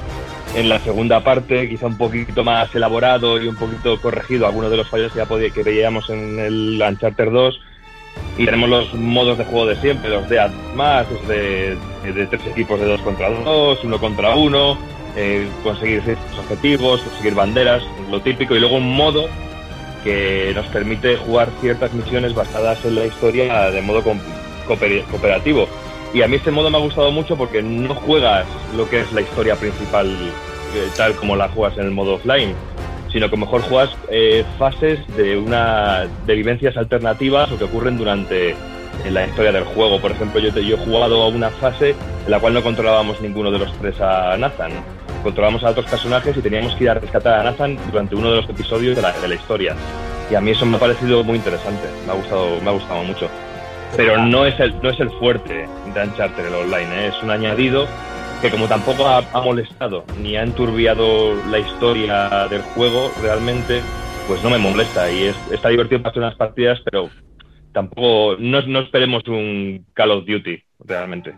en 0.56 0.70
la 0.70 0.80
segunda 0.80 1.24
parte, 1.24 1.70
quizá 1.70 1.86
un 1.86 1.98
poquito 1.98 2.44
más 2.44 2.74
elaborado 2.74 3.40
y 3.40 3.48
un 3.48 3.56
poquito 3.56 4.02
corregido 4.02 4.48
algunos 4.48 4.72
de 4.72 4.78
los 4.78 4.90
fallos 4.90 5.12
que 5.12 5.20
ya 5.20 5.26
podía- 5.28 5.52
que 5.52 5.62
veíamos 5.64 6.10
en 6.10 6.40
el 6.40 6.82
Uncharted 6.86 7.30
2. 7.32 7.60
Y 8.38 8.46
tenemos 8.46 8.70
los 8.70 8.94
modos 8.96 9.38
de 9.38 9.46
juego 9.46 9.68
de 9.68 9.76
siempre, 9.78 10.10
los 10.10 10.28
de 10.28 10.42
más, 10.76 11.06
es 11.12 11.28
de, 11.28 11.78
tres 12.26 12.42
equipos 12.48 12.80
de 12.80 12.88
dos 12.88 13.02
contra 13.02 13.30
dos, 13.30 13.80
uno 13.84 14.00
contra 14.00 14.36
uno, 14.36 14.78
eh, 15.16 15.48
conseguir 15.64 16.02
ciertos 16.02 16.40
objetivos, 16.40 17.02
conseguir 17.02 17.36
banderas, 17.36 17.84
lo 18.10 18.20
típico, 18.22 18.56
y 18.56 18.60
luego 18.60 18.78
un 18.78 18.96
modo 18.96 19.30
que 20.04 20.52
nos 20.56 20.66
permite 20.68 21.16
jugar 21.18 21.50
ciertas 21.62 21.94
misiones 21.94 22.34
basadas 22.34 22.84
en 22.86 22.96
la 22.96 23.06
historia 23.06 23.70
de 23.70 23.82
modo 23.82 24.04
cooperativo. 24.68 25.68
Y 26.14 26.22
a 26.24 26.28
mí 26.28 26.36
este 26.36 26.52
modo 26.52 26.70
me 26.70 26.78
ha 26.78 26.82
gustado 26.82 27.12
mucho 27.12 27.38
porque 27.38 27.62
no 27.62 27.96
juegas 27.96 28.46
lo 28.76 28.90
que 28.90 29.00
es 29.02 29.12
la 29.14 29.22
historia 29.22 29.56
principal 29.56 30.08
eh, 30.76 30.88
tal 30.98 31.16
como 31.16 31.36
la 31.36 31.48
juegas 31.50 31.78
en 31.78 31.86
el 31.86 31.92
modo 31.92 32.16
offline, 32.16 32.54
sino 33.12 33.30
que 33.30 33.38
mejor 33.38 33.62
juegas 33.62 33.90
eh, 34.10 34.44
fases 34.60 35.00
de 35.16 35.38
una 35.38 36.08
de 36.26 36.36
vivencias 36.36 36.76
alternativas 36.78 37.50
o 37.52 37.58
que 37.58 37.64
ocurren 37.66 37.98
durante 37.98 38.56
en 39.06 39.14
la 39.14 39.26
historia 39.26 39.52
del 39.54 39.64
juego. 39.64 40.00
Por 40.02 40.12
ejemplo, 40.12 40.40
yo, 40.42 40.54
te- 40.54 40.66
yo 40.66 40.76
he 40.76 40.80
jugado 40.80 41.22
a 41.24 41.28
una 41.30 41.50
fase 41.50 41.92
en 42.26 42.32
la 42.32 42.40
cual 42.40 42.54
no 42.54 42.62
controlábamos 42.62 43.22
ninguno 43.22 43.50
de 43.52 43.60
los 43.60 43.74
tres 43.80 44.00
a 44.02 44.36
Nathan. 44.38 44.72
Controlábamos 45.24 45.64
a 45.64 45.70
otros 45.70 45.86
personajes 45.86 46.36
y 46.36 46.42
teníamos 46.42 46.76
que 46.76 46.84
ir 46.86 46.90
a 46.90 46.96
rescatar 46.96 47.40
a 47.40 47.44
Nathan 47.44 47.78
durante 47.92 48.16
uno 48.16 48.32
de 48.32 48.38
los 48.42 48.50
episodios 48.50 48.96
de 48.96 49.02
la, 49.02 49.12
de 49.14 49.28
la 49.30 49.36
historia. 49.36 49.76
Y 50.30 50.36
a 50.36 50.42
mí 50.42 50.52
eso 50.52 50.66
me 50.66 50.76
ha 50.78 50.80
parecido 50.80 51.24
muy 51.24 51.38
interesante, 51.38 51.88
me 52.06 52.12
ha 52.12 52.16
gustado, 52.16 52.60
me 52.62 52.70
ha 52.70 52.74
gustado 52.74 53.04
mucho. 53.04 53.30
Pero 53.98 54.18
no 54.26 54.46
es 54.46 54.60
el, 54.60 54.74
no 54.82 54.90
es 54.90 55.00
el 55.00 55.10
fuerte 55.12 55.68
de 55.94 56.04
Uncharted 56.04 56.46
el 56.46 56.54
online, 56.56 57.06
¿eh? 57.06 57.08
es 57.10 57.24
un 57.24 57.30
añadido 57.32 57.88
que 58.42 58.50
como 58.50 58.68
tampoco 58.68 59.06
ha, 59.08 59.18
ha 59.34 59.42
molestado 59.42 60.04
ni 60.20 60.36
ha 60.36 60.44
enturbiado 60.44 61.36
la 61.50 61.60
historia 61.60 62.48
del 62.50 62.62
juego 62.62 63.12
realmente, 63.22 63.82
pues 64.28 64.42
no 64.44 64.50
me 64.50 64.58
molesta 64.58 65.12
y 65.12 65.26
es, 65.26 65.36
está 65.52 65.70
divertido 65.70 66.02
para 66.02 66.10
hacer 66.12 66.24
unas 66.24 66.36
partidas, 66.36 66.80
pero 66.90 67.10
tampoco, 67.74 68.36
no, 68.40 68.62
no 68.64 68.80
esperemos 68.80 69.24
un 69.28 69.86
Call 69.94 70.12
of 70.12 70.26
Duty 70.26 70.58
realmente. 70.86 71.36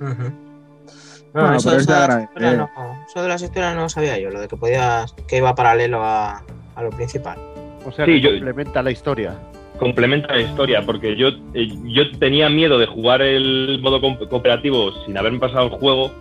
No, 0.00 1.42
Bueno, 1.42 1.56
eso, 1.56 1.68
pero 1.70 1.80
eso 1.80 1.92
de 1.92 2.22
historias 2.24 2.56
no, 2.56 2.70
eso 3.06 3.22
de 3.22 3.28
las 3.28 3.42
historias 3.42 3.76
no 3.76 3.88
sabía 3.88 4.18
yo, 4.18 4.30
lo 4.30 4.40
de 4.40 4.48
que 4.48 4.56
podías, 4.56 5.12
que 5.28 5.36
iba 5.36 5.54
paralelo 5.54 6.02
a, 6.02 6.42
a 6.74 6.82
lo 6.82 6.90
principal. 6.90 7.38
O 7.84 7.92
sea, 7.92 8.04
Sí, 8.06 8.12
que 8.12 8.20
yo- 8.20 8.30
complementa 8.30 8.82
la 8.82 8.90
historia. 8.90 9.34
Complementa 9.78 10.34
la 10.34 10.42
historia, 10.42 10.82
porque 10.82 11.16
yo, 11.16 11.28
eh, 11.54 11.68
yo 11.84 12.10
tenía 12.18 12.48
miedo 12.48 12.78
de 12.78 12.86
jugar 12.86 13.22
el 13.22 13.78
modo 13.80 14.00
co- 14.00 14.28
cooperativo 14.28 14.92
sin 15.06 15.16
haberme 15.16 15.38
pasado 15.38 15.64
el 15.66 15.70
juego, 15.70 16.12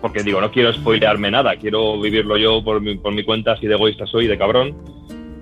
porque 0.00 0.22
digo, 0.22 0.40
no 0.40 0.50
quiero 0.52 0.72
spoilearme 0.72 1.30
nada, 1.30 1.56
quiero 1.56 2.00
vivirlo 2.00 2.36
yo 2.36 2.62
por 2.62 2.80
mi, 2.80 2.96
por 2.96 3.12
mi 3.12 3.24
cuenta, 3.24 3.52
así 3.52 3.66
de 3.66 3.74
egoísta 3.74 4.06
soy, 4.06 4.26
de 4.26 4.38
cabrón. 4.38 4.76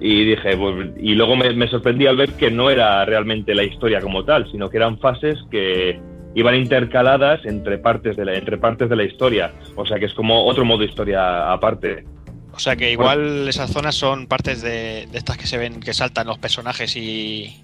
Y 0.00 0.24
dije, 0.24 0.56
pues, 0.56 0.90
y 1.00 1.14
luego 1.14 1.36
me, 1.36 1.52
me 1.54 1.68
sorprendí 1.68 2.06
al 2.06 2.16
ver 2.16 2.30
que 2.32 2.50
no 2.50 2.68
era 2.70 3.04
realmente 3.04 3.54
la 3.54 3.62
historia 3.64 4.00
como 4.00 4.24
tal, 4.24 4.50
sino 4.50 4.68
que 4.68 4.76
eran 4.76 4.98
fases 4.98 5.38
que 5.50 5.98
iban 6.34 6.56
intercaladas 6.56 7.44
entre 7.46 7.78
partes 7.78 8.16
de 8.16 8.24
la, 8.24 8.34
entre 8.34 8.58
partes 8.58 8.90
de 8.90 8.96
la 8.96 9.04
historia. 9.04 9.52
O 9.76 9.86
sea 9.86 9.98
que 9.98 10.06
es 10.06 10.14
como 10.14 10.44
otro 10.46 10.64
modo 10.64 10.82
historia 10.84 11.50
aparte. 11.52 12.04
O 12.52 12.58
sea 12.58 12.76
que 12.76 12.90
igual 12.92 13.48
esas 13.48 13.70
zonas 13.72 13.94
son 13.94 14.26
partes 14.26 14.62
de, 14.62 15.06
de 15.10 15.18
estas 15.18 15.38
que 15.38 15.46
se 15.46 15.58
ven, 15.58 15.80
que 15.80 15.94
saltan 15.94 16.26
los 16.26 16.38
personajes 16.38 16.94
y. 16.96 17.63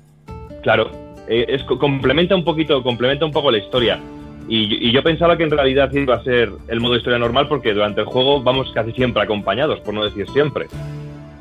Claro, 0.63 0.91
eh, 1.29 1.59
complementa 1.79 2.35
un 2.35 2.45
poquito, 2.45 2.83
complementa 2.83 3.25
un 3.25 3.33
poco 3.33 3.51
la 3.51 3.59
historia. 3.59 3.99
Y, 4.49 4.89
y 4.89 4.93
yo 4.93 5.03
pensaba 5.03 5.37
que 5.37 5.45
en 5.45 5.51
realidad 5.51 5.93
iba 5.93 6.17
a 6.17 6.25
ser 6.25 6.51
el 6.69 6.81
modo 6.81 6.97
historia 6.97 7.19
normal 7.19 7.47
porque 7.49 7.73
durante 7.73 8.01
el 8.01 8.07
juego 8.07 8.43
vamos 8.43 8.71
casi 8.73 8.93
siempre 8.93 9.23
acompañados, 9.23 9.81
por 9.81 9.95
no 9.95 10.05
decir 10.05 10.29
siempre. 10.31 10.67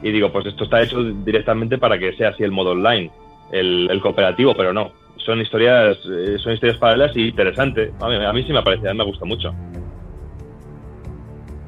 Y 0.02 0.12
digo, 0.12 0.32
pues 0.32 0.46
esto 0.46 0.64
está 0.64 0.82
hecho 0.82 1.04
directamente 1.04 1.78
para 1.78 1.98
que 1.98 2.14
sea 2.14 2.30
así 2.30 2.44
el 2.44 2.52
modo 2.52 2.72
online, 2.72 3.12
el, 3.52 3.90
el 3.90 4.02
cooperativo, 4.02 4.54
pero 4.56 4.74
no. 4.74 4.92
Son 5.18 5.42
historias, 5.42 5.98
eh, 6.06 6.38
son 6.40 6.54
historias 6.54 6.78
paralelas 6.78 7.16
y 7.18 7.30
interesante. 7.30 7.92
A 8.00 8.08
mí, 8.08 8.16
a 8.16 8.34
mí 8.34 8.44
sí 8.44 8.54
me 8.54 8.64
parece, 8.64 8.88
a 8.88 8.94
mí 8.94 8.98
me 8.98 9.06
gusta 9.06 9.26
mucho. 9.26 9.54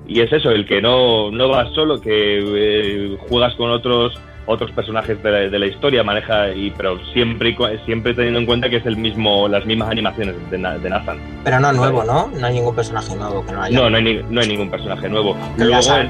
Y 0.08 0.20
es 0.22 0.32
eso, 0.32 0.52
el 0.52 0.66
que 0.66 0.82
no, 0.82 1.32
no 1.32 1.50
vas 1.50 1.74
solo, 1.74 2.00
que 2.00 2.40
eh, 2.40 3.18
juegas 3.30 3.56
con 3.56 3.72
otros 3.72 4.14
otros 4.46 4.72
personajes 4.72 5.22
de 5.22 5.32
la, 5.32 5.38
de 5.50 5.60
la 5.60 5.66
historia, 5.68 6.04
maneja, 6.04 6.50
y, 6.52 6.72
pero 6.72 6.98
siempre, 7.14 7.56
siempre 7.86 8.14
teniendo 8.14 8.40
en 8.40 8.46
cuenta 8.46 8.70
que 8.70 8.78
es 8.78 8.86
el 8.86 8.98
mismo, 8.98 9.48
las 9.48 9.66
mismas 9.66 9.90
animaciones 9.90 10.36
de, 10.50 10.58
de 10.58 10.90
Nathan. 10.90 11.20
Pero 11.44 11.60
no 11.60 11.72
nuevo, 11.72 12.04
¿no? 12.04 12.30
No 12.40 12.48
hay 12.48 12.54
ningún 12.56 12.76
personaje 12.76 13.16
nuevo 13.16 13.46
que 13.46 13.52
no 13.54 13.62
haya. 13.64 13.78
No, 13.80 13.90
no 13.90 13.98
hay, 13.98 14.04
ni- 14.04 14.22
no 14.30 14.42
hay 14.42 14.48
ningún 14.48 14.70
personaje 14.70 15.08
nuevo. 15.10 15.36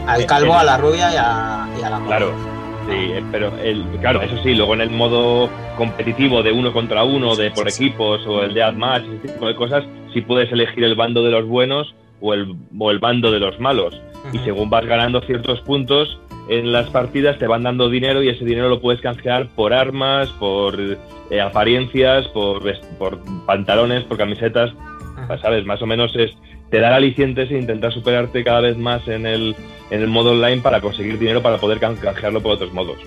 Al, 0.08 0.26
calvo, 0.26 0.54
en- 0.54 0.60
a 0.60 0.64
la 0.64 0.78
rubia 0.78 1.12
y 1.12 1.16
a, 1.18 1.68
y 1.80 1.84
a 1.84 1.90
la 1.90 2.00
Claro, 2.06 2.32
sí, 2.88 2.96
eh, 2.96 3.24
pero 3.32 3.52
el, 3.58 3.84
claro, 4.00 4.22
eso 4.22 4.38
sí, 4.44 4.54
luego 4.56 4.74
en 4.74 4.82
el 4.82 4.90
modo 4.90 5.50
competitivo 5.78 6.42
de 6.44 6.52
uno 6.52 6.72
contra 6.74 7.04
uno, 7.04 7.36
de 7.36 7.52
por 7.52 7.68
equipos 7.68 8.26
o 8.28 8.44
el 8.44 8.54
de 8.54 8.64
ad 8.64 8.74
match, 8.74 9.04
ese 9.06 9.28
tipo 9.34 9.48
de 9.48 9.56
cosas, 9.56 9.84
sí 10.14 10.22
puedes 10.22 10.52
elegir 10.52 10.84
el 10.84 10.96
bando 10.96 11.24
de 11.24 11.32
los 11.32 11.46
buenos 11.48 11.94
o 12.22 12.34
el, 12.34 12.56
o 12.78 12.92
el 12.92 13.00
bando 13.00 13.32
de 13.32 13.40
los 13.40 13.60
malos. 13.60 14.00
Y 14.34 14.38
según 14.40 14.70
vas 14.70 14.86
ganando 14.86 15.20
ciertos 15.22 15.60
puntos 15.62 16.20
en 16.48 16.72
las 16.72 16.90
partidas, 16.90 17.38
te 17.40 17.48
van 17.48 17.64
dando 17.64 17.90
dinero 17.90 18.22
y 18.24 18.30
ese 18.30 18.46
dinero 18.46 18.70
lo 18.70 18.80
puedes 18.80 19.02
canjear 19.02 19.48
por 19.56 19.74
armas, 19.74 20.30
por 20.40 20.80
eh, 21.30 21.42
apariencias, 21.42 22.28
por, 22.30 22.62
por 22.98 23.20
pantalones, 23.46 24.04
por 24.04 24.18
camisetas. 24.18 24.72
¿Sabes? 25.42 25.66
Más 25.66 25.82
o 25.82 25.86
menos 25.86 26.16
es 26.16 26.32
te 26.70 26.80
dar 26.80 26.94
alicientes 26.94 27.50
e 27.52 27.58
intentar 27.58 27.94
superarte 27.94 28.44
cada 28.44 28.62
vez 28.62 28.78
más 28.78 29.08
en 29.08 29.26
el, 29.26 29.56
en 29.92 30.02
el 30.02 30.08
modo 30.08 30.32
online 30.32 30.62
para 30.62 30.82
conseguir 30.82 31.18
dinero 31.20 31.42
para 31.42 31.58
poder 31.58 31.80
can- 31.80 31.96
canjearlo 31.96 32.42
por 32.42 32.54
otros 32.54 32.74
modos. 32.74 32.98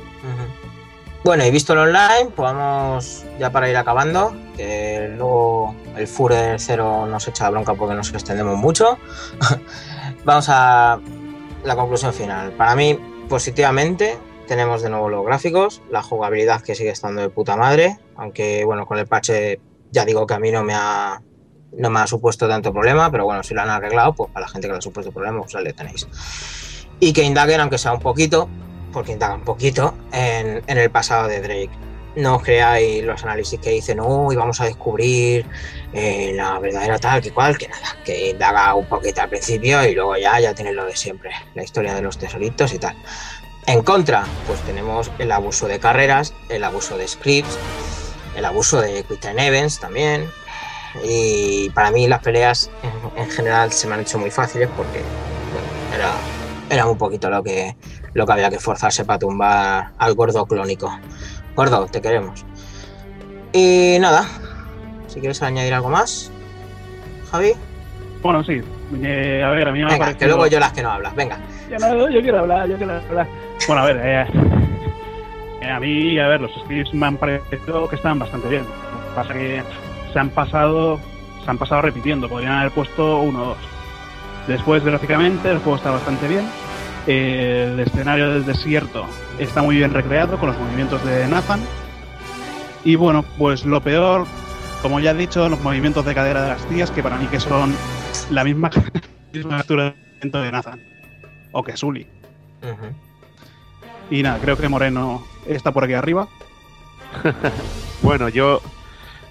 Bueno, 1.25 1.43
y 1.47 1.51
visto 1.51 1.73
el 1.73 1.79
online, 1.79 2.33
pues 2.37 2.53
vamos 2.53 3.25
ya 3.39 3.51
para 3.51 3.71
ir 3.71 3.77
acabando, 3.79 4.37
que 4.59 5.11
luego 5.17 5.75
el 5.97 6.07
Führer 6.07 6.61
cero 6.61 7.07
nos 7.07 7.27
echa 7.27 7.45
la 7.45 7.51
bronca 7.51 7.73
porque 7.75 7.95
nos 7.95 8.13
extendemos 8.13 8.59
mucho. 8.59 8.99
vamos 10.27 10.51
a 10.51 11.01
la 11.65 11.77
conclusión 11.77 12.13
final. 12.13 12.53
Para 12.53 12.77
mí, 12.77 12.99
positivamente, 13.27 14.19
tenemos 14.47 14.83
de 14.83 14.91
nuevo 14.91 15.09
los 15.09 15.25
gráficos, 15.25 15.81
la 15.91 16.03
jugabilidad 16.03 16.61
que 16.61 16.75
sigue 16.75 16.91
estando 16.91 17.23
de 17.23 17.31
puta 17.31 17.57
madre, 17.57 17.99
aunque 18.17 18.67
bueno, 18.67 18.85
con 18.85 18.99
el 18.99 19.07
parche 19.07 19.61
ya 19.91 20.05
digo 20.05 20.27
que 20.27 20.35
a 20.35 20.39
mí 20.39 20.51
no 20.51 20.63
me 20.63 20.75
ha, 20.75 21.23
no 21.73 21.89
me 21.89 22.01
ha 22.01 22.07
supuesto 22.07 22.47
tanto 22.47 22.71
problema, 22.71 23.11
pero 23.11 23.25
bueno, 23.25 23.43
si 23.43 23.55
lo 23.55 23.63
han 23.63 23.71
arreglado, 23.71 24.13
pues 24.13 24.31
para 24.31 24.45
la 24.45 24.53
gente 24.53 24.69
que 24.69 24.73
le 24.73 24.79
ha 24.79 24.83
supuesto 24.83 25.11
problema, 25.11 25.41
pues 25.41 25.55
ahí 25.55 25.65
le 25.65 25.73
tenéis. 25.73 26.07
Y 27.01 27.15
que 27.15 27.23
indaguen, 27.23 27.63
aunque 27.63 27.79
sea 27.79 27.95
un 27.95 28.01
poquito, 28.01 28.51
porque 28.95 29.13
indaga 29.13 29.35
un 29.35 29.43
poquito, 29.43 29.95
en, 30.13 30.63
el 30.67 30.91
pasado 30.91 31.29
de 31.29 31.41
Drake. 31.41 31.71
No 32.17 32.37
os 32.37 32.45
creáis 32.45 33.03
los 33.03 33.25
análisis 33.25 33.59
que 33.59 33.71
dicen, 33.71 34.01
uy, 34.01 34.37
vamos 34.37 34.61
a 34.61 34.67
descubrir 34.67 35.45
eh, 35.93 36.33
la 36.35 36.61
verdadera 36.61 36.97
tal, 37.01 37.21
que 37.21 37.33
cual, 37.33 37.59
que 37.59 37.67
nada, 37.67 37.97
que 38.05 38.31
indaga 38.31 38.73
un 38.75 38.87
poquito 38.87 39.21
al 39.21 39.29
principio 39.29 39.85
y 39.85 39.97
luego 39.97 40.17
ya, 40.17 40.39
ya 40.39 40.55
tienes 40.55 40.75
lo 40.75 40.85
de 40.85 40.95
siempre, 40.95 41.33
la 41.57 41.65
historia 41.65 41.93
de 41.93 42.03
los 42.03 42.17
tesoritos 42.17 42.73
y 42.73 42.79
tal. 42.79 42.95
En 43.67 43.83
contra, 43.83 44.25
pues 44.47 44.61
tenemos 44.61 45.11
el 45.19 45.33
abuso 45.33 45.67
de 45.67 45.81
carreras, 45.81 46.33
el 46.49 46.63
abuso 46.63 46.97
de 46.97 47.09
scripts, 47.09 47.59
el 48.37 48.45
abuso 48.45 48.81
de 48.81 49.03
Quick 49.03 49.21
Time 49.21 49.49
Events 49.49 49.81
también. 49.81 50.31
Y 51.03 51.71
para 51.71 51.91
mí 51.91 52.07
las 52.07 52.21
peleas 52.21 52.71
en, 52.85 53.25
en 53.25 53.31
general 53.31 53.73
se 53.73 53.89
me 53.89 53.95
han 53.95 54.03
hecho 54.03 54.19
muy 54.19 54.31
fáciles 54.31 54.69
porque 54.77 55.01
era, 55.93 56.13
era 56.71 56.87
un 56.87 56.97
poquito 56.97 57.29
lo 57.29 57.43
que, 57.43 57.75
lo 58.15 58.27
que 58.27 58.33
había 58.33 58.49
que 58.49 58.57
esforzarse 58.57 59.05
para 59.05 59.19
tumbar 59.19 59.91
al 59.99 60.15
gordo 60.15 60.47
clónico. 60.47 60.97
Gordo, 61.55 61.87
te 61.87 62.01
queremos. 62.01 62.45
Y 63.53 63.99
nada, 64.01 64.27
si 65.09 65.21
quieres 65.21 65.43
añadir 65.43 65.75
algo 65.75 65.89
más, 65.91 66.31
Javi. 67.31 67.53
Bueno, 68.23 68.43
sí. 68.43 68.63
Eh, 69.03 69.43
a 69.45 69.51
ver, 69.51 69.69
a 69.69 69.73
mí 69.73 69.81
me 69.81 69.87
Venga, 69.87 69.99
parecido... 69.99 70.19
que 70.19 70.27
luego 70.27 70.47
yo 70.47 70.61
las 70.61 70.73
que 70.73 70.83
no 70.83 70.91
hablas, 70.91 71.15
venga. 71.15 71.39
Yo, 71.71 71.79
no, 71.79 72.09
yo 72.09 72.23
quiero 72.23 72.41
hablar, 72.41 72.69
yo 72.69 72.77
quiero 72.77 72.95
hablar. 72.95 73.27
Bueno, 73.67 73.83
a 73.83 73.85
ver, 73.87 74.01
eh, 74.03 74.27
eh, 75.63 75.71
a 75.71 75.81
mí, 75.81 76.19
a 76.19 76.29
ver, 76.29 76.41
los 76.41 76.51
scripts 76.63 76.95
me 76.95 77.07
han 77.07 77.17
parecido 77.17 77.89
que 77.89 77.97
están 77.97 78.19
bastante 78.19 78.49
bien. 78.49 78.63
Lo 78.63 79.09
que 79.09 79.15
pasa 79.15 79.33
que 79.35 79.63
se 80.13 80.19
han 80.19 80.31
pasado, 80.31 81.01
se 81.45 81.51
han 81.51 81.59
pasado 81.59 81.83
repitiendo, 81.83 82.29
podrían 82.29 82.53
haber 82.53 82.73
puesto 82.73 83.19
uno 83.21 83.43
o 83.43 83.47
dos. 83.47 83.59
Después, 84.47 84.85
gráficamente, 84.85 85.51
el 85.51 85.59
juego 85.59 85.77
está 85.77 85.91
bastante 85.91 86.29
bien. 86.29 86.45
El 87.07 87.79
escenario 87.81 88.31
del 88.31 88.47
desierto 88.47 89.07
está 89.39 89.63
muy 89.63 89.77
bien 89.77 89.93
recreado 89.93 90.39
con 90.39 90.49
los 90.49 90.59
movimientos 90.59 91.05
de 91.05 91.29
Nathan. 91.29 91.61
Y 92.83 92.97
bueno, 92.97 93.25
pues 93.39 93.65
lo 93.67 93.81
peor, 93.83 94.27
como 94.83 95.01
ya 95.01 95.11
he 95.11 95.15
dicho, 95.15 95.49
los 95.49 95.61
movimientos 95.61 96.05
de 96.05 96.15
cadera 96.15 96.43
de 96.43 96.49
las 96.49 96.65
tías, 96.67 96.91
que 96.91 97.03
para 97.03 97.17
mí 97.17 97.27
que 97.27 97.41
son 97.41 97.75
la 98.31 98.45
misma, 98.45 98.71
altura 99.51 99.95
de 100.23 100.53
Nathan. 100.53 100.81
O 101.53 101.63
que 101.63 101.77
Sully. 101.77 102.07
Y 104.11 104.23
nada, 104.23 104.39
creo 104.41 104.57
que 104.57 104.69
Moreno 104.69 105.23
está 105.47 105.73
por 105.73 105.85
aquí 105.85 105.95
arriba. 105.95 106.29
Bueno, 108.03 108.29
yo. 108.29 108.61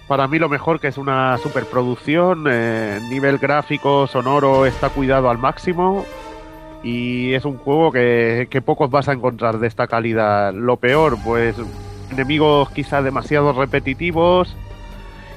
Para 0.07 0.27
mí 0.27 0.39
lo 0.39 0.49
mejor 0.49 0.79
que 0.79 0.87
es 0.87 0.97
una 0.97 1.37
superproducción, 1.37 2.45
eh, 2.49 2.99
nivel 3.09 3.37
gráfico, 3.37 4.07
sonoro, 4.07 4.65
está 4.65 4.89
cuidado 4.89 5.29
al 5.29 5.37
máximo. 5.37 6.05
Y 6.83 7.33
es 7.33 7.45
un 7.45 7.57
juego 7.57 7.91
que, 7.91 8.47
que 8.49 8.61
pocos 8.61 8.89
vas 8.91 9.07
a 9.07 9.13
encontrar 9.13 9.59
de 9.59 9.67
esta 9.67 9.87
calidad. 9.87 10.53
Lo 10.53 10.77
peor, 10.77 11.17
pues 11.23 11.55
enemigos 12.11 12.69
quizá 12.71 13.01
demasiado 13.01 13.53
repetitivos 13.53 14.55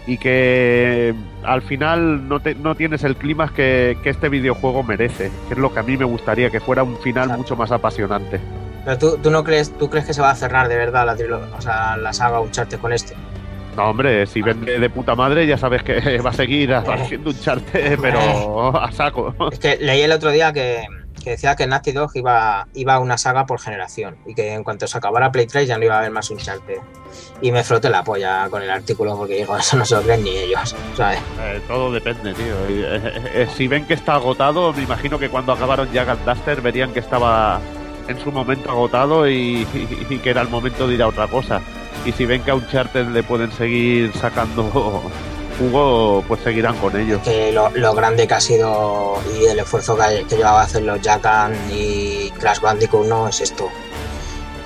y 0.08 0.18
que 0.18 1.14
al 1.44 1.62
final 1.62 2.28
no, 2.28 2.40
te- 2.40 2.54
no 2.54 2.74
tienes 2.74 3.02
el 3.04 3.16
clima 3.16 3.52
que, 3.54 3.96
que 4.02 4.10
este 4.10 4.28
videojuego 4.28 4.82
merece, 4.82 5.30
que 5.48 5.54
es 5.54 5.58
lo 5.58 5.72
que 5.72 5.80
a 5.80 5.82
mí 5.82 5.96
me 5.96 6.04
gustaría, 6.04 6.50
que 6.50 6.60
fuera 6.60 6.82
un 6.82 6.96
final 6.98 7.28
mucho 7.36 7.56
más 7.56 7.70
apasionante. 7.72 8.40
Pero 8.84 8.98
tú, 8.98 9.18
tú 9.20 9.30
no 9.30 9.42
crees, 9.42 9.76
tú 9.78 9.88
crees 9.90 10.06
que 10.06 10.14
se 10.14 10.22
va 10.22 10.30
a 10.30 10.34
cerrar 10.36 10.68
de 10.68 10.76
verdad 10.76 11.06
la 11.06 11.12
o 11.56 11.60
sea, 11.60 11.96
la 11.96 12.12
saga 12.12 12.40
Uncharted 12.40 12.78
con 12.78 12.92
este. 12.92 13.14
No, 13.76 13.90
hombre, 13.90 14.26
si 14.26 14.42
vende 14.42 14.78
de 14.78 14.90
puta 14.90 15.14
madre 15.14 15.46
ya 15.46 15.58
sabes 15.58 15.82
que 15.82 16.18
va 16.24 16.30
a 16.30 16.34
seguir 16.34 16.72
haciendo 16.74 17.30
un 17.30 17.38
charte, 17.40 17.96
pero 18.00 18.76
a 18.80 18.90
saco. 18.92 19.34
Es 19.50 19.58
que 19.58 19.76
leí 19.78 20.02
el 20.02 20.12
otro 20.12 20.30
día 20.30 20.52
que, 20.52 20.84
que 21.26 21.30
decía 21.32 21.56
que 21.56 21.66
Naughty 21.66 21.90
Dog 21.90 22.12
iba, 22.14 22.68
iba 22.74 22.94
a 22.94 23.00
una 23.00 23.18
saga 23.18 23.46
por 23.46 23.58
generación 23.58 24.16
y 24.26 24.32
que 24.32 24.52
en 24.54 24.62
cuanto 24.62 24.86
se 24.86 24.96
acabara 24.96 25.32
Play 25.32 25.48
3 25.48 25.66
ya 25.66 25.76
no 25.76 25.84
iba 25.84 25.96
a 25.96 25.98
haber 25.98 26.12
más 26.12 26.30
Uncharted. 26.30 26.78
Y 27.40 27.50
me 27.50 27.64
froté 27.64 27.90
la 27.90 28.04
polla 28.04 28.46
con 28.48 28.62
el 28.62 28.70
artículo 28.70 29.16
porque 29.16 29.40
eso 29.42 29.76
no 29.76 29.84
se 29.84 29.96
lo 29.96 30.16
ni 30.18 30.30
ellos. 30.36 30.76
Eh, 30.96 31.60
todo 31.66 31.90
depende, 31.90 32.32
tío. 32.32 32.54
Eh, 32.68 33.00
eh, 33.34 33.48
si 33.56 33.66
ven 33.66 33.86
que 33.88 33.94
está 33.94 34.14
agotado, 34.14 34.72
me 34.72 34.84
imagino 34.84 35.18
que 35.18 35.28
cuando 35.28 35.50
acabaron 35.52 35.90
ya 35.90 36.04
Duster 36.14 36.60
verían 36.60 36.92
que 36.92 37.00
estaba 37.00 37.60
en 38.06 38.20
su 38.20 38.30
momento 38.30 38.70
agotado 38.70 39.28
y, 39.28 39.66
y- 39.74 40.06
y 40.08 40.18
que 40.20 40.30
era 40.30 40.42
el 40.42 40.48
momento 40.48 40.86
de 40.86 40.94
ir 40.94 41.02
a 41.02 41.08
otra 41.08 41.26
cosa. 41.26 41.60
y 42.04 42.12
si 42.12 42.24
ven 42.24 42.40
que 42.42 42.52
a 42.52 42.54
Uncharted 42.54 43.08
le 43.08 43.24
pueden 43.24 43.50
seguir 43.50 44.12
sacando 44.16 45.02
jugo, 45.58 46.24
pues 46.26 46.40
seguirán 46.42 46.76
con 46.78 46.96
ellos. 46.96 47.20
Que 47.22 47.52
lo, 47.52 47.70
lo 47.70 47.94
grande 47.94 48.26
que 48.26 48.34
ha 48.34 48.40
sido 48.40 49.18
y 49.38 49.46
el 49.46 49.58
esfuerzo 49.58 49.96
que, 49.96 50.24
que 50.28 50.36
llevaba 50.36 50.62
a 50.62 50.64
hacer 50.64 50.82
los 50.82 51.00
Jackan 51.00 51.54
y 51.70 52.30
Crash 52.38 52.60
Bandicoot 52.60 53.06
no 53.06 53.28
es 53.28 53.40
esto. 53.40 53.68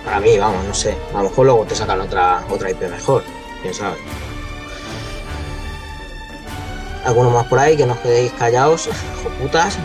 Para 0.05 0.20
mí, 0.20 0.39
vamos, 0.39 0.65
no 0.65 0.75
sé. 0.75 0.97
A 1.15 1.19
lo 1.19 1.28
mejor 1.28 1.47
luego 1.47 1.65
te 1.65 1.75
sacan 1.75 2.01
otra, 2.01 2.43
otra 2.49 2.70
IP 2.70 2.83
mejor. 2.91 3.23
Quién 3.62 3.75
sabe. 3.75 3.97
¿Alguno 7.05 7.31
más 7.31 7.47
por 7.47 7.59
ahí 7.59 7.77
que 7.77 7.86
no 7.86 7.94
os 7.94 7.99
quedéis 8.01 8.33
callados? 8.33 8.86
Hijo 8.86 9.28
putas. 9.41 9.78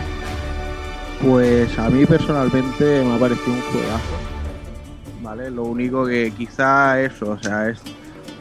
Pues 1.22 1.78
a 1.78 1.88
mí 1.88 2.04
personalmente 2.04 3.02
me 3.02 3.14
ha 3.14 3.18
parecido 3.18 3.52
un 3.52 3.62
juegazo. 3.62 4.16
¿Vale? 5.22 5.50
Lo 5.50 5.62
único 5.64 6.06
que 6.06 6.32
quizá 6.36 7.00
eso, 7.00 7.30
o 7.30 7.38
sea, 7.38 7.68
es. 7.70 7.80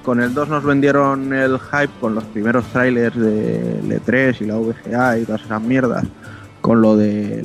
Con 0.05 0.21
el 0.21 0.35
2 0.35 0.49
nos 0.49 0.63
vendieron 0.63 1.33
el 1.33 1.57
hype 1.57 1.89
con 1.99 2.13
los 2.13 2.23
primeros 2.25 2.63
trailers 2.65 3.17
de 3.17 3.81
E3 3.81 4.39
y 4.39 4.45
la 4.45 4.55
VGA 4.57 5.17
y 5.17 5.25
todas 5.25 5.41
esas 5.41 5.59
mierdas. 5.63 6.05
Con 6.61 6.79
lo 6.79 6.95
de 6.95 7.43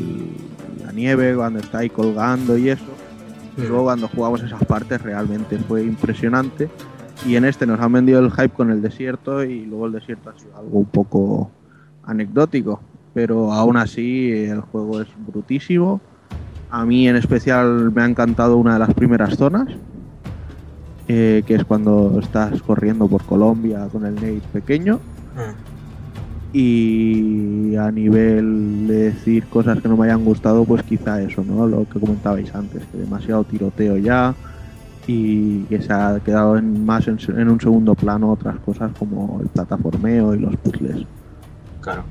la 0.85 0.93
nieve, 0.93 1.35
cuando 1.35 1.59
está 1.59 1.79
ahí 1.79 1.89
colgando 1.89 2.59
y 2.59 2.69
eso. 2.69 2.85
Y 3.57 3.63
luego 3.63 3.85
cuando 3.85 4.09
jugamos 4.09 4.43
esas 4.43 4.63
partes 4.67 5.01
realmente 5.01 5.57
fue 5.57 5.85
impresionante. 5.85 6.69
Y 7.27 7.37
en 7.37 7.47
este 7.47 7.67
nos 7.67 7.81
han 7.81 7.95
vendido 7.95 8.21
el 8.21 8.31
hype 8.31 8.51
con 8.51 8.71
el 8.71 8.83
desierto 8.83 9.43
y 9.43 9.65
luego 9.65 9.87
el 9.87 9.93
desierto 9.93 10.29
ha 10.29 10.39
sido 10.39 10.59
algo 10.59 10.81
un 10.81 10.87
poco 10.87 11.51
anecdótico. 12.05 12.83
Pero 13.15 13.55
aún 13.55 13.79
así 13.79 14.33
el 14.33 14.61
juego 14.61 15.01
es 15.01 15.09
brutísimo. 15.27 16.03
A 16.71 16.85
mí 16.85 17.09
en 17.09 17.17
especial 17.17 17.91
me 17.91 18.03
ha 18.03 18.07
encantado 18.07 18.59
una 18.59 18.75
de 18.75 18.81
las 18.81 18.93
primeras 18.93 19.37
zonas, 19.37 19.69
eh, 21.13 21.43
que 21.45 21.57
es 21.57 21.65
cuando 21.65 22.21
estás 22.21 22.63
corriendo 22.63 23.09
por 23.09 23.25
Colombia 23.25 23.89
con 23.91 24.07
el 24.07 24.15
Nate 24.15 24.43
pequeño. 24.53 25.01
Y 26.53 27.75
a 27.75 27.91
nivel 27.91 28.87
de 28.87 29.11
decir 29.11 29.45
cosas 29.49 29.81
que 29.81 29.89
no 29.89 29.97
me 29.97 30.07
hayan 30.07 30.25
gustado, 30.25 30.65
pues 30.65 30.85
quizá 30.85 31.21
eso, 31.21 31.43
¿no? 31.43 31.67
Lo 31.67 31.85
que 31.89 31.99
comentabais 31.99 32.55
antes, 32.55 32.85
que 32.93 32.99
demasiado 32.99 33.43
tiroteo 33.43 33.97
ya 33.97 34.37
y 35.09 35.65
que 35.65 35.83
se 35.83 35.93
ha 35.93 36.21
quedado 36.25 36.57
en, 36.57 36.87
más 36.87 37.09
en, 37.09 37.19
en 37.37 37.49
un 37.49 37.61
segundo 37.61 37.97
plano 37.97 38.31
otras 38.31 38.61
cosas 38.61 38.93
como 38.97 39.41
el 39.43 39.49
plataformeo 39.49 40.37
y 40.37 40.39
los 40.39 40.57
puzzles. 40.59 41.05
Claro. 41.81 42.05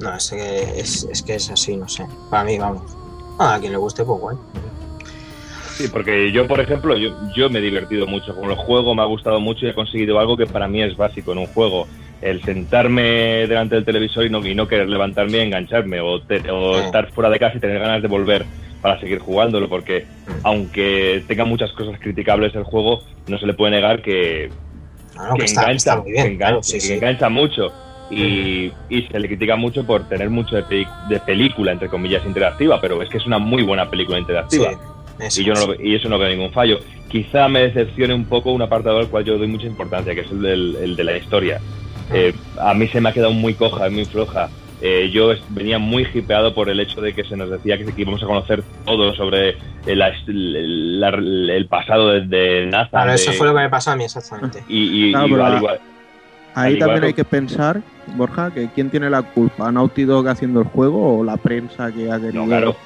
No, 0.00 0.14
es 0.14 0.30
que 0.30 0.80
es, 0.80 1.06
es 1.10 1.22
que 1.22 1.34
es 1.34 1.50
así, 1.50 1.76
no 1.76 1.86
sé. 1.86 2.06
Para 2.30 2.44
mí, 2.44 2.58
vamos. 2.58 2.96
Ah, 3.38 3.56
a 3.56 3.60
quien 3.60 3.72
le 3.72 3.78
guste, 3.78 4.04
pues 4.04 4.20
guay. 4.20 4.36
Sí, 5.76 5.88
porque 5.88 6.30
yo, 6.30 6.46
por 6.46 6.60
ejemplo, 6.60 6.96
yo, 6.96 7.10
yo 7.34 7.50
me 7.50 7.58
he 7.58 7.62
divertido 7.62 8.06
mucho 8.06 8.32
con 8.34 8.48
el 8.48 8.56
juego, 8.56 8.94
me 8.94 9.02
ha 9.02 9.06
gustado 9.06 9.40
mucho 9.40 9.66
y 9.66 9.70
he 9.70 9.74
conseguido 9.74 10.20
algo 10.20 10.36
que 10.36 10.46
para 10.46 10.68
mí 10.68 10.80
es 10.80 10.96
básico 10.96 11.32
en 11.32 11.38
un 11.38 11.46
juego. 11.48 11.88
El 12.20 12.44
sentarme 12.44 13.02
delante 13.48 13.74
del 13.74 13.84
televisor 13.84 14.24
y 14.24 14.30
no, 14.30 14.46
y 14.46 14.54
no 14.54 14.68
querer 14.68 14.88
levantarme 14.88 15.38
y 15.38 15.40
engancharme, 15.40 16.00
o, 16.00 16.22
te- 16.22 16.48
o 16.50 16.78
Sí. 16.78 16.84
estar 16.84 17.10
fuera 17.12 17.28
de 17.28 17.40
casa 17.40 17.56
y 17.56 17.60
tener 17.60 17.80
ganas 17.80 18.02
de 18.02 18.08
volver 18.08 18.48
para 18.80 19.00
seguir 19.00 19.18
jugándolo, 19.18 19.68
porque 19.68 20.06
Mm. 20.26 20.40
aunque 20.42 21.24
tenga 21.26 21.44
muchas 21.44 21.72
cosas 21.72 21.98
criticables 22.00 22.54
el 22.54 22.62
juego, 22.64 23.02
no 23.26 23.38
se 23.38 23.46
le 23.46 23.54
puede 23.54 23.72
negar 23.72 24.00
que, 24.02 24.54
no, 25.14 25.34
que 25.34 25.40
que 25.40 25.44
está, 25.46 25.62
engancha, 25.62 25.76
está 25.76 25.96
muy 26.02 26.12
bien. 26.12 26.26
que 26.26 26.32
engancha, 26.34 26.46
claro, 26.50 26.62
sí, 26.62 26.80
que 26.80 26.86
sí. 26.86 26.94
engancha 26.94 27.28
mucho. 27.28 27.76
Y, 28.08 28.66
y 28.88 29.02
se 29.10 29.18
le 29.18 29.28
critica 29.28 29.56
mucho 29.56 29.84
por 29.86 30.06
tener 30.06 30.30
mucho 30.30 30.56
de, 30.56 30.86
de 30.98 31.20
película, 31.20 31.72
entre 31.72 31.88
comillas, 31.88 32.24
interactiva, 32.24 32.80
pero 32.80 33.02
es 33.02 33.08
que 33.10 33.18
es 33.18 33.26
una 33.26 33.38
muy 33.38 33.62
buena 33.62 33.88
película 33.90 34.18
interactiva. 34.20 34.68
Sí, 34.70 34.93
eso 35.20 35.40
y, 35.40 35.44
yo 35.44 35.54
no 35.54 35.66
lo, 35.66 35.82
y 35.82 35.94
eso 35.94 36.08
no 36.08 36.18
veo 36.18 36.28
ningún 36.28 36.52
fallo. 36.52 36.78
Quizá 37.08 37.48
me 37.48 37.60
decepcione 37.60 38.12
un 38.14 38.24
poco 38.24 38.50
un 38.52 38.62
apartado 38.62 38.98
al 38.98 39.08
cual 39.08 39.24
yo 39.24 39.38
doy 39.38 39.46
mucha 39.46 39.66
importancia, 39.66 40.14
que 40.14 40.22
es 40.22 40.30
el, 40.30 40.42
del, 40.42 40.76
el 40.82 40.96
de 40.96 41.04
la 41.04 41.16
historia. 41.16 41.60
Eh, 42.12 42.34
a 42.60 42.74
mí 42.74 42.88
se 42.88 43.00
me 43.00 43.08
ha 43.08 43.12
quedado 43.12 43.32
muy 43.32 43.54
coja, 43.54 43.88
muy 43.90 44.04
floja. 44.04 44.48
Eh, 44.82 45.10
yo 45.12 45.30
venía 45.50 45.78
muy 45.78 46.06
hipeado 46.12 46.52
por 46.52 46.68
el 46.68 46.78
hecho 46.80 47.00
de 47.00 47.14
que 47.14 47.24
se 47.24 47.36
nos 47.36 47.48
decía 47.48 47.78
que, 47.78 47.84
que 47.86 48.02
íbamos 48.02 48.22
a 48.22 48.26
conocer 48.26 48.62
todo 48.84 49.14
sobre 49.14 49.56
el, 49.86 50.02
el, 50.26 51.00
la- 51.00 51.08
el 51.10 51.66
pasado 51.68 52.10
de, 52.10 52.20
de 52.22 52.66
Nathan. 52.66 52.90
Claro, 52.90 53.12
eso 53.12 53.30
de- 53.30 53.36
fue 53.38 53.46
lo 53.46 53.54
que 53.54 53.60
me 53.60 53.70
pasó 53.70 53.92
a 53.92 53.96
mí 53.96 54.04
exactamente. 54.04 54.62
y, 54.68 55.08
y- 55.08 55.10
Claro, 55.12 55.26
y 55.26 55.30
pero 55.30 55.44
al 55.46 55.54
a- 55.54 55.58
igual- 55.58 55.80
Ahí 56.56 56.66
Al 56.66 56.72
igual 56.76 56.78
también 56.80 57.00
que- 57.00 57.06
hay 57.06 57.14
que 57.14 57.24
pensar, 57.24 57.80
Borja, 58.16 58.50
que 58.52 58.68
quién 58.74 58.90
tiene 58.90 59.08
la 59.10 59.22
culpa, 59.22 59.72
Naughty 59.72 60.04
Dog 60.04 60.28
haciendo 60.28 60.60
el 60.60 60.66
juego 60.66 61.18
o 61.18 61.24
la 61.24 61.36
prensa 61.36 61.90
que 61.90 62.10
ha 62.12 62.20
querido 62.20 62.42
No, 62.42 62.46
claro. 62.46 62.76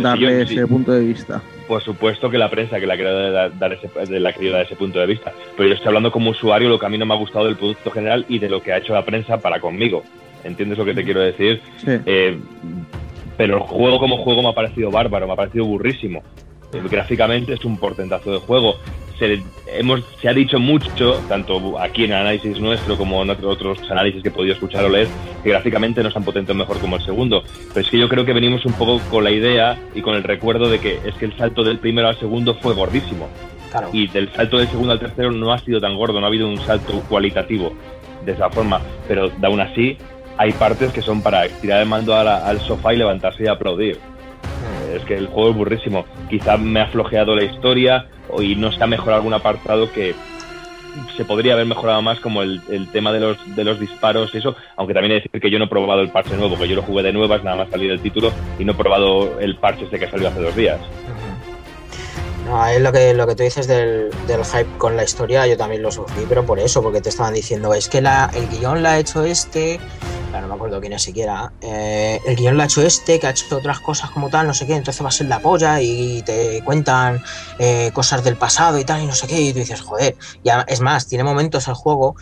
darle 0.00 0.42
ese 0.42 0.54
sí. 0.54 0.66
punto 0.66 0.90
de 0.92 1.00
vista. 1.04 1.40
Por 1.66 1.82
supuesto 1.82 2.30
que 2.30 2.38
la 2.38 2.48
prensa 2.48 2.78
que 2.78 2.86
la 2.86 2.96
querido 2.96 3.30
dar, 3.32 3.58
dar 3.58 3.72
ese, 3.72 3.88
de 4.06 4.20
la 4.20 4.32
dar 4.32 4.62
ese 4.62 4.76
punto 4.76 4.98
de 4.98 5.06
vista. 5.06 5.32
Pero 5.56 5.68
yo 5.68 5.74
estoy 5.74 5.88
hablando 5.88 6.12
como 6.12 6.30
usuario 6.30 6.68
lo 6.68 6.78
que 6.78 6.86
a 6.86 6.88
mí 6.88 6.98
no 6.98 7.06
me 7.06 7.14
ha 7.14 7.18
gustado 7.18 7.46
del 7.46 7.56
producto 7.56 7.90
general 7.90 8.24
y 8.28 8.38
de 8.38 8.48
lo 8.48 8.62
que 8.62 8.72
ha 8.72 8.78
hecho 8.78 8.94
la 8.94 9.04
prensa 9.04 9.38
para 9.38 9.60
conmigo. 9.60 10.04
¿Entiendes 10.44 10.78
lo 10.78 10.84
que 10.84 10.94
te 10.94 11.02
quiero 11.02 11.20
decir? 11.20 11.60
Sí. 11.78 11.98
Eh, 12.06 12.38
pero 13.36 13.56
el 13.56 13.62
juego 13.62 13.98
como 13.98 14.18
juego 14.18 14.42
me 14.42 14.48
ha 14.48 14.52
parecido 14.52 14.90
bárbaro, 14.90 15.26
me 15.26 15.32
ha 15.32 15.36
parecido 15.36 15.64
burrísimo. 15.64 16.22
Gráficamente 16.90 17.54
es 17.54 17.64
un 17.64 17.78
portentazo 17.78 18.32
de 18.32 18.38
juego. 18.38 18.76
Se, 19.18 19.42
hemos, 19.68 20.02
se 20.20 20.28
ha 20.28 20.34
dicho 20.34 20.58
mucho, 20.58 21.20
tanto 21.28 21.78
aquí 21.80 22.04
en 22.04 22.12
el 22.12 22.18
análisis 22.18 22.60
nuestro 22.60 22.98
como 22.98 23.22
en 23.22 23.30
otro- 23.30 23.48
otros 23.48 23.78
análisis 23.90 24.22
que 24.22 24.28
he 24.28 24.32
podido 24.32 24.52
escuchar 24.54 24.84
o 24.84 24.88
leer, 24.90 25.08
que 25.42 25.48
gráficamente 25.50 26.02
no 26.02 26.08
es 26.08 26.14
tan 26.14 26.22
potente 26.24 26.52
mejor 26.52 26.78
como 26.80 26.96
el 26.96 27.02
segundo. 27.02 27.42
Pero 27.72 27.80
es 27.84 27.90
que 27.90 27.98
yo 27.98 28.08
creo 28.10 28.26
que 28.26 28.34
venimos 28.34 28.66
un 28.66 28.74
poco 28.74 29.00
con 29.10 29.24
la 29.24 29.30
idea 29.30 29.78
y 29.94 30.02
con 30.02 30.14
el 30.14 30.22
recuerdo 30.22 30.68
de 30.68 30.80
que 30.80 31.00
es 31.06 31.14
que 31.14 31.24
el 31.24 31.36
salto 31.38 31.64
del 31.64 31.78
primero 31.78 32.08
al 32.08 32.18
segundo 32.18 32.54
fue 32.56 32.74
gordísimo. 32.74 33.28
Claro. 33.70 33.88
Y 33.92 34.06
del 34.08 34.30
salto 34.32 34.58
del 34.58 34.68
segundo 34.68 34.92
al 34.92 35.00
tercero 35.00 35.30
no 35.32 35.52
ha 35.52 35.58
sido 35.60 35.80
tan 35.80 35.96
gordo, 35.96 36.20
no 36.20 36.26
ha 36.26 36.28
habido 36.28 36.46
un 36.46 36.58
salto 36.58 37.00
cualitativo 37.08 37.72
de 38.24 38.32
esa 38.32 38.50
forma. 38.50 38.80
Pero 39.08 39.30
aún 39.42 39.60
así, 39.60 39.96
hay 40.36 40.52
partes 40.52 40.92
que 40.92 41.00
son 41.00 41.22
para 41.22 41.48
tirar 41.48 41.80
el 41.80 41.88
mando 41.88 42.14
a 42.14 42.22
la- 42.22 42.46
al 42.46 42.60
sofá 42.60 42.92
y 42.92 42.98
levantarse 42.98 43.44
y 43.44 43.46
aplaudir. 43.46 43.98
Es 44.94 45.02
que 45.04 45.16
el 45.16 45.26
juego 45.26 45.50
es 45.50 45.56
burrísimo. 45.56 46.06
Quizá 46.28 46.56
me 46.56 46.80
ha 46.80 46.86
flojeado 46.86 47.34
la 47.34 47.44
historia 47.44 48.06
y 48.40 48.54
no 48.54 48.72
se 48.72 48.82
ha 48.82 48.86
mejorado 48.86 49.16
algún 49.16 49.34
apartado 49.34 49.90
que 49.92 50.14
se 51.16 51.24
podría 51.24 51.54
haber 51.54 51.66
mejorado 51.66 52.00
más, 52.02 52.20
como 52.20 52.42
el, 52.42 52.60
el 52.70 52.88
tema 52.88 53.12
de 53.12 53.20
los, 53.20 53.56
de 53.56 53.64
los 53.64 53.78
disparos 53.78 54.34
y 54.34 54.38
eso. 54.38 54.56
Aunque 54.76 54.94
también 54.94 55.12
he 55.12 55.14
de 55.16 55.20
decir 55.22 55.40
que 55.40 55.50
yo 55.50 55.58
no 55.58 55.66
he 55.66 55.68
probado 55.68 56.00
el 56.00 56.10
parche 56.10 56.36
nuevo, 56.36 56.58
que 56.58 56.68
yo 56.68 56.76
lo 56.76 56.82
jugué 56.82 57.02
de 57.02 57.12
nuevas, 57.12 57.44
nada 57.44 57.56
más 57.56 57.70
salir 57.70 57.90
el 57.90 58.00
título, 58.00 58.32
y 58.58 58.64
no 58.64 58.72
he 58.72 58.74
probado 58.74 59.38
el 59.40 59.56
parche 59.56 59.84
este 59.84 59.98
que 59.98 60.08
salió 60.08 60.28
hace 60.28 60.40
dos 60.40 60.56
días. 60.56 60.80
No, 62.46 62.64
es 62.66 62.80
lo 62.80 62.92
que, 62.92 63.12
lo 63.12 63.26
que 63.26 63.34
tú 63.34 63.42
dices 63.42 63.66
del, 63.66 64.10
del 64.28 64.44
hype 64.44 64.78
con 64.78 64.96
la 64.96 65.02
historia, 65.02 65.46
yo 65.48 65.56
también 65.56 65.82
lo 65.82 65.90
sufrí, 65.90 66.26
pero 66.28 66.46
por 66.46 66.60
eso, 66.60 66.80
porque 66.80 67.00
te 67.00 67.08
estaban 67.08 67.34
diciendo, 67.34 67.74
es 67.74 67.88
que 67.88 68.00
la, 68.00 68.30
el 68.34 68.46
guion 68.48 68.84
la 68.84 68.92
ha 68.92 68.98
hecho 69.00 69.24
este, 69.24 69.80
claro, 70.30 70.42
no 70.46 70.48
me 70.50 70.54
acuerdo 70.54 70.80
quién 70.80 70.92
es 70.92 71.02
siquiera, 71.02 71.52
eh, 71.60 72.20
el 72.24 72.36
guion 72.36 72.56
la 72.56 72.62
ha 72.62 72.66
hecho 72.66 72.82
este, 72.82 73.18
que 73.18 73.26
ha 73.26 73.30
hecho 73.30 73.56
otras 73.56 73.80
cosas 73.80 74.10
como 74.10 74.30
tal, 74.30 74.46
no 74.46 74.54
sé 74.54 74.64
qué, 74.64 74.76
entonces 74.76 75.02
va 75.04 75.08
a 75.08 75.12
ser 75.12 75.26
la 75.26 75.40
polla 75.40 75.80
y 75.80 76.22
te 76.22 76.62
cuentan 76.64 77.20
eh, 77.58 77.90
cosas 77.92 78.22
del 78.22 78.36
pasado 78.36 78.78
y 78.78 78.84
tal, 78.84 79.02
y 79.02 79.06
no 79.06 79.14
sé 79.16 79.26
qué, 79.26 79.40
y 79.40 79.52
tú 79.52 79.58
dices, 79.58 79.80
joder, 79.80 80.14
y 80.44 80.48
además- 80.50 80.66
es 80.68 80.80
más, 80.80 81.08
tiene 81.08 81.24
momentos 81.24 81.66
el 81.66 81.74
juego 81.74 82.14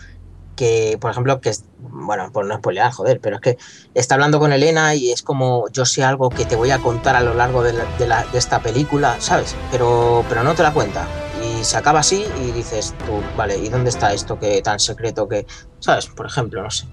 que, 0.55 0.97
por 0.99 1.11
ejemplo, 1.11 1.39
que 1.41 1.49
es, 1.49 1.65
bueno, 1.77 2.31
por 2.31 2.45
no 2.45 2.55
spoilear, 2.57 2.91
joder, 2.91 3.19
pero 3.21 3.35
es 3.37 3.41
que 3.41 3.57
está 3.93 4.15
hablando 4.15 4.39
con 4.39 4.53
Elena 4.53 4.95
y 4.95 5.11
es 5.11 5.21
como 5.21 5.65
yo 5.71 5.85
sé 5.85 6.03
algo 6.03 6.29
que 6.29 6.45
te 6.45 6.55
voy 6.55 6.71
a 6.71 6.79
contar 6.79 7.15
a 7.15 7.21
lo 7.21 7.33
largo 7.33 7.61
de, 7.63 7.73
la- 7.73 7.85
de 7.97 8.07
la- 8.07 8.25
de 8.25 8.37
esta 8.37 8.61
película, 8.61 9.19
¿sabes? 9.19 9.55
Pero, 9.71 10.23
pero 10.29 10.43
no 10.43 10.55
te 10.55 10.63
la 10.63 10.73
cuenta. 10.73 11.07
Y 11.43 11.63
se 11.63 11.77
acaba 11.77 11.99
así 11.99 12.25
y 12.41 12.51
dices 12.51 12.93
tú, 13.05 13.21
vale, 13.37 13.57
¿y 13.57 13.69
dónde 13.69 13.89
está 13.89 14.13
esto 14.13 14.39
que 14.39 14.61
tan 14.61 14.79
secreto 14.79 15.27
que, 15.27 15.45
¿sabes? 15.79 16.07
Por 16.07 16.25
ejemplo, 16.25 16.63
no 16.63 16.69
sé. 16.71 16.87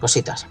Cositas. 0.00 0.46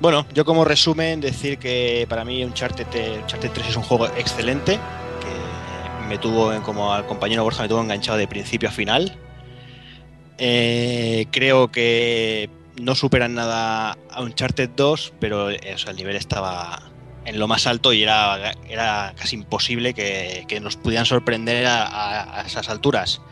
Bueno, 0.00 0.26
yo 0.34 0.44
como 0.44 0.64
resumen 0.64 1.20
decir 1.20 1.58
que 1.58 2.06
para 2.08 2.24
mí 2.24 2.44
Uncharted, 2.44 2.86
Uncharted 3.22 3.50
3 3.52 3.68
es 3.68 3.76
un 3.76 3.82
juego 3.82 4.06
excelente, 4.16 4.78
que 5.20 6.06
me 6.08 6.18
tuvo, 6.18 6.52
como 6.62 6.92
al 6.92 7.06
compañero 7.06 7.42
Borja, 7.44 7.62
me 7.62 7.68
tuvo 7.68 7.80
enganchado 7.80 8.18
de 8.18 8.28
principio 8.28 8.68
a 8.68 8.72
final. 8.72 9.18
Eh, 10.38 11.26
creo 11.30 11.70
que 11.70 12.50
no 12.80 12.94
superan 12.94 13.34
nada 13.34 13.96
a 14.10 14.22
Uncharted 14.22 14.70
2, 14.76 15.12
pero 15.20 15.50
eh, 15.50 15.60
o 15.74 15.78
sea, 15.78 15.90
el 15.92 15.96
nivel 15.96 16.16
estaba 16.16 16.82
en 17.24 17.38
lo 17.38 17.46
más 17.48 17.66
alto 17.66 17.92
y 17.92 18.02
era, 18.02 18.52
era 18.68 19.14
casi 19.16 19.36
imposible 19.36 19.94
que, 19.94 20.44
que 20.48 20.60
nos 20.60 20.76
pudieran 20.76 21.06
sorprender 21.06 21.66
a, 21.66 21.84
a- 21.86 22.40
a 22.40 22.46
esas 22.46 22.68
alturas. 22.68 23.22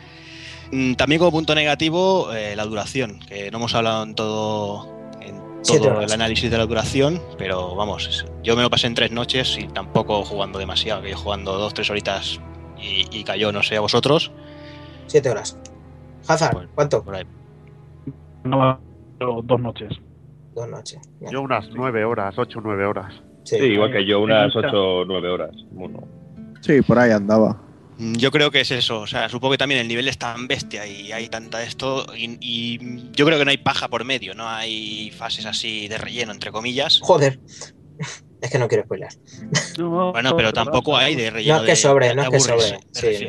Mm, 0.71 0.93
También 0.93 1.19
como 1.19 1.31
punto 1.31 1.53
negativo, 1.55 2.33
eh, 2.33 2.55
la 2.55 2.65
duración, 2.65 3.19
que 3.27 3.51
no 3.51 3.57
hemos 3.59 3.75
hablado 3.75 4.03
en 4.03 4.15
todo, 4.15 4.87
en 5.21 5.35
todo 5.63 6.01
el 6.01 6.11
análisis 6.13 6.49
de 6.49 6.57
la 6.57 6.65
duración, 6.65 7.21
pero 7.37 7.75
vamos, 7.75 8.25
yo 8.43 8.55
me 8.55 8.63
lo 8.63 8.69
pasé 8.69 8.87
en 8.87 8.95
tres 8.95 9.11
noches 9.11 9.57
y 9.59 9.67
tampoco 9.67 10.23
jugando 10.23 10.57
demasiado, 10.57 11.01
que 11.03 11.11
yo 11.11 11.17
jugando 11.17 11.57
dos, 11.57 11.73
tres 11.73 11.89
horitas 11.89 12.39
y, 12.81 13.05
y 13.11 13.23
cayó, 13.25 13.51
no 13.51 13.61
sé, 13.61 13.75
a 13.75 13.81
vosotros. 13.81 14.31
Siete 15.07 15.29
horas. 15.29 15.57
Hazard, 16.27 16.67
¿cuánto? 16.75 17.03
Por 17.03 17.15
ahí. 17.15 17.23
No, 18.43 18.79
dos 19.19 19.59
noches. 19.59 19.89
Dos 20.55 20.67
noches. 20.67 20.99
ya. 21.19 21.31
Yo 21.31 21.41
unas 21.41 21.67
nueve 21.73 22.05
horas, 22.05 22.35
ocho 22.37 22.59
o 22.59 22.61
nueve 22.61 22.85
horas. 22.85 23.13
Sí, 23.43 23.57
Sí, 23.57 23.65
igual 23.65 23.91
que 23.91 24.05
yo, 24.05 24.21
unas 24.21 24.43
Hay 24.43 24.55
mucha- 24.55 24.67
8 24.69 24.81
o 24.99 25.05
9 25.05 25.29
horas. 25.29 25.51
Bueno, 25.71 26.07
Sí, 26.61 26.81
por 26.81 26.97
ahí 26.97 27.11
andaba. 27.11 27.61
Mm, 27.97 28.13
Yo 28.13 28.31
creo 28.31 28.49
que 28.51 28.61
es 28.61 28.71
eso, 28.71 29.01
o 29.01 29.07
sea, 29.07 29.27
supongo 29.27 29.51
que 29.51 29.57
también 29.57 29.81
el 29.81 29.87
nivel 29.89 30.07
es 30.07 30.17
tan 30.17 30.47
bestia 30.47 30.87
y 30.87 31.11
hay 31.11 31.27
tanta 31.27 31.61
esto, 31.61 32.05
y, 32.15 32.37
y 32.39 33.11
yo 33.11 33.25
creo 33.25 33.37
que 33.37 33.43
no 33.45 33.51
hay 33.51 33.57
paja 33.57 33.89
por 33.89 34.05
medio, 34.05 34.33
no 34.33 34.47
hay 34.47 35.11
fases 35.11 35.45
así 35.45 35.89
de 35.89 35.97
relleno, 35.97 36.31
entre 36.31 36.51
comillas. 36.53 37.01
Joder. 37.03 37.39
Es 38.41 38.49
que 38.49 38.57
no 38.59 38.67
quiero 38.69 38.83
spoiler. 38.85 39.09
Bueno, 39.77 40.35
pero 40.37 40.53
tampoco 40.53 40.95
hay 40.95 41.15
de 41.15 41.29
relleno. 41.31 41.57
No 41.57 41.63
es 41.63 41.69
que 41.69 41.75
sobre, 41.75 42.07
de 42.09 42.15
no 42.15 42.23
es 42.23 42.29
que 42.29 42.39
sobre, 42.39 42.71
me 42.71 42.79
sí. 42.91 43.27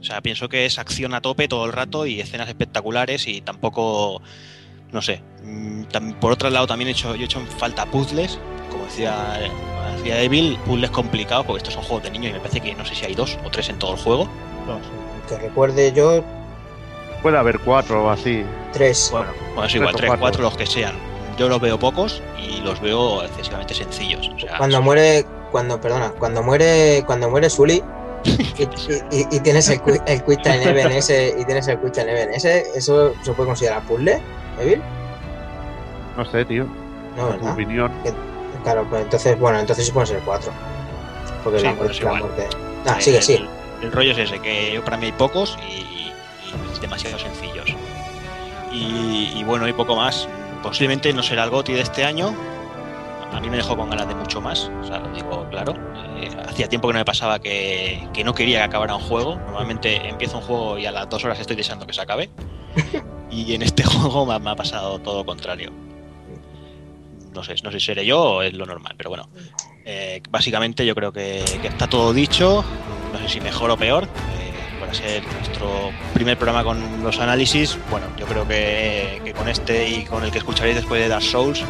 O 0.00 0.04
sea, 0.04 0.20
pienso 0.20 0.48
que 0.48 0.64
es 0.66 0.78
acción 0.78 1.14
a 1.14 1.20
tope 1.20 1.48
todo 1.48 1.64
el 1.66 1.72
rato 1.72 2.06
y 2.06 2.20
escenas 2.20 2.48
espectaculares 2.48 3.26
y 3.26 3.40
tampoco, 3.40 4.22
no 4.92 5.02
sé. 5.02 5.22
mm, 5.42 6.12
Por 6.20 6.32
otro 6.32 6.50
lado, 6.50 6.66
también 6.66 6.88
he 6.88 6.92
hecho, 6.92 7.14
yo 7.14 7.22
he 7.22 7.24
hecho 7.24 7.40
en 7.40 7.46
falta 7.48 7.84
puzzles, 7.86 8.38
como 8.70 8.84
decía, 8.84 9.40
como 9.66 9.96
decía 9.98 10.22
Evil, 10.22 10.56
puzzles 10.66 10.90
complicados, 10.90 11.44
porque 11.46 11.58
estos 11.58 11.74
son 11.74 11.82
juegos 11.82 12.04
de 12.04 12.10
niños 12.12 12.30
y 12.30 12.32
me 12.34 12.38
parece 12.40 12.60
que 12.60 12.74
no 12.74 12.84
sé 12.84 12.94
si 12.94 13.04
hay 13.06 13.14
dos 13.14 13.36
o 13.44 13.50
tres 13.50 13.68
en 13.70 13.78
todo 13.78 13.94
el 13.94 13.98
juego. 13.98 14.28
Que 15.28 15.36
recuerde 15.38 15.92
yo, 15.92 16.22
Puede 17.22 17.36
haber 17.36 17.58
cuatro 17.58 18.04
o 18.04 18.10
así. 18.10 18.44
tres. 18.72 19.08
Bueno, 19.10 19.32
bueno 19.54 19.64
es 19.64 19.74
igual, 19.74 19.94
Tres 19.96 20.06
cuatro. 20.06 20.20
cuatro, 20.22 20.42
los 20.44 20.56
que 20.56 20.66
sean. 20.66 20.94
Yo 21.36 21.48
los 21.48 21.60
veo 21.60 21.76
pocos 21.78 22.22
y 22.40 22.60
los 22.60 22.80
veo 22.80 23.24
excesivamente 23.24 23.74
sencillos. 23.74 24.28
O 24.28 24.38
sea, 24.38 24.56
Cuando 24.58 24.80
muere, 24.80 25.26
cuando, 25.50 25.80
perdona, 25.80 26.10
cuando 26.12 26.42
muere, 26.44 27.02
cuando 27.06 27.28
muere 27.28 27.50
Sully 27.50 27.82
y, 28.24 28.62
y- 28.62 29.02
y- 29.22 29.36
y 29.36 29.40
tienes 29.40 29.68
el, 29.68 29.80
el 30.06 30.24
Quick 30.24 30.42
Time 30.42 30.62
Event 30.64 30.92
ese, 30.92 31.34
y 31.38 31.44
tienes 31.44 31.66
el 31.68 31.78
Quick 31.80 31.92
Time 31.92 32.10
Event 32.12 32.32
ese, 32.36 32.64
¿eso 32.74 33.12
se 33.22 33.32
puede 33.32 33.48
considerar 33.48 33.82
puzzle, 33.82 34.20
Evil? 34.60 34.82
No 36.16 36.24
sé, 36.24 36.44
tío. 36.44 36.66
No, 37.16 37.26
Tu 37.28 37.32
¿verdad? 37.32 37.52
opinión. 37.52 37.92
Claro, 38.64 38.86
pues 38.90 39.02
entonces, 39.02 39.38
bueno, 39.38 39.58
entonces 39.60 39.86
sí 39.86 39.92
puede 39.92 40.06
ser 40.08 40.20
cuatro. 40.24 40.50
Porque 41.44 41.60
Sí, 41.60 41.64
la, 41.64 41.70
bueno, 41.74 41.84
muerte, 41.84 41.96
es 41.96 42.02
la 42.02 42.06
igual. 42.18 42.22
muerte. 42.22 42.48
Ah, 42.86 42.94
el- 42.96 43.02
sigue, 43.02 43.22
sigue. 43.22 43.38
El, 43.80 43.84
el 43.86 43.92
rollo 43.92 44.12
es 44.12 44.18
ese, 44.18 44.38
que 44.40 44.72
yo 44.74 44.84
para 44.84 44.96
mí 44.96 45.06
hay 45.06 45.12
pocos 45.12 45.56
y, 45.68 46.12
y 46.76 46.80
demasiado 46.80 47.18
sencillos. 47.18 47.66
Y, 48.72 49.32
y 49.36 49.44
bueno, 49.44 49.66
y 49.68 49.72
poco 49.72 49.94
más. 49.96 50.28
Posiblemente 50.62 51.12
no 51.12 51.22
será 51.22 51.44
el 51.44 51.50
GOTI 51.50 51.74
de 51.74 51.80
este 51.82 52.04
año. 52.04 52.34
A 53.32 53.40
mí 53.40 53.48
me 53.48 53.56
dejó 53.58 53.76
con 53.76 53.88
ganas 53.90 54.08
de 54.08 54.14
mucho 54.14 54.40
más, 54.40 54.70
o 54.82 54.84
sea, 54.86 54.98
lo 54.98 55.08
digo 55.12 55.46
claro. 55.50 55.74
Eh, 56.20 56.30
hacía 56.48 56.68
tiempo 56.68 56.88
que 56.88 56.94
no 56.94 56.98
me 57.00 57.04
pasaba 57.04 57.38
que, 57.38 58.06
que 58.12 58.24
no 58.24 58.34
quería 58.34 58.58
que 58.58 58.64
acabara 58.64 58.94
un 58.96 59.02
juego. 59.02 59.36
Normalmente 59.36 60.08
empiezo 60.08 60.38
un 60.38 60.42
juego 60.44 60.78
y 60.78 60.86
a 60.86 60.92
las 60.92 61.08
dos 61.08 61.24
horas 61.24 61.38
estoy 61.40 61.56
deseando 61.56 61.86
que 61.86 61.92
se 61.92 62.00
acabe. 62.00 62.30
Y 63.30 63.52
en 63.54 63.60
este 63.60 63.84
juego 63.84 64.24
me 64.24 64.32
ha, 64.32 64.38
me 64.38 64.48
ha 64.50 64.56
pasado 64.56 64.98
todo 65.00 65.18
lo 65.18 65.26
contrario. 65.26 65.70
No 67.34 67.44
sé, 67.44 67.54
no 67.62 67.70
sé 67.70 67.78
si 67.78 67.86
seré 67.86 68.06
yo 68.06 68.20
o 68.22 68.42
es 68.42 68.54
lo 68.54 68.64
normal, 68.64 68.94
pero 68.96 69.10
bueno. 69.10 69.28
Eh, 69.84 70.22
básicamente 70.30 70.84
yo 70.86 70.94
creo 70.94 71.12
que, 71.12 71.44
que 71.60 71.68
está 71.68 71.86
todo 71.86 72.12
dicho, 72.14 72.64
no 73.12 73.18
sé 73.18 73.28
si 73.28 73.40
mejor 73.40 73.70
o 73.70 73.76
peor. 73.76 74.04
eh, 74.04 74.78
para 74.80 74.94
ser 74.94 75.22
nuestro 75.34 75.90
primer 76.14 76.38
programa 76.38 76.64
con 76.64 77.02
los 77.02 77.18
análisis, 77.20 77.78
bueno, 77.90 78.06
yo 78.18 78.24
creo 78.26 78.48
que, 78.48 79.20
que 79.24 79.32
con 79.34 79.48
este 79.48 79.88
y 79.90 80.04
con 80.04 80.24
el 80.24 80.30
que 80.30 80.38
escucharéis 80.38 80.76
después 80.76 81.00
de 81.00 81.08
Dark 81.08 81.22
Souls, 81.22 81.60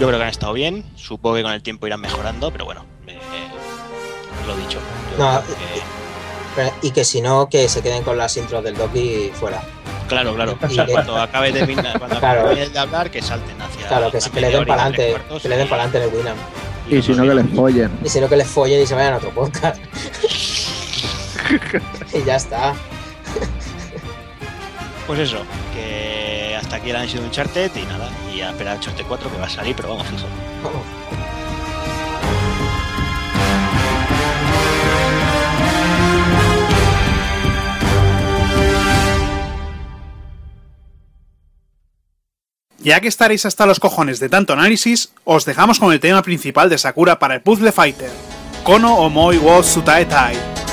yo 0.00 0.06
creo 0.08 0.18
que 0.18 0.24
han 0.24 0.30
estado 0.30 0.52
bien. 0.54 0.84
Supongo 0.96 1.36
que 1.36 1.42
con 1.44 1.52
el 1.52 1.62
tiempo 1.62 1.86
irán 1.86 2.00
mejorando, 2.00 2.50
pero 2.50 2.64
bueno, 2.64 2.84
eh, 3.06 3.18
lo 4.46 4.56
dicho. 4.56 4.78
No, 5.18 5.42
que- 6.56 6.72
Y 6.86 6.90
que 6.92 7.04
si 7.04 7.20
no, 7.20 7.48
que 7.48 7.68
se 7.68 7.82
queden 7.82 8.02
con 8.04 8.16
las 8.16 8.36
intros 8.36 8.62
del 8.62 8.76
Doki 8.76 9.30
fuera. 9.34 9.60
claro, 10.08 10.34
claro. 10.34 10.56
Y 10.68 10.76
que- 10.76 10.92
cuando 10.92 11.20
acabe 11.20 11.52
de, 11.52 11.74
cuando 11.98 12.18
Claro. 12.20 12.40
acabe 12.42 12.68
de 12.68 12.78
hablar, 12.78 13.10
que 13.10 13.22
salten 13.22 13.60
hacia. 13.60 13.88
Claro, 13.88 14.10
que, 14.10 14.18
que 14.18 14.40
le 14.40 14.50
den 14.50 14.64
para 14.66 14.82
adelante, 14.82 15.16
que 15.42 15.48
le 15.48 15.56
den 15.56 15.68
para 15.68 15.82
adelante 15.84 15.98
en 15.98 16.04
el 16.14 16.18
Winam. 16.18 16.36
Y 16.88 17.02
si 17.02 17.12
no, 17.12 17.22
que 17.24 17.34
les 17.34 17.54
follen. 17.54 17.98
Y 18.04 18.08
si 18.08 18.20
no, 18.20 18.28
que 18.28 18.36
les 18.36 18.46
follen 18.46 18.82
y 18.82 18.86
se 18.86 18.94
vayan 18.94 19.14
a 19.14 19.16
otro 19.16 19.30
podcast. 19.30 19.80
y 22.12 22.22
ya 22.24 22.36
está. 22.36 22.74
Pues 25.06 25.18
eso, 25.20 25.38
que 25.74 26.56
hasta 26.58 26.76
aquí 26.76 26.90
el 26.90 26.96
análisis 26.96 27.20
de 27.20 27.26
Uncharted 27.26 27.70
y 27.76 27.82
nada, 27.82 28.08
y 28.34 28.40
a 28.40 28.50
esperar 28.50 28.74
a 28.74 28.76
Uncharted 28.76 29.04
4 29.06 29.30
que 29.30 29.38
va 29.38 29.46
a 29.46 29.50
salir, 29.50 29.76
pero 29.76 29.90
vamos, 29.90 30.06
fijo. 30.06 30.26
Ya 42.84 43.00
que 43.00 43.08
estaréis 43.08 43.46
hasta 43.46 43.64
los 43.64 43.80
cojones 43.80 44.20
de 44.20 44.28
tanto 44.28 44.52
análisis, 44.52 45.08
os 45.24 45.46
dejamos 45.46 45.80
con 45.80 45.90
el 45.90 46.00
tema 46.00 46.20
principal 46.20 46.68
de 46.68 46.76
Sakura 46.76 47.18
para 47.18 47.34
el 47.34 47.40
Puzzle 47.40 47.72
Fighter, 47.72 48.10
Kono 48.62 48.96
Omoi 48.96 49.38
wo 49.38 49.62
Tai. 49.82 50.63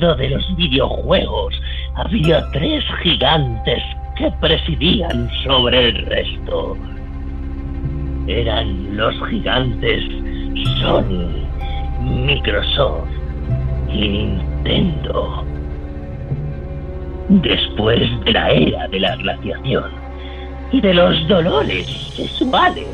De 0.00 0.30
los 0.30 0.56
videojuegos 0.56 1.54
había 1.94 2.44
tres 2.50 2.82
gigantes 3.02 3.82
que 4.16 4.30
presidían 4.40 5.30
sobre 5.44 5.88
el 5.88 6.06
resto. 6.06 6.76
Eran 8.26 8.96
los 8.96 9.14
gigantes 9.28 10.02
Sony, 10.80 11.46
Microsoft 12.02 13.08
y 13.88 14.08
Nintendo. 14.08 15.44
Después 17.28 18.00
de 18.24 18.32
la 18.32 18.50
era 18.50 18.88
de 18.88 19.00
la 19.00 19.16
glaciación 19.16 19.90
y 20.72 20.80
de 20.80 20.94
los 20.94 21.28
dolores 21.28 21.86
sexuales, 22.16 22.88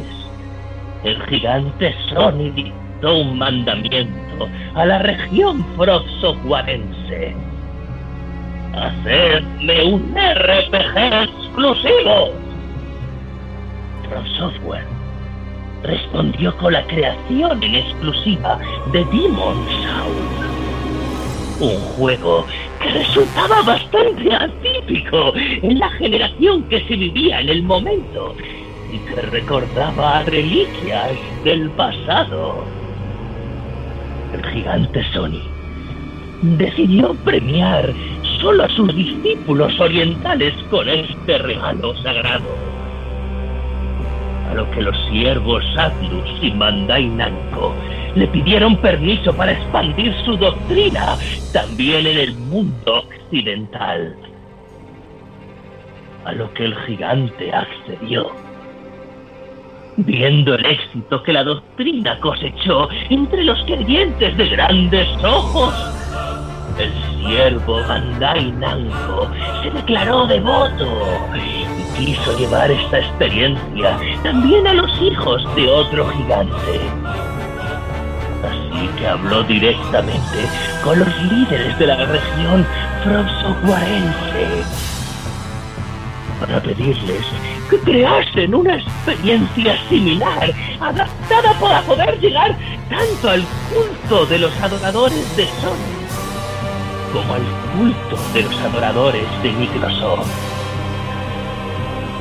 el 1.05 1.20
gigante 1.23 1.95
Sony 2.11 2.51
dictó 2.55 3.19
un 3.19 3.39
mandamiento 3.39 4.20
a 4.75 4.86
la 4.86 4.99
región 4.99 5.65
froxoguarense. 5.77 7.35
Hacerme 8.75 9.85
un 9.85 10.15
RPG 10.15 10.97
exclusivo. 11.25 12.33
From 14.09 14.27
Software 14.39 15.01
respondió 15.83 16.57
con 16.59 16.73
la 16.73 16.86
creación 16.86 17.62
en 17.62 17.75
exclusiva 17.77 18.59
de 18.93 19.05
Demon 19.07 19.67
Soul. 19.83 20.51
Un 21.60 21.81
juego 21.97 22.47
que 22.81 22.91
resultaba 22.91 23.62
bastante 23.62 24.35
atípico 24.35 25.33
en 25.36 25.78
la 25.78 25.91
generación 25.91 26.62
que 26.65 26.81
se 26.86 26.97
vivía 26.97 27.41
en 27.41 27.49
el 27.51 27.62
momento 27.62 28.35
y 28.93 28.99
que 28.99 29.20
recordaba 29.23 30.19
a 30.19 30.23
reliquias 30.25 31.12
del 31.44 31.70
pasado. 31.70 32.65
El 34.33 34.47
gigante 34.47 35.05
Sony 35.12 35.42
decidió 36.42 37.15
premiar 37.25 37.92
solo 38.41 38.65
a 38.65 38.68
sus 38.70 38.94
discípulos 38.94 39.78
orientales 39.78 40.55
con 40.70 40.89
este 40.89 41.39
regalo 41.39 41.94
sagrado. 42.02 42.49
A 44.50 44.55
lo 44.55 44.70
que 44.70 44.83
los 44.83 44.97
siervos 45.10 45.65
Atlus 45.76 46.28
y 46.42 46.50
Mandai 46.52 47.07
Namco 47.07 47.75
le 48.15 48.26
pidieron 48.28 48.76
permiso 48.78 49.33
para 49.34 49.52
expandir 49.52 50.12
su 50.25 50.36
doctrina 50.36 51.17
también 51.52 52.07
en 52.07 52.18
el 52.18 52.34
mundo 52.34 53.05
occidental. 53.05 54.17
A 56.25 56.33
lo 56.33 56.52
que 56.55 56.65
el 56.65 56.75
gigante 56.86 57.52
accedió. 57.52 58.50
Viendo 60.07 60.55
el 60.55 60.65
éxito 60.65 61.23
que 61.23 61.33
la 61.33 61.45
doctrina 61.45 62.19
cosechó 62.20 62.89
entre 63.11 63.45
los 63.45 63.62
creyentes 63.65 64.35
de 64.35 64.49
grandes 64.49 65.07
ojos, 65.23 65.75
el 66.79 66.91
siervo 67.19 67.83
Bandai 67.87 68.51
Namco 68.53 69.29
se 69.62 69.70
declaró 69.70 70.27
devoto 70.27 70.87
y 71.37 71.99
quiso 71.99 72.39
llevar 72.39 72.70
esta 72.70 73.01
experiencia 73.01 73.99
también 74.23 74.67
a 74.67 74.73
los 74.73 74.91
hijos 75.03 75.45
de 75.55 75.69
otro 75.69 76.09
gigante. 76.09 76.81
Así 78.49 78.89
que 78.99 79.07
habló 79.07 79.43
directamente 79.43 80.49
con 80.83 80.99
los 80.99 81.23
líderes 81.25 81.79
de 81.79 81.87
la 81.87 81.97
región 82.07 82.67
froxoguarense 83.05 84.90
para 86.41 86.60
pedirles 86.60 87.25
que 87.69 87.78
creasen 87.78 88.55
una 88.55 88.77
experiencia 88.77 89.77
similar, 89.89 90.52
adaptada 90.81 91.52
para 91.60 91.83
poder 91.83 92.19
llegar 92.19 92.57
tanto 92.89 93.31
al 93.31 93.44
culto 93.73 94.27
de 94.27 94.39
los 94.39 94.52
adoradores 94.60 95.36
de 95.36 95.44
Sony 95.44 96.01
como 97.12 97.35
al 97.35 97.43
culto 97.77 98.17
de 98.33 98.43
los 98.43 98.59
adoradores 98.60 99.27
de 99.43 99.52
Microsoft. 99.52 100.28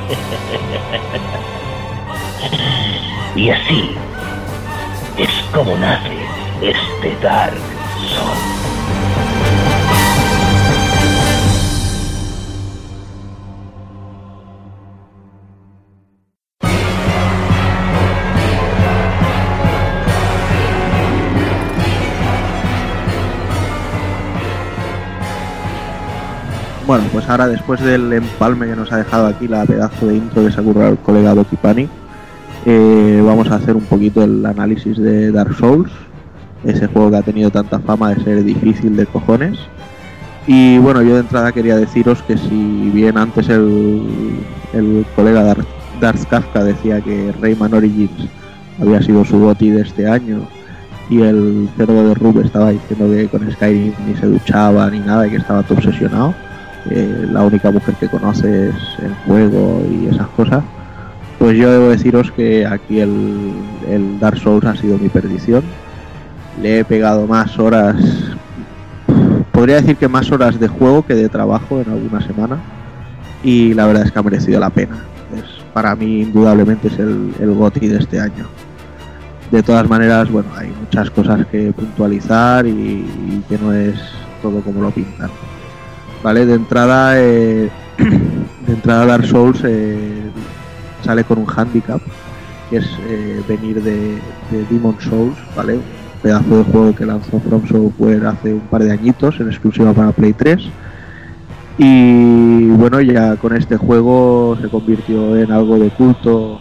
y 3.36 3.50
así 3.50 3.92
es 5.18 5.30
como 5.54 5.78
nace 5.78 6.18
este 6.62 7.16
Dark 7.22 7.54
Soul. 8.08 8.59
Bueno, 26.90 27.04
pues 27.14 27.30
ahora 27.30 27.48
después 27.48 27.80
del 27.82 28.12
empalme 28.14 28.66
que 28.66 28.76
nos 28.76 28.92
ha 28.92 28.98
dejado 28.98 29.28
aquí 29.28 29.48
la 29.48 29.64
pedazo 29.64 30.08
de 30.08 30.16
intro 30.16 30.44
que 30.44 30.52
se 30.52 30.60
ha 30.60 30.64
currado 30.64 30.94
el 30.94 30.98
colega 30.98 31.36
Doki 31.36 31.56
Pani, 31.56 31.88
eh, 32.66 33.22
vamos 33.24 33.52
a 33.52 33.58
hacer 33.58 33.76
un 33.76 33.84
poquito 33.84 34.24
el 34.24 34.44
análisis 34.44 34.98
de 34.98 35.32
Dark 35.32 35.54
Souls, 35.54 35.92
ese 36.64 36.88
juego 36.88 37.12
que 37.12 37.18
ha 37.18 37.22
tenido 37.22 37.52
tanta 37.52 37.78
fama 37.78 38.10
de 38.16 38.24
ser 38.24 38.44
difícil 38.44 38.96
de 38.96 39.06
cojones. 39.06 39.60
Y 40.48 40.80
bueno, 40.80 41.04
yo 41.04 41.14
de 41.14 41.20
entrada 41.20 41.52
quería 41.52 41.76
deciros 41.76 42.24
que 42.24 42.40
si 42.40 42.90
bien 42.92 43.20
antes 43.20 43.50
el, 43.50 44.02
el 44.74 45.06
colega 45.16 45.44
Dar 45.44 45.64
Darth 46.02 46.28
Kafka 46.28 46.64
decía 46.64 47.02
que 47.02 47.32
Rayman 47.40 47.76
Origins 47.76 48.28
había 48.82 49.04
sido 49.04 49.24
su 49.26 49.40
goti 49.40 49.70
de 49.70 49.82
este 49.82 50.08
año 50.08 50.42
y 51.08 51.22
el 51.22 51.70
cerdo 51.78 52.08
de 52.08 52.16
Rub 52.16 52.40
estaba 52.40 52.72
diciendo 52.72 53.12
que 53.12 53.28
con 53.28 53.52
Skyrim 53.52 53.94
ni 54.08 54.16
se 54.16 54.26
duchaba 54.26 54.90
ni 54.90 54.98
nada 54.98 55.28
y 55.28 55.30
que 55.30 55.38
estaba 55.38 55.62
todo 55.62 55.78
obsesionado, 55.78 56.34
que 56.88 57.28
la 57.32 57.44
única 57.44 57.72
mujer 57.72 57.96
que 57.96 58.08
conoce 58.08 58.70
es 58.70 58.76
el 59.02 59.14
juego 59.26 59.82
y 59.90 60.08
esas 60.08 60.28
cosas, 60.30 60.64
pues 61.38 61.58
yo 61.58 61.72
debo 61.72 61.90
deciros 61.90 62.32
que 62.32 62.66
aquí 62.66 63.00
el, 63.00 63.52
el 63.90 64.20
Dark 64.20 64.38
Souls 64.38 64.66
ha 64.66 64.76
sido 64.76 64.98
mi 64.98 65.10
perdición. 65.10 65.64
Le 66.62 66.80
he 66.80 66.86
pegado 66.86 67.26
más 67.28 67.58
horas, 67.58 67.96
podría 69.52 69.78
decir 69.78 69.96
que 69.96 70.08
más 70.08 70.32
horas 70.32 70.60
de 70.60 70.68
juego 70.68 71.06
que 71.06 71.16
de 71.16 71.30
trabajo 71.30 71.80
en 71.80 71.90
alguna 71.92 72.22
semana 72.22 72.58
y 73.44 73.74
la 73.74 73.86
verdad 73.86 74.06
es 74.06 74.12
que 74.12 74.20
ha 74.20 74.24
merecido 74.24 74.60
la 74.60 74.70
pena. 74.70 74.98
Es, 75.36 75.64
para 75.74 75.96
mí 75.96 76.24
indudablemente 76.24 76.90
es 76.90 77.00
el, 77.00 77.34
el 77.40 77.54
GOTY 77.54 77.88
de 77.88 77.98
este 77.98 78.20
año. 78.20 78.48
De 79.52 79.64
todas 79.64 79.90
maneras, 79.90 80.30
bueno, 80.30 80.50
hay 80.56 80.72
muchas 80.80 81.10
cosas 81.10 81.46
que 81.48 81.72
puntualizar 81.72 82.68
y, 82.68 82.72
y 82.72 83.44
que 83.48 83.58
no 83.58 83.74
es 83.74 83.96
todo 84.42 84.62
como 84.62 84.82
lo 84.82 84.92
pintan. 84.92 85.30
Vale, 86.22 86.46
de 86.46 86.56
entrada, 86.56 87.14
eh, 87.18 87.70
de 88.68 88.74
entrada 88.74 89.06
Dark 89.06 89.26
Souls 89.26 89.62
eh, 89.64 90.30
sale 91.04 91.24
con 91.24 91.40
un 91.40 91.48
handicap, 91.50 92.02
que 92.70 92.78
es 92.78 92.90
eh, 93.08 93.42
venir 93.48 93.82
de, 93.82 94.20
de 94.52 94.66
Demon 94.70 94.98
Souls, 95.00 95.38
¿vale? 95.56 95.76
Un 95.76 95.84
pedazo 96.22 96.58
de 96.58 96.64
juego 96.66 96.96
que 96.96 97.06
lanzó 97.06 97.40
From 97.40 97.66
Software 97.66 98.26
hace 98.26 98.54
un 98.54 98.60
par 98.62 98.84
de 98.84 98.92
añitos 98.92 99.40
en 99.40 99.48
exclusiva 99.48 99.94
para 99.94 100.12
Play 100.12 100.34
3. 100.34 100.62
Y 101.78 102.68
bueno, 102.72 103.00
ya 103.00 103.38
con 103.38 103.56
este 103.56 103.78
juego 103.78 104.58
se 104.62 104.68
convirtió 104.68 105.38
en 105.38 105.50
algo 105.50 105.80
de 105.80 105.90
culto 105.92 106.60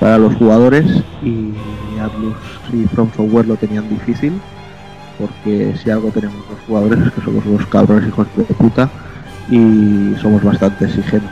para 0.00 0.16
los 0.16 0.34
jugadores 0.36 0.86
y 1.22 1.52
Atlus 2.00 2.36
y 2.72 2.86
From 2.86 3.10
Software 3.14 3.46
lo 3.46 3.56
tenían 3.56 3.86
difícil 3.90 4.40
porque 5.18 5.74
si 5.82 5.90
algo 5.90 6.10
tenemos 6.10 6.38
los 6.50 6.60
jugadores 6.66 7.06
es 7.06 7.12
que 7.12 7.20
somos 7.22 7.44
unos 7.46 7.66
cabrones 7.66 8.08
hijos 8.08 8.26
de 8.36 8.44
puta 8.44 8.88
y 9.50 10.14
somos 10.20 10.42
bastante 10.42 10.84
exigentes. 10.84 11.30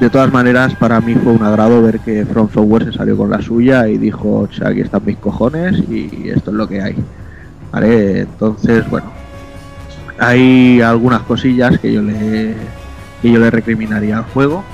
De 0.00 0.08
todas 0.08 0.32
maneras, 0.32 0.74
para 0.74 1.00
mí 1.00 1.14
fue 1.14 1.32
un 1.32 1.42
agrado 1.42 1.82
ver 1.82 2.00
que 2.00 2.24
From 2.24 2.48
Software 2.50 2.84
se 2.86 2.92
salió 2.92 3.16
con 3.18 3.30
la 3.30 3.42
suya 3.42 3.86
y 3.86 3.98
dijo, 3.98 4.46
"Che, 4.46 4.66
aquí 4.66 4.80
están 4.80 5.04
mis 5.04 5.18
cojones 5.18 5.76
y 5.90 6.30
esto 6.30 6.50
es 6.50 6.56
lo 6.56 6.66
que 6.66 6.80
hay. 6.80 6.96
¿Vale? 7.70 8.20
Entonces, 8.20 8.88
bueno, 8.88 9.12
hay 10.18 10.80
algunas 10.80 11.20
cosillas 11.22 11.78
que 11.78 11.92
yo 11.92 12.02
le 12.02 12.54
que 13.20 13.30
yo 13.30 13.38
le 13.38 13.50
recriminaría 13.50 14.18
al 14.18 14.24
juego. 14.24 14.64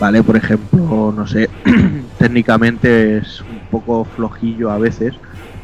¿Vale? 0.00 0.22
Por 0.22 0.36
ejemplo, 0.36 1.12
no 1.14 1.26
sé, 1.26 1.48
técnicamente 2.18 3.18
es 3.18 3.40
un 3.42 3.60
poco 3.70 4.04
flojillo 4.04 4.70
a 4.70 4.78
veces, 4.78 5.14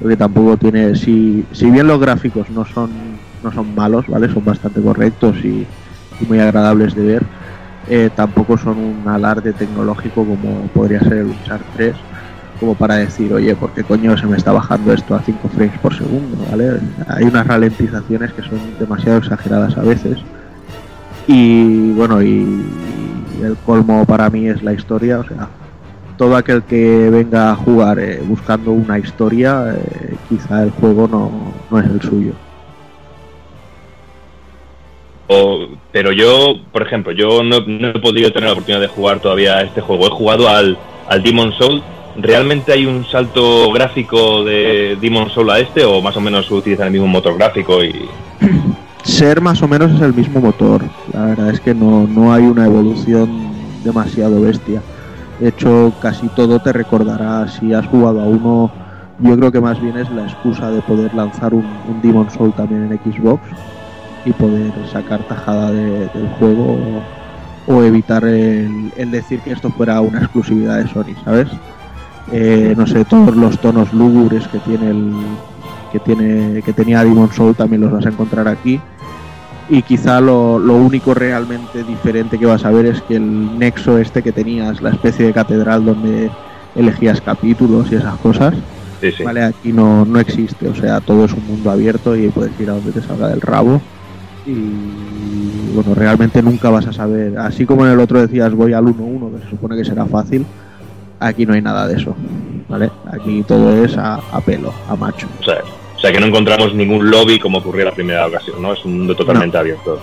porque 0.00 0.16
tampoco 0.18 0.58
tiene 0.58 0.96
si, 0.96 1.46
si 1.52 1.70
bien 1.70 1.88
los 1.88 2.00
gráficos 2.00 2.50
no 2.50 2.64
son 2.66 3.20
no 3.42 3.52
son 3.52 3.74
malos, 3.74 4.06
¿vale? 4.08 4.28
Son 4.30 4.44
bastante 4.44 4.82
correctos 4.82 5.38
y, 5.44 5.68
y 6.20 6.26
muy 6.26 6.40
agradables 6.40 6.94
de 6.96 7.04
ver. 7.04 7.28
eh, 7.86 8.10
tampoco 8.14 8.58
son 8.58 8.78
un 8.78 9.08
alarde 9.08 9.54
tecnológico 9.54 10.26
como 10.26 10.68
podría 10.68 11.00
ser 11.02 11.14
el 11.18 11.26
Uncharted 11.28 11.70
3 11.72 12.04
como 12.60 12.76
para 12.76 12.96
decir, 12.96 13.32
oye, 13.34 13.56
¿por 13.56 13.72
qué 13.74 13.84
coño 13.84 14.16
se 14.18 14.26
me 14.26 14.36
está 14.36 14.52
bajando 14.52 14.92
esto 14.92 15.14
a 15.14 15.22
5 15.22 15.48
frames 15.50 15.78
por 15.80 15.96
segundo? 15.96 16.46
¿vale? 16.50 16.80
Hay 17.08 17.24
unas 17.26 17.46
ralentizaciones 17.46 18.32
que 18.34 18.42
son 18.42 18.76
demasiado 18.78 19.18
exageradas 19.18 19.78
a 19.78 19.82
veces. 19.82 20.26
Y 21.26 21.92
bueno, 21.92 22.22
y, 22.22 22.82
y 23.38 23.42
el 23.42 23.56
colmo 23.58 24.06
para 24.06 24.30
mí 24.30 24.48
es 24.48 24.62
la 24.62 24.72
historia, 24.74 25.20
o 25.20 25.24
sea, 25.24 25.52
todo 26.20 26.36
aquel 26.36 26.62
que 26.64 27.08
venga 27.08 27.50
a 27.52 27.56
jugar 27.56 27.98
eh, 27.98 28.20
buscando 28.22 28.72
una 28.72 28.98
historia, 28.98 29.74
eh, 29.74 30.14
quizá 30.28 30.62
el 30.64 30.70
juego 30.70 31.08
no, 31.08 31.30
no 31.70 31.78
es 31.78 31.86
el 31.86 32.02
suyo. 32.02 32.32
O- 35.28 35.66
pero 35.90 36.12
yo, 36.12 36.56
por 36.72 36.82
ejemplo, 36.82 37.12
yo 37.12 37.42
no, 37.42 37.60
no 37.60 37.88
he 37.88 37.98
podido 38.00 38.30
tener 38.32 38.48
la 38.48 38.52
oportunidad 38.52 38.82
de 38.82 38.88
jugar 38.88 39.20
todavía 39.20 39.56
a 39.56 39.62
este 39.62 39.80
juego. 39.80 40.08
He 40.08 40.10
jugado 40.10 40.46
al, 40.46 40.76
al 41.08 41.22
Demon 41.22 41.54
Soul. 41.54 41.82
¿Realmente 42.18 42.70
hay 42.74 42.84
un 42.84 43.06
salto 43.06 43.72
gráfico 43.72 44.44
de 44.44 44.98
Demon 45.00 45.30
Soul 45.30 45.48
a 45.48 45.58
este 45.58 45.86
o 45.86 46.02
más 46.02 46.18
o 46.18 46.20
menos 46.20 46.50
utilizan 46.50 46.88
el 46.88 46.92
mismo 46.92 47.06
motor 47.06 47.34
gráfico 47.38 47.82
y 47.82 47.94
Ser 49.04 49.40
más 49.40 49.62
o 49.62 49.68
menos 49.68 49.90
es 49.92 50.02
el 50.02 50.12
mismo 50.12 50.38
motor. 50.42 50.82
La 51.14 51.24
verdad 51.24 51.48
es 51.48 51.60
que 51.60 51.74
no, 51.74 52.06
no 52.06 52.30
hay 52.34 52.42
una 52.42 52.66
evolución 52.66 53.30
demasiado 53.82 54.42
bestia. 54.42 54.82
De 55.40 55.48
hecho, 55.48 55.92
casi 56.00 56.28
todo 56.28 56.58
te 56.60 56.72
recordará 56.72 57.48
si 57.48 57.72
has 57.72 57.86
jugado 57.86 58.20
a 58.20 58.24
uno. 58.24 58.70
Yo 59.18 59.36
creo 59.36 59.50
que 59.52 59.60
más 59.60 59.80
bien 59.80 59.96
es 59.96 60.10
la 60.10 60.24
excusa 60.24 60.70
de 60.70 60.82
poder 60.82 61.14
lanzar 61.14 61.54
un, 61.54 61.64
Demon 62.02 62.30
Soul 62.30 62.52
también 62.52 62.90
en 62.92 63.12
Xbox 63.12 63.42
y 64.24 64.32
poder 64.32 64.72
sacar 64.92 65.20
tajada 65.24 65.70
de- 65.70 66.08
del 66.08 66.28
juego 66.38 66.76
o, 67.66 67.82
evitar 67.82 68.24
el, 68.24 68.92
el 68.96 69.10
decir 69.10 69.40
que 69.40 69.52
esto 69.52 69.70
fuera 69.70 70.00
una 70.00 70.18
exclusividad 70.20 70.78
de 70.78 70.88
Sony, 70.88 71.14
¿sabes? 71.24 71.48
Eh, 72.32 72.74
no 72.76 72.86
sé, 72.86 73.04
todos 73.04 73.34
los 73.36 73.58
tonos 73.58 73.92
lúgubres 73.92 74.46
que 74.48 74.58
tiene 74.58 74.90
el, 74.90 75.12
que 75.92 75.98
tiene 76.00 76.62
que 76.62 76.72
tenía 76.72 77.02
Demon 77.04 77.30
Soul 77.32 77.54
también 77.54 77.82
los 77.82 77.92
vas 77.92 78.06
a 78.06 78.10
encontrar 78.10 78.46
aquí 78.48 78.80
y 79.70 79.82
quizá 79.82 80.20
lo, 80.20 80.58
lo 80.58 80.74
único 80.74 81.14
realmente 81.14 81.84
diferente 81.84 82.38
que 82.38 82.44
vas 82.46 82.64
a 82.64 82.70
ver 82.70 82.86
es 82.86 83.00
que 83.02 83.16
el 83.16 83.56
nexo 83.58 83.98
este 83.98 84.22
que 84.22 84.32
tenías 84.32 84.82
la 84.82 84.90
especie 84.90 85.26
de 85.26 85.32
catedral 85.32 85.84
donde 85.84 86.28
elegías 86.74 87.20
capítulos 87.20 87.90
y 87.92 87.94
esas 87.96 88.16
cosas 88.16 88.54
Sí, 89.00 89.12
sí. 89.12 89.22
vale 89.22 89.42
aquí 89.42 89.72
no, 89.72 90.04
no 90.04 90.20
existe 90.20 90.68
o 90.68 90.74
sea 90.74 91.00
todo 91.00 91.24
es 91.24 91.32
un 91.32 91.46
mundo 91.46 91.70
abierto 91.70 92.14
y 92.16 92.28
puedes 92.28 92.52
ir 92.60 92.68
a 92.68 92.74
donde 92.74 92.92
te 92.92 93.00
salga 93.00 93.28
del 93.28 93.40
rabo. 93.40 93.80
Y 94.46 95.72
bueno 95.74 95.94
realmente 95.94 96.42
nunca 96.42 96.68
vas 96.68 96.86
a 96.86 96.92
saber 96.92 97.38
así 97.38 97.64
como 97.64 97.86
en 97.86 97.92
el 97.92 98.00
otro 98.00 98.20
decías 98.20 98.52
voy 98.52 98.72
al 98.72 98.84
1-1 98.84 99.36
que 99.36 99.44
se 99.44 99.50
supone 99.50 99.76
que 99.76 99.84
será 99.84 100.04
fácil 100.06 100.44
aquí 101.18 101.46
no 101.46 101.54
hay 101.54 101.62
nada 101.62 101.86
de 101.86 101.94
eso 101.94 102.14
vale 102.68 102.90
aquí 103.10 103.42
todo 103.46 103.84
es 103.84 103.96
a, 103.96 104.16
a 104.16 104.40
pelo 104.40 104.72
a 104.88 104.96
macho 104.96 105.28
o 106.00 106.02
sea 106.02 106.10
que 106.12 106.18
no 106.20 106.26
encontramos 106.26 106.74
ningún 106.74 107.10
lobby 107.10 107.38
como 107.38 107.58
ocurrió 107.58 107.84
la 107.84 107.92
primera 107.92 108.26
ocasión, 108.26 108.62
¿no? 108.62 108.72
Es 108.72 108.82
un 108.86 108.98
mundo 108.98 109.14
totalmente 109.14 109.58
abierto. 109.58 110.00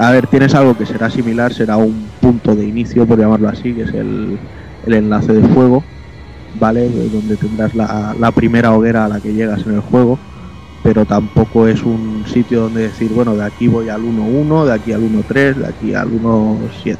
A 0.00 0.10
ver, 0.12 0.26
tienes 0.26 0.54
algo 0.54 0.76
que 0.76 0.86
será 0.86 1.10
similar, 1.10 1.52
será 1.52 1.76
un 1.76 2.06
punto 2.20 2.56
de 2.56 2.64
inicio, 2.66 3.06
por 3.06 3.18
llamarlo 3.20 3.48
así, 3.48 3.72
que 3.74 3.82
es 3.82 3.92
el, 3.94 4.36
el 4.86 4.92
enlace 4.94 5.32
de 5.34 5.46
fuego, 5.48 5.84
¿vale? 6.58 6.88
De 6.88 7.08
Donde 7.10 7.36
tendrás 7.36 7.74
la, 7.74 8.14
la 8.18 8.32
primera 8.32 8.72
hoguera 8.72 9.04
a 9.04 9.08
la 9.08 9.20
que 9.20 9.32
llegas 9.32 9.64
en 9.66 9.74
el 9.74 9.80
juego, 9.80 10.18
pero 10.82 11.04
tampoco 11.04 11.68
es 11.68 11.82
un 11.82 12.24
sitio 12.26 12.62
donde 12.62 12.84
decir, 12.88 13.10
bueno, 13.14 13.36
de 13.36 13.44
aquí 13.44 13.68
voy 13.68 13.90
al 13.90 14.00
1-1, 14.00 14.64
de 14.64 14.72
aquí 14.72 14.92
al 14.92 15.02
1-3, 15.02 15.54
de 15.54 15.66
aquí 15.66 15.94
al 15.94 16.08
1-7. 16.10 16.96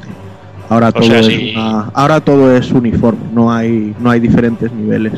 Ahora 0.69 0.89
O 0.89 0.93
todo, 0.93 1.03
sea, 1.05 1.21
es 1.21 1.27
sí. 1.27 1.53
una- 1.57 1.91
ahora 1.95 2.21
todo 2.21 2.55
es 2.55 2.71
uniforme, 2.71 3.19
no 3.33 3.51
hay, 3.51 3.95
no 3.99 4.11
hay 4.11 4.21
diferentes 4.21 4.71
niveles. 4.73 5.15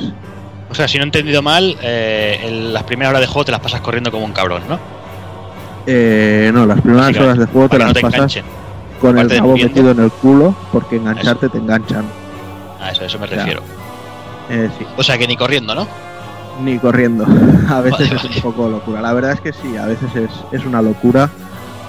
O 0.73 0.75
sea, 0.75 0.89
si 0.89 0.97
no 0.97 1.05
he 1.05 1.07
entendido 1.07 1.43
mal, 1.43 1.77
eh, 1.83 2.41
en 2.43 2.73
las 2.73 2.83
primeras 2.85 3.11
horas 3.11 3.21
de 3.21 3.27
juego 3.27 3.45
te 3.45 3.53
las 3.53 3.61
pasas 3.61 3.83
corriendo 3.83 4.11
como 4.11 4.25
un 4.25 4.33
cabrón, 4.33 4.63
¿no? 4.71 4.79
Eh, 5.87 6.51
no, 6.55 6.65
las 6.65 6.81
primeras 6.81 7.15
horas 7.19 7.39
de 7.39 7.47
juego 7.47 7.69
te 7.69 7.79
las 7.79 7.89
no 7.89 7.95
te 7.95 8.01
pasas 8.01 8.15
enganchen. 8.17 8.45
con 8.99 9.11
el 9.11 9.17
Aparte 9.27 9.35
de 9.35 9.41
rabo 9.41 9.53
metido 9.59 9.91
en 9.91 10.01
el 10.01 10.11
culo, 10.11 10.55
porque 10.73 10.97
engancharte 10.97 11.51
te 11.51 11.59
enganchan. 11.59 12.05
A 12.81 12.91
eso, 12.91 13.03
a 13.03 13.07
eso 13.07 13.19
me 13.19 13.27
refiero. 13.27 13.63
Eh, 14.49 14.71
sí. 14.79 14.87
O 14.97 15.03
sea, 15.03 15.19
que 15.19 15.27
ni 15.27 15.37
corriendo, 15.37 15.75
¿no? 15.75 15.87
Ni 16.65 16.79
corriendo. 16.79 17.27
A 17.69 17.81
veces 17.83 18.09
Vale, 18.09 18.17
es 18.17 18.23
vale. 18.23 18.37
un 18.37 18.43
poco 18.43 18.69
locura. 18.71 19.03
La 19.03 19.13
verdad 19.13 19.33
es 19.33 19.41
que 19.43 19.53
sí, 19.53 19.77
a 19.77 19.85
veces 19.87 20.09
es, 20.17 20.31
es 20.53 20.65
una 20.67 20.81
locura, 20.81 21.29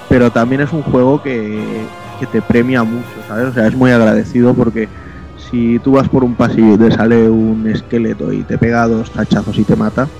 pero 0.10 0.30
también 0.30 0.60
es 0.62 0.74
un 0.74 0.84
juego 0.84 1.22
que, 1.24 1.86
que 2.20 2.26
te 2.28 2.42
premia 2.42 2.84
mucho, 2.84 3.08
¿sabes? 3.30 3.45
O 3.48 3.53
sea, 3.53 3.66
es 3.68 3.76
muy 3.76 3.92
agradecido 3.92 4.53
porque 4.53 4.88
si 5.54 5.80
tú 5.80 5.94
vas 5.94 6.10
por 6.10 6.24
un 6.24 6.36
pasillo 6.36 6.76
y 6.76 6.78
te 6.80 6.92
sale 6.92 7.30
un 7.30 7.68
esqueleto 7.68 8.32
y 8.34 8.46
te 8.46 8.58
pega 8.58 8.88
dos 8.88 9.12
tachazos 9.12 9.58
y 9.60 9.66
te 9.66 9.76
mata, 9.76 10.12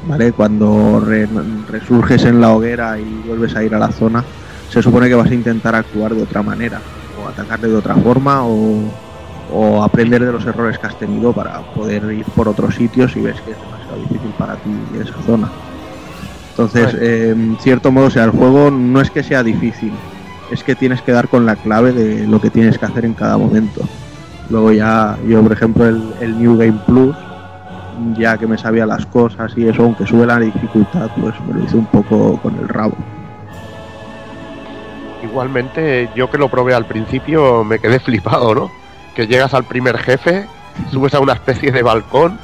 ¿vale? 0.00 0.32
Cuando 0.32 1.00
re- 1.00 1.28
resurges 1.66 2.24
en 2.24 2.40
la 2.40 2.52
hoguera 2.54 3.00
y 3.00 3.20
vuelves 3.20 3.56
a 3.56 3.64
ir 3.64 3.74
a 3.74 3.78
la 3.78 3.92
zona, 3.92 4.28
se 4.68 4.82
supone 4.82 5.08
que 5.08 5.14
vas 5.16 5.30
a 5.30 5.34
intentar 5.34 5.74
actuar 5.74 6.14
de 6.14 6.22
otra 6.22 6.42
manera, 6.42 6.84
o 7.12 7.28
atacarle 7.28 7.68
de 7.68 7.76
otra 7.76 7.96
forma, 7.96 8.46
o, 8.46 8.98
o 9.46 9.82
aprender 9.84 10.24
de 10.24 10.32
los 10.32 10.46
errores 10.46 10.78
que 10.78 10.86
has 10.86 10.96
tenido 10.98 11.34
para 11.34 11.64
poder 11.64 12.04
ir 12.12 12.32
por 12.32 12.48
otros 12.48 12.74
sitios 12.76 13.16
y 13.16 13.22
ves 13.22 13.42
que 13.42 13.52
es 13.52 13.60
demasiado 13.60 13.98
difícil 14.00 14.34
para 14.34 14.58
ti 14.58 14.90
esa 14.94 15.22
zona. 15.22 15.54
Entonces, 16.56 16.94
eh, 16.94 17.30
en 17.30 17.58
cierto 17.58 17.92
modo, 17.92 18.06
o 18.06 18.10
sea, 18.10 18.24
el 18.24 18.30
juego 18.32 18.70
no 18.70 19.00
es 19.00 19.10
que 19.10 19.22
sea 19.22 19.42
difícil, 19.44 20.02
es 20.48 20.64
que 20.64 20.76
tienes 20.76 21.02
que 21.02 21.12
dar 21.12 21.28
con 21.28 21.46
la 21.46 21.56
clave 21.56 21.92
de 21.92 22.26
lo 22.26 22.40
que 22.40 22.50
tienes 22.50 22.78
que 22.78 22.86
hacer 22.86 23.04
en 23.04 23.14
cada 23.14 23.38
momento. 23.38 23.92
Luego 24.50 24.72
ya, 24.72 25.16
yo 25.26 25.42
por 25.42 25.52
ejemplo, 25.52 25.86
el, 25.86 26.02
el 26.20 26.38
New 26.38 26.56
Game 26.56 26.80
Plus, 26.86 27.16
ya 28.16 28.38
que 28.38 28.46
me 28.46 28.56
sabía 28.56 28.86
las 28.86 29.04
cosas 29.06 29.52
y 29.56 29.68
eso, 29.68 29.82
aunque 29.82 30.06
sube 30.06 30.26
la 30.26 30.38
dificultad, 30.38 31.10
pues 31.20 31.34
me 31.46 31.54
lo 31.54 31.64
hice 31.64 31.76
un 31.76 31.86
poco 31.86 32.38
con 32.40 32.56
el 32.58 32.68
rabo. 32.68 32.96
Igualmente, 35.22 36.08
yo 36.14 36.30
que 36.30 36.38
lo 36.38 36.48
probé 36.48 36.74
al 36.74 36.86
principio 36.86 37.64
me 37.64 37.78
quedé 37.78 37.98
flipado, 38.00 38.54
¿no? 38.54 38.70
Que 39.14 39.26
llegas 39.26 39.52
al 39.54 39.64
primer 39.64 39.98
jefe, 39.98 40.46
subes 40.90 41.14
a 41.14 41.20
una 41.20 41.34
especie 41.34 41.72
de 41.72 41.82
balcón 41.82 42.38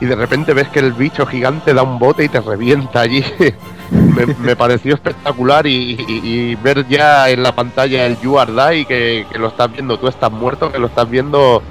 y 0.00 0.06
de 0.06 0.14
repente 0.14 0.54
ves 0.54 0.68
que 0.68 0.80
el 0.80 0.92
bicho 0.92 1.26
gigante 1.26 1.74
da 1.74 1.82
un 1.82 1.98
bote 1.98 2.24
y 2.24 2.28
te 2.28 2.40
revienta 2.40 3.00
allí. 3.00 3.24
me, 3.90 4.26
me 4.40 4.56
pareció 4.56 4.94
espectacular 4.94 5.66
y, 5.66 5.96
y- 6.08 6.20
y 6.24 6.54
ver 6.56 6.86
ya 6.88 7.28
en 7.30 7.42
la 7.42 7.52
pantalla 7.54 8.06
el 8.06 8.18
You 8.20 8.38
Are 8.38 8.52
Die, 8.52 8.84
que, 8.84 9.26
que 9.30 9.38
lo 9.38 9.48
estás 9.48 9.72
viendo, 9.72 9.98
tú 9.98 10.08
estás 10.08 10.30
muerto, 10.30 10.70
que 10.72 10.78
lo 10.78 10.86
estás 10.86 11.08
viendo 11.10 11.62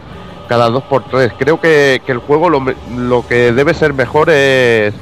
cada 0.48 0.70
dos 0.70 0.84
por 0.84 1.04
tres. 1.06 1.32
Creo 1.38 1.60
que, 1.62 2.02
que 2.06 2.12
el 2.12 2.18
juego 2.20 2.50
lo, 2.50 2.64
lo 2.98 3.28
que 3.28 3.52
debe 3.54 3.74
ser 3.74 3.94
mejor 3.94 4.30
es, 4.30 4.94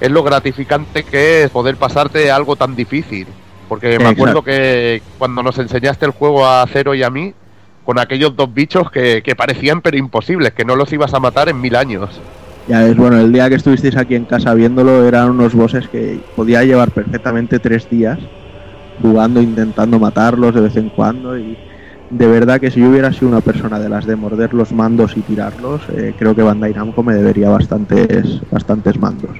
es 0.00 0.10
lo 0.10 0.22
gratificante 0.22 1.04
que 1.04 1.44
es 1.44 1.50
poder 1.50 1.76
pasarte 1.76 2.30
algo 2.30 2.56
tan 2.56 2.74
difícil. 2.76 3.26
Porque 3.68 3.98
me 3.98 4.04
acuerdo 4.10 4.42
que 4.42 5.02
cuando 5.18 5.42
nos 5.42 5.58
enseñaste 5.58 6.04
el 6.04 6.12
juego 6.12 6.46
a 6.46 6.66
Cero 6.70 6.94
y 6.94 7.02
a 7.02 7.08
mí, 7.10 7.32
con 7.84 7.98
aquellos 7.98 8.34
dos 8.36 8.52
bichos 8.52 8.90
que, 8.90 9.22
que 9.22 9.34
parecían 9.36 9.80
pero 9.80 9.96
imposibles, 9.96 10.52
que 10.52 10.64
no 10.64 10.74
los 10.76 10.92
ibas 10.92 11.14
a 11.14 11.20
matar 11.20 11.48
en 11.48 11.60
mil 11.60 11.74
años. 11.76 12.20
Ya 12.68 12.80
ves, 12.80 12.96
bueno, 12.96 13.18
el 13.18 13.32
día 13.32 13.48
que 13.48 13.56
estuvisteis 13.56 13.96
aquí 13.96 14.14
en 14.14 14.24
casa 14.24 14.54
viéndolo 14.54 15.06
eran 15.06 15.30
unos 15.30 15.54
bosses 15.54 15.86
que 15.88 16.18
podía 16.34 16.64
llevar 16.64 16.90
perfectamente 16.90 17.58
tres 17.58 17.88
días 17.90 18.18
jugando, 19.02 19.42
intentando 19.42 19.98
matarlos 19.98 20.54
de 20.54 20.62
vez 20.62 20.76
en 20.76 20.88
cuando 20.88 21.38
y 21.38 21.58
de 22.10 22.26
verdad 22.26 22.60
que 22.60 22.70
si 22.70 22.80
yo 22.80 22.88
hubiera 22.88 23.12
sido 23.12 23.28
una 23.28 23.40
persona 23.40 23.78
de 23.78 23.88
las 23.88 24.06
de 24.06 24.16
morder 24.16 24.54
los 24.54 24.72
mandos 24.72 25.16
y 25.16 25.20
tirarlos, 25.20 25.82
eh, 25.94 26.14
creo 26.18 26.34
que 26.34 26.42
Bandai 26.42 26.72
Namco 26.72 27.02
me 27.02 27.14
debería 27.14 27.50
bastantes, 27.50 28.40
bastantes 28.50 28.98
mandos 28.98 29.32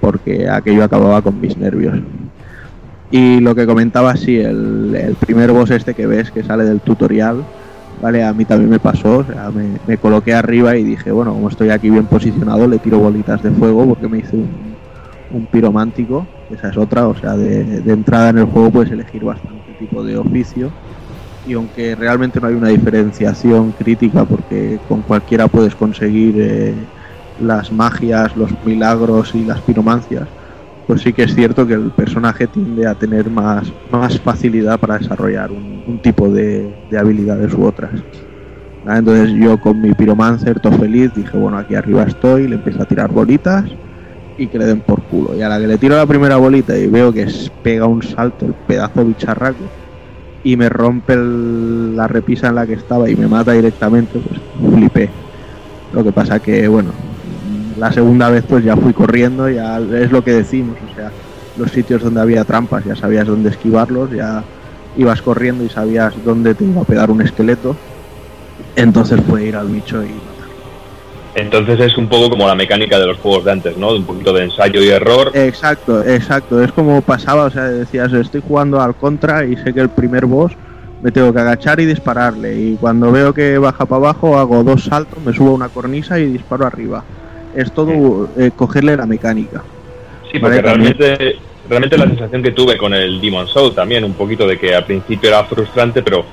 porque 0.00 0.48
aquello 0.48 0.84
acababa 0.84 1.22
con 1.22 1.40
mis 1.40 1.56
nervios. 1.56 1.98
Y 3.10 3.40
lo 3.40 3.54
que 3.54 3.66
comentaba, 3.66 4.16
sí, 4.16 4.38
el, 4.38 4.94
el 4.94 5.14
primer 5.14 5.52
boss 5.52 5.70
este 5.70 5.94
que 5.94 6.06
ves 6.06 6.30
que 6.30 6.42
sale 6.42 6.64
del 6.64 6.80
tutorial, 6.80 7.44
¿vale? 8.00 8.24
A 8.24 8.32
mí 8.32 8.44
también 8.44 8.70
me 8.70 8.78
pasó, 8.78 9.18
o 9.18 9.24
sea, 9.24 9.50
me, 9.50 9.78
me 9.86 9.98
coloqué 9.98 10.34
arriba 10.34 10.76
y 10.76 10.84
dije, 10.84 11.10
bueno, 11.10 11.32
como 11.32 11.48
estoy 11.48 11.70
aquí 11.70 11.90
bien 11.90 12.06
posicionado, 12.06 12.66
le 12.66 12.78
tiro 12.78 12.98
bolitas 12.98 13.42
de 13.42 13.50
fuego 13.50 13.86
porque 13.86 14.08
me 14.08 14.18
hice 14.18 14.36
un, 14.36 14.48
un 15.30 15.46
piromántico, 15.46 16.26
esa 16.50 16.68
es 16.68 16.76
otra, 16.76 17.08
o 17.08 17.14
sea, 17.14 17.36
de, 17.36 17.82
de 17.82 17.92
entrada 17.92 18.30
en 18.30 18.38
el 18.38 18.44
juego 18.46 18.70
puedes 18.70 18.90
elegir 18.90 19.24
bastante 19.24 19.72
tipo 19.78 20.02
de 20.02 20.16
oficio 20.16 20.70
y 21.46 21.54
aunque 21.54 21.94
realmente 21.94 22.40
no 22.40 22.46
hay 22.48 22.54
una 22.54 22.68
diferenciación 22.68 23.72
crítica 23.72 24.24
porque 24.24 24.78
con 24.86 25.02
cualquiera 25.02 25.48
puedes 25.48 25.74
conseguir 25.74 26.34
eh, 26.38 26.74
las 27.40 27.72
magias, 27.72 28.36
los 28.36 28.50
milagros 28.64 29.34
y 29.34 29.44
las 29.44 29.60
piromancias, 29.62 30.28
pues 30.88 31.02
sí 31.02 31.12
que 31.12 31.24
es 31.24 31.34
cierto 31.34 31.66
que 31.66 31.74
el 31.74 31.90
personaje 31.90 32.46
tiende 32.46 32.86
a 32.86 32.94
tener 32.94 33.28
más, 33.28 33.70
más 33.92 34.18
facilidad 34.18 34.80
para 34.80 34.98
desarrollar 34.98 35.52
un, 35.52 36.00
tipo 36.02 36.30
de, 36.30 36.74
de 36.90 36.98
habilidades 36.98 37.52
u 37.52 37.64
otras. 37.64 37.92
¿Vale? 38.86 39.00
Entonces 39.00 39.30
yo 39.38 39.60
con 39.60 39.82
mi 39.82 39.92
piromancer 39.92 40.60
todo 40.60 40.72
feliz 40.72 41.12
dije, 41.14 41.36
bueno, 41.36 41.58
aquí 41.58 41.74
arriba 41.74 42.04
estoy, 42.04 42.48
le 42.48 42.54
empiezo 42.54 42.82
a 42.82 42.86
tirar 42.86 43.12
bolitas 43.12 43.66
y 44.38 44.46
que 44.46 44.58
le 44.58 44.64
den 44.64 44.80
por 44.80 45.02
culo. 45.02 45.36
Y 45.36 45.42
a 45.42 45.50
la 45.50 45.60
que 45.60 45.66
le 45.66 45.76
tiro 45.76 45.94
la 45.94 46.06
primera 46.06 46.38
bolita 46.38 46.74
y 46.78 46.86
veo 46.86 47.12
que 47.12 47.26
pega 47.62 47.84
un 47.84 48.02
salto 48.02 48.46
el 48.46 48.54
pedazo 48.54 49.04
bicharraco 49.04 49.64
y 50.42 50.56
me 50.56 50.70
rompe 50.70 51.16
la 51.16 52.08
repisa 52.08 52.48
en 52.48 52.54
la 52.54 52.66
que 52.66 52.72
estaba 52.72 53.10
y 53.10 53.14
me 53.14 53.28
mata 53.28 53.52
directamente, 53.52 54.18
pues 54.20 54.40
flipé. 54.74 55.10
Lo 55.92 56.02
que 56.02 56.12
pasa 56.12 56.38
que, 56.38 56.66
bueno, 56.66 56.92
la 57.78 57.92
segunda 57.92 58.28
vez 58.30 58.44
pues 58.48 58.64
ya 58.64 58.76
fui 58.76 58.92
corriendo, 58.92 59.48
ya 59.48 59.78
es 59.78 60.10
lo 60.10 60.22
que 60.22 60.32
decimos, 60.32 60.76
o 60.90 60.94
sea, 60.94 61.10
los 61.56 61.70
sitios 61.70 62.02
donde 62.02 62.20
había 62.20 62.44
trampas 62.44 62.84
ya 62.84 62.96
sabías 62.96 63.26
dónde 63.26 63.50
esquivarlos, 63.50 64.10
ya 64.10 64.42
ibas 64.96 65.22
corriendo 65.22 65.64
y 65.64 65.68
sabías 65.68 66.14
dónde 66.24 66.54
te 66.54 66.64
iba 66.64 66.82
a 66.82 66.84
pegar 66.84 67.10
un 67.10 67.20
esqueleto 67.20 67.76
Entonces 68.74 69.20
fue 69.28 69.44
ir 69.44 69.56
al 69.56 69.68
bicho 69.68 70.02
y 70.02 70.10
Entonces 71.34 71.78
es 71.80 71.96
un 71.96 72.08
poco 72.08 72.30
como 72.30 72.48
la 72.48 72.54
mecánica 72.54 72.98
de 72.98 73.06
los 73.06 73.18
juegos 73.18 73.44
de 73.44 73.52
antes, 73.52 73.76
¿no? 73.76 73.92
De 73.92 73.98
un 73.98 74.04
poquito 74.04 74.32
de 74.32 74.44
ensayo 74.44 74.82
y 74.82 74.88
error. 74.88 75.30
Exacto, 75.34 76.02
exacto. 76.04 76.62
Es 76.62 76.72
como 76.72 77.00
pasaba, 77.02 77.44
o 77.44 77.50
sea, 77.50 77.64
decías, 77.64 78.12
estoy 78.12 78.42
jugando 78.46 78.80
al 78.80 78.96
contra 78.96 79.44
y 79.44 79.56
sé 79.56 79.72
que 79.72 79.80
el 79.80 79.88
primer 79.88 80.26
boss 80.26 80.52
me 81.00 81.12
tengo 81.12 81.32
que 81.32 81.40
agachar 81.40 81.78
y 81.78 81.86
dispararle. 81.86 82.58
Y 82.58 82.76
cuando 82.76 83.12
veo 83.12 83.32
que 83.32 83.56
baja 83.58 83.86
para 83.86 83.98
abajo, 83.98 84.36
hago 84.36 84.64
dos 84.64 84.84
saltos, 84.84 85.22
me 85.24 85.32
subo 85.32 85.50
a 85.50 85.54
una 85.54 85.68
cornisa 85.68 86.18
y 86.18 86.26
disparo 86.26 86.66
arriba. 86.66 87.04
Es 87.54 87.72
todo 87.72 88.28
eh, 88.36 88.50
cogerle 88.54 88.96
la 88.96 89.06
mecánica. 89.06 89.64
Sí, 90.30 90.38
porque 90.38 90.60
Vale, 90.60 90.62
realmente, 90.62 91.36
realmente 91.68 91.96
la 91.98 92.06
sensación 92.06 92.42
que 92.42 92.52
tuve 92.52 92.76
con 92.76 92.92
el 92.94 93.20
Demon 93.20 93.46
Soul 93.48 93.74
también, 93.74 94.04
un 94.04 94.14
poquito 94.14 94.46
de 94.46 94.58
que 94.58 94.74
al 94.74 94.84
principio 94.84 95.28
era 95.30 95.44
frustrante, 95.44 96.02
pero 96.02 96.24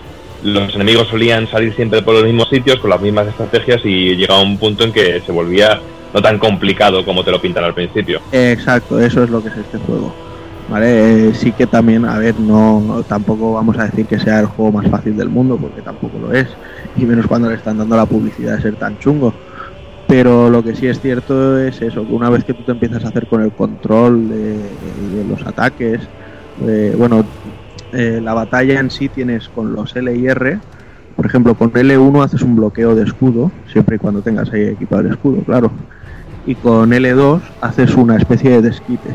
los 0.43 0.75
enemigos 0.75 1.07
solían 1.07 1.47
salir 1.49 1.73
siempre 1.75 2.01
por 2.01 2.13
los 2.15 2.23
mismos 2.25 2.49
sitios, 2.49 2.79
con 2.79 2.89
las 2.89 3.01
mismas 3.01 3.27
estrategias, 3.27 3.81
y 3.85 4.15
llegaba 4.15 4.41
un 4.41 4.57
punto 4.59 4.83
en 4.83 4.91
que 4.91 5.21
se 5.25 5.31
volvía 5.31 5.81
no 6.13 6.21
tan 6.21 6.37
complicado 6.39 7.03
como 7.05 7.23
te 7.23 7.31
lo 7.31 7.41
pintan 7.41 7.63
al 7.63 7.73
principio. 7.73 8.19
Exacto, 8.31 8.99
eso 8.99 9.23
es 9.23 9.29
lo 9.29 9.41
que 9.41 9.49
es 9.49 9.57
este 9.57 9.77
juego. 9.77 10.13
Vale, 10.67 11.29
Eh, 11.29 11.33
sí 11.35 11.51
que 11.53 11.67
también, 11.67 12.05
a 12.05 12.17
ver, 12.17 12.39
no, 12.39 12.81
no- 12.81 13.03
tampoco 13.03 13.53
vamos 13.53 13.77
a 13.77 13.85
decir 13.85 14.07
que 14.07 14.19
sea 14.19 14.39
el 14.39 14.47
juego 14.47 14.71
más 14.71 14.89
fácil 14.89 15.15
del 15.15 15.29
mundo, 15.29 15.57
porque 15.59 15.81
tampoco 15.81 16.17
lo 16.19 16.33
es, 16.33 16.47
y 16.95 17.05
menos 17.05 17.27
cuando 17.27 17.49
le 17.49 17.55
están 17.55 17.77
dando 17.77 17.95
la 17.95 18.05
publicidad 18.05 18.55
de 18.55 18.61
ser 18.61 18.75
tan 18.75 18.97
chungo. 18.97 19.44
Pero 20.07 20.49
lo 20.49 20.63
que 20.63 20.75
sí 20.75 20.87
es 20.87 20.99
cierto 20.99 21.57
es 21.57 21.81
eso, 21.81 22.05
que 22.05 22.13
una 22.13 22.29
vez 22.29 22.43
que 22.43 22.53
tú 22.53 22.63
te 22.63 22.71
empiezas 22.71 23.03
a 23.05 23.07
hacer 23.09 23.27
con 23.27 23.41
el 23.41 23.51
control 23.51 24.29
de, 24.29 24.59
los 25.27 25.45
ataques, 25.45 26.01
eh, 26.65 26.93
bueno, 26.97 27.25
eh, 27.91 28.19
la 28.23 28.33
batalla 28.33 28.79
en 28.79 28.91
sí 28.91 29.09
tienes 29.09 29.49
con 29.49 29.73
los 29.73 29.95
L 29.95 30.15
y 30.15 30.27
R, 30.27 30.59
por 31.15 31.25
ejemplo, 31.25 31.55
con 31.55 31.71
L1 31.71 32.23
haces 32.23 32.41
un 32.41 32.55
bloqueo 32.55 32.93
de 32.93 33.03
escudo, 33.03 33.51
siempre 33.71 33.95
y 33.95 33.99
cuando 33.99 34.21
tengas 34.21 34.51
ahí 34.51 34.63
equipado 34.63 35.01
el 35.01 35.13
escudo, 35.13 35.41
claro. 35.43 35.71
Y 36.45 36.55
con 36.55 36.91
L2 36.91 37.39
haces 37.61 37.95
una 37.95 38.17
especie 38.17 38.51
de 38.51 38.61
desquite. 38.61 39.09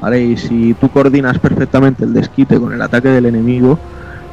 ¿Vale? 0.00 0.22
Y 0.22 0.36
si 0.36 0.74
tú 0.74 0.88
coordinas 0.88 1.38
perfectamente 1.38 2.04
el 2.04 2.12
desquite 2.12 2.58
con 2.58 2.72
el 2.72 2.80
ataque 2.82 3.08
del 3.08 3.26
enemigo, 3.26 3.78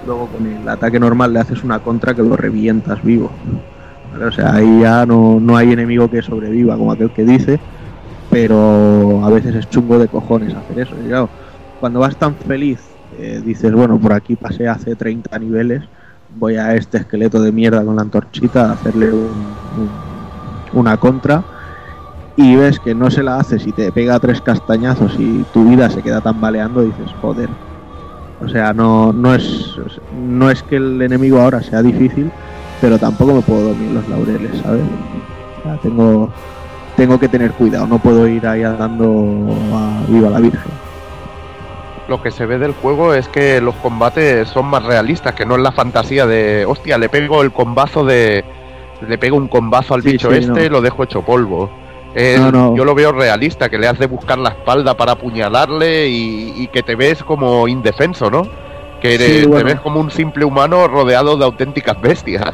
luego 0.06 0.28
con 0.28 0.46
el 0.46 0.68
ataque 0.68 1.00
normal 1.00 1.34
le 1.34 1.40
haces 1.40 1.64
una 1.64 1.80
contra 1.80 2.14
que 2.14 2.24
lo 2.24 2.36
revientas 2.36 3.04
vivo. 3.04 3.32
O 4.12 4.32
sea, 4.32 4.56
ahí 4.56 4.82
ya 4.82 5.06
no, 5.06 5.40
no 5.40 5.56
hay 5.56 5.72
enemigo 5.72 6.10
que 6.10 6.22
sobreviva, 6.22 6.78
como 6.78 6.92
aquel 6.92 7.12
que 7.12 7.24
dice, 7.26 7.62
pero 8.30 9.24
a 9.26 9.30
veces 9.30 9.56
es 9.56 9.70
chungo 9.70 10.00
de 10.00 10.10
cojones 10.10 10.56
hacer 10.56 10.80
eso. 10.80 10.96
Claro, 10.98 11.32
cuando 11.78 12.00
vas 12.00 12.18
tan 12.18 12.38
feliz, 12.38 13.00
eh, 13.12 13.42
dices, 13.44 13.72
bueno, 13.74 14.00
por 14.00 14.14
aquí 14.14 14.36
pasé 14.36 14.68
hace 14.68 14.96
30 14.96 15.40
niveles, 15.40 15.90
voy 16.30 16.56
a 16.58 16.76
este 16.76 16.98
esqueleto 17.00 17.42
de 17.42 17.52
mierda 17.52 17.84
con 17.86 17.96
la 17.96 18.04
antorchita 18.04 18.70
a 18.70 18.74
hacerle 18.74 19.12
un- 19.14 19.60
un- 19.76 20.62
una 20.74 20.98
contra 20.98 21.46
y 22.36 22.56
ves 22.56 22.80
que 22.80 22.96
no 22.96 23.12
se 23.12 23.24
la 23.24 23.38
haces 23.38 23.68
y 23.68 23.74
te 23.74 23.92
pega 23.92 24.20
tres 24.20 24.42
castañazos 24.42 25.16
y 25.20 25.46
tu 25.46 25.70
vida 25.70 25.90
se 25.90 26.04
queda 26.04 26.22
tambaleando, 26.22 26.82
dices, 26.82 27.14
joder. 27.14 27.58
O 28.40 28.48
sea, 28.48 28.74
no, 28.74 29.12
no, 29.14 29.36
es, 29.36 29.76
no 30.12 30.50
es 30.50 30.64
que 30.64 30.78
el 30.78 31.02
enemigo 31.02 31.40
ahora 31.42 31.62
sea 31.62 31.82
difícil, 31.82 32.34
pero 32.82 32.98
tampoco 32.98 33.34
me 33.36 33.42
puedo 33.42 33.62
dormir 33.70 33.92
los 33.92 34.08
laureles, 34.08 34.62
¿sabes? 34.62 34.82
O 35.60 35.64
sea, 35.64 35.78
tengo, 35.78 36.30
tengo 36.96 37.20
que 37.20 37.28
tener 37.28 37.52
cuidado, 37.52 37.88
no 37.88 38.00
puedo 38.00 38.28
ir 38.28 38.46
ahí 38.48 38.64
andando 38.64 39.48
a 39.74 40.02
viva 40.08 40.30
la 40.30 40.40
Virgen. 40.40 40.72
Lo 42.08 42.22
que 42.24 42.32
se 42.32 42.46
ve 42.46 42.58
del 42.58 42.74
juego 42.74 43.14
es 43.14 43.28
que 43.28 43.62
los 43.62 43.76
combates 43.76 44.50
son 44.50 44.66
más 44.66 44.84
realistas, 44.84 45.36
que 45.36 45.46
no 45.46 45.56
es 45.56 45.62
la 45.62 45.72
fantasía 45.72 46.26
de, 46.26 46.66
hostia, 46.66 46.98
le 46.98 47.10
pego 47.10 47.42
el 47.44 47.52
combazo 47.52 48.04
de... 48.04 48.44
Le 49.08 49.18
pego 49.18 49.38
un 49.38 49.48
combazo 49.48 49.94
al 49.94 50.02
Sí, 50.02 50.14
bicho 50.14 50.32
sí, 50.32 50.38
este 50.40 50.52
no. 50.52 50.64
y 50.64 50.70
lo 50.70 50.82
dejo 50.82 51.04
hecho 51.04 51.22
polvo. 51.22 51.70
No, 52.38 52.52
no. 52.52 52.76
Yo 52.76 52.84
lo 52.84 52.96
veo 52.96 53.12
realista, 53.12 53.70
que 53.70 53.78
le 53.78 53.88
has 53.88 54.00
de 54.00 54.08
buscar 54.08 54.40
la 54.40 54.50
espalda 54.50 54.98
para 54.98 55.12
apuñalarle 55.14 56.08
y, 56.10 56.54
y 56.58 56.68
que 56.68 56.82
te 56.82 56.96
ves 56.96 57.24
como 57.24 57.68
indefenso, 57.68 58.32
¿no? 58.32 58.48
Que 59.02 59.18
Sí, 59.18 59.24
eres- 59.24 59.52
te 59.52 59.64
ves 59.64 59.80
como 59.80 60.00
un 60.00 60.12
simple 60.12 60.46
humano 60.46 60.88
rodeado 60.88 61.38
de 61.38 61.46
auténticas 61.46 62.00
bestias. 62.02 62.54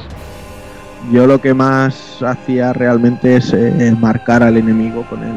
Yo 1.11 1.27
lo 1.27 1.39
que 1.39 1.53
más 1.53 2.21
hacía 2.23 2.73
realmente 2.73 3.35
es 3.35 3.53
eh, 3.53 3.95
marcar 3.99 4.41
al 4.43 4.57
enemigo 4.57 5.03
con 5.09 5.23
el... 5.23 5.33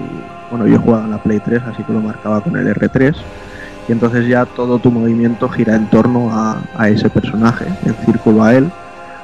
Bueno, 0.50 0.66
yo 0.66 0.78
jugaba 0.80 1.04
en 1.04 1.10
la 1.10 1.18
Play 1.18 1.40
3, 1.44 1.62
así 1.70 1.82
que 1.82 1.92
lo 1.92 2.00
marcaba 2.00 2.40
con 2.40 2.56
el 2.56 2.66
R3. 2.74 3.14
Y 3.88 3.92
entonces 3.92 4.26
ya 4.26 4.44
todo 4.46 4.78
tu 4.78 4.90
movimiento 4.90 5.48
gira 5.48 5.74
en 5.74 5.86
torno 5.90 6.30
a, 6.32 6.58
a 6.76 6.88
ese 6.88 7.08
personaje, 7.10 7.66
en 7.84 7.94
círculo 8.06 8.42
a 8.44 8.54
él. 8.54 8.70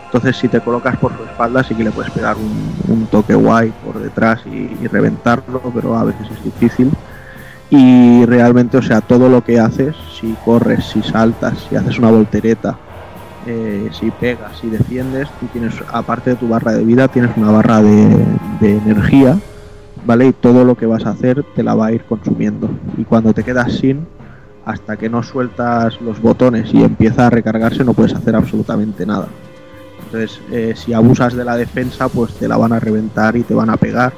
Entonces 0.07 0.37
si 0.37 0.49
te 0.49 0.61
colocas 0.61 0.97
por 0.99 1.17
su 1.17 1.23
espalda 1.25 1.65
sí 1.65 1.75
que 1.75 1.85
le 1.85 1.91
puedes 1.91 2.11
pegar 2.13 2.37
un, 2.37 2.75
un 2.89 3.07
toque 3.07 3.35
guay 3.35 3.73
por 3.85 3.99
detrás 4.01 4.41
y, 4.47 4.71
y 4.83 4.87
reventarlo, 4.87 5.61
pero 5.75 5.97
a 5.97 6.05
veces 6.05 6.29
es 6.31 6.45
difícil. 6.45 6.91
Y 7.71 8.25
realmente, 8.27 8.77
o 8.77 8.83
sea, 8.83 9.01
todo 9.01 9.29
lo 9.29 9.43
que 9.43 9.59
haces, 9.59 9.97
si 10.21 10.35
corres, 10.45 10.85
si 10.85 11.03
saltas, 11.03 11.67
si 11.69 11.77
haces 11.77 11.99
una 11.99 12.11
voltereta, 12.11 12.77
eh, 13.47 13.91
si 13.93 14.11
pegas, 14.11 14.59
si 14.59 14.71
defiendes, 14.71 15.29
tú 15.39 15.47
tienes, 15.47 15.75
aparte 15.93 16.31
de 16.31 16.37
tu 16.37 16.49
barra 16.49 16.73
de 16.73 16.85
vida, 16.85 17.09
tienes 17.09 17.37
una 17.37 17.51
barra 17.51 17.83
de, 17.83 18.17
energía, 18.63 19.39
¿vale? 20.07 20.29
Y 20.29 20.33
todo 20.33 20.65
lo 20.65 20.77
que 20.77 20.87
vas 20.87 21.05
a 21.05 21.11
hacer 21.11 21.45
te 21.55 21.63
la 21.63 21.75
va 21.75 21.87
a 21.87 21.93
ir 21.93 22.05
consumiendo. 22.05 22.71
Y 22.97 23.05
cuando 23.05 23.35
te 23.35 23.43
quedas 23.43 23.73
sin, 23.73 24.07
hasta 24.65 24.97
que 24.97 25.11
no 25.11 25.23
sueltas 25.23 26.01
los 26.01 26.23
botones 26.23 26.73
y 26.73 26.83
empieza 26.83 27.27
a 27.27 27.31
recargarse, 27.31 27.85
no 27.85 27.93
puedes 27.93 28.15
hacer 28.15 28.35
absolutamente 28.35 29.05
nada. 29.05 29.29
Entonces, 30.07 30.41
eh, 30.51 30.75
si 30.75 30.95
abusas 30.95 31.35
de 31.35 31.45
la 31.45 31.57
defensa, 31.57 32.09
pues 32.09 32.35
te 32.35 32.49
la 32.49 32.57
van 32.57 32.73
a 32.73 32.81
reventar 32.81 33.37
y 33.37 33.43
te 33.43 33.53
van 33.53 33.69
a 33.69 33.77
pegar. 33.77 34.13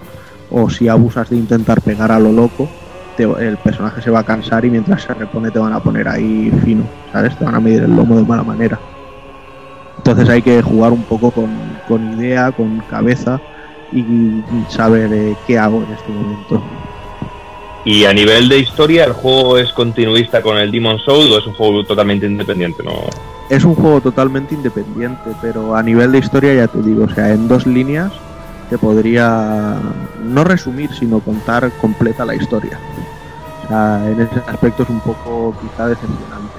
O 0.51 0.71
si 0.71 0.87
abusas 0.87 1.31
de 1.31 1.37
intentar 1.37 1.81
pegar 1.81 2.13
a 2.13 2.21
lo 2.21 2.31
loco, 2.31 2.69
te- 3.17 3.25
el 3.25 3.57
personaje 3.59 4.01
se 4.03 4.11
va 4.11 4.21
a 4.21 4.25
cansar 4.25 4.65
y 4.65 4.71
mientras 4.71 5.03
se 5.03 5.15
repone 5.15 5.51
te 5.51 5.59
van 5.59 5.73
a 5.73 5.81
poner 5.81 6.09
ahí 6.09 6.53
fino, 6.65 6.85
¿sabes? 7.13 7.37
Te 7.37 7.45
van 7.45 7.55
a 7.55 7.61
medir 7.61 7.83
el 7.83 7.95
lomo 7.97 8.17
de 8.17 8.25
mala 8.25 8.43
manera. 8.43 8.79
Entonces 9.99 10.29
hay 10.29 10.43
que 10.43 10.63
jugar 10.63 10.93
un 10.93 11.03
poco 11.03 11.31
con, 11.31 11.51
con 11.89 12.19
idea, 12.21 12.53
con 12.53 12.79
cabeza 12.91 13.41
y, 13.93 13.99
y 14.01 14.45
saber 14.69 15.13
eh, 15.13 15.35
qué 15.47 15.59
hago 15.59 15.83
en 15.83 15.93
este 15.93 16.13
momento. 16.13 16.63
Y 17.85 18.05
a 18.05 18.13
nivel 18.13 18.49
de 18.49 18.59
historia, 18.59 19.05
¿el 19.05 19.13
juego 19.13 19.59
es 19.59 19.73
continuista 19.73 20.43
con 20.43 20.57
el 20.59 20.71
Demon 20.73 20.99
Soul 20.99 21.33
o 21.33 21.39
es 21.39 21.47
un 21.47 21.55
juego 21.55 21.85
totalmente 21.85 22.27
independiente? 22.27 22.83
No. 22.83 22.93
Es 23.49 23.65
un 23.65 23.77
juego 23.77 24.01
totalmente 24.01 24.55
independiente, 24.55 25.31
pero 25.41 25.77
a 25.77 25.83
nivel 25.83 26.11
de 26.11 26.19
historia 26.19 26.53
ya 26.55 26.67
te 26.67 26.83
digo, 26.83 27.05
o 27.05 27.09
sea, 27.09 27.31
en 27.33 27.47
dos 27.47 27.65
líneas 27.65 28.13
te 28.71 28.77
podría 28.79 29.77
no 30.25 30.43
resumir, 30.43 30.93
sino 30.95 31.21
contar 31.21 31.71
completa 31.81 32.25
la 32.25 32.35
historia. 32.35 32.77
En 33.69 34.21
ese 34.21 34.41
aspecto 34.47 34.85
es 34.85 34.89
un 34.89 35.01
poco 35.01 35.55
quizá 35.61 35.89
decepcionante. 35.89 36.55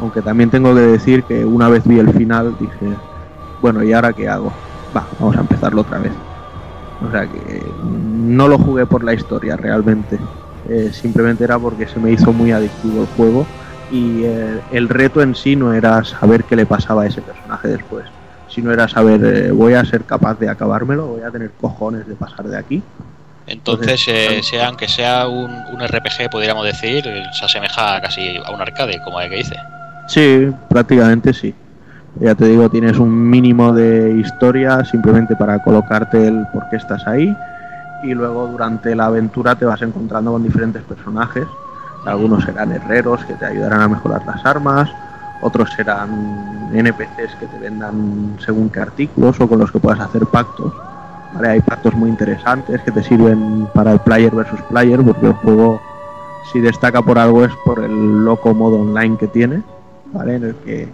Aunque 0.00 0.22
también 0.22 0.50
tengo 0.50 0.74
que 0.74 0.80
decir 0.80 1.22
que 1.24 1.44
una 1.44 1.68
vez 1.68 1.86
vi 1.86 1.98
el 1.98 2.12
final 2.12 2.56
dije, 2.58 2.96
bueno, 3.62 3.82
¿y 3.82 3.92
ahora 3.92 4.12
qué 4.12 4.28
hago? 4.28 4.52
Va, 4.94 5.06
vamos 5.18 5.36
a 5.36 5.40
empezarlo 5.40 5.82
otra 5.82 5.98
vez. 5.98 6.12
O 7.06 7.10
sea 7.10 7.26
que 7.26 7.62
no 7.82 8.48
lo 8.48 8.58
jugué 8.58 8.86
por 8.86 9.04
la 9.04 9.14
historia 9.14 9.56
realmente. 9.56 10.18
Eh, 10.68 10.90
simplemente 10.92 11.44
era 11.44 11.58
porque 11.58 11.86
se 11.86 12.00
me 12.00 12.10
hizo 12.10 12.32
muy 12.32 12.50
adictivo 12.50 13.02
el 13.02 13.06
juego 13.16 13.46
y 13.90 14.24
eh, 14.24 14.60
el 14.72 14.88
reto 14.88 15.22
en 15.22 15.34
sí 15.34 15.54
no 15.54 15.72
era 15.72 16.02
saber 16.04 16.42
qué 16.44 16.56
le 16.56 16.66
pasaba 16.66 17.02
a 17.02 17.06
ese 17.06 17.22
personaje 17.22 17.68
después, 17.68 18.04
sino 18.48 18.72
era 18.72 18.88
saber, 18.88 19.24
eh, 19.24 19.50
voy 19.52 19.74
a 19.74 19.84
ser 19.84 20.02
capaz 20.02 20.38
de 20.40 20.48
acabármelo, 20.48 21.06
voy 21.06 21.22
a 21.22 21.30
tener 21.30 21.52
cojones 21.60 22.06
de 22.08 22.14
pasar 22.14 22.48
de 22.48 22.58
aquí. 22.58 22.82
Entonces, 23.46 24.04
eh, 24.08 24.42
sea, 24.42 24.68
aunque 24.68 24.88
sea 24.88 25.28
un, 25.28 25.50
un 25.50 25.80
RPG, 25.80 26.30
podríamos 26.30 26.64
decir, 26.64 27.04
se 27.32 27.44
asemeja 27.44 28.00
casi 28.00 28.38
a 28.38 28.50
un 28.50 28.60
arcade, 28.60 29.00
como 29.04 29.20
el 29.20 29.30
que 29.30 29.36
dice. 29.36 29.56
Sí, 30.08 30.52
prácticamente 30.68 31.32
sí. 31.32 31.54
Ya 32.20 32.34
te 32.34 32.46
digo, 32.46 32.68
tienes 32.70 32.98
un 32.98 33.28
mínimo 33.28 33.72
de 33.72 34.18
historia 34.18 34.84
simplemente 34.84 35.36
para 35.36 35.62
colocarte 35.62 36.26
el 36.26 36.46
por 36.52 36.68
qué 36.70 36.76
estás 36.76 37.06
ahí 37.06 37.36
y 38.02 38.14
luego 38.14 38.46
durante 38.46 38.94
la 38.94 39.06
aventura 39.06 39.54
te 39.54 39.64
vas 39.64 39.82
encontrando 39.82 40.32
con 40.32 40.42
diferentes 40.42 40.82
personajes. 40.82 41.46
Algunos 42.06 42.44
serán 42.44 42.72
herreros 42.72 43.24
que 43.24 43.34
te 43.34 43.44
ayudarán 43.44 43.82
a 43.82 43.88
mejorar 43.88 44.24
las 44.24 44.44
armas, 44.46 44.88
otros 45.42 45.70
serán 45.72 46.70
NPCs 46.72 47.34
que 47.38 47.46
te 47.46 47.58
vendan 47.58 48.36
según 48.44 48.70
qué 48.70 48.80
artículos 48.80 49.38
o 49.40 49.48
con 49.48 49.58
los 49.58 49.70
que 49.70 49.78
puedas 49.78 50.00
hacer 50.00 50.24
pactos. 50.26 50.72
¿Vale? 51.34 51.48
Hay 51.48 51.60
pactos 51.60 51.94
muy 51.94 52.10
interesantes 52.10 52.80
que 52.82 52.90
te 52.90 53.02
sirven 53.02 53.66
para 53.74 53.92
el 53.92 53.98
player 54.00 54.34
versus 54.34 54.60
player 54.62 55.02
porque 55.02 55.26
el 55.26 55.32
juego 55.32 55.80
si 56.52 56.60
destaca 56.60 57.02
por 57.02 57.18
algo 57.18 57.44
es 57.44 57.52
por 57.64 57.82
el 57.82 58.24
loco 58.24 58.54
modo 58.54 58.80
online 58.80 59.16
que 59.18 59.26
tiene, 59.26 59.62
¿vale? 60.12 60.36
En 60.36 60.44
el 60.44 60.54
que 60.56 60.88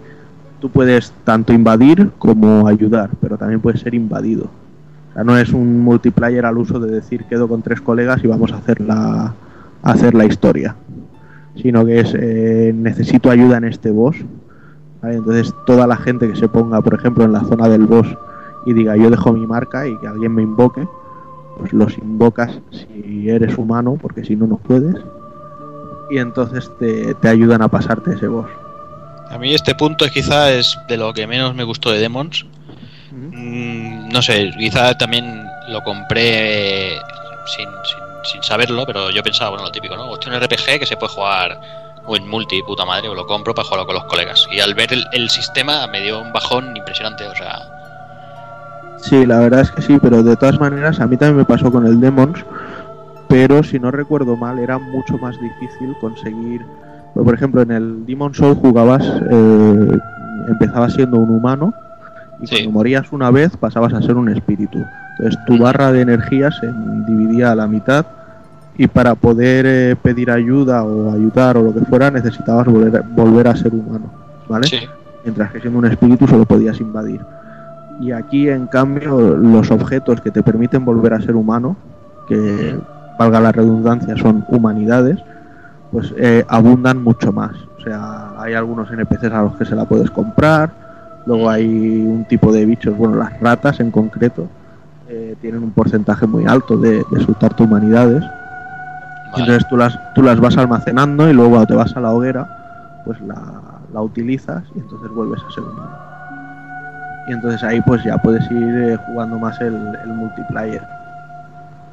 tú 0.59 0.69
puedes 0.69 1.11
tanto 1.23 1.53
invadir 1.53 2.11
como 2.17 2.67
ayudar, 2.67 3.11
pero 3.21 3.37
también 3.37 3.61
puedes 3.61 3.81
ser 3.81 3.93
invadido. 3.93 4.45
O 5.09 5.13
sea, 5.13 5.23
no 5.23 5.37
es 5.37 5.53
un 5.53 5.81
multiplayer 5.81 6.45
al 6.45 6.57
uso 6.57 6.79
de 6.79 6.91
decir 6.91 7.25
quedo 7.25 7.47
con 7.47 7.61
tres 7.61 7.81
colegas 7.81 8.23
y 8.23 8.27
vamos 8.27 8.51
a 8.51 8.57
hacer 8.57 8.81
la, 8.81 9.33
hacer 9.83 10.15
la 10.15 10.25
historia, 10.25 10.75
sino 11.55 11.85
que 11.85 11.99
es 11.99 12.15
eh, 12.17 12.73
necesito 12.75 13.29
ayuda 13.29 13.57
en 13.57 13.65
este 13.65 13.91
boss. 13.91 14.15
Entonces 15.03 15.53
toda 15.65 15.85
la 15.85 15.97
gente 15.97 16.29
que 16.29 16.35
se 16.35 16.47
ponga, 16.47 16.81
por 16.81 16.93
ejemplo, 16.93 17.25
en 17.25 17.33
la 17.33 17.41
zona 17.41 17.67
del 17.67 17.85
boss 17.85 18.07
y 18.65 18.73
diga 18.73 18.95
yo 18.95 19.09
dejo 19.09 19.33
mi 19.33 19.45
marca 19.45 19.87
y 19.87 19.97
que 19.97 20.07
alguien 20.07 20.33
me 20.33 20.41
invoque, 20.41 20.87
pues 21.57 21.73
los 21.73 21.97
invocas 21.97 22.59
si 22.71 23.29
eres 23.29 23.57
humano, 23.57 23.97
porque 24.01 24.23
si 24.23 24.35
no, 24.35 24.47
no 24.47 24.57
puedes. 24.57 24.95
Y 26.09 26.17
entonces 26.17 26.71
te, 26.79 27.13
te 27.15 27.29
ayudan 27.29 27.61
a 27.61 27.67
pasarte 27.67 28.13
ese 28.13 28.27
boss. 28.27 28.49
A 29.29 29.37
mí 29.37 29.53
este 29.53 29.73
punto 29.75 30.05
es 30.05 30.11
quizá 30.11 30.51
es 30.51 30.77
de 30.87 30.97
lo 30.97 31.13
que 31.13 31.25
menos 31.27 31.55
me 31.55 31.63
gustó 31.63 31.91
de 31.91 31.99
Demons. 31.99 32.45
Mm, 33.11 34.09
no 34.09 34.21
sé, 34.21 34.51
quizá 34.57 34.97
también 34.97 35.45
lo 35.69 35.81
compré 35.83 36.99
sin, 37.45 37.67
sin, 37.83 37.99
sin 38.23 38.43
saberlo, 38.43 38.85
pero 38.85 39.11
yo 39.11 39.23
pensaba, 39.23 39.51
bueno, 39.51 39.65
lo 39.65 39.71
típico, 39.71 39.95
¿no? 39.95 40.09
Hostia, 40.09 40.31
un 40.31 40.39
RPG 40.39 40.79
que 40.79 40.85
se 40.85 40.97
puede 40.97 41.13
jugar 41.13 41.59
o 42.05 42.15
en 42.17 42.27
multi, 42.27 42.61
puta 42.63 42.85
madre, 42.85 43.07
o 43.07 43.15
lo 43.15 43.25
compro 43.25 43.53
para 43.53 43.65
jugarlo 43.65 43.85
con 43.85 43.95
los 43.95 44.05
colegas. 44.05 44.47
Y 44.51 44.59
al 44.59 44.73
ver 44.73 44.91
el, 44.93 45.05
el 45.13 45.29
sistema 45.29 45.87
me 45.87 46.01
dio 46.01 46.19
un 46.19 46.33
bajón 46.33 46.75
impresionante, 46.75 47.25
o 47.27 47.35
sea, 47.35 47.82
Sí, 49.03 49.25
la 49.25 49.39
verdad 49.39 49.59
es 49.59 49.71
que 49.71 49.81
sí, 49.81 49.99
pero 50.01 50.23
de 50.23 50.37
todas 50.37 50.59
maneras 50.61 51.01
a 51.01 51.07
mí 51.07 51.17
también 51.17 51.37
me 51.37 51.45
pasó 51.45 51.69
con 51.69 51.85
el 51.85 51.99
Demons, 51.99 52.45
pero 53.27 53.61
si 53.61 53.77
no 53.77 53.91
recuerdo 53.91 54.37
mal 54.37 54.59
era 54.59 54.79
mucho 54.79 55.17
más 55.17 55.35
difícil 55.41 55.93
conseguir, 55.99 56.61
pues, 57.13 57.25
por 57.25 57.33
ejemplo 57.35 57.61
en 57.61 57.71
el 57.71 58.05
Demon 58.05 58.33
Soul 58.33 58.55
jugabas, 58.55 59.03
eh, 59.29 59.97
empezabas 60.47 60.93
siendo 60.93 61.17
un 61.17 61.31
humano 61.31 61.73
y 62.41 62.47
cuando 62.47 62.71
morías 62.71 63.11
una 63.11 63.29
vez 63.29 63.57
pasabas 63.57 63.93
a 63.93 64.01
ser 64.01 64.15
un 64.15 64.29
espíritu. 64.29 64.81
Entonces 65.17 65.37
tu 65.45 65.57
barra 65.57 65.91
de 65.91 65.99
energía 65.99 66.49
se 66.51 66.71
dividía 67.05 67.51
a 67.51 67.55
la 67.55 67.67
mitad 67.67 68.05
y 68.77 68.87
para 68.87 69.15
poder 69.15 69.65
eh, 69.67 69.95
pedir 70.01 70.31
ayuda 70.31 70.83
o 70.85 71.13
ayudar 71.13 71.57
o 71.57 71.63
lo 71.63 71.73
que 71.73 71.81
fuera 71.81 72.09
necesitabas 72.09 72.67
volver, 72.67 73.03
volver 73.09 73.49
a 73.49 73.55
ser 73.55 73.73
humano, 73.73 74.09
¿vale? 74.47 74.67
Mientras 75.25 75.51
que 75.51 75.59
siendo 75.59 75.79
un 75.79 75.87
espíritu 75.87 76.25
solo 76.25 76.45
podías 76.45 76.79
invadir. 76.79 77.19
Y 77.99 78.11
aquí, 78.11 78.49
en 78.49 78.67
cambio, 78.67 79.35
los 79.37 79.71
objetos 79.71 80.21
que 80.21 80.31
te 80.31 80.43
permiten 80.43 80.83
volver 80.83 81.13
a 81.13 81.21
ser 81.21 81.35
humano, 81.35 81.75
que 82.27 82.77
valga 83.19 83.39
la 83.39 83.51
redundancia, 83.51 84.17
son 84.17 84.45
humanidades, 84.49 85.19
pues 85.91 86.13
eh, 86.17 86.43
abundan 86.47 87.03
mucho 87.03 87.31
más. 87.31 87.55
O 87.77 87.81
sea, 87.81 88.33
hay 88.39 88.53
algunos 88.53 88.91
NPCs 88.91 89.31
a 89.31 89.43
los 89.43 89.55
que 89.55 89.65
se 89.65 89.75
la 89.75 89.85
puedes 89.85 90.09
comprar, 90.09 90.71
luego 91.25 91.49
hay 91.49 91.65
un 91.67 92.25
tipo 92.25 92.51
de 92.51 92.65
bichos, 92.65 92.97
bueno, 92.97 93.15
las 93.15 93.39
ratas 93.39 93.79
en 93.79 93.91
concreto, 93.91 94.47
eh, 95.07 95.35
tienen 95.41 95.63
un 95.63 95.71
porcentaje 95.71 96.25
muy 96.25 96.45
alto 96.45 96.77
de, 96.77 97.03
de 97.11 97.23
soltarte 97.23 97.63
humanidades. 97.63 98.23
Entonces 99.35 99.67
tú 99.67 99.77
las, 99.77 99.97
tú 100.13 100.21
las 100.21 100.39
vas 100.39 100.57
almacenando 100.57 101.29
y 101.29 101.33
luego 101.33 101.51
cuando 101.51 101.67
te 101.67 101.75
vas 101.75 101.95
a 101.95 101.99
la 101.99 102.11
hoguera, 102.11 103.01
pues 103.05 103.19
la, 103.21 103.35
la 103.91 104.01
utilizas 104.01 104.63
y 104.75 104.79
entonces 104.79 105.09
vuelves 105.11 105.41
a 105.47 105.51
ser 105.51 105.63
humano 105.63 106.12
y 107.27 107.33
entonces 107.33 107.63
ahí 107.63 107.81
pues 107.81 108.03
ya 108.03 108.17
puedes 108.17 108.49
ir 108.51 108.75
eh, 108.77 108.97
jugando 109.07 109.39
más 109.39 109.59
el, 109.61 109.73
multiplayer. 110.07 110.81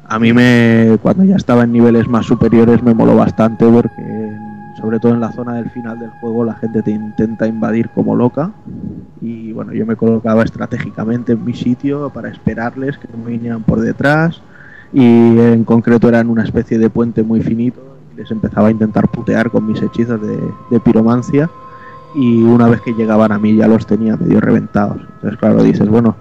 A 0.07 0.19
mí 0.19 0.33
me 0.33 0.97
cuando 1.01 1.23
ya 1.23 1.37
estaba 1.37 1.63
en 1.63 1.71
niveles 1.71 2.07
más 2.07 2.25
superiores 2.25 2.83
me 2.83 2.93
moló 2.93 3.15
bastante 3.15 3.65
porque 3.65 4.37
sobre 4.81 4.99
todo 4.99 5.13
en 5.13 5.21
la 5.21 5.31
zona 5.31 5.53
del 5.53 5.69
final 5.69 5.99
del 5.99 6.09
juego 6.09 6.43
la 6.43 6.55
gente 6.55 6.81
te 6.81 6.91
intenta 6.91 7.47
invadir 7.47 7.89
como 7.89 8.15
loca. 8.15 8.51
Y 9.21 9.53
bueno 9.53 9.73
yo 9.73 9.85
me 9.85 9.95
colocaba 9.95 10.43
estratégicamente 10.43 11.33
en 11.33 11.45
mi 11.45 11.53
sitio 11.53 12.09
para 12.09 12.29
esperarles 12.29 12.97
que 12.97 13.07
me 13.17 13.31
vinieran 13.31 13.63
por 13.63 13.79
detrás. 13.79 14.41
Y 14.91 15.39
en 15.39 15.63
concreto 15.63 16.09
era 16.09 16.19
en 16.19 16.29
una 16.29 16.43
especie 16.43 16.77
de 16.77 16.89
puente 16.89 17.23
muy 17.23 17.41
finito 17.41 17.79
y 18.13 18.17
les 18.17 18.29
empezaba 18.31 18.67
a 18.67 18.71
intentar 18.71 19.07
putear 19.07 19.49
con 19.49 19.65
mis 19.65 19.81
hechizos 19.81 20.19
de 20.21 20.79
piromancia 20.81 21.49
y 22.15 22.41
una 22.43 22.67
vez 22.67 22.81
que 22.81 22.93
llegaban 22.93 23.31
a 23.31 23.39
mí 23.39 23.55
ya 23.55 23.67
los 23.67 23.85
tenía 23.85 24.15
medio 24.17 24.39
reventados. 24.41 24.97
Entonces, 25.15 25.39
claro, 25.39 25.63
dices, 25.63 25.87
bueno, 25.87 26.15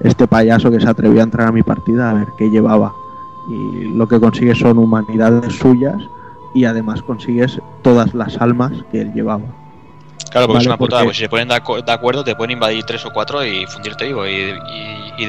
este 0.00 0.26
payaso 0.26 0.70
que 0.70 0.80
se 0.80 0.88
atrevió 0.88 1.20
a 1.20 1.24
entrar 1.24 1.48
a 1.48 1.52
mi 1.52 1.62
partida, 1.62 2.10
a 2.10 2.14
ver 2.14 2.28
qué 2.38 2.50
llevaba. 2.50 2.92
Y 3.48 3.88
lo 3.96 4.08
que 4.08 4.18
consigues 4.18 4.58
son 4.58 4.78
humanidades 4.78 5.54
suyas 5.54 5.96
y 6.54 6.64
además 6.64 7.02
consigues 7.02 7.60
todas 7.82 8.12
las 8.14 8.36
almas 8.38 8.72
que 8.90 9.02
él 9.02 9.12
llevaba. 9.12 9.44
Claro, 10.30 10.48
porque 10.48 10.54
Vale, 10.54 10.58
es 10.62 10.66
una 10.66 10.76
putada, 10.76 11.02
porque- 11.02 11.08
pues 11.08 11.16
si 11.18 11.22
se 11.22 11.28
ponen 11.28 11.48
de, 11.48 11.54
acu- 11.54 11.84
de 11.84 11.92
acuerdo 11.92 12.24
te 12.24 12.34
pueden 12.34 12.52
invadir 12.52 12.82
tres 12.84 13.04
o 13.06 13.10
cuatro 13.12 13.44
y 13.44 13.64
fundirte 13.66 14.06
vivo 14.06 14.26
y, 14.26 14.30
y, 14.32 15.12
y 15.18 15.26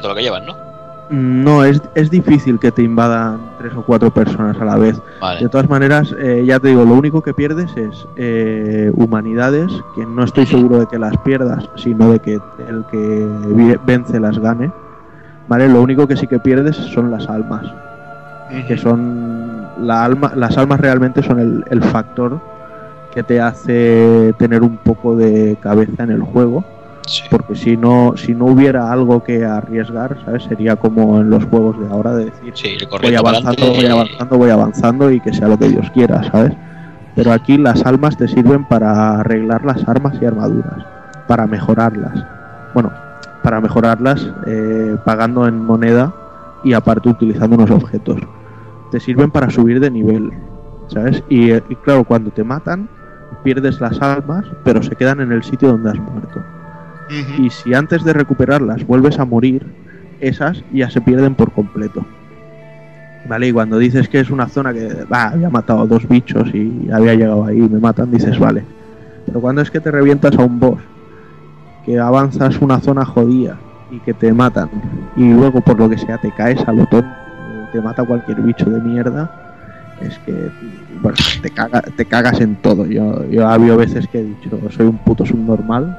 todo 0.00 0.10
lo 0.10 0.14
que 0.14 0.22
llevan, 0.22 0.46
¿no? 0.46 0.67
No, 1.10 1.64
es, 1.64 1.80
es 1.94 2.10
difícil 2.10 2.58
que 2.58 2.70
te 2.70 2.82
invadan 2.82 3.40
tres 3.58 3.72
o 3.74 3.82
cuatro 3.82 4.12
personas 4.12 4.60
a 4.60 4.64
la 4.64 4.76
vez. 4.76 5.00
Vale. 5.20 5.40
De 5.40 5.48
todas 5.48 5.68
maneras, 5.68 6.14
eh, 6.18 6.44
ya 6.46 6.60
te 6.60 6.68
digo, 6.68 6.84
lo 6.84 6.94
único 6.94 7.22
que 7.22 7.32
pierdes 7.32 7.74
es 7.76 8.06
eh, 8.16 8.92
humanidades, 8.94 9.72
que 9.94 10.04
no 10.04 10.24
estoy 10.24 10.44
seguro 10.44 10.78
de 10.78 10.86
que 10.86 10.98
las 10.98 11.16
pierdas, 11.18 11.68
sino 11.76 12.10
de 12.12 12.18
que 12.18 12.34
el 12.68 12.84
que 12.90 13.78
vence 13.86 14.20
las 14.20 14.38
gane. 14.38 14.70
¿Vale? 15.48 15.66
Lo 15.68 15.80
único 15.80 16.06
que 16.06 16.16
sí 16.16 16.26
que 16.26 16.38
pierdes 16.38 16.76
son 16.76 17.10
las 17.10 17.26
almas. 17.28 17.64
Que 18.66 18.76
son. 18.76 19.66
La 19.80 20.04
alma, 20.04 20.32
las 20.34 20.58
almas 20.58 20.80
realmente 20.80 21.22
son 21.22 21.38
el, 21.38 21.64
el 21.70 21.82
factor 21.82 22.40
que 23.14 23.22
te 23.22 23.40
hace 23.40 24.34
tener 24.38 24.62
un 24.62 24.76
poco 24.76 25.16
de 25.16 25.56
cabeza 25.60 26.02
en 26.02 26.10
el 26.10 26.22
juego. 26.22 26.64
Porque 27.30 27.54
si 27.54 27.76
no, 27.76 28.14
si 28.16 28.34
no 28.34 28.46
hubiera 28.46 28.92
algo 28.92 29.22
que 29.22 29.44
arriesgar, 29.44 30.18
¿sabes? 30.24 30.44
Sería 30.44 30.76
como 30.76 31.20
en 31.20 31.30
los 31.30 31.44
juegos 31.44 31.78
de 31.80 31.88
ahora 31.88 32.14
de 32.14 32.26
decir 32.26 32.52
Sí, 32.54 32.76
voy 33.02 33.14
avanzando, 33.14 33.72
voy 33.72 33.86
avanzando, 33.86 34.38
voy 34.38 34.50
avanzando 34.50 35.10
y 35.10 35.20
que 35.20 35.32
sea 35.32 35.48
lo 35.48 35.58
que 35.58 35.68
Dios 35.68 35.90
quiera, 35.92 36.22
¿sabes? 36.30 36.52
Pero 37.14 37.32
aquí 37.32 37.58
las 37.58 37.84
almas 37.84 38.16
te 38.16 38.28
sirven 38.28 38.64
para 38.66 39.20
arreglar 39.20 39.64
las 39.64 39.86
armas 39.88 40.16
y 40.20 40.24
armaduras, 40.24 40.84
para 41.26 41.46
mejorarlas. 41.46 42.24
Bueno, 42.74 42.92
para 43.42 43.60
mejorarlas 43.60 44.30
eh, 44.46 44.96
pagando 45.04 45.46
en 45.48 45.64
moneda 45.64 46.14
y 46.62 46.74
aparte 46.74 47.08
utilizando 47.08 47.56
unos 47.56 47.70
objetos. 47.70 48.20
Te 48.90 49.00
sirven 49.00 49.30
para 49.30 49.50
subir 49.50 49.80
de 49.80 49.90
nivel, 49.90 50.32
¿sabes? 50.88 51.22
Y, 51.28 51.50
eh, 51.50 51.62
y 51.68 51.74
claro, 51.76 52.04
cuando 52.04 52.30
te 52.30 52.44
matan, 52.44 52.88
pierdes 53.42 53.80
las 53.80 54.00
almas, 54.00 54.44
pero 54.64 54.82
se 54.82 54.96
quedan 54.96 55.20
en 55.20 55.32
el 55.32 55.42
sitio 55.42 55.68
donde 55.68 55.90
has 55.90 55.98
muerto. 55.98 56.40
Y 57.38 57.50
si 57.50 57.74
antes 57.74 58.04
de 58.04 58.12
recuperarlas 58.12 58.86
vuelves 58.86 59.18
a 59.18 59.24
morir, 59.24 59.64
esas 60.20 60.62
ya 60.72 60.90
se 60.90 61.00
pierden 61.00 61.34
por 61.34 61.52
completo. 61.52 62.04
¿Vale? 63.28 63.48
Y 63.48 63.52
cuando 63.52 63.78
dices 63.78 64.08
que 64.08 64.20
es 64.20 64.30
una 64.30 64.48
zona 64.48 64.72
que 64.72 64.88
había 65.10 65.50
matado 65.50 65.80
a 65.82 65.86
dos 65.86 66.08
bichos 66.08 66.48
y 66.54 66.88
había 66.92 67.14
llegado 67.14 67.44
ahí 67.44 67.58
y 67.58 67.68
me 67.68 67.78
matan, 67.78 68.10
dices, 68.10 68.38
vale. 68.38 68.64
Pero 69.26 69.40
cuando 69.40 69.60
es 69.60 69.70
que 69.70 69.80
te 69.80 69.90
revientas 69.90 70.38
a 70.38 70.44
un 70.44 70.58
boss, 70.58 70.78
que 71.84 71.98
avanzas 71.98 72.58
una 72.60 72.80
zona 72.80 73.04
jodida 73.04 73.56
y 73.90 73.98
que 74.00 74.14
te 74.14 74.32
matan, 74.32 74.70
y 75.16 75.32
luego 75.32 75.60
por 75.60 75.78
lo 75.78 75.88
que 75.88 75.98
sea 75.98 76.18
te 76.18 76.30
caes 76.32 76.60
al 76.66 76.76
botón, 76.76 77.04
te 77.72 77.80
mata 77.82 78.04
cualquier 78.04 78.40
bicho 78.40 78.64
de 78.70 78.80
mierda, 78.80 79.30
es 80.00 80.18
que 80.20 80.50
te, 81.42 81.50
caga- 81.50 81.82
te 81.96 82.04
cagas 82.06 82.40
en 82.40 82.56
todo. 82.56 82.86
Yo, 82.86 83.28
yo 83.30 83.46
ha 83.46 83.58
veces 83.58 84.06
que 84.08 84.20
he 84.20 84.24
dicho, 84.24 84.58
soy 84.70 84.86
un 84.86 84.98
puto 84.98 85.26
subnormal 85.26 85.98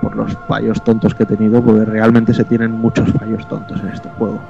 por 0.00 0.16
los 0.16 0.36
fallos 0.48 0.82
tontos 0.82 1.14
que 1.14 1.24
he 1.24 1.26
tenido, 1.26 1.62
porque 1.62 1.84
realmente 1.84 2.32
se 2.34 2.44
tienen 2.44 2.72
muchos 2.72 3.10
fallos 3.12 3.46
tontos 3.48 3.80
en 3.80 3.88
este 3.88 4.08
juego. 4.10 4.40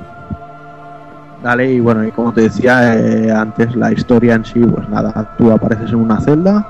Dale, 1.43 1.73
y 1.73 1.81
bueno, 1.81 2.05
y 2.05 2.11
como 2.11 2.33
te 2.33 2.43
decía 2.43 2.99
eh, 2.99 3.31
antes, 3.31 3.77
la 3.77 3.93
historia 3.93 4.35
en 4.35 4.45
sí, 4.45 4.61
pues 4.61 4.89
nada, 4.89 5.35
tú 5.37 5.51
apareces 5.51 5.91
en 5.91 5.97
una 5.97 6.21
celda 6.21 6.67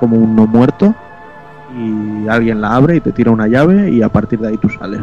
como 0.00 0.16
un 0.16 0.34
no 0.34 0.46
muerto 0.46 0.94
y 1.76 2.26
alguien 2.28 2.60
la 2.60 2.74
abre 2.74 2.96
y 2.96 3.00
te 3.00 3.12
tira 3.12 3.30
una 3.30 3.48
llave 3.48 3.90
y 3.90 4.02
a 4.02 4.08
partir 4.08 4.38
de 4.38 4.48
ahí 4.48 4.56
tú 4.56 4.70
sales. 4.70 5.02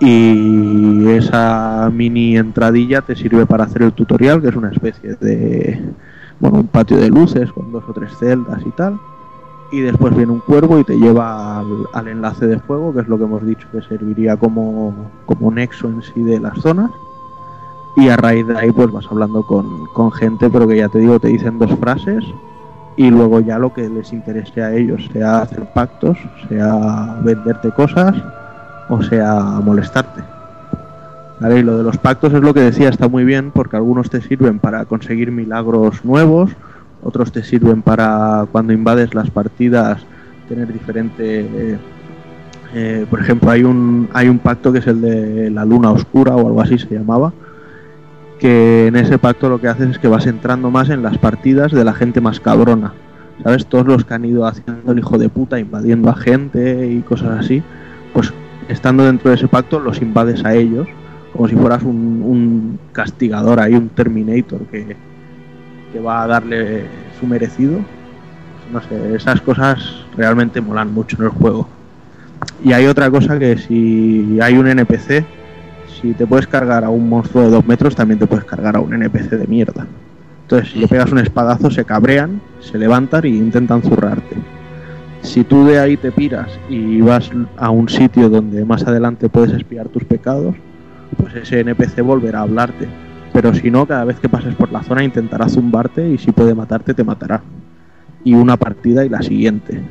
Y 0.00 1.08
esa 1.08 1.88
mini 1.92 2.36
entradilla 2.36 3.00
te 3.00 3.14
sirve 3.14 3.46
para 3.46 3.64
hacer 3.64 3.82
el 3.82 3.92
tutorial, 3.92 4.42
que 4.42 4.48
es 4.48 4.56
una 4.56 4.70
especie 4.70 5.14
de, 5.14 5.80
bueno, 6.40 6.58
un 6.58 6.66
patio 6.66 6.96
de 6.96 7.08
luces 7.08 7.52
con 7.52 7.70
dos 7.70 7.84
o 7.86 7.92
tres 7.92 8.10
celdas 8.18 8.60
y 8.66 8.70
tal 8.72 8.98
y 9.74 9.80
después 9.80 10.16
viene 10.16 10.32
un 10.32 10.40
cuervo 10.40 10.78
y 10.78 10.84
te 10.84 10.96
lleva 10.96 11.58
al, 11.92 12.08
enlace 12.08 12.46
de 12.46 12.60
fuego, 12.60 12.94
que 12.94 13.00
es 13.00 13.08
lo 13.08 13.18
que 13.18 13.24
hemos 13.24 13.44
dicho 13.44 13.66
que 13.72 13.82
serviría 13.82 14.36
como, 14.36 14.94
como 15.26 15.50
nexo 15.50 15.88
en 15.88 16.00
sí 16.02 16.22
de 16.22 16.38
las 16.38 16.58
zonas. 16.60 16.90
Y 17.96 18.08
a 18.08 18.16
raíz 18.16 18.46
de 18.46 18.56
ahí 18.56 18.70
pues 18.70 18.90
vas 18.92 19.06
hablando 19.10 19.42
con, 19.42 19.86
con 19.88 20.12
gente, 20.12 20.48
pero 20.48 20.68
que 20.68 20.76
ya 20.76 20.88
te 20.88 21.00
digo, 21.00 21.18
te 21.18 21.28
dicen 21.28 21.58
dos 21.58 21.72
frases 21.78 22.24
y 22.96 23.10
luego 23.10 23.40
ya 23.40 23.58
lo 23.58 23.72
que 23.74 23.88
les 23.88 24.12
interese 24.12 24.62
a 24.62 24.72
ellos, 24.72 25.08
sea 25.12 25.42
hacer 25.42 25.72
pactos, 25.72 26.16
sea 26.48 27.18
venderte 27.22 27.70
cosas 27.72 28.14
o 28.88 29.02
sea 29.02 29.34
molestarte. 29.62 30.22
¿Vale? 31.40 31.58
Y 31.58 31.62
lo 31.62 31.76
de 31.78 31.82
los 31.82 31.98
pactos 31.98 32.32
es 32.32 32.40
lo 32.40 32.54
que 32.54 32.60
decía, 32.60 32.88
está 32.88 33.08
muy 33.08 33.24
bien 33.24 33.50
porque 33.50 33.76
algunos 33.76 34.08
te 34.08 34.20
sirven 34.20 34.60
para 34.60 34.84
conseguir 34.84 35.32
milagros 35.32 36.04
nuevos, 36.04 36.50
otros 37.04 37.32
te 37.32 37.42
sirven 37.44 37.82
para 37.82 38.46
cuando 38.50 38.72
invades 38.72 39.14
las 39.14 39.30
partidas 39.30 40.04
tener 40.48 40.72
diferente 40.72 41.40
eh, 41.40 41.78
eh, 42.74 43.06
por 43.08 43.20
ejemplo 43.20 43.50
hay 43.50 43.64
un 43.64 44.08
hay 44.12 44.28
un 44.28 44.38
pacto 44.38 44.72
que 44.72 44.78
es 44.78 44.86
el 44.86 45.00
de 45.00 45.50
la 45.50 45.64
luna 45.64 45.90
oscura 45.90 46.34
o 46.34 46.46
algo 46.46 46.60
así 46.60 46.78
se 46.78 46.94
llamaba 46.94 47.32
que 48.38 48.88
en 48.88 48.96
ese 48.96 49.18
pacto 49.18 49.48
lo 49.48 49.60
que 49.60 49.68
haces 49.68 49.90
es 49.90 49.98
que 49.98 50.08
vas 50.08 50.26
entrando 50.26 50.70
más 50.70 50.90
en 50.90 51.02
las 51.02 51.18
partidas 51.18 51.72
de 51.72 51.84
la 51.84 51.92
gente 51.92 52.20
más 52.20 52.40
cabrona 52.40 52.92
¿sabes? 53.42 53.66
Todos 53.66 53.86
los 53.86 54.04
que 54.04 54.14
han 54.14 54.24
ido 54.24 54.46
haciendo 54.46 54.92
el 54.92 54.98
hijo 54.98 55.18
de 55.18 55.28
puta, 55.28 55.58
invadiendo 55.58 56.10
a 56.10 56.14
gente 56.14 56.86
y 56.86 57.00
cosas 57.00 57.40
así, 57.40 57.62
pues 58.12 58.32
estando 58.68 59.04
dentro 59.04 59.30
de 59.30 59.36
ese 59.36 59.48
pacto 59.48 59.80
los 59.80 60.00
invades 60.00 60.44
a 60.44 60.54
ellos, 60.54 60.86
como 61.32 61.48
si 61.48 61.56
fueras 61.56 61.82
un, 61.82 62.22
un 62.24 62.78
castigador 62.92 63.60
ahí, 63.60 63.74
un 63.74 63.88
Terminator 63.88 64.60
que, 64.66 64.96
que 65.94 66.00
va 66.00 66.24
a 66.24 66.26
darle 66.26 66.86
su 67.20 67.26
merecido. 67.26 67.78
No 68.72 68.82
sé, 68.82 69.14
esas 69.14 69.40
cosas 69.40 69.78
realmente 70.16 70.60
molan 70.60 70.92
mucho 70.92 71.16
en 71.18 71.24
el 71.24 71.28
juego. 71.30 71.68
Y 72.64 72.72
hay 72.72 72.86
otra 72.86 73.08
cosa 73.10 73.38
que 73.38 73.56
si 73.56 74.38
hay 74.42 74.58
un 74.58 74.66
NPC, 74.66 75.24
si 76.00 76.12
te 76.14 76.26
puedes 76.26 76.48
cargar 76.48 76.82
a 76.82 76.90
un 76.90 77.08
monstruo 77.08 77.44
de 77.44 77.50
dos 77.50 77.64
metros, 77.64 77.94
también 77.94 78.18
te 78.18 78.26
puedes 78.26 78.44
cargar 78.44 78.76
a 78.76 78.80
un 78.80 78.92
NPC 78.92 79.30
de 79.30 79.46
mierda. 79.46 79.86
Entonces, 80.42 80.72
si 80.72 80.80
le 80.80 80.88
pegas 80.88 81.12
un 81.12 81.18
espadazo, 81.18 81.70
se 81.70 81.84
cabrean, 81.84 82.40
se 82.60 82.76
levantan 82.76 83.24
e 83.24 83.28
intentan 83.28 83.80
zurrarte. 83.80 84.36
Si 85.22 85.44
tú 85.44 85.64
de 85.64 85.78
ahí 85.78 85.96
te 85.96 86.10
piras 86.10 86.48
y 86.68 87.00
vas 87.00 87.30
a 87.56 87.70
un 87.70 87.88
sitio 87.88 88.28
donde 88.28 88.64
más 88.64 88.82
adelante 88.84 89.28
puedes 89.28 89.52
espiar 89.52 89.88
tus 89.88 90.04
pecados, 90.04 90.56
pues 91.16 91.34
ese 91.36 91.60
NPC 91.60 92.02
volverá 92.02 92.40
a 92.40 92.42
hablarte. 92.42 92.88
Pero 93.34 93.52
si 93.52 93.70
no, 93.70 93.84
cada 93.84 94.04
vez 94.04 94.18
que 94.20 94.28
pases 94.30 94.54
por 94.54 94.72
la 94.72 94.82
zona 94.82 95.04
intentará 95.04 95.48
zumbarte 95.48 96.08
y 96.08 96.16
si 96.18 96.32
puede 96.32 96.54
matarte, 96.54 96.94
te 96.94 97.04
matará. 97.04 97.42
Y 98.24 98.32
una 98.32 98.56
partida 98.56 99.04
y 99.04 99.10
la 99.10 99.20
siguiente. 99.20 99.82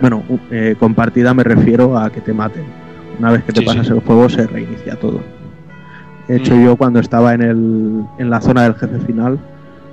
Bueno, 0.00 0.22
eh, 0.50 0.74
con 0.78 0.94
partida 0.94 1.32
me 1.32 1.44
refiero 1.44 1.96
a 1.96 2.10
que 2.10 2.20
te 2.20 2.34
maten. 2.34 2.64
Una 3.18 3.30
vez 3.30 3.44
que 3.44 3.52
te 3.52 3.60
Sí, 3.60 3.66
pasas 3.66 3.86
sí. 3.86 3.92
el 3.94 4.00
juego 4.00 4.28
se 4.28 4.46
reinicia 4.46 4.96
todo. 4.96 5.20
De 6.28 6.36
hecho, 6.36 6.54
Mm. 6.56 6.64
yo 6.64 6.76
cuando 6.76 6.98
estaba 7.00 7.32
en, 7.34 7.42
el, 7.42 8.04
en 8.18 8.30
la 8.30 8.40
zona 8.40 8.64
del 8.64 8.74
jefe 8.74 8.98
final, 9.00 9.38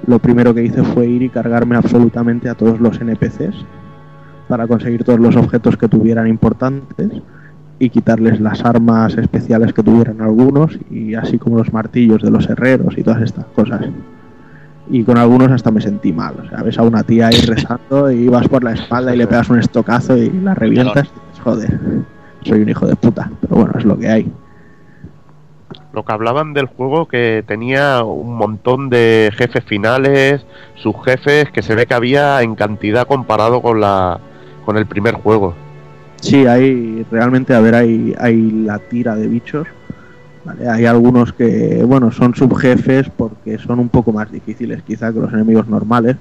lo 0.08 0.18
primero 0.20 0.54
que 0.54 0.64
hice 0.64 0.82
fue 0.84 1.06
ir 1.06 1.22
y 1.22 1.30
cargarme 1.30 1.76
absolutamente 1.76 2.50
a 2.50 2.56
todos 2.56 2.80
los 2.82 3.00
NPCs 3.00 3.56
para 4.48 4.68
conseguir 4.68 5.04
todos 5.04 5.20
los 5.20 5.36
objetos 5.36 5.78
que 5.78 5.88
tuvieran 5.88 6.28
importantes 6.28 7.22
y 7.82 7.90
quitarles 7.90 8.40
las 8.40 8.64
armas 8.64 9.18
especiales 9.18 9.74
que 9.74 9.82
tuvieran 9.82 10.22
algunos 10.22 10.78
y 10.92 11.16
así 11.16 11.40
como 11.40 11.58
los 11.58 11.74
martillos 11.74 12.22
de 12.22 12.30
los 12.30 12.48
herreros 12.48 12.96
y 12.96 13.02
todas 13.02 13.24
estas 13.24 13.46
cosas. 13.56 13.82
Y 14.92 15.04
con 15.04 15.18
algunos 15.18 15.52
hasta 15.52 15.72
me 15.72 15.82
sentí 15.82 16.14
mal. 16.14 16.36
O 16.46 16.48
sea, 16.48 16.62
ves 16.62 16.78
a 16.78 16.84
una 16.84 17.02
tía 17.02 17.28
ahí 17.28 17.42
rezando 17.42 18.12
y 18.12 18.28
vas 18.28 18.48
por 18.48 18.64
la 18.64 18.74
espalda 18.74 19.16
y 19.16 19.18
le 19.18 19.26
pegas 19.26 19.50
un 19.50 19.58
estocazo 19.58 20.16
y 20.16 20.30
la 20.30 20.54
revientas. 20.54 21.08
y 21.08 21.30
dices, 21.30 21.44
Joder, 21.44 21.80
soy 22.44 22.62
un 22.62 22.70
hijo 22.70 22.86
de 22.86 22.96
puta. 22.96 23.32
Pero 23.42 23.56
bueno, 23.56 23.74
es 23.76 23.84
lo 23.84 23.98
que 23.98 24.10
hay. 24.10 24.32
Lo 25.92 26.06
que 26.06 26.14
hablaban 26.14 26.54
del 26.54 26.68
juego 26.68 27.08
que 27.08 27.44
tenía 27.48 28.04
un 28.04 28.36
montón 28.36 28.92
de 28.92 29.32
jefes 29.36 29.64
finales, 29.66 30.46
subjefes 30.76 31.50
que 31.50 31.64
se 31.64 31.74
ve 31.74 31.88
que 31.88 31.96
había 31.96 32.44
en 32.44 32.54
cantidad 32.54 33.08
comparado 33.08 33.60
con 33.64 33.82
la 33.82 34.20
con 34.66 34.78
el 34.78 34.86
primer 34.86 35.16
juego. 35.16 35.56
Sí, 36.22 36.46
hay 36.46 37.06
realmente, 37.12 37.54
a 37.54 37.60
ver, 37.60 37.76
hay, 37.76 38.16
hay 38.20 38.52
la 38.52 38.80
tira 38.80 39.16
de 39.16 39.28
bichos. 39.28 39.68
¿vale? 40.46 40.70
Hay 40.70 40.86
algunos 40.86 41.34
que, 41.34 41.84
bueno, 41.84 42.12
son 42.12 42.36
subjefes 42.36 43.10
porque 43.10 43.58
son 43.58 43.80
un 43.80 43.90
poco 43.90 44.14
más 44.14 44.32
difíciles 44.32 44.84
quizá 44.84 45.12
que 45.12 45.20
los 45.20 45.34
enemigos 45.34 45.68
normales. 45.68 46.16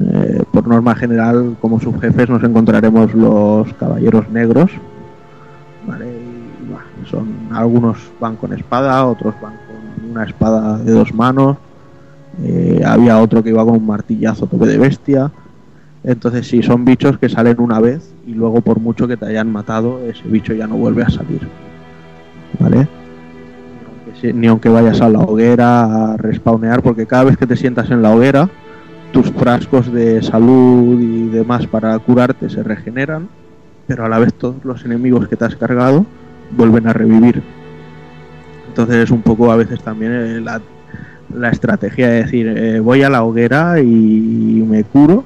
Eh, 0.00 0.42
por 0.50 0.66
norma 0.66 0.94
general, 0.94 1.56
como 1.60 1.78
subjefes 1.78 2.28
nos 2.30 2.42
encontraremos 2.42 3.12
los 3.12 3.72
caballeros 3.74 4.28
negros. 4.30 4.70
¿vale? 5.86 6.06
Y, 6.06 7.10
son, 7.10 7.28
algunos 7.52 7.98
van 8.20 8.36
con 8.36 8.52
espada, 8.52 9.04
otros 9.04 9.34
van 9.42 9.54
con 9.66 10.10
una 10.10 10.24
espada 10.24 10.78
de 10.78 10.92
dos 10.92 11.12
manos. 11.12 11.56
Eh, 12.42 12.82
había 12.84 13.18
otro 13.18 13.42
que 13.42 13.50
iba 13.50 13.64
con 13.64 13.76
un 13.76 13.86
martillazo 13.86 14.46
tope 14.46 14.66
de 14.66 14.78
bestia. 14.78 15.30
Entonces 16.04 16.46
sí, 16.46 16.62
son 16.62 16.84
bichos 16.84 17.18
que 17.18 17.30
salen 17.30 17.58
una 17.58 17.80
vez 17.80 18.14
y 18.26 18.34
luego 18.34 18.60
por 18.60 18.78
mucho 18.78 19.08
que 19.08 19.16
te 19.16 19.24
hayan 19.24 19.50
matado, 19.50 20.00
ese 20.06 20.22
bicho 20.28 20.52
ya 20.52 20.66
no 20.66 20.76
vuelve 20.76 21.02
a 21.02 21.08
salir. 21.08 21.40
¿Vale? 22.60 22.86
Ni 24.22 24.46
aunque 24.46 24.68
vayas 24.68 25.00
a 25.00 25.08
la 25.08 25.20
hoguera 25.20 26.12
a 26.12 26.16
respawnear, 26.16 26.82
porque 26.82 27.06
cada 27.06 27.24
vez 27.24 27.36
que 27.36 27.46
te 27.46 27.56
sientas 27.56 27.90
en 27.90 28.02
la 28.02 28.14
hoguera, 28.14 28.48
tus 29.12 29.30
frascos 29.32 29.92
de 29.92 30.22
salud 30.22 31.00
y 31.00 31.28
demás 31.28 31.66
para 31.66 31.98
curarte 31.98 32.48
se 32.48 32.62
regeneran, 32.62 33.28
pero 33.86 34.04
a 34.04 34.08
la 34.08 34.18
vez 34.18 34.32
todos 34.34 34.64
los 34.64 34.84
enemigos 34.84 35.28
que 35.28 35.36
te 35.36 35.44
has 35.44 35.56
cargado 35.56 36.06
vuelven 36.50 36.86
a 36.86 36.92
revivir. 36.92 37.42
Entonces 38.68 38.96
es 38.96 39.10
un 39.10 39.22
poco 39.22 39.50
a 39.50 39.56
veces 39.56 39.82
también 39.82 40.12
eh, 40.12 40.40
la, 40.40 40.60
la 41.34 41.50
estrategia 41.50 42.08
de 42.08 42.22
decir, 42.24 42.46
eh, 42.48 42.80
voy 42.80 43.02
a 43.02 43.10
la 43.10 43.24
hoguera 43.24 43.80
y 43.80 44.64
me 44.66 44.84
curo, 44.84 45.24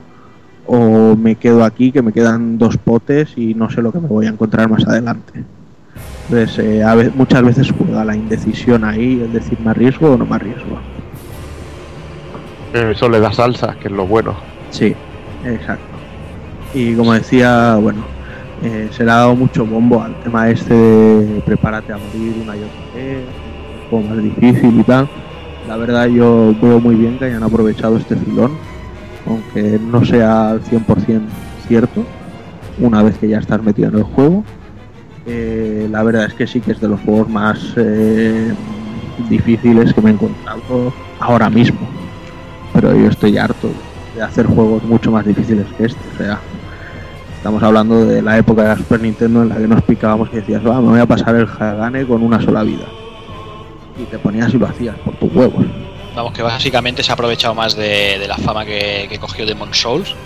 o 0.69 1.17
me 1.17 1.35
quedo 1.37 1.65
aquí 1.65 1.91
que 1.91 2.03
me 2.03 2.13
quedan 2.13 2.59
dos 2.59 2.77
potes 2.77 3.33
y 3.37 3.55
no 3.55 3.71
sé 3.71 3.81
lo 3.81 3.91
que 3.91 4.01
me 4.01 4.07
voy 4.07 4.27
a 4.27 4.29
encontrar 4.29 4.69
más 4.69 4.87
adelante. 4.87 5.45
Entonces, 6.29 6.59
eh, 6.59 6.85
a 6.85 6.95
muchas 7.15 7.43
veces 7.43 7.73
juega 7.77 8.05
la 8.05 8.15
indecisión 8.15 8.85
ahí, 8.85 9.21
el 9.25 9.33
decir 9.33 9.59
me 9.65 9.71
arriesgo 9.71 10.13
o 10.13 10.17
no 10.19 10.27
me 10.27 10.37
arriesgo. 10.37 10.79
Eh, 12.75 12.93
Eso 12.95 13.09
le 13.09 13.19
da 13.19 13.33
salsa, 13.33 13.77
que 13.81 13.89
es 13.89 13.95
lo 13.95 14.07
bueno. 14.07 14.35
Sí, 14.71 14.95
exacto. 15.47 15.85
Y 16.75 16.95
como 16.95 17.15
decía, 17.15 17.77
bueno, 17.77 18.03
eh, 18.63 18.89
se 18.91 19.05
le 19.05 19.11
ha 19.11 19.17
dado 19.17 19.35
mucho 19.35 19.65
bombo 19.65 20.03
al 20.03 20.15
tema 20.21 20.51
este 20.51 20.75
de 20.75 21.41
prepárate 21.41 21.95
a 21.95 21.97
morir 21.97 22.35
una 22.43 22.55
y 22.55 22.61
otra 22.61 22.95
vez, 22.95 23.25
un 23.85 23.91
poco 23.91 24.15
más 24.15 24.23
difícil 24.23 24.81
y 24.81 24.83
tal. 24.83 25.09
La 25.67 25.79
verdad 25.79 26.07
yo 26.09 26.55
veo 26.61 26.79
muy 26.79 26.95
bien 26.95 27.19
que 27.19 27.25
hayan 27.25 27.43
aprovechado 27.43 27.97
este 27.97 28.17
filón, 28.17 28.53
aunque 29.29 29.79
no 29.79 30.05
sea 30.05 30.51
al 30.51 30.63
100% 30.63 31.21
cierto, 31.67 32.05
una 32.81 33.03
vez 33.03 33.19
que 33.19 33.29
ya 33.29 33.39
estás 33.39 33.63
metido 33.63 33.89
en 33.89 33.97
el 33.97 34.03
juego. 34.03 34.45
Eh, 35.27 35.87
la 35.91 36.03
verdad 36.03 36.25
es 36.25 36.35
que 36.35 36.47
sí 36.47 36.61
que 36.61 36.73
es 36.73 36.81
de 36.81 36.89
los 36.89 37.01
juegos 37.01 37.29
más 37.29 37.75
eh, 37.77 38.53
difíciles 39.29 39.93
que 39.93 40.01
me 40.01 40.11
he 40.11 40.13
encontrado 40.15 40.93
ahora 41.21 41.51
mismo. 41.51 41.81
Pero 42.73 42.97
yo 42.97 43.09
estoy 43.09 43.37
harto 43.37 43.71
de 44.15 44.23
hacer 44.23 44.47
juegos 44.47 44.83
mucho 44.85 45.11
más 45.11 45.27
difíciles 45.27 45.67
que 45.77 45.87
este. 45.87 46.01
O 46.15 46.19
sea, 46.19 46.39
estamos 47.37 47.63
hablando 47.63 48.07
de 48.07 48.23
la 48.23 48.39
época 48.39 48.63
de 48.63 48.69
la 48.69 48.77
Super 48.77 49.03
Nintendo 49.03 49.43
en 49.43 49.51
la 49.51 49.57
que 49.57 49.69
nos 49.69 49.83
picábamos 49.83 50.31
y 50.33 50.37
decías, 50.37 50.67
va, 50.67 50.81
me 50.81 50.89
voy 50.89 51.01
a 51.01 51.07
pasar 51.07 51.35
el 51.35 51.47
Hagane 51.47 52.07
con 52.07 52.23
una 52.23 52.41
sola 52.41 52.63
vida. 52.63 52.87
Y 54.01 54.05
te 54.05 54.19
ponías 54.19 54.55
y 54.55 54.59
lo 54.59 54.67
hacías 54.67 54.97
por 54.99 55.15
tus 55.17 55.35
huevos. 55.35 55.67
Vamos, 56.19 56.33
que 56.33 56.43
básicamente 56.43 57.05
se 57.05 57.13
ha 57.13 57.15
aprovechado 57.15 57.55
más 57.55 57.77
de, 57.77 58.19
de 58.19 58.27
la 58.27 58.37
fama 58.37 58.65
que, 58.65 59.07
que 59.09 59.21
cogió 59.21 59.47
Demon 59.47 59.73
Souls, 59.73 60.17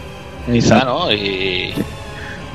quizá. 0.50 0.86
¿no? 0.86 1.12
Y 1.12 1.74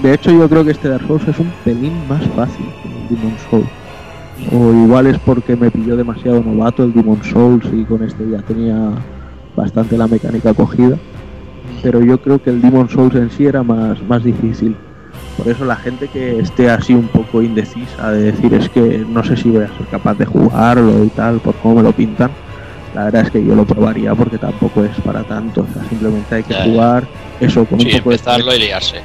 De 0.01 0.15
hecho, 0.15 0.31
yo 0.31 0.49
creo 0.49 0.65
que 0.65 0.71
este 0.71 0.89
Dark 0.89 1.05
Souls 1.05 1.27
es 1.27 1.37
un 1.37 1.53
pelín 1.63 1.93
más 2.07 2.23
fácil 2.35 2.65
que 2.81 2.89
el 2.89 3.07
Demon 3.09 3.35
Souls. 3.47 3.67
O 4.51 4.73
igual 4.85 5.05
es 5.05 5.19
porque 5.19 5.55
me 5.55 5.69
pilló 5.69 5.95
demasiado 5.95 6.41
novato 6.41 6.83
el 6.83 6.93
Demon 6.93 7.23
Souls 7.23 7.63
y 7.71 7.83
con 7.85 8.03
este 8.03 8.27
ya 8.27 8.39
tenía 8.39 8.89
bastante 9.55 9.99
la 9.99 10.07
mecánica 10.07 10.55
cogida. 10.55 10.97
Pero 11.83 12.03
yo 12.03 12.19
creo 12.19 12.41
que 12.41 12.49
el 12.49 12.59
Demon 12.59 12.89
Souls 12.89 13.13
en 13.13 13.29
sí 13.29 13.45
era 13.45 13.61
más, 13.61 14.01
más 14.01 14.23
difícil. 14.23 14.75
Por 15.37 15.47
eso 15.47 15.63
la 15.63 15.75
gente 15.75 16.07
que 16.07 16.39
esté 16.39 16.71
así 16.71 16.95
un 16.95 17.07
poco 17.07 17.43
indecisa 17.43 18.11
de 18.11 18.31
decir 18.31 18.51
es 18.55 18.67
que 18.69 19.05
no 19.07 19.23
sé 19.23 19.37
si 19.37 19.51
voy 19.51 19.65
a 19.65 19.67
ser 19.67 19.85
capaz 19.91 20.15
de 20.15 20.25
jugarlo 20.25 21.03
y 21.03 21.09
tal, 21.09 21.39
por 21.39 21.53
cómo 21.57 21.75
me 21.75 21.83
lo 21.83 21.91
pintan, 21.91 22.31
la 22.97 23.03
verdad 23.05 23.25
es 23.25 23.31
que 23.31 23.45
yo 23.45 23.53
lo 23.53 23.63
probaría 23.63 24.15
porque 24.15 24.37
tampoco 24.39 24.83
es 24.83 24.91
para 25.05 25.21
tanto. 25.23 25.61
O 25.69 25.73
sea, 25.73 25.87
simplemente 25.87 26.33
hay 26.35 26.43
que 26.43 26.53
Ya, 26.53 26.63
jugar 26.63 27.03
eso 27.39 27.63
con 27.65 27.79
sí, 27.79 27.87
un 27.91 27.97
poco 27.99 28.09
de 28.09 28.15
empezarlo 28.15 28.55
y 28.55 28.59
liarse. 28.59 29.01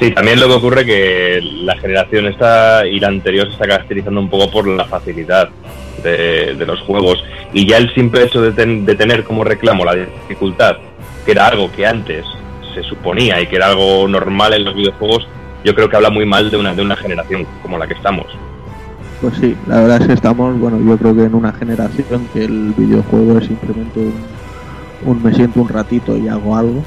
Sí, 0.00 0.10
también 0.12 0.40
lo 0.40 0.46
que 0.48 0.52
ocurre 0.54 0.84
que 0.84 1.40
la 1.62 1.76
generación 1.76 2.26
esta 2.26 2.86
y 2.86 3.00
la 3.00 3.08
anterior 3.08 3.46
se 3.48 3.52
está 3.54 3.66
caracterizando 3.66 4.20
un 4.20 4.28
poco 4.30 4.50
por 4.50 4.66
la 4.66 4.84
facilidad 4.86 5.48
de, 6.02 6.54
de 6.54 6.66
los 6.66 6.80
juegos 6.80 7.22
y 7.52 7.66
ya 7.66 7.78
el 7.78 7.92
simple 7.94 8.24
hecho 8.24 8.40
de, 8.42 8.52
ten- 8.52 8.84
de 8.84 8.94
tener 8.94 9.24
como 9.24 9.44
reclamo 9.44 9.84
la 9.84 9.94
dificultad, 9.94 10.76
que 11.24 11.32
era 11.32 11.46
algo 11.46 11.70
que 11.72 11.86
antes 11.86 12.24
se 12.74 12.82
suponía 12.82 13.40
y 13.40 13.46
que 13.46 13.56
era 13.56 13.68
algo 13.68 14.06
normal 14.08 14.52
en 14.54 14.64
los 14.64 14.74
videojuegos, 14.74 15.26
yo 15.64 15.74
creo 15.74 15.88
que 15.88 15.96
habla 15.96 16.10
muy 16.10 16.26
mal 16.26 16.50
de 16.50 16.56
una, 16.58 16.74
de 16.74 16.82
una 16.82 16.96
generación 16.96 17.46
como 17.62 17.78
la 17.78 17.86
que 17.86 17.94
estamos. 17.94 18.26
Pues 19.20 19.34
sí, 19.38 19.56
la 19.66 19.80
verdad 19.80 20.02
es 20.02 20.08
que 20.08 20.12
estamos, 20.12 20.58
bueno, 20.60 20.78
yo 20.78 20.98
creo 20.98 21.14
que 21.14 21.24
en 21.24 21.34
una 21.34 21.52
generación 21.52 22.28
que 22.34 22.44
el 22.44 22.74
videojuego 22.76 23.38
es 23.38 23.46
simplemente 23.46 24.10
un, 25.06 25.22
me 25.22 25.32
siento 25.32 25.62
un 25.62 25.68
ratito 25.68 26.16
y 26.18 26.28
hago 26.28 26.54
algo. 26.54 26.82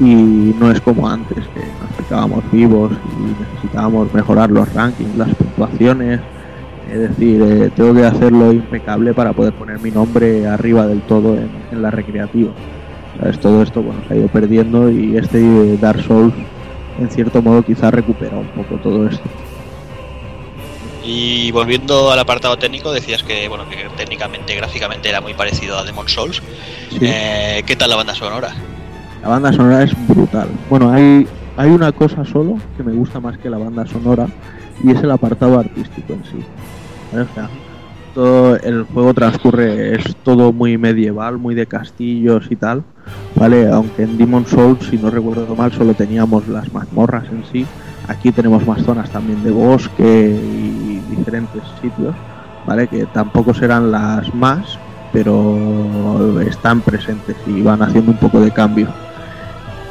Y 0.00 0.54
no 0.58 0.70
es 0.70 0.80
como 0.80 1.08
antes, 1.08 1.38
que 1.48 1.60
nos 1.60 1.92
picábamos 1.96 2.42
vivos 2.50 2.92
y 2.92 3.42
necesitábamos 3.42 4.12
mejorar 4.12 4.50
los 4.50 4.72
rankings, 4.74 5.16
las 5.16 5.34
puntuaciones. 5.34 6.20
Es 6.90 6.98
decir, 7.00 7.42
eh, 7.42 7.70
tengo 7.74 7.94
que 7.94 8.04
hacerlo 8.04 8.52
impecable 8.52 9.14
para 9.14 9.32
poder 9.32 9.52
poner 9.54 9.80
mi 9.80 9.90
nombre 9.90 10.46
arriba 10.46 10.86
del 10.86 11.00
todo 11.02 11.34
en, 11.34 11.50
en 11.70 11.82
la 11.82 11.90
recreativa. 11.90 12.50
¿Sabes? 13.18 13.38
Todo 13.40 13.62
esto 13.62 13.82
bueno, 13.82 14.00
se 14.08 14.14
ha 14.14 14.16
ido 14.16 14.28
perdiendo 14.28 14.90
y 14.90 15.16
este 15.16 15.76
Dark 15.78 16.02
Souls, 16.02 16.34
en 16.98 17.10
cierto 17.10 17.40
modo, 17.42 17.62
quizá 17.62 17.90
recupera 17.90 18.36
un 18.36 18.48
poco 18.48 18.76
todo 18.76 19.06
esto. 19.06 19.24
Y 21.04 21.50
volviendo 21.52 22.10
al 22.10 22.18
apartado 22.18 22.56
técnico, 22.58 22.92
decías 22.92 23.22
que 23.22 23.48
bueno 23.48 23.68
que 23.68 23.88
técnicamente, 23.96 24.54
gráficamente 24.54 25.08
era 25.08 25.20
muy 25.20 25.34
parecido 25.34 25.78
a 25.78 25.84
Demon 25.84 26.08
Souls. 26.08 26.42
Sí. 26.90 26.98
Eh, 27.02 27.62
¿Qué 27.66 27.76
tal 27.76 27.90
la 27.90 27.96
banda 27.96 28.14
sonora? 28.14 28.54
La 29.22 29.28
banda 29.28 29.52
sonora 29.52 29.82
es 29.82 29.92
brutal. 30.08 30.48
Bueno, 30.68 30.90
hay, 30.90 31.26
hay 31.56 31.70
una 31.70 31.92
cosa 31.92 32.24
solo 32.24 32.58
que 32.76 32.82
me 32.82 32.92
gusta 32.92 33.20
más 33.20 33.38
que 33.38 33.50
la 33.50 33.58
banda 33.58 33.86
sonora 33.86 34.26
y 34.82 34.90
es 34.90 35.02
el 35.02 35.10
apartado 35.10 35.58
artístico 35.58 36.14
en 36.14 36.24
sí. 36.24 36.44
¿Vale? 37.12 37.24
O 37.24 37.34
sea, 37.34 37.50
todo 38.14 38.56
el 38.56 38.84
juego 38.84 39.14
transcurre, 39.14 39.94
es 39.94 40.16
todo 40.24 40.52
muy 40.52 40.78
medieval, 40.78 41.38
muy 41.38 41.54
de 41.54 41.66
castillos 41.66 42.46
y 42.50 42.56
tal, 42.56 42.82
¿vale? 43.34 43.68
Aunque 43.68 44.02
en 44.02 44.18
Demon 44.18 44.46
Souls, 44.46 44.86
si 44.88 44.96
no 44.96 45.10
recuerdo 45.10 45.54
mal, 45.54 45.72
solo 45.72 45.94
teníamos 45.94 46.48
las 46.48 46.72
mazmorras 46.72 47.24
en 47.30 47.44
sí. 47.50 47.66
Aquí 48.08 48.32
tenemos 48.32 48.66
más 48.66 48.82
zonas 48.82 49.10
también 49.10 49.42
de 49.44 49.50
bosque 49.50 50.40
y 50.42 50.69
diferentes 51.20 51.62
sitios, 51.80 52.14
¿vale? 52.66 52.88
Que 52.88 53.06
tampoco 53.06 53.54
serán 53.54 53.90
las 53.92 54.32
más, 54.34 54.78
pero 55.12 56.40
están 56.40 56.80
presentes 56.80 57.36
y 57.46 57.62
van 57.62 57.82
haciendo 57.82 58.10
un 58.12 58.18
poco 58.18 58.40
de 58.40 58.50
cambio. 58.50 58.88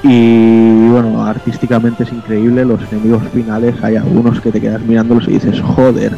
Y 0.04 0.88
bueno, 0.88 1.26
artísticamente 1.26 2.04
es 2.04 2.12
increíble, 2.14 2.64
los 2.64 2.80
enemigos 2.92 3.22
finales 3.34 3.76
hay 3.84 3.98
algunos 3.98 4.40
que 4.40 4.52
te 4.52 4.62
quedas 4.62 4.82
mirándolos 4.82 5.28
y 5.28 5.32
dices, 5.34 5.60
joder, 5.62 6.18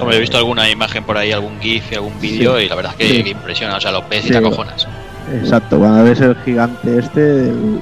Hombre, 0.00 0.16
he 0.16 0.20
visto 0.20 0.36
alguna 0.36 0.68
imagen 0.68 1.04
por 1.04 1.16
ahí, 1.16 1.30
algún 1.30 1.60
GIF, 1.60 1.92
algún 1.92 2.18
vídeo 2.20 2.58
Sí. 2.58 2.64
y 2.64 2.68
la 2.68 2.74
verdad 2.74 2.92
es 2.98 3.08
que, 3.08 3.22
Sí. 3.22 3.30
impresiona, 3.30 3.76
o 3.76 3.80
sea, 3.80 3.92
los 3.92 4.08
ves 4.08 4.26
y 4.26 4.30
te 4.30 4.38
acojonas. 4.38 4.88
Exacto, 5.32 5.78
cuando 5.78 6.02
ves 6.02 6.20
el 6.20 6.34
gigante 6.44 6.98
este, 6.98 7.50
el 7.50 7.80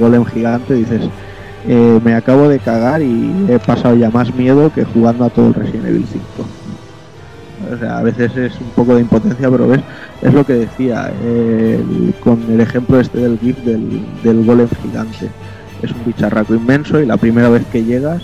golem 0.00 0.24
gigante, 0.24 0.74
dices, 0.74 1.02
eh, 1.72 2.00
me 2.04 2.14
acabo 2.14 2.48
de 2.48 2.58
cagar 2.58 3.00
y 3.00 3.46
he 3.48 3.58
pasado 3.60 3.94
ya 3.94 4.10
más 4.10 4.34
miedo 4.34 4.72
que 4.74 4.84
jugando 4.84 5.24
a 5.24 5.30
todo 5.30 5.46
el 5.48 5.54
Resident 5.54 5.86
Evil 5.86 6.04
5. 6.10 6.24
O 7.72 7.78
sea, 7.78 7.98
a 7.98 8.02
veces 8.02 8.34
es 8.36 8.54
un 8.60 8.70
poco 8.70 8.94
de 8.94 9.02
impotencia, 9.02 9.48
pero 9.50 9.68
ves, 9.68 9.80
es 10.22 10.32
lo 10.34 10.44
que 10.44 10.54
decía 10.54 11.12
eh, 11.22 11.78
el- 11.80 12.14
con 12.20 12.42
el 12.50 12.60
ejemplo 12.60 12.98
este 12.98 13.18
del 13.18 13.38
GIF 13.38 13.58
del, 13.58 14.02
del 14.24 14.44
golem 14.44 14.68
gigante. 14.82 15.28
Es 15.82 15.92
un 15.92 16.04
bicharraco 16.04 16.54
inmenso 16.54 17.00
y 17.00 17.06
la 17.06 17.16
primera 17.16 17.48
vez 17.48 17.64
que 17.70 17.84
llegas 17.84 18.22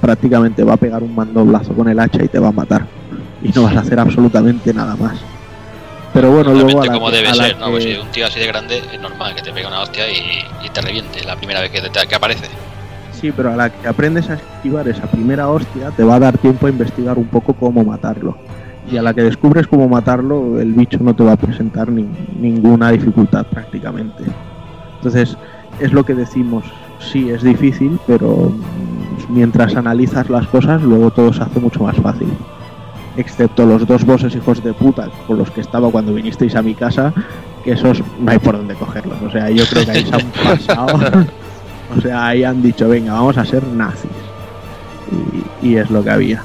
prácticamente 0.00 0.64
va 0.64 0.74
a 0.74 0.76
pegar 0.76 1.02
un 1.02 1.14
mandoblazo 1.14 1.74
con 1.74 1.88
el 1.88 1.98
hacha 1.98 2.22
y 2.24 2.28
te 2.28 2.38
va 2.38 2.48
a 2.48 2.52
matar. 2.52 2.86
Y 3.42 3.48
no 3.50 3.64
vas 3.64 3.76
a 3.76 3.80
hacer 3.80 3.98
absolutamente 4.00 4.72
nada 4.72 4.96
más. 4.96 5.16
Pero 6.14 6.30
bueno, 6.30 6.54
luego 6.54 6.80
a 6.80 6.86
la 6.86 6.92
como 6.94 7.10
que- 7.10 7.16
debe 7.16 7.28
a 7.28 7.34
la 7.34 7.44
ser, 7.44 7.58
¿no? 7.58 7.70
Pues 7.70 7.84
que- 7.84 7.94
si 7.94 8.00
un 8.00 8.08
tío 8.08 8.26
así 8.26 8.40
de 8.40 8.46
grande 8.46 8.82
es 8.92 9.00
normal 9.00 9.34
que 9.34 9.42
te 9.42 9.52
pegue 9.52 9.66
una 9.66 9.80
hostia 9.82 10.10
y, 10.10 10.16
y 10.64 10.68
te 10.72 10.80
reviente 10.80 11.22
la 11.24 11.36
primera 11.36 11.60
vez 11.60 11.70
que, 11.70 11.82
te- 11.82 12.06
que 12.06 12.14
aparece. 12.14 12.46
Sí, 13.26 13.32
pero 13.36 13.50
a 13.52 13.56
la 13.56 13.70
que 13.70 13.88
aprendes 13.88 14.30
a 14.30 14.34
esquivar 14.34 14.86
esa 14.86 15.02
primera 15.08 15.48
hostia, 15.48 15.90
te 15.90 16.04
va 16.04 16.14
a 16.14 16.20
dar 16.20 16.38
tiempo 16.38 16.68
a 16.68 16.70
investigar 16.70 17.18
un 17.18 17.24
poco 17.24 17.54
cómo 17.54 17.82
matarlo. 17.84 18.36
Y 18.88 18.98
a 18.98 19.02
la 19.02 19.12
que 19.14 19.22
descubres 19.24 19.66
cómo 19.66 19.88
matarlo, 19.88 20.60
el 20.60 20.72
bicho 20.74 20.98
no 21.00 21.12
te 21.12 21.24
va 21.24 21.32
a 21.32 21.36
presentar 21.36 21.90
ni- 21.90 22.06
ninguna 22.40 22.90
dificultad 22.92 23.44
prácticamente. 23.46 24.22
Entonces, 24.98 25.36
es 25.80 25.92
lo 25.92 26.04
que 26.04 26.14
decimos, 26.14 26.66
sí, 27.00 27.28
es 27.30 27.42
difícil, 27.42 27.98
pero 28.06 28.52
mientras 29.28 29.74
analizas 29.74 30.30
las 30.30 30.46
cosas, 30.46 30.80
luego 30.82 31.10
todo 31.10 31.32
se 31.32 31.42
hace 31.42 31.58
mucho 31.58 31.82
más 31.82 31.96
fácil. 31.96 32.28
Excepto 33.16 33.66
los 33.66 33.88
dos 33.88 34.04
bosses 34.06 34.36
hijos 34.36 34.62
de 34.62 34.72
puta 34.72 35.08
con 35.26 35.36
los 35.38 35.50
que 35.50 35.62
estaba 35.62 35.90
cuando 35.90 36.14
vinisteis 36.14 36.54
a 36.54 36.62
mi 36.62 36.74
casa, 36.74 37.12
que 37.64 37.72
esos 37.72 38.00
no 38.20 38.30
hay 38.30 38.38
por 38.38 38.56
dónde 38.56 38.74
cogerlos. 38.74 39.20
O 39.20 39.30
sea, 39.32 39.50
yo 39.50 39.64
creo 39.68 39.84
que 39.84 39.90
ahí 39.90 40.06
se 40.06 40.14
han 40.14 40.30
pasado. 40.58 41.26
O 41.94 42.00
sea, 42.00 42.28
ahí 42.28 42.44
han 42.44 42.62
dicho, 42.62 42.88
venga, 42.88 43.12
vamos 43.12 43.38
a 43.38 43.44
ser 43.44 43.62
nazis. 43.64 44.10
Y, 45.62 45.76
es 45.76 45.88
lo 45.90 46.02
que 46.02 46.10
había. 46.10 46.42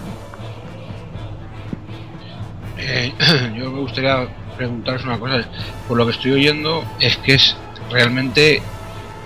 Eh, 2.77 3.11
yo 3.57 3.71
me 3.71 3.79
gustaría 3.79 4.27
preguntaros 4.55 5.03
una 5.03 5.17
cosa. 5.17 5.43
Por 5.87 5.97
lo 5.97 6.05
que 6.05 6.11
estoy 6.11 6.31
oyendo, 6.33 6.83
es 6.99 7.17
que 7.17 7.35
es 7.35 7.55
realmente, 7.89 8.61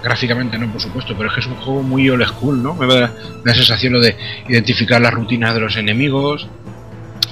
gráficamente 0.01 0.57
no, 0.57 0.71
por 0.71 0.81
supuesto, 0.81 1.15
pero 1.17 1.29
es 1.29 1.35
que 1.35 1.41
es 1.41 1.47
un 1.47 1.55
juego 1.55 1.83
muy 1.83 2.09
old 2.09 2.25
school, 2.25 2.63
¿no? 2.63 2.73
Me 2.73 2.87
da 2.87 3.13
la 3.43 3.53
sensación 3.53 3.93
lo 3.93 3.99
de 3.99 4.15
identificar 4.47 5.01
las 5.01 5.13
rutinas 5.13 5.53
de 5.53 5.59
los 5.59 5.75
enemigos, 5.75 6.47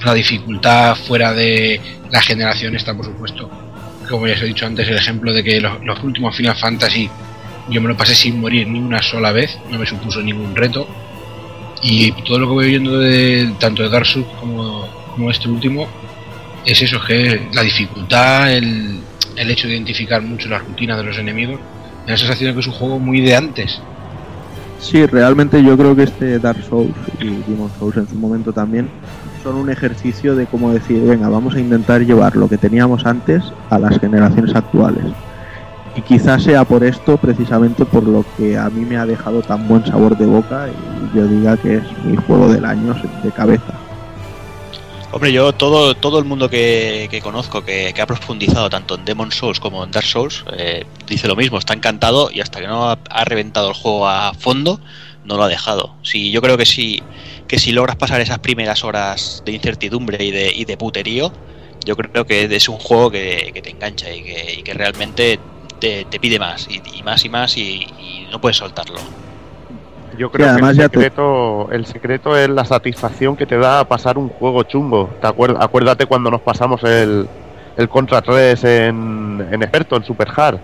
la 0.03 0.13
dificultad 0.13 0.95
fuera 0.95 1.33
de 1.33 1.79
la 2.11 2.21
generación 2.21 2.75
esta, 2.75 2.93
por 2.93 3.05
supuesto. 3.05 3.49
Como 4.09 4.27
ya 4.27 4.33
os 4.33 4.41
he 4.41 4.45
dicho 4.45 4.65
antes, 4.65 4.87
el 4.89 4.97
ejemplo 4.97 5.31
de 5.31 5.43
que 5.43 5.61
los 5.61 6.03
últimos 6.03 6.35
Final 6.35 6.57
Fantasy 6.57 7.09
yo 7.69 7.82
me 7.82 7.88
lo 7.88 7.98
pasé 7.98 8.16
sin 8.16 8.40
morir 8.40 8.67
ni 8.67 8.80
una 8.80 9.01
sola 9.01 9.32
vez, 9.32 9.58
no 9.69 9.80
me 9.80 9.85
supuso 9.85 10.22
ningún 10.22 10.56
reto. 10.56 10.88
Y 11.82 12.11
todo 12.24 12.40
lo 12.40 12.48
que 12.48 12.53
voy 12.53 12.66
oyendo 12.67 13.00
de 13.00 13.53
tanto 13.59 13.83
de 13.83 13.90
Dark 13.90 14.06
Souls 14.06 14.27
como, 14.40 14.88
como 15.14 15.30
este 15.30 15.50
último 15.50 15.88
es 16.66 16.82
eso, 16.82 16.98
es 16.98 17.03
que 17.03 17.48
la 17.53 17.61
dificultad, 17.61 18.53
el, 18.53 19.00
el 19.35 19.51
hecho 19.51 19.67
de 19.67 19.74
identificar 19.74 20.22
mucho 20.22 20.48
las 20.48 20.64
rutinas 20.64 20.98
de 20.98 21.03
los 21.03 21.17
enemigos, 21.17 21.59
me 21.59 22.08
da 22.08 22.11
la 22.14 22.17
sensación 22.17 22.50
de 22.50 22.53
que 22.53 22.59
es 22.61 22.67
un 22.67 22.74
juego 22.74 23.00
muy 23.00 23.22
de 23.22 23.35
antes. 23.35 23.82
Sí, 24.80 25.06
realmente 25.06 25.64
yo 25.64 25.77
creo 25.77 25.95
que 25.95 26.03
este 26.03 26.40
Dark 26.40 26.61
Souls 26.69 26.93
y 27.19 27.27
Demon 27.50 27.72
Souls 27.80 27.98
en 27.98 28.08
su 28.08 28.16
momento 28.16 28.51
también 28.51 28.90
son 29.42 29.56
un 29.56 29.69
ejercicio 29.69 30.35
de 30.35 30.45
cómo 30.45 30.72
decir, 30.72 31.01
venga, 31.01 31.30
vamos 31.30 31.56
a 31.56 31.59
intentar 31.59 32.01
llevar 32.01 32.35
lo 32.35 32.48
que 32.48 32.58
teníamos 32.58 33.06
antes 33.06 33.43
a 33.69 33.80
las 33.80 34.00
generaciones 34.00 34.56
actuales. 34.56 35.06
Y 35.95 36.01
quizás 36.01 36.43
sea 36.43 36.63
por 36.63 36.83
esto 36.83 37.17
precisamente 37.17 37.85
por 37.85 38.03
lo 38.03 38.25
que 38.35 38.57
a 38.57 38.69
mí 38.69 38.83
me 38.83 38.97
ha 38.97 39.05
dejado 39.05 39.41
tan 39.41 39.67
buen 39.67 39.85
sabor 39.85 40.17
de 40.17 40.25
boca 40.25 40.67
y 40.67 41.17
yo 41.17 41.27
diga 41.27 41.55
que 41.57 41.75
es 41.75 41.83
mi 42.03 42.15
juego 42.15 42.51
del 42.51 42.65
año 42.65 42.95
de 43.23 43.31
cabeza. 43.31 43.73
Hombre, 45.11 45.31
yo 45.31 45.53
todo, 45.53 45.93
todo 45.93 46.17
el 46.17 46.25
mundo 46.25 46.49
que, 46.49 47.07
que 47.11 47.22
conozco 47.22 47.63
que, 47.63 47.93
que 47.93 48.01
ha 48.01 48.07
profundizado 48.07 48.67
tanto 48.72 48.95
en 48.95 49.05
Demon 49.05 49.31
Souls 49.31 49.59
como 49.59 49.83
en 49.83 49.91
Dark 49.91 50.07
Souls 50.07 50.43
eh, 50.57 50.88
dice 51.05 51.27
lo 51.27 51.35
mismo, 51.35 51.59
está 51.59 51.75
encantado 51.75 52.31
y 52.33 52.41
hasta 52.41 52.59
que 52.59 52.65
no 52.65 52.89
ha, 52.89 53.23
reventado 53.23 53.69
el 53.69 53.75
juego 53.75 54.07
a 54.07 54.33
fondo 54.33 54.80
no 55.23 55.38
lo 55.38 55.43
ha 55.43 55.47
dejado. 55.47 55.93
Sí, 56.01 56.31
yo 56.31 56.41
creo 56.41 56.57
que 56.57 56.65
si, 56.65 57.03
que 57.47 57.59
si 57.59 57.73
logras 57.73 57.95
pasar 57.95 58.22
esas 58.22 58.39
primeras 58.39 58.83
horas 58.83 59.43
de 59.45 59.51
incertidumbre 59.51 60.23
y 60.25 60.31
de, 60.31 60.51
y 60.51 60.65
de 60.65 60.77
puterío, 60.77 61.31
yo 61.85 61.95
creo 61.95 62.25
que 62.25 62.45
es 62.45 62.67
un 62.67 62.80
juego 62.80 63.11
que, 63.11 63.51
que 63.53 63.61
te 63.61 63.69
engancha 63.69 64.11
y 64.11 64.23
que, 64.23 64.55
y 64.57 64.63
que 64.63 64.73
realmente 64.73 65.39
te, 65.83 66.05
te 66.05 66.17
pide 66.17 66.39
más 66.39 66.65
y, 66.69 66.81
y 66.97 67.03
más 67.03 67.25
y 67.25 67.29
más 67.29 67.57
y, 67.57 67.61
y 67.99 68.27
no 68.31 68.39
puedes 68.39 68.55
soltarlo. 68.55 68.99
Yo 70.17 70.31
creo 70.31 70.47
además 70.49 70.71
que 70.71 70.77
ya 70.77 70.83
el 70.85 70.89
te- 70.91 70.97
secreto, 70.99 71.71
el 71.71 71.85
secreto 71.85 72.37
es 72.37 72.47
la 72.47 72.63
satisfacción 72.63 73.35
que 73.35 73.45
te 73.45 73.57
da 73.57 73.83
pasar 73.83 74.17
un 74.17 74.29
juego 74.29 74.63
chungo. 74.63 75.09
¿Te 75.19 75.27
acuer- 75.27 75.57
acuérdate 75.59 76.05
cuando 76.05 76.31
nos 76.31 76.39
pasamos 76.41 76.81
el, 76.83 77.27
el 77.75 77.89
Contra 77.89 78.21
3 78.21 78.63
en, 78.63 79.45
en 79.51 79.61
experto, 79.61 79.97
en 79.97 80.03
Super 80.05 80.29
Hard. 80.35 80.59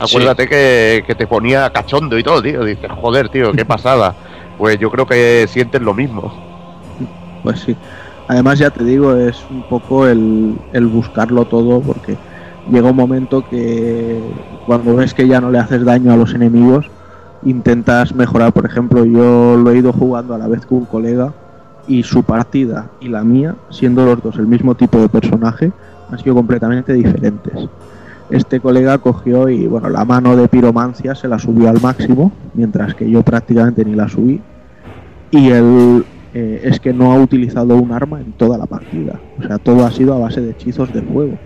Acuérdate 0.00 0.48
que, 0.48 1.04
que 1.06 1.14
te 1.14 1.26
ponía 1.28 1.70
cachondo 1.70 2.18
y 2.18 2.22
todo, 2.24 2.42
tío. 2.42 2.64
Dices, 2.64 2.90
joder, 2.90 3.28
tío, 3.28 3.52
qué 3.52 3.64
pasada. 3.64 4.14
Pues 4.58 4.78
yo 4.78 4.90
creo 4.90 5.06
que 5.06 5.46
sientes 5.48 5.80
lo 5.80 5.94
mismo. 5.94 6.32
Pues 7.42 7.60
sí. 7.60 7.76
Además, 8.28 8.58
ya 8.58 8.70
te 8.70 8.82
digo, 8.82 9.14
es 9.14 9.44
un 9.50 9.62
poco 9.68 10.06
el, 10.08 10.56
el 10.72 10.86
buscarlo 10.86 11.44
todo, 11.44 11.80
porque 11.80 12.16
llega 12.72 12.90
un 12.90 12.96
momento 12.96 13.44
que 13.48 14.20
cuando 14.66 14.96
ves 14.96 15.14
que 15.14 15.28
ya 15.28 15.40
no 15.40 15.50
le 15.50 15.58
haces 15.58 15.84
daño 15.84 16.12
a 16.12 16.16
los 16.16 16.34
enemigos, 16.34 16.90
intentas 17.44 18.14
mejorar. 18.14 18.52
Por 18.52 18.66
ejemplo, 18.66 19.04
yo 19.04 19.56
lo 19.56 19.70
he 19.70 19.78
ido 19.78 19.92
jugando 19.92 20.34
a 20.34 20.38
la 20.38 20.48
vez 20.48 20.66
que 20.66 20.74
un 20.74 20.84
colega 20.84 21.32
y 21.86 22.02
su 22.02 22.24
partida 22.24 22.90
y 23.00 23.08
la 23.08 23.22
mía, 23.22 23.54
siendo 23.70 24.04
los 24.04 24.22
dos 24.22 24.36
el 24.36 24.46
mismo 24.46 24.74
tipo 24.74 24.98
de 24.98 25.08
personaje, 25.08 25.72
han 26.10 26.18
sido 26.18 26.34
completamente 26.34 26.92
diferentes. 26.92 27.68
Este 28.28 28.58
colega 28.58 28.98
cogió 28.98 29.48
y, 29.48 29.68
bueno, 29.68 29.88
la 29.88 30.04
mano 30.04 30.34
de 30.34 30.48
piromancia 30.48 31.14
se 31.14 31.28
la 31.28 31.38
subió 31.38 31.70
al 31.70 31.80
máximo, 31.80 32.32
mientras 32.54 32.94
que 32.96 33.08
yo 33.08 33.22
prácticamente 33.22 33.84
ni 33.84 33.94
la 33.94 34.08
subí. 34.08 34.40
Y 35.30 35.50
él 35.50 36.04
eh, 36.34 36.62
es 36.64 36.80
que 36.80 36.92
no 36.92 37.12
ha 37.12 37.18
utilizado 37.20 37.76
un 37.76 37.92
arma 37.92 38.20
en 38.20 38.32
toda 38.32 38.58
la 38.58 38.66
partida. 38.66 39.20
O 39.38 39.42
sea, 39.44 39.58
todo 39.58 39.86
ha 39.86 39.92
sido 39.92 40.14
a 40.14 40.18
base 40.18 40.40
de 40.40 40.50
hechizos 40.50 40.92
de 40.92 41.02
fuego. 41.02 41.38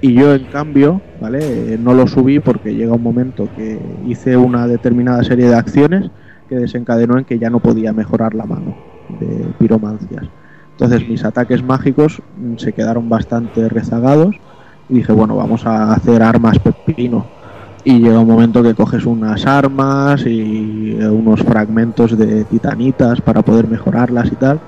Y 0.00 0.14
yo, 0.14 0.34
en 0.34 0.44
cambio, 0.44 1.00
¿vale? 1.20 1.74
Eh, 1.74 1.78
no 1.78 1.92
lo 1.92 2.06
subí 2.06 2.38
porque 2.38 2.74
llega 2.74 2.94
un 2.94 3.02
momento 3.02 3.48
que 3.56 3.80
hice 4.06 4.36
una 4.36 4.66
determinada 4.66 5.24
serie 5.24 5.48
de 5.48 5.56
acciones 5.56 6.10
que 6.48 6.56
desencadenó 6.56 7.18
en 7.18 7.24
que 7.24 7.38
ya 7.38 7.50
no 7.50 7.58
podía 7.58 7.92
mejorar 7.92 8.34
la 8.34 8.46
mano 8.46 8.76
de 9.08 9.44
piromancias. 9.58 10.26
Entonces 10.70 11.08
mis 11.08 11.24
ataques 11.24 11.62
mágicos 11.62 12.22
mm, 12.36 12.56
se 12.56 12.72
quedaron 12.72 13.08
bastante 13.08 13.68
rezagados 13.68 14.36
y 14.88 14.94
dije, 14.94 15.12
bueno, 15.12 15.36
vamos 15.36 15.66
a 15.66 15.92
hacer 15.92 16.22
armas 16.22 16.58
pepino. 16.60 17.26
Y 17.84 17.98
llega 17.98 18.20
un 18.20 18.28
momento 18.28 18.62
que 18.62 18.74
coges 18.74 19.04
unas 19.04 19.46
armas 19.46 20.24
y 20.26 20.96
eh, 21.00 21.08
unos 21.08 21.42
fragmentos 21.42 22.16
de 22.16 22.44
titanitas 22.44 23.20
para 23.20 23.42
poder 23.42 23.66
mejorarlas 23.66 24.30
y 24.30 24.36
tal, 24.36 24.60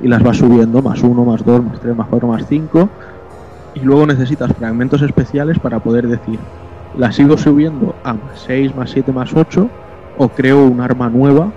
y 0.00 0.08
las 0.08 0.22
vas 0.22 0.36
subiendo 0.36 0.82
más 0.82 1.02
uno, 1.02 1.24
más 1.24 1.44
dos, 1.44 1.64
más 1.64 1.80
tres, 1.80 1.96
más 1.96 2.08
cuatro, 2.08 2.28
más 2.28 2.46
cinco, 2.46 2.88
y 3.76 3.80
luego 3.80 4.06
necesitas 4.06 4.52
fragmentos 4.54 5.02
especiales 5.02 5.58
para 5.60 5.78
poder 5.78 6.08
decir, 6.08 6.40
la 6.98 7.12
sigo 7.12 7.38
subiendo 7.38 7.94
a 8.02 8.14
más 8.14 8.40
6, 8.46 8.74
más 8.74 8.90
7, 8.90 9.12
más 9.12 9.32
8, 9.34 9.68
o 10.18 10.28
creo 10.28 10.66
un 10.66 10.80
arma 10.80 11.08
nueva 11.08 11.52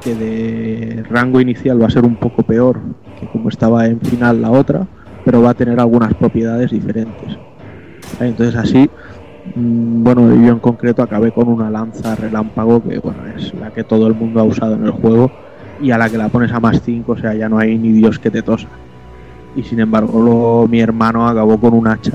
que 0.00 0.14
de 0.14 1.02
rango 1.10 1.40
inicial 1.40 1.82
va 1.82 1.86
a 1.86 1.90
ser 1.90 2.04
un 2.04 2.16
poco 2.16 2.42
peor 2.42 2.80
que 3.18 3.26
como 3.26 3.50
estaba 3.50 3.84
en 3.86 4.00
final 4.00 4.40
la 4.40 4.50
otra, 4.50 4.86
pero 5.24 5.42
va 5.42 5.50
a 5.50 5.54
tener 5.54 5.78
algunas 5.78 6.14
propiedades 6.14 6.70
diferentes. 6.70 7.36
Entonces 8.18 8.56
así 8.56 8.88
Mm, 9.54 10.02
Bueno, 10.04 10.28
yo 10.34 10.52
en 10.52 10.58
concreto 10.58 11.02
acabé 11.02 11.32
con 11.32 11.48
una 11.48 11.70
lanza 11.70 12.14
relámpago 12.14 12.82
que 12.82 12.98
bueno, 12.98 13.18
es 13.36 13.52
la 13.54 13.70
que 13.70 13.84
todo 13.84 14.06
el 14.06 14.14
mundo 14.14 14.40
ha 14.40 14.44
usado 14.44 14.74
en 14.74 14.84
el 14.84 14.90
juego 14.90 15.30
y 15.80 15.90
a 15.90 15.98
la 15.98 16.10
que 16.10 16.18
la 16.18 16.28
pones 16.28 16.52
a 16.52 16.60
más 16.60 16.82
5, 16.82 17.12
o 17.12 17.16
sea, 17.16 17.34
ya 17.34 17.48
no 17.48 17.58
hay 17.58 17.78
ni 17.78 17.92
Dios 17.92 18.18
que 18.18 18.30
te 18.30 18.42
tosa. 18.42 18.68
Y 19.56 19.62
sin 19.62 19.80
embargo, 19.80 20.20
luego 20.20 20.68
mi 20.68 20.80
hermano 20.80 21.26
acabó 21.26 21.58
con 21.58 21.74
un 21.74 21.88
hacha. 21.88 22.12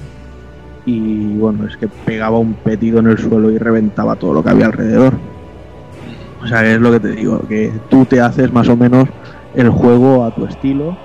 Y 0.85 1.33
bueno, 1.38 1.67
es 1.67 1.75
que 1.77 1.88
pegaba 1.88 2.38
un 2.38 2.53
petido 2.53 2.99
en 2.99 3.07
el 3.07 3.17
suelo 3.17 3.51
y 3.51 3.57
reventaba 3.57 4.15
todo 4.15 4.33
lo 4.33 4.43
que 4.43 4.49
había 4.49 4.67
alrededor. 4.67 5.14
O 6.43 6.47
sea, 6.47 6.64
es 6.64 6.80
lo 6.80 6.91
que 6.91 6.99
te 6.99 7.11
digo, 7.11 7.41
que 7.47 7.72
tú 7.89 8.05
te 8.05 8.22
haces 8.22 8.53
más 8.53 8.69
o 8.69 8.75
menos 8.75 9.09
el 9.55 9.69
juego 9.69 10.23
a 10.23 10.35
tu 10.35 10.45
estilo 10.45 10.95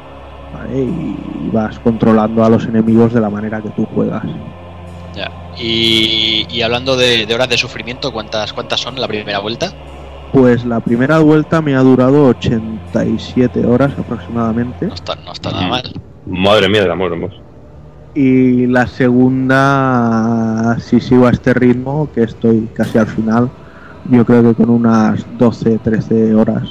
¿vale? 0.53 0.83
y 0.83 1.51
vas 1.51 1.79
controlando 1.79 2.45
a 2.45 2.51
los 2.51 2.67
enemigos 2.67 3.15
de 3.15 3.21
la 3.21 3.31
manera 3.31 3.63
que 3.63 3.71
tú 3.71 3.87
juegas. 3.87 4.25
Ya. 5.15 5.31
Y, 5.59 6.47
y 6.51 6.63
hablando 6.63 6.95
de, 6.97 7.27
de 7.27 7.35
horas 7.35 7.49
de 7.49 7.57
sufrimiento, 7.57 8.13
¿cuántas, 8.13 8.53
¿cuántas 8.53 8.81
son 8.81 9.01
la 9.01 9.09
primera 9.09 9.39
vuelta? 9.39 9.73
Pues 10.33 10.65
la 10.65 10.81
primera 10.81 11.19
vuelta 11.19 11.61
me 11.61 11.75
ha 11.75 11.81
durado 11.81 12.27
87 12.27 13.67
horas 13.67 13.93
aproximadamente. 13.99 14.87
No 14.87 14.95
está, 14.95 15.15
no 15.17 15.33
está 15.33 15.51
nada 15.51 15.69
mal. 15.69 15.93
Madre 16.31 16.69
mía 16.69 16.83
del 16.83 16.93
amor 16.93 17.13
hermoso. 17.13 17.37
Y 18.15 18.67
la 18.67 18.87
segunda, 18.87 20.77
si 20.79 21.01
sigo 21.01 21.27
a 21.27 21.31
este 21.31 21.53
ritmo, 21.53 22.09
que 22.15 22.23
estoy 22.23 22.69
casi 22.73 22.99
al 22.99 23.09
final, 23.09 23.51
yo 24.09 24.25
creo 24.25 24.43
que 24.43 24.55
con 24.55 24.71
unas 24.71 25.27
12, 25.39 25.79
13 25.79 26.35
horas 26.35 26.69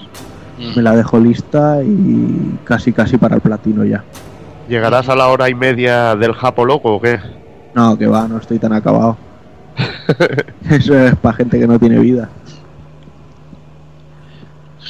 me 0.76 0.82
la 0.82 0.96
dejo 0.96 1.20
lista 1.20 1.84
y 1.84 2.58
casi 2.64 2.94
casi 2.94 3.18
para 3.18 3.36
el 3.36 3.42
platino 3.42 3.84
ya. 3.84 4.04
¿Llegarás 4.68 5.10
a 5.10 5.16
la 5.16 5.28
hora 5.28 5.50
y 5.50 5.56
media 5.56 6.16
del 6.16 6.34
Japo 6.34 6.64
Loco 6.66 6.96
o 6.96 7.02
qué? 7.02 7.20
No, 7.76 7.98
que 7.98 8.08
va, 8.08 8.28
no 8.28 8.38
estoy 8.38 8.60
tan 8.60 8.74
acabado. 8.74 9.18
Eso 10.70 10.98
es 10.98 11.16
para 11.16 11.36
gente 11.36 11.60
que 11.60 11.68
no 11.68 11.78
tiene 11.80 12.00
vida. 12.00 12.30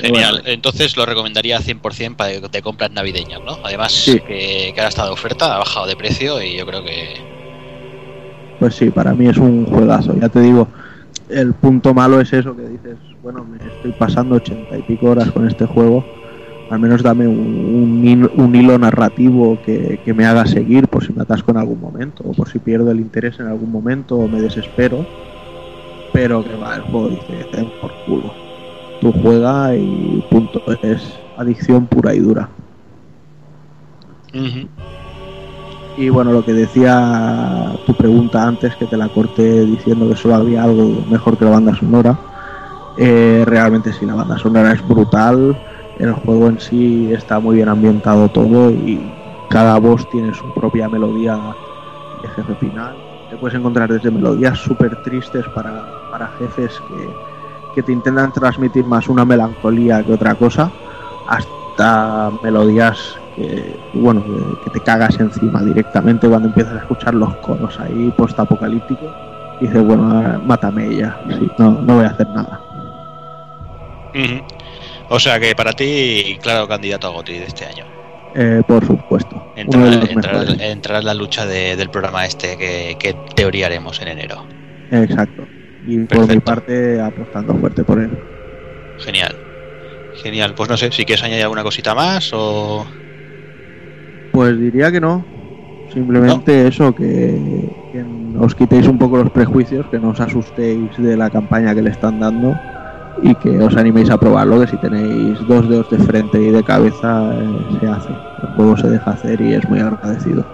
Genial. 0.01 0.41
Entonces 0.45 0.95
lo 0.97 1.05
recomendaría 1.05 1.59
100% 1.59 2.15
para 2.15 2.31
de, 2.31 2.41
de 2.41 2.61
compras 2.61 2.91
navideñas, 2.91 3.41
¿no? 3.45 3.57
Además, 3.63 3.91
Sí. 3.91 4.19
que, 4.21 4.71
que 4.73 4.79
ahora 4.79 4.89
está 4.89 5.05
de 5.05 5.11
oferta, 5.11 5.55
ha 5.55 5.59
bajado 5.59 5.87
de 5.87 5.95
precio 5.95 6.41
y 6.41 6.57
yo 6.57 6.65
creo 6.65 6.83
que. 6.83 7.15
Pues 8.59 8.75
sí, 8.75 8.89
para 8.89 9.13
mí 9.13 9.27
es 9.27 9.37
un 9.37 9.65
juegazo. 9.65 10.15
Ya 10.19 10.29
te 10.29 10.41
digo, 10.41 10.67
el 11.29 11.53
punto 11.53 11.93
malo 11.93 12.19
es 12.19 12.33
eso 12.33 12.55
que 12.55 12.63
dices, 12.67 12.97
bueno, 13.23 13.45
me 13.45 13.57
estoy 13.57 13.91
pasando 13.93 14.35
ochenta 14.35 14.77
y 14.77 14.81
pico 14.81 15.07
horas 15.07 15.31
con 15.31 15.47
este 15.47 15.65
juego. 15.65 16.03
Al 16.69 16.79
menos 16.79 17.01
dame 17.01 17.27
un, 17.27 17.37
un 17.37 18.03
hil- 18.03 18.29
un 18.35 18.53
hilo 18.55 18.77
narrativo 18.77 19.57
que, 19.65 19.99
que 20.05 20.13
me 20.13 20.25
haga 20.25 20.45
seguir 20.45 20.87
por 20.87 21.03
si 21.05 21.11
me 21.13 21.23
atasco 21.23 21.51
en 21.51 21.57
algún 21.57 21.79
momento, 21.79 22.23
o 22.27 22.31
por 22.33 22.47
si 22.49 22.59
pierdo 22.59 22.91
el 22.91 22.99
interés 22.99 23.39
en 23.39 23.47
algún 23.47 23.71
momento 23.71 24.15
o 24.17 24.27
me 24.27 24.39
desespero. 24.41 25.05
Pero 26.13 26.43
que 26.43 26.55
va, 26.55 26.75
el 26.75 26.81
juego 26.81 27.09
dice, 27.09 27.45
"Te 27.51 27.57
den 27.57 27.71
por 27.81 27.91
culo. 28.05 28.33
Tú 29.01 29.13
juega 29.21 29.75
y 29.75 30.23
punto. 30.29 30.61
Es 30.81 31.19
adicción 31.37 31.87
pura 31.87 32.13
y 32.13 32.19
dura. 32.19 32.49
Y 35.97 36.09
bueno, 36.09 36.31
lo 36.31 36.45
que 36.45 36.53
decía 36.53 37.73
tu 37.85 37.93
pregunta 37.93 38.47
antes, 38.47 38.75
que 38.75 38.85
te 38.85 38.95
la 38.95 39.09
corté 39.09 39.65
diciendo 39.65 40.07
que 40.07 40.15
solo 40.15 40.35
había 40.35 40.63
algo 40.63 41.03
mejor 41.09 41.37
que 41.37 41.45
la 41.45 41.51
banda 41.51 41.75
sonora, 41.75 42.17
eh, 42.97 43.43
realmente 43.45 43.91
sí, 43.91 44.05
la 44.05 44.15
banda 44.15 44.37
sonora 44.37 44.71
es 44.71 44.87
brutal, 44.87 45.57
el 45.97 46.13
juego 46.13 46.47
en 46.47 46.59
sí 46.59 47.11
está 47.11 47.39
muy 47.39 47.57
bien 47.57 47.69
ambientado 47.69 48.29
todo 48.29 48.71
y 48.71 49.11
cada 49.49 49.77
boss 49.79 50.09
tiene 50.09 50.33
su 50.33 50.53
propia 50.53 50.87
melodía 50.87 51.37
de 52.21 52.29
jefe 52.29 52.55
final. 52.55 52.95
Te 53.29 53.37
puedes 53.37 53.57
encontrar 53.57 53.91
desde 53.91 54.09
melodías 54.09 54.57
súper 54.57 55.01
tristes 55.03 55.45
para, 55.53 55.85
para 56.11 56.27
jefes 56.39 56.81
que, 56.87 57.28
que 57.75 57.83
te 57.83 57.91
intentan 57.91 58.31
transmitir 58.33 58.85
más 58.85 59.07
una 59.09 59.25
melancolía 59.25 60.03
que 60.03 60.14
otra 60.14 60.35
cosa, 60.35 60.72
hasta 61.27 62.31
melodías 62.43 63.15
que, 63.35 63.75
bueno, 63.93 64.23
que, 64.64 64.69
te 64.72 64.80
cagas 64.81 65.19
encima 65.19 65.61
directamente 65.61 66.27
cuando 66.27 66.48
empiezas 66.49 66.73
a 66.73 66.80
escuchar 66.80 67.14
los 67.14 67.33
coros 67.38 67.80
ahí 67.80 68.11
post-apocalípticos. 68.17 69.09
Y 69.61 69.67
dices, 69.67 69.83
bueno, 69.83 70.41
mátame 70.45 70.95
ya, 70.95 71.19
sí, 71.30 71.49
no, 71.57 71.72
no 71.72 71.95
voy 71.95 72.06
a 72.06 72.09
hacer 72.09 72.27
nada. 72.30 72.59
O 75.09 75.19
sea 75.19 75.39
que 75.39 75.56
para 75.56 75.73
ti, 75.73 76.38
claro, 76.41 76.67
candidato 76.67 77.07
a 77.07 77.11
GOTY 77.11 77.33
de 77.39 77.45
este 77.45 77.65
año. 77.65 77.85
Eh, 78.35 78.61
por 78.67 78.85
supuesto, 78.85 79.35
uno 79.35 79.45
de 79.56 79.61
Entrar, 79.61 79.83
los 80.01 80.09
entrar, 80.09 80.33
mejores. 80.39 80.61
entrar 80.61 80.99
en 80.99 81.06
la 81.06 81.14
lucha 81.15 81.45
de- 81.45 81.75
del 81.75 81.89
programa 81.89 82.25
este 82.25 82.57
que, 82.57 82.95
que 82.99 83.14
teoriaremos 83.35 83.99
en 84.01 84.07
enero. 84.09 84.45
Exacto. 84.91 85.48
Y 85.85 85.99
por 85.99 86.27
mi 86.27 86.40
parte, 86.40 87.01
apostando 87.01 87.56
fuerte 87.56 87.83
por 87.83 87.99
él. 87.99 88.11
Genial. 88.99 89.35
Genial. 90.22 90.53
Pues 90.56 90.69
no 90.69 90.77
sé, 90.77 90.91
si 90.91 91.06
quieres 91.06 91.24
añadir 91.24 91.43
alguna 91.43 91.64
cosita 91.64 91.95
más 91.95 92.32
o. 92.33 92.85
Pues 94.32 94.59
diría 94.59 94.91
que 94.91 95.01
no. 95.01 95.25
Simplemente 95.93 96.67
eso, 96.67 96.93
que, 96.93 97.69
que 97.91 98.06
os 98.40 98.53
quitéis 98.53 98.88
un 98.88 98.99
poco 98.99 99.17
los 99.17 99.32
prejuicios, 99.32 99.88
que 99.88 99.99
no 99.99 100.09
os 100.09 100.19
asustéis 100.19 100.95
de 100.98 101.17
la 101.17 101.30
campaña 101.30 101.74
que 101.74 101.82
le 101.82 101.90
están 101.90 102.19
dando 102.19 102.56
y 103.24 103.35
que 103.35 103.58
os 103.59 103.75
animéis 103.75 104.09
a 104.09 104.19
probarlo, 104.19 104.59
que 104.59 104.67
si 104.67 104.77
tenéis 104.77 105.40
dos 105.48 105.67
dedos 105.67 105.90
de 105.90 105.98
frente 105.99 106.40
y 106.41 106.51
de 106.51 106.64
cabeza 106.64 107.33
eh, 107.33 107.77
se 107.80 107.88
hace. 107.88 108.09
El 108.09 108.49
juego 108.56 108.77
se 108.77 108.90
deja 108.90 109.11
hacer 109.11 109.41
y 109.41 109.53
es 109.53 109.67
muy 109.67 109.80
agradecido. 109.80 110.45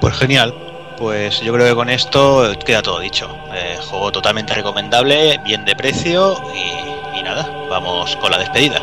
Pues 0.00 0.14
genial. 0.14 0.52
Pues 0.98 1.40
yo 1.40 1.52
creo 1.52 1.68
que 1.68 1.74
con 1.74 1.88
esto 1.88 2.52
queda 2.64 2.82
todo 2.82 2.98
dicho. 2.98 3.28
Eh, 3.54 3.78
juego 3.80 4.10
totalmente 4.10 4.52
recomendable, 4.52 5.38
bien 5.44 5.64
de 5.64 5.76
precio 5.76 6.36
y, 6.52 7.18
y 7.18 7.22
nada, 7.22 7.48
vamos 7.70 8.16
con 8.16 8.32
la 8.32 8.38
despedida. 8.38 8.82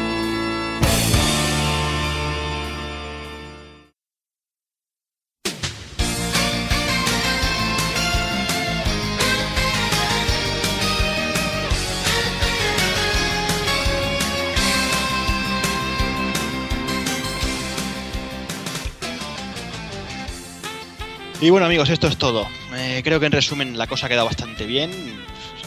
Y 21.41 21.49
bueno 21.49 21.65
amigos, 21.65 21.89
esto 21.89 22.05
es 22.05 22.17
todo. 22.17 22.47
Eh, 22.75 23.01
creo 23.03 23.19
que 23.19 23.25
en 23.25 23.31
resumen 23.31 23.75
la 23.75 23.87
cosa 23.87 24.05
ha 24.05 24.09
quedado 24.09 24.27
bastante 24.27 24.67
bien. 24.67 24.91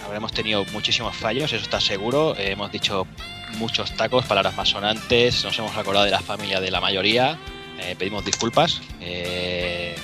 Habremos 0.06 0.32
tenido 0.32 0.64
muchísimos 0.66 1.16
fallos, 1.16 1.52
eso 1.52 1.64
está 1.64 1.80
seguro. 1.80 2.36
Eh, 2.36 2.52
hemos 2.52 2.70
dicho 2.70 3.08
muchos 3.58 3.90
tacos, 3.96 4.24
palabras 4.24 4.56
más 4.56 4.68
sonantes. 4.68 5.42
Nos 5.42 5.58
hemos 5.58 5.76
acordado 5.76 6.04
de 6.04 6.12
la 6.12 6.20
familia 6.20 6.60
de 6.60 6.70
la 6.70 6.80
mayoría. 6.80 7.36
Eh, 7.80 7.96
pedimos 7.98 8.24
disculpas. 8.24 8.82
Eh, 9.00 9.96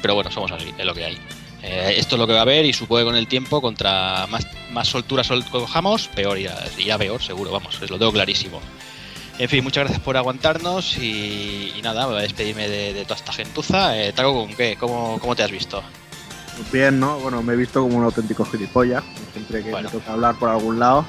pero 0.00 0.14
bueno, 0.14 0.30
somos 0.30 0.52
así, 0.52 0.72
es 0.78 0.84
lo 0.84 0.94
que 0.94 1.04
hay. 1.06 1.18
Eh, 1.64 1.94
esto 1.96 2.14
es 2.14 2.20
lo 2.20 2.28
que 2.28 2.34
va 2.34 2.40
a 2.40 2.42
haber 2.42 2.64
y 2.64 2.72
supongo 2.72 3.00
que 3.00 3.04
con 3.06 3.16
el 3.16 3.26
tiempo, 3.26 3.60
contra 3.60 4.28
más, 4.28 4.46
más 4.70 4.86
soltura 4.86 5.24
sol 5.24 5.44
cojamos, 5.50 6.06
peor 6.08 6.38
irá, 6.38 6.62
irá 6.78 6.98
peor, 6.98 7.20
seguro, 7.20 7.50
vamos, 7.50 7.80
lo 7.80 7.98
tengo 7.98 8.12
clarísimo. 8.12 8.60
En 9.38 9.48
fin, 9.48 9.64
muchas 9.64 9.84
gracias 9.84 10.00
por 10.00 10.16
aguantarnos 10.16 10.96
y, 10.98 11.72
y 11.76 11.82
nada, 11.82 12.06
voy 12.06 12.18
a 12.18 12.22
despedirme 12.22 12.68
de, 12.68 12.92
de 12.92 13.02
toda 13.02 13.16
esta 13.16 13.32
gentuza. 13.32 13.98
Eh, 13.98 14.12
Taco, 14.12 14.32
¿con 14.32 14.54
qué? 14.54 14.76
¿Cómo, 14.78 15.18
¿Cómo 15.20 15.34
te 15.34 15.42
has 15.42 15.50
visto? 15.50 15.82
Bien, 16.72 17.00
¿no? 17.00 17.18
Bueno, 17.18 17.42
me 17.42 17.54
he 17.54 17.56
visto 17.56 17.82
como 17.82 17.98
un 17.98 18.04
auténtico 18.04 18.44
gilipollas, 18.44 19.02
siempre 19.32 19.64
que 19.64 19.72
me 19.72 19.82
toca 19.84 20.12
hablar 20.12 20.36
por 20.36 20.50
algún 20.50 20.78
lado. 20.78 21.04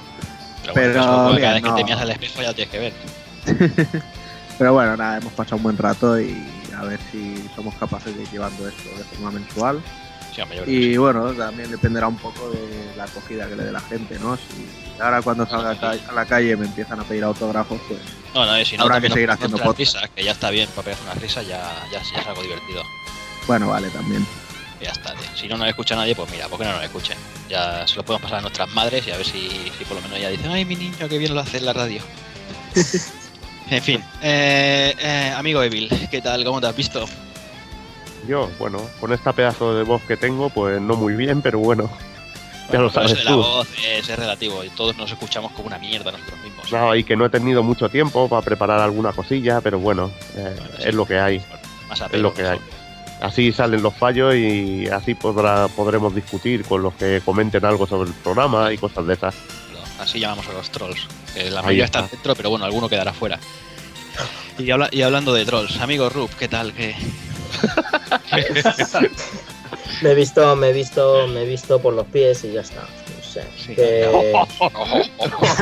Pero, 0.73 1.05
bueno, 1.05 1.29
bien, 1.29 1.41
cada 1.41 1.53
vez 1.53 1.63
no. 1.63 1.75
que 1.75 1.81
te 1.81 1.83
miras 1.83 2.01
al 2.01 2.09
espejo 2.09 2.41
ya 2.41 2.47
lo 2.47 2.55
tienes 2.55 2.71
que 2.71 2.79
ver. 2.79 2.93
Pero 4.57 4.73
bueno, 4.73 4.97
nada, 4.97 5.17
hemos 5.17 5.33
pasado 5.33 5.57
un 5.57 5.63
buen 5.63 5.77
rato 5.77 6.19
y 6.19 6.43
a 6.75 6.83
ver 6.83 6.99
si 7.11 7.47
somos 7.55 7.75
capaces 7.75 8.15
de 8.15 8.23
ir 8.23 8.31
llevando 8.31 8.67
esto 8.67 8.89
de 8.97 9.03
forma 9.03 9.31
mensual. 9.31 9.81
Sí, 10.65 10.71
Y 10.71 10.97
bueno, 10.97 11.33
también 11.33 11.71
dependerá 11.71 12.07
un 12.07 12.17
poco 12.17 12.49
de 12.49 12.93
la 12.97 13.05
acogida 13.05 13.47
que 13.47 13.55
le 13.55 13.63
dé 13.63 13.71
la 13.71 13.79
gente, 13.79 14.19
¿no? 14.19 14.35
Si 14.35 15.01
ahora 15.01 15.21
cuando 15.21 15.45
salga 15.45 15.71
a 15.91 16.13
la 16.13 16.25
calle 16.25 16.55
me 16.57 16.65
empiezan 16.65 16.99
a 16.99 17.03
pedir 17.03 17.23
autógrafos, 17.23 17.79
pues 17.87 17.99
No, 18.33 18.45
no, 18.45 18.65
si 18.65 18.77
no, 18.77 18.83
Habrá 18.83 18.99
que 18.99 19.09
seguir 19.09 19.31
haciendo 19.31 19.57
risas, 19.73 20.09
que 20.13 20.23
ya 20.23 20.31
está 20.31 20.49
bien, 20.49 20.67
para 20.69 20.83
pegar 20.83 20.99
una 21.03 21.13
risa 21.13 21.41
ya, 21.41 21.61
ya, 21.91 22.01
ya 22.01 22.19
es 22.21 22.27
algo 22.27 22.41
divertido. 22.41 22.83
Bueno, 23.47 23.69
vale, 23.69 23.89
también. 23.89 24.25
Ya 24.81 24.91
está, 24.91 25.13
tío. 25.13 25.29
Si 25.35 25.47
no 25.47 25.57
nos 25.57 25.67
escucha 25.67 25.95
nadie, 25.95 26.15
pues 26.15 26.29
mira, 26.31 26.47
¿por 26.47 26.59
qué 26.59 26.65
no 26.65 26.73
nos 26.73 26.83
escuchen? 26.83 27.17
Ya 27.49 27.87
se 27.87 27.95
lo 27.95 28.03
podemos 28.03 28.23
pasar 28.23 28.39
a 28.39 28.41
nuestras 28.41 28.69
madres 28.73 29.07
y 29.07 29.11
a 29.11 29.17
ver 29.17 29.25
si, 29.25 29.71
si 29.77 29.85
por 29.85 29.95
lo 29.95 30.01
menos 30.01 30.19
ya 30.19 30.29
dicen, 30.29 30.51
ay, 30.51 30.65
mi 30.65 30.75
niño, 30.75 31.07
qué 31.07 31.17
bien 31.17 31.33
lo 31.33 31.41
hace 31.41 31.57
en 31.57 31.65
la 31.65 31.73
radio. 31.73 32.01
en 33.69 33.81
fin, 33.81 34.03
eh, 34.21 34.93
eh, 34.99 35.33
amigo 35.35 35.63
Evil, 35.63 35.89
¿qué 36.11 36.21
tal? 36.21 36.43
¿Cómo 36.43 36.59
te 36.59 36.67
has 36.67 36.75
visto? 36.75 37.05
Yo, 38.27 38.49
bueno, 38.59 38.79
con 38.99 39.13
esta 39.13 39.33
pedazo 39.33 39.75
de 39.75 39.83
voz 39.83 40.01
que 40.03 40.17
tengo, 40.17 40.49
pues 40.49 40.81
no 40.81 40.95
muy 40.95 41.13
bien, 41.13 41.41
pero 41.41 41.59
bueno. 41.59 41.89
Ya 42.73 42.79
lo 42.79 42.89
sabes 42.89 43.15
de 43.15 43.23
la 43.23 43.29
tú. 43.29 43.37
voz 43.37 43.67
es, 43.85 44.09
es 44.09 44.17
relativo 44.17 44.63
y 44.63 44.69
todos 44.69 44.97
nos 44.97 45.11
escuchamos 45.11 45.51
como 45.51 45.67
una 45.67 45.77
mierda 45.77 46.11
nosotros 46.11 46.39
mismos. 46.43 46.71
No, 46.71 46.95
y 46.95 47.03
que 47.03 47.15
no 47.15 47.23
he 47.25 47.29
tenido 47.29 47.61
mucho 47.61 47.89
tiempo 47.89 48.27
para 48.27 48.41
preparar 48.41 48.79
alguna 48.79 49.13
cosilla, 49.13 49.61
pero 49.61 49.77
bueno, 49.77 50.09
eh, 50.35 50.55
es 50.79 50.95
lo 50.95 51.05
que 51.05 51.19
hay. 51.19 51.39
Más 51.87 52.01
Es 52.11 52.19
lo 52.19 52.33
que 52.33 52.43
hay. 52.43 52.57
Así 53.21 53.51
salen 53.53 53.83
los 53.83 53.93
fallos 53.93 54.33
y 54.33 54.87
así 54.87 55.13
podrá, 55.13 55.67
podremos 55.67 56.15
discutir 56.15 56.65
con 56.65 56.81
los 56.81 56.95
que 56.95 57.21
comenten 57.23 57.63
algo 57.65 57.85
sobre 57.85 58.09
el 58.09 58.15
programa 58.15 58.73
y 58.73 58.79
cosas 58.79 59.05
de 59.05 59.13
esas. 59.13 59.35
Así 59.99 60.19
llamamos 60.19 60.47
a 60.49 60.53
los 60.53 60.67
trolls. 60.71 61.07
que 61.35 61.51
la 61.51 61.61
mayoría 61.61 61.85
está. 61.85 61.99
está 61.99 62.15
dentro, 62.15 62.35
pero 62.35 62.49
bueno, 62.49 62.65
alguno 62.65 62.89
quedará 62.89 63.13
fuera. 63.13 63.37
Y, 64.57 64.71
habla- 64.71 64.89
y 64.91 65.03
hablando 65.03 65.35
de 65.35 65.45
trolls, 65.45 65.79
amigo 65.81 66.09
Rub, 66.09 66.31
¿qué 66.39 66.47
tal? 66.47 66.73
¿Qué... 66.73 66.95
Me 70.01 70.11
he 70.11 70.15
visto, 70.15 70.55
me 70.55 70.69
he 70.69 70.73
visto, 70.73 71.27
me 71.27 71.43
he 71.43 71.45
visto 71.45 71.79
por 71.79 71.93
los 71.93 72.05
pies 72.07 72.43
y 72.43 72.51
ya 72.53 72.61
está. 72.61 72.81
No 72.81 73.23
sé. 73.23 73.45
que- 73.73 74.33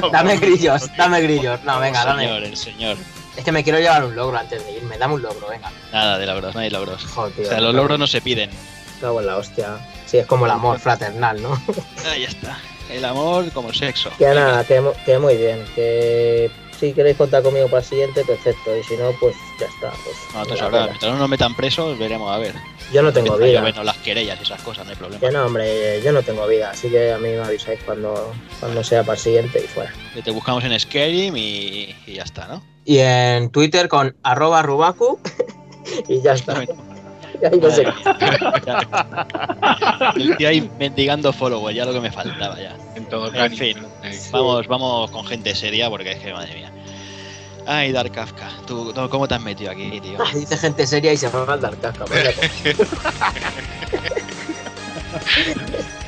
dame 0.12 0.38
grillos, 0.38 0.90
dame 0.98 1.22
grillos. 1.22 1.64
No, 1.64 1.80
venga, 1.80 2.02
el 2.02 2.08
dame. 2.08 2.24
señor, 2.24 2.44
el 2.44 2.58
señor. 2.58 2.98
Es 3.38 3.44
que 3.44 3.52
me 3.52 3.64
quiero 3.64 3.80
llevar 3.80 4.04
un 4.04 4.16
logro 4.16 4.38
antes 4.38 4.64
de 4.66 4.72
irme. 4.74 4.98
Dame 4.98 5.16
un 5.16 5.22
logro, 5.22 5.48
venga. 5.48 5.72
Nada 5.92 6.18
de 6.18 6.26
logros, 6.26 6.54
no 6.56 6.62
hay 6.62 6.70
logros. 6.70 7.04
Joder, 7.06 7.34
tío, 7.34 7.46
o 7.46 7.50
sea, 7.50 7.62
los 7.62 7.74
logros 7.76 8.00
no 8.00 8.08
se 8.08 8.22
piden. 8.22 8.50
Cago 9.02 9.20
en 9.22 9.28
la 9.28 9.38
hostia. 9.38 9.78
Sí, 10.06 10.18
es 10.18 10.26
como 10.26 10.46
el 10.46 10.52
amor 10.52 10.80
fraternal, 10.80 11.42
¿no? 11.42 11.62
Ahí 12.12 12.24
está. 12.24 12.58
El 12.90 13.06
amor 13.06 13.52
como 13.52 13.70
el 13.70 13.76
sexo. 13.76 14.10
que 14.18 14.26
nada, 14.28 14.64
que 14.66 15.20
muy 15.20 15.38
bien. 15.38 15.64
Que 15.76 16.50
si 16.84 16.92
queréis 16.92 17.16
contar 17.16 17.42
conmigo 17.42 17.68
para 17.68 17.80
el 17.80 17.86
siguiente, 17.86 18.26
perfecto. 18.26 18.78
Y 18.78 18.84
si 18.84 18.98
no, 18.98 19.12
pues 19.14 19.38
ya 19.58 19.68
está. 19.68 19.92
Pues, 20.04 20.18
No, 20.34 20.42
entonces 20.42 20.62
ahora, 20.62 20.88
mientras 20.88 21.14
no 21.14 21.18
nos 21.18 21.30
metan 21.30 21.56
presos, 21.56 21.98
veremos 21.98 22.30
a 22.30 22.38
ver. 22.38 22.54
Yo 22.92 23.02
no 23.02 23.14
tengo 23.14 23.38
vida. 23.38 23.62
lloven 23.62 23.86
las 23.86 23.98
querellas 24.00 24.38
y 24.42 24.44
esas 24.44 24.62
cosas, 24.64 24.84
no 24.84 24.92
hay 24.92 24.98
problema. 24.98 25.22
Que 25.22 25.32
no, 25.32 25.46
hombre, 25.46 26.02
yo 26.04 26.12
no 26.12 26.22
tengo 26.24 26.46
vida. 26.46 26.72
Así 26.72 26.90
que 26.90 27.14
a 27.14 27.18
mí 27.20 27.30
me 27.30 27.40
avisáis 27.40 27.80
cuando, 27.86 28.34
cuando 28.60 28.84
sea 28.84 29.04
para 29.04 29.14
el 29.14 29.24
siguiente 29.24 29.62
y 29.64 29.68
fuera. 29.68 29.94
Te 30.22 30.32
buscamos 30.32 30.62
en 30.66 30.78
Skyrim 30.78 31.38
y, 31.38 31.96
y 32.06 32.16
ya 32.16 32.24
está, 32.24 32.48
¿no? 32.48 32.62
Y 32.84 32.98
en 33.00 33.50
Twitter 33.50 33.88
con 33.88 34.18
arroba 34.22 34.62
rubaku 34.62 35.20
y 36.10 36.22
ya 36.22 36.34
está. 36.34 36.62
Y 36.64 36.68
ahí 37.46 37.60
no 37.62 37.72
sé. 37.72 37.86
El 40.18 40.36
tío 40.38 40.50
ahí 40.50 40.70
mendigando 40.78 41.32
followers, 41.32 41.76
ya 41.76 41.86
lo 41.86 41.94
que 41.94 42.02
me 42.02 42.12
faltaba 42.12 42.60
ya. 42.60 42.76
En 42.96 43.06
todo 43.06 43.34
En 43.34 43.54
fin, 43.54 43.78
vamos, 44.32 44.68
vamos 44.68 45.10
con 45.12 45.26
gente 45.26 45.56
seria 45.56 45.90
porque 45.90 46.12
es 46.12 46.20
que, 46.20 46.34
madre 46.34 46.54
mía. 46.56 46.73
Ay, 47.66 47.92
Dark 47.94 48.12
Kafka, 48.12 48.50
¿tú, 48.68 48.92
tú 48.94 49.10
cómo 49.10 49.28
te 49.28 49.36
has 49.36 49.42
metido 49.42 49.72
aquí, 49.72 50.00
tío? 50.02 50.18
Ah, 50.20 50.30
Dice 50.34 50.58
gente 50.58 50.86
seria 50.86 51.14
y 51.14 51.18
se 51.18 51.30
va 51.30 51.54
a 51.54 51.58
dar 51.58 51.78
casca. 51.78 52.06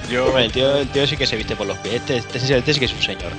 Yo, 0.10 0.28
Hombre, 0.28 0.46
el, 0.46 0.52
tío, 0.52 0.78
el 0.78 0.88
tío 0.90 1.08
sí 1.08 1.18
que 1.18 1.26
se 1.26 1.36
viste 1.36 1.56
por 1.56 1.66
los 1.68 1.78
pies. 1.80 1.96
Este, 1.96 2.18
este, 2.18 2.40
sí- 2.40 2.54
este 2.54 2.74
sí 2.74 2.80
que 2.80 2.86
es 2.86 2.94
un 2.94 3.02
señor. 3.02 3.32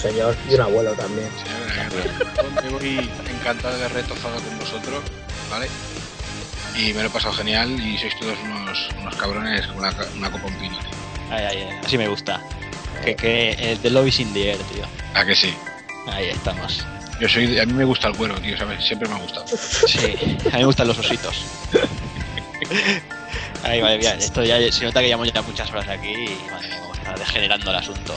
Señor, 0.00 0.34
y 0.48 0.54
un 0.54 0.60
abuelo 0.62 0.92
también. 0.92 1.28
Yo 2.56 2.62
me 2.62 2.70
voy 2.70 3.10
encantado 3.30 3.76
de 3.78 3.88
retozado 3.88 4.36
con 4.36 4.58
vosotros, 4.58 5.02
¿vale? 5.50 5.68
Y 6.76 6.92
me 6.94 7.02
lo 7.02 7.08
he 7.08 7.10
pasado 7.10 7.34
genial 7.34 7.70
y 7.78 7.98
sois 7.98 8.18
todos 8.18 8.38
unos, 8.44 8.88
unos 9.00 9.16
cabrones 9.16 9.66
con 9.66 9.78
una, 9.78 9.94
una 10.16 10.30
copa 10.30 10.46
un 10.46 10.54
pino, 10.54 10.78
tío. 10.78 10.88
Ay, 11.30 11.44
ay, 11.50 11.56
ay, 11.68 11.80
así 11.84 11.98
me 11.98 12.08
gusta. 12.08 12.40
Que, 13.04 13.14
que 13.16 13.50
el 13.52 13.78
The 13.80 13.90
Love 13.90 14.06
is 14.08 14.20
in 14.20 14.32
the 14.32 14.50
air, 14.52 14.58
tío. 14.74 14.84
¿A 15.14 15.24
que 15.24 15.34
sí? 15.34 15.54
Ahí 16.10 16.26
estamos. 16.28 16.84
Yo 17.20 17.28
soy, 17.28 17.58
a 17.58 17.66
mí 17.66 17.72
me 17.74 17.84
gusta 17.84 18.08
el 18.08 18.16
cuero, 18.16 18.34
tío, 18.40 18.56
¿sabes? 18.56 18.82
Siempre 18.84 19.06
me 19.08 19.14
ha 19.14 19.18
gustado. 19.18 19.46
Sí, 19.46 19.98
a 20.46 20.56
mí 20.56 20.58
me 20.60 20.64
gustan 20.64 20.88
los 20.88 20.98
ositos. 20.98 21.36
Ay, 23.62 23.82
madre 23.82 23.98
mía, 23.98 24.14
esto 24.18 24.42
ya 24.42 24.56
se 24.72 24.84
nota 24.84 25.00
que 25.00 25.06
llevamos 25.06 25.30
ya 25.32 25.42
muchas 25.42 25.70
horas 25.70 25.86
aquí 25.88 26.08
y 26.08 26.50
madre 26.50 26.68
mía, 26.68 26.78
cómo 26.80 26.94
está 26.94 27.14
degenerando 27.14 27.70
el 27.70 27.76
asunto. 27.76 28.14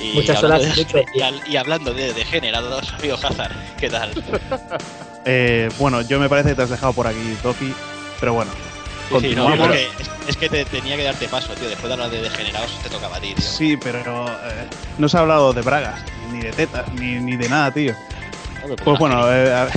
Y 0.00 0.12
Muchas 0.14 0.42
horas, 0.42 0.62
de- 0.76 1.06
y, 1.14 1.20
al- 1.22 1.42
y 1.46 1.56
hablando 1.56 1.94
de 1.94 2.12
degenerados, 2.12 2.92
amigo 2.94 3.16
Hazard, 3.22 3.52
¿qué 3.78 3.88
tal? 3.88 4.12
Eh, 5.24 5.70
bueno, 5.78 6.02
yo 6.02 6.18
me 6.18 6.28
parece 6.28 6.50
que 6.50 6.54
te 6.56 6.62
has 6.62 6.70
dejado 6.70 6.92
por 6.92 7.06
aquí, 7.06 7.36
Toki, 7.42 7.72
pero 8.20 8.34
bueno. 8.34 8.50
Sí, 8.52 9.20
sí, 9.20 9.34
no, 9.34 9.44
continuamos. 9.44 9.58
porque 9.60 9.88
es, 9.98 10.10
es 10.28 10.36
que 10.36 10.48
te 10.48 10.64
tenía 10.64 10.96
que 10.96 11.04
darte 11.04 11.28
paso, 11.28 11.52
tío. 11.54 11.68
Después 11.68 11.88
de 11.88 11.92
hablar 11.92 12.10
de 12.10 12.20
degenerados, 12.22 12.70
te 12.82 12.88
tocaba 12.90 13.16
a 13.16 13.20
ti, 13.20 13.34
tío. 13.34 13.44
Sí, 13.46 13.76
pero 13.76 14.26
eh, 14.28 14.66
no 14.98 15.08
se 15.08 15.16
ha 15.16 15.20
hablado 15.20 15.52
de 15.52 15.62
bragas, 15.62 16.00
ni 16.32 16.40
de 16.40 16.50
tetas, 16.52 16.90
ni, 16.94 17.14
ni 17.20 17.36
de 17.36 17.48
nada, 17.48 17.70
tío. 17.70 17.94
Pues 18.84 18.98
bueno, 18.98 19.30
eh, 19.32 19.52
a, 19.52 19.68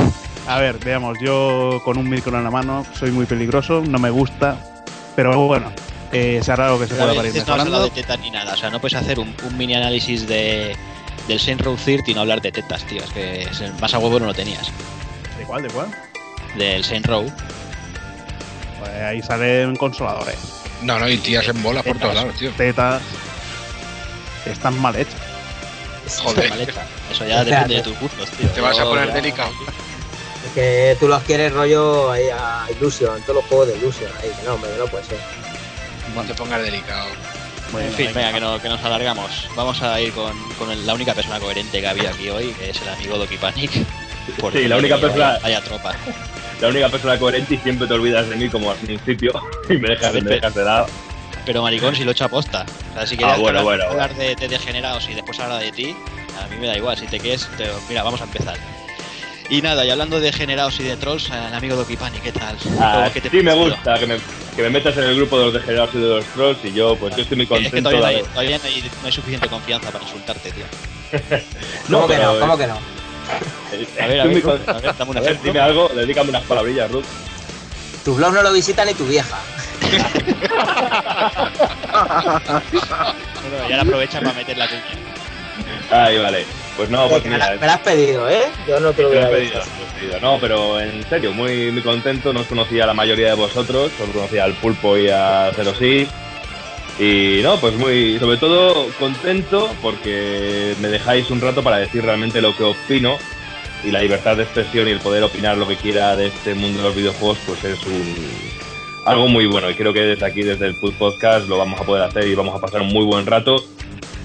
a 0.56 0.60
ver, 0.60 0.78
veamos, 0.78 1.18
yo 1.20 1.82
con 1.84 1.98
un 1.98 2.08
micro 2.10 2.38
en 2.38 2.44
la 2.44 2.52
mano 2.52 2.86
soy 2.98 3.12
muy 3.12 3.26
peligroso, 3.26 3.82
no 3.88 3.98
me 4.00 4.10
gusta, 4.10 4.58
pero 5.16 5.48
bueno, 5.48 5.72
eh, 6.12 6.40
será 6.44 6.70
lo 6.70 6.80
que 6.80 6.88
se 6.88 6.94
pueda 6.96 7.08
ver, 7.08 7.16
para 7.16 7.28
ir 7.30 7.36
no 7.36 7.42
has 7.42 7.50
hablado 7.50 7.66
mejorando. 7.66 7.96
de 7.96 8.02
tetas 8.02 8.20
ni 8.20 8.32
nada. 8.32 8.54
O 8.54 8.58
sea, 8.58 8.70
no 8.70 8.80
puedes 8.80 8.96
hacer 8.98 9.20
un, 9.20 9.34
un 9.44 9.58
mini 9.58 9.74
análisis 9.76 10.28
de, 10.28 10.76
del 11.28 11.40
Saint 11.40 11.62
Row 11.62 11.76
30 11.76 12.12
y 12.12 12.14
no 12.14 12.22
hablar 12.22 12.42
de 12.42 12.52
tetas, 12.52 12.84
tío. 12.86 13.04
Es 13.04 13.10
que 13.12 13.44
es 13.44 13.60
el- 13.62 13.74
más 13.76 13.94
a 13.94 13.98
huevo 14.00 14.20
no 14.20 14.28
lo 14.28 14.34
tenías. 14.34 14.68
¿De 15.38 15.44
cuál, 15.46 15.64
de 15.64 15.70
cuál? 15.70 15.88
Del 16.58 16.84
Saint 16.84 17.06
Row. 17.08 17.26
Pues 18.80 18.92
ahí 19.02 19.22
salen 19.24 19.76
consoladores. 19.76 20.38
No, 20.84 21.00
no, 21.00 21.10
y 21.10 21.18
tías 21.18 21.48
en 21.48 21.62
bola 21.64 21.82
por 21.82 21.98
todos 21.98 22.14
lados, 22.16 22.36
tío. 22.38 22.52
Tetas 22.52 23.02
están 24.46 24.80
mal 24.80 24.96
hechas. 24.96 25.16
Joder. 26.24 26.50
Mal 26.50 26.62
hecha. 26.62 26.86
Eso 27.12 27.26
ya 27.26 27.44
depende 27.44 27.76
de 27.76 27.82
tus 27.82 28.00
gustos, 28.00 28.30
tío. 28.32 28.48
Te 28.50 28.62
vas 28.62 28.78
a 28.80 28.84
poner 28.86 29.12
delicado. 29.14 29.52
Es 30.46 30.52
que 30.54 30.96
tú 31.00 31.08
los 31.08 31.22
quieres 31.24 31.52
rollo 31.52 32.12
ahí 32.12 32.26
a 32.32 32.68
Illusion, 32.72 33.22
todos 33.24 33.36
los 33.38 33.46
juegos 33.46 33.68
de 33.68 33.78
Illusion. 33.78 34.12
Ahí, 34.22 34.30
que 34.40 34.46
no, 34.48 34.54
hombre, 34.56 34.70
que 34.72 34.78
no 34.78 34.86
puede 34.88 35.04
ser. 35.06 35.18
No 36.16 36.22
te 36.24 36.34
pongas 36.36 36.62
delicado. 36.62 37.08
en 37.78 37.92
fin, 37.94 38.10
venga, 38.14 38.32
que, 38.32 38.40
no- 38.40 38.62
que 38.62 38.70
nos 38.70 38.82
alargamos. 38.84 39.50
Vamos 39.56 39.82
a 39.82 40.00
ir 40.00 40.14
con, 40.14 40.32
con 40.60 40.72
el- 40.72 40.86
la 40.86 40.94
única 40.94 41.14
persona 41.14 41.40
coherente 41.40 41.82
que 41.82 41.88
había 41.88 42.10
aquí 42.12 42.30
hoy, 42.30 42.54
que 42.54 42.70
es 42.70 42.82
el 42.82 42.90
amigo 42.90 43.18
Doki 43.18 43.38
Panic. 43.38 43.72
Porque, 44.40 44.60
Sí, 44.60 44.68
la 44.68 44.78
única 44.78 44.96
vaya- 44.96 45.08
persona- 45.08 45.40
Vaya 45.42 45.62
tropa. 45.62 45.96
La 46.62 46.68
única 46.70 46.90
persona 46.90 47.20
coherente 47.20 47.56
y 47.56 47.58
siempre 47.58 47.86
te 47.88 47.94
olvidas 47.96 48.30
de 48.30 48.36
mí 48.38 48.48
como 48.50 48.72
al 48.72 48.78
principio 48.78 49.34
y 49.70 49.74
me 49.74 49.90
dejas, 49.90 50.14
me 50.14 50.22
dejas 50.22 50.56
de 50.56 50.64
lado. 50.64 50.86
Pero 51.46 51.62
maricón, 51.62 51.96
si 51.96 52.04
lo 52.04 52.12
he 52.12 52.14
hecho 52.14 52.26
aposta. 52.26 52.66
O 52.92 52.94
sea, 52.98 53.06
si 53.08 53.16
Ah, 53.16 53.18
quieres 53.18 53.40
bueno, 53.40 53.60
hablar, 53.60 53.78
bueno, 53.78 53.92
hablar 53.92 54.16
de, 54.16 54.36
de 54.36 54.48
degenerados 54.48 55.08
y 55.10 55.14
después 55.14 55.40
hablar 55.40 55.62
de 55.62 55.72
ti, 55.72 55.96
a 56.44 56.48
mí 56.48 56.58
me 56.60 56.68
da 56.68 56.76
igual. 56.78 56.98
Si 56.98 57.06
te 57.08 57.20
quieres, 57.20 57.48
te- 57.58 57.70
mira, 57.88 58.04
vamos 58.04 58.22
a 58.22 58.24
empezar. 58.24 58.58
Y 59.50 59.62
nada, 59.62 59.86
y 59.86 59.92
hablando 59.92 60.20
de 60.20 60.26
degenerados 60.26 60.80
y 60.80 60.84
de 60.84 60.98
trolls, 60.98 61.30
el 61.30 61.54
amigo 61.54 61.76
Doki 61.76 61.96
Panic, 61.98 62.24
¿qué 62.24 62.32
tal? 62.32 62.58
Ah, 62.80 63.10
¿Qué 63.14 63.22
te 63.22 63.30
sí, 63.30 63.44
me 63.44 63.54
gusta 63.54 64.00
que 64.00 64.08
me, 64.08 64.18
que 64.56 64.62
me 64.64 64.72
metas 64.72 64.98
en 64.98 65.04
el 65.04 65.16
grupo 65.18 65.38
de 65.38 65.46
los 65.46 65.54
degenerados 65.54 65.94
y 65.94 66.00
de 66.00 66.08
los 66.08 66.26
trolls 66.34 66.58
y 66.66 66.74
yo, 66.74 66.96
pues 66.98 67.16
yo 67.16 67.22
estoy 67.22 67.38
muy 67.38 67.44
Es 67.46 67.50
que 67.72 67.82
contento. 67.84 67.90
todavía, 67.92 68.00
no 68.02 68.08
hay, 68.18 68.24
todavía 68.24 68.58
no 68.58 68.64
hay- 68.66 68.92
no 69.02 69.06
hay 69.06 69.12
suficiente 69.12 69.48
confianza 69.48 69.92
para 69.92 70.04
insultarte, 70.04 70.50
tío. 70.52 70.66
¿Cómo 71.92 72.08
que 72.08 72.18
no? 72.18 72.40
¿Cómo 72.40 72.58
que 72.58 72.66
no? 72.66 72.74
A 74.02 74.08
ver, 74.08 74.22
a 74.22 74.26
ver, 74.26 74.42
con- 74.42 74.62
a 74.68 74.80
ver, 74.80 74.96
dame 74.98 75.12
un 75.12 75.18
a 75.18 75.22
ver, 75.22 75.30
ejemplo. 75.32 75.52
dime 75.52 75.60
algo, 75.60 75.90
dedícame 75.90 76.30
unas 76.32 76.44
palabrillas, 76.46 76.90
Ruth. 76.90 77.06
Tu 78.04 78.16
blog 78.16 78.34
no 78.34 78.42
lo 78.42 78.52
visita 78.52 78.84
ni 78.84 78.96
tu 78.96 79.06
vieja. 79.06 79.38
Bueno, 83.50 83.70
ya 83.70 83.76
la 83.78 83.82
aprovecha 83.84 84.20
para 84.20 84.34
meter 84.34 84.58
la 84.58 84.68
cuña. 84.68 84.84
Ahí, 85.92 86.18
vale. 86.18 86.46
Pues 86.76 86.90
no, 86.90 87.08
pues 87.08 87.24
me, 87.24 87.38
la, 87.38 87.46
mira, 87.46 87.60
me 87.60 87.68
la 87.68 87.74
has 87.76 87.80
pedido, 87.82 88.30
¿eh? 88.30 88.44
Yo 88.68 88.80
no 88.82 88.92
te 88.92 89.04
lo 89.04 89.14
lo 89.14 89.22
he 89.22 89.26
pedido, 89.28 89.62
te 89.62 89.66
lo 89.66 89.86
he 89.86 90.00
pedido. 90.00 90.20
No, 90.20 90.38
pero 90.40 90.80
en 90.80 91.08
serio, 91.08 91.32
muy, 91.32 91.72
muy 91.72 91.82
contento. 91.82 92.34
No 92.34 92.42
os 92.42 92.48
conocía 92.48 92.84
a 92.84 92.88
la 92.88 92.94
mayoría 92.94 93.30
de 93.30 93.36
vosotros, 93.36 93.92
solo 93.98 94.12
conocía 94.12 94.44
al 94.44 94.54
Pulpo 94.54 94.98
y 94.98 95.10
a 95.10 95.52
Zero 95.56 95.74
Sí. 95.74 96.08
Y 97.00 97.42
no, 97.44 97.58
pues 97.60 97.76
muy, 97.76 98.18
sobre 98.20 98.38
todo 98.38 98.88
contento 99.00 99.74
porque 99.82 100.76
me 100.80 100.88
dejáis 100.88 101.30
un 101.30 101.42
rato 101.42 101.62
para 101.62 101.78
decir 101.78 102.04
realmente 102.04 102.42
lo 102.42 102.56
que 102.56 102.64
opino 102.64 103.18
y 103.84 103.92
la 103.92 104.02
libertad 104.02 104.38
de 104.38 104.44
expresión 104.44 104.88
y 104.88 104.92
el 104.92 105.00
poder 105.00 105.24
opinar 105.24 105.58
lo 105.58 105.68
que 105.68 105.76
quiera 105.76 106.16
de 106.16 106.28
este 106.28 106.56
mundo 106.56 106.80
de 106.80 106.86
los 106.86 106.96
videojuegos, 106.96 107.38
pues 107.46 107.64
es 107.66 107.84
un 107.86 108.55
algo 109.06 109.28
muy 109.28 109.46
bueno. 109.46 109.70
Y 109.70 109.76
creo 109.76 109.94
que 109.94 110.02
desde 110.02 110.26
aquí, 110.26 110.42
desde 110.44 110.68
el 110.68 110.76
Pul 110.80 110.94
Podcast, 110.94 111.48
lo 111.48 111.58
vamos 111.58 111.80
a 111.80 111.84
poder 111.84 112.04
hacer 112.04 112.28
y 112.28 112.36
vamos 112.36 112.56
a 112.56 112.60
pasar 112.60 112.82
un 112.82 112.88
muy 112.90 113.06
buen 113.06 113.26
rato. 113.26 113.64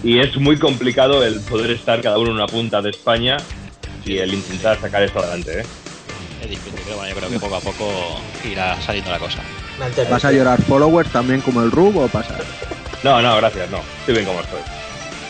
Y 0.02 0.18
es 0.18 0.36
muy 0.36 0.58
complicado 0.58 1.22
el 1.24 1.40
poder 1.40 1.70
estar 1.72 2.00
cada 2.00 2.18
uno 2.18 2.30
en 2.30 2.36
una 2.36 2.46
punta 2.46 2.80
de 2.80 2.90
España 2.90 3.36
y 4.04 4.16
el 4.18 4.32
intentar 4.32 4.80
sacar 4.80 5.02
esto 5.02 5.18
adelante, 5.18 5.60
¿eh? 5.60 5.64
Es 6.42 6.48
difícil, 6.48 6.80
pero 6.84 6.96
bueno, 6.96 7.10
yo 7.12 7.16
creo 7.18 7.30
que 7.30 7.38
poco 7.38 7.56
a 7.56 7.60
poco 7.60 7.86
irá 8.50 8.80
saliendo 8.80 9.10
la 9.10 9.18
cosa. 9.18 9.40
¿Vas 10.10 10.24
a 10.24 10.32
llorar 10.32 10.60
followers 10.62 11.10
también 11.12 11.42
como 11.42 11.62
el 11.62 11.70
Rub 11.70 11.98
o 11.98 12.08
pasa? 12.08 12.38
No, 13.04 13.20
no, 13.20 13.36
gracias, 13.36 13.70
no. 13.70 13.78
Estoy 14.00 14.14
bien 14.14 14.26
como 14.26 14.40
estoy. 14.40 14.60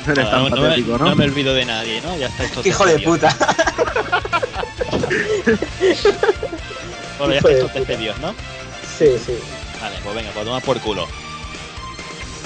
Eres 0.06 0.24
No, 0.24 0.30
tan 0.30 0.42
no, 0.44 0.48
no 0.56 0.62
me- 0.62 0.78
¿no? 0.78 0.98
no 0.98 1.14
me 1.16 1.24
olvido 1.24 1.52
de 1.52 1.64
nadie, 1.64 2.00
¿no? 2.00 2.16
Ya 2.16 2.28
estáis 2.28 2.52
todos 2.52 2.64
Hijo 2.66 2.86
de 2.86 2.98
puta. 3.00 3.36
Bueno, 7.18 7.34
ya 7.34 7.40
todos 7.42 7.60
puta. 7.62 7.74
despedidos, 7.74 8.18
¿no? 8.20 8.34
Sí, 9.00 9.06
sí. 9.24 9.32
Vale, 9.80 9.96
pues 10.04 10.14
venga, 10.14 10.30
pues 10.32 10.44
toma 10.44 10.60
por 10.60 10.78
culo. 10.80 11.08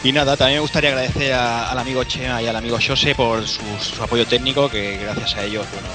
Y 0.05 0.13
nada, 0.13 0.37
también 0.37 0.59
me 0.59 0.61
gustaría 0.61 0.91
agradecer 0.91 1.33
a- 1.33 1.69
al 1.73 1.79
amigo 1.81 2.05
Chema 2.05 2.41
y 2.41 2.47
al 2.47 2.55
amigo 2.55 2.79
Jose 2.87 3.13
por 3.17 3.45
su, 3.49 3.63
su 3.81 4.01
apoyo 4.01 4.25
técnico, 4.25 4.69
que 4.71 4.99
gracias 4.99 5.35
a 5.35 5.43
ellos, 5.45 5.67
bueno, 5.73 5.89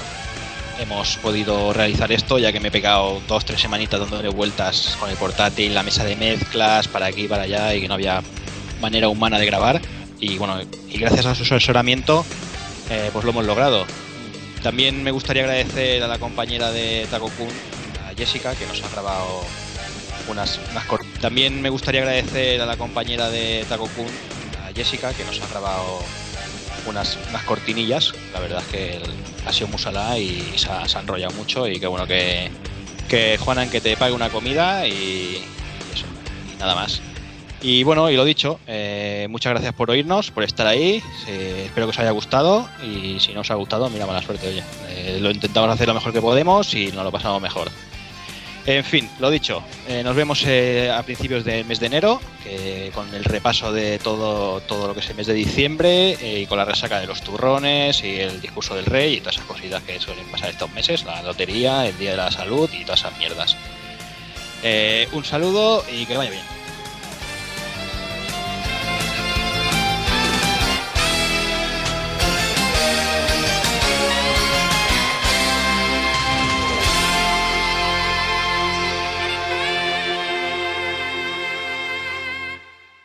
hemos 0.78 1.16
podido 1.16 1.72
realizar 1.72 2.12
esto, 2.12 2.38
ya 2.38 2.52
que 2.52 2.60
me 2.60 2.68
he 2.68 2.70
pegado 2.70 3.22
dos, 3.26 3.44
tres 3.46 3.58
semanitas 3.60 4.00
dándole 4.00 4.28
vueltas 4.28 4.96
con 5.00 5.08
el 5.08 5.16
portátil, 5.16 5.74
la 5.74 5.82
mesa 5.82 6.04
de 6.04 6.14
mezclas, 6.16 6.88
para 6.88 7.06
aquí 7.06 7.22
y 7.22 7.28
para 7.28 7.44
allá, 7.44 7.74
y 7.74 7.80
que 7.80 7.88
no 7.88 7.94
había 7.94 8.22
manera 8.82 9.08
humana 9.08 9.38
de 9.38 9.46
grabar. 9.46 9.80
Y 10.18 10.36
bueno, 10.36 10.60
y 10.90 10.98
gracias 10.98 11.24
a 11.24 11.34
su 11.34 11.42
asesoramiento, 11.44 12.26
eh, 12.90 13.08
pues 13.14 13.24
lo 13.24 13.30
hemos 13.30 13.46
logrado. 13.46 13.86
También 14.62 15.02
me 15.02 15.10
gustaría 15.10 15.44
agradecer 15.44 16.02
a 16.02 16.08
la 16.08 16.18
compañera 16.18 16.70
de 16.70 17.06
Taco 17.10 17.30
Kun, 17.30 17.48
a 18.06 18.14
Jessica, 18.14 18.54
que 18.54 18.66
nos 18.66 18.82
ha 18.82 18.88
grabado 18.90 19.42
unas, 20.28 20.60
También 21.20 21.60
me 21.62 21.70
gustaría 21.70 22.02
agradecer 22.02 22.60
a 22.60 22.66
la 22.66 22.76
compañera 22.76 23.30
de 23.30 23.64
Taco 23.68 23.88
Kun, 23.88 24.06
a 24.64 24.72
Jessica, 24.74 25.12
que 25.12 25.24
nos 25.24 25.40
ha 25.40 25.46
grabado 25.48 26.00
unas, 26.86 27.18
unas 27.28 27.42
cortinillas. 27.44 28.12
La 28.32 28.40
verdad 28.40 28.62
es 28.62 28.66
que 28.68 29.00
ha 29.46 29.52
sido 29.52 29.68
muy 29.68 29.78
salada 29.78 30.18
y 30.18 30.52
se 30.56 30.68
ha, 30.70 31.00
enrollado 31.00 31.34
mucho. 31.34 31.66
Y 31.66 31.80
qué 31.80 31.86
bueno 31.86 32.06
que, 32.06 32.50
que 33.08 33.38
Juanan 33.38 33.70
que 33.70 33.80
te 33.80 33.96
pague 33.96 34.14
una 34.14 34.30
comida 34.30 34.86
y 34.86 35.42
eso, 35.94 36.06
nada 36.58 36.74
más. 36.74 37.00
Y 37.62 37.82
bueno, 37.82 38.08
y 38.08 38.16
lo 38.16 38.24
dicho, 38.24 38.58
eh, 38.66 39.26
muchas 39.28 39.50
gracias 39.50 39.74
por 39.74 39.90
oírnos, 39.90 40.30
por 40.30 40.44
estar 40.44 40.66
ahí. 40.66 41.02
eh, 41.28 41.64
espero 41.66 41.86
que 41.86 41.90
os 41.90 41.98
haya 41.98 42.10
gustado. 42.10 42.68
Y 42.82 43.20
si 43.20 43.34
no 43.34 43.40
os 43.40 43.50
ha 43.50 43.54
gustado, 43.54 43.90
mira, 43.90 44.06
mala 44.06 44.22
suerte, 44.22 44.48
oye. 44.48 44.64
Eh, 44.88 45.18
lo 45.20 45.30
intentamos 45.30 45.68
hacer 45.70 45.86
lo 45.86 45.94
mejor 45.94 46.12
que 46.12 46.22
podemos 46.22 46.74
y 46.74 46.90
nos 46.92 47.04
lo 47.04 47.12
pasamos 47.12 47.42
mejor. 47.42 47.70
En 48.70 48.84
fin, 48.84 49.10
lo 49.18 49.30
dicho, 49.30 49.64
eh, 49.88 50.04
nos 50.04 50.14
vemos 50.14 50.44
eh, 50.46 50.92
a 50.94 51.02
principios 51.02 51.44
del 51.44 51.64
mes 51.64 51.80
de 51.80 51.86
enero, 51.86 52.20
que 52.44 52.92
con 52.94 53.12
el 53.12 53.24
repaso 53.24 53.72
de 53.72 53.98
todo, 53.98 54.60
todo 54.60 54.86
lo 54.86 54.94
que 54.94 55.00
es 55.00 55.10
el 55.10 55.16
mes 55.16 55.26
de 55.26 55.34
diciembre 55.34 56.12
eh, 56.12 56.42
y 56.42 56.46
con 56.46 56.56
la 56.56 56.64
resaca 56.64 57.00
de 57.00 57.08
los 57.08 57.20
turrones 57.20 58.04
y 58.04 58.20
el 58.20 58.40
discurso 58.40 58.76
del 58.76 58.86
rey 58.86 59.14
y 59.14 59.18
todas 59.18 59.34
esas 59.34 59.46
cositas 59.46 59.82
que 59.82 59.98
suelen 59.98 60.24
pasar 60.26 60.50
estos 60.50 60.70
meses, 60.70 61.02
la 61.02 61.20
lotería, 61.20 61.84
el 61.84 61.98
día 61.98 62.12
de 62.12 62.18
la 62.18 62.30
salud 62.30 62.70
y 62.72 62.84
todas 62.84 63.00
esas 63.00 63.18
mierdas. 63.18 63.56
Un 65.10 65.24
saludo 65.24 65.84
y 65.92 66.06
que 66.06 66.16
vaya 66.16 66.30
bien. 66.30 66.59